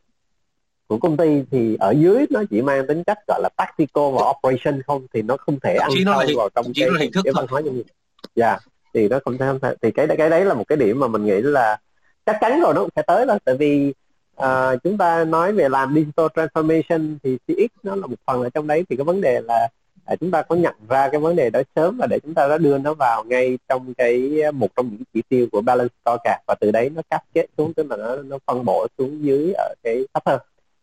của 0.89 0.99
công 0.99 1.17
ty 1.17 1.43
thì 1.51 1.77
ở 1.81 1.91
dưới 1.91 2.27
nó 2.31 2.43
chỉ 2.51 2.63
mang 2.63 2.87
tính 2.87 3.05
chất 3.05 3.19
gọi 3.29 3.41
là 3.43 3.49
tactical 3.57 4.05
và 4.15 4.23
operation 4.31 4.83
không? 4.83 5.07
Thì 5.15 5.23
nó 5.23 5.37
không 5.37 5.61
thể 5.61 5.75
ăn 5.75 5.91
sâu 6.05 6.23
vào 6.37 6.49
trong 6.55 6.67
cái, 6.75 6.89
cái 7.25 7.33
văn 7.35 7.47
hóa 7.49 7.63
doanh 7.63 7.77
nghiệp. 7.77 7.87
Dạ. 8.35 8.59
Thì 8.95 9.09
nó 9.09 9.19
không 9.25 9.39
thể 9.39 9.47
không 9.47 9.61
thể 9.61 9.75
thì 9.83 9.91
cái 9.91 10.07
cái 10.19 10.31
đấy 10.31 10.45
là 10.45 10.55
một 10.55 10.65
cái 10.69 10.79
điểm 10.79 11.01
mà 11.01 11.09
mình 11.09 11.25
nghĩ 11.25 11.41
là 11.41 11.79
chắc 12.27 12.37
chắn 12.41 12.61
rồi 12.61 12.75
nó 12.75 12.81
cũng 12.81 12.91
sẽ 12.97 13.03
tới 13.03 13.27
đó. 13.27 13.39
Tại 13.45 13.57
vì 13.57 13.95
uh, 14.43 14.83
chúng 14.85 14.99
ta 14.99 15.25
nói 15.25 15.53
về 15.53 15.69
làm 15.69 15.95
digital 15.95 16.27
transformation 16.27 17.17
thì 17.23 17.39
CX 17.47 17.71
nó 17.83 17.95
là 17.95 18.07
một 18.07 18.17
phần 18.27 18.43
ở 18.43 18.51
trong 18.51 18.67
đấy. 18.67 18.85
Thì 18.89 18.97
cái 18.97 19.05
vấn 19.05 19.21
đề 19.21 19.41
là 19.41 19.69
uh, 20.13 20.21
chúng 20.21 20.31
ta 20.31 20.43
có 20.43 20.57
nhận 20.57 20.75
ra 20.89 21.09
cái 21.09 21.21
vấn 21.21 21.37
đề 21.37 21.51
đó 21.51 21.61
sớm 21.77 21.97
và 21.99 22.07
để 22.11 22.19
chúng 22.23 22.35
ta 22.35 22.49
đã 22.49 22.59
đưa 22.59 22.79
nó 22.79 22.95
vào 22.95 23.25
ngay 23.25 23.59
trong 23.69 23.95
cái 23.95 24.33
một 24.55 24.69
trong 24.77 24.89
những 24.91 25.03
chỉ 25.15 25.23
tiêu 25.29 25.47
của 25.53 25.61
balance 25.61 25.95
scorecard. 26.05 26.43
Và 26.47 26.55
từ 26.61 26.71
đấy 26.71 26.91
nó 26.91 27.03
cắt 27.11 27.23
kết 27.35 27.47
xuống 27.59 27.75
tức 27.75 27.87
là 27.91 27.97
nó 27.97 28.17
nó 28.17 28.39
phân 28.47 28.65
bổ 28.65 28.87
xuống 28.99 29.25
dưới 29.25 29.53
ở 29.53 29.75
cái 29.83 30.05
thấp 30.15 30.23
hơn 30.27 30.41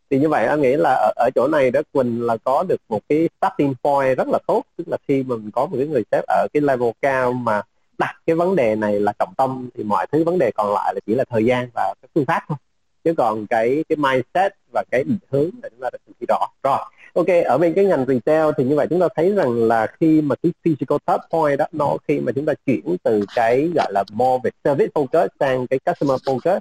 thì 0.09 0.19
như 0.19 0.29
vậy 0.29 0.45
anh 0.45 0.61
nghĩ 0.61 0.75
là 0.75 0.89
ở, 0.89 1.11
ở 1.15 1.29
chỗ 1.35 1.47
này 1.47 1.71
đó 1.71 1.81
Quỳnh 1.91 2.25
là 2.25 2.37
có 2.43 2.63
được 2.63 2.81
một 2.89 2.99
cái 3.09 3.29
starting 3.41 3.73
point 3.83 4.17
rất 4.17 4.27
là 4.27 4.39
tốt. 4.47 4.63
Tức 4.77 4.87
là 4.87 4.97
khi 5.07 5.23
mình 5.23 5.51
có 5.51 5.65
một 5.65 5.77
cái 5.77 5.87
người 5.87 6.03
sếp 6.11 6.23
ở 6.27 6.47
cái 6.53 6.61
level 6.61 6.89
cao 7.01 7.33
mà 7.33 7.61
đặt 7.97 8.15
cái 8.25 8.35
vấn 8.35 8.55
đề 8.55 8.75
này 8.75 8.99
là 8.99 9.13
trọng 9.19 9.33
tâm 9.37 9.69
thì 9.75 9.83
mọi 9.83 10.07
thứ 10.11 10.23
vấn 10.23 10.39
đề 10.39 10.51
còn 10.51 10.73
lại 10.73 10.93
là 10.93 10.99
chỉ 11.05 11.15
là 11.15 11.23
thời 11.29 11.45
gian 11.45 11.69
và 11.73 11.93
các 12.01 12.09
phương 12.15 12.25
pháp 12.25 12.41
thôi. 12.47 12.57
Chứ 13.03 13.13
còn 13.17 13.47
cái 13.47 13.83
cái 13.89 13.95
mindset 13.95 14.53
và 14.71 14.83
cái 14.91 15.03
định 15.03 15.17
hướng 15.29 15.49
là 15.63 15.69
chúng 15.69 15.79
ta 15.79 15.89
được 15.89 15.99
kỳ 16.19 16.25
rõ. 16.29 16.47
Rồi 16.63 16.79
ok 17.13 17.27
ở 17.45 17.57
bên 17.57 17.73
cái 17.73 17.85
ngành 17.85 18.05
retail 18.05 18.49
thì 18.57 18.63
như 18.63 18.75
vậy 18.75 18.87
chúng 18.89 18.99
ta 18.99 19.07
thấy 19.15 19.33
rằng 19.33 19.63
là 19.67 19.87
khi 19.99 20.21
mà 20.21 20.35
cái 20.43 20.51
physical 20.63 20.97
touch 21.05 21.21
point 21.31 21.59
đó 21.59 21.65
nó 21.71 21.97
khi 22.07 22.19
mà 22.19 22.31
chúng 22.35 22.45
ta 22.45 22.53
chuyển 22.65 22.95
từ 23.03 23.25
cái 23.35 23.71
gọi 23.75 23.91
là 23.91 24.03
more 24.13 24.41
về 24.43 24.51
service 24.63 24.91
focus 24.93 25.27
sang 25.39 25.67
cái 25.67 25.79
customer 25.79 26.21
focus 26.21 26.59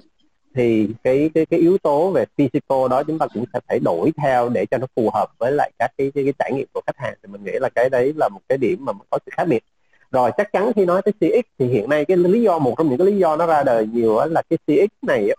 thì 0.55 0.87
cái 1.03 1.29
cái 1.33 1.45
cái 1.45 1.59
yếu 1.59 1.77
tố 1.77 2.11
về 2.11 2.25
physical 2.37 2.87
đó 2.89 3.03
chúng 3.03 3.19
ta 3.19 3.27
cũng 3.33 3.45
sẽ 3.53 3.59
phải 3.67 3.79
đổi 3.79 4.11
theo 4.17 4.49
để 4.49 4.65
cho 4.65 4.77
nó 4.77 4.87
phù 4.95 5.09
hợp 5.13 5.27
với 5.37 5.51
lại 5.51 5.71
các 5.79 5.91
cái 5.97 6.11
cái, 6.15 6.23
cái 6.23 6.33
trải 6.39 6.51
nghiệm 6.53 6.67
của 6.73 6.81
khách 6.87 6.97
hàng. 6.97 7.13
Thì 7.23 7.31
mình 7.31 7.43
nghĩ 7.43 7.51
là 7.61 7.69
cái 7.75 7.89
đấy 7.89 8.13
là 8.17 8.29
một 8.29 8.39
cái 8.49 8.57
điểm 8.57 8.85
mà 8.85 8.93
có 9.09 9.19
sự 9.25 9.31
khác 9.37 9.43
biệt. 9.47 9.63
Rồi 10.11 10.31
chắc 10.37 10.53
chắn 10.53 10.71
khi 10.75 10.85
nói 10.85 11.01
tới 11.01 11.13
CX 11.13 11.47
thì 11.59 11.67
hiện 11.67 11.89
nay 11.89 12.05
cái 12.05 12.17
lý 12.17 12.41
do 12.41 12.59
một 12.59 12.75
trong 12.77 12.89
những 12.89 12.97
cái 12.97 13.07
lý 13.07 13.17
do 13.17 13.35
nó 13.35 13.45
ra 13.45 13.63
đời 13.63 13.87
nhiều 13.87 14.19
là 14.25 14.41
cái 14.49 14.57
CX 14.67 14.93
này 15.01 15.29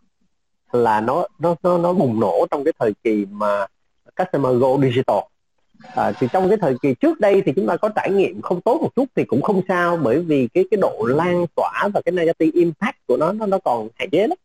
là 0.73 1.01
nó 1.01 1.27
nó 1.39 1.55
nó 1.63 1.79
nó 1.79 1.93
bùng 1.93 2.21
nổ 2.21 2.47
trong 2.51 2.65
cái 2.65 2.73
thời 2.79 2.93
kỳ 3.05 3.27
mà 3.31 3.67
customer 4.19 4.61
go 4.61 4.69
digital. 4.83 5.19
À, 5.95 6.13
thì 6.21 6.27
trong 6.33 6.49
cái 6.49 6.59
thời 6.61 6.75
kỳ 6.83 6.95
trước 6.95 7.21
đây 7.21 7.43
thì 7.47 7.53
chúng 7.57 7.67
ta 7.67 7.77
có 7.77 7.89
trải 7.89 8.11
nghiệm 8.11 8.43
không 8.43 8.61
tốt 8.61 8.79
một 8.83 8.91
chút 8.97 9.05
thì 9.17 9.25
cũng 9.25 9.43
không 9.43 9.63
sao 9.69 9.97
bởi 9.97 10.19
vì 10.19 10.49
cái 10.55 10.65
cái 10.71 10.79
độ 10.81 11.07
lan 11.09 11.47
tỏa 11.57 11.89
và 11.95 12.01
cái 12.05 12.13
negative 12.13 12.51
impact 12.61 12.97
của 13.07 13.17
nó 13.17 13.33
nó 13.33 13.47
nó 13.47 13.59
còn 13.59 13.89
hạn 13.95 14.11
chế 14.11 14.27
lắm 14.27 14.39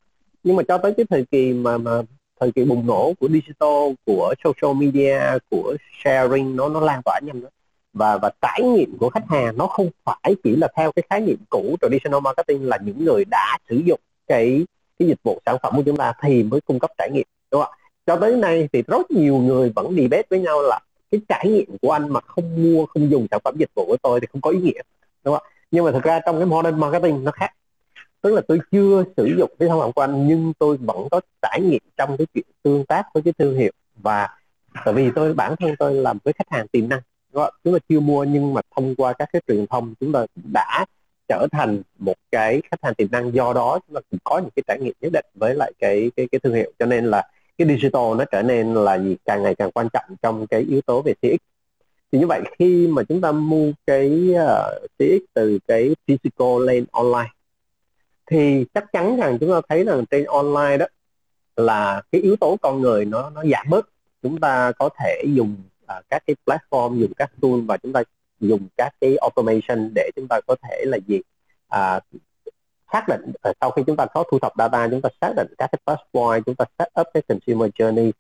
nhưng 0.50 0.56
mà 0.56 0.64
cho 0.64 0.78
tới 0.78 0.94
cái 0.98 1.06
thời 1.10 1.26
kỳ 1.32 1.54
mà 1.54 1.78
mà 1.78 2.02
thời 2.40 2.52
kỳ 2.52 2.64
bùng 2.66 2.88
nổ 2.88 3.14
của 3.20 3.28
digital, 3.30 3.94
của 4.06 4.34
social 4.44 4.78
media, 4.78 5.20
của 5.50 5.78
sharing, 6.04 6.56
nó 6.56 6.70
nó 6.70 6.80
lan 6.80 7.02
tỏa 7.06 7.20
nhanh 7.24 7.42
đó 7.42 7.50
và 7.94 8.18
và 8.18 8.32
trải 8.42 8.62
nghiệm 8.64 8.98
của 8.98 9.10
khách 9.10 9.24
hàng 9.30 9.58
nó 9.58 9.68
không 9.68 9.90
phải 10.06 10.36
chỉ 10.44 10.56
là 10.56 10.68
theo 10.76 10.92
cái 10.92 11.04
khái 11.10 11.22
niệm 11.22 11.38
cũ. 11.50 11.76
Traditional 11.82 12.22
marketing 12.22 12.68
là 12.68 12.78
những 12.86 13.06
người 13.06 13.26
đã 13.26 13.58
sử 13.70 13.76
dụng 13.86 14.00
cái 14.28 14.66
cái 15.00 15.08
dịch 15.08 15.24
vụ 15.24 15.42
sản 15.46 15.58
phẩm 15.64 15.74
của 15.76 15.84
chúng 15.86 15.98
ta 15.98 16.14
thì 16.22 16.44
mới 16.44 16.62
cung 16.62 16.80
cấp 16.80 16.92
trải 16.98 17.10
nghiệm, 17.14 17.26
đúng 17.52 17.62
không 17.62 17.72
ạ? 17.72 17.78
Cho 18.06 18.16
tới 18.16 18.36
nay 18.36 18.70
thì 18.74 18.84
rất 18.88 19.12
nhiều 19.12 19.38
người 19.38 19.72
vẫn 19.76 19.96
debate 19.96 20.28
với 20.30 20.40
nhau 20.40 20.62
là 20.62 20.80
cái 21.12 21.22
trải 21.30 21.46
nghiệm 21.50 21.78
của 21.82 21.92
anh 21.92 22.14
mà 22.14 22.20
không 22.22 22.64
mua, 22.64 22.86
không 22.86 23.12
dùng 23.12 23.28
sản 23.32 23.40
phẩm 23.44 23.56
dịch 23.58 23.70
vụ 23.76 23.86
của 23.86 23.98
tôi 24.04 24.20
thì 24.20 24.28
không 24.32 24.42
có 24.42 24.50
ý 24.50 24.60
nghĩa, 24.60 24.82
đúng 25.24 25.36
không 25.36 25.44
ạ? 25.46 25.50
Nhưng 25.72 25.86
mà 25.86 25.92
thực 25.92 26.04
ra 26.04 26.20
trong 26.26 26.38
cái 26.38 26.46
modern 26.46 26.80
marketing 26.80 27.24
nó 27.24 27.32
khác 27.32 27.52
tức 28.22 28.34
là 28.34 28.42
tôi 28.48 28.60
chưa 28.72 29.04
sử 29.18 29.36
dụng 29.38 29.52
cái 29.60 29.70
sản 29.70 29.80
phẩm 29.80 29.92
của 29.92 30.02
anh 30.02 30.28
nhưng 30.28 30.54
tôi 30.60 30.78
vẫn 30.78 31.08
có 31.12 31.22
trải 31.42 31.62
nghiệm 31.62 31.82
trong 31.98 32.18
cái 32.18 32.28
chuyện 32.34 32.46
tương 32.64 32.86
tác 32.86 33.04
với 33.14 33.24
cái 33.24 33.34
thương 33.38 33.58
hiệu. 33.58 33.72
Và 33.96 34.28
tại 34.86 34.94
vì 34.94 35.12
tôi 35.16 35.34
bản 35.34 35.56
thân 35.60 35.76
tôi 35.80 35.94
làm 35.94 36.18
với 36.24 36.34
khách 36.34 36.50
hàng 36.50 36.68
tiềm 36.68 36.90
năng 36.90 37.02
chúng 37.64 37.74
ta 37.74 37.80
chưa 37.90 38.00
mua 38.00 38.24
nhưng 38.24 38.54
mà 38.54 38.62
thông 38.76 38.96
qua 38.96 39.14
các 39.14 39.30
cái 39.34 39.42
truyền 39.48 39.68
thông 39.68 39.94
chúng 40.00 40.12
ta 40.12 40.26
đã 40.54 40.86
trở 41.28 41.48
thành 41.52 41.82
một 42.00 42.16
cái 42.32 42.62
khách 42.72 42.84
hàng 42.84 42.96
tiềm 42.96 43.12
năng. 43.12 43.34
Do 43.34 43.54
đó 43.54 43.80
chúng 43.88 43.96
ta 43.96 44.02
cũng 44.12 44.20
có 44.24 44.38
những 44.40 44.50
cái 44.56 44.64
trải 44.68 44.80
nghiệm 44.80 44.94
nhất 45.02 45.10
định 45.14 45.26
với 45.34 45.56
lại 45.56 45.72
cái 45.80 46.12
cái 46.16 46.28
cái 46.32 46.40
thương 46.40 46.54
hiệu. 46.54 46.72
Cho 46.80 46.86
nên 46.86 47.06
là 47.06 47.28
cái 47.58 47.68
digital 47.68 48.16
nó 48.18 48.26
trở 48.32 48.42
nên 48.42 48.74
là 48.74 49.00
gì 49.00 49.18
càng 49.26 49.44
ngày 49.44 49.56
càng 49.56 49.72
quan 49.72 49.88
trọng 49.94 50.16
trong 50.22 50.48
cái 50.48 50.62
yếu 50.62 50.82
tố 50.82 51.02
về 51.02 51.14
CX. 51.22 51.42
Thì 52.12 52.20
như 52.20 52.28
vậy 52.28 52.42
khi 52.60 52.88
mà 52.88 53.04
chúng 53.04 53.22
ta 53.22 53.32
mua 53.32 53.72
cái 53.88 54.30
uh, 54.34 54.90
CX 55.00 55.22
từ 55.34 55.60
cái 55.68 55.96
physical 56.08 56.66
lên 56.66 56.86
online 56.92 57.30
thì 58.30 58.66
chắc 58.74 58.92
chắn 58.94 59.18
rằng 59.18 59.38
chúng 59.40 59.52
ta 59.52 59.62
thấy 59.70 59.84
rằng 59.84 60.06
trên 60.06 60.26
online 60.26 60.78
đó 60.78 60.86
là 61.56 62.02
cái 62.12 62.22
yếu 62.22 62.36
tố 62.36 62.58
con 62.62 62.82
người 62.82 63.06
nó 63.06 63.30
nó 63.30 63.44
giảm 63.52 63.70
bớt. 63.70 63.90
Chúng 64.24 64.40
ta 64.40 64.72
có 64.72 64.90
thể 65.00 65.24
dùng 65.28 65.56
uh, 65.84 66.04
các 66.10 66.24
cái 66.28 66.36
platform 66.46 67.00
dùng 67.00 67.14
các 67.14 67.32
tool 67.42 67.60
và 67.68 67.78
chúng 67.78 67.94
ta 67.94 68.04
dùng 68.40 68.68
các 68.78 68.96
cái 69.02 69.18
automation 69.22 69.92
để 69.96 70.10
chúng 70.16 70.28
ta 70.28 70.40
có 70.48 70.56
thể 70.64 70.86
là 70.88 70.98
gì? 71.08 71.22
Uh, 71.76 72.04
xác 72.94 73.08
định 73.08 73.32
uh, 73.50 73.56
sau 73.62 73.72
khi 73.72 73.84
chúng 73.88 73.96
ta 73.96 74.06
có 74.06 74.24
thu 74.32 74.40
thập 74.40 74.54
data 74.58 74.88
chúng 74.92 75.02
ta 75.02 75.10
xác 75.22 75.34
định 75.36 75.54
các 75.58 75.70
cái 75.72 75.80
touch 75.86 76.00
point 76.14 76.46
chúng 76.46 76.56
ta 76.56 76.66
set 76.80 76.88
up 77.02 77.08
cái 77.14 77.24
consumer 77.28 77.70
journey 77.70 78.12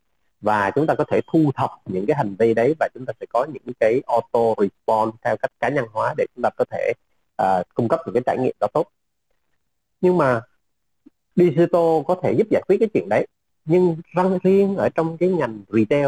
và 0.41 0.71
chúng 0.75 0.87
ta 0.87 0.95
có 0.95 1.03
thể 1.11 1.21
thu 1.31 1.51
thập 1.55 1.71
những 1.85 2.05
cái 2.05 2.17
hành 2.17 2.35
vi 2.39 2.53
đấy 2.53 2.75
và 2.79 2.87
chúng 2.93 3.05
ta 3.05 3.13
sẽ 3.19 3.25
có 3.33 3.45
những 3.53 3.73
cái 3.79 4.01
auto 4.07 4.63
response 4.63 5.17
theo 5.23 5.37
cách 5.37 5.51
cá 5.59 5.69
nhân 5.69 5.85
hóa 5.93 6.13
để 6.17 6.25
chúng 6.35 6.43
ta 6.43 6.49
có 6.57 6.65
thể 6.71 6.93
uh, 7.41 7.67
cung 7.73 7.87
cấp 7.87 7.99
những 8.05 8.13
cái 8.13 8.23
trải 8.25 8.37
nghiệm 8.37 8.55
đó 8.59 8.67
tốt 8.73 8.87
nhưng 10.01 10.17
mà 10.17 10.41
digital 11.35 12.01
có 12.07 12.15
thể 12.23 12.33
giúp 12.37 12.47
giải 12.49 12.61
quyết 12.67 12.77
cái 12.79 12.89
chuyện 12.93 13.09
đấy. 13.09 13.27
Nhưng 13.65 13.97
răng 14.15 14.39
riêng 14.43 14.75
ở 14.75 14.89
trong 14.89 15.17
cái 15.17 15.29
ngành 15.29 15.61
retail 15.69 16.07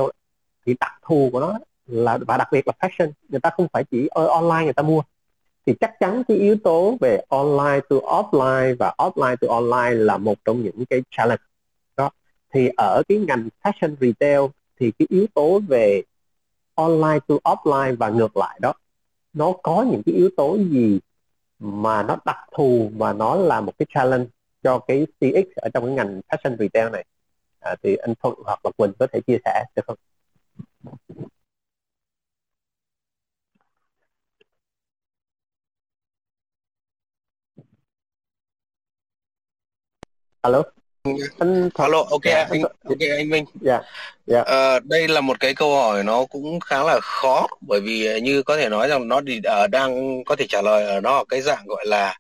thì 0.66 0.76
đặc 0.80 0.92
thù 1.02 1.30
của 1.32 1.40
nó 1.40 1.60
là, 1.86 2.18
và 2.28 2.38
đặc 2.38 2.48
biệt 2.52 2.68
là 2.68 2.74
fashion, 2.80 3.12
người 3.30 3.40
ta 3.40 3.50
không 3.50 3.68
phải 3.74 3.84
chỉ 3.84 4.08
ở 4.08 4.28
online 4.28 4.64
người 4.64 4.74
ta 4.74 4.84
mua. 4.84 5.02
Thì 5.66 5.74
chắc 5.80 6.00
chắn 6.00 6.24
cái 6.28 6.38
yếu 6.38 6.56
tố 6.64 6.98
về 7.00 7.22
online 7.30 7.80
to 7.90 7.96
offline 7.96 8.76
và 8.80 8.94
offline 8.98 9.36
to 9.36 9.48
online 9.48 9.92
là 9.92 10.18
một 10.18 10.36
trong 10.46 10.64
những 10.64 10.86
cái 10.90 11.02
challenge. 11.12 11.44
Đó. 11.98 12.10
Thì 12.54 12.70
ở 12.78 13.02
cái 13.08 13.18
ngành 13.18 13.50
fashion 13.64 13.96
retail 14.00 14.42
thì 14.80 14.92
cái 14.92 15.06
yếu 15.10 15.26
tố 15.34 15.60
về 15.68 16.04
online 16.76 17.20
to 17.28 17.36
offline 17.44 17.96
và 17.98 18.10
ngược 18.10 18.38
lại 18.38 18.60
đó, 18.62 18.74
nó 19.34 19.54
có 19.64 19.86
những 19.92 20.02
cái 20.06 20.16
yếu 20.16 20.30
tố 20.38 20.58
gì 20.58 21.00
mà 21.62 22.04
nó 22.04 22.18
đặc 22.26 22.38
thù 22.58 22.92
mà 22.96 23.14
nó 23.14 23.36
là 23.36 23.62
một 23.62 23.74
cái 23.80 23.86
challenge 23.96 24.26
cho 24.64 24.80
cái 24.80 25.08
CX 25.22 25.48
ở 25.56 25.70
trong 25.74 25.86
cái 25.86 25.94
ngành 25.96 26.22
fashion 26.30 26.58
retail 26.60 26.92
này 26.92 27.06
à, 27.60 27.76
thì 27.84 27.96
anh 27.96 28.14
Thuận 28.24 28.36
hoặc 28.46 28.60
là 28.66 28.72
Quỳnh 28.78 28.94
có 29.00 29.08
thể 29.14 29.22
chia 29.28 29.38
sẻ 29.46 29.66
được 29.76 29.84
không? 29.88 29.98
alo 40.44 40.74
anh 41.04 41.70
alo 41.74 42.04
ok 42.10 42.22
dạ, 42.24 42.48
anh 42.50 42.62
ok 42.62 43.00
anh 43.18 43.30
Minh. 43.30 43.46
Dạ 43.62 43.82
dạ. 44.28 44.42
Ờ, 44.42 44.80
đây 44.84 45.08
là 45.08 45.22
một 45.22 45.40
cái 45.40 45.56
câu 45.56 45.76
hỏi 45.76 46.04
nó 46.04 46.26
cũng 46.26 46.60
khá 46.60 46.84
là 46.84 47.00
khó 47.02 47.48
bởi 47.68 47.82
vì 47.82 48.22
như 48.22 48.44
có 48.44 48.58
thể 48.58 48.70
nói 48.70 48.88
rằng 48.88 49.08
nó 49.08 49.22
thì 49.28 49.38
uh, 49.64 49.70
đang 49.70 50.24
có 50.24 50.36
thể 50.36 50.46
trả 50.50 50.62
lời 50.62 50.86
ở 50.86 51.02
nó 51.02 51.18
ở 51.18 51.24
cái 51.30 51.42
dạng 51.42 51.66
gọi 51.66 51.86
là 51.86 52.18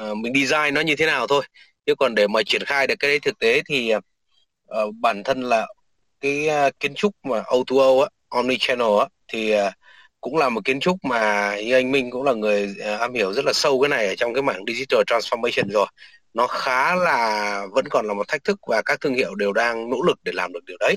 uh, 0.00 0.16
mình 0.16 0.32
design 0.34 0.74
nó 0.74 0.80
như 0.80 0.96
thế 0.96 1.06
nào 1.06 1.26
thôi. 1.26 1.44
Chứ 1.86 1.94
còn 1.94 2.14
để 2.14 2.26
mà 2.26 2.42
triển 2.46 2.62
khai 2.66 2.86
được 2.86 2.94
cái 2.98 3.10
đấy 3.10 3.20
thực 3.20 3.38
tế 3.38 3.62
thì 3.68 3.94
uh, 3.94 4.94
bản 5.00 5.22
thân 5.24 5.42
là 5.42 5.66
cái 6.20 6.48
uh, 6.66 6.80
kiến 6.80 6.94
trúc 6.94 7.12
mà 7.22 7.40
O2O 7.40 8.00
á, 8.00 8.08
omni 8.28 8.56
channel 8.60 8.98
á 9.00 9.06
thì 9.28 9.56
uh, 9.56 9.72
cũng 10.20 10.36
là 10.36 10.48
một 10.48 10.64
kiến 10.64 10.80
trúc 10.80 10.96
mà 11.04 11.56
như 11.60 11.74
anh 11.74 11.92
Minh 11.92 12.10
cũng 12.10 12.22
là 12.22 12.32
người 12.32 12.76
uh, 12.94 13.00
am 13.00 13.14
hiểu 13.14 13.32
rất 13.32 13.44
là 13.44 13.52
sâu 13.52 13.80
cái 13.80 13.88
này 13.88 14.06
ở 14.06 14.14
trong 14.14 14.34
cái 14.34 14.42
mảng 14.42 14.64
digital 14.66 15.00
transformation 15.06 15.70
rồi 15.70 15.86
nó 16.34 16.46
khá 16.46 16.94
là 16.94 17.62
vẫn 17.72 17.84
còn 17.90 18.06
là 18.06 18.14
một 18.14 18.28
thách 18.28 18.44
thức 18.44 18.60
và 18.66 18.82
các 18.82 19.00
thương 19.00 19.14
hiệu 19.14 19.34
đều 19.34 19.52
đang 19.52 19.90
nỗ 19.90 20.02
lực 20.06 20.18
để 20.24 20.32
làm 20.34 20.52
được 20.52 20.64
điều 20.66 20.76
đấy. 20.80 20.96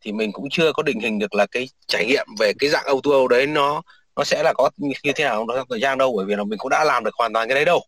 Thì 0.00 0.12
mình 0.12 0.32
cũng 0.32 0.48
chưa 0.50 0.72
có 0.72 0.82
định 0.82 1.00
hình 1.00 1.18
được 1.18 1.34
là 1.34 1.46
cái 1.46 1.68
trải 1.86 2.06
nghiệm 2.06 2.26
về 2.38 2.52
cái 2.58 2.70
dạng 2.70 2.86
audio 2.86 3.28
đấy 3.30 3.46
nó 3.46 3.82
nó 4.16 4.24
sẽ 4.24 4.42
là 4.42 4.52
có 4.52 4.70
như 4.76 5.12
thế 5.14 5.24
nào 5.24 5.46
trong 5.56 5.66
thời 5.70 5.80
gian 5.80 5.98
đâu 5.98 6.14
bởi 6.16 6.26
vì 6.26 6.36
là 6.36 6.44
mình 6.44 6.58
cũng 6.58 6.68
đã 6.70 6.84
làm 6.84 7.04
được 7.04 7.14
hoàn 7.18 7.32
toàn 7.32 7.48
cái 7.48 7.54
đấy 7.54 7.64
đâu. 7.64 7.84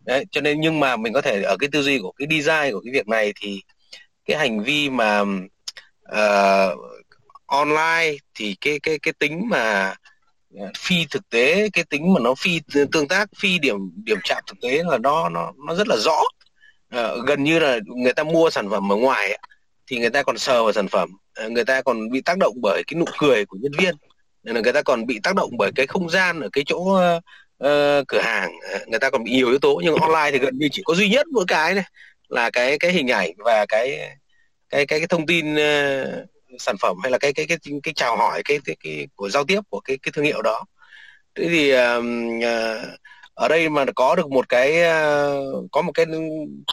Đấy 0.00 0.24
cho 0.30 0.40
nên 0.40 0.60
nhưng 0.60 0.80
mà 0.80 0.96
mình 0.96 1.12
có 1.12 1.20
thể 1.20 1.42
ở 1.42 1.56
cái 1.56 1.68
tư 1.72 1.82
duy 1.82 1.98
của 1.98 2.12
cái 2.12 2.28
design 2.30 2.72
của 2.72 2.80
cái 2.84 2.92
việc 2.92 3.08
này 3.08 3.32
thì 3.40 3.60
cái 4.24 4.38
hành 4.38 4.62
vi 4.64 4.90
mà 4.90 5.20
uh, 6.12 6.78
online 7.46 8.16
thì 8.34 8.56
cái 8.60 8.80
cái 8.82 8.98
cái 8.98 9.12
tính 9.18 9.48
mà 9.48 9.94
ờ, 10.58 10.66
phi 10.78 11.06
thực 11.10 11.28
tế 11.30 11.68
cái 11.72 11.84
tính 11.84 12.12
mà 12.14 12.20
nó 12.20 12.34
phi 12.38 12.60
tương 12.92 13.08
tác 13.08 13.28
phi 13.38 13.58
điểm 13.58 13.76
điểm 14.04 14.18
chạm 14.24 14.42
thực 14.46 14.60
tế 14.62 14.82
là 14.84 14.98
nó 14.98 15.28
nó 15.28 15.52
nó 15.66 15.74
rất 15.74 15.88
là 15.88 15.96
rõ 15.96 16.20
uh, 16.98 17.26
gần 17.26 17.44
như 17.44 17.58
là 17.58 17.78
người 17.86 18.12
ta 18.12 18.24
mua 18.24 18.50
sản 18.50 18.70
phẩm 18.70 18.92
ở 18.92 18.96
ngoài 18.96 19.38
thì 19.86 19.98
người 19.98 20.10
ta 20.10 20.22
còn 20.22 20.38
sờ 20.38 20.62
vào 20.62 20.72
sản 20.72 20.88
phẩm. 20.88 21.10
Uh, 21.44 21.52
người 21.52 21.64
ta 21.64 21.82
còn 21.82 22.10
bị 22.10 22.20
tác 22.20 22.38
động 22.38 22.54
bởi 22.62 22.82
cái 22.86 22.98
nụ 22.98 23.04
cười 23.18 23.44
của 23.44 23.56
nhân 23.60 23.72
viên. 23.78 23.94
Nên 24.42 24.54
là 24.54 24.60
người 24.60 24.72
ta 24.72 24.82
còn 24.82 25.06
bị 25.06 25.20
tác 25.22 25.34
động 25.34 25.50
bởi 25.58 25.70
cái 25.74 25.86
không 25.86 26.10
gian 26.10 26.40
ở 26.40 26.48
cái 26.52 26.64
chỗ 26.66 26.76
uh, 26.76 27.22
uh, 27.64 28.08
cửa 28.08 28.20
hàng. 28.20 28.52
Uh, 28.74 28.88
người 28.88 29.00
ta 29.00 29.10
còn 29.10 29.24
bị 29.24 29.30
nhiều 29.30 29.48
yếu 29.48 29.58
tố 29.58 29.80
nhưng 29.84 29.94
online 29.94 30.30
thì 30.32 30.38
gần 30.38 30.58
như 30.58 30.68
chỉ 30.72 30.82
có 30.84 30.94
duy 30.94 31.08
nhất 31.08 31.26
một 31.26 31.44
cái 31.48 31.74
này 31.74 31.84
là 32.28 32.50
cái 32.50 32.78
cái 32.78 32.92
hình 32.92 33.08
ảnh 33.08 33.30
và 33.36 33.66
cái 33.66 33.98
cái 34.68 34.86
cái, 34.86 35.00
cái 35.00 35.06
thông 35.06 35.26
tin 35.26 35.54
uh, 35.54 36.58
sản 36.58 36.76
phẩm 36.80 36.96
hay 37.02 37.12
là 37.12 37.18
cái 37.18 37.32
cái 37.32 37.46
cái 37.46 37.58
cái, 37.64 37.74
cái 37.82 37.94
chào 37.94 38.16
hỏi 38.16 38.42
cái, 38.42 38.58
cái 38.64 38.76
cái 38.84 39.08
của 39.14 39.28
giao 39.28 39.44
tiếp 39.44 39.60
của 39.70 39.80
cái 39.80 39.98
cái 40.02 40.12
thương 40.12 40.24
hiệu 40.24 40.42
đó. 40.42 40.64
Thế 41.34 41.48
thì 41.48 41.74
uh, 41.74 42.04
uh, 42.38 42.88
ở 43.34 43.48
đây 43.48 43.68
mà 43.68 43.84
có 43.96 44.16
được 44.16 44.30
một 44.30 44.48
cái 44.48 44.82
ờ, 44.82 45.42
có 45.72 45.82
một 45.82 45.92
cái 45.94 46.06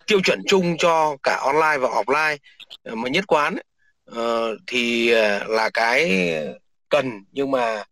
tiêu 0.08 0.20
chuẩn 0.24 0.42
chung 0.48 0.78
cho 0.78 1.18
cả 1.24 1.40
online 1.46 1.78
và 1.78 1.90
offline 1.90 2.38
ờ, 2.84 2.96
mà 2.96 3.10
nhất 3.10 3.24
quán 3.28 3.56
ấy, 3.56 3.64
ờ, 4.06 4.56
thì 4.68 5.10
là 5.48 5.70
cái 5.74 6.32
cần 6.90 7.24
nhưng 7.32 7.52
mà 7.52 7.84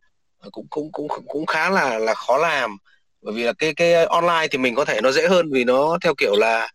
cũng 0.51 0.67
cũng 0.69 0.91
cũng 0.91 1.07
cũng 1.27 1.45
khá 1.45 1.69
là 1.69 1.99
là 1.99 2.13
khó 2.13 2.37
làm. 2.37 2.77
Bởi 3.21 3.33
vì 3.33 3.43
là 3.43 3.53
cái 3.53 3.73
cái 3.73 4.05
online 4.05 4.47
thì 4.51 4.57
mình 4.57 4.75
có 4.75 4.85
thể 4.85 5.01
nó 5.01 5.11
dễ 5.11 5.27
hơn 5.27 5.49
vì 5.51 5.63
nó 5.63 5.97
theo 6.01 6.13
kiểu 6.17 6.35
là 6.35 6.69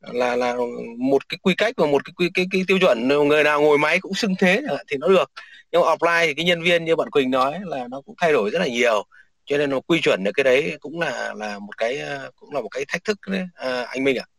là 0.00 0.36
là 0.36 0.56
một 0.98 1.28
cái 1.28 1.38
quy 1.42 1.54
cách 1.54 1.74
và 1.76 1.86
một 1.86 2.04
cái 2.04 2.12
quy 2.16 2.30
cái, 2.34 2.46
cái 2.50 2.62
tiêu 2.66 2.78
chuẩn. 2.80 3.08
Người 3.08 3.44
nào 3.44 3.60
ngồi 3.60 3.78
máy 3.78 4.00
cũng 4.00 4.14
xưng 4.14 4.34
thế 4.38 4.62
thì 4.90 4.96
nó 4.96 5.08
được. 5.08 5.30
Nhưng 5.72 5.80
mà 5.80 5.86
offline 5.86 6.26
thì 6.26 6.34
cái 6.34 6.44
nhân 6.44 6.62
viên 6.62 6.84
như 6.84 6.96
bạn 6.96 7.10
Quỳnh 7.10 7.30
nói 7.30 7.60
là 7.64 7.88
nó 7.90 8.00
cũng 8.00 8.14
thay 8.18 8.32
đổi 8.32 8.50
rất 8.50 8.58
là 8.58 8.66
nhiều 8.66 9.04
cho 9.46 9.58
nên 9.58 9.70
nó 9.70 9.80
quy 9.80 10.00
chuẩn 10.00 10.24
được 10.24 10.30
cái 10.34 10.44
đấy 10.44 10.76
cũng 10.80 11.00
là 11.00 11.34
là 11.36 11.58
một 11.58 11.76
cái 11.76 11.98
ờ, 11.98 12.30
cũng 12.36 12.54
là 12.54 12.60
một 12.60 12.68
cái 12.68 12.84
thách 12.88 13.04
thức 13.04 13.18
đấy 13.26 13.44
à, 13.54 13.82
anh 13.82 14.04
Minh 14.04 14.18
ạ. 14.18 14.24
À. 14.26 14.32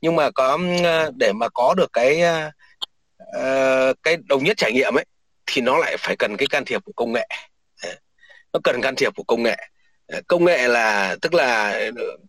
nhưng 0.00 0.16
mà 0.16 0.30
có 0.30 0.58
ờ, 0.84 1.10
để 1.16 1.32
mà 1.32 1.48
có 1.48 1.74
được 1.76 1.92
cái 1.92 2.22
uh, 3.22 3.96
cái 4.02 4.16
đồng 4.28 4.44
nhất 4.44 4.56
trải 4.56 4.72
nghiệm 4.72 4.98
ấy 4.98 5.04
thì 5.46 5.62
nó 5.62 5.78
lại 5.78 5.96
phải 5.98 6.16
cần 6.16 6.36
cái 6.36 6.46
can 6.50 6.64
thiệp 6.64 6.84
của 6.84 6.92
công 6.96 7.12
nghệ. 7.12 7.28
Nó 8.52 8.60
cần 8.64 8.80
can 8.82 8.94
thiệp 8.96 9.16
của 9.16 9.22
công 9.22 9.42
nghệ. 9.42 9.56
Công 10.26 10.44
nghệ 10.44 10.68
là 10.68 11.16
tức 11.22 11.34
là 11.34 11.80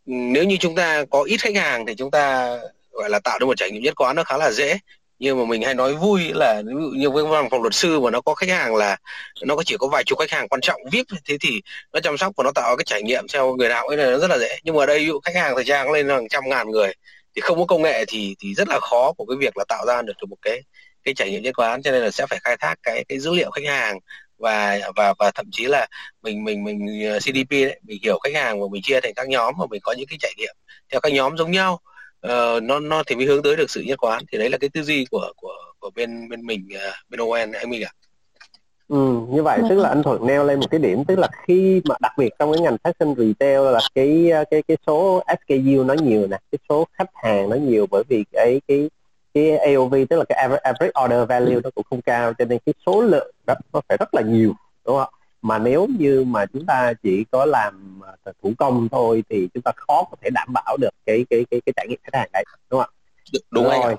nếu 0.06 0.44
như 0.44 0.58
chúng 0.60 0.76
ta 0.76 1.06
có 1.12 1.24
ít 1.24 1.38
khách 1.38 1.56
hàng 1.56 1.86
thì 1.86 1.96
chúng 1.96 2.12
ta 2.12 2.58
gọi 2.92 3.10
là 3.10 3.20
tạo 3.20 3.40
được 3.40 3.46
một 3.46 3.58
trải 3.58 3.72
nghiệm 3.72 3.84
nhất 3.84 3.94
quán 3.96 4.16
nó 4.16 4.24
khá 4.24 4.38
là 4.38 4.52
dễ 4.52 4.78
nhưng 5.20 5.40
mà 5.40 5.46
mình 5.46 5.62
hay 5.62 5.74
nói 5.76 5.94
vui 5.94 6.34
là 6.34 6.62
ví 6.66 6.74
dụ 6.74 6.90
như 6.90 7.10
với 7.10 7.26
văn 7.26 7.48
phòng 7.52 7.62
luật 7.62 7.74
sư 7.74 8.00
mà 8.00 8.12
nó 8.12 8.22
có 8.22 8.36
khách 8.36 8.50
hàng 8.50 8.76
là 8.76 8.98
nó 9.46 9.56
có 9.56 9.64
chỉ 9.64 9.76
có 9.80 9.88
vài 9.88 10.04
chục 10.04 10.20
khách 10.20 10.32
hàng 10.32 10.48
quan 10.48 10.62
trọng, 10.62 10.82
vip, 10.92 11.06
thế 11.26 11.38
thì 11.42 11.62
nó 11.94 12.00
chăm 12.00 12.18
sóc 12.18 12.34
và 12.38 12.44
nó 12.44 12.52
tạo 12.56 12.78
cái 12.78 12.84
trải 12.86 13.04
nghiệm 13.04 13.26
theo 13.34 13.56
người 13.56 13.70
nào 13.70 13.88
ấy 13.88 13.98
là 13.98 14.06
nó 14.12 14.18
rất 14.18 14.30
là 14.30 14.38
dễ. 14.40 14.58
Nhưng 14.64 14.76
mà 14.76 14.86
đây 14.86 15.00
ví 15.00 15.06
dụ 15.08 15.20
khách 15.20 15.36
hàng 15.36 15.56
thời 15.56 15.64
trang 15.64 15.92
lên 15.92 16.10
hàng 16.10 16.28
trăm 16.30 16.44
ngàn 16.50 16.72
người 16.72 16.94
thì 17.36 17.42
không 17.42 17.58
có 17.60 17.66
công 17.66 17.82
nghệ 17.82 18.06
thì 18.08 18.36
thì 18.40 18.54
rất 18.54 18.68
là 18.70 18.80
khó 18.80 19.14
của 19.18 19.26
cái 19.26 19.38
việc 19.38 19.58
là 19.58 19.64
tạo 19.68 19.86
ra 19.86 20.02
được 20.02 20.14
một 20.30 20.38
cái 20.42 20.62
cái 21.04 21.14
trải 21.14 21.32
nghiệm 21.32 21.42
nhất 21.44 21.56
quán. 21.58 21.82
Cho 21.82 21.92
nên 21.92 22.04
là 22.04 22.12
sẽ 22.12 22.26
phải 22.30 22.40
khai 22.44 22.58
thác 22.60 22.76
cái 22.84 23.06
cái 23.10 23.20
dữ 23.20 23.34
liệu 23.34 23.52
khách 23.52 23.66
hàng 23.68 24.00
và 24.38 24.80
và 24.96 25.14
và 25.20 25.32
thậm 25.32 25.46
chí 25.52 25.66
là 25.66 25.88
mình 26.24 26.44
mình 26.44 26.64
mình 26.64 27.04
ờ, 27.12 27.20
CDP 27.20 27.52
đấy, 27.52 27.80
mình 27.84 28.00
hiểu 28.04 28.20
khách 28.24 28.36
hàng 28.36 28.62
và 28.62 28.68
mình 28.72 28.82
chia 28.82 29.02
thành 29.02 29.14
các 29.16 29.30
nhóm 29.30 29.56
và 29.60 29.66
mình 29.70 29.82
có 29.84 29.94
những 29.98 30.08
cái 30.08 30.18
trải 30.22 30.34
nghiệm 30.38 30.56
theo 30.92 31.02
các 31.02 31.14
nhóm 31.14 31.38
giống 31.38 31.52
nhau 31.52 31.80
uh, 32.28 32.64
nó 32.64 32.80
nó 32.80 33.04
thì 33.08 33.16
mới 33.16 33.26
hướng 33.26 33.44
tới 33.44 33.56
được 33.56 33.70
sự 33.70 33.82
nhất 33.82 34.04
quán. 34.04 34.24
Thì 34.32 34.38
đấy 34.38 34.50
là 34.50 34.58
cái 34.58 34.70
tư 34.70 34.84
duy 34.84 35.06
của 35.12 35.34
của 35.36 35.56
của 35.80 35.90
bên 35.96 36.30
bên 36.30 36.46
mình 36.46 36.68
uh, 36.76 37.10
bên 37.10 37.20
ON 37.20 37.52
anh 37.52 37.70
mình 37.70 37.84
ạ. 37.84 37.92
Ừ, 38.90 39.20
như 39.30 39.44
vậy 39.44 39.62
tức 39.70 39.76
là 39.76 39.90
anh 39.90 40.04
Thuận 40.04 40.28
nêu 40.28 40.44
lên 40.44 40.60
một 40.60 40.66
cái 40.72 40.80
điểm 40.80 41.06
tức 41.06 41.20
là 41.20 41.28
khi 41.48 41.82
mà 41.86 41.96
đặc 42.00 42.12
biệt 42.18 42.30
trong 42.40 42.54
cái 42.54 42.62
ngành 42.62 42.78
fashion 42.84 43.16
retail 43.16 43.74
là 43.74 43.80
cái 43.96 44.32
cái 44.52 44.64
cái 44.68 44.78
số 44.88 45.24
SKU 45.28 45.84
nó 45.84 45.94
nhiều 45.94 46.28
nè, 46.28 46.38
cái 46.52 46.60
số 46.70 46.88
khách 46.94 47.10
hàng 47.14 47.50
nó 47.50 47.56
nhiều 47.56 47.86
bởi 47.92 48.04
vì 48.10 48.24
cái 48.32 48.62
cái 48.68 48.90
cái 49.34 49.58
AOV 49.58 49.96
tức 50.10 50.18
là 50.18 50.24
cái 50.30 50.48
average 50.64 50.92
order 51.06 51.30
value 51.30 51.60
nó 51.64 51.70
cũng 51.76 51.84
không 51.90 52.02
cao 52.02 52.34
cho 52.34 52.46
nên 52.46 52.60
cái 52.66 52.74
số 52.86 53.02
lượng 53.02 53.32
đó 53.48 53.56
nó 53.74 53.82
phải 53.90 53.98
rất 53.98 54.14
là 54.14 54.22
nhiều 54.22 54.54
đúng 54.86 54.98
không 54.98 55.14
mà 55.42 55.60
nếu 55.60 55.88
như 56.00 56.24
mà 56.28 56.46
chúng 56.46 56.66
ta 56.66 56.94
chỉ 57.04 57.26
có 57.32 57.46
làm 57.46 58.02
uh, 58.30 58.36
thủ 58.44 58.54
công 58.58 58.90
thôi 58.90 59.24
thì 59.30 59.50
chúng 59.54 59.64
ta 59.64 59.72
khó 59.76 60.04
có 60.12 60.18
thể 60.22 60.30
đảm 60.34 60.48
bảo 60.54 60.78
được 60.78 60.94
cái 61.06 61.26
cái 61.30 61.46
cái 61.52 61.62
cái 61.66 61.74
trải 61.76 61.88
nghiệm 61.88 62.00
khách 62.04 62.20
hàng 62.20 62.30
đấy 62.34 62.44
đúng 62.70 62.82
không 62.82 62.90
ạ? 62.94 63.40
Đúng 63.52 63.64
rồi, 63.64 63.80
rồi. 63.84 63.96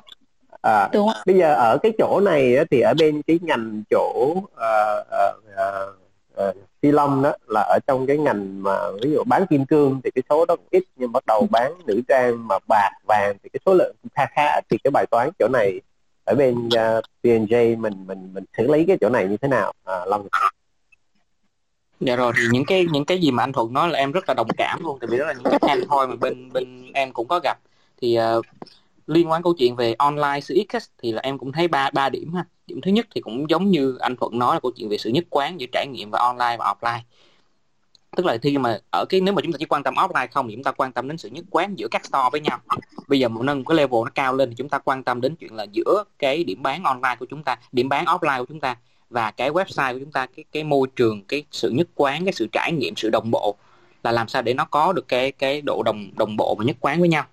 À, 0.63 0.89
đúng 0.93 1.09
bây 1.27 1.37
giờ 1.37 1.55
ở 1.55 1.79
cái 1.83 1.93
chỗ 1.99 2.21
này 2.21 2.57
thì 2.71 2.81
ở 2.81 2.95
bên 2.99 3.23
cái 3.23 3.39
ngành 3.43 3.83
chỗ 3.91 4.35
uh, 4.35 4.47
uh, 4.49 5.45
uh, 5.53 6.49
uh, 6.49 6.57
phi 6.83 6.91
long 6.91 7.23
đó 7.23 7.33
là 7.47 7.61
ở 7.61 7.79
trong 7.87 8.07
cái 8.07 8.19
ngành 8.19 8.63
mà 8.63 8.77
ví 9.03 9.11
dụ 9.11 9.25
bán 9.25 9.47
kim 9.47 9.67
cương 9.67 10.01
thì 10.05 10.11
cái 10.11 10.23
số 10.31 10.45
đó 10.45 10.57
ít 10.71 10.83
nhưng 10.97 11.13
bắt 11.13 11.25
đầu 11.27 11.47
bán 11.51 11.73
nữ 11.87 12.01
trang 12.09 12.49
mà 12.49 12.59
bạc 12.69 12.91
vàng 13.09 13.37
thì 13.43 13.49
cái 13.53 13.61
số 13.67 13.75
lượng 13.75 13.95
kha 14.15 14.27
khá. 14.27 14.61
Thì 14.71 14.79
cái 14.85 14.91
bài 14.91 15.07
toán 15.11 15.31
chỗ 15.39 15.49
này 15.53 15.81
ở 16.25 16.35
bên 16.35 16.67
uh, 16.67 17.05
P&J 17.23 17.81
mình 17.81 18.07
mình 18.07 18.31
mình 18.35 18.45
xử 18.57 18.67
lý 18.67 18.85
cái 18.85 18.97
chỗ 19.01 19.09
này 19.09 19.29
như 19.29 19.37
thế 19.37 19.49
nào? 19.49 19.73
À, 19.85 20.05
Long 20.07 20.29
dạ 22.01 22.17
rồi 22.17 22.33
thì 22.37 22.43
những 22.53 22.65
cái 22.65 22.87
những 22.93 23.05
cái 23.05 23.19
gì 23.19 23.31
mà 23.31 23.43
anh 23.43 23.53
Thuận 23.53 23.73
nói 23.73 23.89
là 23.89 23.99
em 23.99 24.13
rất 24.13 24.29
là 24.29 24.35
đồng 24.35 24.49
cảm 24.57 24.83
luôn 24.83 24.99
tại 25.01 25.09
vì 25.11 25.19
đó 25.19 25.27
là 25.27 25.33
những 25.33 25.45
cái 25.45 25.61
anh 25.69 25.81
thôi 25.89 26.09
mà 26.09 26.15
bên 26.17 26.53
bên 26.53 26.93
em 26.93 27.13
cũng 27.13 27.29
có 27.29 27.41
gặp. 27.45 27.59
Thì 28.01 28.19
uh, 28.39 28.47
liên 29.07 29.31
quan 29.31 29.43
câu 29.43 29.55
chuyện 29.59 29.77
về 29.77 29.95
online 29.99 30.41
sự 30.43 30.55
ít 30.55 30.67
thì 31.03 31.13
là 31.13 31.21
em 31.23 31.39
cũng 31.39 31.53
thấy 31.53 31.69
ba 31.69 31.91
ba 31.91 32.09
điểm 32.09 32.35
ha. 32.35 32.45
Điểm 32.67 32.81
thứ 32.81 32.91
nhất 32.91 33.07
thì 33.15 33.21
cũng 33.21 33.51
giống 33.51 33.71
như 33.71 33.97
anh 34.01 34.17
thuận 34.17 34.39
nói 34.39 34.57
là 34.57 34.61
câu 34.61 34.73
chuyện 34.77 34.89
về 34.89 34.99
sự 34.99 35.11
nhất 35.11 35.25
quán 35.31 35.61
giữa 35.61 35.67
trải 35.73 35.87
nghiệm 35.87 36.11
và 36.11 36.19
online 36.19 36.57
và 36.59 36.75
offline. 36.75 37.01
Tức 38.17 38.27
là 38.27 38.37
khi 38.43 38.59
mà 38.59 38.79
ở 38.91 39.05
cái 39.09 39.21
nếu 39.21 39.35
mà 39.35 39.43
chúng 39.43 39.53
ta 39.53 39.57
chỉ 39.59 39.65
quan 39.65 39.83
tâm 39.83 39.95
offline 39.95 40.29
không 40.31 40.49
thì 40.49 40.55
chúng 40.55 40.65
ta 40.65 40.73
quan 40.73 40.93
tâm 40.93 41.09
đến 41.09 41.19
sự 41.19 41.29
nhất 41.29 41.45
quán 41.51 41.79
giữa 41.79 41.89
các 41.91 42.05
store 42.05 42.29
với 42.33 42.41
nhau. 42.41 42.59
Bây 43.09 43.21
giờ 43.21 43.29
một 43.29 43.43
nâng 43.43 43.65
cái 43.65 43.77
level 43.77 44.01
nó 44.05 44.11
cao 44.15 44.35
lên 44.35 44.49
thì 44.49 44.55
chúng 44.55 44.69
ta 44.69 44.79
quan 44.79 45.05
tâm 45.05 45.21
đến 45.21 45.37
chuyện 45.37 45.55
là 45.55 45.67
giữa 45.73 46.05
cái 46.19 46.45
điểm 46.45 46.63
bán 46.63 46.85
online 46.85 47.17
của 47.19 47.27
chúng 47.31 47.43
ta 47.43 47.57
điểm 47.73 47.89
bán 47.89 48.05
offline 48.05 48.39
của 48.39 48.47
chúng 48.47 48.61
ta 48.61 48.77
và 49.11 49.31
cái 49.31 49.51
website 49.51 49.93
của 49.93 49.99
chúng 49.99 50.13
ta, 50.13 50.27
cái 50.37 50.45
cái 50.53 50.65
môi 50.65 50.89
trường, 50.97 51.23
cái 51.29 51.45
sự 51.51 51.71
nhất 51.71 51.89
quán, 51.95 52.25
cái 52.25 52.33
sự 52.33 52.49
trải 52.53 52.73
nghiệm, 52.73 52.97
sự 52.97 53.11
đồng 53.11 53.31
bộ 53.31 53.57
là 54.05 54.13
làm 54.13 54.29
sao 54.29 54.43
để 54.43 54.55
nó 54.55 54.65
có 54.65 54.93
được 54.93 55.09
cái 55.09 55.33
cái 55.33 55.61
độ 55.61 55.83
đồng 55.83 56.11
đồng 56.17 56.37
bộ 56.37 56.55
và 56.59 56.65
nhất 56.65 56.77
quán 56.81 57.01
với 57.01 57.09
nhau. 57.09 57.25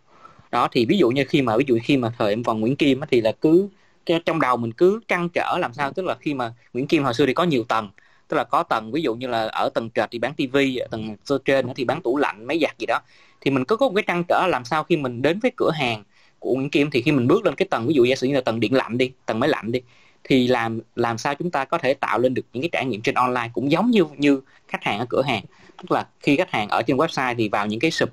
Đó, 0.51 0.67
thì 0.71 0.85
ví 0.85 0.97
dụ 0.97 1.09
như 1.09 1.25
khi 1.27 1.41
mà, 1.41 1.57
ví 1.57 1.63
dụ 1.67 1.77
khi 1.83 1.97
mà 1.97 2.13
thời 2.17 2.29
em 2.29 2.43
còn 2.43 2.59
Nguyễn 2.59 2.75
Kim 2.75 3.01
thì 3.11 3.21
là 3.21 3.31
cứ 3.31 3.69
cái, 4.05 4.21
trong 4.25 4.39
đầu 4.39 4.57
mình 4.57 4.73
cứ 4.73 4.99
trăn 5.07 5.29
trở 5.33 5.57
làm 5.59 5.73
sao, 5.73 5.91
tức 5.93 6.05
là 6.05 6.15
khi 6.19 6.33
mà 6.33 6.53
Nguyễn 6.73 6.87
Kim 6.87 7.03
hồi 7.03 7.13
xưa 7.13 7.25
thì 7.25 7.33
có 7.33 7.43
nhiều 7.43 7.63
tầng, 7.63 7.89
tức 8.27 8.37
là 8.37 8.43
có 8.43 8.63
tầng 8.63 8.91
ví 8.91 9.01
dụ 9.01 9.15
như 9.15 9.27
là 9.27 9.47
ở 9.47 9.69
tầng 9.69 9.89
trệt 9.95 10.11
thì 10.11 10.19
bán 10.19 10.33
tivi 10.33 10.77
ở 10.77 10.87
tầng 10.91 11.15
trên 11.45 11.73
thì 11.75 11.85
bán 11.85 12.01
tủ 12.01 12.17
lạnh, 12.17 12.45
máy 12.45 12.59
giặt 12.61 12.77
gì 12.79 12.85
đó. 12.85 12.99
Thì 13.41 13.51
mình 13.51 13.65
cứ 13.65 13.77
có 13.77 13.87
một 13.87 13.95
cái 13.95 14.03
trăn 14.07 14.23
trở 14.27 14.47
làm 14.47 14.65
sao 14.65 14.83
khi 14.83 14.97
mình 14.97 15.21
đến 15.21 15.39
với 15.39 15.51
cửa 15.57 15.71
hàng 15.71 16.03
của 16.39 16.53
Nguyễn 16.55 16.69
Kim 16.69 16.89
thì 16.91 17.01
khi 17.01 17.11
mình 17.11 17.27
bước 17.27 17.45
lên 17.45 17.55
cái 17.55 17.67
tầng, 17.71 17.87
ví 17.87 17.93
dụ 17.93 18.03
giả 18.03 18.15
sử 18.15 18.27
như 18.27 18.33
là 18.33 18.41
tầng 18.41 18.59
điện 18.59 18.73
lạnh 18.73 18.97
đi, 18.97 19.11
tầng 19.25 19.39
máy 19.39 19.49
lạnh 19.49 19.71
đi 19.71 19.81
thì 20.27 20.47
làm 20.47 20.79
làm 20.95 21.17
sao 21.17 21.35
chúng 21.35 21.51
ta 21.51 21.65
có 21.65 21.77
thể 21.77 21.93
tạo 21.93 22.19
lên 22.19 22.33
được 22.33 22.41
những 22.53 22.63
cái 22.63 22.69
trải 22.71 22.85
nghiệm 22.85 23.01
trên 23.01 23.15
online 23.15 23.49
cũng 23.53 23.71
giống 23.71 23.91
như 23.91 24.05
như 24.17 24.41
khách 24.67 24.83
hàng 24.83 24.99
ở 24.99 25.05
cửa 25.09 25.21
hàng. 25.21 25.43
Tức 25.77 25.91
là 25.91 26.07
khi 26.19 26.35
khách 26.37 26.51
hàng 26.51 26.69
ở 26.69 26.81
trên 26.81 26.97
website 26.97 27.35
thì 27.37 27.49
vào 27.49 27.67
những 27.67 27.79
cái 27.79 27.91
sub 27.91 28.09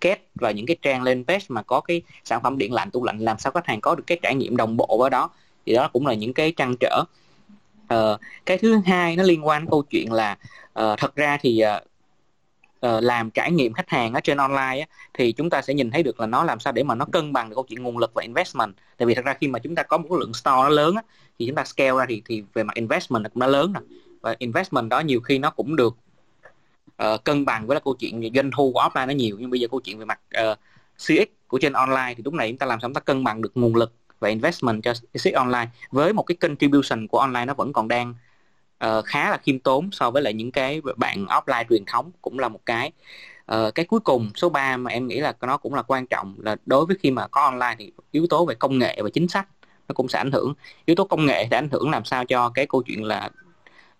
kết 0.00 0.20
và 0.34 0.50
những 0.50 0.66
cái 0.66 0.76
trang 0.82 1.02
lên 1.02 1.24
page 1.24 1.44
mà 1.48 1.62
có 1.62 1.80
cái 1.80 2.02
sản 2.24 2.42
phẩm 2.42 2.58
điện 2.58 2.72
lạnh 2.72 2.90
tủ 2.90 3.04
lạnh 3.04 3.18
làm 3.18 3.38
sao 3.38 3.52
khách 3.52 3.66
hàng 3.66 3.80
có 3.80 3.94
được 3.94 4.04
cái 4.06 4.18
trải 4.22 4.34
nghiệm 4.34 4.56
đồng 4.56 4.76
bộ 4.76 4.96
với 4.98 5.10
đó. 5.10 5.30
Thì 5.66 5.74
đó 5.74 5.90
cũng 5.92 6.06
là 6.06 6.14
những 6.14 6.34
cái 6.34 6.52
trăn 6.56 6.74
trở. 6.80 7.04
Ờ, 7.88 8.18
cái 8.46 8.58
thứ 8.58 8.80
hai 8.86 9.16
nó 9.16 9.22
liên 9.22 9.46
quan 9.46 9.62
đến 9.62 9.70
câu 9.70 9.82
chuyện 9.82 10.12
là 10.12 10.36
uh, 10.80 10.98
thật 10.98 11.16
ra 11.16 11.38
thì 11.40 11.62
uh, 11.76 11.91
uh, 12.86 13.02
làm 13.02 13.30
trải 13.30 13.52
nghiệm 13.52 13.72
khách 13.72 13.88
hàng 13.88 14.14
ở 14.14 14.20
trên 14.20 14.36
online 14.38 14.80
á, 14.80 14.86
thì 15.14 15.32
chúng 15.32 15.50
ta 15.50 15.62
sẽ 15.62 15.74
nhìn 15.74 15.90
thấy 15.90 16.02
được 16.02 16.20
là 16.20 16.26
nó 16.26 16.44
làm 16.44 16.60
sao 16.60 16.72
để 16.72 16.82
mà 16.82 16.94
nó 16.94 17.04
cân 17.04 17.32
bằng 17.32 17.48
được 17.48 17.54
câu 17.54 17.64
chuyện 17.68 17.82
nguồn 17.82 17.98
lực 17.98 18.14
và 18.14 18.22
investment. 18.22 18.74
Tại 18.96 19.06
vì 19.06 19.14
thật 19.14 19.24
ra 19.24 19.34
khi 19.40 19.48
mà 19.48 19.58
chúng 19.58 19.74
ta 19.74 19.82
có 19.82 19.98
một 19.98 20.12
lượng 20.12 20.34
store 20.34 20.56
nó 20.56 20.68
lớn 20.68 20.94
á, 20.96 21.02
thì 21.38 21.46
chúng 21.46 21.54
ta 21.54 21.64
scale 21.64 21.98
ra 21.98 22.06
thì 22.08 22.22
thì 22.24 22.42
về 22.54 22.62
mặt 22.62 22.74
investment 22.74 23.24
cũng 23.24 23.40
đã 23.40 23.46
lớn 23.46 23.72
rồi. 23.72 23.82
Và 24.20 24.34
investment 24.38 24.88
đó 24.88 25.00
nhiều 25.00 25.20
khi 25.20 25.38
nó 25.38 25.50
cũng 25.50 25.76
được 25.76 25.96
uh, 27.04 27.24
cân 27.24 27.44
bằng 27.44 27.66
với 27.66 27.74
là 27.74 27.80
câu 27.80 27.94
chuyện 27.94 28.30
doanh 28.34 28.50
thu 28.50 28.72
của 28.72 28.80
offline 28.80 29.06
nó 29.06 29.12
nhiều. 29.12 29.36
Nhưng 29.40 29.50
bây 29.50 29.60
giờ 29.60 29.68
câu 29.70 29.80
chuyện 29.80 29.98
về 29.98 30.04
mặt 30.04 30.20
ờ, 30.30 30.50
uh, 30.50 30.58
CX 30.96 31.28
của 31.48 31.58
trên 31.58 31.72
online 31.72 32.14
thì 32.16 32.22
lúc 32.24 32.34
này 32.34 32.48
chúng 32.48 32.58
ta 32.58 32.66
làm 32.66 32.80
sao 32.80 32.88
chúng 32.88 32.94
ta 32.94 33.00
cân 33.00 33.24
bằng 33.24 33.42
được 33.42 33.52
nguồn 33.54 33.76
lực 33.76 33.92
và 34.20 34.28
investment 34.28 34.82
cho 34.82 34.92
CX 34.94 35.34
online. 35.34 35.68
Với 35.90 36.12
một 36.12 36.22
cái 36.22 36.36
contribution 36.36 37.06
của 37.06 37.18
online 37.18 37.44
nó 37.44 37.54
vẫn 37.54 37.72
còn 37.72 37.88
đang 37.88 38.14
uh, 38.86 39.04
khá 39.04 39.30
là 39.30 39.36
khiêm 39.36 39.58
tốn 39.58 39.88
so 39.92 40.10
với 40.10 40.22
lại 40.22 40.32
những 40.32 40.52
cái 40.52 40.80
bạn 40.96 41.26
offline 41.26 41.64
truyền 41.70 41.84
thống 41.86 42.10
cũng 42.22 42.38
là 42.38 42.48
một 42.48 42.60
cái. 42.66 42.92
Uh, 43.54 43.74
cái 43.74 43.84
cuối 43.84 44.00
cùng 44.00 44.30
số 44.34 44.48
3 44.48 44.76
mà 44.76 44.90
em 44.90 45.06
nghĩ 45.06 45.20
là 45.20 45.32
nó 45.40 45.56
cũng 45.56 45.74
là 45.74 45.82
quan 45.82 46.06
trọng 46.06 46.34
là 46.38 46.56
đối 46.66 46.86
với 46.86 46.96
khi 47.00 47.10
mà 47.10 47.26
có 47.26 47.40
online 47.40 47.74
thì 47.78 47.92
yếu 48.10 48.26
tố 48.30 48.44
về 48.44 48.54
công 48.54 48.78
nghệ 48.78 48.98
và 49.02 49.10
chính 49.10 49.28
sách 49.28 49.46
nó 49.88 49.92
cũng 49.94 50.08
sẽ 50.08 50.18
ảnh 50.18 50.32
hưởng. 50.32 50.54
Yếu 50.84 50.94
tố 50.94 51.04
công 51.04 51.26
nghệ 51.26 51.46
sẽ 51.50 51.56
ảnh 51.56 51.68
hưởng 51.72 51.90
làm 51.90 52.04
sao 52.04 52.24
cho 52.24 52.48
cái 52.48 52.66
câu 52.66 52.82
chuyện 52.82 53.04
là 53.04 53.30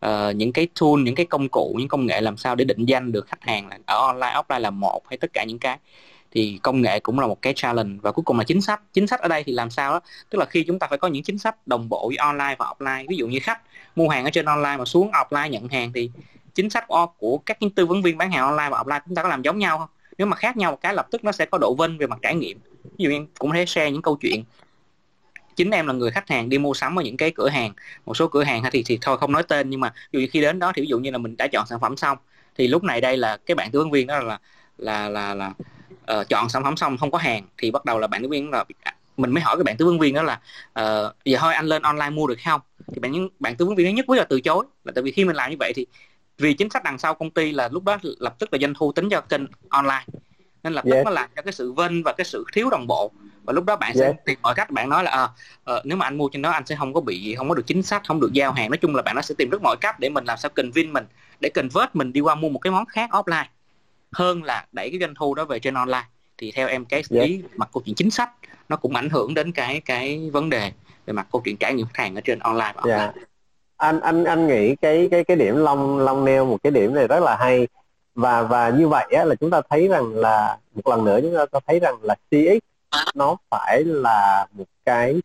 uh, 0.07 0.37
những 0.37 0.53
cái 0.53 0.69
tool 0.81 1.03
những 1.03 1.15
cái 1.15 1.27
công 1.27 1.49
cụ 1.49 1.77
những 1.79 1.89
công 1.89 2.07
nghệ 2.07 2.21
làm 2.21 2.37
sao 2.37 2.55
để 2.55 2.65
định 2.65 2.85
danh 2.85 3.13
được 3.13 3.27
khách 3.27 3.43
hàng 3.43 3.69
là 3.69 3.79
ở 3.87 4.07
online 4.07 4.33
offline 4.33 4.61
là 4.61 4.71
một 4.71 5.09
hay 5.09 5.17
tất 5.17 5.33
cả 5.33 5.45
những 5.45 5.59
cái 5.59 5.79
thì 6.33 6.59
công 6.63 6.83
nghệ 6.83 7.01
cũng 7.01 7.19
là 7.19 7.27
một 7.27 7.43
cái 7.43 7.53
challenge. 7.57 7.99
Và 8.03 8.13
cuối 8.13 8.23
cùng 8.23 8.39
là 8.39 8.45
chính 8.45 8.61
sách. 8.61 8.81
Chính 8.93 9.07
sách 9.07 9.21
ở 9.21 9.29
đây 9.29 9.45
thì 9.45 9.53
làm 9.53 9.71
sao 9.71 9.93
đó? 9.93 10.01
Tức 10.31 10.39
là 10.39 10.45
khi 10.45 10.65
chúng 10.65 10.79
ta 10.79 10.87
phải 10.87 10.99
có 10.99 11.09
những 11.09 11.23
chính 11.23 11.39
sách 11.39 11.67
đồng 11.67 11.89
bộ 11.89 12.09
với 12.09 12.17
online 12.17 12.57
và 12.59 12.73
offline. 12.79 13.05
Ví 13.09 13.17
dụ 13.17 13.29
như 13.29 13.39
khách 13.43 13.61
mua 13.97 14.09
hàng 14.09 14.25
ở 14.25 14.31
trên 14.31 14.45
online 14.45 14.77
mà 14.77 14.85
xuống 14.85 15.11
offline 15.11 15.49
nhận 15.49 15.69
hàng 15.69 15.93
thì 15.93 16.11
chính 16.55 16.71
sách 16.71 16.85
của 17.19 17.39
các 17.39 17.59
tư 17.77 17.87
vấn 17.87 18.03
viên 18.03 18.19
bán 18.19 18.33
hàng 18.33 18.45
online 18.45 18.69
và 18.71 18.83
offline 18.83 19.01
chúng 19.07 19.15
ta 19.15 19.23
có 19.23 19.29
làm 19.29 19.43
giống 19.43 19.59
nhau 19.59 19.79
không? 19.79 19.89
Nếu 20.19 20.27
mà 20.27 20.37
khác 20.37 20.57
nhau 20.57 20.71
một 20.71 20.79
cái, 20.81 20.95
lập 20.95 21.07
tức 21.11 21.25
nó 21.25 21.33
sẽ 21.33 21.47
có 21.47 21.59
độ 21.59 21.75
vinh 21.75 21.99
về 21.99 22.07
mặt 22.07 22.19
trải 22.23 22.35
nghiệm. 22.35 22.59
Ví 22.85 23.05
dụ 23.05 23.11
như 23.11 23.27
cũng 23.39 23.53
thể 23.53 23.67
share 23.67 23.91
những 23.91 24.03
câu 24.03 24.17
chuyện. 24.17 24.45
Chính 25.57 25.71
em 25.71 25.87
là 25.87 25.93
người 25.93 26.11
khách 26.11 26.29
hàng, 26.29 26.49
đi 26.49 26.59
mua 26.59 26.75
sắm 26.75 26.99
ở 26.99 27.03
những 27.03 27.17
cái 27.17 27.31
cửa 27.31 27.49
hàng. 27.49 27.73
Một 28.05 28.17
số 28.17 28.29
cửa 28.29 28.43
hàng 28.43 28.63
thì 28.73 28.83
thì 28.87 28.99
thôi 29.01 29.19
không 29.19 29.33
nói 29.33 29.43
tên 29.43 29.71
nhưng 29.71 29.81
mà 29.81 29.93
ví 30.13 30.21
dụ 30.21 30.27
khi 30.33 30.41
đến 30.41 30.59
đó 30.59 30.73
thì 30.75 30.83
ví 30.83 30.89
dụ 30.89 30.99
như 30.99 31.11
là 31.11 31.19
mình 31.19 31.37
đã 31.37 31.47
chọn 31.47 31.67
sản 31.67 31.81
phẩm 31.81 31.97
xong. 31.97 32.19
Thì 32.57 32.69
lúc 32.69 32.85
này 32.85 33.01
đây 33.01 33.17
là 33.17 33.37
cái 33.37 33.55
bạn 33.55 33.71
tư 33.71 33.79
vấn 33.79 33.91
viên 33.91 34.07
đó 34.07 34.19
là 34.19 34.39
là 34.79 35.09
là 35.09 35.35
là 35.35 35.53
uh, 36.21 36.29
chọn 36.29 36.49
sản 36.49 36.65
phẩm 36.65 36.77
xong 36.77 36.99
không 36.99 37.11
có 37.11 37.19
hàng 37.19 37.45
thì 37.59 37.71
bắt 37.71 37.85
đầu 37.85 37.99
là 37.99 38.07
bạn 38.07 38.23
tư 38.23 38.29
vấn 38.29 38.31
viên 38.31 38.51
là 38.51 38.65
mình 39.17 39.31
mới 39.31 39.43
hỏi 39.43 39.57
cái 39.57 39.65
bạn 39.65 39.77
tư 39.77 39.87
vấn 39.87 39.99
viên 39.99 40.15
đó 40.15 40.23
là 40.23 40.41
uh, 40.81 41.17
giờ 41.25 41.39
thôi 41.41 41.55
anh 41.55 41.67
lên 41.67 41.83
online 41.83 42.11
mua 42.11 42.27
được 42.27 42.39
không? 42.45 42.61
Thì 42.93 43.01
bạn 43.01 43.29
bạn 43.39 43.57
tư 43.57 43.67
vấn 43.67 43.75
viên 43.75 43.95
nhất 43.95 44.05
quyết 44.09 44.19
là 44.19 44.25
từ 44.25 44.41
chối. 44.41 44.65
Là 44.85 44.93
tại 44.95 45.03
vì 45.03 45.13
khi 45.13 45.25
mình 45.25 45.37
làm 45.37 45.51
như 45.51 45.57
vậy 45.61 45.73
thì 45.77 45.87
vì 46.39 46.55
chính 46.55 46.71
sách 46.71 46.85
đằng 46.85 46.99
sau 46.99 47.15
công 47.15 47.31
ty 47.31 47.53
là 47.53 47.69
lúc 47.73 47.85
đó 47.85 47.99
lập 48.03 48.35
tức 48.39 48.53
là 48.53 48.59
doanh 48.59 48.75
thu 48.75 48.93
tính 48.93 49.09
cho 49.09 49.21
kênh 49.21 49.43
online. 49.69 50.05
Nên 50.63 50.73
lập 50.73 50.85
tức 50.85 50.93
yeah. 50.93 51.05
nó 51.05 51.11
làm 51.11 51.31
cho 51.37 51.43
cái 51.43 51.53
sự 51.53 51.73
vinh 51.73 52.03
và 52.03 52.13
cái 52.13 52.25
sự 52.25 52.45
thiếu 52.53 52.71
đồng 52.71 52.87
bộ. 52.87 53.13
Và 53.45 53.53
lúc 53.53 53.65
đó 53.65 53.77
bạn 53.77 53.93
sẽ 53.95 54.05
yeah. 54.05 54.25
tìm 54.25 54.39
mọi 54.43 54.55
cách 54.55 54.71
bạn 54.71 54.89
nói 54.89 55.05
là 55.05 55.11
à, 55.11 55.23
uh, 55.77 55.87
nếu 55.87 55.97
mà 55.97 56.07
anh 56.07 56.19
mua 56.19 56.29
trên 56.29 56.43
đó 56.43 56.51
anh 56.51 56.67
sẽ 56.67 56.77
không 56.77 56.95
có 56.95 57.01
bị 57.01 57.35
không 57.35 57.49
có 57.49 57.55
được 57.55 57.67
chính 57.67 57.83
sách 57.83 58.03
không 58.07 58.21
được 58.21 58.33
giao 58.33 58.53
hàng. 58.53 58.71
Nói 58.71 58.79
chung 58.79 58.97
là 58.97 59.03
bạn 59.03 59.17
nó 59.17 59.23
sẽ 59.23 59.35
tìm 59.39 59.51
rất 59.51 59.63
mọi 59.63 59.77
cách 59.81 60.01
để 60.01 60.09
mình 60.09 60.25
làm 60.25 60.39
sao 60.39 60.51
cần 60.55 60.71
vin 60.71 60.93
mình 60.93 61.05
để 61.41 61.49
cần 61.55 61.69
vớt 61.69 61.97
mình 61.97 62.13
đi 62.13 62.21
qua 62.21 62.35
mua 62.35 62.49
một 62.49 62.59
cái 62.59 62.71
món 62.71 62.87
khác 62.87 63.11
offline 63.11 63.45
hơn 64.13 64.43
là 64.43 64.67
đẩy 64.73 64.91
cái 64.91 65.01
doanh 65.01 65.15
thu 65.15 65.35
đó 65.35 65.45
về 65.45 65.59
trên 65.59 65.75
online 65.75 66.05
thì 66.39 66.53
theo 66.53 66.69
em 66.69 66.85
cái 66.85 67.03
yeah. 67.11 67.27
ý 67.27 67.43
mặt 67.57 67.69
câu 67.73 67.83
chuyện 67.87 67.95
chính 67.95 68.11
sách 68.11 68.31
nó 68.69 68.77
cũng 68.77 68.97
ảnh 68.97 69.09
hưởng 69.09 69.35
đến 69.35 69.53
cái 69.53 69.81
cái 69.81 70.31
vấn 70.33 70.51
đề 70.51 70.73
về 71.07 71.13
mặt 71.13 71.27
câu 71.33 71.43
chuyện 71.45 71.57
trải 71.57 71.75
nghiệm 71.75 71.87
khách 71.87 72.03
hàng 72.03 72.15
ở 72.15 72.21
trên 72.21 72.39
online 72.39 72.73
và. 72.75 72.97
Yeah. 72.97 73.15
Anh 73.77 74.01
anh 74.01 74.25
anh 74.25 74.47
nghĩ 74.47 74.77
cái 74.77 75.09
cái 75.11 75.25
cái 75.25 75.37
điểm 75.37 75.57
long 75.57 75.99
long 75.99 76.25
nêu 76.25 76.45
một 76.45 76.59
cái 76.63 76.71
điểm 76.71 76.95
này 76.95 77.09
rất 77.09 77.21
là 77.23 77.37
hay 77.37 77.69
và 78.15 78.43
và 78.43 78.71
như 78.71 78.89
vậy 78.89 79.07
á, 79.17 79.25
là 79.25 79.35
chúng 79.35 79.51
ta 79.51 79.61
thấy 79.71 79.89
rằng 79.89 80.15
là 80.15 80.59
một 80.75 80.87
lần 80.87 81.05
nữa 81.05 81.21
chúng 81.23 81.35
ta 81.53 81.61
thấy 81.67 81.81
rằng 81.81 81.95
là 82.03 82.15
CX 82.31 82.59
nó 83.15 83.37
phải 83.51 83.83
là 83.85 84.47
một 84.53 84.65
cái 84.85 85.21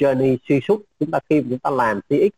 journey 0.00 0.36
xuyên 0.48 0.60
suốt 0.68 0.82
chúng 1.00 1.10
ta 1.10 1.18
khi 1.30 1.42
chúng 1.48 1.58
ta 1.58 1.70
làm 1.70 2.00
CX 2.00 2.32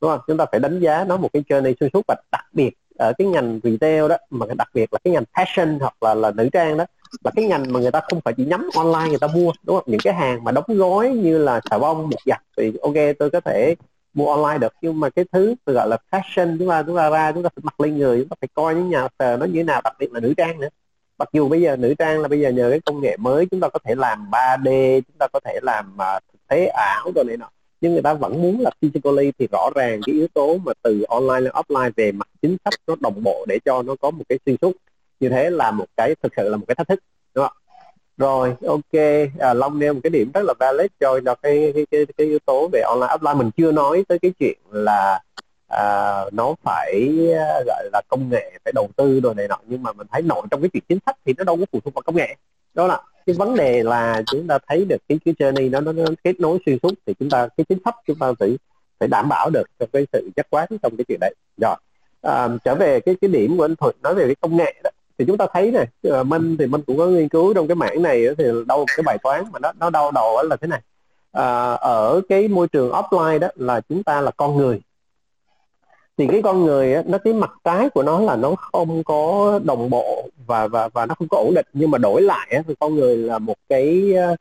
đúng 0.00 0.10
không 0.10 0.20
chúng 0.26 0.36
ta 0.36 0.44
phải 0.50 0.60
đánh 0.60 0.80
giá 0.80 1.04
nó 1.04 1.16
một 1.16 1.28
cái 1.32 1.42
journey 1.48 1.74
xuyên 1.80 1.90
suốt 1.92 2.02
và 2.08 2.16
đặc 2.32 2.46
biệt 2.52 2.70
ở 3.00 3.12
cái 3.18 3.26
ngành 3.26 3.60
retail 3.62 4.08
đó 4.08 4.16
mà 4.30 4.46
đặc 4.58 4.68
biệt 4.74 4.92
là 4.92 4.98
cái 5.04 5.12
ngành 5.12 5.24
fashion 5.32 5.78
hoặc 5.80 6.02
là 6.02 6.14
là 6.14 6.30
nữ 6.30 6.48
trang 6.52 6.76
đó 6.76 6.84
là 7.24 7.30
cái 7.36 7.44
ngành 7.44 7.72
mà 7.72 7.80
người 7.80 7.90
ta 7.90 8.00
không 8.10 8.20
phải 8.24 8.34
chỉ 8.36 8.44
nhắm 8.44 8.68
online 8.74 9.08
người 9.08 9.18
ta 9.18 9.26
mua 9.26 9.52
đúng 9.62 9.76
không? 9.76 9.84
Những 9.86 10.00
cái 10.04 10.14
hàng 10.14 10.44
mà 10.44 10.52
đóng 10.52 10.64
gói 10.68 11.10
như 11.10 11.38
là 11.38 11.60
xà 11.70 11.78
bông 11.78 12.10
bột 12.10 12.20
giặt 12.26 12.42
thì 12.56 12.72
ok 12.82 12.94
tôi 13.18 13.30
có 13.30 13.40
thể 13.40 13.74
mua 14.14 14.32
online 14.34 14.58
được. 14.58 14.72
Nhưng 14.82 15.00
mà 15.00 15.10
cái 15.10 15.24
thứ 15.32 15.54
tôi 15.64 15.74
gọi 15.74 15.88
là 15.88 15.96
fashion 16.10 16.58
chúng 16.58 16.68
ta 16.68 16.82
chúng 16.82 16.96
ta 16.96 17.10
ra 17.10 17.32
chúng 17.32 17.42
ta 17.42 17.48
phải 17.56 17.62
mặc 17.62 17.80
lên 17.80 17.98
người 17.98 18.18
chúng 18.18 18.28
ta 18.28 18.36
phải 18.40 18.48
coi 18.54 18.74
những 18.74 18.90
nhà 18.90 19.08
sờ 19.18 19.36
nó 19.36 19.46
như 19.46 19.54
thế 19.54 19.62
nào 19.62 19.80
đặc 19.84 19.94
biệt 19.98 20.12
là 20.12 20.20
nữ 20.20 20.34
trang 20.36 20.60
nữa. 20.60 20.68
Mặc 21.18 21.28
dù 21.32 21.48
bây 21.48 21.60
giờ 21.62 21.76
nữ 21.76 21.94
trang 21.98 22.20
là 22.20 22.28
bây 22.28 22.40
giờ 22.40 22.48
nhờ 22.48 22.70
cái 22.70 22.80
công 22.80 23.00
nghệ 23.00 23.16
mới 23.16 23.46
chúng 23.50 23.60
ta 23.60 23.68
có 23.68 23.78
thể 23.84 23.94
làm 23.94 24.30
3D 24.30 25.00
chúng 25.00 25.16
ta 25.18 25.26
có 25.32 25.40
thể 25.44 25.58
làm 25.62 25.94
uh, 25.94 26.22
thực 26.32 26.46
tế 26.48 26.66
ảo 26.66 27.12
rồi 27.14 27.24
này 27.24 27.36
nọ 27.36 27.50
nhưng 27.80 27.92
người 27.92 28.02
ta 28.02 28.14
vẫn 28.14 28.42
muốn 28.42 28.60
là 28.60 28.70
physically 28.82 29.32
thì 29.38 29.48
rõ 29.52 29.70
ràng 29.74 30.00
cái 30.06 30.14
yếu 30.14 30.26
tố 30.34 30.58
mà 30.64 30.72
từ 30.82 31.02
online 31.08 31.40
lên 31.40 31.52
offline 31.52 31.90
về 31.96 32.12
mặt 32.12 32.28
chính 32.42 32.56
sách 32.64 32.74
nó 32.86 32.96
đồng 33.00 33.22
bộ 33.24 33.44
để 33.48 33.58
cho 33.64 33.82
nó 33.82 33.94
có 34.00 34.10
một 34.10 34.24
cái 34.28 34.38
xuyên 34.46 34.56
suốt. 34.62 34.72
Như 35.20 35.28
thế 35.28 35.50
là 35.50 35.70
một 35.70 35.86
cái 35.96 36.14
thực 36.22 36.32
sự 36.36 36.48
là 36.48 36.56
một 36.56 36.64
cái 36.68 36.74
thách 36.74 36.88
thức 36.88 37.00
đúng 37.34 37.44
không 37.44 37.56
rồi 38.20 38.54
ok 38.66 39.00
à, 39.38 39.54
long 39.54 39.78
nêu 39.78 39.94
một 39.94 40.00
cái 40.02 40.10
điểm 40.10 40.30
rất 40.34 40.40
là 40.44 40.54
valid 40.58 40.90
cho 41.00 41.20
cho 41.24 41.34
cái 41.34 41.72
cái 41.74 41.86
cái, 41.90 42.06
cái 42.16 42.26
yếu 42.26 42.38
tố 42.38 42.68
về 42.72 42.80
online 42.80 43.06
offline. 43.06 43.36
Mình 43.36 43.50
chưa 43.56 43.72
nói 43.72 44.04
tới 44.08 44.18
cái 44.18 44.32
chuyện 44.38 44.58
là 44.70 45.20
à, 45.68 46.24
nó 46.32 46.54
phải 46.62 47.08
à, 47.34 47.62
gọi 47.66 47.84
là 47.92 48.02
công 48.08 48.28
nghệ 48.30 48.58
phải 48.64 48.72
đầu 48.72 48.88
tư 48.96 49.20
đồ 49.20 49.34
này 49.34 49.48
nọ 49.48 49.56
nhưng 49.66 49.82
mà 49.82 49.92
mình 49.92 50.06
thấy 50.10 50.22
nội 50.22 50.42
trong 50.50 50.60
cái 50.62 50.70
chuyện 50.72 50.82
chính 50.88 50.98
sách 51.06 51.16
thì 51.24 51.34
nó 51.38 51.44
đâu 51.44 51.56
có 51.56 51.64
phụ 51.72 51.80
thuộc 51.84 51.94
vào 51.94 52.02
công 52.02 52.16
nghệ 52.16 52.36
đó 52.74 52.86
là 52.86 53.00
cái 53.26 53.36
vấn 53.38 53.56
đề 53.56 53.82
là 53.82 54.22
chúng 54.26 54.46
ta 54.46 54.58
thấy 54.68 54.84
được 54.84 54.96
cái 55.08 55.18
cái 55.24 55.34
journey 55.38 55.70
nó, 55.70 55.80
nó 55.80 55.92
nó 55.92 56.04
kết 56.24 56.40
nối 56.40 56.58
xuyên 56.66 56.78
suốt 56.82 56.94
thì 57.06 57.14
chúng 57.18 57.30
ta 57.30 57.48
cái 57.56 57.64
chính 57.68 57.78
sách 57.84 57.94
chúng 58.06 58.18
ta 58.18 58.32
phải 58.38 58.58
phải 59.00 59.08
đảm 59.08 59.28
bảo 59.28 59.50
được 59.50 59.64
cho 59.78 59.86
cái 59.92 60.06
sự 60.12 60.30
chắc 60.36 60.46
quán 60.50 60.68
trong 60.82 60.96
cái 60.96 61.04
chuyện 61.08 61.18
đấy. 61.20 61.34
Rồi 61.60 61.76
à, 62.22 62.48
trở 62.64 62.74
về 62.74 63.00
cái 63.00 63.14
cái 63.20 63.30
điểm 63.30 63.56
của 63.56 63.64
anh 63.64 63.76
Thuận 63.76 63.96
nói 64.02 64.14
về 64.14 64.26
cái 64.26 64.34
công 64.34 64.56
nghệ 64.56 64.74
đó. 64.84 64.90
Thì 65.18 65.24
chúng 65.24 65.36
ta 65.36 65.46
thấy 65.52 65.72
này 65.72 65.86
Minh 66.24 66.56
thì 66.58 66.66
Minh 66.66 66.82
cũng 66.86 66.98
có 66.98 67.06
nghiên 67.06 67.28
cứu 67.28 67.54
trong 67.54 67.68
cái 67.68 67.74
mảng 67.74 68.02
này 68.02 68.26
thì 68.38 68.44
đâu 68.66 68.84
cái 68.96 69.02
bài 69.02 69.18
toán 69.22 69.44
mà 69.52 69.58
nó 69.58 69.72
nó 69.80 69.90
đau 69.90 70.10
đầu 70.10 70.42
là 70.42 70.56
thế 70.56 70.66
này. 70.68 70.80
À, 71.32 71.72
ở 71.72 72.20
cái 72.28 72.48
môi 72.48 72.68
trường 72.68 72.90
offline 72.90 73.38
đó 73.38 73.48
là 73.54 73.80
chúng 73.88 74.02
ta 74.02 74.20
là 74.20 74.30
con 74.30 74.56
người 74.56 74.80
thì 76.20 76.26
cái 76.26 76.42
con 76.42 76.64
người 76.64 76.94
á, 76.94 77.02
nó 77.06 77.18
cái 77.18 77.32
mặt 77.32 77.50
trái 77.64 77.88
của 77.88 78.02
nó 78.02 78.20
là 78.20 78.36
nó 78.36 78.54
không 78.54 79.04
có 79.04 79.60
đồng 79.64 79.90
bộ 79.90 80.28
và 80.46 80.68
và 80.68 80.88
và 80.88 81.06
nó 81.06 81.14
không 81.14 81.28
có 81.28 81.38
ổn 81.38 81.54
định. 81.54 81.66
Nhưng 81.72 81.90
mà 81.90 81.98
đổi 81.98 82.22
lại 82.22 82.48
á, 82.50 82.62
thì 82.68 82.74
con 82.80 82.94
người 82.94 83.16
là 83.16 83.38
một 83.38 83.56
cái 83.68 84.14
ờ, 84.14 84.36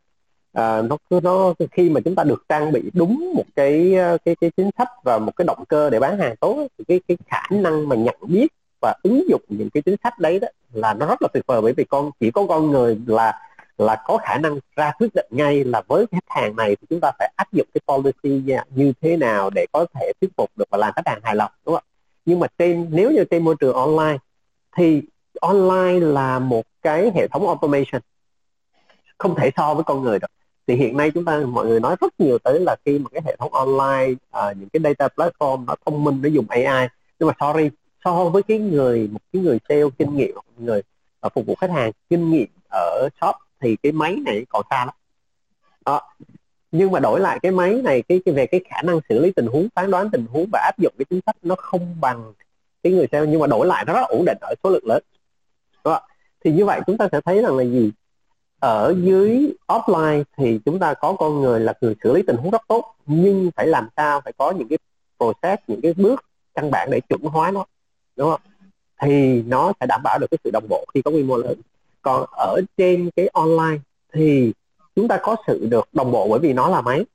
à, 0.54 0.82
nó 0.82 0.98
nó 1.24 1.54
khi 1.72 1.90
mà 1.90 2.02
chúng 2.06 2.16
ta 2.16 2.24
được 2.24 2.44
trang 2.50 2.72
bị 2.72 2.82
đúng 2.94 3.34
một 3.36 3.44
cái 3.56 3.96
ờ, 3.96 4.18
cái 4.26 4.36
cái 4.42 4.52
chính 4.58 4.70
sách 4.78 4.88
và 5.04 5.20
một 5.20 5.32
cái 5.36 5.46
động 5.46 5.64
cơ 5.70 5.90
để 5.90 6.00
bán 6.00 6.18
hàng 6.18 6.36
tốt 6.36 6.68
thì 6.78 6.84
cái 6.88 7.00
cái 7.08 7.18
khả 7.28 7.42
năng 7.50 7.90
mà 7.90 7.96
nhận 7.96 8.16
biết 8.22 8.48
và 8.82 8.96
ứng 9.04 9.30
dụng 9.30 9.42
những 9.48 9.70
cái 9.70 9.82
chính 9.82 9.96
sách 10.04 10.20
đấy 10.20 10.40
đó 10.40 10.48
là 10.74 10.94
nó 10.94 11.06
rất 11.06 11.22
là 11.22 11.28
tuyệt 11.34 11.44
vời. 11.48 11.62
Bởi 11.62 11.74
vì 11.74 11.84
con 11.84 12.12
chỉ 12.20 12.32
có 12.32 12.46
con 12.50 12.72
người 12.72 12.98
là 13.08 13.40
là 13.80 14.02
có 14.06 14.18
khả 14.18 14.38
năng 14.38 14.60
ra 14.76 14.92
quyết 15.00 15.16
định 15.16 15.28
ngay 15.30 15.64
là 15.64 15.82
với 15.88 16.06
khách 16.12 16.26
hàng 16.28 16.56
này 16.56 16.76
thì 16.76 16.88
chúng 16.90 17.00
ta 17.02 17.12
phải 17.20 17.34
áp 17.36 17.54
dụng 17.54 17.68
cái 17.74 17.82
policy 17.88 18.54
như 18.70 18.94
thế 19.02 19.18
nào 19.18 19.50
để 19.50 19.66
có 19.72 19.86
thể 19.94 20.12
thuyết 20.22 20.30
phục 20.38 20.50
được 20.56 20.66
và 20.70 20.78
làm 20.78 20.94
khách 20.96 21.08
hàng 21.08 21.20
hài 21.24 21.36
lòng 21.36 21.52
đúng 21.66 21.76
không 21.76 21.84
nhưng 22.26 22.40
mà 22.40 22.48
trên 22.58 22.88
nếu 22.92 23.12
như 23.12 23.24
trên 23.32 23.44
môi 23.44 23.56
trường 23.60 23.76
online 23.76 24.18
thì 24.78 25.02
online 25.42 26.00
là 26.00 26.40
một 26.40 26.66
cái 26.82 27.12
hệ 27.16 27.28
thống 27.28 27.48
automation 27.48 28.02
không 29.18 29.36
thể 29.36 29.52
so 29.58 29.74
với 29.74 29.84
con 29.84 30.02
người 30.02 30.20
được. 30.20 30.28
Thì 30.68 30.76
hiện 30.76 30.98
nay 30.98 31.12
chúng 31.12 31.26
ta 31.26 31.40
mọi 31.40 31.66
người 31.66 31.80
nói 31.80 31.96
rất 32.02 32.20
nhiều 32.20 32.38
tới 32.40 32.60
là 32.60 32.76
khi 32.86 33.00
mà 33.00 33.10
cái 33.14 33.22
hệ 33.26 33.36
thống 33.36 33.54
online 33.54 34.14
à, 34.32 34.54
những 34.60 34.70
cái 34.70 34.82
data 34.84 35.08
platform 35.16 35.66
nó 35.66 35.76
thông 35.86 36.04
minh 36.04 36.20
nó 36.22 36.30
dùng 36.30 36.46
AI 36.50 36.88
nhưng 37.20 37.28
mà 37.28 37.34
sorry 37.40 37.70
so 38.06 38.30
với 38.30 38.44
cái 38.44 38.60
người 38.60 39.10
một 39.12 39.20
cái 39.34 39.42
người 39.42 39.60
sale 39.70 39.84
kinh 39.98 40.18
nghiệm 40.18 40.36
người 40.58 40.82
uh, 41.26 41.34
phục 41.34 41.46
vụ 41.46 41.56
khách 41.56 41.72
hàng 41.72 41.92
kinh 42.10 42.32
nghiệm 42.32 42.48
ở 42.72 43.10
shop 43.22 43.36
thì 43.60 43.76
cái 43.84 43.92
máy 43.92 44.16
này 44.26 44.46
còn 44.50 44.66
xa 44.70 44.86
lắm 44.86 44.96
đó. 45.86 46.02
nhưng 46.72 46.92
mà 46.92 47.00
đổi 47.00 47.20
lại 47.20 47.40
cái 47.42 47.52
máy 47.52 47.82
này 47.84 48.02
cái, 48.02 48.22
cái 48.26 48.34
về 48.36 48.46
cái 48.46 48.62
khả 48.70 48.82
năng 48.82 49.00
xử 49.10 49.20
lý 49.20 49.32
tình 49.32 49.48
huống 49.48 49.68
phán 49.76 49.92
đoán 49.92 50.10
tình 50.12 50.26
huống 50.32 50.50
và 50.52 50.60
áp 50.60 50.78
dụng 50.78 50.94
cái 50.98 51.06
chính 51.10 51.20
sách 51.26 51.36
nó 51.42 51.56
không 51.56 51.96
bằng 52.02 52.34
cái 52.84 52.94
người 52.94 53.08
sale 53.12 53.26
nhưng 53.28 53.40
mà 53.40 53.48
đổi 53.48 53.68
lại 53.68 53.86
nó 53.88 53.94
rất 53.94 54.00
là 54.00 54.08
ổn 54.08 54.26
định 54.26 54.38
ở 54.42 54.54
số 54.64 54.70
lượng 54.70 54.88
lớn 54.88 55.04
đó. 55.84 56.02
thì 56.44 56.52
như 56.52 56.66
vậy 56.66 56.82
chúng 56.88 56.98
ta 56.98 57.08
sẽ 57.12 57.22
thấy 57.22 57.42
rằng 57.42 57.58
là 57.58 57.64
gì 57.64 57.92
ở 58.60 58.96
dưới 58.98 59.54
offline 59.68 60.24
thì 60.38 60.60
chúng 60.66 60.80
ta 60.80 60.94
có 60.94 61.16
con 61.20 61.42
người 61.42 61.60
là 61.60 61.74
người 61.82 61.96
xử 62.04 62.14
lý 62.14 62.22
tình 62.28 62.36
huống 62.36 62.52
rất 62.52 62.62
tốt 62.68 62.96
nhưng 63.06 63.52
phải 63.56 63.68
làm 63.68 63.88
sao 63.98 64.22
phải 64.22 64.34
có 64.38 64.52
những 64.52 64.68
cái 64.68 64.78
process 65.18 65.64
những 65.68 65.82
cái 65.82 65.94
bước 65.94 66.26
căn 66.54 66.72
bản 66.72 66.90
để 66.92 67.00
chuẩn 67.10 67.22
hóa 67.22 67.52
nó 67.52 67.66
đúng 68.16 68.32
không 68.32 68.42
thì 69.02 69.42
nó 69.42 69.74
sẽ 69.80 69.86
đảm 69.86 70.02
bảo 70.04 70.20
được 70.20 70.28
cái 70.32 70.38
sự 70.44 70.50
đồng 70.54 70.68
bộ 70.70 70.86
khi 70.94 71.02
có 71.02 71.12
quy 71.12 71.24
mô 71.24 71.38
lớn 71.38 71.62
còn 72.02 72.26
ở 72.32 72.62
trên 72.78 73.10
cái 73.16 73.28
online 73.28 73.78
thì 74.14 74.54
chúng 74.96 75.08
ta 75.08 75.20
có 75.24 75.36
sự 75.48 75.68
được 75.72 75.90
đồng 75.94 76.12
bộ 76.12 76.28
bởi 76.30 76.40
vì 76.40 76.54
nó 76.54 76.70
là 76.70 76.82
máy. 76.82 77.06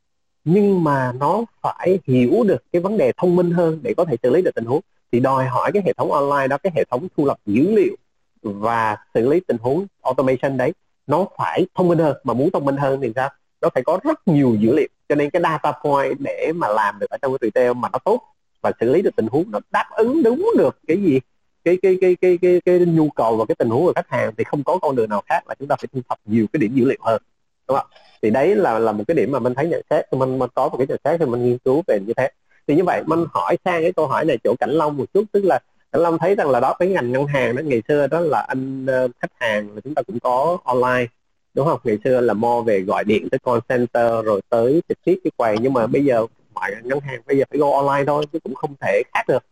Nhưng 0.44 0.84
mà 0.84 1.12
nó 1.20 1.44
phải 1.60 1.98
hiểu 2.06 2.44
được 2.46 2.62
cái 2.72 2.82
vấn 2.82 2.98
đề 2.98 3.12
thông 3.16 3.36
minh 3.36 3.50
hơn 3.50 3.78
để 3.82 3.94
có 3.96 4.04
thể 4.04 4.16
xử 4.22 4.30
lý 4.30 4.42
được 4.42 4.54
tình 4.54 4.64
huống. 4.64 4.80
Thì 5.12 5.20
đòi 5.20 5.44
hỏi 5.44 5.70
cái 5.74 5.82
hệ 5.86 5.92
thống 5.92 6.12
online 6.12 6.48
đó, 6.48 6.58
cái 6.58 6.72
hệ 6.76 6.84
thống 6.90 7.08
thu 7.16 7.26
lập 7.26 7.38
dữ 7.46 7.74
liệu 7.74 7.96
và 8.42 8.96
xử 9.14 9.28
lý 9.28 9.40
tình 9.40 9.56
huống 9.60 9.86
automation 10.02 10.56
đấy, 10.56 10.72
nó 11.06 11.26
phải 11.38 11.66
thông 11.74 11.88
minh 11.88 11.98
hơn. 11.98 12.16
Mà 12.24 12.34
muốn 12.34 12.50
thông 12.50 12.64
minh 12.64 12.76
hơn 12.76 13.00
thì 13.00 13.12
sao? 13.16 13.30
Nó 13.60 13.68
phải 13.74 13.82
có 13.82 13.98
rất 14.04 14.28
nhiều 14.28 14.56
dữ 14.60 14.72
liệu. 14.76 14.88
Cho 15.08 15.14
nên 15.14 15.30
cái 15.30 15.42
data 15.42 15.72
point 15.72 16.20
để 16.20 16.52
mà 16.54 16.68
làm 16.68 16.98
được 16.98 17.10
ở 17.10 17.16
trong 17.22 17.32
cái 17.32 17.38
retail 17.42 17.72
mà 17.76 17.88
nó 17.92 17.98
tốt 17.98 18.20
và 18.60 18.72
xử 18.80 18.92
lý 18.92 19.02
được 19.02 19.16
tình 19.16 19.26
huống, 19.26 19.50
nó 19.50 19.60
đáp 19.70 19.86
ứng 19.90 20.22
đúng 20.22 20.50
được 20.58 20.78
cái 20.86 20.96
gì 20.96 21.20
cái 21.64 21.78
cái 21.82 21.98
cái 22.00 22.16
cái 22.20 22.38
cái 22.42 22.60
cái, 22.64 22.78
cái 22.78 22.86
nhu 22.86 23.08
cầu 23.10 23.36
và 23.36 23.44
cái 23.44 23.54
tình 23.58 23.68
huống 23.70 23.84
của 23.84 23.92
khách 23.96 24.08
hàng 24.10 24.32
thì 24.38 24.44
không 24.44 24.64
có 24.64 24.78
con 24.82 24.96
đường 24.96 25.08
nào 25.10 25.22
khác 25.26 25.40
là 25.48 25.54
chúng 25.58 25.68
ta 25.68 25.76
phải 25.76 25.88
thu 25.92 26.00
thập 26.08 26.18
nhiều 26.24 26.46
cái 26.52 26.60
điểm 26.60 26.74
dữ 26.74 26.84
liệu 26.84 26.98
hơn 27.00 27.22
đúng 27.68 27.76
không 27.76 27.86
thì 28.22 28.30
đấy 28.30 28.56
là 28.56 28.78
là 28.78 28.92
một 28.92 29.04
cái 29.08 29.14
điểm 29.14 29.32
mà 29.32 29.38
mình 29.38 29.54
thấy 29.54 29.68
nhận 29.68 29.82
xét 29.90 30.12
mình 30.12 30.38
mình 30.38 30.50
có 30.54 30.68
một 30.68 30.76
cái 30.78 30.86
nhận 30.86 30.98
xét 31.04 31.20
thì 31.20 31.26
mình 31.26 31.44
nghiên 31.44 31.58
cứu 31.58 31.82
về 31.86 31.98
như 32.06 32.12
thế. 32.16 32.30
Thì 32.66 32.74
như 32.74 32.84
vậy 32.84 33.02
mình 33.06 33.24
hỏi 33.32 33.56
sang 33.64 33.82
cái 33.82 33.92
câu 33.92 34.06
hỏi 34.06 34.24
này 34.24 34.38
chỗ 34.44 34.54
cảnh 34.60 34.70
long 34.70 34.96
một 34.96 35.04
chút 35.14 35.24
tức 35.32 35.44
là 35.44 35.58
cảnh 35.92 36.02
long 36.02 36.18
thấy 36.18 36.34
rằng 36.34 36.50
là 36.50 36.60
đó 36.60 36.74
cái 36.78 36.88
ngành 36.88 37.12
ngân 37.12 37.26
hàng 37.26 37.56
đó 37.56 37.60
ngày 37.64 37.82
xưa 37.88 38.06
đó 38.06 38.20
là 38.20 38.40
anh 38.40 38.86
ờ, 38.86 39.08
khách 39.20 39.30
hàng 39.40 39.74
là 39.74 39.80
chúng 39.80 39.94
ta 39.94 40.02
cũng 40.02 40.20
có 40.20 40.58
online 40.64 41.06
đúng 41.54 41.66
không? 41.66 41.80
Ngày 41.84 41.98
xưa 42.04 42.20
là 42.20 42.34
mo 42.34 42.62
về 42.66 42.80
gọi 42.80 43.04
điện 43.04 43.28
tới 43.30 43.38
call 43.38 43.58
center 43.68 44.24
rồi 44.24 44.40
tới 44.48 44.82
trực 44.88 44.98
tiếp 45.04 45.18
cái 45.24 45.30
quầy 45.36 45.56
nhưng 45.60 45.72
mà 45.72 45.86
bây 45.86 46.04
giờ 46.04 46.26
mọi 46.54 46.70
ngân 46.82 47.00
hàng 47.00 47.20
bây 47.26 47.38
giờ 47.38 47.44
phải 47.50 47.58
go 47.58 47.70
online 47.70 48.04
thôi 48.06 48.26
chứ 48.32 48.38
cũng 48.44 48.54
không 48.54 48.74
thể 48.80 49.02
khác 49.14 49.22
được 49.28 49.44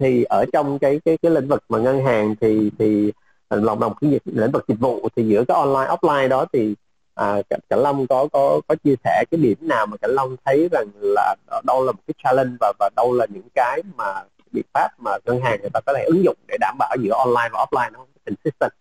thì 0.00 0.24
ở 0.24 0.44
trong 0.52 0.78
cái 0.78 1.00
cái 1.04 1.18
cái 1.22 1.32
lĩnh 1.32 1.48
vực 1.48 1.64
mà 1.68 1.78
ngân 1.78 2.04
hàng 2.04 2.34
thì 2.40 2.70
thì 2.78 3.12
à, 3.48 3.56
lòng 3.56 3.80
đồng 3.80 3.94
cái 4.00 4.20
lĩnh 4.24 4.50
vực 4.50 4.64
dịch 4.68 4.80
vụ 4.80 5.08
thì 5.16 5.28
giữa 5.28 5.44
cái 5.48 5.56
online 5.56 5.94
offline 5.94 6.28
đó 6.28 6.46
thì 6.52 6.74
à, 7.14 7.42
cảnh 7.50 7.80
long 7.80 8.06
có 8.06 8.28
có 8.32 8.60
có 8.68 8.74
chia 8.84 8.94
sẻ 9.04 9.24
cái 9.30 9.40
điểm 9.40 9.58
nào 9.60 9.86
mà 9.86 9.96
cảnh 9.96 10.10
long 10.10 10.36
thấy 10.44 10.68
rằng 10.72 10.86
là 11.00 11.36
đâu 11.66 11.84
là 11.84 11.92
một 11.92 12.00
cái 12.06 12.14
challenge 12.24 12.56
và 12.60 12.72
và 12.78 12.90
đâu 12.96 13.14
là 13.14 13.26
những 13.30 13.48
cái 13.54 13.82
mà 13.96 14.22
biện 14.52 14.64
pháp 14.74 14.88
mà 14.98 15.10
ngân 15.24 15.40
hàng 15.40 15.60
người 15.60 15.70
ta 15.70 15.80
có 15.80 15.92
thể 15.96 16.04
ứng 16.04 16.24
dụng 16.24 16.36
để 16.48 16.56
đảm 16.60 16.76
bảo 16.78 16.96
giữa 17.00 17.12
online 17.12 17.48
và 17.52 17.66
offline 17.70 17.92
nó 17.92 18.06
consistent? 18.26 18.72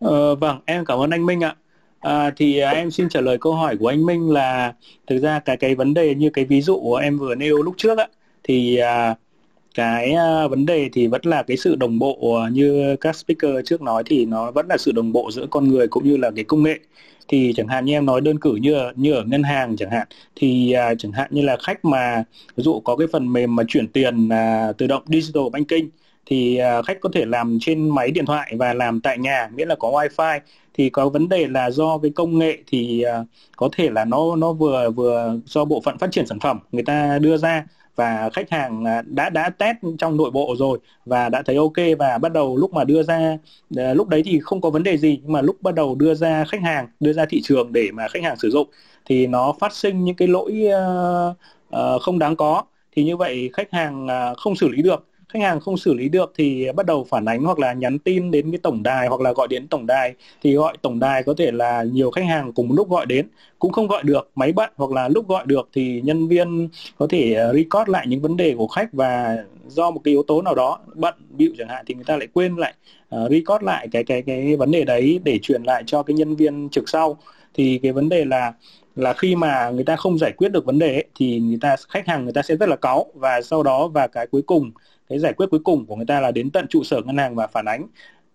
Ờ, 0.00 0.34
vâng 0.34 0.60
em 0.64 0.84
cảm 0.84 0.98
ơn 0.98 1.10
anh 1.10 1.26
Minh 1.26 1.44
ạ. 1.44 1.56
À, 2.00 2.30
thì 2.36 2.58
à, 2.58 2.70
em 2.70 2.90
xin 2.90 3.08
trả 3.08 3.20
lời 3.20 3.38
câu 3.40 3.54
hỏi 3.54 3.76
của 3.80 3.88
anh 3.88 4.06
Minh 4.06 4.30
là 4.30 4.74
thực 5.06 5.18
ra 5.18 5.40
cái 5.44 5.56
cái 5.56 5.74
vấn 5.74 5.94
đề 5.94 6.14
như 6.14 6.30
cái 6.30 6.44
ví 6.44 6.60
dụ 6.60 6.80
của 6.80 6.96
em 6.96 7.18
vừa 7.18 7.34
nêu 7.34 7.62
lúc 7.62 7.74
trước 7.76 7.98
á 7.98 8.06
thì 8.42 8.76
à, 8.76 9.14
cái 9.74 10.12
à, 10.12 10.46
vấn 10.48 10.66
đề 10.66 10.88
thì 10.92 11.06
vẫn 11.06 11.20
là 11.24 11.42
cái 11.42 11.56
sự 11.56 11.76
đồng 11.76 11.98
bộ 11.98 12.34
à, 12.44 12.48
như 12.48 12.96
các 13.00 13.16
speaker 13.16 13.50
trước 13.64 13.82
nói 13.82 14.02
thì 14.06 14.26
nó 14.26 14.50
vẫn 14.50 14.66
là 14.68 14.76
sự 14.78 14.92
đồng 14.92 15.12
bộ 15.12 15.30
giữa 15.32 15.46
con 15.50 15.68
người 15.68 15.88
cũng 15.88 16.04
như 16.04 16.16
là 16.16 16.30
cái 16.36 16.44
công 16.44 16.62
nghệ. 16.62 16.78
Thì 17.28 17.52
chẳng 17.56 17.68
hạn 17.68 17.84
như 17.84 17.92
em 17.92 18.06
nói 18.06 18.20
đơn 18.20 18.38
cử 18.40 18.54
như 18.54 18.74
ở, 18.74 18.92
như 18.96 19.12
ở 19.12 19.24
ngân 19.24 19.42
hàng 19.42 19.76
chẳng 19.76 19.90
hạn 19.90 20.06
thì 20.36 20.72
à, 20.72 20.94
chẳng 20.98 21.12
hạn 21.12 21.28
như 21.32 21.42
là 21.42 21.56
khách 21.62 21.84
mà 21.84 22.24
ví 22.56 22.62
dụ 22.64 22.80
có 22.80 22.96
cái 22.96 23.08
phần 23.12 23.32
mềm 23.32 23.56
mà 23.56 23.62
chuyển 23.68 23.88
tiền 23.88 24.28
à, 24.28 24.72
tự 24.78 24.86
động 24.86 25.02
digital 25.06 25.42
banking 25.52 25.88
thì 26.26 26.56
à, 26.56 26.82
khách 26.82 27.00
có 27.00 27.10
thể 27.12 27.24
làm 27.24 27.58
trên 27.60 27.88
máy 27.88 28.10
điện 28.10 28.26
thoại 28.26 28.52
và 28.58 28.74
làm 28.74 29.00
tại 29.00 29.18
nhà 29.18 29.48
miễn 29.54 29.68
là 29.68 29.74
có 29.78 29.88
wifi. 29.90 30.40
Thì 30.74 30.90
có 30.90 31.08
vấn 31.08 31.28
đề 31.28 31.46
là 31.46 31.70
do 31.70 31.98
cái 31.98 32.10
công 32.14 32.38
nghệ 32.38 32.58
thì 32.66 33.02
à, 33.02 33.24
có 33.56 33.68
thể 33.72 33.90
là 33.90 34.04
nó 34.04 34.36
nó 34.36 34.52
vừa 34.52 34.90
vừa 34.90 35.34
do 35.46 35.64
bộ 35.64 35.80
phận 35.84 35.98
phát 35.98 36.12
triển 36.12 36.26
sản 36.26 36.40
phẩm 36.40 36.58
người 36.72 36.82
ta 36.82 37.18
đưa 37.18 37.36
ra 37.36 37.66
và 38.00 38.30
khách 38.32 38.50
hàng 38.50 38.84
à, 38.84 39.02
đã 39.06 39.30
đã 39.30 39.50
test 39.50 39.76
trong 39.98 40.16
nội 40.16 40.30
bộ 40.30 40.54
rồi 40.58 40.78
và 41.06 41.28
đã 41.28 41.42
thấy 41.42 41.56
ok 41.56 41.98
và 41.98 42.18
bắt 42.18 42.32
đầu 42.32 42.56
lúc 42.56 42.72
mà 42.72 42.84
đưa 42.84 43.02
ra 43.02 43.38
à, 43.76 43.94
lúc 43.94 44.08
đấy 44.08 44.22
thì 44.24 44.40
không 44.42 44.60
có 44.60 44.70
vấn 44.70 44.82
đề 44.82 44.96
gì 44.96 45.20
nhưng 45.22 45.32
mà 45.32 45.42
lúc 45.42 45.62
bắt 45.62 45.74
đầu 45.74 45.94
đưa 45.94 46.14
ra 46.14 46.44
khách 46.44 46.60
hàng 46.62 46.88
đưa 47.00 47.12
ra 47.12 47.24
thị 47.26 47.40
trường 47.44 47.72
để 47.72 47.90
mà 47.92 48.08
khách 48.08 48.22
hàng 48.22 48.36
sử 48.36 48.50
dụng 48.50 48.68
thì 49.04 49.26
nó 49.26 49.54
phát 49.60 49.72
sinh 49.74 50.04
những 50.04 50.16
cái 50.16 50.28
lỗi 50.28 50.62
uh, 50.66 51.36
uh, 51.76 52.02
không 52.02 52.18
đáng 52.18 52.36
có. 52.36 52.64
Thì 52.92 53.04
như 53.04 53.16
vậy 53.16 53.50
khách 53.52 53.72
hàng 53.72 54.06
uh, 54.06 54.38
không 54.38 54.56
xử 54.56 54.68
lý 54.68 54.82
được 54.82 55.09
khách 55.32 55.42
hàng 55.42 55.60
không 55.60 55.76
xử 55.76 55.94
lý 55.94 56.08
được 56.08 56.32
thì 56.36 56.72
bắt 56.72 56.86
đầu 56.86 57.06
phản 57.10 57.24
ánh 57.24 57.44
hoặc 57.44 57.58
là 57.58 57.72
nhắn 57.72 57.98
tin 57.98 58.30
đến 58.30 58.50
cái 58.50 58.58
tổng 58.62 58.82
đài 58.82 59.08
hoặc 59.08 59.20
là 59.20 59.32
gọi 59.32 59.48
đến 59.48 59.68
tổng 59.68 59.86
đài. 59.86 60.14
Thì 60.42 60.54
gọi 60.54 60.76
tổng 60.82 61.00
đài 61.00 61.22
có 61.22 61.34
thể 61.38 61.50
là 61.50 61.82
nhiều 61.82 62.10
khách 62.10 62.24
hàng 62.24 62.52
cùng 62.52 62.68
một 62.68 62.74
lúc 62.74 62.90
gọi 62.90 63.06
đến 63.06 63.26
cũng 63.58 63.72
không 63.72 63.86
gọi 63.86 64.02
được. 64.02 64.30
Máy 64.34 64.52
bận 64.52 64.70
hoặc 64.76 64.90
là 64.90 65.08
lúc 65.08 65.28
gọi 65.28 65.46
được 65.46 65.68
thì 65.72 66.00
nhân 66.04 66.28
viên 66.28 66.68
có 66.98 67.06
thể 67.10 67.34
ờ, 67.34 67.52
record 67.54 67.90
lại 67.90 68.06
những 68.06 68.22
vấn 68.22 68.36
đề 68.36 68.54
của 68.58 68.66
khách 68.66 68.92
và 68.92 69.44
do 69.68 69.90
một 69.90 70.00
cái 70.04 70.12
yếu 70.12 70.22
tố 70.22 70.42
nào 70.42 70.54
đó 70.54 70.78
bận 70.94 71.14
bịu 71.30 71.52
chẳng 71.58 71.68
hạn 71.68 71.84
thì 71.86 71.94
người 71.94 72.04
ta 72.04 72.16
lại 72.16 72.28
quên 72.32 72.56
lại 72.56 72.74
uh, 73.16 73.30
record 73.30 73.64
lại 73.64 73.88
cái 73.92 74.04
cái 74.04 74.22
cái 74.22 74.56
vấn 74.56 74.70
đề 74.70 74.84
đấy 74.84 75.20
để 75.24 75.38
truyền 75.42 75.62
lại 75.62 75.82
cho 75.86 76.02
cái 76.02 76.14
nhân 76.14 76.36
viên 76.36 76.68
trực 76.70 76.88
sau. 76.88 77.18
Thì 77.54 77.78
cái 77.82 77.92
vấn 77.92 78.08
đề 78.08 78.24
là 78.24 78.52
là 78.96 79.12
khi 79.12 79.36
mà 79.36 79.70
người 79.70 79.84
ta 79.84 79.96
không 79.96 80.18
giải 80.18 80.32
quyết 80.32 80.52
được 80.52 80.64
vấn 80.64 80.78
đề 80.78 80.94
ấy, 80.94 81.04
thì 81.14 81.40
người 81.40 81.58
ta 81.60 81.76
khách 81.88 82.06
hàng 82.06 82.24
người 82.24 82.32
ta 82.32 82.42
sẽ 82.42 82.56
rất 82.56 82.68
là 82.68 82.76
cáu 82.76 83.06
và 83.14 83.42
sau 83.42 83.62
đó 83.62 83.88
và 83.88 84.06
cái 84.06 84.26
cuối 84.26 84.42
cùng 84.42 84.70
cái 85.10 85.18
giải 85.18 85.32
quyết 85.32 85.46
cuối 85.50 85.60
cùng 85.64 85.86
của 85.86 85.96
người 85.96 86.06
ta 86.06 86.20
là 86.20 86.30
đến 86.30 86.50
tận 86.50 86.66
trụ 86.70 86.84
sở 86.84 87.00
ngân 87.06 87.16
hàng 87.16 87.34
và 87.34 87.46
phản 87.46 87.64
ánh. 87.64 87.86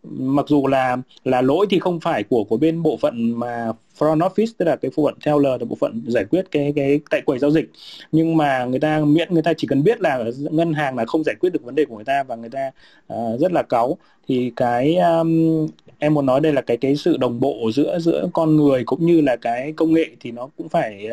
Mặc 0.03 0.45
dù 0.49 0.67
là 0.67 0.97
là 1.23 1.41
lỗi 1.41 1.67
thì 1.69 1.79
không 1.79 1.99
phải 1.99 2.23
của 2.23 2.43
của 2.43 2.57
bên 2.57 2.83
bộ 2.83 2.97
phận 2.97 3.39
mà 3.39 3.73
front 3.99 4.19
office 4.19 4.51
tức 4.57 4.65
là 4.65 4.75
cái 4.75 4.91
bộ 4.97 5.05
phận 5.05 5.15
teller 5.25 5.61
là 5.61 5.65
bộ 5.69 5.75
phận 5.79 6.01
giải 6.07 6.25
quyết 6.25 6.51
cái 6.51 6.73
cái 6.75 6.99
tại 7.09 7.21
quầy 7.25 7.39
giao 7.39 7.51
dịch. 7.51 7.69
Nhưng 8.11 8.37
mà 8.37 8.65
người 8.65 8.79
ta 8.79 8.99
miễn 8.99 9.33
người 9.33 9.41
ta 9.41 9.53
chỉ 9.57 9.67
cần 9.67 9.83
biết 9.83 10.01
là 10.01 10.23
ngân 10.37 10.73
hàng 10.73 10.97
là 10.97 11.05
không 11.05 11.23
giải 11.23 11.35
quyết 11.39 11.49
được 11.53 11.63
vấn 11.63 11.75
đề 11.75 11.85
của 11.85 11.95
người 11.95 12.05
ta 12.05 12.23
và 12.23 12.35
người 12.35 12.49
ta 12.49 12.71
uh, 13.13 13.39
rất 13.39 13.51
là 13.51 13.63
cáu. 13.63 13.97
Thì 14.27 14.51
cái 14.55 14.95
um, 14.95 15.67
em 15.99 16.13
muốn 16.13 16.25
nói 16.25 16.39
đây 16.41 16.53
là 16.53 16.61
cái 16.61 16.77
cái 16.77 16.95
sự 16.95 17.17
đồng 17.17 17.39
bộ 17.39 17.71
giữa 17.73 17.99
giữa 17.99 18.29
con 18.33 18.55
người 18.55 18.83
cũng 18.83 19.05
như 19.05 19.21
là 19.21 19.35
cái 19.35 19.71
công 19.71 19.93
nghệ 19.93 20.05
thì 20.19 20.31
nó 20.31 20.49
cũng 20.57 20.69
phải 20.69 21.07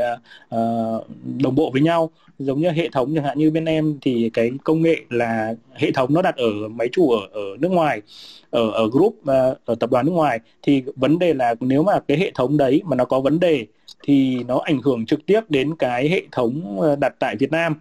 uh, 0.55 1.07
đồng 1.43 1.55
bộ 1.55 1.71
với 1.71 1.83
nhau. 1.83 2.11
Giống 2.39 2.61
như 2.61 2.71
hệ 2.71 2.89
thống 2.93 3.15
chẳng 3.15 3.25
hạn 3.25 3.39
như 3.39 3.51
bên 3.51 3.65
em 3.65 3.99
thì 4.03 4.31
cái 4.35 4.51
công 4.65 4.83
nghệ 4.83 4.97
là 5.11 5.55
hệ 5.75 5.91
thống 5.91 6.15
nó 6.15 6.23
đặt 6.23 6.37
ở 6.37 6.69
máy 6.69 6.89
chủ 6.93 7.11
ở 7.11 7.21
ở 7.33 7.43
nước 7.59 7.69
ngoài 7.69 8.03
ở 8.51 8.71
ở 8.71 8.89
group 8.89 9.15
uh, 9.21 9.59
ở 9.65 9.75
tập 9.81 9.91
đoàn 9.91 10.07
nước 10.07 10.13
ngoài. 10.13 10.41
Thì 10.63 10.83
vấn 10.97 11.19
đề 11.19 11.35
là 11.35 11.55
nếu 11.61 11.83
mà 11.83 12.01
cái 12.09 12.19
hệ 12.19 12.31
thống 12.35 12.57
đấy 12.57 12.72
mà 12.85 12.97
nó 12.97 13.05
có 13.05 13.21
vấn 13.21 13.41
đề 13.41 13.67
thì 14.03 14.45
nó 14.45 14.59
ảnh 14.65 14.81
hưởng 14.83 15.07
trực 15.07 15.27
tiếp 15.27 15.41
đến 15.49 15.77
cái 15.77 16.09
hệ 16.09 16.23
thống 16.33 16.81
ờ, 16.81 16.97
đặt 16.97 17.15
tại 17.19 17.37
Việt 17.37 17.51
Nam. 17.53 17.75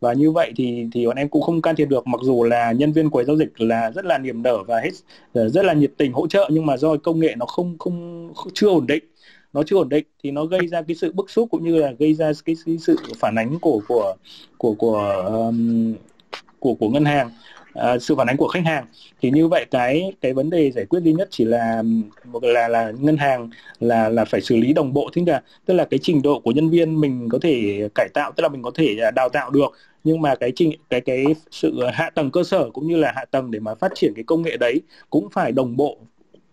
Và 0.00 0.12
như 0.12 0.30
vậy 0.30 0.52
thì 0.56 0.86
thì 0.92 1.06
bọn 1.06 1.16
em 1.16 1.28
cũng 1.28 1.42
không 1.42 1.62
can 1.62 1.76
thiệp 1.76 1.84
được 1.84 2.06
mặc 2.06 2.20
dù 2.22 2.44
là 2.44 2.72
nhân 2.72 2.92
viên 2.92 3.10
quầy 3.10 3.24
giao 3.24 3.36
dịch 3.36 3.60
là 3.60 3.90
rất 3.90 4.04
là 4.04 4.18
niềm 4.18 4.42
nở 4.42 4.62
và 4.66 4.80
hết 4.80 4.90
ờ, 5.32 5.48
rất 5.48 5.64
là 5.64 5.72
nhiệt 5.72 5.92
tình 5.96 6.12
hỗ 6.12 6.26
trợ 6.26 6.48
nhưng 6.52 6.66
mà 6.66 6.76
do 6.76 6.96
công 6.96 7.20
nghệ 7.20 7.34
nó 7.36 7.46
không 7.46 7.78
không, 7.78 8.30
không 8.34 8.52
chưa 8.54 8.68
ổn 8.68 8.86
định 8.86 9.04
nó 9.52 9.62
chưa 9.66 9.76
ổn 9.76 9.88
định 9.88 10.04
thì 10.22 10.30
nó 10.30 10.44
gây 10.44 10.66
ra 10.66 10.82
cái 10.82 10.94
sự 10.94 11.12
bức 11.12 11.30
xúc 11.30 11.48
cũng 11.50 11.64
như 11.64 11.76
là 11.76 11.92
gây 11.98 12.14
ra 12.14 12.32
cái, 12.44 12.56
cái 12.66 12.78
sự 12.78 12.96
phản 13.18 13.38
ánh 13.38 13.58
của 13.58 13.80
của 13.88 14.14
của 14.58 14.74
của 14.74 14.98
um, 15.26 15.94
của 16.58 16.74
của 16.74 16.88
ngân 16.88 17.04
hàng 17.04 17.30
uh, 17.78 18.02
sự 18.02 18.14
phản 18.16 18.26
ánh 18.26 18.36
của 18.36 18.48
khách 18.48 18.64
hàng. 18.64 18.86
Thì 19.20 19.30
như 19.30 19.48
vậy 19.48 19.66
cái 19.70 20.12
cái 20.20 20.32
vấn 20.32 20.50
đề 20.50 20.70
giải 20.70 20.84
quyết 20.84 21.00
duy 21.02 21.12
nhất 21.12 21.28
chỉ 21.30 21.44
là 21.44 21.82
một 22.24 22.44
là 22.44 22.68
là 22.68 22.92
ngân 23.00 23.16
hàng 23.16 23.50
là 23.80 24.08
là 24.08 24.24
phải 24.24 24.40
xử 24.40 24.56
lý 24.56 24.72
đồng 24.72 24.92
bộ. 24.92 25.10
Tức 25.14 25.22
là 25.26 25.42
tức 25.66 25.74
là 25.74 25.84
cái 25.84 25.98
trình 26.02 26.22
độ 26.22 26.40
của 26.40 26.50
nhân 26.50 26.70
viên 26.70 27.00
mình 27.00 27.28
có 27.32 27.38
thể 27.42 27.88
cải 27.94 28.08
tạo 28.14 28.32
tức 28.36 28.42
là 28.42 28.48
mình 28.48 28.62
có 28.62 28.70
thể 28.74 28.96
à, 29.02 29.10
đào 29.10 29.28
tạo 29.28 29.50
được. 29.50 29.72
Nhưng 30.04 30.20
mà 30.20 30.34
cái 30.34 30.52
trình 30.56 30.72
cái 30.90 31.00
cái 31.00 31.24
sự 31.50 31.80
hạ 31.92 32.10
tầng 32.10 32.30
cơ 32.30 32.44
sở 32.44 32.70
cũng 32.70 32.86
như 32.86 32.96
là 32.96 33.12
hạ 33.16 33.24
tầng 33.30 33.50
để 33.50 33.58
mà 33.60 33.74
phát 33.74 33.92
triển 33.94 34.12
cái 34.14 34.24
công 34.24 34.42
nghệ 34.42 34.56
đấy 34.56 34.80
cũng 35.10 35.28
phải 35.32 35.52
đồng 35.52 35.76
bộ 35.76 35.98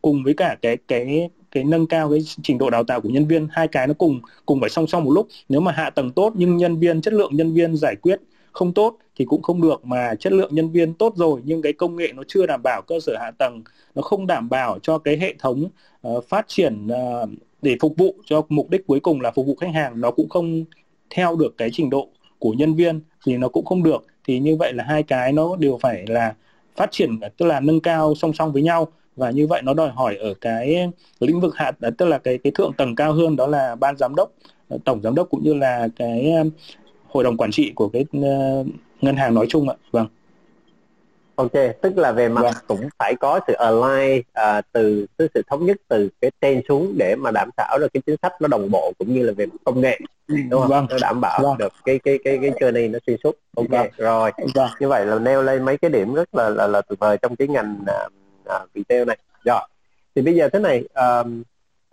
cùng 0.01 0.23
với 0.23 0.33
cả 0.33 0.57
cái 0.61 0.77
cái 0.87 1.29
cái 1.51 1.63
nâng 1.63 1.87
cao 1.87 2.09
cái 2.09 2.19
trình 2.43 2.57
độ 2.57 2.69
đào 2.69 2.83
tạo 2.83 3.01
của 3.01 3.09
nhân 3.09 3.27
viên. 3.27 3.47
Hai 3.51 3.67
cái 3.67 3.87
nó 3.87 3.93
cùng 3.93 4.21
cùng 4.45 4.59
phải 4.59 4.69
song 4.69 4.87
song 4.87 5.03
một 5.03 5.11
lúc. 5.11 5.27
Nếu 5.49 5.61
mà 5.61 5.71
hạ 5.71 5.89
tầng 5.89 6.11
tốt 6.11 6.33
nhưng 6.35 6.57
nhân 6.57 6.79
viên 6.79 7.01
chất 7.01 7.13
lượng 7.13 7.35
nhân 7.35 7.53
viên 7.53 7.75
giải 7.75 7.95
quyết 7.95 8.19
không 8.51 8.73
tốt 8.73 8.97
thì 9.15 9.25
cũng 9.25 9.41
không 9.41 9.61
được 9.61 9.85
mà 9.85 10.15
chất 10.19 10.33
lượng 10.33 10.55
nhân 10.55 10.71
viên 10.71 10.93
tốt 10.93 11.13
rồi 11.15 11.41
nhưng 11.43 11.61
cái 11.61 11.73
công 11.73 11.95
nghệ 11.95 12.11
nó 12.15 12.23
chưa 12.27 12.45
đảm 12.45 12.61
bảo 12.63 12.81
cơ 12.87 12.99
sở 12.99 13.17
hạ 13.19 13.31
tầng 13.31 13.63
nó 13.95 14.01
không 14.01 14.27
đảm 14.27 14.49
bảo 14.49 14.79
cho 14.79 14.97
cái 14.97 15.17
hệ 15.17 15.33
thống 15.39 15.69
uh, 16.07 16.25
phát 16.29 16.45
triển 16.47 16.87
uh, 16.87 17.29
để 17.65 17.77
phục 17.81 17.93
vụ 17.97 18.15
cho 18.25 18.45
mục 18.49 18.69
đích 18.69 18.87
cuối 18.87 18.99
cùng 18.99 19.21
là 19.21 19.31
phục 19.31 19.47
vụ 19.47 19.55
khách 19.55 19.73
hàng. 19.73 20.01
Nó 20.01 20.11
cũng 20.11 20.29
không 20.29 20.65
theo 21.09 21.35
được 21.35 21.57
cái 21.57 21.69
trình 21.73 21.89
độ 21.89 22.09
của 22.39 22.51
nhân 22.51 22.75
viên 22.75 23.01
thì 23.25 23.37
nó 23.37 23.47
cũng 23.47 23.65
không 23.65 23.83
được. 23.83 24.05
Thì 24.27 24.39
như 24.39 24.55
vậy 24.55 24.73
là 24.73 24.83
hai 24.83 25.03
cái 25.03 25.33
nó 25.33 25.55
đều 25.55 25.77
phải 25.81 26.05
là 26.07 26.33
phát 26.75 26.91
triển 26.91 27.19
tức 27.37 27.45
là 27.45 27.59
nâng 27.59 27.79
cao 27.79 28.15
song 28.15 28.33
song 28.33 28.51
với 28.51 28.61
nhau. 28.61 28.87
Và 29.15 29.31
như 29.31 29.47
vậy 29.47 29.61
nó 29.61 29.73
đòi 29.73 29.89
hỏi 29.89 30.15
ở 30.15 30.33
cái 30.41 30.89
lĩnh 31.19 31.39
vực 31.39 31.55
hạ 31.55 31.71
tức 31.97 32.05
là 32.05 32.17
cái 32.17 32.37
cái 32.37 32.51
thượng 32.55 32.73
tầng 32.77 32.95
cao 32.95 33.13
hơn 33.13 33.35
đó 33.35 33.47
là 33.47 33.75
ban 33.75 33.97
giám 33.97 34.15
đốc 34.15 34.31
ờ, 34.67 34.77
tổng 34.85 35.01
giám 35.01 35.15
đốc 35.15 35.29
cũng 35.29 35.43
như 35.43 35.53
là 35.53 35.87
cái 35.95 36.33
hội 37.07 37.23
đồng 37.23 37.37
quản 37.37 37.51
trị 37.51 37.71
của 37.75 37.89
cái 37.89 38.05
ngân 39.01 39.15
hàng 39.15 39.33
nói 39.33 39.45
chung 39.49 39.69
ạ 39.69 39.75
vâng 39.91 40.07
ok 41.35 41.51
tức 41.81 41.97
là 41.97 42.11
về 42.11 42.29
mặt 42.29 42.41
vâng. 42.41 42.53
cũng 42.67 42.89
phải 42.99 43.15
có 43.19 43.39
sự 43.47 43.53
align 43.53 44.19
uh, 44.19 44.65
từ 44.71 45.05
cái 45.17 45.27
sự 45.33 45.41
thống 45.47 45.65
nhất 45.65 45.77
từ 45.87 46.09
cái 46.21 46.31
trên 46.41 46.61
xuống 46.67 46.93
để 46.97 47.15
mà 47.15 47.31
đảm 47.31 47.49
bảo 47.57 47.77
được 47.79 47.87
cái 47.93 48.01
chính 48.05 48.15
sách 48.21 48.33
nó 48.41 48.47
đồng 48.47 48.71
bộ 48.71 48.93
cũng 48.97 49.13
như 49.13 49.23
là 49.25 49.33
về 49.37 49.45
công 49.63 49.81
nghệ 49.81 49.99
đúng 50.49 50.61
không 50.61 50.69
vâng. 50.69 50.87
nó 50.89 50.97
đảm 51.01 51.21
bảo 51.21 51.39
vâng. 51.43 51.57
được 51.57 51.73
cái 51.85 51.99
cái 52.03 52.19
cái 52.23 52.39
cái 52.41 52.51
journey 52.51 52.91
nó 52.91 52.99
xuyên 53.07 53.17
suốt 53.23 53.35
ok 53.55 53.69
vâng. 53.69 53.87
rồi 53.97 54.31
vâng. 54.55 54.69
như 54.79 54.87
vậy 54.87 55.05
là 55.05 55.19
nêu 55.19 55.41
lên 55.41 55.65
mấy 55.65 55.77
cái 55.77 55.91
điểm 55.91 56.13
rất 56.13 56.35
là 56.35 56.49
là, 56.49 56.67
là 56.67 56.81
tuyệt 56.81 56.99
vời 56.99 57.17
trong 57.21 57.35
cái 57.35 57.47
ngành 57.47 57.77
uh, 57.81 58.13
uh, 58.63 58.69
retail 58.75 59.07
này 59.07 59.17
rồi 59.45 59.61
thì 60.15 60.21
bây 60.21 60.35
giờ 60.35 60.49
thế 60.49 60.59
này 60.59 60.83
uh, 60.83 61.27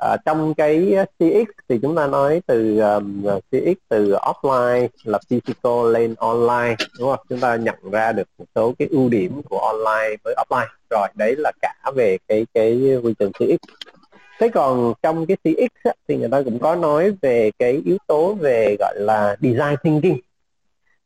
à, 0.02 0.16
trong 0.24 0.54
cái 0.54 0.94
CX 1.18 1.50
thì 1.68 1.78
chúng 1.82 1.96
ta 1.96 2.06
nói 2.06 2.40
từ 2.46 2.78
um, 2.78 3.24
CX 3.50 3.78
từ 3.88 4.12
offline 4.12 4.88
là 5.04 5.18
physical 5.30 5.92
lên 5.92 6.14
online 6.18 6.76
đúng 6.98 7.10
không? 7.10 7.26
Chúng 7.28 7.40
ta 7.40 7.56
nhận 7.56 7.90
ra 7.92 8.12
được 8.12 8.28
một 8.38 8.44
số 8.54 8.74
cái 8.78 8.88
ưu 8.90 9.08
điểm 9.08 9.42
của 9.42 9.58
online 9.58 10.16
với 10.24 10.34
offline. 10.34 10.66
Rồi 10.90 11.08
đấy 11.14 11.34
là 11.38 11.52
cả 11.62 11.74
về 11.94 12.18
cái 12.28 12.46
cái 12.54 12.98
quy 13.02 13.14
trình 13.18 13.32
CX. 13.32 13.58
Thế 14.40 14.48
còn 14.48 14.92
trong 15.02 15.26
cái 15.26 15.36
CX 15.36 15.72
á, 15.84 15.92
thì 16.08 16.16
người 16.16 16.28
ta 16.28 16.42
cũng 16.42 16.58
có 16.58 16.76
nói 16.76 17.12
về 17.22 17.50
cái 17.58 17.82
yếu 17.84 17.96
tố 18.06 18.34
về 18.34 18.76
gọi 18.78 18.94
là 18.98 19.36
design 19.40 19.76
thinking. 19.82 20.20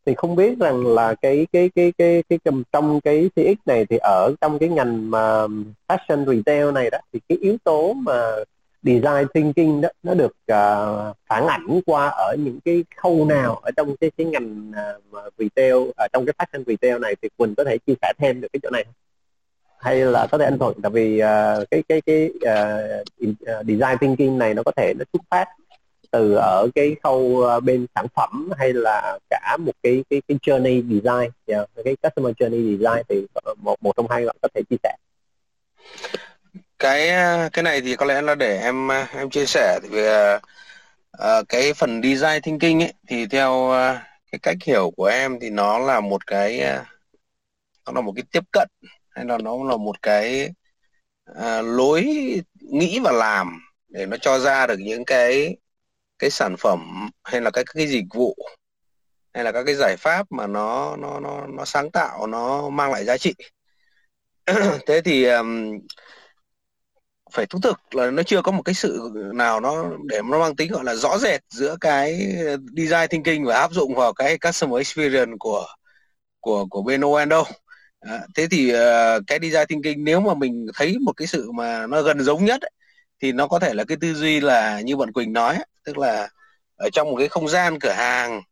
Thì 0.07 0.15
không 0.15 0.37
biết 0.37 0.59
rằng 0.59 0.87
là 0.87 1.15
cái 1.23 1.47
cái 1.53 1.71
cái 1.75 1.93
cái 1.99 2.23
cái, 2.29 2.39
cái 2.45 2.53
trong 2.73 3.01
cái 3.01 3.31
CX 3.37 3.67
này 3.67 3.87
thì 3.91 3.97
ở 3.97 4.35
trong 4.41 4.59
cái 4.59 4.69
ngành 4.69 5.11
mà 5.11 5.47
fashion 5.89 6.35
retail 6.35 6.73
này 6.73 6.91
đó 6.91 6.99
thì 7.13 7.21
cái 7.29 7.39
yếu 7.41 7.57
tố 7.65 7.93
mà 7.93 8.37
design 8.83 9.27
thinking 9.35 9.81
đó 9.81 9.89
nó 10.03 10.15
được 10.15 10.33
uh, 10.53 11.17
phản 11.27 11.47
ảnh 11.47 11.81
qua 11.87 12.09
ở 12.09 12.37
những 12.39 12.59
cái 12.65 12.85
khâu 12.97 13.25
nào 13.25 13.55
ở 13.55 13.71
trong 13.77 13.97
cái 13.97 14.11
cái 14.17 14.27
ngành 14.27 14.73
uh, 15.11 15.33
retail 15.39 15.75
ở 15.97 16.07
trong 16.13 16.27
cái 16.27 16.35
fashion 16.39 16.65
retail 16.67 16.99
này 17.01 17.17
thì 17.23 17.29
Quỳnh 17.37 17.55
có 17.55 17.65
thể 17.65 17.79
chia 17.87 17.95
sẻ 18.03 18.13
thêm 18.19 18.41
được 18.41 18.49
cái 18.53 18.61
chỗ 18.63 18.71
này 18.71 18.85
không? 18.85 18.95
hay 19.79 19.97
là 19.97 20.27
có 20.27 20.39
thể 20.39 20.45
anh 20.45 20.59
thuận 20.59 20.83
tại 20.83 20.91
vì 20.91 21.23
uh, 21.23 21.71
cái 21.71 21.83
cái 21.89 22.01
cái 22.01 22.31
uh, 22.35 23.67
design 23.67 23.99
thinking 24.01 24.39
này 24.39 24.55
nó 24.55 24.63
có 24.63 24.73
thể 24.77 24.95
nó 24.99 25.05
xuất 25.13 25.23
phát 25.31 25.49
từ 26.11 26.35
ở 26.35 26.69
cái 26.75 26.97
khâu 27.03 27.45
bên 27.65 27.87
sản 27.95 28.07
phẩm 28.15 28.51
hay 28.59 28.73
là 28.73 29.19
cả 29.31 29.57
một 29.61 29.73
cái 29.83 30.05
cái 30.11 30.23
cái 30.29 30.39
journey 30.43 30.83
design 30.83 31.31
yeah, 31.47 31.71
cái 31.85 31.97
customer 32.03 32.35
journey 32.37 32.79
design 32.79 33.03
thì 33.09 33.27
ờ, 33.35 33.55
một 33.63 33.77
một 33.81 33.93
trong 33.97 34.07
hai 34.11 34.27
bạn 34.27 34.37
có 34.43 34.49
thể 34.55 34.63
chia 34.71 34.77
sẻ 34.83 34.97
cái 36.79 37.09
à, 37.09 37.49
cái 37.53 37.63
này 37.63 37.81
thì 37.81 37.97
có 37.97 38.07
lẽ 38.07 38.23
là 38.23 38.35
để 38.35 38.61
em 38.63 38.91
à, 38.93 39.09
em 39.15 39.31
chia 39.31 39.47
sẻ. 39.47 39.79
Thì 39.83 39.89
về 39.89 40.39
uh, 41.23 41.49
cái 41.49 41.75
phần 41.75 42.03
design 42.03 42.43
thinking 42.43 42.83
ấy 42.83 42.93
thì 43.09 43.27
theo 43.27 43.53
uh, 43.53 43.99
cái 44.33 44.39
cách 44.43 44.57
hiểu 44.65 44.91
của 44.97 45.05
em 45.05 45.39
thì 45.41 45.51
nó 45.51 45.79
là 45.79 46.01
một 46.01 46.27
cái 46.27 46.61
uh, 46.61 46.87
nó 47.87 47.93
là 47.93 48.01
một 48.01 48.13
cái 48.17 48.25
tiếp 48.33 48.45
cận 48.53 48.69
hay 49.11 49.25
là 49.25 49.39
nó 49.39 49.65
là 49.65 49.77
một 49.77 50.03
cái 50.03 50.51
uh, 51.31 51.65
lối 51.65 52.05
nghĩ 52.61 53.01
và 53.05 53.13
làm 53.13 53.61
để 53.89 54.07
nó 54.07 54.17
cho 54.17 54.39
ra 54.39 54.67
được 54.67 54.79
những 54.79 55.05
cái 55.05 55.57
cái 56.19 56.31
sản 56.31 56.57
phẩm 56.59 57.11
hay 57.25 57.41
là 57.41 57.51
các 57.51 57.67
cái 57.75 57.87
dịch 57.87 58.05
vụ 58.15 58.37
hay 59.35 59.45
là 59.45 59.53
các 59.53 59.63
cái 59.67 59.75
giải 59.75 59.97
pháp 59.97 60.27
mà 60.33 60.47
nó 60.47 60.97
nó 60.97 61.21
nó 61.21 61.47
nó 61.47 61.65
sáng 61.65 61.91
tạo 61.91 62.27
nó 62.27 62.69
mang 62.71 62.93
lại 62.93 63.05
giá 63.05 63.19
trị. 63.19 63.35
Thế 64.87 65.01
thì 65.05 65.25
um, 65.25 65.79
phải 67.37 67.47
thú 67.47 67.59
thực 67.63 67.95
là 67.95 68.11
nó 68.11 68.23
chưa 68.23 68.43
có 68.43 68.53
một 68.53 68.63
cái 68.63 68.75
sự 68.75 69.11
nào 69.35 69.61
nó 69.61 69.85
để 70.05 70.21
nó 70.31 70.39
mang 70.39 70.57
tính 70.57 70.73
gọi 70.73 70.85
là 70.85 70.95
rõ 70.95 71.19
rệt 71.19 71.41
giữa 71.51 71.77
cái 71.81 72.19
design 72.77 73.09
thinking 73.11 73.45
và 73.45 73.57
áp 73.57 73.73
dụng 73.73 73.95
vào 73.95 74.13
cái 74.13 74.39
customer 74.39 74.79
experience 74.79 75.33
của 75.39 75.67
của 76.41 76.67
của 76.67 76.83
bên 76.83 77.01
ON 77.01 77.29
đâu. 77.29 77.45
À, 78.01 78.21
thế 78.35 78.47
thì 78.51 78.75
uh, 78.75 79.23
cái 79.27 79.39
design 79.43 79.67
thinking 79.69 80.05
nếu 80.05 80.21
mà 80.21 80.35
mình 80.35 80.67
thấy 80.75 80.97
một 80.99 81.13
cái 81.17 81.27
sự 81.27 81.51
mà 81.53 81.87
nó 81.87 82.03
gần 82.03 82.21
giống 82.21 82.45
nhất 82.45 82.61
ấy, 82.63 82.71
thì 83.23 83.33
nó 83.33 83.47
có 83.49 83.59
thể 83.59 83.75
là 83.75 83.85
cái 83.85 83.97
tư 84.01 84.15
duy 84.15 84.41
là 84.41 84.81
như 84.81 84.97
bạn 84.97 85.13
Quỳnh 85.13 85.33
nói 85.33 85.59
tức 85.85 85.99
là 85.99 86.29
ở 86.77 86.89
trong 86.93 87.11
một 87.11 87.17
cái 87.19 87.29
không 87.29 87.49
gian 87.49 87.79
cửa 87.81 87.93
hàng 87.97 88.43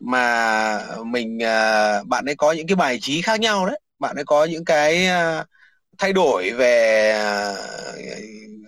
mà 0.00 0.80
mình 1.04 1.36
uh, 1.36 2.06
bạn 2.08 2.24
ấy 2.26 2.34
có 2.36 2.52
những 2.52 2.66
cái 2.66 2.76
bài 2.76 2.98
trí 3.00 3.22
khác 3.22 3.40
nhau 3.40 3.66
đấy. 3.66 3.80
Bạn 3.98 4.16
ấy 4.16 4.24
có 4.24 4.44
những 4.44 4.64
cái 4.64 5.08
uh, 5.40 5.46
thay 5.98 6.12
đổi 6.12 6.50
về 6.52 7.12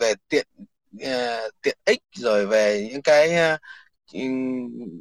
về 0.00 0.14
tiện 0.28 0.46
ờ, 1.04 1.48
tiện 1.62 1.78
ích, 1.84 2.02
rồi 2.16 2.46
về 2.46 2.88
những 2.92 3.02
cái 3.02 3.34
ờ, 3.36 3.58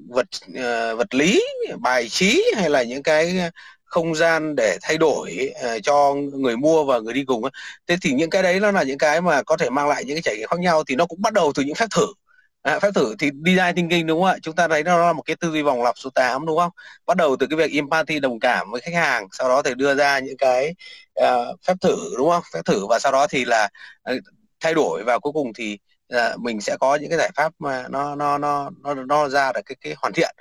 vật 0.10 0.28
ờ, 0.56 0.96
vật 0.96 1.14
lý, 1.16 1.42
bài 1.80 2.10
trí 2.10 2.44
hay 2.58 2.70
là 2.70 2.84
những 2.84 3.04
cái 3.04 3.38
không 3.86 4.16
gian 4.16 4.56
để 4.58 4.78
thay 4.82 4.98
đổi 4.98 5.52
cho 5.84 6.14
người 6.34 6.58
mua 6.58 6.84
và 6.86 7.00
người 7.00 7.14
đi 7.14 7.24
cùng 7.26 7.44
thế 7.88 7.96
thì 8.02 8.12
những 8.14 8.30
cái 8.30 8.44
đấy 8.44 8.60
nó 8.60 8.72
là 8.72 8.84
những 8.84 8.98
cái 8.98 9.22
mà 9.22 9.44
có 9.44 9.58
thể 9.58 9.70
mang 9.70 9.88
lại 9.88 10.04
những 10.06 10.16
cái 10.16 10.22
trải 10.22 10.36
nghiệm 10.38 10.48
khác 10.50 10.60
nhau 10.60 10.84
thì 10.88 10.96
nó 10.96 11.06
cũng 11.06 11.22
bắt 11.22 11.34
đầu 11.34 11.52
từ 11.56 11.64
những 11.64 11.76
phép 11.76 11.88
thử. 11.96 12.06
À, 12.62 12.80
phép 12.80 12.90
thử 12.96 13.16
thì 13.20 13.30
design 13.46 13.76
thinking 13.76 14.08
đúng 14.08 14.22
không 14.22 14.30
ạ? 14.30 14.36
Chúng 14.42 14.56
ta 14.56 14.68
thấy 14.68 14.84
nó 14.84 14.98
là 14.98 15.14
một 15.14 15.22
cái 15.22 15.36
tư 15.36 15.52
duy 15.52 15.62
vòng 15.62 15.84
lặp 15.84 15.96
số 15.98 16.10
8 16.10 16.46
đúng 16.46 16.58
không? 16.58 16.72
Bắt 17.06 17.18
đầu 17.18 17.36
từ 17.40 17.48
cái 17.48 17.58
việc 17.58 17.72
empathy 17.74 18.20
đồng 18.20 18.40
cảm 18.40 18.72
với 18.72 18.82
khách 18.82 18.94
hàng, 18.94 19.28
sau 19.32 19.50
đó 19.50 19.62
thì 19.62 19.76
đưa 19.76 19.96
ra 19.96 20.20
những 20.20 20.38
cái 20.38 20.76
uh, 21.22 21.60
phép 21.68 21.74
thử 21.82 21.96
đúng 22.18 22.30
không? 22.30 22.44
Phép 22.54 22.62
thử 22.66 22.88
và 22.88 23.00
sau 23.00 23.12
đó 23.12 23.28
thì 23.28 23.46
là 23.46 23.70
uh, 24.12 24.18
thay 24.60 24.74
đổi 24.74 25.04
và 25.04 25.20
cuối 25.20 25.34
cùng 25.34 25.54
thì 25.54 25.78
uh, 26.16 26.40
mình 26.40 26.62
sẽ 26.62 26.78
có 26.80 26.96
những 26.96 27.10
cái 27.10 27.18
giải 27.20 27.32
pháp 27.36 27.54
mà 27.60 27.86
nó 27.90 28.16
nó 28.16 28.38
nó 28.38 28.70
nó 28.84 28.94
nó 28.94 29.30
ra 29.30 29.52
được 29.54 29.62
cái 29.66 29.76
cái 29.82 29.94
hoàn 29.98 30.14
thiện. 30.14 30.36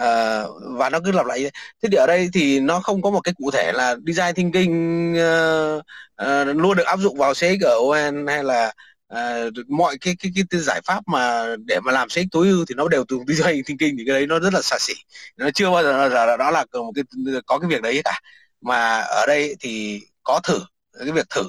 Uh, 0.00 0.50
và 0.78 0.90
nó 0.90 1.00
cứ 1.04 1.12
lặp 1.12 1.26
lại 1.26 1.50
thế 1.82 1.88
thì 1.92 1.96
ở 1.96 2.06
đây 2.06 2.28
thì 2.34 2.60
nó 2.60 2.80
không 2.80 3.02
có 3.02 3.10
một 3.10 3.20
cái 3.20 3.34
cụ 3.38 3.50
thể 3.50 3.72
là 3.74 3.96
design 4.06 4.34
thinking 4.34 5.12
uh, 5.12 5.82
uh, 6.22 6.56
luôn 6.56 6.76
được 6.76 6.86
áp 6.86 6.98
dụng 6.98 7.18
vào 7.18 7.34
CX 7.34 7.64
ở 7.64 7.76
ON 7.76 8.26
hay 8.26 8.44
là 8.44 8.72
à, 9.14 9.44
mọi 9.68 9.98
cái, 10.00 10.16
cái 10.20 10.32
cái 10.34 10.44
cái 10.50 10.60
giải 10.60 10.80
pháp 10.84 11.00
mà 11.06 11.44
để 11.66 11.80
mà 11.80 11.92
làm 11.92 12.08
sách 12.08 12.26
tối 12.32 12.48
ưu 12.48 12.64
thì 12.68 12.74
nó 12.74 12.88
đều 12.88 13.04
từ 13.08 13.18
design 13.28 13.64
thinking 13.64 13.96
thì 13.98 14.04
cái 14.06 14.14
đấy 14.14 14.26
nó 14.26 14.38
rất 14.40 14.54
là 14.54 14.62
xa 14.62 14.76
xỉ. 14.80 14.94
Nó 15.36 15.50
chưa 15.54 15.70
bao 15.70 15.82
giờ 15.82 16.08
là 16.08 16.36
đó 16.36 16.50
là 16.50 16.64
một 16.72 16.92
cái 16.94 17.04
có 17.46 17.58
cái 17.58 17.68
việc 17.70 17.82
đấy 17.82 18.00
cả. 18.04 18.20
Mà 18.60 18.98
ở 19.00 19.24
đây 19.26 19.56
thì 19.60 20.00
có 20.22 20.40
thử 20.44 20.60
cái 20.98 21.12
việc 21.12 21.26
thử 21.30 21.44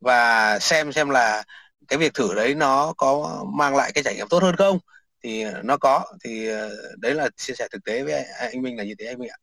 và 0.00 0.58
xem 0.58 0.92
xem 0.92 1.10
là 1.10 1.44
cái 1.88 1.98
việc 1.98 2.14
thử 2.14 2.34
đấy 2.34 2.54
nó 2.54 2.94
có 2.96 3.44
mang 3.54 3.76
lại 3.76 3.92
cái 3.94 4.04
trải 4.04 4.14
nghiệm 4.16 4.28
tốt 4.28 4.42
hơn 4.42 4.56
không? 4.56 4.78
Thì 5.24 5.44
nó 5.64 5.76
có 5.76 6.04
thì 6.24 6.48
ờ, 6.48 6.70
đấy 6.98 7.14
là 7.14 7.28
chia 7.36 7.54
sẻ 7.54 7.68
thực 7.72 7.84
tế 7.84 8.02
với 8.02 8.24
anh 8.24 8.62
Minh 8.62 8.76
là 8.78 8.84
như 8.84 8.94
thế 8.98 9.06
anh 9.06 9.18
Minh 9.18 9.28
ạ. 9.30 9.36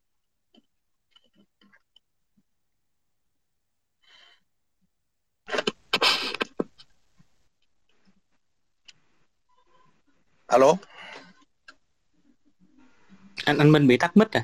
Alo? 10.49 10.73
Anh 13.45 13.57
anh 13.57 13.71
Minh 13.71 13.87
bị 13.87 13.97
tắt 13.97 14.17
mic 14.17 14.31
à? 14.31 14.43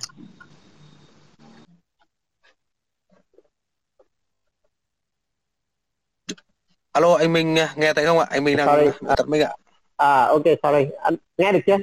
Alo 6.91 7.13
anh 7.13 7.33
Minh 7.33 7.53
nghe 7.53 7.93
thấy 7.93 8.05
không 8.05 8.19
ạ? 8.19 8.25
Anh 8.29 8.43
Minh 8.43 8.57
đang 8.57 8.67
sorry. 8.67 8.91
tắt 9.17 9.27
mic 9.27 9.41
ạ. 9.41 9.55
À 9.97 10.25
ok 10.25 10.43
sorry. 10.63 10.85
Anh 11.01 11.15
nghe 11.37 11.51
được 11.51 11.59
chưa? 11.65 11.77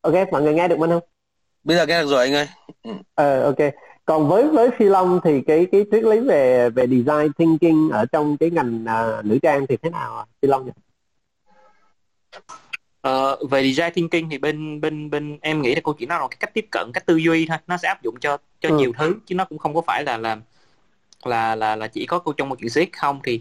Ok 0.00 0.14
mọi 0.32 0.42
người 0.42 0.54
nghe 0.54 0.68
được 0.68 0.78
mình 0.78 0.90
không? 0.90 1.02
Bây 1.64 1.76
giờ 1.76 1.86
nghe 1.86 2.02
được 2.02 2.08
rồi 2.08 2.24
anh 2.24 2.34
ơi. 2.34 2.48
Ừ. 2.82 2.90
ờ 3.14 3.42
ok. 3.42 3.58
Còn 4.04 4.28
với 4.28 4.48
với 4.48 4.70
phi 4.78 4.84
long 4.84 5.20
thì 5.24 5.42
cái 5.46 5.66
cái 5.72 5.84
triết 5.92 6.04
lý 6.04 6.20
về 6.20 6.70
về 6.70 6.86
design 6.86 7.32
thinking 7.38 7.90
ở 7.90 8.06
trong 8.12 8.36
cái 8.36 8.50
ngành 8.50 8.84
uh, 8.84 9.24
nữ 9.24 9.38
trang 9.42 9.66
thì 9.66 9.76
thế 9.76 9.90
nào 9.90 10.26
phi 10.42 10.48
long 10.48 10.66
nhỉ? 10.66 10.72
Uh, 13.08 13.50
về 13.50 13.72
design 13.72 13.92
thinking 13.92 14.30
thì 14.30 14.38
bên 14.38 14.80
bên 14.80 15.10
bên 15.10 15.38
em 15.40 15.62
nghĩ 15.62 15.74
là 15.74 15.80
câu 15.84 15.94
chuyện 15.94 16.08
nó 16.08 16.18
là 16.18 16.28
cái 16.28 16.36
cách 16.40 16.54
tiếp 16.54 16.66
cận 16.70 16.90
cách 16.94 17.06
tư 17.06 17.16
duy 17.16 17.46
thôi 17.46 17.58
nó 17.66 17.76
sẽ 17.76 17.88
áp 17.88 18.02
dụng 18.02 18.14
cho 18.20 18.38
cho 18.60 18.68
ừ. 18.68 18.76
nhiều 18.76 18.92
thứ 18.98 19.14
chứ 19.26 19.34
nó 19.34 19.44
cũng 19.44 19.58
không 19.58 19.74
có 19.74 19.80
phải 19.80 20.04
là 20.04 20.16
là 20.16 20.36
là 21.24 21.54
là 21.54 21.76
là 21.76 21.86
chỉ 21.86 22.06
có 22.06 22.18
câu 22.18 22.34
trong 22.34 22.48
một 22.48 22.58
chuyện 22.58 22.70
siết 22.70 22.88
không 22.92 23.20
thì 23.24 23.40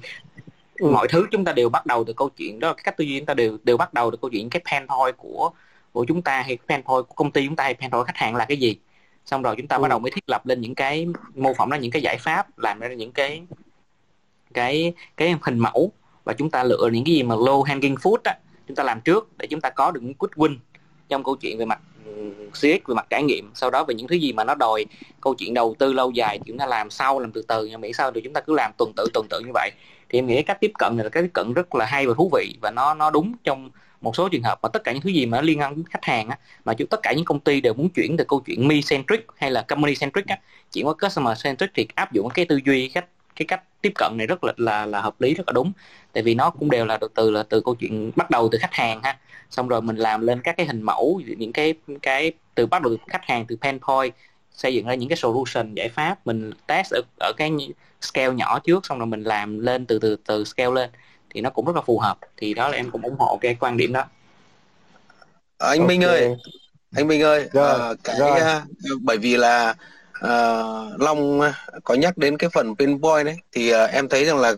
ừ. 0.75 0.91
mọi 0.91 1.07
thứ 1.07 1.25
chúng 1.31 1.45
ta 1.45 1.53
đều 1.53 1.69
bắt 1.69 1.85
đầu 1.85 2.03
từ 2.03 2.13
câu 2.13 2.29
chuyện 2.29 2.59
đó 2.59 2.73
cái 2.73 2.83
cách 2.83 2.97
tư 2.97 3.03
duy 3.03 3.19
chúng 3.19 3.25
ta 3.25 3.33
đều 3.33 3.57
đều 3.63 3.77
bắt 3.77 3.93
đầu 3.93 4.11
từ 4.11 4.17
câu 4.17 4.29
chuyện 4.29 4.49
cái 4.49 4.61
pain 4.71 4.87
point 4.87 5.17
của 5.17 5.51
của 5.91 6.05
chúng 6.05 6.21
ta 6.21 6.41
hay 6.41 6.57
pain 6.67 6.83
point 6.83 7.07
của 7.07 7.13
công 7.15 7.31
ty 7.31 7.45
chúng 7.45 7.55
ta 7.55 7.63
hay 7.63 7.73
pain 7.73 7.91
point 7.91 8.07
khách 8.07 8.17
hàng 8.17 8.35
là 8.35 8.45
cái 8.45 8.57
gì 8.57 8.77
xong 9.25 9.41
rồi 9.41 9.55
chúng 9.57 9.67
ta 9.67 9.75
ừ. 9.75 9.81
bắt 9.81 9.87
đầu 9.87 9.99
mới 9.99 10.11
thiết 10.11 10.29
lập 10.29 10.45
lên 10.45 10.61
những 10.61 10.75
cái 10.75 11.07
mô 11.35 11.53
phỏng 11.53 11.69
ra 11.69 11.77
những 11.77 11.91
cái 11.91 12.01
giải 12.01 12.17
pháp 12.17 12.59
làm 12.59 12.79
ra 12.79 12.87
những 12.87 13.11
cái 13.11 13.41
cái 14.53 14.93
cái 15.17 15.35
hình 15.41 15.59
mẫu 15.59 15.91
và 16.23 16.33
chúng 16.33 16.49
ta 16.49 16.63
lựa 16.63 16.89
những 16.93 17.03
cái 17.03 17.15
gì 17.15 17.23
mà 17.23 17.35
low 17.35 17.63
hanging 17.63 17.95
fruit 17.95 18.17
á 18.23 18.37
chúng 18.67 18.75
ta 18.75 18.83
làm 18.83 19.01
trước 19.01 19.29
để 19.37 19.47
chúng 19.47 19.61
ta 19.61 19.69
có 19.69 19.91
được 19.91 20.03
những 20.03 20.13
quick 20.13 20.35
win 20.35 20.57
trong 21.09 21.23
câu 21.23 21.35
chuyện 21.35 21.57
về 21.57 21.65
mặt 21.65 21.79
CX 22.53 22.87
về 22.87 22.95
mặt 22.95 23.05
trải 23.09 23.23
nghiệm. 23.23 23.51
Sau 23.53 23.69
đó 23.69 23.83
về 23.83 23.95
những 23.95 24.07
thứ 24.07 24.15
gì 24.15 24.33
mà 24.33 24.43
nó 24.43 24.55
đòi 24.55 24.85
câu 25.21 25.35
chuyện 25.35 25.53
đầu 25.53 25.75
tư 25.79 25.93
lâu 25.93 26.11
dài 26.11 26.37
thì 26.37 26.43
chúng 26.47 26.57
ta 26.57 26.65
làm 26.65 26.89
sau, 26.89 27.19
làm 27.19 27.31
từ 27.31 27.41
từ 27.41 27.65
nhưng 27.65 27.81
miễn 27.81 27.93
sao 27.93 28.11
thì 28.11 28.21
chúng 28.21 28.33
ta 28.33 28.41
cứ 28.41 28.53
làm 28.53 28.71
tuần 28.77 28.91
tự 28.95 29.05
tuần 29.13 29.27
tự 29.29 29.39
như 29.39 29.51
vậy. 29.53 29.71
Thì 30.09 30.19
em 30.19 30.27
nghĩ 30.27 30.41
cách 30.41 30.57
tiếp 30.61 30.71
cận 30.79 30.97
này 30.97 31.03
là 31.03 31.09
cái 31.09 31.23
tiếp 31.23 31.31
cận 31.33 31.53
rất 31.53 31.75
là 31.75 31.85
hay 31.85 32.07
và 32.07 32.13
thú 32.17 32.29
vị 32.33 32.55
và 32.61 32.71
nó 32.71 32.93
nó 32.93 33.09
đúng 33.09 33.33
trong 33.43 33.69
một 34.01 34.15
số 34.15 34.29
trường 34.29 34.43
hợp 34.43 34.59
mà 34.61 34.69
tất 34.69 34.83
cả 34.83 34.91
những 34.91 35.01
thứ 35.01 35.09
gì 35.09 35.25
mà 35.25 35.37
nó 35.37 35.41
liên 35.41 35.59
quan 35.59 35.75
đến 35.75 35.85
khách 35.89 36.05
hàng 36.05 36.29
á, 36.29 36.37
mà 36.65 36.73
chúng 36.73 36.87
tất 36.87 36.99
cả 37.03 37.13
những 37.13 37.25
công 37.25 37.39
ty 37.39 37.61
đều 37.61 37.73
muốn 37.73 37.89
chuyển 37.89 38.17
từ 38.17 38.23
câu 38.23 38.39
chuyện 38.45 38.67
me 38.67 38.75
centric 38.89 39.27
hay 39.37 39.51
là 39.51 39.61
company 39.61 39.95
centric 39.95 40.27
á, 40.27 40.39
chuyển 40.73 40.87
qua 40.87 40.93
customer 40.93 41.43
centric 41.43 41.69
thì 41.73 41.87
áp 41.95 42.13
dụng 42.13 42.29
cái 42.33 42.45
tư 42.45 42.59
duy 42.65 42.89
khách 42.89 43.05
cái 43.37 43.45
cách 43.45 43.63
tiếp 43.81 43.91
cận 43.95 44.11
này 44.17 44.27
rất 44.27 44.43
là 44.43 44.53
là 44.57 44.85
là 44.85 45.01
hợp 45.01 45.21
lý 45.21 45.33
rất 45.33 45.43
là 45.47 45.53
đúng. 45.53 45.71
Tại 46.13 46.23
vì 46.23 46.35
nó 46.35 46.49
cũng 46.49 46.69
đều 46.69 46.85
là 46.85 46.97
từ 46.97 47.07
từ 47.15 47.31
là 47.31 47.43
từ 47.43 47.61
câu 47.61 47.75
chuyện 47.75 48.11
bắt 48.15 48.29
đầu 48.29 48.49
từ 48.51 48.57
khách 48.61 48.73
hàng 48.73 49.01
ha. 49.03 49.17
Xong 49.49 49.67
rồi 49.67 49.81
mình 49.81 49.95
làm 49.95 50.21
lên 50.21 50.41
các 50.41 50.57
cái 50.57 50.65
hình 50.65 50.81
mẫu 50.81 51.21
những 51.37 51.53
cái 51.53 51.73
cái 52.01 52.31
từ 52.55 52.65
bắt 52.65 52.81
đầu 52.81 52.97
từ 52.97 53.03
khách 53.07 53.25
hàng 53.25 53.45
từ 53.45 53.55
pain 53.61 53.79
point 53.79 54.13
xây 54.51 54.73
dựng 54.73 54.85
ra 54.85 54.93
những 54.93 55.09
cái 55.09 55.17
solution 55.17 55.73
giải 55.73 55.89
pháp. 55.89 56.27
Mình 56.27 56.51
test 56.67 56.93
ở, 56.93 57.01
ở 57.19 57.31
cái 57.37 57.51
scale 58.01 58.33
nhỏ 58.33 58.59
trước 58.59 58.85
xong 58.85 58.99
rồi 58.99 59.07
mình 59.07 59.23
làm 59.23 59.59
lên 59.59 59.85
từ 59.85 59.99
từ 59.99 60.15
từ 60.15 60.43
scale 60.43 60.71
lên. 60.71 60.89
Thì 61.29 61.41
nó 61.41 61.49
cũng 61.49 61.65
rất 61.65 61.75
là 61.75 61.81
phù 61.81 61.99
hợp. 61.99 62.17
Thì 62.37 62.53
đó 62.53 62.69
là 62.69 62.77
em 62.77 62.91
cũng 62.91 63.01
ủng 63.01 63.15
hộ 63.19 63.37
cái 63.41 63.55
quan 63.59 63.77
điểm 63.77 63.93
đó. 63.93 64.05
Anh 65.57 65.79
okay. 65.79 65.87
Minh 65.87 66.03
ơi 66.03 66.35
anh 66.95 67.07
Minh 67.07 67.21
ơi 67.21 67.49
rồi, 67.53 67.91
uh, 67.91 67.97
cái 68.03 68.15
rồi. 68.19 68.39
Uh, 68.39 69.01
bởi 69.01 69.17
vì 69.17 69.37
là 69.37 69.75
uh, 70.25 71.01
Long 71.01 71.41
có 71.83 71.93
nhắc 71.93 72.17
đến 72.17 72.37
cái 72.37 72.49
phần 72.49 72.75
pinpoint 72.75 73.25
đấy 73.25 73.35
thì 73.51 73.73
uh, 73.73 73.89
em 73.91 74.09
thấy 74.09 74.25
rằng 74.25 74.37
là 74.37 74.49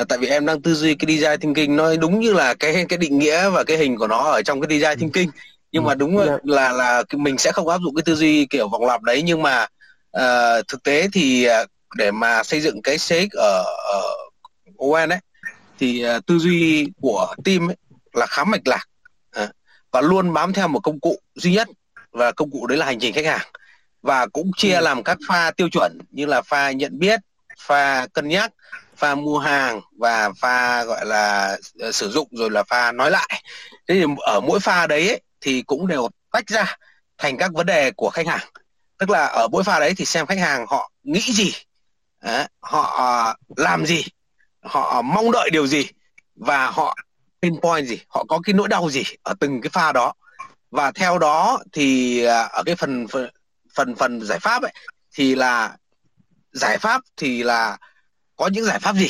uh, 0.00 0.08
tại 0.08 0.18
vì 0.18 0.26
em 0.26 0.46
đang 0.46 0.62
tư 0.62 0.74
duy 0.74 0.94
cái 0.94 1.16
design 1.16 1.40
thinking 1.40 1.76
nó 1.76 1.96
đúng 1.96 2.20
như 2.20 2.32
là 2.32 2.54
cái 2.54 2.84
cái 2.88 2.98
định 2.98 3.18
nghĩa 3.18 3.50
và 3.50 3.64
cái 3.64 3.76
hình 3.76 3.96
của 3.96 4.06
nó 4.06 4.18
ở 4.18 4.42
trong 4.42 4.60
cái 4.60 4.78
design 4.78 4.98
thinking 4.98 5.30
nhưng 5.72 5.84
mà 5.84 5.94
đúng. 5.94 6.18
Dạ. 6.18 6.38
là 6.44 6.72
là 6.72 7.02
mình 7.12 7.38
sẽ 7.38 7.52
không 7.52 7.68
áp 7.68 7.78
dụng 7.78 7.94
cái 7.94 8.02
tư 8.06 8.14
duy 8.14 8.46
kiểu 8.46 8.68
vòng 8.68 8.86
lặp 8.86 9.02
đấy 9.02 9.22
nhưng 9.22 9.42
mà 9.42 9.66
uh, 10.16 10.68
thực 10.68 10.82
tế 10.82 11.08
thì 11.12 11.48
uh, 11.48 11.70
để 11.96 12.10
mà 12.10 12.42
xây 12.42 12.60
dựng 12.60 12.82
cái 12.82 12.98
shake 12.98 13.28
ở, 13.32 13.64
ở 13.92 14.02
ON 14.76 15.08
ấy 15.08 15.18
thì 15.78 16.04
uh, 16.16 16.26
tư 16.26 16.38
duy 16.38 16.88
của 17.00 17.34
team 17.44 17.70
ấy 17.70 17.76
là 18.12 18.26
khá 18.26 18.44
mạch 18.44 18.68
lạc 18.68 18.88
uh, 19.42 19.50
và 19.92 20.00
luôn 20.00 20.32
bám 20.32 20.52
theo 20.52 20.68
một 20.68 20.80
công 20.80 21.00
cụ 21.00 21.18
duy 21.34 21.52
nhất 21.52 21.68
và 22.12 22.32
công 22.32 22.50
cụ 22.50 22.66
đấy 22.66 22.78
là 22.78 22.86
hành 22.86 22.98
trình 23.00 23.14
khách 23.14 23.26
hàng 23.26 23.46
và 24.02 24.26
cũng 24.26 24.50
chia 24.56 24.74
ừ. 24.74 24.80
làm 24.80 25.02
các 25.02 25.18
pha 25.28 25.50
tiêu 25.50 25.68
chuẩn 25.72 25.98
như 26.10 26.26
là 26.26 26.42
pha 26.42 26.70
nhận 26.70 26.98
biết 26.98 27.20
pha 27.58 28.06
cân 28.06 28.28
nhắc 28.28 28.52
pha 28.96 29.14
mua 29.14 29.38
hàng 29.38 29.80
và 29.98 30.30
pha 30.40 30.84
gọi 30.84 31.06
là 31.06 31.56
uh, 31.88 31.94
sử 31.94 32.10
dụng 32.10 32.28
rồi 32.30 32.50
là 32.50 32.62
pha 32.62 32.92
nói 32.92 33.10
lại. 33.10 33.42
Thế 33.88 33.94
thì 33.94 34.04
ở 34.18 34.40
mỗi 34.40 34.60
pha 34.60 34.86
đấy 34.86 35.08
ấy, 35.08 35.20
thì 35.40 35.62
cũng 35.62 35.86
đều 35.86 36.08
tách 36.32 36.48
ra 36.48 36.76
thành 37.18 37.36
các 37.36 37.52
vấn 37.52 37.66
đề 37.66 37.90
của 37.90 38.10
khách 38.10 38.26
hàng. 38.26 38.48
Tức 38.98 39.10
là 39.10 39.26
ở 39.26 39.48
mỗi 39.48 39.64
pha 39.64 39.80
đấy 39.80 39.94
thì 39.96 40.04
xem 40.04 40.26
khách 40.26 40.38
hàng 40.38 40.66
họ 40.68 40.90
nghĩ 41.02 41.20
gì 41.20 41.52
đấy, 42.22 42.46
họ 42.60 43.36
làm 43.56 43.86
gì 43.86 44.04
họ 44.62 45.02
mong 45.02 45.30
đợi 45.32 45.50
điều 45.50 45.66
gì 45.66 45.86
và 46.36 46.70
họ 46.70 46.96
pinpoint 47.42 47.86
gì 47.86 48.00
họ 48.08 48.24
có 48.28 48.40
cái 48.44 48.54
nỗi 48.54 48.68
đau 48.68 48.90
gì 48.90 49.02
ở 49.22 49.34
từng 49.40 49.60
cái 49.60 49.70
pha 49.70 49.92
đó. 49.92 50.12
Và 50.70 50.92
theo 50.92 51.18
đó 51.18 51.58
thì 51.72 52.24
à, 52.24 52.42
ở 52.42 52.62
cái 52.66 52.76
phần 52.76 53.06
phần 53.08 53.30
phần 53.74 53.94
phần 53.94 54.20
giải 54.24 54.38
pháp 54.38 54.62
ấy 54.62 54.72
thì 55.14 55.34
là 55.34 55.76
giải 56.52 56.78
pháp 56.78 57.02
thì 57.16 57.42
là 57.42 57.78
có 58.36 58.46
những 58.46 58.64
giải 58.64 58.78
pháp 58.78 58.96
gì? 58.96 59.08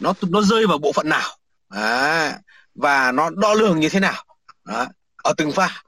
Nó 0.00 0.12
nó 0.28 0.42
rơi 0.42 0.66
vào 0.66 0.78
bộ 0.78 0.92
phận 0.92 1.08
nào? 1.08 1.36
À, 1.68 2.38
và 2.74 3.12
nó 3.12 3.30
đo 3.30 3.54
lường 3.54 3.80
như 3.80 3.88
thế 3.88 4.00
nào? 4.00 4.24
À, 4.64 4.86
ở 5.16 5.34
từng 5.36 5.52
pha. 5.52 5.82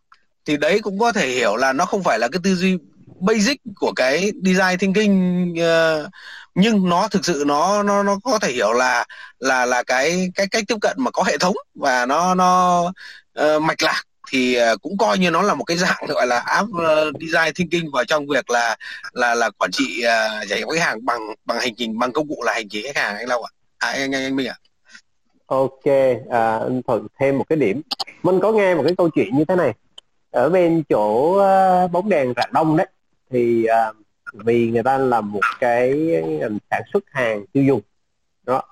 Thì 0.45 0.57
đấy 0.57 0.81
cũng 0.83 0.99
có 0.99 1.13
thể 1.13 1.29
hiểu 1.29 1.57
là 1.57 1.73
nó 1.73 1.87
không 1.87 2.03
phải 2.03 2.19
là 2.19 2.29
cái 2.29 2.41
tư 2.45 2.55
duy 2.55 2.79
basic 3.21 3.61
của 3.77 3.93
cái 3.93 4.33
design 4.45 4.79
thinking 4.79 5.53
uh, 5.53 6.11
nhưng 6.55 6.89
nó 6.89 7.09
thực 7.09 7.25
sự 7.25 7.45
nó 7.47 7.83
nó 7.83 8.03
nó 8.03 8.19
có 8.25 8.39
thể 8.39 8.53
hiểu 8.53 8.73
là 8.73 9.05
là 9.39 9.67
là 9.67 9.83
cái 9.83 10.31
cái 10.35 10.47
cách 10.47 10.65
tiếp 10.69 10.77
cận 10.81 10.97
mà 10.99 11.11
có 11.11 11.23
hệ 11.23 11.39
thống 11.39 11.55
và 11.75 12.07
nó 12.07 12.35
nó 12.35 12.81
uh, 13.41 13.63
mạch 13.63 13.83
lạc 13.83 14.03
thì 14.31 14.55
à, 14.55 14.77
cũng 14.83 14.97
coi 14.99 15.19
như 15.19 15.31
nó 15.31 15.43
là 15.43 15.55
một 15.55 15.65
cái 15.65 15.77
dạng 15.77 16.05
gọi 16.09 16.27
là 16.27 16.39
app 16.39 16.69
ờ, 16.79 17.13
design 17.21 17.55
thinking 17.55 17.91
vào 17.93 18.05
trong 18.05 18.27
việc 18.27 18.51
là 18.51 18.77
là 19.13 19.35
là 19.35 19.51
quản 19.51 19.71
trị 19.71 20.05
uh, 20.05 20.49
giải 20.49 20.63
quyết 20.63 20.79
hàng 20.79 21.05
bằng 21.05 21.21
bằng 21.45 21.59
hành 21.59 21.75
trình 21.75 21.99
bằng 21.99 22.13
công 22.13 22.29
cụ 22.29 22.43
là 22.43 22.53
hành 22.53 22.69
trình 22.69 22.85
khách 22.87 23.03
hàng 23.03 23.17
anh 23.17 23.29
Long 23.29 23.43
ạ 23.45 23.51
à? 23.79 23.89
à 23.89 23.93
anh 23.93 24.15
anh 24.15 24.25
anh 24.25 24.37
Minh 24.37 24.49
ạ 24.49 24.57
à? 24.59 24.63
Ok, 25.47 25.85
à, 26.31 26.59
anh 26.59 26.83
Thuận 26.87 27.07
thêm 27.21 27.39
một 27.39 27.45
cái 27.49 27.57
điểm. 27.57 27.83
Mình 28.23 28.41
có 28.41 28.53
nghe 28.53 28.75
một 28.75 28.83
cái 28.87 28.95
câu 28.99 29.09
chuyện 29.09 29.37
như 29.37 29.45
thế 29.45 29.57
này. 29.57 29.73
Ở 30.31 30.49
bên 30.49 30.83
chỗ 30.89 31.37
uh, 31.85 31.91
bóng 31.91 32.09
đèn 32.09 32.33
rạng 32.37 32.53
đông 32.53 32.77
đấy, 32.77 32.87
thì 33.31 33.67
uh, 33.91 33.97
vì 34.33 34.71
người 34.71 34.83
ta 34.83 34.99
làm 34.99 35.33
một 35.33 35.41
cái 35.61 35.91
ngành 36.41 36.59
sản 36.71 36.83
xuất 36.93 37.05
hàng 37.11 37.45
tiêu 37.53 37.65
dùng 37.65 37.81
đó 38.43 38.63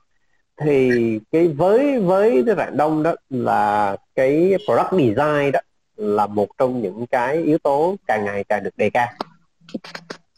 thì 0.60 0.90
cái 1.32 1.48
với 1.48 1.98
với 1.98 2.42
cái 2.46 2.54
rạng 2.56 2.76
đông 2.76 3.02
đó 3.02 3.14
là 3.30 3.96
cái 4.14 4.54
product 4.66 4.90
design 4.92 5.52
đó 5.52 5.60
là 5.96 6.26
một 6.26 6.48
trong 6.58 6.82
những 6.82 7.06
cái 7.06 7.36
yếu 7.36 7.58
tố 7.58 7.96
càng 8.06 8.24
ngày 8.24 8.44
càng 8.44 8.62
được 8.62 8.76
đề 8.76 8.90
cao. 8.90 9.08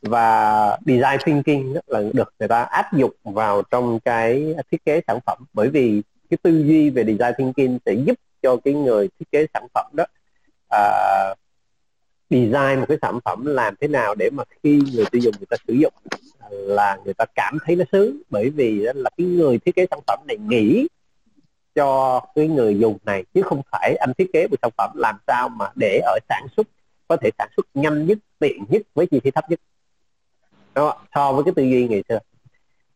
Và 0.03 0.79
design 0.87 1.19
thinking 1.25 1.75
đó 1.75 1.81
là 1.87 2.03
được 2.13 2.35
người 2.39 2.49
ta 2.49 2.63
áp 2.63 2.93
dụng 2.93 3.15
vào 3.23 3.63
trong 3.63 4.01
cái 4.01 4.55
thiết 4.71 4.85
kế 4.85 5.01
sản 5.07 5.19
phẩm. 5.27 5.39
Bởi 5.53 5.69
vì 5.69 6.03
cái 6.31 6.39
tư 6.43 6.51
duy 6.51 6.91
về 6.91 7.05
design 7.05 7.35
thinking 7.39 7.79
sẽ 7.87 7.93
giúp 7.93 8.19
cho 8.43 8.57
cái 8.65 8.75
người 8.75 9.09
thiết 9.19 9.31
kế 9.33 9.47
sản 9.55 9.67
phẩm 9.75 9.87
đó 9.93 10.05
uh, 10.77 11.39
design 12.31 12.81
một 12.81 12.87
cái 12.89 12.99
sản 13.03 13.19
phẩm 13.25 13.47
làm 13.47 13.75
thế 13.81 13.89
nào 13.89 14.15
để 14.15 14.31
mà 14.31 14.45
khi 14.63 14.81
người 14.95 15.05
tiêu 15.11 15.23
dùng 15.23 15.35
người 15.39 15.47
ta 15.51 15.57
sử 15.69 15.73
dụng 15.75 15.93
là 16.51 16.99
người 17.05 17.15
ta 17.15 17.25
cảm 17.35 17.59
thấy 17.65 17.77
nó 17.77 17.85
sướng. 17.93 18.17
Bởi 18.31 18.51
vì 18.51 18.81
là 18.95 19.11
cái 19.17 19.27
người 19.27 19.59
thiết 19.59 19.77
kế 19.77 19.87
sản 19.91 20.01
phẩm 20.07 20.19
này 20.27 20.37
nghĩ 20.37 20.87
cho 21.75 22.21
cái 22.35 22.49
người 22.49 22.79
dùng 22.79 22.99
này 23.05 23.25
chứ 23.35 23.43
không 23.43 23.63
phải 23.73 23.97
anh 24.01 24.13
thiết 24.19 24.33
kế 24.33 24.47
một 24.47 24.57
sản 24.63 24.71
phẩm 24.77 24.91
làm 24.95 25.17
sao 25.27 25.49
mà 25.49 25.67
để 25.75 26.01
ở 26.05 26.19
sản 26.29 26.47
xuất 26.57 26.67
có 27.09 27.17
thể 27.17 27.31
sản 27.39 27.49
xuất 27.57 27.67
nhanh 27.75 28.07
nhất 28.07 28.19
tiện 28.39 28.65
nhất 28.69 28.83
với 28.95 29.07
chi 29.07 29.21
phí 29.25 29.31
thấp 29.31 29.51
nhất. 29.51 29.61
Đó 30.75 31.03
so 31.15 31.33
với 31.33 31.45
cái 31.45 31.55
tư 31.57 31.63
duy 31.63 31.89
ngày 31.89 32.03
xưa. 32.09 32.19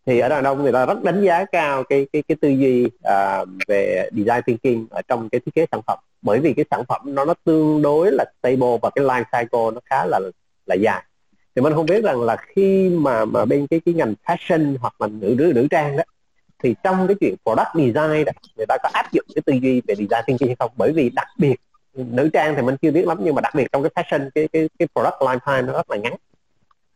Thì 0.07 0.19
ở 0.19 0.29
đàn 0.29 0.45
ông 0.45 0.63
người 0.63 0.73
ta 0.73 0.87
rất 0.87 1.03
đánh 1.03 1.25
giá 1.25 1.45
cao 1.45 1.85
cái 1.85 2.07
cái 2.13 2.23
cái 2.23 2.37
tư 2.41 2.49
duy 2.49 2.85
uh, 2.85 3.49
về 3.69 4.09
design 4.13 4.43
thinking 4.47 4.87
ở 4.91 5.03
trong 5.09 5.29
cái 5.29 5.41
thiết 5.41 5.55
kế 5.55 5.67
sản 5.73 5.81
phẩm 5.87 5.99
bởi 6.23 6.41
vì 6.41 6.55
cái 6.55 6.65
sản 6.71 6.83
phẩm 6.89 7.01
nó 7.05 7.25
nó 7.25 7.35
tương 7.45 7.83
đối 7.83 8.13
là 8.13 8.25
stable 8.39 8.79
và 8.83 8.91
cái 8.95 9.05
life 9.05 9.25
cycle 9.25 9.71
nó 9.75 9.81
khá 9.85 10.07
là 10.07 10.21
là 10.67 10.75
dài. 10.75 11.05
Thì 11.55 11.63
mình 11.63 11.75
không 11.75 11.87
biết 11.87 12.05
rằng 12.05 12.23
là 12.23 12.37
khi 12.37 12.89
mà 12.89 13.25
mà 13.25 13.45
bên 13.45 13.67
cái 13.67 13.81
cái 13.85 13.95
ngành 13.95 14.15
fashion 14.25 14.77
hoặc 14.81 15.01
là 15.01 15.07
nữ 15.07 15.35
nữ 15.39 15.53
nữ 15.55 15.67
trang 15.71 15.97
đó 15.97 16.03
thì 16.63 16.75
trong 16.83 17.07
cái 17.07 17.17
chuyện 17.21 17.35
product 17.45 17.69
design 17.75 18.25
đó 18.25 18.33
người 18.57 18.67
ta 18.69 18.77
có 18.83 18.89
áp 18.93 19.13
dụng 19.13 19.25
cái 19.35 19.43
tư 19.47 19.53
duy 19.53 19.83
về 19.87 19.95
design 19.95 20.25
thinking 20.27 20.47
hay 20.47 20.57
không? 20.59 20.73
Bởi 20.77 20.93
vì 20.93 21.11
đặc 21.11 21.29
biệt 21.39 21.57
nữ 21.93 22.31
trang 22.33 22.55
thì 22.57 22.63
mình 22.63 22.77
chưa 22.83 22.91
biết 22.91 23.07
lắm 23.07 23.19
nhưng 23.21 23.35
mà 23.35 23.41
đặc 23.41 23.55
biệt 23.55 23.67
trong 23.73 23.83
cái 23.83 24.05
fashion 24.05 24.31
cái 24.35 24.49
cái 24.53 24.69
cái 24.79 24.89
product 24.95 25.21
lifetime 25.21 25.67
nó 25.67 25.73
rất 25.73 25.91
là 25.91 25.97
ngắn. 25.97 26.15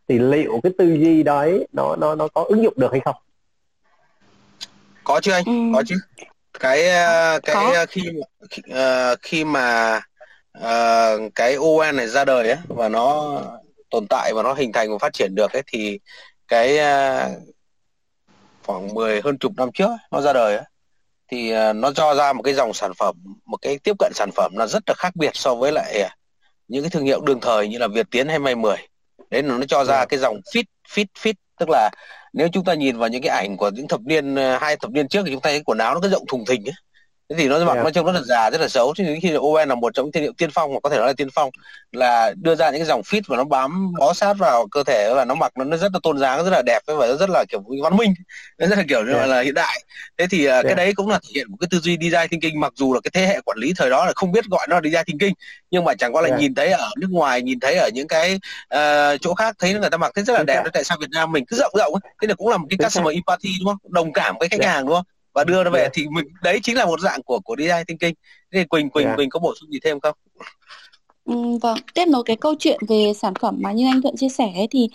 Thì 0.08 0.18
liệu 0.18 0.60
cái 0.62 0.72
tư 0.78 0.94
duy 0.94 1.22
đấy 1.22 1.66
nó 1.72 1.96
nó 1.96 2.14
nó 2.14 2.28
có 2.28 2.44
ứng 2.44 2.62
dụng 2.62 2.74
được 2.76 2.92
hay 2.92 3.00
không? 3.00 3.16
Có 5.04 5.20
chứ 5.20 5.32
anh 5.32 5.44
ừ. 5.46 5.52
có 5.74 5.82
chứ 5.86 5.96
cái 6.62 6.88
ờ, 6.88 7.40
cái 7.40 7.54
có. 7.54 7.72
Ờ, 7.74 7.86
khi 7.86 8.02
uh, 8.70 9.18
khi 9.22 9.44
mà 9.44 10.00
uh, 10.58 11.34
cái 11.34 11.54
ON 11.54 11.96
này 11.96 12.06
ra 12.06 12.24
đời 12.24 12.48
ấy, 12.48 12.58
và 12.68 12.88
nó 12.88 13.40
tồn 13.90 14.06
tại 14.08 14.32
và 14.34 14.42
nó 14.42 14.54
hình 14.54 14.72
thành 14.72 14.90
và 14.92 14.98
phát 14.98 15.12
triển 15.12 15.34
được 15.34 15.52
ấy 15.52 15.62
thì 15.66 15.98
cái 16.48 16.78
uh, 16.78 17.42
khoảng 18.66 18.94
10 18.94 19.20
hơn 19.20 19.38
chục 19.38 19.52
năm 19.56 19.72
trước 19.74 19.90
nó 20.10 20.20
ra 20.20 20.32
đời 20.32 20.56
ấy, 20.56 20.64
thì 21.28 21.54
uh, 21.54 21.76
nó 21.76 21.92
cho 21.92 22.14
ra 22.14 22.32
một 22.32 22.42
cái 22.42 22.54
dòng 22.54 22.74
sản 22.74 22.92
phẩm 22.98 23.16
một 23.44 23.58
cái 23.62 23.78
tiếp 23.78 23.96
cận 23.98 24.12
sản 24.14 24.30
phẩm 24.36 24.52
nó 24.54 24.66
rất 24.66 24.82
là 24.86 24.94
khác 24.98 25.16
biệt 25.16 25.30
so 25.34 25.54
với 25.54 25.72
lại 25.72 26.10
những 26.68 26.82
cái 26.82 26.90
thương 26.90 27.04
hiệu 27.04 27.20
đương 27.20 27.40
thời 27.40 27.68
như 27.68 27.78
là 27.78 27.88
Việt 27.88 28.06
Tiến 28.10 28.28
hay 28.28 28.38
May 28.38 28.54
10 28.54 28.76
đấy 29.30 29.42
nó 29.42 29.58
cho 29.68 29.84
ra 29.84 29.98
dạ. 29.98 30.04
cái 30.08 30.18
dòng 30.18 30.40
fit 30.54 30.64
fit 30.88 31.06
fit 31.22 31.34
tức 31.62 31.68
là 31.70 31.90
nếu 32.32 32.48
chúng 32.52 32.64
ta 32.64 32.74
nhìn 32.74 32.98
vào 32.98 33.08
những 33.08 33.22
cái 33.22 33.36
ảnh 33.42 33.56
của 33.56 33.70
những 33.74 33.88
thập 33.88 34.00
niên 34.00 34.34
ờ, 34.34 34.58
hai 34.60 34.76
thập 34.76 34.90
niên 34.90 35.08
trước 35.08 35.22
thì 35.26 35.32
chúng 35.32 35.40
ta 35.40 35.50
thấy 35.50 35.62
quần 35.64 35.78
áo 35.78 35.94
nó 35.94 36.00
cứ 36.00 36.08
rộng 36.08 36.24
thùng 36.28 36.44
thình 36.48 36.64
ấy 36.68 36.74
thế 37.28 37.36
thì 37.38 37.48
nó 37.48 37.58
mặc 37.58 37.64
yeah. 37.64 37.76
Dạ. 37.76 37.82
nó 37.82 37.90
trông 37.90 38.06
rất 38.06 38.12
là 38.12 38.20
già 38.20 38.50
rất 38.50 38.60
là 38.60 38.68
xấu 38.68 38.94
thì 38.96 39.20
khi 39.22 39.34
ON 39.34 39.68
là 39.68 39.74
một 39.74 39.94
trong 39.94 40.06
những 40.06 40.12
thương 40.12 40.22
hiệu 40.22 40.32
tiên 40.38 40.50
phong 40.54 40.70
hoặc 40.70 40.80
có 40.82 40.90
thể 40.90 40.96
nói 40.96 41.06
là 41.06 41.12
tiên 41.12 41.28
phong 41.34 41.50
là 41.92 42.34
đưa 42.42 42.54
ra 42.54 42.70
những 42.70 42.80
cái 42.80 42.86
dòng 42.86 43.00
fit 43.00 43.20
và 43.26 43.36
nó 43.36 43.44
bám 43.44 43.92
bó 43.98 44.14
sát 44.14 44.34
vào 44.38 44.66
cơ 44.70 44.82
thể 44.84 45.12
và 45.16 45.24
nó 45.24 45.34
mặc 45.34 45.52
nó, 45.56 45.64
nó 45.64 45.76
rất 45.76 45.92
là 45.92 45.98
tôn 46.02 46.18
dáng 46.18 46.44
rất 46.44 46.50
là 46.50 46.62
đẹp 46.66 46.78
và 46.86 47.06
nó 47.06 47.16
rất 47.16 47.30
là 47.30 47.44
kiểu 47.48 47.62
văn 47.82 47.96
minh 47.96 48.14
nó 48.58 48.66
rất 48.66 48.78
là 48.78 48.84
kiểu 48.88 49.06
yeah. 49.06 49.20
Dạ. 49.20 49.26
là 49.26 49.40
hiện 49.40 49.54
đại 49.54 49.84
thế 50.18 50.26
thì 50.30 50.46
yeah. 50.46 50.64
Ờ, 50.64 50.68
cái 50.68 50.74
đấy 50.74 50.92
cũng 50.94 51.08
là 51.08 51.18
thể 51.22 51.30
hiện 51.34 51.50
một 51.50 51.56
cái 51.60 51.68
tư 51.70 51.78
duy 51.78 51.98
design 52.00 52.28
thinking 52.28 52.60
mặc 52.60 52.72
dù 52.76 52.94
là 52.94 53.00
cái 53.00 53.10
thế 53.14 53.26
hệ 53.26 53.40
quản 53.40 53.58
lý 53.58 53.72
thời 53.76 53.90
đó 53.90 54.06
là 54.06 54.12
không 54.16 54.32
biết 54.32 54.44
gọi 54.50 54.66
nó 54.70 54.76
là 54.76 54.80
design 54.84 55.04
thinking 55.04 55.34
nhưng 55.70 55.84
mà 55.84 55.94
chẳng 55.94 56.12
qua 56.14 56.22
là 56.22 56.28
yeah. 56.28 56.40
nhìn 56.40 56.54
thấy 56.54 56.70
ở 56.70 56.90
nước 56.96 57.10
ngoài 57.10 57.42
nhìn 57.42 57.60
thấy 57.60 57.74
ở 57.74 57.90
những 57.94 58.08
cái 58.08 58.40
uh, 58.74 59.20
chỗ 59.20 59.34
khác 59.34 59.56
thấy 59.58 59.74
người 59.74 59.90
ta 59.90 59.96
mặc 59.96 60.12
thấy 60.14 60.24
rất 60.24 60.34
là 60.34 60.42
đẹp 60.42 60.62
tại 60.72 60.84
sao 60.84 60.98
Việt 61.00 61.10
Nam 61.10 61.32
mình 61.32 61.44
cứ 61.46 61.56
rộng 61.56 61.72
rộng 61.78 61.94
ấy 61.94 62.12
thế 62.22 62.28
là 62.28 62.34
cũng 62.34 62.48
là 62.48 62.56
một 62.56 62.66
cái 62.70 62.78
customer 62.84 63.14
empathy 63.14 63.50
đúng 63.60 63.68
không 63.68 63.92
đồng 63.92 64.12
cảm 64.12 64.36
với 64.38 64.48
khách 64.48 64.60
yeah. 64.60 64.74
hàng 64.74 64.86
đúng 64.86 64.94
không 64.94 65.04
và 65.34 65.44
đưa 65.44 65.64
nó 65.64 65.70
về 65.70 65.80
yeah. 65.80 65.92
thì 65.94 66.06
mình 66.08 66.24
đấy 66.42 66.60
chính 66.62 66.76
là 66.76 66.86
một 66.86 67.00
dạng 67.00 67.22
của 67.22 67.40
của 67.40 67.56
design 67.58 67.84
thinking 67.86 68.14
thế 68.52 68.58
thì 68.58 68.64
quỳnh 68.64 68.90
quỳnh 68.90 69.06
yeah. 69.06 69.16
quỳnh 69.16 69.30
có 69.30 69.40
bổ 69.40 69.54
sung 69.60 69.70
gì 69.70 69.78
thêm 69.82 70.00
không 70.00 70.16
Ừ, 71.24 71.58
vâng, 71.62 71.78
tiếp 71.94 72.04
nối 72.08 72.22
cái 72.26 72.36
câu 72.36 72.54
chuyện 72.58 72.80
về 72.88 73.12
sản 73.16 73.34
phẩm 73.34 73.56
mà 73.60 73.72
như 73.72 73.86
anh 73.86 74.02
Thuận 74.02 74.16
chia 74.16 74.28
sẻ 74.28 74.52
ấy, 74.54 74.68
thì 74.70 74.88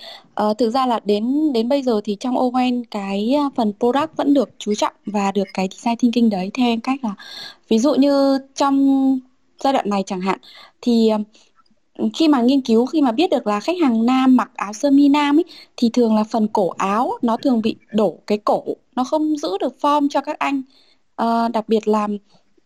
uh, 0.44 0.58
thực 0.58 0.70
ra 0.70 0.86
là 0.86 1.00
đến 1.06 1.54
đến 1.54 1.70
bây 1.70 1.82
giờ 1.82 2.02
thì 2.04 2.18
trong 2.20 2.38
ON 2.38 2.84
cái 2.92 3.34
ờ, 3.38 3.50
phần 3.56 3.74
product 3.80 4.16
vẫn 4.16 4.34
được 4.34 4.50
chú 4.58 4.74
trọng 4.76 4.94
và 5.06 5.32
được 5.32 5.48
cái 5.54 5.70
design 5.72 5.98
thinking 5.98 6.30
đấy 6.30 6.52
theo 6.54 6.76
cách 6.84 7.00
là 7.04 7.14
ví 7.70 7.80
dụ 7.80 7.96
như 7.96 8.40
trong 8.56 9.20
giai 9.60 9.74
đoạn 9.74 9.90
này 9.90 10.04
chẳng 10.06 10.22
hạn 10.22 10.40
thì 10.82 11.12
uh, 11.16 11.22
khi 12.14 12.28
mà 12.28 12.42
nghiên 12.42 12.62
cứu 12.62 12.86
khi 12.86 13.02
mà 13.02 13.12
biết 13.12 13.30
được 13.30 13.48
là 13.48 13.60
khách 13.60 13.78
hàng 13.82 14.06
nam 14.06 14.36
mặc 14.38 14.52
áo 14.56 14.74
sơ 14.74 14.92
mi 14.92 15.10
nam 15.10 15.38
ấy 15.38 15.44
thì 15.78 15.90
thường 15.94 16.16
là 16.16 16.24
phần 16.24 16.48
cổ 16.48 16.70
áo 16.70 17.12
nó 17.22 17.38
thường 17.38 17.62
bị 17.62 17.76
đổ 17.94 18.20
cái 18.28 18.38
cổ 18.38 18.64
nó 18.96 19.04
không 19.04 19.38
giữ 19.38 19.50
được 19.62 19.76
form 19.82 20.08
cho 20.10 20.22
các 20.22 20.40
anh. 20.40 20.62
À, 21.16 21.48
đặc 21.48 21.70
biệt 21.70 21.88
là 21.88 22.08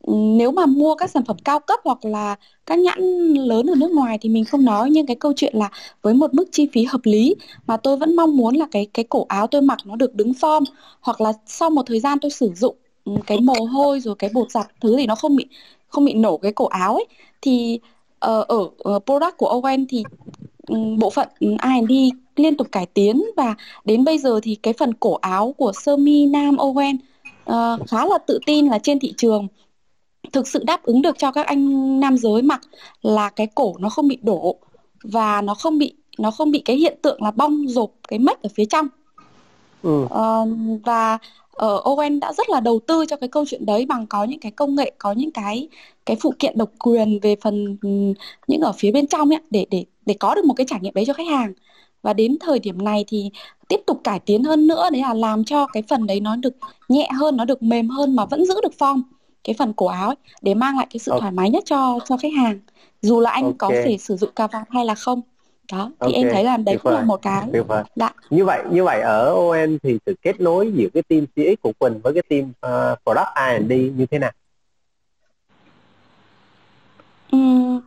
ừ, 0.02 0.14
nếu 0.16 0.52
mà 0.52 0.66
mua 0.66 0.96
các 0.96 1.10
sản 1.12 1.24
phẩm 1.26 1.38
cao 1.46 1.60
cấp 1.60 1.80
hoặc 1.84 2.06
là 2.06 2.36
các 2.66 2.80
nhãn 2.80 3.00
lớn 3.34 3.66
ở 3.68 3.76
nước 3.76 3.92
ngoài 3.92 4.18
thì 4.22 4.30
mình 4.30 4.46
không 4.46 4.66
nói 4.66 4.90
nhưng 4.92 5.06
cái 5.06 5.16
câu 5.16 5.34
chuyện 5.36 5.56
là 5.56 5.70
với 6.02 6.14
một 6.14 6.34
mức 6.34 6.46
chi 6.52 6.68
phí 6.74 6.84
hợp 6.84 7.02
lý 7.04 7.36
mà 7.68 7.78
tôi 7.78 7.98
vẫn 7.98 8.16
mong 8.16 8.38
muốn 8.38 8.56
là 8.56 8.66
cái 8.72 8.88
cái 8.94 9.06
cổ 9.10 9.26
áo 9.30 9.48
tôi 9.48 9.62
mặc 9.62 9.78
nó 9.86 9.96
được 9.96 10.16
đứng 10.16 10.32
form 10.32 10.64
hoặc 11.02 11.22
là 11.22 11.34
sau 11.46 11.70
một 11.70 11.84
thời 11.86 12.00
gian 12.00 12.20
tôi 12.20 12.32
sử 12.32 12.52
dụng 12.56 12.76
ừ, 13.06 13.12
cái 13.28 13.40
mồ 13.42 13.54
hôi 13.54 14.00
rồi 14.00 14.16
cái 14.20 14.30
bột 14.34 14.52
giặt 14.52 14.68
thứ 14.82 14.98
thì 14.98 15.06
nó 15.06 15.16
không 15.16 15.36
bị 15.36 15.46
không 15.88 16.06
bị 16.06 16.14
nổ 16.14 16.38
cái 16.38 16.52
cổ 16.52 16.66
áo 16.66 16.94
ấy 16.96 17.06
thì 17.42 17.80
ở 18.22 18.46
uh, 18.60 19.06
product 19.06 19.38
của 19.38 19.62
Owen 19.62 19.86
thì 19.90 20.04
um, 20.68 21.00
bộ 21.00 21.10
phận 21.10 21.28
R&D 21.40 21.92
liên 22.36 22.58
tục 22.58 22.68
cải 22.72 22.86
tiến 22.86 23.24
và 23.38 23.56
đến 23.86 24.04
bây 24.04 24.18
giờ 24.18 24.40
thì 24.44 24.56
cái 24.56 24.74
phần 24.74 24.94
cổ 24.94 25.14
áo 25.14 25.56
của 25.58 25.72
sơ 25.72 25.98
mi 25.98 26.26
nam 26.26 26.56
Owen 26.56 26.96
uh, 27.50 27.90
khá 27.90 28.06
là 28.06 28.18
tự 28.28 28.40
tin 28.46 28.68
là 28.68 28.80
trên 28.80 29.00
thị 29.00 29.14
trường 29.18 29.48
thực 30.34 30.48
sự 30.48 30.64
đáp 30.64 30.84
ứng 30.84 31.02
được 31.02 31.18
cho 31.18 31.32
các 31.32 31.46
anh 31.46 32.00
nam 32.00 32.18
giới 32.18 32.42
mặc 32.42 32.62
là 33.02 33.30
cái 33.30 33.48
cổ 33.56 33.76
nó 33.80 33.90
không 33.90 34.08
bị 34.08 34.18
đổ 34.22 34.56
và 35.04 35.42
nó 35.42 35.56
không 35.56 35.78
bị 35.78 35.94
nó 36.18 36.32
không 36.32 36.52
bị 36.52 36.62
cái 36.66 36.76
hiện 36.76 36.98
tượng 37.02 37.24
là 37.24 37.32
bong 37.32 37.68
rộp 37.68 37.92
cái 38.08 38.20
mách 38.20 38.42
ở 38.42 38.50
phía 38.56 38.66
trong 38.66 38.88
ừ. 39.84 40.04
uh, 40.04 40.10
và 40.84 41.14
ở 41.14 41.41
uh, 41.66 41.84
Owen 41.84 42.20
đã 42.20 42.34
rất 42.34 42.50
là 42.50 42.60
đầu 42.60 42.80
tư 42.88 43.06
cho 43.06 43.16
cái 43.16 43.30
câu 43.30 43.46
chuyện 43.48 43.66
đấy 43.66 43.86
bằng 43.86 44.08
có 44.08 44.24
những 44.24 44.40
cái 44.40 44.52
công 44.52 44.76
nghệ 44.76 44.92
có 44.98 45.12
những 45.12 45.32
cái 45.32 45.68
cái 46.06 46.18
phụ 46.22 46.34
kiện 46.40 46.58
độc 46.58 46.70
quyền 46.80 47.20
về 47.20 47.36
phần 47.42 47.78
những 48.48 48.62
ở 48.62 48.72
phía 48.72 48.92
bên 48.92 49.08
trong 49.08 49.30
ấy, 49.30 49.40
để 49.50 49.66
để 49.72 49.86
để 50.06 50.16
có 50.20 50.36
được 50.36 50.46
một 50.46 50.54
cái 50.54 50.66
trải 50.70 50.80
nghiệm 50.80 50.94
đấy 50.94 51.06
cho 51.08 51.14
khách 51.14 51.28
hàng. 51.28 51.54
Và 52.02 52.14
đến 52.14 52.38
thời 52.40 52.60
điểm 52.60 52.84
này 52.84 53.06
thì 53.08 53.30
tiếp 53.68 53.80
tục 53.88 54.02
cải 54.04 54.20
tiến 54.20 54.44
hơn 54.44 54.68
nữa 54.68 54.90
đấy 54.92 55.02
là 55.02 55.14
làm 55.14 55.44
cho 55.44 55.68
cái 55.74 55.84
phần 55.90 56.08
đấy 56.08 56.20
nó 56.20 56.36
được 56.36 56.54
nhẹ 56.90 57.10
hơn 57.20 57.38
nó 57.38 57.46
được 57.46 57.64
mềm 57.64 57.90
hơn 57.90 58.16
mà 58.16 58.26
vẫn 58.26 58.46
giữ 58.46 58.54
được 58.64 58.74
form 58.80 59.02
cái 59.44 59.56
phần 59.60 59.74
cổ 59.74 59.86
áo 59.86 60.08
ấy, 60.08 60.16
để 60.42 60.54
mang 60.54 60.78
lại 60.78 60.88
cái 60.90 61.00
sự 61.00 61.12
thoải 61.20 61.32
mái 61.32 61.50
nhất 61.50 61.64
cho 61.66 62.00
cho 62.06 62.18
khách 62.18 62.34
hàng. 62.38 62.60
Dù 63.02 63.20
là 63.20 63.30
anh 63.32 63.44
okay. 63.44 63.56
có 63.58 63.72
thể 63.86 63.98
sử 63.98 64.16
dụng 64.16 64.30
cà 64.36 64.48
vạt 64.48 64.68
hay 64.70 64.86
là 64.86 64.96
không 64.96 65.22
đó 65.72 65.92
thì 66.00 66.14
okay. 66.14 66.24
em 66.24 66.30
thấy 66.34 66.44
là 66.44 66.58
đấy 66.58 66.78
cũng 66.84 66.94
là 66.94 67.02
một 67.02 67.22
cái 67.22 67.48
dạ. 67.96 68.14
như 68.30 68.46
vậy 68.46 68.64
như 68.72 68.84
vậy 68.84 69.02
ở 69.02 69.34
ON 69.34 69.78
thì 69.84 70.00
sự 70.06 70.16
kết 70.22 70.42
nối 70.42 70.72
giữa 70.76 70.88
cái 70.94 71.04
team 71.04 71.26
CX 71.26 71.62
của 71.62 71.72
Quỳnh 71.80 72.00
với 72.00 72.14
cái 72.14 72.24
team 72.30 72.44
uh, 72.44 73.00
product 73.04 73.30
R&D 73.36 73.72
như 73.98 74.06
thế 74.12 74.20
nào 74.20 74.32
uhm, 77.36 77.82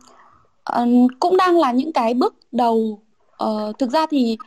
uh, 0.81 1.11
cũng 1.19 1.37
đang 1.37 1.59
là 1.59 1.71
những 1.71 1.93
cái 1.93 2.13
bước 2.13 2.35
đầu 2.51 2.99
uh, 3.43 3.79
thực 3.79 3.91
ra 3.91 4.05
thì 4.11 4.37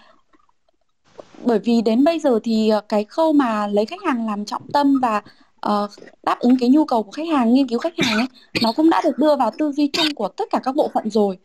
bởi 1.44 1.58
vì 1.58 1.82
đến 1.82 2.04
bây 2.04 2.18
giờ 2.18 2.38
thì 2.44 2.72
cái 2.88 3.04
khâu 3.04 3.32
mà 3.32 3.66
lấy 3.66 3.86
khách 3.86 4.02
hàng 4.06 4.26
làm 4.26 4.44
trọng 4.44 4.62
tâm 4.72 5.00
và 5.02 5.22
uh, 5.66 5.90
đáp 6.22 6.38
ứng 6.38 6.56
cái 6.60 6.68
nhu 6.68 6.84
cầu 6.84 7.02
của 7.02 7.10
khách 7.10 7.28
hàng 7.32 7.54
nghiên 7.54 7.68
cứu 7.68 7.78
khách 7.78 7.98
hàng 7.98 8.18
ấy 8.18 8.26
nó 8.62 8.72
cũng 8.76 8.90
đã 8.90 9.00
được 9.04 9.18
đưa 9.18 9.36
vào 9.36 9.50
tư 9.58 9.72
duy 9.72 9.90
chung 9.92 10.14
của 10.14 10.28
tất 10.28 10.44
cả 10.50 10.60
các 10.64 10.76
bộ 10.76 10.90
phận 10.94 11.10
rồi 11.10 11.38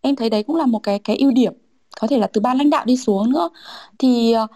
em 0.00 0.16
thấy 0.16 0.30
đấy 0.30 0.42
cũng 0.42 0.56
là 0.56 0.66
một 0.66 0.78
cái 0.82 0.98
cái 0.98 1.16
ưu 1.16 1.30
điểm 1.32 1.52
có 2.00 2.06
thể 2.08 2.18
là 2.18 2.26
từ 2.26 2.40
ban 2.40 2.58
lãnh 2.58 2.70
đạo 2.70 2.84
đi 2.84 2.96
xuống 2.96 3.32
nữa. 3.32 3.50
Thì 3.98 4.32
ờ, 4.32 4.46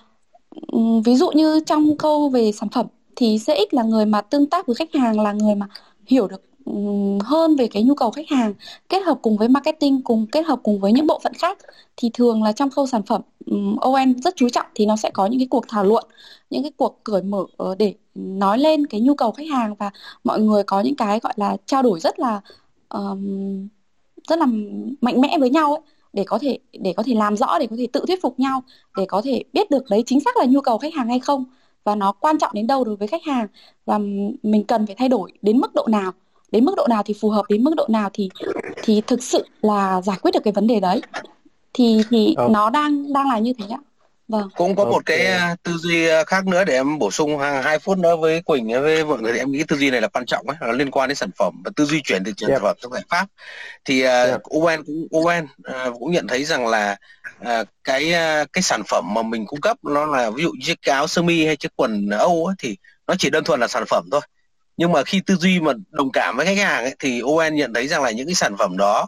ví 1.05 1.17
dụ 1.17 1.31
như 1.31 1.61
trong 1.67 1.99
câu 1.99 2.29
về 2.29 2.53
sản 2.53 2.69
phẩm 2.69 2.87
thì 3.17 3.39
CX 3.39 3.75
là 3.75 3.83
người 3.83 4.07
mà 4.07 4.21
tương 4.21 4.47
tác 4.47 4.67
với 4.67 4.75
khách 4.75 4.95
hàng 4.95 5.21
là 5.21 5.33
người 5.33 5.55
mà 5.55 5.67
hiểu 6.07 6.29
được 6.29 6.43
hơn 7.25 7.57
về 7.57 7.67
cái 7.67 7.83
nhu 7.83 7.95
cầu 7.95 8.11
khách 8.11 8.29
hàng 8.29 8.55
kết 8.89 9.01
hợp 9.05 9.19
cùng 9.23 9.37
với 9.37 9.49
marketing 9.49 10.03
cùng 10.03 10.27
kết 10.33 10.47
hợp 10.47 10.61
cùng 10.63 10.81
với 10.81 10.93
những 10.93 11.07
bộ 11.07 11.21
phận 11.25 11.33
khác. 11.35 11.59
Thì 11.97 12.11
thường 12.15 12.43
là 12.43 12.53
trong 12.53 12.71
khâu 12.71 12.87
sản 12.87 13.03
phẩm 13.03 13.23
OM 13.81 14.15
rất 14.25 14.37
chú 14.37 14.49
trọng 14.49 14.67
thì 14.75 14.87
nó 14.87 14.97
sẽ 14.97 15.11
có 15.11 15.27
những 15.27 15.41
cái 15.41 15.47
cuộc 15.51 15.65
thảo 15.69 15.85
luận 15.85 16.05
những 16.51 16.63
cái 16.63 16.73
cuộc 16.77 17.01
cởi 17.05 17.23
mở 17.23 17.45
ờ, 17.57 17.75
để 17.79 17.95
nói 18.15 18.59
lên 18.59 18.87
cái 18.87 19.01
nhu 19.01 19.15
cầu 19.15 19.33
khách 19.33 19.49
hàng 19.51 19.75
và 19.75 19.91
mọi 20.25 20.41
người 20.41 20.63
có 20.63 20.81
những 20.81 20.97
cái 20.97 21.21
gọi 21.21 21.33
là 21.37 21.57
trao 21.67 21.83
đổi 21.83 22.01
rất 22.01 22.19
là 22.19 22.41
um, 22.89 23.69
rất 24.29 24.39
là 24.39 24.47
mạnh 25.01 25.21
mẽ 25.21 25.39
với 25.39 25.51
nhau 25.51 25.73
ấy 25.73 25.81
để 26.15 26.25
có 26.25 26.39
thể 26.39 26.59
để 26.73 26.93
có 26.97 27.03
thể 27.03 27.15
làm 27.15 27.37
rõ 27.37 27.59
để 27.59 27.67
có 27.67 27.77
thể 27.79 27.87
tự 27.93 28.05
thuyết 28.07 28.23
phục 28.23 28.41
nhau 28.41 28.63
để 28.97 29.05
có 29.09 29.23
thể 29.25 29.45
biết 29.53 29.71
được 29.71 29.85
đấy 29.91 30.03
chính 30.07 30.21
xác 30.21 30.37
là 30.37 30.45
nhu 30.45 30.61
cầu 30.61 30.79
khách 30.79 30.95
hàng 30.95 31.09
hay 31.09 31.21
không. 31.21 31.45
Và 31.85 31.95
nó 31.95 32.13
quan 32.13 32.39
trọng 32.39 32.51
đến 32.55 32.67
đâu 32.67 32.85
đối 32.85 32.97
với 32.97 33.09
khách 33.09 33.23
hàng. 33.25 33.47
Và 33.87 33.99
mình 34.43 34.65
cần 34.69 34.87
phải 34.87 34.95
thay 34.99 35.09
đổi 35.09 35.33
đến 35.43 35.59
mức 35.59 35.75
độ 35.75 35.87
nào. 35.91 36.13
Đến 36.53 36.65
mức 36.65 36.75
độ 36.77 36.87
nào 36.87 37.03
thì 37.03 37.15
phù 37.21 37.31
hợp 37.31 37.43
đến 37.49 37.65
mức 37.65 37.75
độ 37.77 37.87
nào 37.89 38.11
thì 38.13 38.29
thì 38.83 39.01
thực 39.07 39.23
sự 39.23 39.47
là 39.63 40.03
giải 40.03 40.19
quyết 40.23 40.31
được 40.35 40.45
cái 40.45 40.53
vấn 40.53 40.67
đề 40.67 40.81
đấy. 40.81 41.01
Thì 41.73 42.03
thì 42.11 42.35
ừ. 42.37 42.49
nó 42.51 42.71
đang 42.71 43.13
đang 43.13 43.29
là 43.29 43.39
như 43.39 43.53
thế 43.53 43.65
ạ 43.71 43.79
vâng 44.29 44.49
cũng 44.57 44.77
có 44.77 44.83
okay. 44.83 44.93
một 44.93 45.07
cái 45.07 45.27
à, 45.27 45.57
tư 45.63 45.73
duy 45.73 46.09
à, 46.09 46.25
khác 46.25 46.47
nữa 46.47 46.65
để 46.65 46.75
em 46.75 46.99
bổ 46.99 47.11
sung 47.11 47.39
hàng 47.39 47.63
hai 47.63 47.79
phút 47.79 47.99
nữa 47.99 48.17
với 48.17 48.43
quỳnh 48.43 48.83
với 48.83 49.05
mọi 49.05 49.21
người 49.21 49.33
thì 49.33 49.39
em 49.39 49.51
nghĩ 49.51 49.65
tư 49.69 49.77
duy 49.77 49.91
này 49.91 50.01
là 50.01 50.09
quan 50.09 50.27
trọng 50.27 50.49
ấy 50.49 50.57
nó 50.61 50.73
liên 50.73 50.91
quan 50.91 51.09
đến 51.09 51.17
sản 51.17 51.31
phẩm 51.39 51.63
và 51.65 51.71
tư 51.77 51.85
duy 51.85 52.01
chuyển 52.05 52.25
từ 52.25 52.33
sản 52.37 52.59
phẩm 52.63 52.77
sang 52.83 52.93
giải 52.93 53.03
pháp 53.09 53.27
thì 53.85 54.03
uh, 54.03 54.07
yep. 54.07 54.41
Owen 54.43 54.83
cũng 54.85 55.07
Owen 55.11 55.45
uh, 55.45 55.95
cũng 55.99 56.13
nhận 56.13 56.27
thấy 56.27 56.45
rằng 56.45 56.67
là 56.67 56.97
uh, 57.41 57.69
cái 57.85 58.13
uh, 58.13 58.53
cái 58.53 58.63
sản 58.63 58.83
phẩm 58.89 59.15
mà 59.15 59.23
mình 59.23 59.47
cung 59.47 59.61
cấp 59.61 59.77
nó 59.83 60.07
là 60.07 60.31
ví 60.31 60.43
dụ 60.43 60.53
chiếc 60.63 60.83
áo 60.83 61.07
sơ 61.07 61.23
mi 61.23 61.47
hay 61.47 61.57
chiếc 61.57 61.73
quần 61.77 62.09
âu 62.11 62.47
ấy, 62.47 62.55
thì 62.59 62.77
nó 63.07 63.15
chỉ 63.19 63.31
đơn 63.31 63.45
thuần 63.45 63.61
là 63.61 63.69
sản 63.69 63.85
phẩm 63.89 64.09
thôi 64.13 64.21
nhưng 64.77 64.93
mà 64.93 65.03
khi 65.03 65.21
tư 65.27 65.37
duy 65.37 65.61
mà 65.61 65.73
đồng 65.91 66.13
cảm 66.13 66.37
với 66.37 66.47
khách 66.47 66.59
hàng 66.59 66.85
ấy, 66.85 66.95
thì 66.99 67.21
ON 67.21 67.55
nhận 67.55 67.75
thấy 67.75 67.89
rằng 67.89 68.03
là 68.03 68.11
những 68.11 68.27
cái 68.27 68.35
sản 68.35 68.57
phẩm 68.59 68.77
đó 68.77 69.07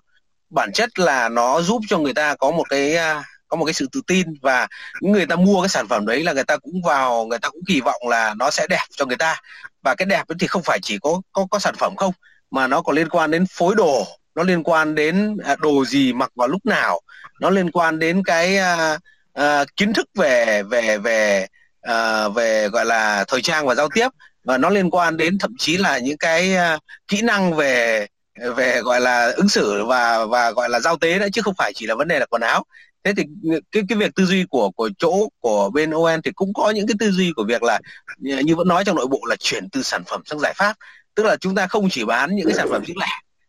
bản 0.50 0.72
chất 0.72 0.98
là 0.98 1.28
nó 1.28 1.60
giúp 1.60 1.82
cho 1.88 1.98
người 1.98 2.14
ta 2.14 2.34
có 2.34 2.50
một 2.50 2.64
cái 2.70 2.96
à, 2.96 3.24
có 3.48 3.56
một 3.56 3.64
cái 3.64 3.74
sự 3.74 3.88
tự 3.92 4.00
tin 4.06 4.26
và 4.42 4.66
những 5.00 5.12
người 5.12 5.26
ta 5.26 5.36
mua 5.36 5.62
cái 5.62 5.68
sản 5.68 5.88
phẩm 5.88 6.06
đấy 6.06 6.24
là 6.24 6.32
người 6.32 6.44
ta 6.44 6.56
cũng 6.56 6.82
vào 6.84 7.26
người 7.26 7.38
ta 7.38 7.48
cũng 7.48 7.62
kỳ 7.66 7.80
vọng 7.80 8.08
là 8.08 8.34
nó 8.38 8.50
sẽ 8.50 8.66
đẹp 8.70 8.84
cho 8.90 9.06
người 9.06 9.16
ta. 9.16 9.40
Và 9.82 9.94
cái 9.94 10.06
đẹp 10.06 10.24
thì 10.38 10.46
không 10.46 10.62
phải 10.62 10.78
chỉ 10.82 10.98
có 10.98 11.20
có 11.32 11.46
có 11.50 11.58
sản 11.58 11.74
phẩm 11.78 11.96
không 11.96 12.12
mà 12.50 12.66
nó 12.66 12.82
còn 12.82 12.96
liên 12.96 13.08
quan 13.08 13.30
đến 13.30 13.44
phối 13.50 13.74
đồ 13.74 14.06
nó 14.34 14.42
liên 14.42 14.62
quan 14.62 14.94
đến 14.94 15.36
à, 15.44 15.56
đồ 15.58 15.84
gì 15.84 16.12
mặc 16.12 16.30
vào 16.34 16.48
lúc 16.48 16.66
nào 16.66 17.00
nó 17.40 17.50
liên 17.50 17.70
quan 17.70 17.98
đến 17.98 18.22
cái 18.24 18.58
uh, 18.58 19.00
uh, 19.40 19.76
kiến 19.76 19.92
thức 19.92 20.06
về 20.14 20.62
về 20.62 20.98
về 20.98 21.46
uh, 21.90 22.34
về 22.34 22.68
gọi 22.68 22.84
là 22.84 23.24
thời 23.28 23.42
trang 23.42 23.66
và 23.66 23.74
giao 23.74 23.88
tiếp. 23.94 24.08
Và 24.44 24.58
nó 24.58 24.70
liên 24.70 24.90
quan 24.90 25.16
đến 25.16 25.38
thậm 25.38 25.54
chí 25.58 25.76
là 25.76 25.98
những 25.98 26.18
cái 26.18 26.56
uh, 26.74 26.80
kỹ 27.08 27.22
năng 27.22 27.54
về 27.54 28.06
về 28.56 28.80
gọi 28.80 29.00
là 29.00 29.32
ứng 29.36 29.48
xử 29.48 29.84
và 29.84 30.24
và 30.24 30.50
gọi 30.50 30.68
là 30.68 30.80
giao 30.80 30.96
tế 30.96 31.18
đấy 31.18 31.30
chứ 31.32 31.42
không 31.42 31.54
phải 31.58 31.72
chỉ 31.74 31.86
là 31.86 31.94
vấn 31.94 32.08
đề 32.08 32.18
là 32.18 32.26
quần 32.26 32.42
áo 32.42 32.64
thế 33.06 33.12
thì 33.16 33.24
cái 33.72 33.82
cái 33.88 33.98
việc 33.98 34.14
tư 34.14 34.24
duy 34.24 34.44
của 34.50 34.70
của 34.70 34.90
chỗ, 34.98 35.28
của 35.40 35.70
bên 35.70 35.90
ON 35.90 36.22
thì 36.22 36.30
cũng 36.34 36.52
có 36.54 36.70
những 36.70 36.86
cái 36.86 36.94
tư 36.98 37.10
duy 37.10 37.32
của 37.36 37.44
việc 37.44 37.62
là, 37.62 37.80
như 38.18 38.56
vẫn 38.56 38.68
nói 38.68 38.84
trong 38.84 38.96
nội 38.96 39.06
bộ 39.06 39.20
là 39.26 39.36
chuyển 39.36 39.68
từ 39.70 39.82
sản 39.82 40.02
phẩm 40.06 40.22
sang 40.24 40.38
giải 40.38 40.52
pháp. 40.56 40.76
Tức 41.14 41.26
là 41.26 41.36
chúng 41.36 41.54
ta 41.54 41.66
không 41.66 41.88
chỉ 41.90 42.04
bán 42.04 42.36
những 42.36 42.46
cái 42.46 42.54
sản 42.54 42.68
phẩm 42.70 42.84
riêng 42.84 42.98
lẻ 42.98 43.06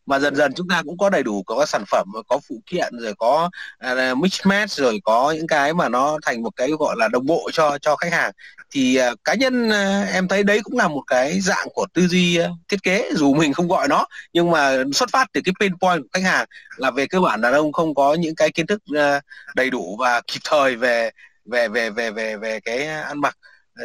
mà 0.07 0.19
dần 0.19 0.35
dần 0.35 0.53
chúng 0.53 0.67
ta 0.67 0.81
cũng 0.85 0.97
có 0.97 1.09
đầy 1.09 1.23
đủ 1.23 1.43
có 1.43 1.65
sản 1.65 1.83
phẩm 1.87 2.07
có 2.27 2.39
phụ 2.49 2.61
kiện 2.65 2.93
rồi 2.99 3.13
có 3.17 3.49
uh, 3.91 4.17
mix 4.17 4.45
match 4.45 4.71
rồi 4.71 4.99
có 5.03 5.33
những 5.37 5.47
cái 5.47 5.73
mà 5.73 5.89
nó 5.89 6.17
thành 6.21 6.43
một 6.43 6.55
cái 6.55 6.69
gọi 6.79 6.95
là 6.97 7.07
đồng 7.07 7.25
bộ 7.25 7.49
cho 7.53 7.77
cho 7.81 7.95
khách 7.95 8.13
hàng. 8.13 8.31
Thì 8.71 8.99
uh, 9.11 9.23
cá 9.23 9.33
nhân 9.33 9.69
uh, 9.69 10.13
em 10.13 10.27
thấy 10.27 10.43
đấy 10.43 10.59
cũng 10.63 10.77
là 10.77 10.87
một 10.87 11.03
cái 11.07 11.39
dạng 11.41 11.67
của 11.73 11.85
tư 11.93 12.07
duy 12.07 12.39
uh, 12.41 12.45
thiết 12.69 12.83
kế 12.83 13.11
dù 13.15 13.33
mình 13.33 13.53
không 13.53 13.67
gọi 13.67 13.87
nó 13.87 14.05
nhưng 14.33 14.51
mà 14.51 14.83
xuất 14.93 15.09
phát 15.11 15.27
từ 15.33 15.41
cái 15.45 15.53
pain 15.59 15.77
point 15.77 16.01
của 16.01 16.07
khách 16.13 16.23
hàng 16.23 16.45
là 16.77 16.91
về 16.91 17.07
cơ 17.07 17.19
bản 17.19 17.41
đàn 17.41 17.53
ông 17.53 17.71
không 17.71 17.95
có 17.95 18.13
những 18.13 18.35
cái 18.35 18.51
kiến 18.51 18.67
thức 18.67 18.81
uh, 18.91 19.23
đầy 19.55 19.69
đủ 19.69 19.97
và 19.99 20.21
kịp 20.27 20.39
thời 20.43 20.75
về 20.75 21.11
về 21.45 21.67
về 21.67 21.89
về 21.89 22.11
về 22.11 22.37
về 22.37 22.59
cái 22.59 22.87
ăn 22.87 23.21
mặc. 23.21 23.37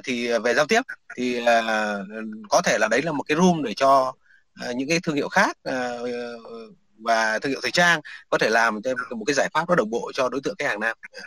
Thì 0.05 0.39
về 0.39 0.55
giao 0.55 0.67
tiếp 0.67 0.83
thì 1.17 1.41
uh, 1.41 1.47
có 2.49 2.63
thể 2.65 2.79
là 2.79 2.89
đấy 2.89 3.03
là 3.03 3.13
một 3.13 3.23
cái 3.23 3.37
room 3.37 3.63
để 3.63 3.75
cho 3.75 4.13
Ờ, 4.61 4.73
những 4.73 4.89
cái 4.89 5.01
thương 5.03 5.17
hiệu 5.17 5.29
khác 5.29 5.57
ờ, 5.63 6.05
ờ, 6.13 6.39
và 6.99 7.39
thương 7.39 7.51
hiệu 7.51 7.61
thời 7.63 7.71
trang 7.71 8.01
có 8.29 8.39
thể 8.39 8.51
làm 8.51 8.75
một 9.11 9.25
cái 9.27 9.35
giải 9.35 9.49
pháp 9.55 9.69
nó 9.69 9.75
đồng 9.75 9.91
bộ 9.91 10.11
cho 10.15 10.29
đối 10.29 10.41
tượng 10.45 10.55
khách 10.59 10.69
hàng 10.69 10.81
nam. 10.81 10.97
Dạ. 11.13 11.23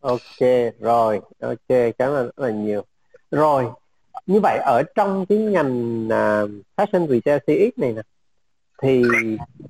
Ok 0.00 0.48
rồi. 0.80 1.20
Ok 1.40 1.94
cảm 1.98 2.10
ơn 2.10 2.26
rất 2.26 2.38
là 2.38 2.50
nhiều. 2.50 2.84
Rồi 3.30 3.64
như 4.26 4.40
vậy 4.42 4.58
ở 4.58 4.82
trong 4.94 5.26
cái 5.26 5.38
ngành 5.38 6.04
uh, 6.06 6.50
fashion 6.76 7.08
retail 7.08 7.38
CX 7.38 7.78
này 7.78 7.92
nè 7.92 8.02
thì 8.82 9.02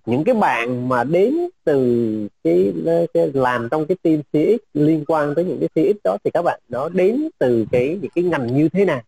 những 0.06 0.24
cái 0.24 0.34
bạn 0.34 0.88
mà 0.88 1.04
đến 1.04 1.38
từ 1.64 2.28
cái, 2.44 2.72
cái 3.14 3.30
làm 3.34 3.68
trong 3.70 3.86
cái 3.86 3.96
team 4.02 4.22
CX 4.32 4.62
liên 4.74 5.04
quan 5.06 5.34
tới 5.34 5.44
những 5.44 5.60
cái 5.60 5.68
CX 5.68 5.96
đó 6.04 6.16
thì 6.24 6.30
các 6.30 6.42
bạn 6.42 6.60
nó 6.68 6.88
đến 6.88 7.28
từ 7.38 7.66
cái 7.72 7.98
những 8.02 8.10
cái 8.14 8.24
ngành 8.24 8.54
như 8.54 8.68
thế 8.68 8.84
nào? 8.84 9.02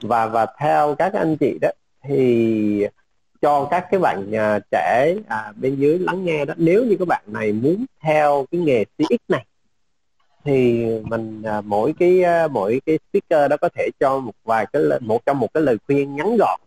Và 0.00 0.26
và 0.26 0.46
theo 0.60 0.94
các 0.98 1.12
anh 1.12 1.36
chị 1.36 1.58
đó 1.60 1.68
thì 2.04 2.86
cho 3.42 3.68
các 3.70 3.86
cái 3.90 4.00
bạn 4.00 4.30
uh, 4.30 4.62
trẻ 4.70 5.14
à, 5.28 5.52
bên 5.56 5.76
dưới 5.76 5.98
lắng 5.98 6.24
nghe 6.24 6.44
đó 6.44 6.54
nếu 6.56 6.84
như 6.84 6.96
các 6.98 7.08
bạn 7.08 7.22
này 7.26 7.52
muốn 7.52 7.84
theo 8.00 8.46
cái 8.50 8.60
nghề 8.60 8.84
CX 8.84 9.20
này 9.28 9.46
thì 10.44 10.86
mình 11.02 11.42
à, 11.42 11.60
mỗi 11.60 11.94
cái 11.98 12.22
à, 12.22 12.48
mỗi 12.48 12.80
cái 12.86 12.98
speaker 13.08 13.50
đó 13.50 13.56
có 13.60 13.68
thể 13.74 13.88
cho 14.00 14.18
một 14.18 14.34
vài 14.44 14.66
cái 14.72 14.82
một 15.00 15.26
trong 15.26 15.38
một 15.38 15.48
cái 15.54 15.62
lời 15.62 15.76
khuyên 15.86 16.16
ngắn 16.16 16.36
gọn 16.36 16.60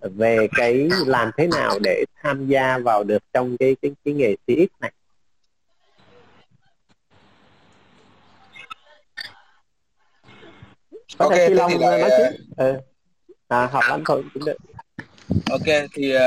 về 0.00 0.48
cái 0.56 0.88
làm 1.06 1.30
thế 1.36 1.46
nào 1.46 1.78
để 1.82 2.04
tham 2.22 2.46
gia 2.46 2.78
vào 2.78 3.04
được 3.04 3.22
trong 3.32 3.56
cái 3.56 3.76
cái 3.82 3.92
cái 4.04 4.14
nghề 4.14 4.36
CX 4.46 4.80
này. 4.80 4.92
Có 11.18 11.24
ok, 11.24 11.32
Phi 11.48 11.54
Long 11.54 11.70
thì 11.70 11.78
là... 11.78 11.98
nói 11.98 12.10
trước. 12.10 12.36
Ừ. 12.56 12.74
À, 13.48 13.66
học 13.66 13.84
anh 13.88 14.02
thôi 14.06 14.24
cũng 14.34 14.44
được 14.44 14.56
ok 15.50 15.88
thì 15.94 16.16
uh, 16.16 16.20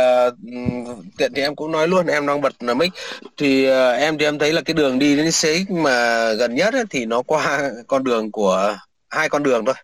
tiện 1.17 1.33
thì 1.35 1.41
em 1.41 1.55
cũng 1.55 1.71
nói 1.71 1.87
luôn 1.87 2.07
em 2.07 2.27
đang 2.27 2.41
bật 2.41 2.53
mic 2.61 2.91
thì 3.37 3.67
uh, 3.69 3.99
em 3.99 4.17
thì 4.17 4.25
em 4.25 4.39
thấy 4.39 4.53
là 4.53 4.61
cái 4.61 4.73
đường 4.73 4.99
đi 4.99 5.15
đến 5.15 5.25
CX 5.31 5.69
mà 5.69 6.33
gần 6.33 6.55
nhất 6.55 6.73
ấy, 6.73 6.83
thì 6.89 7.05
nó 7.05 7.21
qua 7.21 7.71
con 7.87 8.03
đường 8.03 8.31
của 8.31 8.77
hai 9.09 9.29
con 9.29 9.43
đường 9.43 9.65
thôi. 9.65 9.75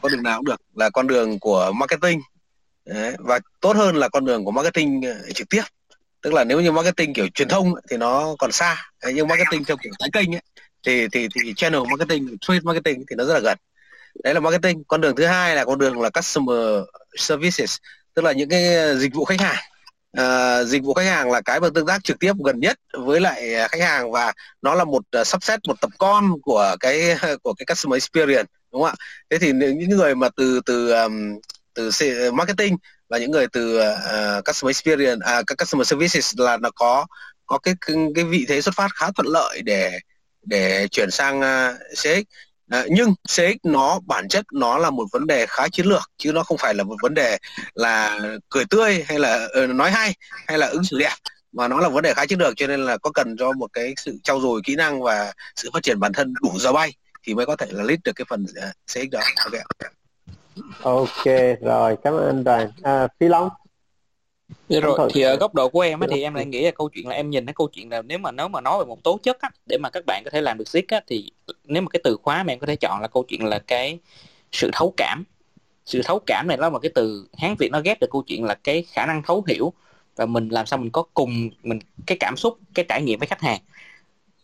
Con 0.00 0.12
đường 0.12 0.22
nào 0.22 0.38
cũng 0.38 0.44
được 0.44 0.60
là 0.74 0.90
con 0.90 1.06
đường 1.06 1.38
của 1.38 1.72
marketing 1.74 2.20
Đấy, 2.84 3.14
và 3.18 3.40
tốt 3.60 3.76
hơn 3.76 3.96
là 3.96 4.08
con 4.08 4.24
đường 4.24 4.44
của 4.44 4.50
marketing 4.50 5.02
ờ, 5.02 5.32
trực 5.34 5.48
tiếp. 5.48 5.62
Tức 6.22 6.34
là 6.34 6.44
nếu 6.44 6.60
như 6.60 6.72
marketing 6.72 7.14
kiểu 7.14 7.28
truyền 7.34 7.48
thông 7.48 7.74
thì 7.90 7.96
nó 7.96 8.36
còn 8.38 8.52
xa. 8.52 8.76
Đấy, 9.02 9.12
nhưng 9.16 9.28
marketing 9.28 9.64
theo 9.64 9.76
kiểu 9.82 9.92
tái 9.98 10.08
kênh 10.12 10.34
ấy, 10.34 10.42
thì 10.86 11.08
thì 11.12 11.28
thì 11.34 11.54
channel 11.56 11.82
marketing 11.90 12.38
trade 12.40 12.60
marketing 12.62 13.04
thì 13.10 13.16
nó 13.16 13.24
rất 13.24 13.34
là 13.34 13.40
gần. 13.40 13.58
Đấy 14.24 14.34
là 14.34 14.40
marketing. 14.40 14.84
Con 14.84 15.00
đường 15.00 15.16
thứ 15.16 15.26
hai 15.26 15.56
là 15.56 15.64
con 15.64 15.78
đường 15.78 16.00
là 16.00 16.10
customer 16.10 16.84
services 17.16 17.76
tức 18.14 18.22
là 18.22 18.32
những 18.32 18.48
cái 18.48 18.96
dịch 18.96 19.14
vụ 19.14 19.24
khách 19.24 19.40
hàng. 19.40 19.62
À, 20.12 20.64
dịch 20.64 20.82
vụ 20.82 20.94
khách 20.94 21.06
hàng 21.06 21.30
là 21.30 21.40
cái 21.40 21.60
mà 21.60 21.68
tương 21.74 21.86
tác 21.86 22.04
trực 22.04 22.18
tiếp 22.18 22.32
gần 22.44 22.60
nhất 22.60 22.78
với 22.92 23.20
lại 23.20 23.68
khách 23.70 23.80
hàng 23.80 24.12
và 24.12 24.32
nó 24.62 24.74
là 24.74 24.84
một 24.84 25.02
ờ, 25.10 25.20
uh, 25.20 25.42
xếp 25.42 25.60
một 25.68 25.80
tập 25.80 25.90
con 25.98 26.40
của 26.42 26.76
cái 26.80 27.16
của 27.42 27.54
cái 27.54 27.66
customer 27.66 27.96
experience 27.96 28.52
đúng 28.72 28.82
không 28.82 28.90
ạ? 28.90 28.94
Thế 29.30 29.38
thì 29.38 29.52
những 29.52 29.90
người 29.90 30.14
mà 30.14 30.28
từ 30.36 30.60
từ 30.66 30.90
um, 30.90 31.38
từ 31.74 31.90
marketing 32.32 32.76
và 33.08 33.18
những 33.18 33.30
người 33.30 33.46
từ 33.52 33.80
uh, 33.80 34.44
customer 34.44 34.76
experience 34.76 35.20
à, 35.26 35.42
các 35.46 35.58
customer 35.58 35.88
services 35.88 36.34
là 36.38 36.56
nó 36.56 36.70
có 36.74 37.06
có 37.46 37.58
cái 37.58 37.74
cái 38.14 38.24
vị 38.24 38.44
thế 38.48 38.60
xuất 38.60 38.74
phát 38.74 38.88
khá 38.94 39.10
thuận 39.16 39.26
lợi 39.26 39.62
để 39.62 39.98
để 40.42 40.88
chuyển 40.90 41.10
sang 41.10 41.40
uh, 41.40 41.76
CX 41.90 42.22
À, 42.72 42.84
nhưng 42.90 43.14
CX 43.28 43.56
nó 43.62 44.00
bản 44.06 44.28
chất 44.28 44.44
nó 44.52 44.78
là 44.78 44.90
một 44.90 45.04
vấn 45.12 45.26
đề 45.26 45.46
khá 45.46 45.68
chiến 45.68 45.86
lược 45.86 46.10
chứ 46.16 46.32
nó 46.32 46.42
không 46.42 46.58
phải 46.58 46.74
là 46.74 46.84
một 46.84 46.94
vấn 47.02 47.14
đề 47.14 47.38
là 47.74 48.20
cười 48.48 48.64
tươi 48.70 49.04
hay 49.08 49.18
là 49.18 49.48
uh, 49.64 49.70
nói 49.70 49.90
hay 49.90 50.14
hay 50.46 50.58
là 50.58 50.66
ứng 50.66 50.84
xử 50.84 50.98
đẹp 50.98 51.14
mà 51.52 51.68
nó 51.68 51.80
là 51.80 51.88
vấn 51.88 52.02
đề 52.02 52.14
khá 52.14 52.26
chiến 52.26 52.38
lược 52.38 52.52
cho 52.56 52.66
nên 52.66 52.84
là 52.84 52.96
có 52.96 53.10
cần 53.10 53.36
cho 53.38 53.52
một 53.52 53.72
cái 53.72 53.94
sự 53.96 54.18
trau 54.22 54.40
dồi 54.40 54.60
kỹ 54.64 54.76
năng 54.76 55.02
và 55.02 55.32
sự 55.56 55.70
phát 55.72 55.82
triển 55.82 56.00
bản 56.00 56.12
thân 56.12 56.34
đủ 56.42 56.58
giờ 56.58 56.72
bay 56.72 56.92
thì 57.26 57.34
mới 57.34 57.46
có 57.46 57.56
thể 57.56 57.66
là 57.70 57.84
lead 57.84 57.98
được 58.04 58.12
cái 58.16 58.24
phần 58.28 58.46
ờ, 58.56 58.70
CX 58.86 59.12
đó. 59.12 59.20
Ok. 59.44 59.54
okay 60.82 61.56
rồi 61.60 61.96
cảm 62.04 62.14
ơn 62.14 62.26
anh 62.26 62.44
Đoàn. 62.44 62.70
À, 62.82 63.08
Phi 63.20 63.28
Long 63.28 63.48
Dạ 64.68 64.80
rồi 64.80 65.10
thì 65.14 65.22
ở 65.22 65.36
góc 65.36 65.54
độ 65.54 65.68
của 65.68 65.80
em 65.80 66.00
á, 66.00 66.06
thì 66.10 66.22
em 66.22 66.34
lại 66.34 66.46
nghĩ 66.46 66.62
là 66.62 66.70
câu 66.70 66.88
chuyện 66.88 67.08
là 67.08 67.14
em 67.14 67.30
nhìn 67.30 67.46
cái 67.46 67.54
câu 67.54 67.68
chuyện 67.68 67.90
là 67.90 68.02
nếu 68.02 68.18
mà 68.18 68.30
nếu 68.30 68.48
mà 68.48 68.60
nói 68.60 68.78
về 68.78 68.84
một 68.84 69.02
tố 69.02 69.18
chất 69.22 69.40
á, 69.40 69.50
để 69.66 69.78
mà 69.78 69.90
các 69.90 70.04
bạn 70.06 70.22
có 70.24 70.30
thể 70.30 70.40
làm 70.40 70.58
được 70.58 70.68
sick 70.68 70.88
á, 70.88 71.00
thì 71.06 71.30
nếu 71.64 71.82
mà 71.82 71.88
cái 71.88 72.00
từ 72.04 72.16
khóa 72.22 72.42
mà 72.42 72.52
em 72.52 72.58
có 72.58 72.66
thể 72.66 72.76
chọn 72.76 73.00
là 73.00 73.08
câu 73.08 73.24
chuyện 73.28 73.44
là 73.44 73.58
cái 73.58 73.98
sự 74.52 74.70
thấu 74.72 74.94
cảm. 74.96 75.24
Sự 75.86 76.02
thấu 76.04 76.20
cảm 76.26 76.48
này 76.48 76.58
là 76.58 76.70
một 76.70 76.78
cái 76.78 76.90
từ 76.94 77.28
hán 77.38 77.54
việt 77.58 77.68
nó 77.72 77.80
ghép 77.80 78.00
được 78.00 78.10
câu 78.10 78.22
chuyện 78.22 78.44
là 78.44 78.54
cái 78.54 78.84
khả 78.92 79.06
năng 79.06 79.22
thấu 79.22 79.44
hiểu 79.48 79.72
và 80.16 80.26
mình 80.26 80.48
làm 80.48 80.66
sao 80.66 80.78
mình 80.78 80.90
có 80.90 81.02
cùng 81.14 81.50
mình 81.62 81.78
cái 82.06 82.16
cảm 82.20 82.36
xúc 82.36 82.58
cái 82.74 82.84
trải 82.88 83.02
nghiệm 83.02 83.18
với 83.18 83.26
khách 83.26 83.40
hàng. 83.40 83.60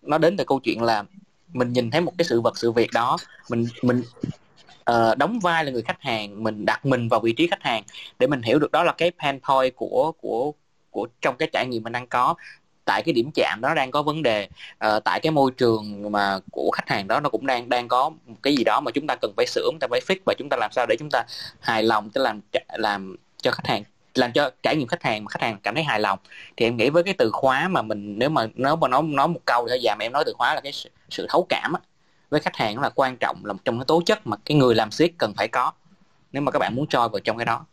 Nó 0.03 0.19
đến 0.19 0.37
từ 0.37 0.45
câu 0.45 0.61
chuyện 0.61 0.83
là 0.83 1.05
mình 1.53 1.73
nhìn 1.73 1.91
thấy 1.91 2.01
một 2.01 2.13
cái 2.19 2.25
sự 2.25 2.41
vật 2.41 2.59
sự 2.59 2.73
việc 2.73 2.91
đó 2.95 3.17
mình 3.51 3.67
mình 3.83 4.03
uh, 4.93 5.19
đóng 5.19 5.39
vai 5.41 5.65
là 5.65 5.71
người 5.71 5.83
khách 5.83 6.03
hàng 6.03 6.43
mình 6.43 6.67
đặt 6.67 6.87
mình 6.87 7.09
vào 7.09 7.21
vị 7.21 7.33
trí 7.33 7.47
khách 7.47 7.63
hàng 7.63 7.83
để 8.19 8.27
mình 8.27 8.43
hiểu 8.43 8.59
được 8.59 8.73
đó 8.73 8.83
là 8.83 8.93
cái 8.93 9.11
pain 9.23 9.41
point 9.41 9.77
của 9.77 10.13
của 10.21 10.53
của 10.91 11.09
trong 11.21 11.37
cái 11.37 11.49
trải 11.53 11.67
nghiệm 11.67 11.83
mình 11.83 11.93
đang 11.93 12.07
có. 12.07 12.35
Tại 12.85 13.03
cái 13.03 13.13
điểm 13.13 13.31
chạm 13.35 13.61
đó 13.63 13.75
đang 13.75 13.91
có 13.91 14.03
vấn 14.03 14.23
đề 14.23 14.49
uh, 14.87 15.05
tại 15.05 15.21
cái 15.21 15.33
môi 15.33 15.51
trường 15.51 16.13
mà 16.13 16.39
của 16.53 16.71
khách 16.73 16.89
hàng 16.89 17.09
đó 17.09 17.21
nó 17.21 17.29
cũng 17.29 17.47
đang 17.47 17.69
đang 17.69 17.89
có 17.89 18.11
một 18.11 18.37
cái 18.43 18.57
gì 18.57 18.65
đó 18.65 18.81
mà 18.81 18.91
chúng 18.91 19.07
ta 19.07 19.17
cần 19.23 19.33
phải 19.37 19.47
sửa 19.47 19.63
chúng 19.71 19.79
ta 19.81 19.87
phải 19.91 20.01
fix 20.07 20.17
và 20.27 20.35
chúng 20.39 20.49
ta 20.49 20.57
làm 20.57 20.73
sao 20.73 20.87
để 20.89 20.97
chúng 20.99 21.11
ta 21.11 21.25
hài 21.61 21.83
lòng 21.83 22.11
để 22.15 22.21
làm 22.21 22.41
làm 22.69 23.17
cho 23.43 23.51
khách 23.51 23.67
hàng 23.67 23.83
làm 24.15 24.33
cho 24.33 24.51
trải 24.63 24.77
nghiệm 24.77 24.89
khách 24.89 25.03
hàng 25.03 25.25
mà 25.25 25.29
khách 25.31 25.43
hàng 25.43 25.59
cảm 25.63 25.75
thấy 25.75 25.85
hài 25.85 26.01
lòng. 26.01 26.19
Thì 26.57 26.67
em 26.67 26.77
nghĩ 26.77 26.91
với 26.91 27.03
cái 27.03 27.15
từ 27.19 27.31
khóa 27.31 27.69
mà 27.69 27.83
mình 27.83 28.19
nếu 28.19 28.29
mà 28.29 28.47
nếu 28.55 28.77
mà 28.77 28.89
nói 28.89 29.03
nói 29.03 29.29
một 29.29 29.41
câu 29.45 29.69
thì 29.69 29.79
dạ 29.83 29.91
giảm 29.91 29.99
em 29.99 30.13
nói 30.13 30.25
từ 30.27 30.33
khóa 30.39 30.55
là 30.55 30.61
cái 30.61 30.73
sự, 30.73 30.91
sự 31.11 31.27
thấu 31.31 31.47
cảm 31.49 31.73
á 31.73 31.81
với 32.31 32.41
khách 32.41 32.57
hàng 32.57 32.81
là 32.81 32.91
quan 32.91 33.17
trọng 33.17 33.45
là 33.45 33.53
một 33.53 33.59
trong 33.65 33.79
cái 33.79 33.85
tố 33.85 34.03
chất 34.07 34.27
mà 34.27 34.37
cái 34.45 34.57
người 34.57 34.75
làm 34.75 34.91
siết 34.91 35.11
cần 35.19 35.35
phải 35.37 35.49
có 35.49 35.73
nếu 36.33 36.43
mà 36.43 36.51
các 36.51 36.59
bạn 36.59 36.75
muốn 36.75 36.87
choi 36.87 37.09
vào 37.09 37.21
trong 37.21 37.37
cái 37.37 37.45
đó. 37.45 37.67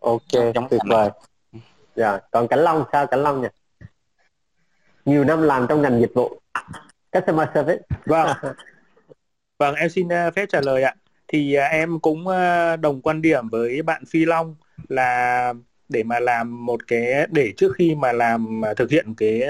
Ok 0.00 0.54
trong 0.54 0.68
tuyệt 0.70 0.80
vời. 0.88 1.10
dạ 1.96 2.18
còn 2.30 2.48
cảnh 2.48 2.58
long 2.58 2.84
sao 2.92 3.06
cảnh 3.06 3.22
long 3.22 3.42
nhỉ? 3.42 3.48
Nhiều 5.04 5.24
năm 5.24 5.42
làm 5.42 5.66
trong 5.68 5.82
ngành 5.82 6.00
dịch 6.00 6.14
vụ. 6.14 6.40
Customer 7.12 7.48
service. 7.54 7.82
Vâng. 8.06 8.36
Vâng 9.58 9.74
em 9.74 9.88
xin 9.88 10.06
uh, 10.06 10.34
phép 10.34 10.46
trả 10.48 10.60
lời 10.60 10.82
ạ. 10.82 10.94
Thì 11.28 11.56
uh, 11.58 11.70
em 11.70 12.00
cũng 12.00 12.26
uh, 12.26 12.80
đồng 12.80 13.00
quan 13.02 13.22
điểm 13.22 13.48
với 13.48 13.82
bạn 13.82 14.04
phi 14.04 14.24
long 14.24 14.54
là 14.88 15.52
để 15.88 16.02
mà 16.02 16.20
làm 16.20 16.66
một 16.66 16.88
cái 16.88 17.26
để 17.30 17.52
trước 17.56 17.72
khi 17.76 17.94
mà 17.94 18.12
làm 18.12 18.62
thực 18.76 18.90
hiện 18.90 19.14
cái 19.14 19.42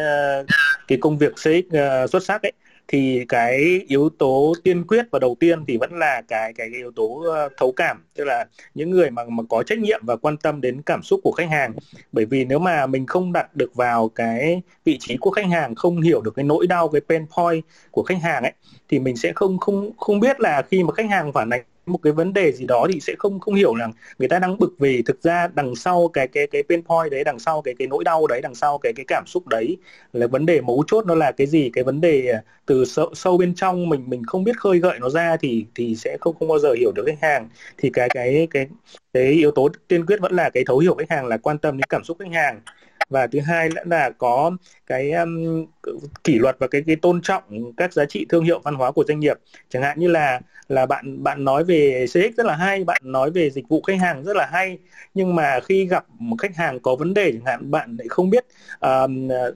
cái 0.88 0.98
công 1.00 1.18
việc 1.18 1.32
CX 1.34 1.74
xuất 2.10 2.22
sắc 2.22 2.42
ấy 2.42 2.52
thì 2.92 3.24
cái 3.28 3.80
yếu 3.88 4.08
tố 4.18 4.52
tiên 4.64 4.86
quyết 4.86 5.06
và 5.10 5.18
đầu 5.18 5.36
tiên 5.40 5.64
thì 5.68 5.76
vẫn 5.76 5.92
là 5.92 6.22
cái 6.28 6.52
cái, 6.52 6.68
cái 6.70 6.78
yếu 6.78 6.92
tố 6.96 7.22
ờ, 7.34 7.48
thấu 7.56 7.72
cảm. 7.72 8.04
Tức 8.14 8.24
là 8.24 8.46
những 8.74 8.90
người 8.90 9.10
mà 9.10 9.22
mà 9.28 9.42
có 9.48 9.62
trách 9.62 9.78
nhiệm 9.78 10.00
và 10.06 10.16
quan 10.16 10.36
tâm 10.36 10.60
đến 10.60 10.82
cảm 10.82 11.02
xúc 11.02 11.20
của 11.24 11.32
khách 11.32 11.48
hàng. 11.50 11.72
Bởi 12.12 12.24
vì 12.24 12.44
nếu 12.44 12.58
mà 12.58 12.86
mình 12.86 13.06
không 13.06 13.32
đặt 13.32 13.56
được 13.56 13.74
vào 13.74 14.08
cái 14.08 14.62
vị 14.84 14.98
trí 15.00 15.16
của 15.16 15.30
khách 15.30 15.46
hàng 15.46 15.74
không 15.74 16.00
hiểu 16.00 16.20
được 16.20 16.34
cái 16.34 16.44
nỗi 16.44 16.66
đau 16.66 16.88
cái 16.88 17.00
pain 17.08 17.26
point 17.36 17.64
của 17.90 18.02
khách 18.02 18.22
hàng 18.22 18.42
ấy 18.42 18.52
thì 18.88 18.98
mình 18.98 19.16
sẽ 19.16 19.32
không 19.34 19.58
không 19.58 19.90
không 19.96 20.20
biết 20.20 20.40
là 20.40 20.62
khi 20.70 20.82
mà 20.84 20.92
khách 20.94 21.10
hàng 21.10 21.32
phản 21.32 21.50
ánh 21.50 21.62
một 21.86 21.98
cái 22.02 22.12
vấn 22.12 22.32
đề 22.32 22.52
gì 22.52 22.66
đó 22.66 22.86
thì 22.92 23.00
sẽ 23.00 23.14
không 23.18 23.40
không 23.40 23.54
hiểu 23.54 23.74
là 23.74 23.88
người 24.18 24.28
ta 24.28 24.38
đang 24.38 24.58
bực 24.58 24.74
vì 24.78 25.02
thực 25.02 25.22
ra 25.22 25.48
đằng 25.54 25.74
sau 25.74 26.08
cái 26.08 26.28
cái 26.28 26.46
cái 26.46 26.62
pain 26.68 26.82
point 26.82 27.10
đấy 27.10 27.24
đằng 27.24 27.38
sau 27.38 27.62
cái 27.62 27.74
cái 27.78 27.88
nỗi 27.88 28.04
đau 28.04 28.26
đấy 28.26 28.40
đằng 28.42 28.54
sau 28.54 28.78
cái 28.78 28.92
cái 28.92 29.04
cảm 29.08 29.24
xúc 29.26 29.48
đấy 29.48 29.76
là 30.12 30.26
vấn 30.26 30.46
đề 30.46 30.60
mấu 30.60 30.84
chốt 30.86 31.06
nó 31.06 31.14
là 31.14 31.32
cái 31.32 31.46
gì? 31.46 31.70
Cái 31.72 31.84
vấn 31.84 32.00
đề 32.00 32.28
à, 32.28 32.42
từ 32.66 32.84
sâu, 32.84 33.14
sâu 33.14 33.38
bên 33.38 33.54
trong 33.54 33.88
mình 33.88 34.04
mình 34.10 34.24
không 34.24 34.44
biết 34.44 34.56
khơi 34.58 34.78
gợi 34.78 34.98
nó 35.00 35.08
ra 35.08 35.36
thì 35.36 35.66
thì 35.74 35.96
sẽ 35.96 36.16
không 36.20 36.36
không 36.38 36.48
bao 36.48 36.58
giờ 36.58 36.72
hiểu 36.72 36.92
được 36.94 37.04
khách 37.06 37.22
hàng. 37.22 37.48
Thì 37.78 37.90
cái 37.90 38.08
cái 38.14 38.48
cái 38.50 38.66
cái 39.12 39.24
yếu 39.24 39.50
tố 39.50 39.68
tiên 39.88 40.06
quyết 40.06 40.20
vẫn 40.20 40.32
là 40.32 40.50
cái 40.50 40.64
thấu 40.66 40.78
hiểu 40.78 40.94
khách 40.94 41.10
hàng 41.10 41.26
là 41.26 41.36
quan 41.36 41.58
tâm 41.58 41.76
đến 41.76 41.84
cảm 41.88 42.04
xúc 42.04 42.16
khách 42.20 42.32
hàng. 42.32 42.60
Và 43.08 43.26
thứ 43.26 43.40
hai 43.40 43.68
nữa 43.68 43.82
là 43.84 44.10
có 44.10 44.50
cái 44.86 45.12
um, 45.12 45.66
kỷ 46.24 46.38
luật 46.38 46.56
và 46.58 46.66
cái 46.66 46.82
cái 46.86 46.96
tôn 46.96 47.22
trọng 47.22 47.72
các 47.76 47.92
giá 47.92 48.04
trị 48.04 48.26
thương 48.28 48.44
hiệu 48.44 48.58
văn 48.58 48.74
hóa 48.74 48.90
của 48.92 49.04
doanh 49.08 49.20
nghiệp. 49.20 49.36
Chẳng 49.68 49.82
hạn 49.82 50.00
như 50.00 50.08
là 50.08 50.40
là 50.68 50.86
bạn 50.86 51.22
bạn 51.22 51.44
nói 51.44 51.64
về 51.64 52.06
CX 52.06 52.36
rất 52.36 52.46
là 52.46 52.56
hay 52.56 52.84
bạn 52.84 53.02
nói 53.04 53.30
về 53.30 53.50
dịch 53.50 53.68
vụ 53.68 53.82
khách 53.82 54.00
hàng 54.00 54.24
rất 54.24 54.36
là 54.36 54.48
hay 54.52 54.78
nhưng 55.14 55.34
mà 55.34 55.60
khi 55.60 55.86
gặp 55.86 56.04
một 56.18 56.36
khách 56.38 56.56
hàng 56.56 56.80
có 56.80 56.96
vấn 56.96 57.14
đề 57.14 57.32
chẳng 57.32 57.44
hạn 57.44 57.70
bạn 57.70 57.96
lại 57.98 58.08
không 58.08 58.30
biết 58.30 58.46
uh, 58.86 59.10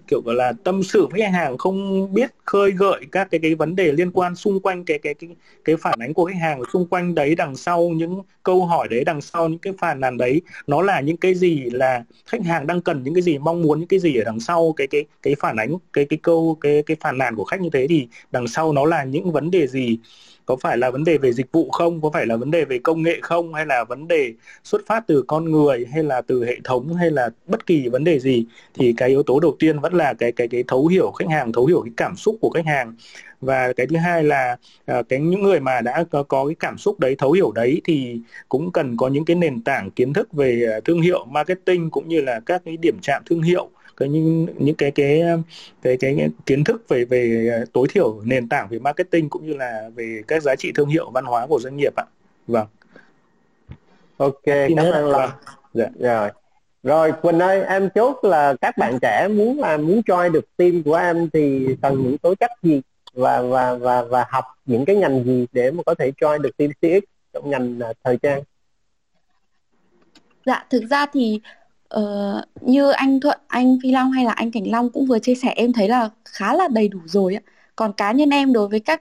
kiểu 0.08 0.20
gọi 0.24 0.34
là 0.34 0.52
tâm 0.64 0.82
sự 0.82 1.06
với 1.06 1.20
khách 1.20 1.32
hàng 1.32 1.58
không 1.58 2.14
biết 2.14 2.30
khơi 2.44 2.70
gợi 2.70 3.00
các 3.12 3.28
cái 3.30 3.40
cái 3.42 3.54
vấn 3.54 3.76
đề 3.76 3.92
liên 3.92 4.10
quan 4.10 4.36
xung 4.36 4.60
quanh 4.60 4.84
cái 4.84 4.98
cái 4.98 5.14
cái 5.14 5.30
cái 5.64 5.76
phản 5.76 5.98
ánh 5.98 6.14
của 6.14 6.24
khách 6.24 6.40
hàng 6.40 6.62
xung 6.72 6.86
quanh 6.86 7.14
đấy 7.14 7.34
đằng 7.34 7.56
sau 7.56 7.88
những 7.88 8.22
câu 8.42 8.66
hỏi 8.66 8.88
đấy 8.88 9.04
đằng 9.04 9.20
sau 9.20 9.48
những 9.48 9.58
cái 9.58 9.72
phản 9.78 10.00
nàn 10.00 10.16
đấy. 10.16 10.42
Nó 10.66 10.82
là 10.82 11.00
những 11.00 11.16
cái 11.16 11.34
gì 11.34 11.70
là 11.70 12.04
khách 12.26 12.42
hàng 12.44 12.66
đang 12.66 12.80
cần 12.80 13.02
những 13.02 13.14
cái 13.14 13.22
gì 13.22 13.38
mong 13.38 13.62
muốn 13.62 13.78
những 13.80 13.88
cái 13.88 14.00
gì 14.00 14.16
ở 14.16 14.24
đằng 14.24 14.40
sau 14.40 14.72
cái 14.76 14.86
cái 14.86 15.04
cái 15.22 15.34
phản 15.40 15.56
ánh 15.56 15.76
cái 15.92 16.04
cái 16.04 16.15
câu 16.22 16.58
cái 16.60 16.82
cái 16.82 16.96
phản 17.00 17.18
nàn 17.18 17.36
của 17.36 17.44
khách 17.44 17.60
như 17.60 17.70
thế 17.72 17.86
thì 17.88 18.08
đằng 18.30 18.48
sau 18.48 18.72
nó 18.72 18.84
là 18.84 19.04
những 19.04 19.32
vấn 19.32 19.50
đề 19.50 19.66
gì? 19.66 19.98
Có 20.46 20.56
phải 20.56 20.78
là 20.78 20.90
vấn 20.90 21.04
đề 21.04 21.18
về 21.18 21.32
dịch 21.32 21.52
vụ 21.52 21.70
không? 21.70 22.00
Có 22.00 22.10
phải 22.10 22.26
là 22.26 22.36
vấn 22.36 22.50
đề 22.50 22.64
về 22.64 22.78
công 22.78 23.02
nghệ 23.02 23.18
không? 23.22 23.54
Hay 23.54 23.66
là 23.66 23.84
vấn 23.84 24.08
đề 24.08 24.32
xuất 24.64 24.82
phát 24.86 25.06
từ 25.06 25.24
con 25.26 25.44
người? 25.44 25.86
Hay 25.92 26.02
là 26.02 26.20
từ 26.20 26.44
hệ 26.44 26.56
thống? 26.64 26.94
Hay 26.94 27.10
là 27.10 27.30
bất 27.46 27.66
kỳ 27.66 27.88
vấn 27.88 28.04
đề 28.04 28.18
gì? 28.18 28.44
Thì 28.74 28.94
cái 28.96 29.08
yếu 29.08 29.22
tố 29.22 29.40
đầu 29.40 29.56
tiên 29.58 29.78
vẫn 29.78 29.94
là 29.94 30.14
cái 30.14 30.32
cái 30.32 30.48
cái 30.48 30.64
thấu 30.68 30.86
hiểu 30.86 31.10
khách 31.10 31.28
hàng 31.30 31.52
thấu 31.52 31.66
hiểu 31.66 31.82
cái 31.82 31.92
cảm 31.96 32.16
xúc 32.16 32.36
của 32.40 32.50
khách 32.50 32.66
hàng. 32.66 32.94
Và 33.40 33.72
cái 33.72 33.86
thứ 33.86 33.96
hai 33.96 34.24
là 34.24 34.56
uh, 34.98 35.08
cái 35.08 35.20
những 35.20 35.42
người 35.42 35.60
mà 35.60 35.80
đã 35.80 36.04
có, 36.10 36.22
có 36.22 36.46
cái 36.46 36.54
cảm 36.54 36.78
xúc 36.78 37.00
đấy 37.00 37.14
thấu 37.18 37.32
hiểu 37.32 37.52
đấy 37.52 37.80
thì 37.84 38.20
cũng 38.48 38.72
cần 38.72 38.96
có 38.96 39.08
những 39.08 39.24
cái 39.24 39.36
nền 39.36 39.62
tảng 39.62 39.90
kiến 39.90 40.12
thức 40.12 40.32
về 40.32 40.62
à, 40.72 40.80
thương 40.84 41.00
hiệu 41.00 41.24
marketing 41.24 41.90
cũng 41.90 42.08
như 42.08 42.20
là 42.20 42.40
các 42.46 42.62
cái 42.64 42.76
điểm 42.76 42.98
chạm 43.02 43.22
thương 43.26 43.42
hiệu 43.42 43.70
cái 43.96 44.08
những 44.08 44.46
những 44.58 44.74
cái 44.74 44.90
cái 44.90 45.22
cái 45.82 45.96
cái, 45.96 46.14
cái 46.18 46.28
kiến 46.46 46.64
thức 46.64 46.88
về 46.88 47.04
về 47.04 47.50
tối 47.72 47.86
thiểu 47.90 48.20
nền 48.24 48.48
tảng 48.48 48.68
về 48.68 48.78
marketing 48.78 49.28
cũng 49.28 49.46
như 49.46 49.54
là 49.54 49.90
về 49.94 50.22
các 50.28 50.42
giá 50.42 50.56
trị 50.56 50.72
thương 50.74 50.88
hiệu 50.88 51.10
văn 51.10 51.24
hóa 51.24 51.46
của 51.46 51.60
doanh 51.60 51.76
nghiệp 51.76 51.92
ạ. 51.96 52.04
Vâng. 52.46 52.66
Ok 54.16 54.44
cảm 54.44 54.86
ơn 54.92 55.08
long. 55.08 55.30
Dạ. 55.74 55.86
rồi 55.98 56.30
rồi 56.82 57.12
Quỳnh 57.22 57.38
ơi 57.38 57.62
em 57.62 57.88
chốt 57.94 58.24
là 58.24 58.54
các 58.60 58.78
bạn 58.78 58.98
trẻ 59.02 59.28
muốn 59.28 59.60
là 59.60 59.76
muốn 59.76 60.00
join 60.06 60.32
được 60.32 60.56
team 60.56 60.82
của 60.82 60.94
em 60.94 61.30
thì 61.32 61.76
cần 61.82 62.02
những 62.02 62.18
tố 62.18 62.34
chất 62.34 62.50
gì 62.62 62.82
và 63.12 63.42
và 63.42 63.74
và 63.74 64.02
và 64.02 64.24
học 64.28 64.44
những 64.66 64.84
cái 64.84 64.96
ngành 64.96 65.24
gì 65.24 65.46
để 65.52 65.70
mà 65.70 65.82
có 65.86 65.94
thể 65.94 66.12
join 66.20 66.38
được 66.38 66.56
team 66.56 66.70
CX 66.80 67.04
trong 67.32 67.50
ngành 67.50 67.78
uh, 67.90 67.96
thời 68.04 68.16
trang? 68.16 68.42
Dạ 70.46 70.66
thực 70.70 70.82
ra 70.90 71.06
thì 71.12 71.40
Ờ, 71.88 72.42
như 72.60 72.90
anh 72.90 73.20
Thuận 73.20 73.38
anh 73.48 73.78
Phi 73.82 73.90
Long 73.92 74.10
hay 74.12 74.24
là 74.24 74.32
anh 74.32 74.50
Cảnh 74.50 74.70
Long 74.70 74.90
cũng 74.92 75.06
vừa 75.06 75.18
chia 75.18 75.34
sẻ 75.34 75.52
em 75.56 75.72
thấy 75.72 75.88
là 75.88 76.10
khá 76.24 76.54
là 76.54 76.68
đầy 76.68 76.88
đủ 76.88 76.98
rồi 77.06 77.34
ạ. 77.34 77.40
Còn 77.76 77.92
cá 77.92 78.12
nhân 78.12 78.30
em 78.30 78.52
đối 78.52 78.68
với 78.68 78.80
các 78.80 79.00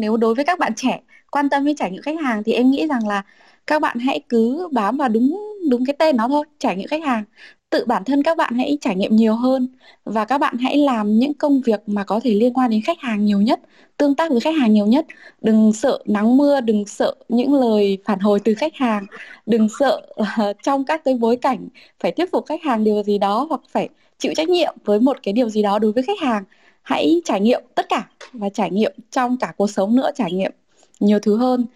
nếu 0.00 0.16
đối 0.16 0.34
với 0.34 0.44
các 0.44 0.58
bạn 0.58 0.72
trẻ 0.76 1.00
quan 1.30 1.48
tâm 1.48 1.64
với 1.64 1.74
trải 1.78 1.90
nghiệm 1.90 2.02
khách 2.02 2.20
hàng 2.20 2.42
thì 2.44 2.52
em 2.52 2.70
nghĩ 2.70 2.86
rằng 2.86 3.08
là 3.08 3.22
các 3.66 3.82
bạn 3.82 3.98
hãy 3.98 4.20
cứ 4.28 4.68
bám 4.72 4.96
vào 4.96 5.08
đúng 5.08 5.40
đúng 5.70 5.84
cái 5.86 5.96
tên 5.98 6.16
nó 6.16 6.28
thôi 6.28 6.44
trải 6.58 6.76
nghiệm 6.76 6.88
khách 6.88 7.02
hàng 7.04 7.24
tự 7.70 7.84
bản 7.86 8.04
thân 8.04 8.22
các 8.22 8.36
bạn 8.36 8.54
hãy 8.58 8.78
trải 8.80 8.96
nghiệm 8.96 9.16
nhiều 9.16 9.34
hơn 9.34 9.68
và 10.04 10.24
các 10.24 10.38
bạn 10.38 10.58
hãy 10.58 10.76
làm 10.76 11.18
những 11.18 11.34
công 11.34 11.60
việc 11.60 11.80
mà 11.86 12.04
có 12.04 12.20
thể 12.24 12.34
liên 12.34 12.52
quan 12.52 12.70
đến 12.70 12.80
khách 12.82 13.00
hàng 13.00 13.24
nhiều 13.24 13.40
nhất 13.40 13.60
tương 14.00 14.14
tác 14.14 14.30
với 14.30 14.40
khách 14.40 14.54
hàng 14.56 14.72
nhiều 14.72 14.86
nhất. 14.86 15.06
Đừng 15.42 15.72
sợ 15.72 15.98
nắng 16.06 16.36
mưa 16.36 16.60
đừng 16.60 16.86
sợ 16.86 17.14
những 17.28 17.54
lời 17.54 17.98
phản 18.04 18.18
hồi 18.18 18.40
từ 18.44 18.54
khách 18.54 18.74
hàng 18.76 19.06
đừng 19.46 19.68
sợ 19.78 20.00
uh, 20.20 20.56
trong 20.62 20.84
các 20.84 21.04
cái 21.04 21.14
bối 21.14 21.36
cảnh 21.36 21.68
phải 22.00 22.12
thuyết 22.12 22.30
phục 22.32 22.46
khách 22.46 22.62
hàng 22.62 22.84
điều 22.84 23.02
gì 23.02 23.18
đó 23.18 23.46
hoặc 23.48 23.60
phải 23.70 23.88
chịu 24.18 24.32
trách 24.36 24.48
nhiệm 24.48 24.74
với 24.84 25.00
một 25.00 25.16
cái 25.22 25.32
điều 25.32 25.48
gì 25.48 25.62
đó 25.62 25.78
đối 25.78 25.92
với 25.92 26.02
khách 26.02 26.20
hàng. 26.20 26.44
Hãy 26.82 27.20
trải 27.24 27.40
nghiệm 27.40 27.62
tất 27.74 27.86
cả 27.88 28.08
và 28.32 28.48
trải 28.48 28.70
nghiệm 28.70 28.92
trong 29.10 29.36
cả 29.36 29.52
cuộc 29.56 29.70
sống 29.70 29.96
nữa 29.96 30.10
trải 30.14 30.32
nghiệm 30.32 30.52
nhiều 31.00 31.18
thứ 31.20 31.36
hơn 31.36 31.66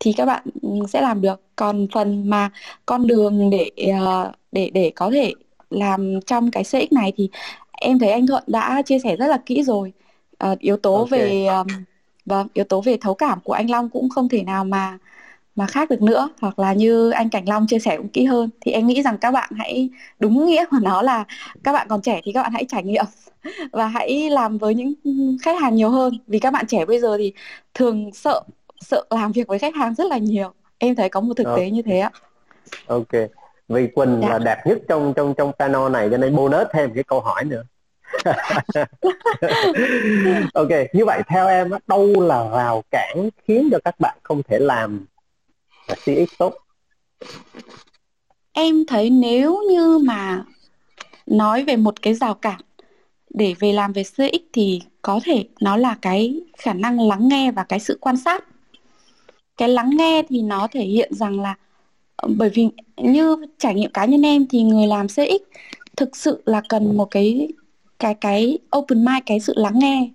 thì 0.00 0.12
các 0.12 0.26
bạn 0.26 0.42
ừ, 0.62 0.68
sẽ 0.88 1.00
làm 1.00 1.20
được. 1.20 1.40
Còn 1.56 1.86
phần 1.94 2.30
mà 2.30 2.50
con 2.86 3.06
đường 3.06 3.50
để 3.50 3.70
ờ, 4.00 4.32
để 4.52 4.70
để 4.74 4.92
có 4.96 5.10
thể 5.10 5.32
làm 5.70 6.20
trong 6.26 6.50
cái 6.50 6.64
CX 6.64 6.92
này 6.92 7.12
thì 7.16 7.28
em 7.72 7.98
thấy 7.98 8.10
anh 8.10 8.26
Thuận 8.26 8.44
đã 8.46 8.82
chia 8.82 8.98
sẻ 8.98 9.16
rất 9.16 9.26
là 9.26 9.38
kỹ 9.46 9.62
rồi. 9.62 9.92
Uh, 10.52 10.58
yếu 10.58 10.76
tố 10.76 10.96
okay. 10.96 11.20
về 11.20 11.46
um, 11.46 11.66
vâng 12.26 12.48
yếu 12.52 12.64
tố 12.64 12.80
về 12.80 12.96
thấu 13.00 13.14
cảm 13.14 13.40
của 13.44 13.52
anh 13.52 13.70
Long 13.70 13.88
cũng 13.88 14.08
không 14.08 14.28
thể 14.28 14.42
nào 14.42 14.64
mà 14.64 14.98
mà 15.56 15.66
khác 15.66 15.90
được 15.90 16.02
nữa. 16.02 16.28
Hoặc 16.40 16.58
là 16.58 16.72
như 16.72 17.10
anh 17.10 17.30
Cảnh 17.30 17.48
Long 17.48 17.66
chia 17.66 17.78
sẻ 17.78 17.96
cũng 17.96 18.08
kỹ 18.08 18.24
hơn. 18.24 18.50
Thì 18.60 18.72
em 18.72 18.86
nghĩ 18.86 19.02
rằng 19.02 19.18
các 19.18 19.30
bạn 19.30 19.50
hãy 19.56 19.90
đúng 20.18 20.46
nghĩa 20.46 20.64
của 20.70 20.78
nó 20.82 21.02
là 21.02 21.24
các 21.64 21.72
bạn 21.72 21.86
còn 21.90 22.02
trẻ 22.02 22.20
thì 22.24 22.32
các 22.32 22.42
bạn 22.42 22.52
hãy 22.52 22.64
trải 22.68 22.82
nghiệm 22.82 23.04
và 23.72 23.86
hãy 23.86 24.30
làm 24.30 24.58
với 24.58 24.74
những 24.74 24.94
khách 25.42 25.60
hàng 25.60 25.74
nhiều 25.74 25.90
hơn. 25.90 26.18
Vì 26.26 26.38
các 26.38 26.50
bạn 26.50 26.66
trẻ 26.66 26.84
bây 26.84 27.00
giờ 27.00 27.16
thì 27.18 27.32
thường 27.74 28.10
sợ 28.12 28.42
sợ 28.80 29.04
làm 29.10 29.32
việc 29.32 29.46
với 29.46 29.58
khách 29.58 29.74
hàng 29.74 29.94
rất 29.94 30.06
là 30.06 30.18
nhiều. 30.18 30.52
Em 30.78 30.94
thấy 30.94 31.08
có 31.08 31.20
một 31.20 31.34
thực 31.36 31.46
tế 31.56 31.70
như 31.70 31.82
thế 31.82 31.98
ạ. 31.98 32.10
Ok 32.86 33.12
vì 33.68 33.86
Quỳnh 33.86 34.18
dạ. 34.22 34.28
là 34.28 34.38
đẹp 34.38 34.66
nhất 34.66 34.78
trong 34.88 35.12
trong 35.16 35.34
trong 35.34 35.52
panel 35.58 35.92
này 35.92 36.08
cho 36.10 36.16
nên 36.16 36.36
bonus 36.36 36.66
thêm 36.72 36.94
cái 36.94 37.04
câu 37.04 37.20
hỏi 37.20 37.44
nữa. 37.44 37.62
Ok 40.54 40.68
như 40.92 41.04
vậy 41.04 41.22
theo 41.28 41.48
em 41.48 41.70
đâu 41.86 42.20
là 42.20 42.50
rào 42.50 42.82
cản 42.90 43.28
khiến 43.44 43.68
cho 43.72 43.78
các 43.84 44.00
bạn 44.00 44.16
không 44.22 44.42
thể 44.42 44.58
làm 44.58 45.06
CX 45.88 46.38
tốt? 46.38 46.54
Em 48.52 48.86
thấy 48.86 49.10
nếu 49.10 49.62
như 49.70 49.98
mà 49.98 50.44
nói 51.26 51.64
về 51.64 51.76
một 51.76 52.02
cái 52.02 52.14
rào 52.14 52.34
cản 52.34 52.60
để 53.30 53.54
về 53.60 53.72
làm 53.72 53.92
về 53.92 54.02
CX 54.02 54.42
thì 54.52 54.82
có 55.02 55.20
thể 55.24 55.48
nó 55.60 55.76
là 55.76 55.96
cái 56.02 56.40
khả 56.58 56.72
năng 56.72 57.00
lắng 57.00 57.28
nghe 57.28 57.50
và 57.50 57.64
cái 57.64 57.80
sự 57.80 57.98
quan 58.00 58.16
sát. 58.16 58.44
Cái 59.56 59.68
lắng 59.68 59.90
nghe 59.96 60.22
thì 60.28 60.42
nó 60.42 60.68
thể 60.70 60.80
hiện 60.84 61.14
rằng 61.14 61.40
là 61.40 61.54
bởi 62.28 62.50
vì 62.50 62.68
như 62.96 63.36
trải 63.58 63.74
nghiệm 63.74 63.90
cá 63.90 64.04
nhân 64.04 64.22
em 64.22 64.46
thì 64.46 64.62
người 64.62 64.86
làm 64.86 65.08
CX 65.08 65.42
thực 65.96 66.16
sự 66.16 66.42
là 66.46 66.62
cần 66.68 66.96
một 66.96 67.10
cái 67.10 67.48
cái 67.98 68.14
cái 68.14 68.58
open 68.76 69.04
mind 69.04 69.22
cái 69.26 69.40
sự 69.40 69.52
lắng 69.56 69.78
nghe. 69.78 70.08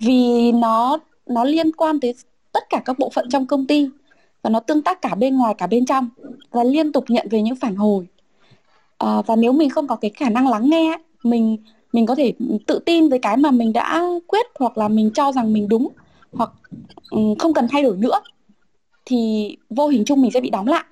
Vì 0.00 0.52
nó 0.52 0.98
nó 1.26 1.44
liên 1.44 1.72
quan 1.72 2.00
tới 2.00 2.14
tất 2.52 2.64
cả 2.70 2.82
các 2.84 2.98
bộ 2.98 3.10
phận 3.14 3.28
trong 3.30 3.46
công 3.46 3.66
ty 3.66 3.88
và 4.42 4.50
nó 4.50 4.60
tương 4.60 4.82
tác 4.82 5.02
cả 5.02 5.14
bên 5.14 5.36
ngoài 5.36 5.54
cả 5.58 5.66
bên 5.66 5.86
trong 5.86 6.08
và 6.50 6.64
liên 6.64 6.92
tục 6.92 7.04
nhận 7.08 7.26
về 7.30 7.42
những 7.42 7.56
phản 7.56 7.76
hồi. 7.76 8.06
À, 8.98 9.22
và 9.26 9.36
nếu 9.36 9.52
mình 9.52 9.70
không 9.70 9.86
có 9.86 9.96
cái 9.96 10.10
khả 10.14 10.30
năng 10.30 10.48
lắng 10.48 10.70
nghe 10.70 10.98
mình 11.22 11.56
mình 11.92 12.06
có 12.06 12.14
thể 12.14 12.32
tự 12.66 12.78
tin 12.78 13.08
với 13.08 13.18
cái 13.18 13.36
mà 13.36 13.50
mình 13.50 13.72
đã 13.72 14.02
quyết 14.26 14.46
hoặc 14.58 14.78
là 14.78 14.88
mình 14.88 15.10
cho 15.14 15.32
rằng 15.32 15.52
mình 15.52 15.68
đúng 15.68 15.88
hoặc 16.32 16.50
ừ, 17.10 17.18
không 17.38 17.54
cần 17.54 17.66
thay 17.70 17.82
đổi 17.82 17.96
nữa 17.96 18.20
thì 19.04 19.50
vô 19.70 19.88
hình 19.88 20.04
chung 20.04 20.22
mình 20.22 20.30
sẽ 20.30 20.40
bị 20.40 20.50
đóng 20.50 20.66
lại 20.66 20.84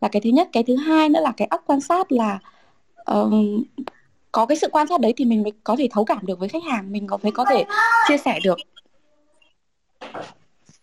là 0.00 0.08
cái 0.08 0.20
thứ 0.20 0.30
nhất. 0.30 0.48
Cái 0.52 0.62
thứ 0.62 0.76
hai 0.76 1.08
nữa 1.08 1.20
là 1.22 1.32
cái 1.36 1.48
óc 1.50 1.62
quan 1.66 1.80
sát 1.80 2.12
là 2.12 2.38
um, 3.04 3.64
có 4.32 4.46
cái 4.46 4.56
sự 4.56 4.68
quan 4.72 4.86
sát 4.86 5.00
đấy 5.00 5.14
thì 5.16 5.24
mình 5.24 5.42
mới 5.42 5.52
có 5.64 5.76
thể 5.76 5.88
thấu 5.90 6.04
cảm 6.04 6.26
được 6.26 6.38
với 6.38 6.48
khách 6.48 6.64
hàng 6.64 6.92
mình 6.92 7.06
có 7.06 7.18
thể 7.22 7.30
có 7.34 7.44
thể 7.50 7.64
chia 8.08 8.18
sẻ 8.18 8.38
được. 8.44 8.58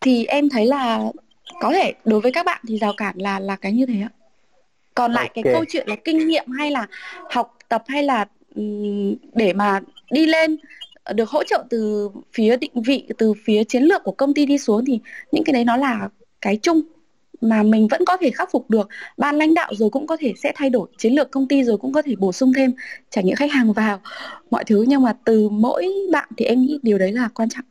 Thì 0.02 0.26
em 0.26 0.50
thấy 0.50 0.66
là 0.66 1.12
có 1.62 1.72
thể 1.74 1.94
đối 2.06 2.22
với 2.22 2.32
các 2.32 2.46
bạn 2.46 2.62
thì 2.68 2.78
rào 2.78 2.94
cản 2.98 3.16
là 3.18 3.40
là 3.40 3.56
cái 3.56 3.72
như 3.72 3.86
thế 3.86 4.02
ạ. 4.02 4.10
Còn 4.96 5.12
lại 5.14 5.28
okay. 5.28 5.44
cái 5.44 5.54
câu 5.54 5.66
chuyện 5.70 5.88
là 5.88 5.96
kinh 5.96 6.28
nghiệm 6.28 6.52
hay 6.52 6.72
là 6.72 6.88
học 7.30 7.58
tập 7.70 7.84
hay 7.88 8.04
là 8.04 8.26
để 9.34 9.54
mà 9.54 9.80
đi 10.12 10.26
lên 10.26 10.58
được 11.16 11.30
hỗ 11.30 11.44
trợ 11.44 11.64
từ 11.70 12.10
phía 12.34 12.58
định 12.58 12.72
vị 12.86 13.08
từ 13.18 13.34
phía 13.46 13.64
chiến 13.64 13.84
lược 13.84 14.04
của 14.04 14.12
công 14.12 14.34
ty 14.34 14.46
đi 14.46 14.58
xuống 14.58 14.86
thì 14.86 15.00
những 15.32 15.44
cái 15.44 15.54
đấy 15.54 15.66
nó 15.66 15.78
là 15.78 16.10
cái 16.42 16.58
chung 16.58 16.82
mà 17.42 17.64
mình 17.64 17.88
vẫn 17.88 18.06
có 18.06 18.18
thể 18.18 18.32
khắc 18.32 18.52
phục 18.52 18.70
được. 18.70 18.88
Ban 19.18 19.36
lãnh 19.36 19.54
đạo 19.54 19.72
rồi 19.76 19.90
cũng 19.90 20.08
có 20.08 20.18
thể 20.20 20.34
sẽ 20.44 20.52
thay 20.56 20.70
đổi 20.70 20.88
chiến 20.98 21.16
lược 21.16 21.32
công 21.32 21.48
ty 21.48 21.64
rồi 21.64 21.78
cũng 21.78 21.94
có 21.94 22.02
thể 22.02 22.16
bổ 22.20 22.32
sung 22.32 22.52
thêm 22.56 22.74
trải 23.10 23.24
nghiệm 23.24 23.36
khách 23.36 23.52
hàng 23.52 23.74
vào 23.74 24.00
mọi 24.52 24.64
thứ. 24.64 24.86
Nhưng 24.88 25.02
mà 25.02 25.14
từ 25.26 25.50
mỗi 25.50 25.88
bạn 26.12 26.30
thì 26.38 26.46
em 26.46 26.62
nghĩ 26.62 26.80
điều 26.84 26.98
đấy 26.98 27.12
là 27.12 27.30
quan 27.36 27.50
trọng. 27.50 27.66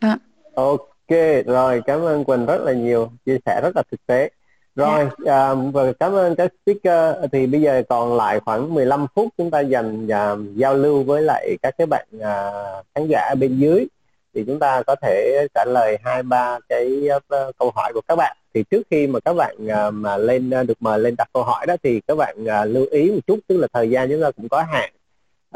À. 0.00 0.18
ok 0.54 1.18
rồi 1.46 1.82
cảm 1.86 2.00
ơn 2.00 2.24
quỳnh 2.24 2.46
rất 2.46 2.58
là 2.64 2.72
nhiều 2.72 3.10
chia 3.26 3.38
sẻ 3.46 3.60
rất 3.62 3.76
là 3.76 3.82
thực 3.90 4.06
tế. 4.06 4.30
Rồi 4.76 5.08
dạ. 5.24 5.50
uh, 5.50 5.74
và 5.74 5.92
cảm 6.00 6.12
ơn 6.12 6.34
các 6.34 6.52
speaker. 6.62 7.14
Thì 7.32 7.46
bây 7.46 7.60
giờ 7.60 7.82
còn 7.88 8.16
lại 8.16 8.40
khoảng 8.40 8.74
15 8.74 9.06
phút 9.14 9.28
chúng 9.38 9.50
ta 9.50 9.60
dành 9.60 10.06
uh, 10.06 10.56
giao 10.56 10.74
lưu 10.74 11.02
với 11.02 11.22
lại 11.22 11.56
các 11.62 11.74
cái 11.78 11.86
bạn 11.86 12.06
uh, 12.16 12.86
khán 12.94 13.08
giả 13.08 13.34
bên 13.40 13.58
dưới. 13.58 13.86
Thì 14.34 14.44
chúng 14.46 14.58
ta 14.58 14.82
có 14.86 14.96
thể 15.02 15.46
trả 15.54 15.64
lời 15.64 15.98
hai 16.04 16.22
ba 16.22 16.58
cái 16.68 17.08
uh, 17.16 17.56
câu 17.58 17.72
hỏi 17.74 17.92
của 17.94 18.00
các 18.08 18.16
bạn 18.16 18.36
thì 18.54 18.62
trước 18.70 18.82
khi 18.90 19.06
mà 19.06 19.20
các 19.20 19.32
bạn 19.34 19.56
uh, 19.66 19.94
mà 19.94 20.16
lên 20.16 20.50
uh, 20.60 20.66
được 20.66 20.82
mời 20.82 20.98
lên 20.98 21.14
đặt 21.18 21.28
câu 21.32 21.42
hỏi 21.42 21.66
đó 21.66 21.76
thì 21.82 22.00
các 22.00 22.14
bạn 22.14 22.36
uh, 22.44 22.68
lưu 22.68 22.86
ý 22.90 23.10
một 23.10 23.20
chút 23.26 23.38
tức 23.46 23.56
là 23.56 23.66
thời 23.72 23.90
gian 23.90 24.08
chúng 24.10 24.22
ta 24.22 24.30
cũng 24.30 24.48
có 24.48 24.62
hạn. 24.62 24.92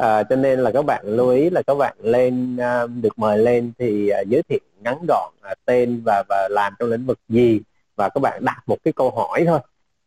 Uh, 0.01 0.27
cho 0.31 0.36
nên 0.36 0.60
là 0.60 0.70
các 0.70 0.85
bạn 0.85 1.05
lưu 1.06 1.28
ý 1.31 1.51
là 1.51 1.62
các 1.62 1.74
bạn 1.74 1.97
lên 2.02 2.56
uh, 2.56 2.90
được 3.02 3.19
mời 3.19 3.39
lên 3.39 3.73
thì 3.78 4.10
uh, 4.23 4.28
giới 4.28 4.43
thiệu 4.43 4.59
ngắn 4.81 4.98
gọn 5.09 5.32
uh, 5.52 5.59
tên 5.64 6.02
và 6.05 6.23
và 6.28 6.48
làm 6.51 6.73
trong 6.78 6.90
lĩnh 6.90 7.06
vực 7.06 7.19
gì 7.28 7.60
và 7.97 8.09
các 8.09 8.20
bạn 8.20 8.44
đặt 8.44 8.62
một 8.66 8.77
cái 8.85 8.93
câu 8.93 9.10
hỏi 9.10 9.44
thôi. 9.47 9.59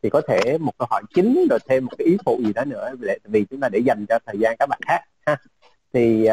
Thì 0.02 0.10
có 0.10 0.20
thể 0.20 0.58
một 0.58 0.72
câu 0.78 0.88
hỏi 0.90 1.02
chính 1.14 1.46
rồi 1.50 1.58
thêm 1.68 1.84
một 1.84 1.92
cái 1.98 2.06
ý 2.06 2.16
phụ 2.24 2.40
gì 2.44 2.52
đó 2.52 2.64
nữa 2.64 2.90
để 3.00 3.18
vì 3.24 3.44
chúng 3.50 3.60
ta 3.60 3.68
để 3.68 3.78
dành 3.78 4.06
cho 4.08 4.18
thời 4.26 4.38
gian 4.38 4.56
các 4.58 4.68
bạn 4.68 4.80
khác 4.86 5.00
ha. 5.26 5.36
Thì 5.92 6.28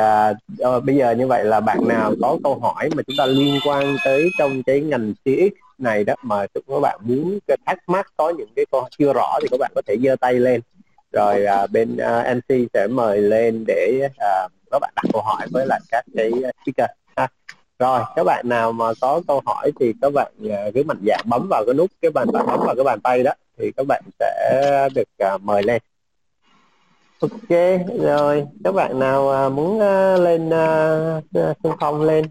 uh, 0.61 0.83
bây 0.83 0.95
giờ 0.95 1.11
như 1.11 1.27
vậy 1.27 1.45
là 1.45 1.59
bạn 1.59 1.87
nào 1.87 2.13
có 2.21 2.37
câu 2.43 2.59
hỏi 2.59 2.89
mà 2.95 3.03
chúng 3.07 3.15
ta 3.17 3.25
liên 3.25 3.59
quan 3.67 3.95
tới 4.05 4.29
trong 4.39 4.63
cái 4.63 4.81
ngành 4.81 5.13
CX 5.13 5.62
này 5.77 6.03
đó 6.03 6.13
mà 6.21 6.47
các 6.53 6.79
bạn 6.81 6.99
muốn 7.01 7.39
thắc 7.65 7.79
mắc 7.87 8.07
có 8.17 8.29
những 8.29 8.49
cái 8.55 8.65
câu 8.71 8.87
chưa 8.97 9.13
rõ 9.13 9.39
thì 9.41 9.47
các 9.51 9.57
bạn 9.59 9.71
có 9.75 9.81
thể 9.87 9.95
giơ 10.03 10.15
tay 10.15 10.33
lên. 10.33 10.61
Rồi 11.11 11.45
uh, 11.63 11.71
bên 11.71 11.97
à, 11.97 12.19
uh, 12.31 12.37
MC 12.37 12.67
sẽ 12.73 12.87
mời 12.87 13.21
lên 13.21 13.63
để 13.67 13.99
uh, 14.05 14.51
các 14.71 14.79
bạn 14.79 14.93
đặt 14.95 15.03
câu 15.13 15.21
hỏi 15.21 15.47
với 15.51 15.65
lại 15.67 15.79
các 15.91 16.05
cái 16.15 16.31
speaker. 16.31 16.89
Ha. 17.15 17.27
rồi 17.79 18.01
các 18.15 18.23
bạn 18.23 18.49
nào 18.49 18.71
mà 18.71 18.85
có 19.01 19.21
câu 19.27 19.41
hỏi 19.45 19.71
thì 19.79 19.93
các 20.01 20.13
bạn 20.13 20.31
uh, 20.45 20.73
cứ 20.73 20.83
mạnh 20.83 21.01
dạn 21.07 21.21
bấm 21.25 21.47
vào 21.49 21.63
cái 21.65 21.73
nút 21.73 21.91
cái 22.01 22.11
bàn 22.11 22.27
bấm 22.33 22.45
vào 22.65 22.75
cái 22.75 22.83
bàn 22.83 22.99
tay 23.01 23.23
đó 23.23 23.31
thì 23.57 23.71
các 23.77 23.85
bạn 23.87 24.03
sẽ 24.19 24.89
được 24.95 25.33
uh, 25.35 25.41
mời 25.41 25.63
lên. 25.63 25.81
Ok 27.23 27.59
rồi 28.01 28.45
các 28.63 28.71
bạn 28.71 28.99
nào 28.99 29.31
à, 29.31 29.49
muốn 29.49 29.79
à, 29.79 30.17
lên 30.17 30.49
xung 31.63 31.71
à, 31.71 31.77
phong 31.79 32.01
lên 32.01 32.25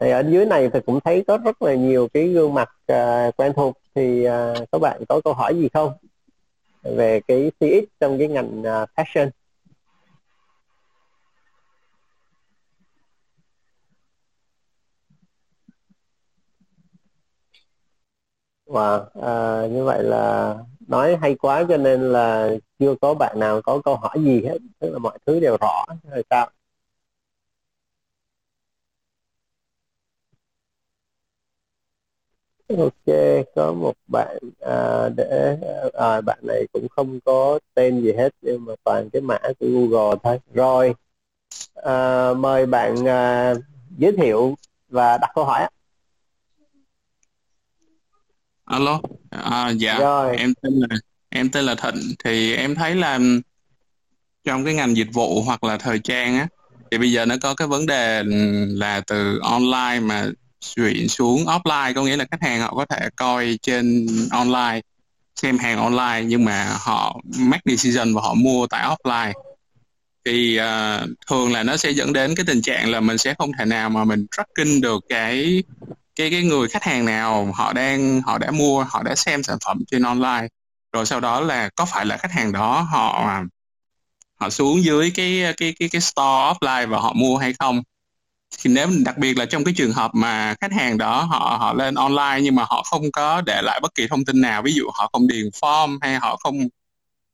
thì 0.00 0.10
ở 0.10 0.24
dưới 0.28 0.46
này 0.46 0.70
thì 0.72 0.80
cũng 0.86 1.00
thấy 1.00 1.24
có 1.26 1.38
rất 1.38 1.62
là 1.62 1.74
nhiều 1.74 2.08
cái 2.14 2.28
gương 2.28 2.54
mặt 2.54 2.70
à, 2.86 3.30
quen 3.36 3.52
thuộc. 3.56 3.76
Thì 3.94 4.24
à, 4.24 4.54
các 4.72 4.78
bạn 4.80 5.02
có 5.08 5.20
câu 5.24 5.34
hỏi 5.34 5.54
gì 5.56 5.68
không? 5.74 5.92
Về 6.82 7.20
cái 7.28 7.52
CX 7.60 7.84
trong 8.00 8.18
cái 8.18 8.28
ngành 8.28 8.62
à, 8.66 8.86
fashion. 8.96 9.30
Wow, 18.66 19.04
à, 19.22 19.66
như 19.66 19.84
vậy 19.84 20.02
là 20.02 20.54
nói 20.88 21.16
hay 21.16 21.34
quá 21.34 21.64
cho 21.68 21.76
nên 21.76 22.12
là 22.12 22.50
chưa 22.78 22.94
có 23.00 23.14
bạn 23.14 23.36
nào 23.40 23.62
có 23.62 23.80
câu 23.84 23.96
hỏi 23.96 24.16
gì 24.24 24.42
hết. 24.44 24.58
Tức 24.80 24.90
là 24.92 24.98
mọi 24.98 25.18
thứ 25.26 25.40
đều 25.40 25.56
rõ 25.60 25.84
rồi 26.10 26.22
sao? 26.30 26.50
Ok 32.78 33.16
có 33.54 33.72
một 33.72 33.94
bạn 34.06 34.38
à, 34.60 35.08
để 35.16 35.56
à, 35.92 36.20
bạn 36.20 36.38
này 36.42 36.66
cũng 36.72 36.88
không 36.88 37.20
có 37.24 37.58
tên 37.74 38.02
gì 38.02 38.12
hết 38.12 38.34
nhưng 38.42 38.64
mà 38.64 38.74
toàn 38.84 39.10
cái 39.10 39.22
mã 39.22 39.38
của 39.60 39.66
Google 39.66 40.16
thôi. 40.22 40.38
Rồi 40.54 40.94
à, 41.74 42.28
mời 42.34 42.66
bạn 42.66 43.08
à, 43.08 43.54
giới 43.98 44.12
thiệu 44.12 44.56
và 44.88 45.18
đặt 45.18 45.30
câu 45.34 45.44
hỏi 45.44 45.68
alo 48.64 49.00
à, 49.30 49.70
dạ 49.70 49.98
rồi. 49.98 50.36
em 50.36 50.54
tên 50.62 50.72
là 50.72 50.96
em 51.28 51.50
tên 51.50 51.64
là 51.64 51.74
Thịnh. 51.74 52.14
Thì 52.24 52.54
em 52.54 52.74
thấy 52.74 52.94
là 52.94 53.18
trong 54.44 54.64
cái 54.64 54.74
ngành 54.74 54.96
dịch 54.96 55.08
vụ 55.12 55.42
hoặc 55.42 55.64
là 55.64 55.76
thời 55.76 55.98
trang 55.98 56.38
á 56.38 56.48
thì 56.90 56.98
bây 56.98 57.12
giờ 57.12 57.26
nó 57.26 57.34
có 57.42 57.54
cái 57.54 57.68
vấn 57.68 57.86
đề 57.86 58.22
là 58.68 59.00
từ 59.06 59.38
online 59.42 60.00
mà 60.00 60.26
chuyển 60.76 61.08
xuống 61.08 61.44
offline 61.44 61.94
có 61.94 62.02
nghĩa 62.02 62.16
là 62.16 62.24
khách 62.30 62.42
hàng 62.42 62.60
họ 62.60 62.74
có 62.74 62.86
thể 62.86 63.08
coi 63.16 63.58
trên 63.62 64.06
online 64.30 64.80
xem 65.36 65.58
hàng 65.58 65.78
online 65.78 66.22
nhưng 66.26 66.44
mà 66.44 66.76
họ 66.80 67.20
make 67.38 67.62
decision 67.64 68.14
và 68.14 68.22
họ 68.22 68.34
mua 68.34 68.66
tại 68.66 68.86
offline. 68.86 69.32
Thì 70.24 70.58
uh, 70.60 71.10
thường 71.26 71.52
là 71.52 71.62
nó 71.62 71.76
sẽ 71.76 71.90
dẫn 71.90 72.12
đến 72.12 72.34
cái 72.34 72.44
tình 72.46 72.62
trạng 72.62 72.90
là 72.90 73.00
mình 73.00 73.18
sẽ 73.18 73.34
không 73.38 73.50
thể 73.58 73.64
nào 73.64 73.90
mà 73.90 74.04
mình 74.04 74.26
tracking 74.36 74.80
được 74.80 75.04
cái 75.08 75.62
cái 76.16 76.30
cái 76.30 76.42
người 76.42 76.68
khách 76.68 76.82
hàng 76.82 77.04
nào 77.04 77.52
họ 77.54 77.72
đang 77.72 78.20
họ 78.20 78.38
đã 78.38 78.50
mua 78.50 78.84
họ 78.84 79.02
đã 79.02 79.14
xem 79.14 79.42
sản 79.42 79.58
phẩm 79.64 79.82
trên 79.90 80.02
online. 80.02 80.48
Rồi 80.92 81.06
sau 81.06 81.20
đó 81.20 81.40
là 81.40 81.68
có 81.76 81.84
phải 81.84 82.06
là 82.06 82.16
khách 82.16 82.32
hàng 82.32 82.52
đó 82.52 82.80
họ 82.80 83.30
họ 84.40 84.50
xuống 84.50 84.84
dưới 84.84 85.10
cái 85.10 85.54
cái 85.56 85.74
cái 85.78 85.88
cái 85.88 86.00
store 86.00 86.52
offline 86.52 86.88
và 86.88 86.98
họ 86.98 87.12
mua 87.12 87.36
hay 87.36 87.52
không? 87.58 87.82
Thì 88.58 88.70
nếu 88.70 88.88
đặc 89.04 89.18
biệt 89.18 89.38
là 89.38 89.44
trong 89.44 89.64
cái 89.64 89.74
trường 89.76 89.92
hợp 89.92 90.10
mà 90.14 90.54
khách 90.60 90.72
hàng 90.72 90.98
đó 90.98 91.22
họ 91.22 91.56
họ 91.60 91.74
lên 91.74 91.94
online 91.94 92.38
nhưng 92.42 92.54
mà 92.54 92.64
họ 92.68 92.82
không 92.82 93.12
có 93.12 93.40
để 93.40 93.62
lại 93.62 93.80
bất 93.80 93.94
kỳ 93.94 94.06
thông 94.08 94.24
tin 94.24 94.40
nào 94.40 94.62
ví 94.62 94.72
dụ 94.72 94.84
họ 94.94 95.10
không 95.12 95.26
điền 95.26 95.48
form 95.48 95.98
hay 96.00 96.14
họ 96.14 96.36
không 96.36 96.68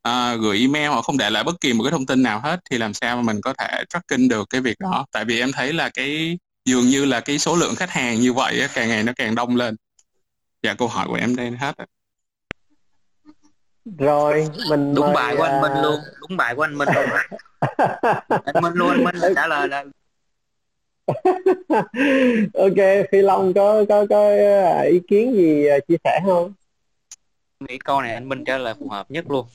uh, 0.08 0.40
gửi 0.40 0.58
email 0.58 0.88
họ 0.88 1.02
không 1.02 1.18
để 1.18 1.30
lại 1.30 1.44
bất 1.44 1.60
kỳ 1.60 1.72
một 1.72 1.84
cái 1.84 1.90
thông 1.90 2.06
tin 2.06 2.22
nào 2.22 2.40
hết 2.40 2.60
thì 2.70 2.78
làm 2.78 2.94
sao 2.94 3.16
mà 3.16 3.22
mình 3.22 3.40
có 3.40 3.54
thể 3.58 3.84
tracking 3.88 4.28
được 4.28 4.50
cái 4.50 4.60
việc 4.60 4.76
đó? 4.80 5.06
Tại 5.12 5.24
vì 5.24 5.40
em 5.40 5.52
thấy 5.52 5.72
là 5.72 5.88
cái 5.88 6.38
dường 6.64 6.88
như 6.88 7.04
là 7.04 7.20
cái 7.20 7.38
số 7.38 7.56
lượng 7.56 7.74
khách 7.74 7.90
hàng 7.90 8.20
như 8.20 8.32
vậy 8.32 8.68
càng 8.74 8.88
ngày 8.88 9.02
nó 9.02 9.12
càng 9.16 9.34
đông 9.34 9.56
lên. 9.56 9.76
Dạ 10.62 10.74
câu 10.74 10.88
hỏi 10.88 11.06
của 11.08 11.14
em 11.14 11.36
đây 11.36 11.50
hết 11.50 11.74
rồi 13.98 14.48
mình 14.68 14.94
đúng 14.94 15.12
bài 15.14 15.36
của 15.36 15.42
anh 15.42 15.60
Minh 15.60 15.72
à, 15.72 15.82
luôn 15.82 16.00
đúng 16.20 16.36
bài 16.36 16.54
của 16.54 16.62
anh 16.62 16.78
Minh 16.78 16.88
luôn 16.94 17.04
anh 18.44 18.62
Minh 18.62 18.72
luôn 18.74 18.88
anh 18.88 19.04
Minh 19.04 19.34
trả 19.34 19.46
lời 19.46 19.68
là 19.68 19.84
ok 22.54 23.06
phi 23.12 23.22
long 23.22 23.54
có 23.54 23.84
có 23.88 24.06
có 24.10 24.30
à, 24.30 24.80
ý 24.80 25.00
kiến 25.08 25.34
gì 25.34 25.66
à, 25.66 25.76
chia 25.88 25.96
sẻ 26.04 26.20
không? 26.26 26.52
Nghĩ 27.60 27.78
câu 27.78 28.02
này 28.02 28.14
anh 28.14 28.28
minh 28.28 28.44
trả 28.44 28.58
lời 28.58 28.74
phù 28.80 28.88
hợp 28.88 29.10
nhất 29.10 29.24
luôn. 29.28 29.46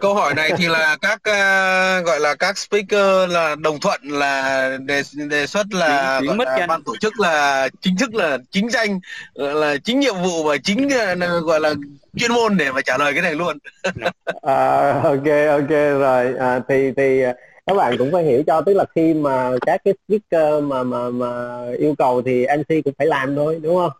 Câu 0.00 0.14
hỏi 0.14 0.34
này 0.34 0.52
thì 0.56 0.68
là 0.68 0.96
các 1.00 1.14
uh, 1.14 2.06
gọi 2.06 2.20
là 2.20 2.34
các 2.34 2.58
speaker 2.58 3.30
là 3.30 3.56
đồng 3.58 3.80
thuận 3.80 4.00
là 4.02 4.70
đề 4.84 5.02
đề 5.30 5.46
xuất 5.46 5.66
là, 5.70 6.20
gọi 6.26 6.36
là 6.36 6.66
ban 6.66 6.82
tổ 6.82 6.96
chức 6.96 7.20
là 7.20 7.68
chính 7.80 7.96
thức 7.96 8.14
là 8.14 8.38
chính 8.50 8.70
danh 8.70 9.00
là 9.34 9.76
chính 9.84 10.00
nhiệm 10.00 10.14
vụ 10.14 10.44
và 10.44 10.56
chính 10.64 10.86
uh, 10.86 11.44
gọi 11.44 11.60
là 11.60 11.74
chuyên 12.16 12.32
môn 12.32 12.56
để 12.56 12.72
mà 12.72 12.80
trả 12.80 12.98
lời 12.98 13.12
cái 13.12 13.22
này 13.22 13.34
luôn. 13.34 13.58
À, 14.42 14.92
ok 15.02 15.26
ok 15.48 15.70
rồi. 15.70 16.34
À, 16.38 16.60
thì 16.68 16.92
thì 16.96 17.22
các 17.66 17.74
bạn 17.74 17.98
cũng 17.98 18.12
phải 18.12 18.24
hiểu 18.24 18.42
cho 18.46 18.60
tức 18.60 18.74
là 18.74 18.84
khi 18.94 19.14
mà 19.14 19.50
các 19.66 19.80
cái 19.84 19.94
speaker 20.08 20.64
mà 20.64 20.82
mà 20.82 21.10
mà 21.10 21.62
yêu 21.78 21.94
cầu 21.98 22.22
thì 22.22 22.46
MC 22.58 22.84
cũng 22.84 22.94
phải 22.98 23.06
làm 23.06 23.36
thôi 23.36 23.60
đúng 23.62 23.76
không? 23.76 23.90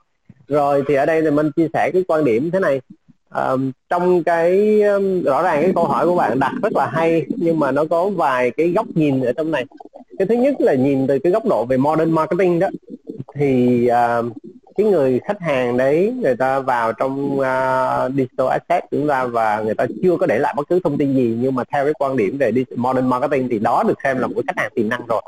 Rồi 0.48 0.84
thì 0.88 0.94
ở 0.94 1.06
đây 1.06 1.22
thì 1.22 1.30
mình 1.30 1.51
chia 1.56 1.68
sẻ 1.72 1.90
cái 1.93 2.05
quan 2.09 2.24
điểm 2.24 2.51
thế 2.51 2.60
này. 2.60 2.80
Um, 3.34 3.72
trong 3.88 4.24
cái 4.24 4.82
um, 4.82 5.22
rõ 5.22 5.43
ràng 5.43 5.62
cái 5.62 5.72
câu 5.74 5.84
hỏi 5.84 6.06
của 6.06 6.14
bạn 6.14 6.40
đặt 6.40 6.52
rất 6.62 6.72
là 6.76 6.90
hay 6.93 7.26
nhưng 7.36 7.59
mà 7.59 7.70
nó 7.70 7.84
có 7.90 8.09
vài 8.09 8.51
cái 8.51 8.68
góc 8.68 8.86
nhìn 8.94 9.20
ở 9.20 9.32
trong 9.32 9.51
này. 9.51 9.64
Cái 10.18 10.26
thứ 10.26 10.34
nhất 10.34 10.55
là 10.59 10.74
nhìn 10.74 11.06
từ 11.06 11.18
cái 11.18 11.32
góc 11.32 11.44
độ 11.47 11.64
về 11.64 11.76
modern 11.76 12.10
marketing 12.10 12.59
đó. 12.59 12.68
Thì 13.34 13.88
uh, 14.20 14.32
cái 14.77 14.86
người 14.86 15.20
khách 15.24 15.40
hàng 15.40 15.77
đấy 15.77 16.15
người 16.20 16.36
ta 16.36 16.61
vào 16.61 16.93
trong 16.93 17.39
uh, 17.39 18.15
digital 18.16 18.48
asset 18.48 18.85
chúng 18.90 19.09
ta 19.09 19.24
và 19.24 19.61
người 19.61 19.74
ta 19.74 19.86
chưa 20.03 20.16
có 20.16 20.27
để 20.27 20.39
lại 20.39 20.55
bất 20.57 20.69
cứ 20.69 20.81
thông 20.85 20.98
tin 20.98 21.15
gì 21.15 21.36
nhưng 21.40 21.55
mà 21.55 21.65
theo 21.73 21.85
cái 21.85 21.93
quan 21.98 22.16
điểm 22.16 22.39
về 22.39 22.53
modern 22.77 23.09
marketing 23.09 23.48
thì 23.48 23.59
đó 23.59 23.82
được 23.89 23.98
xem 24.05 24.19
là 24.19 24.27
một 24.27 24.35
khách 24.47 24.62
hàng 24.62 24.73
tiềm 24.74 24.89
năng 24.89 25.07
rồi. 25.07 25.23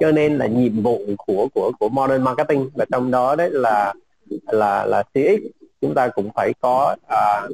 Cho 0.00 0.12
nên 0.12 0.38
là 0.38 0.46
nhiệm 0.46 0.82
vụ 0.82 1.00
của 1.26 1.48
của 1.54 1.72
của 1.78 1.88
modern 1.88 2.22
marketing 2.24 2.70
và 2.74 2.84
trong 2.92 3.10
đó 3.10 3.36
đấy 3.36 3.50
là 3.52 3.94
là 4.46 4.86
là 4.86 5.02
CX 5.02 5.40
chúng 5.80 5.94
ta 5.94 6.08
cũng 6.08 6.30
phải 6.34 6.54
có 6.60 6.96
uh, 7.06 7.52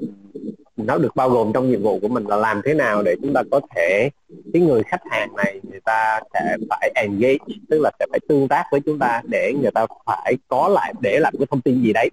nó 0.87 0.99
được 0.99 1.17
bao 1.17 1.31
gồm 1.31 1.53
trong 1.53 1.71
nhiệm 1.71 1.83
vụ 1.83 1.99
của 2.03 2.09
mình 2.09 2.25
là 2.25 2.37
làm 2.37 2.61
thế 2.65 2.75
nào 2.75 3.03
để 3.03 3.17
chúng 3.23 3.33
ta 3.33 3.43
có 3.51 3.61
thể 3.77 4.11
cái 4.53 4.63
người 4.63 4.83
khách 4.83 5.03
hàng 5.11 5.29
này 5.37 5.61
người 5.71 5.81
ta 5.85 6.21
sẽ 6.35 6.57
phải 6.71 6.93
engage 6.95 7.39
tức 7.71 7.81
là 7.81 7.91
sẽ 7.99 8.07
phải 8.11 8.21
tương 8.29 8.49
tác 8.49 8.65
với 8.71 8.81
chúng 8.81 8.99
ta 8.99 9.23
để 9.31 9.53
người 9.63 9.71
ta 9.71 9.87
phải 10.07 10.37
có 10.49 10.69
lại 10.69 10.95
để 11.01 11.19
lại 11.21 11.33
cái 11.39 11.47
thông 11.51 11.61
tin 11.61 11.83
gì 11.83 11.93
đấy. 11.93 12.11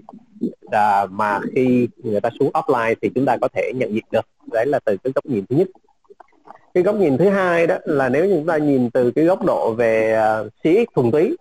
À, 0.72 1.06
mà 1.06 1.40
khi 1.56 1.88
người 1.98 2.22
ta 2.22 2.30
xuống 2.40 2.52
offline 2.54 2.96
thì 3.02 3.10
chúng 3.16 3.26
ta 3.26 3.38
có 3.42 3.48
thể 3.48 3.72
nhận 3.76 3.94
diện 3.94 4.06
được. 4.12 4.26
Đấy 4.52 4.66
là 4.66 4.80
từ 4.86 4.98
cái 5.04 5.14
góc 5.16 5.26
nhìn 5.26 5.46
thứ 5.50 5.56
nhất. 5.56 5.68
Cái 6.74 6.84
góc 6.84 6.96
nhìn 6.96 7.18
thứ 7.18 7.30
hai 7.30 7.68
đó 7.68 7.78
là 7.86 8.10
nếu 8.10 8.28
chúng 8.30 8.46
ta 8.46 8.58
nhìn 8.58 8.90
từ 8.90 9.12
cái 9.12 9.26
góc 9.26 9.46
độ 9.46 9.74
về 9.74 10.14
à, 10.14 10.40
uh, 10.40 10.48
CX 10.64 10.96
thuần 10.96 11.12
túy 11.12 11.38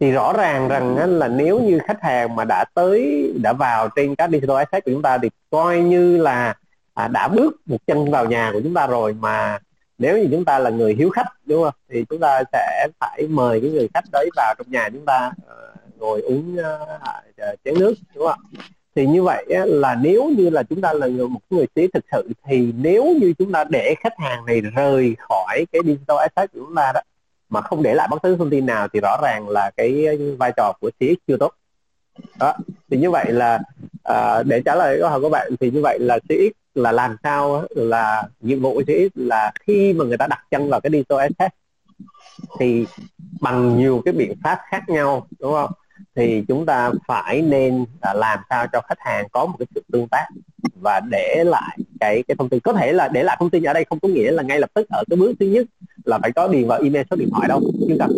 thì 0.00 0.10
rõ 0.10 0.32
ràng 0.32 0.68
rằng 0.68 1.18
là 1.18 1.28
nếu 1.28 1.60
như 1.60 1.78
khách 1.86 2.02
hàng 2.02 2.36
mà 2.36 2.44
đã 2.44 2.64
tới 2.74 3.32
đã 3.42 3.52
vào 3.52 3.88
trên 3.96 4.14
các 4.14 4.30
digital 4.30 4.56
asset 4.56 4.84
của 4.84 4.90
chúng 4.90 5.02
ta 5.02 5.18
thì 5.18 5.28
coi 5.50 5.80
như 5.80 6.16
là 6.16 6.54
à, 6.98 7.08
đã 7.08 7.28
bước 7.28 7.56
một 7.66 7.76
chân 7.86 8.10
vào 8.10 8.26
nhà 8.26 8.50
của 8.52 8.60
chúng 8.64 8.74
ta 8.74 8.86
rồi 8.86 9.14
mà 9.20 9.58
nếu 9.98 10.18
như 10.18 10.28
chúng 10.30 10.44
ta 10.44 10.58
là 10.58 10.70
người 10.70 10.94
hiếu 10.94 11.10
khách 11.10 11.26
đúng 11.46 11.62
không? 11.64 11.74
Thì 11.90 12.04
chúng 12.10 12.20
ta 12.20 12.42
sẽ 12.52 12.88
phải 13.00 13.26
mời 13.28 13.60
cái 13.60 13.70
người 13.70 13.88
khách 13.94 14.04
đấy 14.12 14.28
vào 14.36 14.54
trong 14.58 14.70
nhà 14.70 14.88
chúng 14.92 15.04
ta 15.06 15.30
uh, 15.36 16.00
ngồi 16.00 16.20
uống 16.20 16.56
uh, 16.56 17.58
chén 17.64 17.74
nước 17.78 17.94
đúng 18.14 18.26
không 18.26 18.40
thì 18.94 19.06
như 19.06 19.22
vậy 19.22 19.44
là 19.66 19.94
nếu 19.94 20.30
như 20.36 20.50
là 20.50 20.62
chúng 20.62 20.80
ta 20.80 20.92
là 20.92 21.06
người, 21.06 21.28
một 21.28 21.40
người 21.50 21.66
sĩ 21.76 21.86
thực 21.94 22.04
sự 22.12 22.28
thì 22.44 22.72
nếu 22.78 23.16
như 23.20 23.32
chúng 23.38 23.52
ta 23.52 23.64
để 23.64 23.94
khách 24.00 24.18
hàng 24.18 24.46
này 24.46 24.60
rời 24.60 25.16
khỏi 25.18 25.66
cái 25.72 25.82
digital 25.84 26.18
asset 26.18 26.52
của 26.52 26.58
chúng 26.58 26.74
ta 26.74 26.92
đó 26.94 27.00
mà 27.48 27.60
không 27.60 27.82
để 27.82 27.94
lại 27.94 28.08
bất 28.10 28.22
cứ 28.22 28.36
thông 28.36 28.50
tin 28.50 28.66
nào 28.66 28.88
thì 28.92 29.00
rõ 29.00 29.16
ràng 29.22 29.48
là 29.48 29.70
cái 29.76 30.06
vai 30.38 30.52
trò 30.56 30.72
của 30.80 30.90
CX 31.00 31.14
chưa 31.28 31.36
tốt. 31.36 31.52
Đó 32.38 32.54
thì 32.90 32.96
như 32.96 33.10
vậy 33.10 33.32
là 33.32 33.58
à, 34.04 34.42
để 34.42 34.62
trả 34.64 34.74
lời 34.74 34.98
câu 35.00 35.10
hỏi 35.10 35.20
của 35.20 35.28
bạn 35.28 35.52
thì 35.60 35.70
như 35.70 35.82
vậy 35.82 35.98
là 36.00 36.18
CX 36.18 36.58
là 36.78 36.92
làm 36.92 37.16
sao 37.22 37.64
là 37.70 38.22
nhiệm 38.40 38.60
vụ 38.60 38.74
của 38.74 38.82
là 39.14 39.52
khi 39.60 39.92
mà 39.92 40.04
người 40.04 40.16
ta 40.16 40.26
đặt 40.26 40.40
chân 40.50 40.68
vào 40.68 40.80
cái 40.80 40.90
digital 40.92 41.18
asset 41.18 41.52
thì 42.58 42.86
bằng 43.40 43.78
nhiều 43.78 44.02
cái 44.04 44.14
biện 44.14 44.32
pháp 44.42 44.58
khác 44.70 44.88
nhau, 44.88 45.26
đúng 45.40 45.52
không 45.52 45.70
thì 46.16 46.44
chúng 46.48 46.66
ta 46.66 46.90
phải 47.08 47.42
nên 47.42 47.84
là 48.02 48.14
làm 48.14 48.38
sao 48.50 48.66
cho 48.72 48.80
khách 48.80 48.98
hàng 48.98 49.28
có 49.32 49.46
một 49.46 49.54
cái 49.58 49.66
sự 49.74 49.82
tương 49.92 50.08
tác 50.08 50.26
và 50.80 51.00
để 51.10 51.44
lại 51.46 51.78
cái 52.00 52.22
cái 52.28 52.34
thông 52.38 52.48
tin 52.48 52.60
có 52.60 52.72
thể 52.72 52.92
là 52.92 53.08
để 53.08 53.22
lại 53.22 53.36
thông 53.40 53.50
tin 53.50 53.62
ở 53.62 53.72
đây 53.72 53.84
không 53.84 54.00
có 54.00 54.08
nghĩa 54.08 54.30
là 54.30 54.42
ngay 54.42 54.60
lập 54.60 54.70
tức 54.74 54.86
ở 54.90 55.04
cái 55.10 55.16
bước 55.16 55.32
thứ 55.40 55.46
nhất 55.46 55.66
là 56.04 56.18
phải 56.22 56.32
có 56.32 56.48
điền 56.48 56.68
vào 56.68 56.80
email, 56.82 57.06
số 57.10 57.16
điện 57.16 57.28
thoại 57.32 57.48
đâu 57.48 57.60
nhưng 57.88 57.98
cần, 57.98 58.10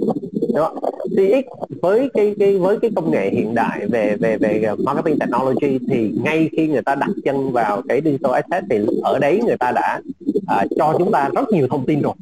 đúng 0.54 0.56
không? 0.56 0.78
CX 1.16 1.44
với 1.82 2.08
cái 2.14 2.34
cái 2.38 2.58
với 2.58 2.78
cái 2.82 2.90
công 2.96 3.10
nghệ 3.10 3.30
hiện 3.30 3.54
đại 3.54 3.86
về 3.86 4.16
về 4.20 4.36
về 4.36 4.62
marketing 4.78 5.18
technology 5.18 5.78
thì 5.88 6.12
ngay 6.24 6.50
khi 6.52 6.68
người 6.68 6.82
ta 6.82 6.94
đặt 6.94 7.10
chân 7.24 7.52
vào 7.52 7.82
cái 7.88 8.00
digital 8.04 8.32
asset 8.32 8.64
thì 8.70 8.78
ở 9.02 9.18
đấy 9.18 9.40
người 9.46 9.56
ta 9.56 9.72
đã 9.72 10.00
à, 10.46 10.64
cho 10.76 10.94
chúng 10.98 11.12
ta 11.12 11.30
rất 11.34 11.50
nhiều 11.52 11.68
thông 11.68 11.86
tin 11.86 12.02
rồi. 12.02 12.14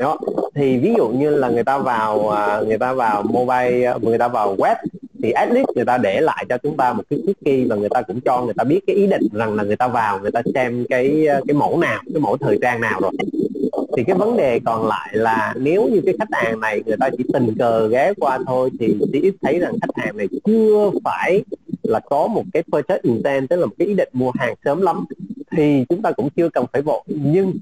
Đó 0.00 0.18
thì 0.54 0.78
ví 0.78 0.94
dụ 0.96 1.08
như 1.08 1.30
là 1.30 1.48
người 1.48 1.64
ta 1.64 1.78
vào 1.78 2.30
à, 2.30 2.60
người 2.60 2.78
ta 2.78 2.92
vào 2.92 3.22
mobile 3.22 3.94
người 4.02 4.18
ta 4.18 4.28
vào 4.28 4.56
web 4.56 4.76
thì 5.22 5.30
at 5.30 5.50
least 5.52 5.68
người 5.74 5.84
ta 5.84 5.98
để 5.98 6.20
lại 6.20 6.46
cho 6.48 6.58
chúng 6.58 6.76
ta 6.76 6.92
một 6.92 7.02
cái 7.10 7.18
cookie 7.26 7.66
và 7.68 7.76
người 7.76 7.88
ta 7.88 8.02
cũng 8.02 8.20
cho 8.20 8.42
người 8.44 8.54
ta 8.54 8.64
biết 8.64 8.80
cái 8.86 8.96
ý 8.96 9.06
định 9.06 9.28
rằng 9.32 9.54
là 9.54 9.64
người 9.64 9.76
ta 9.76 9.88
vào 9.88 10.20
người 10.20 10.30
ta 10.30 10.42
xem 10.54 10.84
cái 10.88 11.26
cái 11.46 11.54
mẫu 11.54 11.78
nào 11.78 12.02
cái 12.14 12.20
mẫu 12.20 12.36
thời 12.36 12.58
trang 12.62 12.80
nào 12.80 13.00
rồi. 13.02 13.12
Thì 13.96 14.04
cái 14.04 14.16
vấn 14.16 14.36
đề 14.36 14.60
còn 14.64 14.86
lại 14.86 15.08
là 15.12 15.54
nếu 15.56 15.88
như 15.88 16.00
cái 16.06 16.14
khách 16.18 16.28
hàng 16.32 16.60
này 16.60 16.82
người 16.86 16.96
ta 17.00 17.10
chỉ 17.18 17.24
tình 17.32 17.54
cờ 17.58 17.88
ghé 17.88 18.12
qua 18.20 18.38
thôi 18.46 18.70
thì 18.80 18.96
chỉ 19.12 19.30
thấy 19.42 19.58
rằng 19.58 19.72
khách 19.80 20.04
hàng 20.04 20.16
này 20.16 20.28
chưa 20.44 20.90
phải 21.04 21.44
là 21.82 22.00
có 22.00 22.26
một 22.26 22.44
cái 22.52 22.62
purchase 22.72 23.00
intent 23.02 23.48
tức 23.48 23.56
là 23.56 23.66
một 23.66 23.72
cái 23.78 23.88
ý 23.88 23.94
định 23.94 24.08
mua 24.12 24.30
hàng 24.34 24.54
sớm 24.64 24.82
lắm 24.82 25.04
thì 25.56 25.84
chúng 25.88 26.02
ta 26.02 26.12
cũng 26.12 26.28
chưa 26.36 26.48
cần 26.48 26.64
phải 26.72 26.82
vội. 26.82 27.02
Nhưng 27.06 27.52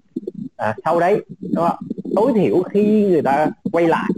à, 0.57 0.75
sau 0.85 1.01
đấy 1.01 1.21
đó, 1.41 1.79
tối 2.17 2.33
thiểu 2.35 2.63
khi 2.63 3.07
người 3.07 3.23
ta 3.23 3.47
quay 3.73 3.87
lại 3.87 4.11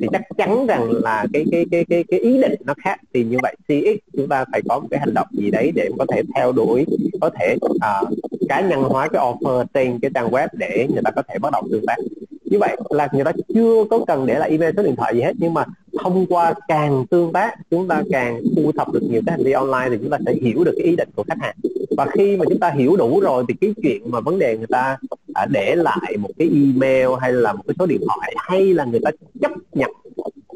thì 0.00 0.06
chắc 0.12 0.22
chắn 0.38 0.66
rằng 0.66 0.90
là 1.02 1.26
cái 1.32 1.44
cái 1.52 1.66
cái 1.70 1.84
cái 1.84 2.04
cái 2.08 2.20
ý 2.20 2.42
định 2.42 2.54
nó 2.64 2.74
khác 2.84 3.00
thì 3.14 3.24
như 3.24 3.36
vậy 3.42 3.56
CX 3.68 4.16
chúng 4.16 4.28
ta 4.28 4.44
phải 4.52 4.62
có 4.68 4.78
một 4.80 4.88
cái 4.90 5.00
hành 5.00 5.14
động 5.14 5.26
gì 5.32 5.50
đấy 5.50 5.72
để 5.74 5.90
có 5.98 6.06
thể 6.12 6.22
theo 6.34 6.52
đuổi 6.52 6.84
có 7.20 7.30
thể 7.40 7.56
uh, 7.64 8.08
cá 8.48 8.60
nhân 8.60 8.82
hóa 8.82 9.08
cái 9.08 9.22
offer 9.22 9.64
trên 9.74 9.98
cái 10.02 10.10
trang 10.14 10.30
web 10.30 10.48
để 10.52 10.86
người 10.92 11.02
ta 11.04 11.10
có 11.10 11.22
thể 11.28 11.38
bắt 11.38 11.52
đầu 11.52 11.62
tương 11.70 11.86
tác. 11.86 11.96
Như 12.44 12.58
vậy 12.58 12.76
là 12.90 13.08
người 13.12 13.24
ta 13.24 13.32
chưa 13.54 13.84
có 13.90 14.04
cần 14.06 14.26
để 14.26 14.38
lại 14.38 14.50
email 14.50 14.74
số 14.76 14.82
điện 14.82 14.96
thoại 14.96 15.14
gì 15.14 15.20
hết 15.20 15.32
nhưng 15.38 15.54
mà 15.54 15.64
thông 16.02 16.26
qua 16.26 16.54
càng 16.68 17.06
tương 17.10 17.32
tác 17.32 17.54
chúng 17.70 17.88
ta 17.88 18.02
càng 18.10 18.42
thu 18.56 18.72
thập 18.72 18.92
được 18.92 19.02
nhiều 19.10 19.22
cái 19.26 19.32
hành 19.32 19.44
vi 19.44 19.52
online 19.52 19.86
thì 19.90 19.96
chúng 20.00 20.10
ta 20.10 20.18
sẽ 20.26 20.32
hiểu 20.32 20.64
được 20.64 20.72
cái 20.76 20.86
ý 20.86 20.96
định 20.96 21.08
của 21.16 21.24
khách 21.28 21.38
hàng. 21.40 21.56
Và 21.96 22.06
khi 22.06 22.36
mà 22.36 22.44
chúng 22.48 22.60
ta 22.60 22.70
hiểu 22.70 22.96
đủ 22.96 23.20
rồi 23.20 23.44
thì 23.48 23.54
cái 23.60 23.74
chuyện 23.82 24.10
mà 24.10 24.20
vấn 24.20 24.38
đề 24.38 24.56
người 24.56 24.66
ta 24.66 24.96
à, 25.34 25.46
để 25.50 25.76
lại 25.76 26.16
một 26.18 26.30
cái 26.38 26.48
email 26.48 27.08
hay 27.20 27.32
là 27.32 27.52
một 27.52 27.62
cái 27.66 27.74
số 27.78 27.86
điện 27.86 28.00
thoại 28.06 28.34
hay 28.36 28.74
là 28.74 28.84
người 28.84 29.00
ta 29.04 29.10
chấp 29.40 29.52
nhận 29.72 29.90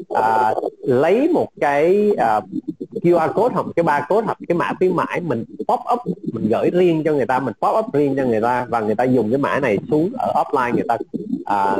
à, 0.09 0.53
lấy 0.81 1.27
một 1.27 1.47
cái 1.61 2.11
à, 2.17 2.41
QR 3.01 3.33
code 3.33 3.53
hoặc 3.53 3.65
cái 3.75 3.83
barcode 3.83 4.25
hoặc 4.25 4.37
cái 4.47 4.57
mã 4.57 4.73
khuyến 4.77 4.95
mãi 4.95 5.21
mình 5.21 5.45
pop 5.67 5.79
up 5.93 5.99
mình 6.33 6.49
gửi 6.49 6.69
riêng 6.69 7.03
cho 7.05 7.13
người 7.13 7.25
ta 7.25 7.39
mình 7.39 7.53
pop 7.61 7.85
up 7.85 7.93
riêng 7.93 8.15
cho 8.17 8.25
người 8.25 8.41
ta 8.41 8.65
và 8.69 8.79
người 8.79 8.95
ta 8.95 9.03
dùng 9.03 9.31
cái 9.31 9.37
mã 9.37 9.59
này 9.59 9.77
xuống 9.91 10.11
ở 10.17 10.43
offline 10.43 10.73
người 10.73 10.85
ta 10.87 10.97
à, 11.45 11.77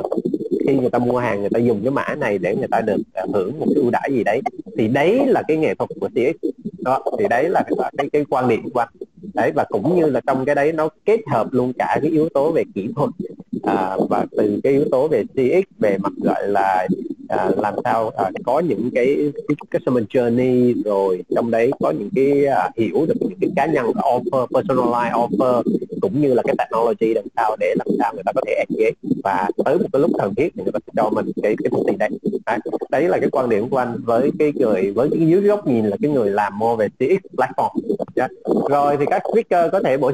khi 0.67 0.75
người 0.75 0.89
ta 0.89 0.99
mua 0.99 1.17
hàng 1.17 1.39
người 1.39 1.49
ta 1.49 1.59
dùng 1.59 1.81
cái 1.83 1.91
mã 1.91 2.15
này 2.15 2.37
để 2.37 2.55
người 2.55 2.67
ta 2.71 2.81
được 2.81 3.01
à, 3.13 3.23
hưởng 3.33 3.59
một 3.59 3.65
cái 3.65 3.75
ưu 3.75 3.91
đãi 3.91 4.09
gì 4.11 4.23
đấy. 4.23 4.41
Thì 4.77 4.87
đấy 4.87 5.25
là 5.27 5.43
cái 5.47 5.57
nghệ 5.57 5.75
thuật 5.75 5.89
của 6.01 6.09
CX 6.09 6.45
đó 6.79 7.03
thì 7.19 7.25
đấy 7.29 7.49
là 7.49 7.63
cái 7.63 7.91
cái, 7.97 8.09
cái 8.13 8.25
quan 8.29 8.47
điểm 8.47 8.69
của 8.73 8.79
anh 8.79 8.89
đấy 9.33 9.51
và 9.55 9.65
cũng 9.69 9.95
như 9.95 10.05
là 10.09 10.21
trong 10.27 10.45
cái 10.45 10.55
đấy 10.55 10.71
nó 10.71 10.89
kết 11.05 11.19
hợp 11.31 11.47
luôn 11.51 11.73
cả 11.79 11.97
cái 12.01 12.11
yếu 12.11 12.29
tố 12.29 12.51
về 12.51 12.63
kỹ 12.75 12.89
thuật 12.95 13.09
à, 13.63 13.97
và 14.09 14.25
từ 14.37 14.59
cái 14.63 14.73
yếu 14.73 14.85
tố 14.91 15.07
về 15.07 15.23
CX 15.23 15.79
về 15.79 15.97
mặt 15.97 16.13
gọi 16.23 16.47
là 16.47 16.87
à, 17.29 17.51
làm 17.57 17.73
sao 17.83 18.09
à, 18.09 18.31
có 18.43 18.59
những 18.59 18.89
cái, 18.95 19.31
cái 19.47 19.55
customer 19.73 20.03
journey 20.03 20.83
rồi 20.85 21.23
trong 21.35 21.51
đấy 21.51 21.71
có 21.79 21.91
những 21.91 22.09
cái 22.15 22.45
à, 22.45 22.69
hiểu 22.77 23.05
được 23.05 23.13
những 23.19 23.39
cái 23.41 23.49
cá 23.55 23.65
nhân 23.65 23.85
offer 23.85 24.47
personalized 24.47 25.11
offer 25.11 25.63
cũng 26.01 26.21
như 26.21 26.33
là 26.33 26.43
cái 26.45 26.55
technology 26.57 27.13
làm 27.13 27.25
sao 27.35 27.55
để 27.59 27.75
làm 27.77 27.87
sao 27.99 28.13
người 28.13 28.23
ta 28.25 28.31
có 28.35 28.41
thể 28.47 28.65
engage 28.69 28.95
và 29.23 29.49
tới 29.65 29.77
một 29.77 29.87
cái 29.93 30.01
lúc 30.01 30.11
cần 30.19 30.35
thiết 30.35 30.49
thì 30.55 30.63
người 30.63 30.71
ta 30.71 30.79
sẽ 30.87 30.93
cho 30.95 31.09
mình 31.09 31.31
cái 31.43 31.55
cái 31.63 31.69
thông 31.71 31.83
tin 31.87 31.97
đấy 31.97 32.09
đấy, 32.45 32.59
đấy 32.89 33.03
là 33.03 33.17
cái 33.19 33.29
quan 33.31 33.49
điểm 33.49 33.69
của 33.69 33.77
anh 33.77 33.97
với 34.05 34.31
cái 34.39 34.51
người 34.55 34.91
với 34.91 35.09
cái 35.11 35.27
dưới 35.27 35.41
góc 35.41 35.67
nhìn 35.67 35.85
là 35.85 35.97
cái 36.01 36.11
người 36.11 36.29
làm 36.29 36.59
mua 36.59 36.75
về 36.75 36.87
CX 36.89 37.25
platform 37.37 37.79
yeah. 38.15 38.31
rồi 38.69 38.97
thì 38.99 39.05
các 39.09 39.21
speaker 39.31 39.71
có 39.71 39.79
thể 39.79 39.97
bổ 39.97 40.11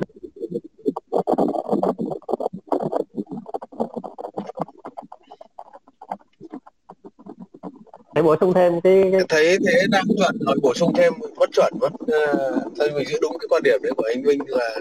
thể 8.15 8.21
bổ 8.21 8.35
sung 8.41 8.53
thêm 8.53 8.81
cái, 8.81 9.09
cái... 9.11 9.21
thấy 9.29 9.57
thế 9.65 9.87
đang 9.89 10.03
chuẩn 10.17 10.37
rồi 10.39 10.55
bổ 10.61 10.73
sung 10.73 10.93
thêm 10.95 11.13
vẫn 11.35 11.49
chuẩn 11.51 11.73
vẫn 11.79 11.93
uh, 11.93 12.73
thôi 12.77 12.91
mình 12.95 13.07
giữ 13.07 13.17
đúng 13.21 13.37
cái 13.39 13.47
quan 13.49 13.63
điểm 13.63 13.79
đấy 13.83 13.91
của 13.97 14.03
anh 14.13 14.23
Vinh 14.23 14.39
là 14.47 14.79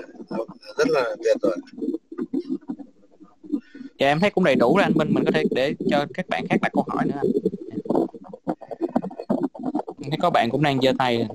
rất 0.77 0.89
là 0.89 1.17
tuyệt 1.25 1.37
rồi 1.43 1.57
dạ 3.99 4.07
em 4.07 4.21
thấy 4.21 4.31
cũng 4.31 4.45
đầy 4.45 4.55
đủ 4.55 4.77
rồi 4.77 4.83
anh 4.83 4.93
Minh 4.95 5.15
mình 5.15 5.25
có 5.25 5.31
thể 5.35 5.45
để 5.51 5.75
cho 5.91 6.07
các 6.15 6.29
bạn 6.29 6.47
khác 6.51 6.57
đặt 6.63 6.73
câu 6.73 6.85
hỏi 6.89 7.05
nữa. 7.07 7.21
Anh 10.03 10.11
thấy 10.11 10.19
có 10.23 10.31
bạn 10.31 10.51
cũng 10.51 10.63
đang 10.63 10.81
giơ 10.83 10.93
tay 10.99 11.29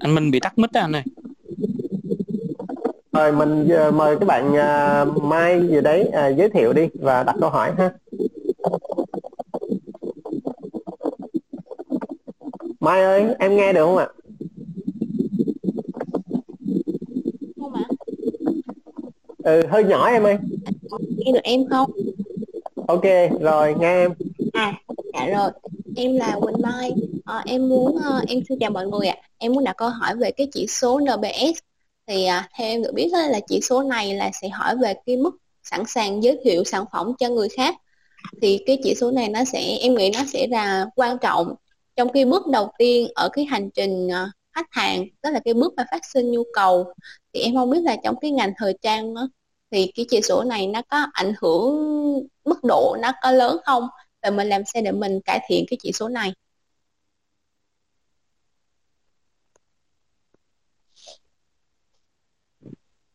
anh 0.00 0.14
Minh 0.14 0.30
bị 0.30 0.40
tắt 0.40 0.58
mic 0.58 0.72
đó 0.72 0.80
anh 0.80 0.92
ơi 0.92 1.02
Rồi 3.14 3.32
mình 3.32 3.68
mời 3.92 4.16
các 4.20 4.26
bạn 4.26 4.52
uh, 4.52 5.22
Mai 5.22 5.68
gì 5.68 5.80
đấy 5.80 6.08
uh, 6.08 6.36
giới 6.36 6.48
thiệu 6.48 6.72
đi 6.72 6.88
và 6.94 7.22
đặt 7.22 7.36
câu 7.40 7.50
hỏi 7.50 7.72
ha. 7.78 7.92
Mai 12.80 13.02
ơi, 13.02 13.34
em 13.38 13.56
nghe 13.56 13.72
được 13.72 13.84
không 13.84 13.96
ạ? 13.96 14.08
Không 17.60 17.74
ạ? 17.74 17.84
Ừ, 19.44 19.62
hơi 19.68 19.84
nhỏ 19.84 20.06
em 20.06 20.22
ơi. 20.22 20.38
Nghe 21.16 21.32
được 21.32 21.42
em 21.42 21.60
không? 21.70 21.90
Ok, 22.86 23.04
rồi, 23.40 23.74
nghe 23.78 24.02
em. 24.02 24.12
À, 24.52 24.72
dạ 25.14 25.26
rồi. 25.26 25.50
Em 25.96 26.16
là 26.16 26.38
Quỳnh 26.40 26.62
Mai. 26.62 26.92
À, 27.24 27.42
em 27.46 27.68
muốn 27.68 27.96
uh, 27.96 28.28
em 28.28 28.38
xin 28.48 28.58
chào 28.58 28.70
mọi 28.70 28.86
người 28.86 29.06
ạ. 29.06 29.16
À. 29.20 29.28
Em 29.38 29.52
muốn 29.52 29.64
đặt 29.64 29.76
câu 29.76 29.88
hỏi 29.88 30.16
về 30.16 30.30
cái 30.30 30.46
chỉ 30.52 30.66
số 30.66 31.00
NPS 31.00 31.63
thì 32.06 32.24
à, 32.24 32.48
theo 32.58 32.68
em 32.68 32.82
được 32.82 32.92
biết 32.94 33.08
là 33.12 33.40
chỉ 33.48 33.60
số 33.60 33.82
này 33.82 34.14
là 34.14 34.30
sẽ 34.42 34.48
hỏi 34.48 34.76
về 34.76 34.94
cái 35.06 35.16
mức 35.16 35.30
sẵn 35.62 35.82
sàng 35.86 36.22
giới 36.22 36.38
thiệu 36.44 36.64
sản 36.64 36.84
phẩm 36.92 37.12
cho 37.18 37.28
người 37.28 37.48
khác. 37.48 37.74
Thì 38.42 38.60
cái 38.66 38.78
chỉ 38.84 38.94
số 38.94 39.10
này 39.10 39.28
nó 39.28 39.44
sẽ 39.44 39.78
em 39.80 39.94
nghĩ 39.94 40.10
nó 40.14 40.20
sẽ 40.32 40.46
là 40.50 40.86
quan 40.96 41.18
trọng 41.18 41.54
trong 41.96 42.12
cái 42.12 42.24
bước 42.24 42.46
đầu 42.46 42.72
tiên 42.78 43.08
ở 43.14 43.28
cái 43.32 43.44
hành 43.44 43.70
trình 43.70 44.08
à, 44.08 44.26
khách 44.54 44.66
hàng 44.70 45.04
tức 45.22 45.30
là 45.30 45.40
cái 45.44 45.54
bước 45.54 45.74
mà 45.76 45.84
phát 45.90 46.02
sinh 46.12 46.30
nhu 46.30 46.42
cầu. 46.54 46.84
Thì 47.34 47.40
em 47.40 47.54
không 47.54 47.70
biết 47.70 47.80
là 47.82 47.96
trong 48.04 48.14
cái 48.20 48.30
ngành 48.30 48.52
thời 48.58 48.78
trang 48.82 49.14
đó, 49.14 49.28
thì 49.70 49.92
cái 49.94 50.06
chỉ 50.10 50.20
số 50.22 50.44
này 50.44 50.66
nó 50.66 50.82
có 50.82 51.06
ảnh 51.12 51.32
hưởng 51.42 51.74
mức 52.44 52.64
độ 52.64 52.96
nó 53.02 53.12
có 53.22 53.30
lớn 53.30 53.56
không? 53.66 53.88
Và 54.22 54.30
mình 54.30 54.48
làm 54.48 54.62
sao 54.74 54.82
để 54.82 54.92
mình 54.92 55.20
cải 55.24 55.40
thiện 55.48 55.64
cái 55.70 55.78
chỉ 55.82 55.92
số 55.92 56.08
này? 56.08 56.32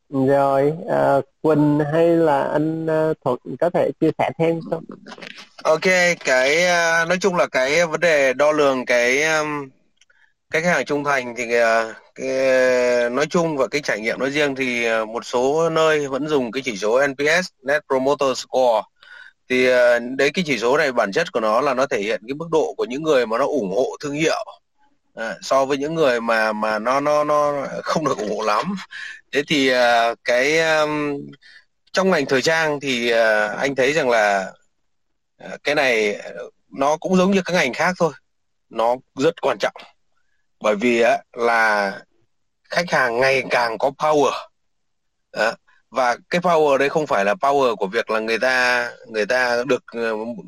Rồi, 0.09 0.73
à, 0.89 1.17
Quỳnh 1.41 1.79
hay 1.93 2.07
là 2.07 2.43
anh 2.43 2.85
uh, 2.85 3.17
Thuận 3.25 3.39
có 3.59 3.69
thể 3.69 3.91
chia 3.99 4.09
sẻ 4.17 4.29
thêm 4.39 4.59
không? 4.69 4.83
Ok, 5.63 5.81
cái 6.25 6.65
ờ, 6.65 7.05
nói 7.05 7.17
chung 7.21 7.35
là 7.35 7.47
cái 7.47 7.85
vấn 7.85 7.99
đề 7.99 8.33
đo 8.33 8.51
lường 8.51 8.85
cái 8.85 9.23
um, 9.23 9.69
cái 10.51 10.61
khách 10.61 10.69
hàng 10.69 10.85
trung 10.85 11.03
thành 11.03 11.33
thì 11.37 11.43
uh, 11.43 11.95
cái, 12.15 12.29
nói 13.09 13.25
chung 13.29 13.57
và 13.57 13.67
cái 13.67 13.81
trải 13.81 13.99
nghiệm 13.99 14.19
nói 14.19 14.29
riêng 14.29 14.55
thì 14.55 14.87
uh, 15.01 15.09
một 15.09 15.25
số 15.25 15.69
nơi 15.69 16.07
vẫn 16.07 16.27
dùng 16.27 16.51
cái 16.51 16.63
chỉ 16.65 16.77
số 16.77 17.07
NPS 17.07 17.47
Net 17.63 17.81
Promoter 17.87 18.37
Score. 18.37 18.81
Thì 19.49 19.67
uh, 19.67 20.01
đấy 20.17 20.31
cái 20.33 20.43
chỉ 20.47 20.57
số 20.59 20.77
này 20.77 20.91
bản 20.91 21.11
chất 21.11 21.31
của 21.31 21.39
nó 21.39 21.61
là 21.61 21.73
nó 21.73 21.85
thể 21.85 22.01
hiện 22.01 22.21
cái 22.27 22.33
mức 22.33 22.47
độ 22.51 22.73
của 22.77 22.85
những 22.85 23.03
người 23.03 23.25
mà 23.25 23.37
nó 23.37 23.45
ủng 23.45 23.71
hộ 23.75 23.85
thương 23.99 24.13
hiệu. 24.13 24.45
À, 25.15 25.35
so 25.41 25.65
với 25.65 25.77
những 25.77 25.95
người 25.95 26.21
mà 26.21 26.53
mà 26.53 26.79
nó 26.79 26.99
nó 26.99 27.23
nó 27.23 27.67
không 27.83 28.05
được 28.05 28.17
ủng 28.17 28.37
hộ 28.37 28.43
lắm 28.43 28.75
thế 29.31 29.43
thì 29.47 29.71
uh, 29.73 30.19
cái 30.23 30.59
um, 30.77 31.17
trong 31.93 32.09
ngành 32.09 32.25
thời 32.25 32.41
trang 32.41 32.79
thì 32.79 33.13
uh, 33.13 33.57
anh 33.57 33.75
thấy 33.75 33.93
rằng 33.93 34.09
là 34.09 34.51
uh, 35.45 35.63
cái 35.63 35.75
này 35.75 36.21
nó 36.77 36.97
cũng 36.97 37.15
giống 37.15 37.31
như 37.31 37.41
các 37.45 37.53
ngành 37.53 37.73
khác 37.73 37.95
thôi. 37.99 38.13
Nó 38.69 38.95
rất 39.15 39.41
quan 39.41 39.57
trọng. 39.59 39.73
Bởi 40.59 40.75
vì 40.75 41.03
uh, 41.03 41.07
là 41.37 41.99
khách 42.69 42.91
hàng 42.91 43.19
ngày 43.19 43.43
càng 43.49 43.77
có 43.77 43.91
power. 43.97 44.31
Uh, 45.37 45.55
và 45.89 46.17
cái 46.29 46.41
power 46.41 46.77
đấy 46.77 46.89
không 46.89 47.07
phải 47.07 47.25
là 47.25 47.33
power 47.33 47.75
của 47.75 47.87
việc 47.87 48.09
là 48.09 48.19
người 48.19 48.39
ta 48.39 48.89
người 49.07 49.25
ta 49.25 49.63
được 49.67 49.83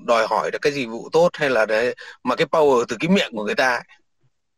đòi 0.06 0.28
hỏi 0.28 0.52
được 0.52 0.60
cái 0.62 0.72
dịch 0.72 0.88
vụ 0.88 1.10
tốt 1.12 1.30
hay 1.34 1.50
là 1.50 1.66
đấy 1.66 1.96
mà 2.24 2.36
cái 2.36 2.48
power 2.48 2.86
từ 2.88 2.98
cái 3.00 3.10
miệng 3.10 3.32
của 3.36 3.44
người 3.44 3.56
ta 3.56 3.72
ấy 3.72 3.82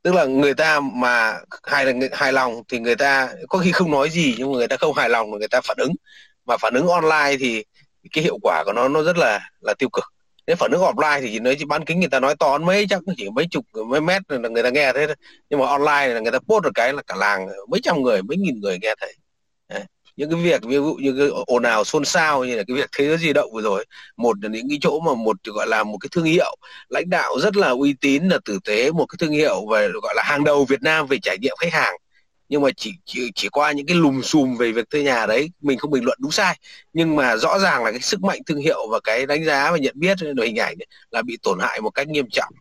tức 0.04 0.14
là 0.16 0.26
người 0.26 0.54
ta 0.54 0.80
mà 0.80 1.40
hài 1.64 1.86
hài 2.12 2.34
lòng 2.34 2.64
thì 2.70 2.80
người 2.80 2.96
ta, 2.96 3.30
có 3.50 3.60
khi 3.60 3.72
không 3.72 3.92
nói 3.92 4.10
gì 4.10 4.36
nhưng 4.38 4.52
mà 4.52 4.58
người 4.58 4.68
ta 4.68 4.78
không 4.78 4.94
hài 4.94 5.10
lòng 5.10 5.32
người 5.32 5.48
ta 5.48 5.62
phản 5.62 5.78
ứng. 5.78 5.92
Mà 6.46 6.58
phản 6.58 6.74
ứng 6.74 6.88
online 6.88 7.38
thì 7.40 7.64
cái 8.12 8.24
hiệu 8.24 8.38
quả 8.42 8.64
của 8.66 8.74
nó 8.74 8.88
nó 8.88 9.04
rất 9.04 9.18
là 9.18 9.50
là 9.62 9.74
tiêu 9.80 9.90
cực. 9.90 10.04
Nếu 10.48 10.56
phản 10.56 10.72
ứng 10.72 10.82
offline 10.82 11.22
thì 11.22 11.40
nói 11.40 11.56
chỉ 11.60 11.66
bán 11.66 11.86
kính 11.86 12.00
người 12.00 12.10
ta 12.10 12.20
nói 12.20 12.36
to 12.40 12.58
mấy, 12.58 12.86
chắc 12.90 13.02
chỉ 13.18 13.30
mấy 13.30 13.46
chục, 13.52 13.66
mấy 13.88 14.02
mét 14.02 14.22
là 14.28 14.50
người 14.50 14.64
ta 14.64 14.70
nghe 14.70 14.94
thế 14.94 15.08
thôi. 15.08 15.16
Nhưng 15.50 15.60
mà 15.60 15.66
online 15.68 16.08
là 16.08 16.20
người 16.20 16.32
ta 16.32 16.40
post 16.40 16.64
được 16.64 16.72
cái 16.76 16.94
là 16.94 17.02
cả 17.08 17.16
làng, 17.16 17.48
mấy 17.70 17.80
trăm 17.84 18.02
người, 18.02 18.22
mấy 18.24 18.38
nghìn 18.38 18.60
người 18.60 18.78
nghe 18.82 18.96
thấy 19.02 19.14
những 20.16 20.30
cái 20.32 20.42
việc, 20.42 20.64
ví 20.64 20.76
dụ 20.76 20.98
như 21.00 21.16
cái 21.18 21.28
ồn 21.46 21.64
ào 21.64 21.84
xôn 21.84 22.06
xao 22.06 22.46
như 22.46 22.56
là 22.56 22.64
cái 22.68 22.78
việc 22.78 22.90
thế 22.98 23.06
giới 23.08 23.18
di 23.18 23.34
động 23.34 23.52
vừa 23.54 23.62
rồi 23.62 23.86
một 24.18 24.44
là 24.44 24.50
những 24.50 24.70
cái 24.70 24.78
chỗ 24.82 25.00
mà 25.00 25.14
một 25.14 25.38
gọi 25.44 25.68
là 25.68 25.84
một 25.84 25.98
cái 26.02 26.10
thương 26.12 26.24
hiệu. 26.24 26.56
Lãnh 26.90 27.10
đạo 27.10 27.40
rất 27.40 27.56
là 27.58 27.70
uy 27.70 27.94
tín, 28.02 28.28
là 28.30 28.40
tử 28.46 28.60
tế, 28.66 28.92
một 28.92 29.06
cái 29.06 29.18
thương 29.20 29.32
hiệu 29.32 29.68
về 29.72 29.90
gọi 30.04 30.14
là 30.16 30.24
hàng 30.26 30.44
đầu 30.44 30.66
Việt 30.66 30.82
Nam 30.82 31.08
về 31.08 31.18
trải 31.22 31.38
nghiệm 31.42 31.56
khách 31.60 31.74
hàng. 31.74 31.94
Nhưng 32.50 32.62
mà 32.62 32.70
chỉ 32.78 32.92
chỉ 33.06 33.32
chỉ 33.36 33.50
qua 33.50 33.72
những 33.72 33.86
cái 33.86 33.98
lùm 33.98 34.22
xùm 34.22 34.58
về 34.58 34.72
việc 34.72 34.90
thuê 34.90 35.04
nhà 35.04 35.26
đấy, 35.26 35.50
mình 35.62 35.78
không 35.78 35.92
bình 35.92 36.04
luận 36.04 36.18
đúng 36.22 36.32
sai. 36.32 36.60
Nhưng 36.94 37.16
mà 37.16 37.38
rõ 37.38 37.60
ràng 37.60 37.84
là 37.84 37.92
cái 37.92 38.00
sức 38.00 38.24
mạnh 38.24 38.42
thương 38.46 38.58
hiệu 38.58 38.88
và 38.92 39.00
cái 39.04 39.26
đánh 39.26 39.46
giá 39.46 39.72
và 39.72 39.78
nhận 39.78 39.94
biết 40.00 40.18
về 40.38 40.46
hình 40.46 40.60
ảnh 40.60 40.76
là 41.12 41.22
bị 41.22 41.38
tổn 41.44 41.60
hại 41.62 41.82
một 41.82 41.90
cách 41.90 42.08
nghiêm 42.08 42.30
trọng 42.32 42.54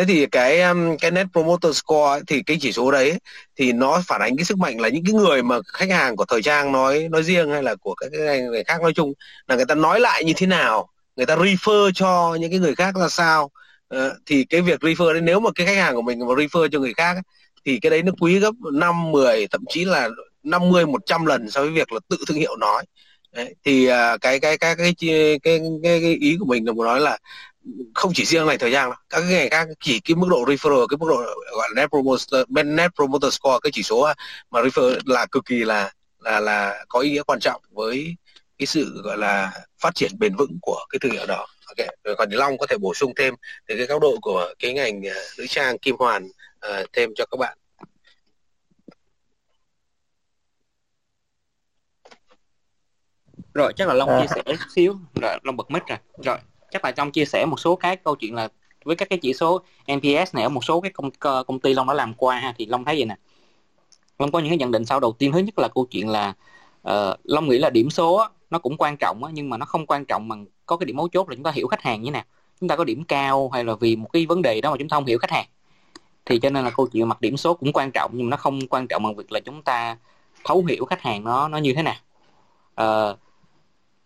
thế 0.00 0.06
thì 0.06 0.26
cái 0.26 0.60
um, 0.60 0.96
cái 0.96 1.10
net 1.10 1.26
promoter 1.32 1.76
score 1.76 2.10
ấy, 2.10 2.20
thì 2.26 2.42
cái 2.42 2.56
chỉ 2.60 2.72
số 2.72 2.90
đấy 2.90 3.18
thì 3.56 3.72
nó 3.72 4.02
phản 4.06 4.20
ánh 4.20 4.36
cái 4.36 4.44
sức 4.44 4.58
mạnh 4.58 4.80
là 4.80 4.88
những 4.88 5.04
cái 5.04 5.14
người 5.14 5.42
mà 5.42 5.58
khách 5.66 5.90
hàng 5.90 6.16
của 6.16 6.24
thời 6.24 6.42
trang 6.42 6.72
nói 6.72 7.08
nói 7.10 7.22
riêng 7.22 7.50
hay 7.50 7.62
là 7.62 7.74
của 7.74 7.94
các 7.94 8.10
cái 8.26 8.40
người 8.42 8.64
khác 8.64 8.82
nói 8.82 8.92
chung 8.94 9.12
là 9.48 9.56
người 9.56 9.64
ta 9.64 9.74
nói 9.74 10.00
lại 10.00 10.24
như 10.24 10.32
thế 10.36 10.46
nào 10.46 10.88
người 11.16 11.26
ta 11.26 11.36
refer 11.36 11.90
cho 11.94 12.36
những 12.40 12.50
cái 12.50 12.60
người 12.60 12.74
khác 12.74 12.94
ra 12.96 13.08
sao. 13.08 13.50
Uh, 13.94 14.12
thì 14.26 14.44
cái 14.44 14.60
việc 14.60 14.80
refer 14.80 15.12
đấy 15.12 15.22
nếu 15.22 15.40
mà 15.40 15.50
cái 15.54 15.66
khách 15.66 15.76
hàng 15.76 15.94
của 15.94 16.02
mình 16.02 16.18
mà 16.18 16.26
refer 16.26 16.68
cho 16.68 16.78
người 16.78 16.94
khác 16.94 17.12
ấy, 17.12 17.22
thì 17.64 17.78
cái 17.80 17.90
đấy 17.90 18.02
nó 18.02 18.12
quý 18.20 18.38
gấp 18.38 18.54
5, 18.72 19.10
10 19.12 19.46
thậm 19.46 19.64
chí 19.68 19.84
là 19.84 20.08
50 20.42 20.86
100 20.86 21.26
lần 21.26 21.50
so 21.50 21.60
với 21.60 21.70
việc 21.70 21.92
là 21.92 22.00
tự 22.08 22.16
thương 22.28 22.38
hiệu 22.38 22.56
nói. 22.56 22.84
Đấy, 23.32 23.54
thì 23.64 23.88
uh, 23.88 24.20
cái 24.20 24.40
cái 24.40 24.58
cái 24.58 24.76
cái 24.76 24.94
cái 24.98 25.38
cái 25.42 25.60
cái 25.82 26.14
ý 26.20 26.36
của 26.40 26.46
mình 26.46 26.66
là 26.66 26.72
muốn 26.72 26.86
nói 26.86 27.00
là 27.00 27.18
không 27.94 28.12
chỉ 28.14 28.24
riêng 28.24 28.46
ngành 28.46 28.58
thời 28.58 28.72
trang 28.72 28.90
đâu 28.90 28.98
các 29.10 29.20
cái 29.20 29.30
ngành 29.30 29.50
khác 29.50 29.68
chỉ 29.80 30.00
cái 30.00 30.14
mức 30.14 30.26
độ 30.30 30.44
referral 30.44 30.86
cái 30.86 30.96
mức 30.96 31.06
độ 31.08 31.16
gọi 31.52 31.68
là 31.74 31.82
net 31.82 31.88
promoter 31.88 32.66
net 32.66 32.90
promoter 32.94 33.34
score 33.34 33.58
cái 33.62 33.70
chỉ 33.72 33.82
số 33.82 34.08
mà 34.50 34.60
refer 34.60 34.98
là 35.04 35.26
cực 35.26 35.44
kỳ 35.44 35.64
là 35.64 35.92
là 36.18 36.40
là 36.40 36.84
có 36.88 37.00
ý 37.00 37.10
nghĩa 37.10 37.22
quan 37.22 37.40
trọng 37.40 37.62
với 37.70 38.16
cái 38.58 38.66
sự 38.66 39.02
gọi 39.04 39.18
là 39.18 39.52
phát 39.78 39.94
triển 39.94 40.10
bền 40.18 40.36
vững 40.36 40.58
của 40.62 40.86
cái 40.90 40.98
thương 40.98 41.12
hiệu 41.12 41.26
đó. 41.26 41.46
Ok 41.66 41.86
rồi 42.04 42.16
còn 42.16 42.30
long 42.30 42.58
có 42.58 42.66
thể 42.66 42.78
bổ 42.78 42.94
sung 42.94 43.12
thêm 43.16 43.34
từ 43.66 43.76
cái 43.76 43.86
góc 43.86 44.02
độ 44.02 44.16
của 44.22 44.54
cái 44.58 44.72
ngành 44.72 44.98
uh, 45.00 45.38
nữ 45.38 45.46
trang 45.48 45.78
kim 45.78 45.96
hoàn 45.98 46.26
uh, 46.26 46.86
thêm 46.92 47.10
cho 47.16 47.26
các 47.26 47.36
bạn. 47.36 47.58
Rồi 53.54 53.72
chắc 53.76 53.88
là 53.88 53.94
long 53.94 54.08
à. 54.08 54.20
chia 54.20 54.26
sẻ 54.34 54.42
chút 54.46 54.70
xíu. 54.74 54.96
Rồi 55.22 55.38
long 55.42 55.56
bật 55.56 55.70
mic 55.70 55.82
rồi. 55.86 55.98
Rồi 56.24 56.38
chắc 56.70 56.84
là 56.84 56.92
trong 56.92 57.10
chia 57.10 57.24
sẻ 57.24 57.46
một 57.46 57.60
số 57.60 57.76
cái 57.76 57.96
câu 57.96 58.14
chuyện 58.14 58.34
là 58.34 58.48
với 58.84 58.96
các 58.96 59.08
cái 59.08 59.18
chỉ 59.22 59.34
số 59.34 59.60
NPS 59.92 60.34
này 60.34 60.42
ở 60.42 60.48
một 60.48 60.64
số 60.64 60.80
cái 60.80 60.90
công 60.90 61.10
công 61.46 61.60
ty 61.60 61.74
Long 61.74 61.86
đã 61.86 61.94
làm 61.94 62.14
qua 62.14 62.54
thì 62.58 62.66
Long 62.66 62.84
thấy 62.84 62.96
vậy 62.96 63.04
nè. 63.04 63.16
Long 64.18 64.32
có 64.32 64.38
những 64.38 64.48
cái 64.48 64.58
nhận 64.58 64.70
định 64.70 64.84
sau 64.84 65.00
đầu 65.00 65.12
tiên. 65.12 65.32
Thứ 65.32 65.38
nhất 65.38 65.58
là 65.58 65.68
câu 65.68 65.86
chuyện 65.90 66.08
là 66.08 66.34
uh, 66.88 67.16
Long 67.24 67.48
nghĩ 67.48 67.58
là 67.58 67.70
điểm 67.70 67.90
số 67.90 68.26
nó 68.50 68.58
cũng 68.58 68.76
quan 68.76 68.96
trọng 68.96 69.22
nhưng 69.32 69.50
mà 69.50 69.56
nó 69.56 69.66
không 69.66 69.86
quan 69.86 70.04
trọng 70.04 70.28
bằng 70.28 70.46
có 70.66 70.76
cái 70.76 70.84
điểm 70.86 70.96
mấu 70.96 71.08
chốt 71.08 71.28
là 71.28 71.34
chúng 71.34 71.44
ta 71.44 71.50
hiểu 71.50 71.68
khách 71.68 71.82
hàng 71.82 72.02
như 72.02 72.06
thế 72.06 72.10
nào. 72.10 72.24
Chúng 72.60 72.68
ta 72.68 72.76
có 72.76 72.84
điểm 72.84 73.04
cao 73.04 73.48
hay 73.48 73.64
là 73.64 73.74
vì 73.74 73.96
một 73.96 74.08
cái 74.12 74.26
vấn 74.26 74.42
đề 74.42 74.60
đó 74.60 74.70
mà 74.70 74.76
chúng 74.78 74.88
ta 74.88 74.96
không 74.96 75.06
hiểu 75.06 75.18
khách 75.18 75.30
hàng. 75.30 75.46
Thì 76.24 76.38
cho 76.38 76.50
nên 76.50 76.64
là 76.64 76.70
câu 76.70 76.86
chuyện 76.86 77.08
mặt 77.08 77.20
điểm 77.20 77.36
số 77.36 77.54
cũng 77.54 77.72
quan 77.72 77.90
trọng 77.90 78.10
nhưng 78.14 78.26
mà 78.26 78.30
nó 78.30 78.36
không 78.36 78.60
quan 78.70 78.86
trọng 78.86 79.02
bằng 79.02 79.16
việc 79.16 79.32
là 79.32 79.40
chúng 79.40 79.62
ta 79.62 79.96
thấu 80.44 80.64
hiểu 80.68 80.84
khách 80.84 81.02
hàng 81.02 81.24
nó 81.24 81.48
nó 81.48 81.58
như 81.58 81.74
thế 81.74 81.82
nào. 81.82 81.96
Uh, 82.80 83.18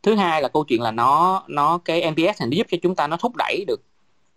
thứ 0.05 0.15
hai 0.15 0.43
là 0.43 0.49
câu 0.49 0.65
chuyện 0.65 0.83
là 0.83 0.91
nó 0.91 1.43
nó 1.49 1.79
cái 1.85 2.11
NPS 2.11 2.41
thì 2.41 2.47
nó 2.47 2.57
giúp 2.57 2.67
cho 2.71 2.79
chúng 2.83 2.95
ta 2.97 3.07
nó 3.07 3.17
thúc 3.17 3.37
đẩy 3.37 3.65
được 3.67 3.81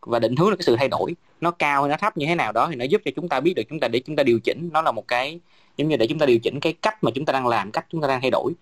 và 0.01 0.19
định 0.19 0.35
hướng 0.35 0.49
được 0.49 0.55
cái 0.55 0.63
sự 0.63 0.75
thay 0.75 0.87
đổi 0.87 1.15
nó 1.41 1.51
cao 1.51 1.81
hay 1.83 1.89
nó 1.89 1.97
thấp 1.97 2.17
như 2.17 2.25
thế 2.25 2.35
nào 2.35 2.51
đó 2.51 2.67
thì 2.69 2.75
nó 2.75 2.85
giúp 2.85 3.01
cho 3.05 3.11
chúng 3.15 3.29
ta 3.29 3.39
biết 3.39 3.53
được 3.53 3.63
chúng 3.69 3.79
ta 3.79 3.87
để 3.87 3.99
chúng 3.99 4.15
ta 4.15 4.23
điều 4.23 4.39
chỉnh 4.39 4.69
nó 4.73 4.81
là 4.81 4.91
một 4.91 5.07
cái 5.07 5.39
giống 5.77 5.87
như 5.87 5.97
để 5.97 6.07
chúng 6.07 6.19
ta 6.19 6.25
điều 6.25 6.39
chỉnh 6.39 6.59
cái 6.59 6.73
cách 6.73 7.03
mà 7.03 7.11
chúng 7.15 7.25
ta 7.25 7.33
đang 7.33 7.47
làm 7.47 7.71
cách 7.71 7.85
chúng 7.89 8.01
ta 8.01 8.07
đang 8.07 8.21
thay 8.21 8.31
đổi 8.31 8.53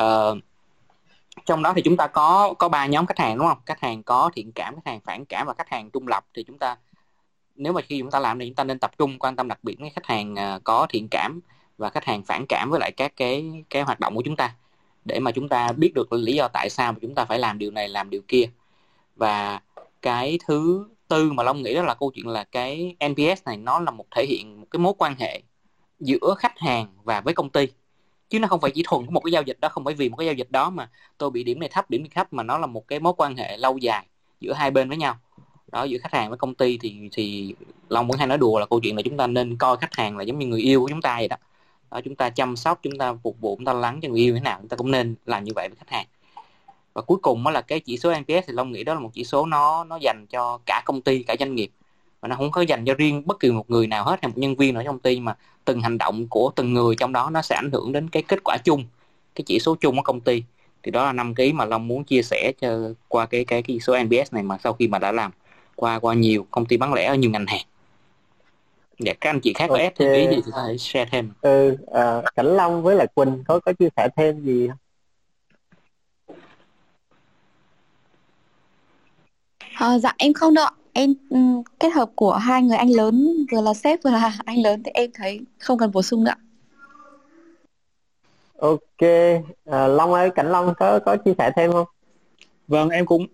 uh, 0.00 0.38
trong 1.46 1.62
đó 1.62 1.72
thì 1.76 1.82
chúng 1.82 1.96
ta 1.96 2.06
có 2.06 2.54
có 2.58 2.68
ba 2.68 2.86
nhóm 2.86 3.06
khách 3.06 3.18
hàng 3.18 3.38
đúng 3.38 3.48
không 3.48 3.58
khách 3.66 3.80
hàng 3.80 4.02
có 4.02 4.30
thiện 4.34 4.52
cảm 4.52 4.74
khách 4.74 4.86
hàng 4.90 5.00
phản 5.00 5.24
cảm 5.24 5.46
và 5.46 5.54
khách 5.58 5.68
hàng 5.68 5.90
trung 5.90 6.08
lập 6.08 6.24
thì 6.34 6.44
chúng 6.44 6.58
ta 6.58 6.76
nếu 7.54 7.72
mà 7.72 7.80
khi 7.82 7.98
chúng 7.98 8.10
ta 8.10 8.18
làm 8.18 8.38
thì 8.38 8.46
chúng 8.46 8.54
ta 8.54 8.64
nên 8.64 8.78
tập 8.78 8.90
trung 8.98 9.18
quan 9.18 9.36
tâm 9.36 9.48
đặc 9.48 9.58
biệt 9.62 9.76
với 9.80 9.90
khách 9.90 10.06
hàng 10.06 10.34
có 10.64 10.86
thiện 10.90 11.08
cảm 11.10 11.40
và 11.78 11.90
khách 11.90 12.04
hàng 12.04 12.22
phản 12.22 12.44
cảm 12.48 12.70
với 12.70 12.80
lại 12.80 12.92
các 12.92 13.12
cái 13.16 13.64
cái 13.70 13.82
hoạt 13.82 14.00
động 14.00 14.14
của 14.14 14.22
chúng 14.24 14.36
ta 14.36 14.54
để 15.04 15.20
mà 15.20 15.30
chúng 15.30 15.48
ta 15.48 15.72
biết 15.72 15.94
được 15.94 16.12
lý 16.12 16.34
do 16.34 16.48
tại 16.48 16.70
sao 16.70 16.92
mà 16.92 16.98
chúng 17.02 17.14
ta 17.14 17.24
phải 17.24 17.38
làm 17.38 17.58
điều 17.58 17.70
này 17.70 17.88
làm 17.88 18.10
điều 18.10 18.22
kia. 18.28 18.44
Và 19.16 19.60
cái 20.02 20.38
thứ 20.46 20.88
tư 21.08 21.32
mà 21.32 21.42
long 21.42 21.62
nghĩ 21.62 21.74
đó 21.74 21.82
là 21.82 21.94
câu 21.94 22.10
chuyện 22.14 22.26
là 22.26 22.44
cái 22.44 22.96
nps 23.08 23.44
này 23.44 23.56
nó 23.56 23.80
là 23.80 23.90
một 23.90 24.04
thể 24.10 24.26
hiện 24.26 24.60
một 24.60 24.66
cái 24.70 24.78
mối 24.78 24.92
quan 24.98 25.14
hệ 25.18 25.42
giữa 26.00 26.34
khách 26.38 26.58
hàng 26.58 26.86
và 27.04 27.20
với 27.20 27.34
công 27.34 27.50
ty. 27.50 27.66
Chứ 28.28 28.38
nó 28.38 28.48
không 28.48 28.60
phải 28.60 28.70
chỉ 28.70 28.82
thuần 28.86 29.06
một 29.10 29.20
cái 29.20 29.32
giao 29.32 29.42
dịch 29.42 29.60
đó 29.60 29.68
không 29.68 29.84
phải 29.84 29.94
vì 29.94 30.08
một 30.08 30.16
cái 30.16 30.26
giao 30.26 30.34
dịch 30.34 30.50
đó 30.50 30.70
mà 30.70 30.90
tôi 31.18 31.30
bị 31.30 31.44
điểm 31.44 31.60
này 31.60 31.68
thấp 31.68 31.90
điểm 31.90 32.02
này 32.02 32.10
thấp 32.14 32.32
mà 32.32 32.42
nó 32.42 32.58
là 32.58 32.66
một 32.66 32.88
cái 32.88 33.00
mối 33.00 33.12
quan 33.16 33.36
hệ 33.36 33.56
lâu 33.56 33.78
dài 33.78 34.06
giữa 34.40 34.52
hai 34.52 34.70
bên 34.70 34.88
với 34.88 34.98
nhau. 34.98 35.16
Đó 35.72 35.82
giữa 35.84 35.98
khách 35.98 36.12
hàng 36.12 36.28
với 36.28 36.38
công 36.38 36.54
ty 36.54 36.78
thì 36.78 37.08
thì 37.12 37.54
long 37.88 38.08
vẫn 38.08 38.18
hay 38.18 38.26
nói 38.26 38.38
đùa 38.38 38.58
là 38.58 38.66
câu 38.66 38.80
chuyện 38.80 38.96
là 38.96 39.02
chúng 39.02 39.16
ta 39.16 39.26
nên 39.26 39.56
coi 39.56 39.76
khách 39.76 39.94
hàng 39.94 40.16
là 40.16 40.22
giống 40.24 40.38
như 40.38 40.46
người 40.46 40.60
yêu 40.60 40.80
của 40.80 40.88
chúng 40.88 41.02
ta 41.02 41.16
vậy 41.18 41.28
đó 41.28 41.36
đó, 41.36 41.36
Ờ, 41.88 42.00
chúng 42.04 42.14
ta 42.14 42.30
chăm 42.30 42.56
sóc, 42.56 42.78
chúng 42.82 42.98
ta 42.98 43.14
phục 43.22 43.40
vụ, 43.40 43.56
chúng 43.56 43.64
ta 43.64 43.72
lắng 43.72 44.00
cho 44.02 44.08
người 44.08 44.20
yêu 44.20 44.34
thế 44.34 44.40
nào, 44.40 44.58
chúng 44.60 44.68
ta 44.68 44.76
cũng 44.76 44.90
nên 44.90 45.14
làm 45.26 45.44
như 45.44 45.52
vậy 45.54 45.68
với 45.68 45.76
khách 45.76 45.90
hàng. 45.90 46.06
Và 46.94 47.02
cuối 47.02 47.18
cùng 47.22 47.44
đó 47.44 47.50
là 47.50 47.60
cái 47.60 47.80
chỉ 47.80 47.98
số 47.98 48.10
NPS 48.10 48.46
thì 48.46 48.52
Long 48.52 48.72
nghĩ 48.72 48.84
đó 48.84 48.94
là 48.94 49.00
một 49.00 49.10
chỉ 49.12 49.24
số 49.24 49.46
nó 49.46 49.84
nó 49.84 49.98
dành 50.02 50.26
cho 50.30 50.58
cả 50.66 50.82
công 50.84 51.00
ty, 51.00 51.22
cả 51.22 51.36
doanh 51.38 51.54
nghiệp. 51.54 51.70
Và 52.20 52.28
nó 52.28 52.36
không 52.36 52.50
có 52.50 52.62
dành 52.62 52.84
cho 52.84 52.94
riêng 52.94 53.22
bất 53.26 53.40
kỳ 53.40 53.50
một 53.50 53.70
người 53.70 53.86
nào 53.86 54.04
hết, 54.04 54.18
hay 54.22 54.28
một 54.28 54.38
nhân 54.38 54.56
viên 54.56 54.74
ở 54.74 54.82
trong 54.84 54.94
công 54.94 55.02
ty, 55.02 55.20
mà 55.20 55.36
từng 55.64 55.80
hành 55.80 55.98
động 55.98 56.28
của 56.28 56.52
từng 56.56 56.72
người 56.72 56.96
trong 56.96 57.12
đó 57.12 57.30
nó 57.30 57.42
sẽ 57.42 57.56
ảnh 57.56 57.70
hưởng 57.72 57.92
đến 57.92 58.08
cái 58.08 58.22
kết 58.22 58.38
quả 58.44 58.56
chung, 58.64 58.84
cái 59.34 59.44
chỉ 59.46 59.58
số 59.58 59.74
chung 59.74 59.96
của 59.96 60.02
công 60.02 60.20
ty. 60.20 60.42
Thì 60.82 60.90
đó 60.90 61.04
là 61.04 61.12
năm 61.12 61.34
cái 61.34 61.52
mà 61.52 61.64
Long 61.64 61.88
muốn 61.88 62.04
chia 62.04 62.22
sẻ 62.22 62.52
cho, 62.60 62.78
qua 63.08 63.26
cái 63.26 63.44
cái 63.44 63.62
cái 63.62 63.80
số 63.80 63.94
NPS 63.94 64.32
này 64.32 64.42
mà 64.42 64.58
sau 64.64 64.72
khi 64.72 64.88
mà 64.88 64.98
đã 64.98 65.12
làm 65.12 65.30
qua 65.76 65.98
qua 65.98 66.14
nhiều 66.14 66.46
công 66.50 66.66
ty 66.66 66.76
bán 66.76 66.94
lẻ 66.94 67.04
ở 67.04 67.14
nhiều 67.14 67.30
ngành 67.30 67.46
hàng 67.46 67.66
dạ 69.04 69.12
các 69.20 69.30
anh 69.30 69.40
chị 69.40 69.52
khác 69.52 69.66
có 69.68 69.74
okay. 69.74 69.92
thêm 69.96 70.12
ý 70.12 70.36
gì 70.36 70.42
thì 70.46 70.52
có 70.54 70.64
thể 70.68 70.78
share 70.78 71.08
thêm. 71.12 71.32
Ừ 71.40 71.76
à, 71.92 72.22
cảnh 72.34 72.56
long 72.56 72.82
với 72.82 72.96
lại 72.96 73.06
quỳnh 73.14 73.44
có 73.46 73.60
có 73.60 73.72
chia 73.72 73.88
sẻ 73.96 74.08
thêm 74.16 74.40
gì 74.44 74.68
không? 74.68 74.78
À, 79.74 79.98
dạ 79.98 80.14
em 80.18 80.32
không 80.32 80.54
đâu 80.54 80.68
em 80.92 81.14
um, 81.30 81.62
kết 81.80 81.88
hợp 81.88 82.10
của 82.14 82.32
hai 82.34 82.62
người 82.62 82.76
anh 82.76 82.90
lớn 82.90 83.28
vừa 83.52 83.60
là 83.60 83.74
sếp 83.74 83.98
vừa 84.04 84.10
là 84.10 84.38
anh 84.44 84.62
lớn 84.62 84.82
thì 84.84 84.90
em 84.94 85.10
thấy 85.14 85.40
không 85.58 85.78
cần 85.78 85.90
bổ 85.92 86.02
sung 86.02 86.24
nữa 86.24 86.34
ok 88.58 89.08
à, 89.64 89.86
long 89.88 90.12
ơi 90.12 90.30
cảnh 90.30 90.50
long 90.50 90.74
có 90.76 90.98
có 90.98 91.16
chia 91.16 91.32
sẻ 91.38 91.50
thêm 91.56 91.72
không? 91.72 91.86
Vâng 92.68 92.88
em 92.88 93.06
cũng 93.06 93.26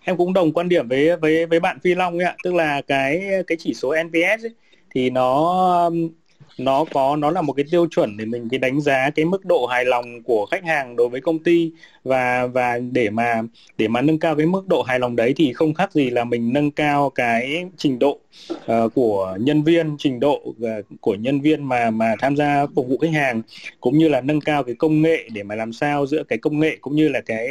em 0.00 0.16
cũng 0.16 0.32
đồng 0.32 0.52
quan 0.52 0.68
điểm 0.68 0.88
với 0.88 1.16
với 1.16 1.46
với 1.46 1.60
bạn 1.60 1.78
Phi 1.80 1.94
Long 1.94 2.18
ấy 2.18 2.24
ạ, 2.26 2.36
tức 2.42 2.54
là 2.54 2.82
cái 2.82 3.30
cái 3.46 3.56
chỉ 3.60 3.74
số 3.74 3.90
NPS 3.90 4.42
ấy, 4.44 4.54
thì 4.90 5.10
nó 5.10 5.90
nó 6.58 6.84
có 6.92 7.16
nó 7.16 7.30
là 7.30 7.42
một 7.42 7.52
cái 7.52 7.64
tiêu 7.70 7.86
chuẩn 7.90 8.16
để 8.16 8.24
mình 8.24 8.48
cái 8.50 8.58
đánh 8.58 8.80
giá 8.80 9.10
cái 9.10 9.24
mức 9.24 9.44
độ 9.44 9.66
hài 9.66 9.84
lòng 9.84 10.22
của 10.22 10.46
khách 10.50 10.64
hàng 10.64 10.96
đối 10.96 11.08
với 11.08 11.20
công 11.20 11.38
ty. 11.38 11.70
Và 12.04 12.46
và 12.46 12.78
để 12.92 13.10
mà 13.10 13.42
để 13.78 13.88
mà 13.88 14.00
nâng 14.00 14.18
cao 14.18 14.36
cái 14.36 14.46
mức 14.46 14.68
độ 14.68 14.82
hài 14.82 14.98
lòng 14.98 15.16
đấy 15.16 15.32
thì 15.36 15.52
không 15.52 15.74
khác 15.74 15.92
gì 15.92 16.10
là 16.10 16.24
mình 16.24 16.52
nâng 16.52 16.70
cao 16.70 17.10
cái 17.10 17.64
trình 17.76 17.98
độ 17.98 18.18
uh, 18.52 18.94
của 18.94 19.36
nhân 19.40 19.62
viên 19.62 19.96
trình 19.98 20.20
độ 20.20 20.42
uh, 20.48 20.86
của 21.00 21.14
nhân 21.14 21.40
viên 21.40 21.64
mà 21.64 21.90
mà 21.90 22.14
tham 22.20 22.36
gia 22.36 22.66
phục 22.74 22.88
vụ 22.88 22.98
khách 22.98 23.12
hàng 23.12 23.42
cũng 23.80 23.98
như 23.98 24.08
là 24.08 24.20
nâng 24.20 24.40
cao 24.40 24.64
cái 24.64 24.74
công 24.74 25.02
nghệ 25.02 25.28
để 25.32 25.42
mà 25.42 25.54
làm 25.54 25.72
sao 25.72 26.06
giữa 26.06 26.22
cái 26.28 26.38
công 26.38 26.60
nghệ 26.60 26.76
cũng 26.80 26.96
như 26.96 27.08
là 27.08 27.20
cái 27.20 27.48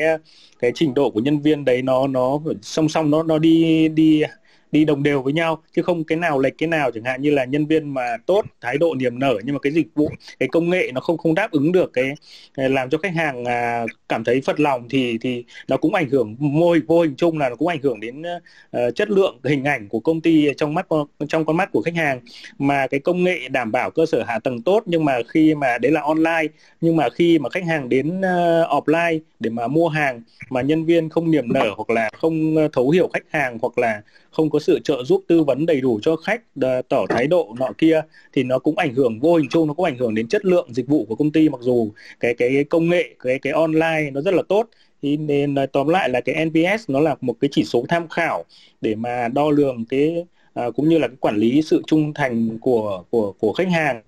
cái 0.59 0.71
trình 0.75 0.93
độ 0.93 1.09
của 1.09 1.19
nhân 1.19 1.39
viên 1.41 1.65
đấy 1.65 1.81
nó 1.81 2.07
nó 2.07 2.39
song 2.61 2.89
song 2.89 3.11
nó 3.11 3.23
nó 3.23 3.37
đi 3.37 3.87
đi 3.87 4.23
đi 4.71 4.85
đồng 4.85 5.03
đều 5.03 5.21
với 5.21 5.33
nhau 5.33 5.63
chứ 5.75 5.81
không 5.81 6.03
cái 6.03 6.17
nào 6.17 6.39
lệch 6.39 6.57
cái 6.57 6.67
nào 6.67 6.91
chẳng 6.91 7.03
hạn 7.03 7.21
như 7.21 7.31
là 7.31 7.45
nhân 7.45 7.65
viên 7.65 7.93
mà 7.93 8.17
tốt 8.25 8.45
thái 8.61 8.77
độ 8.77 8.95
niềm 8.95 9.19
nở 9.19 9.33
nhưng 9.43 9.55
mà 9.55 9.59
cái 9.59 9.73
dịch 9.73 9.87
vụ 9.95 10.09
cái 10.39 10.49
công 10.49 10.69
nghệ 10.69 10.91
nó 10.93 11.01
không 11.01 11.17
không 11.17 11.35
đáp 11.35 11.51
ứng 11.51 11.71
được 11.71 11.93
cái 11.93 12.13
làm 12.55 12.89
cho 12.89 12.97
khách 12.97 13.15
hàng 13.15 13.45
à, 13.45 13.85
cảm 14.09 14.23
thấy 14.23 14.41
phật 14.41 14.59
lòng 14.59 14.89
thì 14.89 15.17
thì 15.21 15.43
nó 15.67 15.77
cũng 15.77 15.93
ảnh 15.93 16.09
hưởng 16.09 16.35
mô 16.39 16.71
hình 16.71 16.85
vô 16.87 17.01
hình 17.01 17.15
chung 17.17 17.37
là 17.37 17.49
nó 17.49 17.55
cũng 17.55 17.67
ảnh 17.67 17.81
hưởng 17.81 17.99
đến 17.99 18.21
uh, 18.21 18.95
chất 18.95 19.09
lượng 19.09 19.39
hình 19.43 19.63
ảnh 19.63 19.87
của 19.89 19.99
công 19.99 20.21
ty 20.21 20.47
trong 20.57 20.73
mắt 20.73 20.87
trong 21.29 21.45
con 21.45 21.57
mắt 21.57 21.69
của 21.71 21.81
khách 21.81 21.95
hàng. 21.95 22.19
Mà 22.59 22.87
cái 22.87 22.99
công 22.99 23.23
nghệ 23.23 23.47
đảm 23.49 23.71
bảo 23.71 23.91
cơ 23.91 24.05
sở 24.05 24.23
hạ 24.23 24.39
tầng 24.39 24.61
tốt 24.61 24.83
nhưng 24.85 25.05
mà 25.05 25.19
khi 25.27 25.55
mà 25.55 25.77
đấy 25.77 25.91
là 25.91 26.01
online 26.01 26.43
nhưng 26.81 26.95
mà 26.95 27.09
khi 27.09 27.39
mà 27.39 27.49
khách 27.49 27.65
hàng 27.65 27.89
đến 27.89 28.17
uh, 28.17 28.69
offline 28.69 29.19
để 29.39 29.49
mà 29.49 29.67
mua 29.67 29.87
hàng 29.87 30.21
mà 30.49 30.61
nhân 30.61 30.85
viên 30.85 31.09
không 31.09 31.31
niềm 31.31 31.53
nở 31.53 31.73
hoặc 31.77 31.89
là 31.89 32.09
không 32.13 32.55
ờ, 32.57 32.67
thấu 32.73 32.89
hiểu 32.89 33.09
khách 33.13 33.23
hàng 33.29 33.57
hoặc 33.61 33.77
là 33.77 34.01
không 34.31 34.49
có 34.49 34.59
sự 34.59 34.79
trợ 34.83 35.03
giúp 35.03 35.23
tư 35.27 35.43
vấn 35.43 35.65
đầy 35.65 35.81
đủ 35.81 35.99
cho 36.01 36.15
khách 36.15 36.41
tỏ 36.89 37.05
thái 37.09 37.27
độ 37.27 37.55
nọ 37.59 37.67
kia 37.77 38.01
thì 38.33 38.43
nó 38.43 38.59
cũng 38.59 38.77
ảnh 38.77 38.93
hưởng 38.93 39.19
vô 39.19 39.35
hình 39.35 39.49
chung 39.49 39.67
nó 39.67 39.73
cũng 39.73 39.85
ảnh 39.85 39.97
hưởng 39.97 40.15
đến 40.15 40.27
chất 40.27 40.45
lượng 40.45 40.73
dịch 40.73 40.87
vụ 40.87 41.05
của 41.05 41.15
công 41.15 41.31
ty 41.31 41.49
mặc 41.49 41.61
dù 41.61 41.91
cái 42.19 42.33
cái, 42.35 42.49
cái 42.53 42.63
công 42.63 42.89
nghệ 42.89 43.15
cái 43.19 43.39
cái 43.39 43.53
online 43.53 44.11
nó 44.13 44.21
rất 44.21 44.33
là 44.33 44.43
tốt. 44.49 44.69
Thì 45.01 45.17
nên 45.17 45.55
à, 45.55 45.65
tóm 45.65 45.87
lại 45.87 46.09
là 46.09 46.21
cái 46.21 46.35
NPS 46.35 46.89
nó 46.89 46.99
là 46.99 47.15
một 47.21 47.35
cái 47.39 47.49
chỉ 47.51 47.63
số 47.63 47.85
tham 47.89 48.07
khảo 48.07 48.45
để 48.81 48.95
mà 48.95 49.27
đo 49.27 49.49
lường 49.49 49.85
cái 49.89 50.25
à, 50.53 50.69
cũng 50.75 50.89
như 50.89 50.97
là 50.97 51.07
cái 51.07 51.17
quản 51.19 51.35
lý 51.37 51.61
sự 51.61 51.81
trung 51.87 52.13
thành 52.13 52.57
của 52.61 53.03
của 53.09 53.31
của 53.39 53.53
khách 53.53 53.69
hàng. 53.69 54.01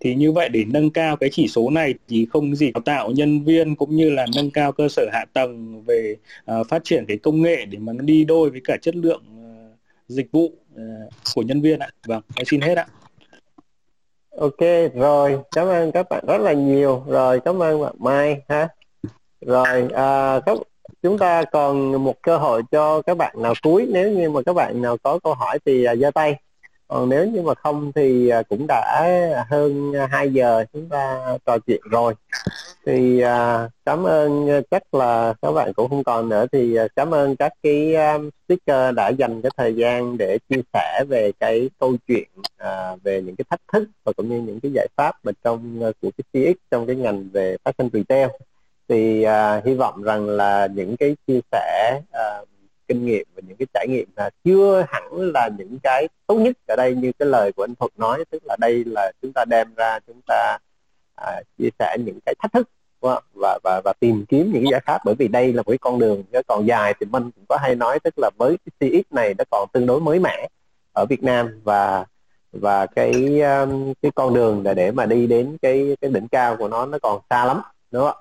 Thì 0.00 0.14
như 0.14 0.32
vậy 0.32 0.48
để 0.48 0.64
nâng 0.66 0.90
cao 0.90 1.16
cái 1.16 1.30
chỉ 1.32 1.48
số 1.48 1.70
này 1.70 1.94
thì 2.08 2.26
không 2.30 2.54
gì 2.54 2.70
đào 2.72 2.82
tạo 2.84 3.10
nhân 3.10 3.44
viên 3.44 3.76
cũng 3.76 3.96
như 3.96 4.10
là 4.10 4.26
nâng 4.36 4.50
cao 4.50 4.72
cơ 4.72 4.88
sở 4.88 5.08
hạ 5.12 5.24
tầng 5.32 5.82
về 5.84 6.16
à, 6.44 6.56
phát 6.68 6.84
triển 6.84 7.04
cái 7.08 7.18
công 7.18 7.42
nghệ 7.42 7.64
để 7.64 7.78
mà 7.78 7.92
nó 7.92 8.02
đi 8.04 8.24
đôi 8.24 8.50
với 8.50 8.60
cả 8.64 8.76
chất 8.82 8.96
lượng 8.96 9.22
dịch 10.08 10.26
vụ 10.32 10.52
ờ, 10.76 10.82
của 11.34 11.42
nhân 11.42 11.60
viên 11.60 11.78
ạ. 11.78 11.88
Vâng, 12.06 12.22
em 12.36 12.46
xin 12.46 12.60
hết 12.60 12.76
ạ. 12.76 12.86
Ok, 14.36 14.60
rồi, 14.94 15.38
cảm 15.54 15.66
ơn 15.66 15.92
các 15.92 16.06
bạn 16.10 16.24
rất 16.28 16.38
là 16.40 16.52
nhiều. 16.52 17.04
Rồi, 17.08 17.40
cảm 17.40 17.62
ơn 17.62 17.82
bạn 17.82 17.94
Mai 17.98 18.42
ha. 18.48 18.68
Rồi, 19.40 19.88
à, 19.94 20.40
các 20.46 20.58
chúng 21.02 21.18
ta 21.18 21.44
còn 21.52 22.04
một 22.04 22.22
cơ 22.22 22.38
hội 22.38 22.62
cho 22.70 23.02
các 23.02 23.16
bạn 23.16 23.42
nào 23.42 23.54
cuối 23.62 23.86
nếu 23.90 24.10
như 24.10 24.30
mà 24.30 24.40
các 24.46 24.52
bạn 24.52 24.82
nào 24.82 24.96
có 25.02 25.18
câu 25.24 25.34
hỏi 25.34 25.58
thì 25.64 25.86
uh, 25.92 25.98
giơ 25.98 26.10
tay 26.10 26.36
còn 26.88 27.08
nếu 27.08 27.26
như 27.26 27.42
mà 27.42 27.54
không 27.54 27.92
thì 27.94 28.28
à, 28.28 28.42
cũng 28.42 28.66
đã 28.68 29.08
hơn 29.50 29.92
2 30.10 30.32
giờ 30.32 30.64
chúng 30.72 30.88
ta 30.88 31.20
trò 31.46 31.58
chuyện 31.66 31.80
rồi 31.90 32.14
thì 32.86 33.20
à, 33.20 33.68
cảm 33.84 34.04
ơn 34.06 34.50
à, 34.50 34.60
chắc 34.70 34.94
là 34.94 35.34
các 35.42 35.52
bạn 35.52 35.72
cũng 35.72 35.88
không 35.88 36.04
còn 36.04 36.28
nữa. 36.28 36.46
Thì 36.52 36.76
à, 36.76 36.88
cảm 36.96 37.14
ơn 37.14 37.36
các 37.36 37.52
cái 37.62 37.94
à, 37.94 38.18
speaker 38.44 38.94
đã 38.94 39.08
dành 39.08 39.42
cái 39.42 39.50
thời 39.56 39.74
gian 39.74 40.18
để 40.18 40.38
chia 40.48 40.60
sẻ 40.72 41.04
về 41.08 41.32
cái 41.40 41.70
câu 41.78 41.96
chuyện 42.08 42.28
về 43.02 43.22
những 43.22 43.36
cái 43.36 43.44
thách 43.50 43.60
thức 43.72 43.88
và 44.04 44.12
cũng 44.12 44.28
như 44.28 44.40
những 44.40 44.60
cái 44.60 44.72
giải 44.74 44.86
pháp 44.96 45.14
mà 45.22 45.32
trong 45.44 45.80
của 46.02 46.10
cái 46.18 46.54
CX 46.54 46.58
trong 46.70 46.86
cái 46.86 46.96
ngành 46.96 47.28
về 47.32 47.56
fashion 47.64 47.88
retail. 47.92 48.28
Thì 48.88 49.26
hy 49.64 49.74
vọng 49.74 50.02
rằng 50.02 50.28
là 50.28 50.68
những 50.74 50.96
cái 50.96 51.16
chia 51.26 51.40
sẻ 51.52 52.00
kinh 52.88 53.06
nghiệm 53.06 53.26
và 53.34 53.42
những 53.48 53.56
cái 53.56 53.66
trải 53.74 53.86
nghiệm 53.88 54.08
là 54.16 54.30
chưa 54.44 54.84
hẳn 54.88 55.32
là 55.34 55.50
những 55.58 55.78
cái 55.82 56.08
tốt 56.26 56.34
nhất 56.34 56.56
ở 56.68 56.76
đây 56.76 56.94
như 56.94 57.12
cái 57.18 57.28
lời 57.28 57.52
của 57.52 57.64
anh 57.64 57.74
Thuật 57.74 57.92
nói 57.96 58.24
tức 58.30 58.42
là 58.44 58.56
đây 58.60 58.84
là 58.86 59.12
chúng 59.22 59.32
ta 59.34 59.44
đem 59.50 59.74
ra 59.76 59.98
chúng 60.06 60.20
ta 60.26 60.58
à, 61.14 61.42
chia 61.58 61.68
sẻ 61.78 61.96
những 62.04 62.18
cái 62.26 62.34
thách 62.38 62.52
thức 62.52 62.68
và 63.00 63.20
và 63.34 63.80
và 63.84 63.92
tìm 64.00 64.24
kiếm 64.28 64.52
những 64.52 64.70
giải 64.70 64.80
pháp. 64.86 64.98
Bởi 65.04 65.14
vì 65.14 65.28
đây 65.28 65.52
là 65.52 65.62
một 65.62 65.70
cái 65.70 65.78
con 65.78 65.98
đường 65.98 66.22
nó 66.32 66.40
còn 66.46 66.66
dài 66.66 66.94
thì 67.00 67.06
mình 67.06 67.30
cũng 67.30 67.44
có 67.48 67.56
hay 67.56 67.74
nói 67.74 67.98
tức 68.00 68.14
là 68.16 68.30
với 68.38 68.56
cái 68.64 68.90
CX 68.90 69.14
này 69.14 69.34
nó 69.38 69.44
còn 69.50 69.68
tương 69.72 69.86
đối 69.86 70.00
mới 70.00 70.20
mẻ 70.20 70.48
ở 70.92 71.06
Việt 71.06 71.22
Nam. 71.22 71.60
Và 71.64 72.04
và 72.52 72.86
cái 72.86 73.40
um, 73.40 73.92
cái 74.02 74.12
con 74.14 74.34
đường 74.34 74.62
là 74.64 74.74
để 74.74 74.90
mà 74.90 75.06
đi 75.06 75.26
đến 75.26 75.56
cái 75.62 75.96
cái 76.00 76.10
đỉnh 76.10 76.28
cao 76.28 76.56
của 76.56 76.68
nó 76.68 76.86
nó 76.86 76.98
còn 77.02 77.20
xa 77.30 77.44
lắm 77.44 77.60
đúng 77.90 78.02
không? 78.02 78.16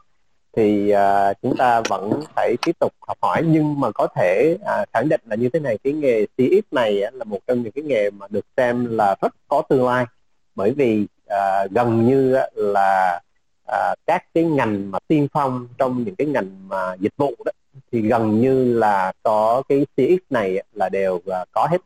Thì 0.55 0.93
uh, 0.93 1.37
chúng 1.41 1.57
ta 1.57 1.81
vẫn 1.89 2.21
phải 2.35 2.55
tiếp 2.65 2.79
tục 2.79 2.93
học 3.07 3.17
hỏi. 3.21 3.43
Nhưng 3.45 3.79
mà 3.79 3.91
có 3.91 4.07
thể 4.15 4.57
uh, 4.61 4.89
khẳng 4.93 5.09
định 5.09 5.21
là 5.25 5.35
như 5.35 5.49
thế 5.49 5.59
này 5.59 5.77
cái 5.83 5.93
nghề 5.93 6.25
CX 6.25 6.73
này 6.73 7.03
uh, 7.07 7.13
là 7.13 7.23
một 7.23 7.39
trong 7.47 7.63
những 7.63 7.71
cái 7.71 7.83
nghề 7.83 8.09
mà 8.09 8.27
được 8.29 8.45
xem 8.57 8.97
là 8.97 9.15
rất 9.21 9.35
có 9.47 9.61
tương 9.69 9.85
lai. 9.85 10.05
Bởi 10.55 10.71
vì 10.71 11.07
à, 11.31 11.67
gần 11.71 12.07
như 12.07 12.37
là 12.55 13.19
à, 13.67 13.95
các 14.05 14.23
cái 14.33 14.43
ngành 14.43 14.91
mà 14.91 14.99
tiên 15.07 15.27
phong 15.33 15.67
trong 15.77 16.03
những 16.03 16.15
cái 16.15 16.27
ngành 16.27 16.67
mà 16.67 16.95
dịch 16.99 17.13
vụ 17.17 17.35
đó 17.45 17.51
thì 17.91 18.01
gần 18.01 18.41
như 18.41 18.73
là 18.73 19.11
có 19.23 19.63
cái 19.69 19.85
CX 19.97 20.21
này 20.29 20.63
là 20.73 20.89
đều 20.89 21.21
à, 21.27 21.45
có 21.51 21.67
hết. 21.71 21.77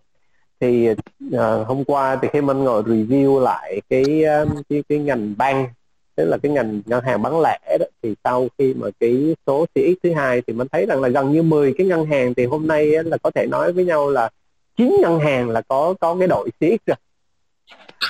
Thì 0.59 0.87
à, 1.33 1.63
hôm 1.67 1.83
qua 1.83 2.15
thì 2.21 2.27
khi 2.33 2.41
mình 2.41 2.63
ngồi 2.63 2.83
review 2.83 3.39
lại 3.39 3.81
cái 3.89 4.23
à, 4.23 4.45
cái, 4.69 4.83
cái 4.89 4.99
ngành 4.99 5.33
bank 5.37 5.69
tức 6.15 6.25
là 6.25 6.37
cái 6.37 6.51
ngành 6.51 6.81
ngân 6.85 7.03
hàng 7.03 7.21
bán 7.21 7.41
lẻ 7.41 7.77
đó 7.79 7.85
thì 8.03 8.15
sau 8.23 8.47
khi 8.57 8.73
mà 8.73 8.87
cái 8.99 9.35
số 9.47 9.65
CX 9.65 10.03
thứ 10.03 10.13
hai 10.13 10.41
thì 10.47 10.53
mình 10.53 10.67
thấy 10.71 10.85
rằng 10.85 11.01
là 11.01 11.09
gần 11.09 11.31
như 11.31 11.43
10 11.43 11.73
cái 11.77 11.87
ngân 11.87 12.05
hàng 12.05 12.33
thì 12.33 12.45
hôm 12.45 12.67
nay 12.67 12.85
là 12.85 13.17
có 13.17 13.31
thể 13.35 13.47
nói 13.51 13.73
với 13.73 13.85
nhau 13.85 14.09
là 14.09 14.29
chín 14.77 14.97
ngân 15.01 15.19
hàng 15.19 15.49
là 15.49 15.61
có 15.61 15.93
có 15.99 16.15
cái 16.19 16.27
đội 16.27 16.49
CX 16.59 16.85
rồi 16.85 16.97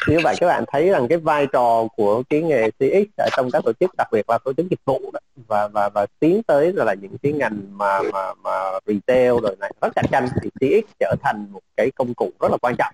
như 0.07 0.19
vậy 0.23 0.35
các 0.39 0.47
bạn 0.47 0.63
thấy 0.67 0.89
rằng 0.89 1.07
cái 1.07 1.17
vai 1.17 1.47
trò 1.53 1.87
của 1.95 2.23
cái 2.29 2.41
nghề 2.41 2.71
CX 2.71 3.07
ở 3.17 3.29
trong 3.37 3.51
các 3.51 3.63
tổ 3.65 3.71
chức 3.79 3.91
đặc 3.97 4.07
biệt 4.11 4.29
là 4.29 4.37
tổ 4.37 4.53
chức 4.53 4.69
dịch 4.69 4.79
vụ 4.85 5.11
đó, 5.13 5.19
và 5.47 5.67
và 5.67 5.89
và 5.89 6.05
tiến 6.19 6.43
tới 6.43 6.73
là, 6.73 6.83
là 6.83 6.93
những 6.93 7.17
cái 7.23 7.31
ngành 7.31 7.59
mà 7.71 7.99
mà 8.13 8.33
mà 8.43 8.51
retail 8.85 9.33
rồi 9.43 9.55
này 9.59 9.71
rất 9.81 9.95
cạnh 9.95 10.05
tranh 10.11 10.27
thì 10.41 10.49
CX 10.49 10.91
trở 10.99 11.15
thành 11.21 11.47
một 11.51 11.59
cái 11.77 11.91
công 11.95 12.13
cụ 12.13 12.31
rất 12.39 12.51
là 12.51 12.57
quan 12.61 12.75
trọng. 12.77 12.93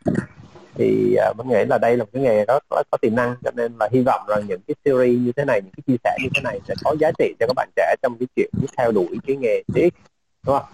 Thì 0.75 1.15
uh, 1.29 1.38
mình 1.38 1.47
nghĩ 1.47 1.65
là 1.69 1.77
đây 1.77 1.97
là 1.97 2.03
một 2.03 2.09
cái 2.13 2.23
nghề 2.23 2.45
rất, 2.45 2.63
rất 2.69 2.88
có 2.91 2.97
tiềm 3.01 3.15
năng 3.15 3.35
cho 3.43 3.51
nên 3.51 3.73
là 3.79 3.89
hy 3.91 4.01
vọng 4.01 4.21
rằng 4.27 4.43
những 4.47 4.61
cái 4.67 4.75
series 4.85 5.19
như 5.19 5.31
thế 5.35 5.45
này 5.45 5.61
những 5.61 5.73
cái 5.77 5.83
chia 5.88 5.97
sẻ 6.03 6.17
như 6.23 6.29
thế 6.35 6.41
này 6.41 6.59
sẽ 6.67 6.73
có 6.83 6.95
giá 6.99 7.11
trị 7.17 7.33
cho 7.39 7.47
các 7.47 7.53
bạn 7.55 7.69
trẻ 7.75 7.95
trong 8.01 8.17
cái 8.19 8.27
chuyện 8.35 8.49
theo 8.77 8.91
đuổi 8.91 9.17
cái 9.27 9.35
nghề 9.35 9.63
CX 9.63 9.95
đúng 10.45 10.57
không? 10.59 10.65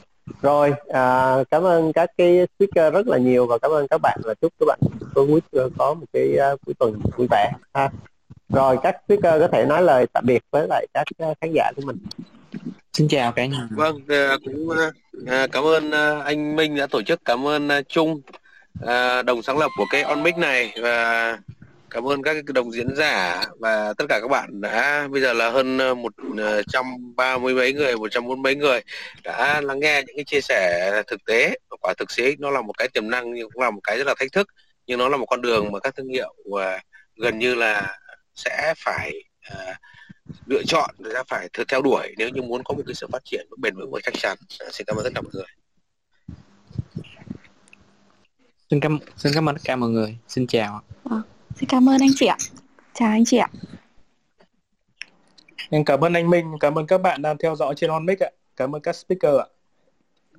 Rồi 0.42 0.74
à, 0.90 1.36
cảm 1.52 1.64
ơn 1.64 1.94
các 1.94 2.10
cái 2.18 2.48
speaker 2.56 2.94
rất 2.94 3.08
là 3.08 3.18
nhiều 3.18 3.48
và 3.48 3.58
cảm 3.58 3.72
ơn 3.72 3.88
các 3.88 4.02
bạn 4.02 4.20
và 4.24 4.34
chúc 4.42 4.54
các 4.60 4.66
bạn 4.68 4.80
có 5.16 5.26
cuối 5.26 5.70
có 5.78 5.94
một 5.94 6.06
cái 6.14 6.38
uh, 6.54 6.60
cuối 6.66 6.76
tuần 6.80 7.00
vui 7.18 7.28
vẻ 7.32 7.52
ha. 7.74 7.90
Rồi 8.50 8.78
các 8.84 8.96
speaker 9.06 9.42
có 9.42 9.48
thể 9.48 9.66
nói 9.66 9.82
lời 9.82 10.06
tạm 10.14 10.26
biệt 10.28 10.44
với 10.52 10.68
lại 10.70 10.88
các 10.94 11.04
uh, 11.24 11.38
khán 11.42 11.52
giả 11.54 11.72
của 11.76 11.82
mình. 11.86 11.98
Xin 12.94 13.08
chào 13.08 13.32
cả 13.32 13.46
nhà. 13.46 13.68
Vâng 13.72 13.96
uh, 13.96 14.42
cũng 14.46 14.68
uh, 14.68 15.52
cảm 15.52 15.64
ơn 15.64 15.90
uh, 15.90 16.26
anh 16.26 16.56
Minh 16.56 16.76
đã 16.76 16.88
tổ 16.88 17.02
chức 17.02 17.26
cảm 17.26 17.48
ơn 17.48 17.68
uh, 17.68 17.90
Trung 17.90 18.22
uh, 18.84 19.26
đồng 19.26 19.42
sáng 19.42 19.58
lập 19.58 19.70
của 19.78 19.86
cái 19.92 20.04
on 20.04 20.24
mic 20.24 20.38
này 20.38 20.74
và 20.82 21.38
cảm 21.90 22.08
ơn 22.08 22.24
các 22.24 22.46
đồng 22.46 22.72
diễn 22.72 22.96
giả 22.96 23.44
và 23.60 23.94
tất 23.94 24.06
cả 24.10 24.20
các 24.22 24.28
bạn 24.28 24.62
đã 24.62 25.08
bây 25.12 25.22
giờ 25.22 25.34
là 25.34 25.50
hơn 25.50 25.78
ờ, 25.78 25.96
một 25.96 26.14
ờ, 26.38 26.64
trăm 26.64 26.86
ba 27.16 27.38
mươi 27.38 27.54
mấy 27.54 27.74
người 27.74 27.98
một 27.98 28.08
trăm 28.12 28.28
bốn 28.28 28.42
mấy 28.42 28.56
người 28.56 28.82
đã 29.24 29.62
lắng 29.62 29.80
nghe 29.80 30.04
những 30.08 30.16
cái 30.16 30.26
chia 30.26 30.42
sẻ 30.42 30.92
thực 31.08 31.26
tế. 31.26 31.58
Quả 31.82 31.94
thực 31.98 32.12
sĩ 32.12 32.36
nó 32.40 32.50
là 32.50 32.62
một 32.62 32.78
cái 32.78 32.88
tiềm 32.88 33.10
năng 33.10 33.34
nhưng 33.34 33.50
cũng 33.52 33.62
là 33.62 33.72
một 33.72 33.82
cái 33.84 33.98
rất 33.98 34.08
là 34.08 34.16
thách 34.20 34.32
thức. 34.32 34.48
Nhưng 34.88 35.00
nó 35.00 35.10
là 35.10 35.18
một 35.18 35.26
con 35.26 35.42
đường 35.42 35.72
mà 35.72 35.80
các 35.80 35.96
thương 35.96 36.10
hiệu 36.10 36.36
và 36.52 36.80
gần 37.16 37.40
như 37.40 37.56
là 37.56 37.98
sẽ 38.36 38.74
phải 38.78 39.14
uh, 39.54 39.76
lựa 40.46 40.64
chọn 40.64 40.96
sẽ 41.14 41.24
phải 41.28 41.50
theo 41.68 41.82
đuổi 41.82 42.14
nếu 42.18 42.30
như 42.30 42.42
muốn 42.42 42.64
có 42.64 42.74
một 42.74 42.84
cái 42.88 42.94
sự 42.94 43.08
phát 43.12 43.26
triển 43.26 43.48
bền 43.58 43.76
vững 43.76 43.92
và 43.92 44.00
chắc 44.04 44.14
chắn. 44.14 44.38
Xin 44.72 44.86
cảm 44.88 44.98
ơn 44.98 45.04
tất 45.04 45.12
cả 45.16 45.22
mọi 45.22 45.32
người. 45.34 45.46
Xin 48.70 48.80
cảm 48.80 49.00
xin 49.18 49.34
cảm 49.36 49.50
ơn 49.50 49.56
tất 49.56 49.62
cả 49.66 49.76
mọi 49.76 49.90
người. 49.90 50.18
Xin 50.28 50.48
chào 50.48 50.82
à. 51.10 51.37
Xin 51.60 51.70
cảm 51.70 51.90
ơn 51.90 52.02
anh 52.02 52.10
chị 52.16 52.26
ạ. 52.26 52.38
Chào 52.94 53.10
anh 53.10 53.26
chị 53.26 53.38
ạ. 53.38 53.50
Em 55.70 55.86
cảm 55.86 56.04
ơn 56.04 56.14
anh 56.14 56.30
Minh, 56.30 56.58
cảm 56.60 56.78
ơn 56.78 56.88
các 56.88 57.02
bạn 57.02 57.22
đang 57.22 57.38
theo 57.38 57.56
dõi 57.56 57.76
trên 57.78 57.90
OnMic 57.90 58.20
ạ. 58.20 58.30
Cảm 58.58 58.76
ơn 58.76 58.82
các 58.82 58.96
speaker 58.96 59.36
ạ. 59.40 59.46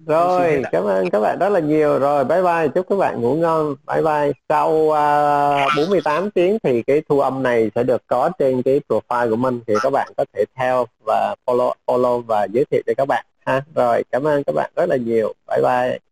Rồi, 0.06 0.62
cảm 0.72 0.84
ơn 0.84 1.10
các 1.10 1.20
bạn 1.20 1.38
rất 1.38 1.48
là 1.48 1.60
nhiều. 1.60 1.98
Rồi, 1.98 2.24
bye 2.24 2.42
bye, 2.42 2.68
chúc 2.74 2.86
các 2.88 2.96
bạn 2.96 3.20
ngủ 3.20 3.36
ngon. 3.36 3.74
Bye 3.86 4.02
bye. 4.02 4.32
Sau 4.48 4.70
uh, 4.70 5.72
48 5.76 6.30
tiếng 6.30 6.58
thì 6.62 6.82
cái 6.82 7.02
thu 7.08 7.20
âm 7.20 7.42
này 7.42 7.70
sẽ 7.74 7.82
được 7.82 8.02
có 8.06 8.30
trên 8.38 8.62
cái 8.62 8.80
profile 8.88 9.30
của 9.30 9.36
mình 9.36 9.60
thì 9.66 9.74
các 9.82 9.90
bạn 9.90 10.12
có 10.16 10.24
thể 10.32 10.44
theo 10.54 10.86
và 11.06 11.34
follow 11.46 11.72
follow 11.86 12.20
và 12.20 12.46
giới 12.52 12.64
thiệu 12.70 12.82
cho 12.86 12.92
các 12.96 13.08
bạn 13.08 13.24
ha. 13.46 13.62
Rồi, 13.74 14.04
cảm 14.10 14.26
ơn 14.26 14.44
các 14.44 14.52
bạn 14.54 14.70
rất 14.76 14.88
là 14.88 14.96
nhiều. 14.96 15.34
Bye 15.48 15.62
bye. 15.62 16.07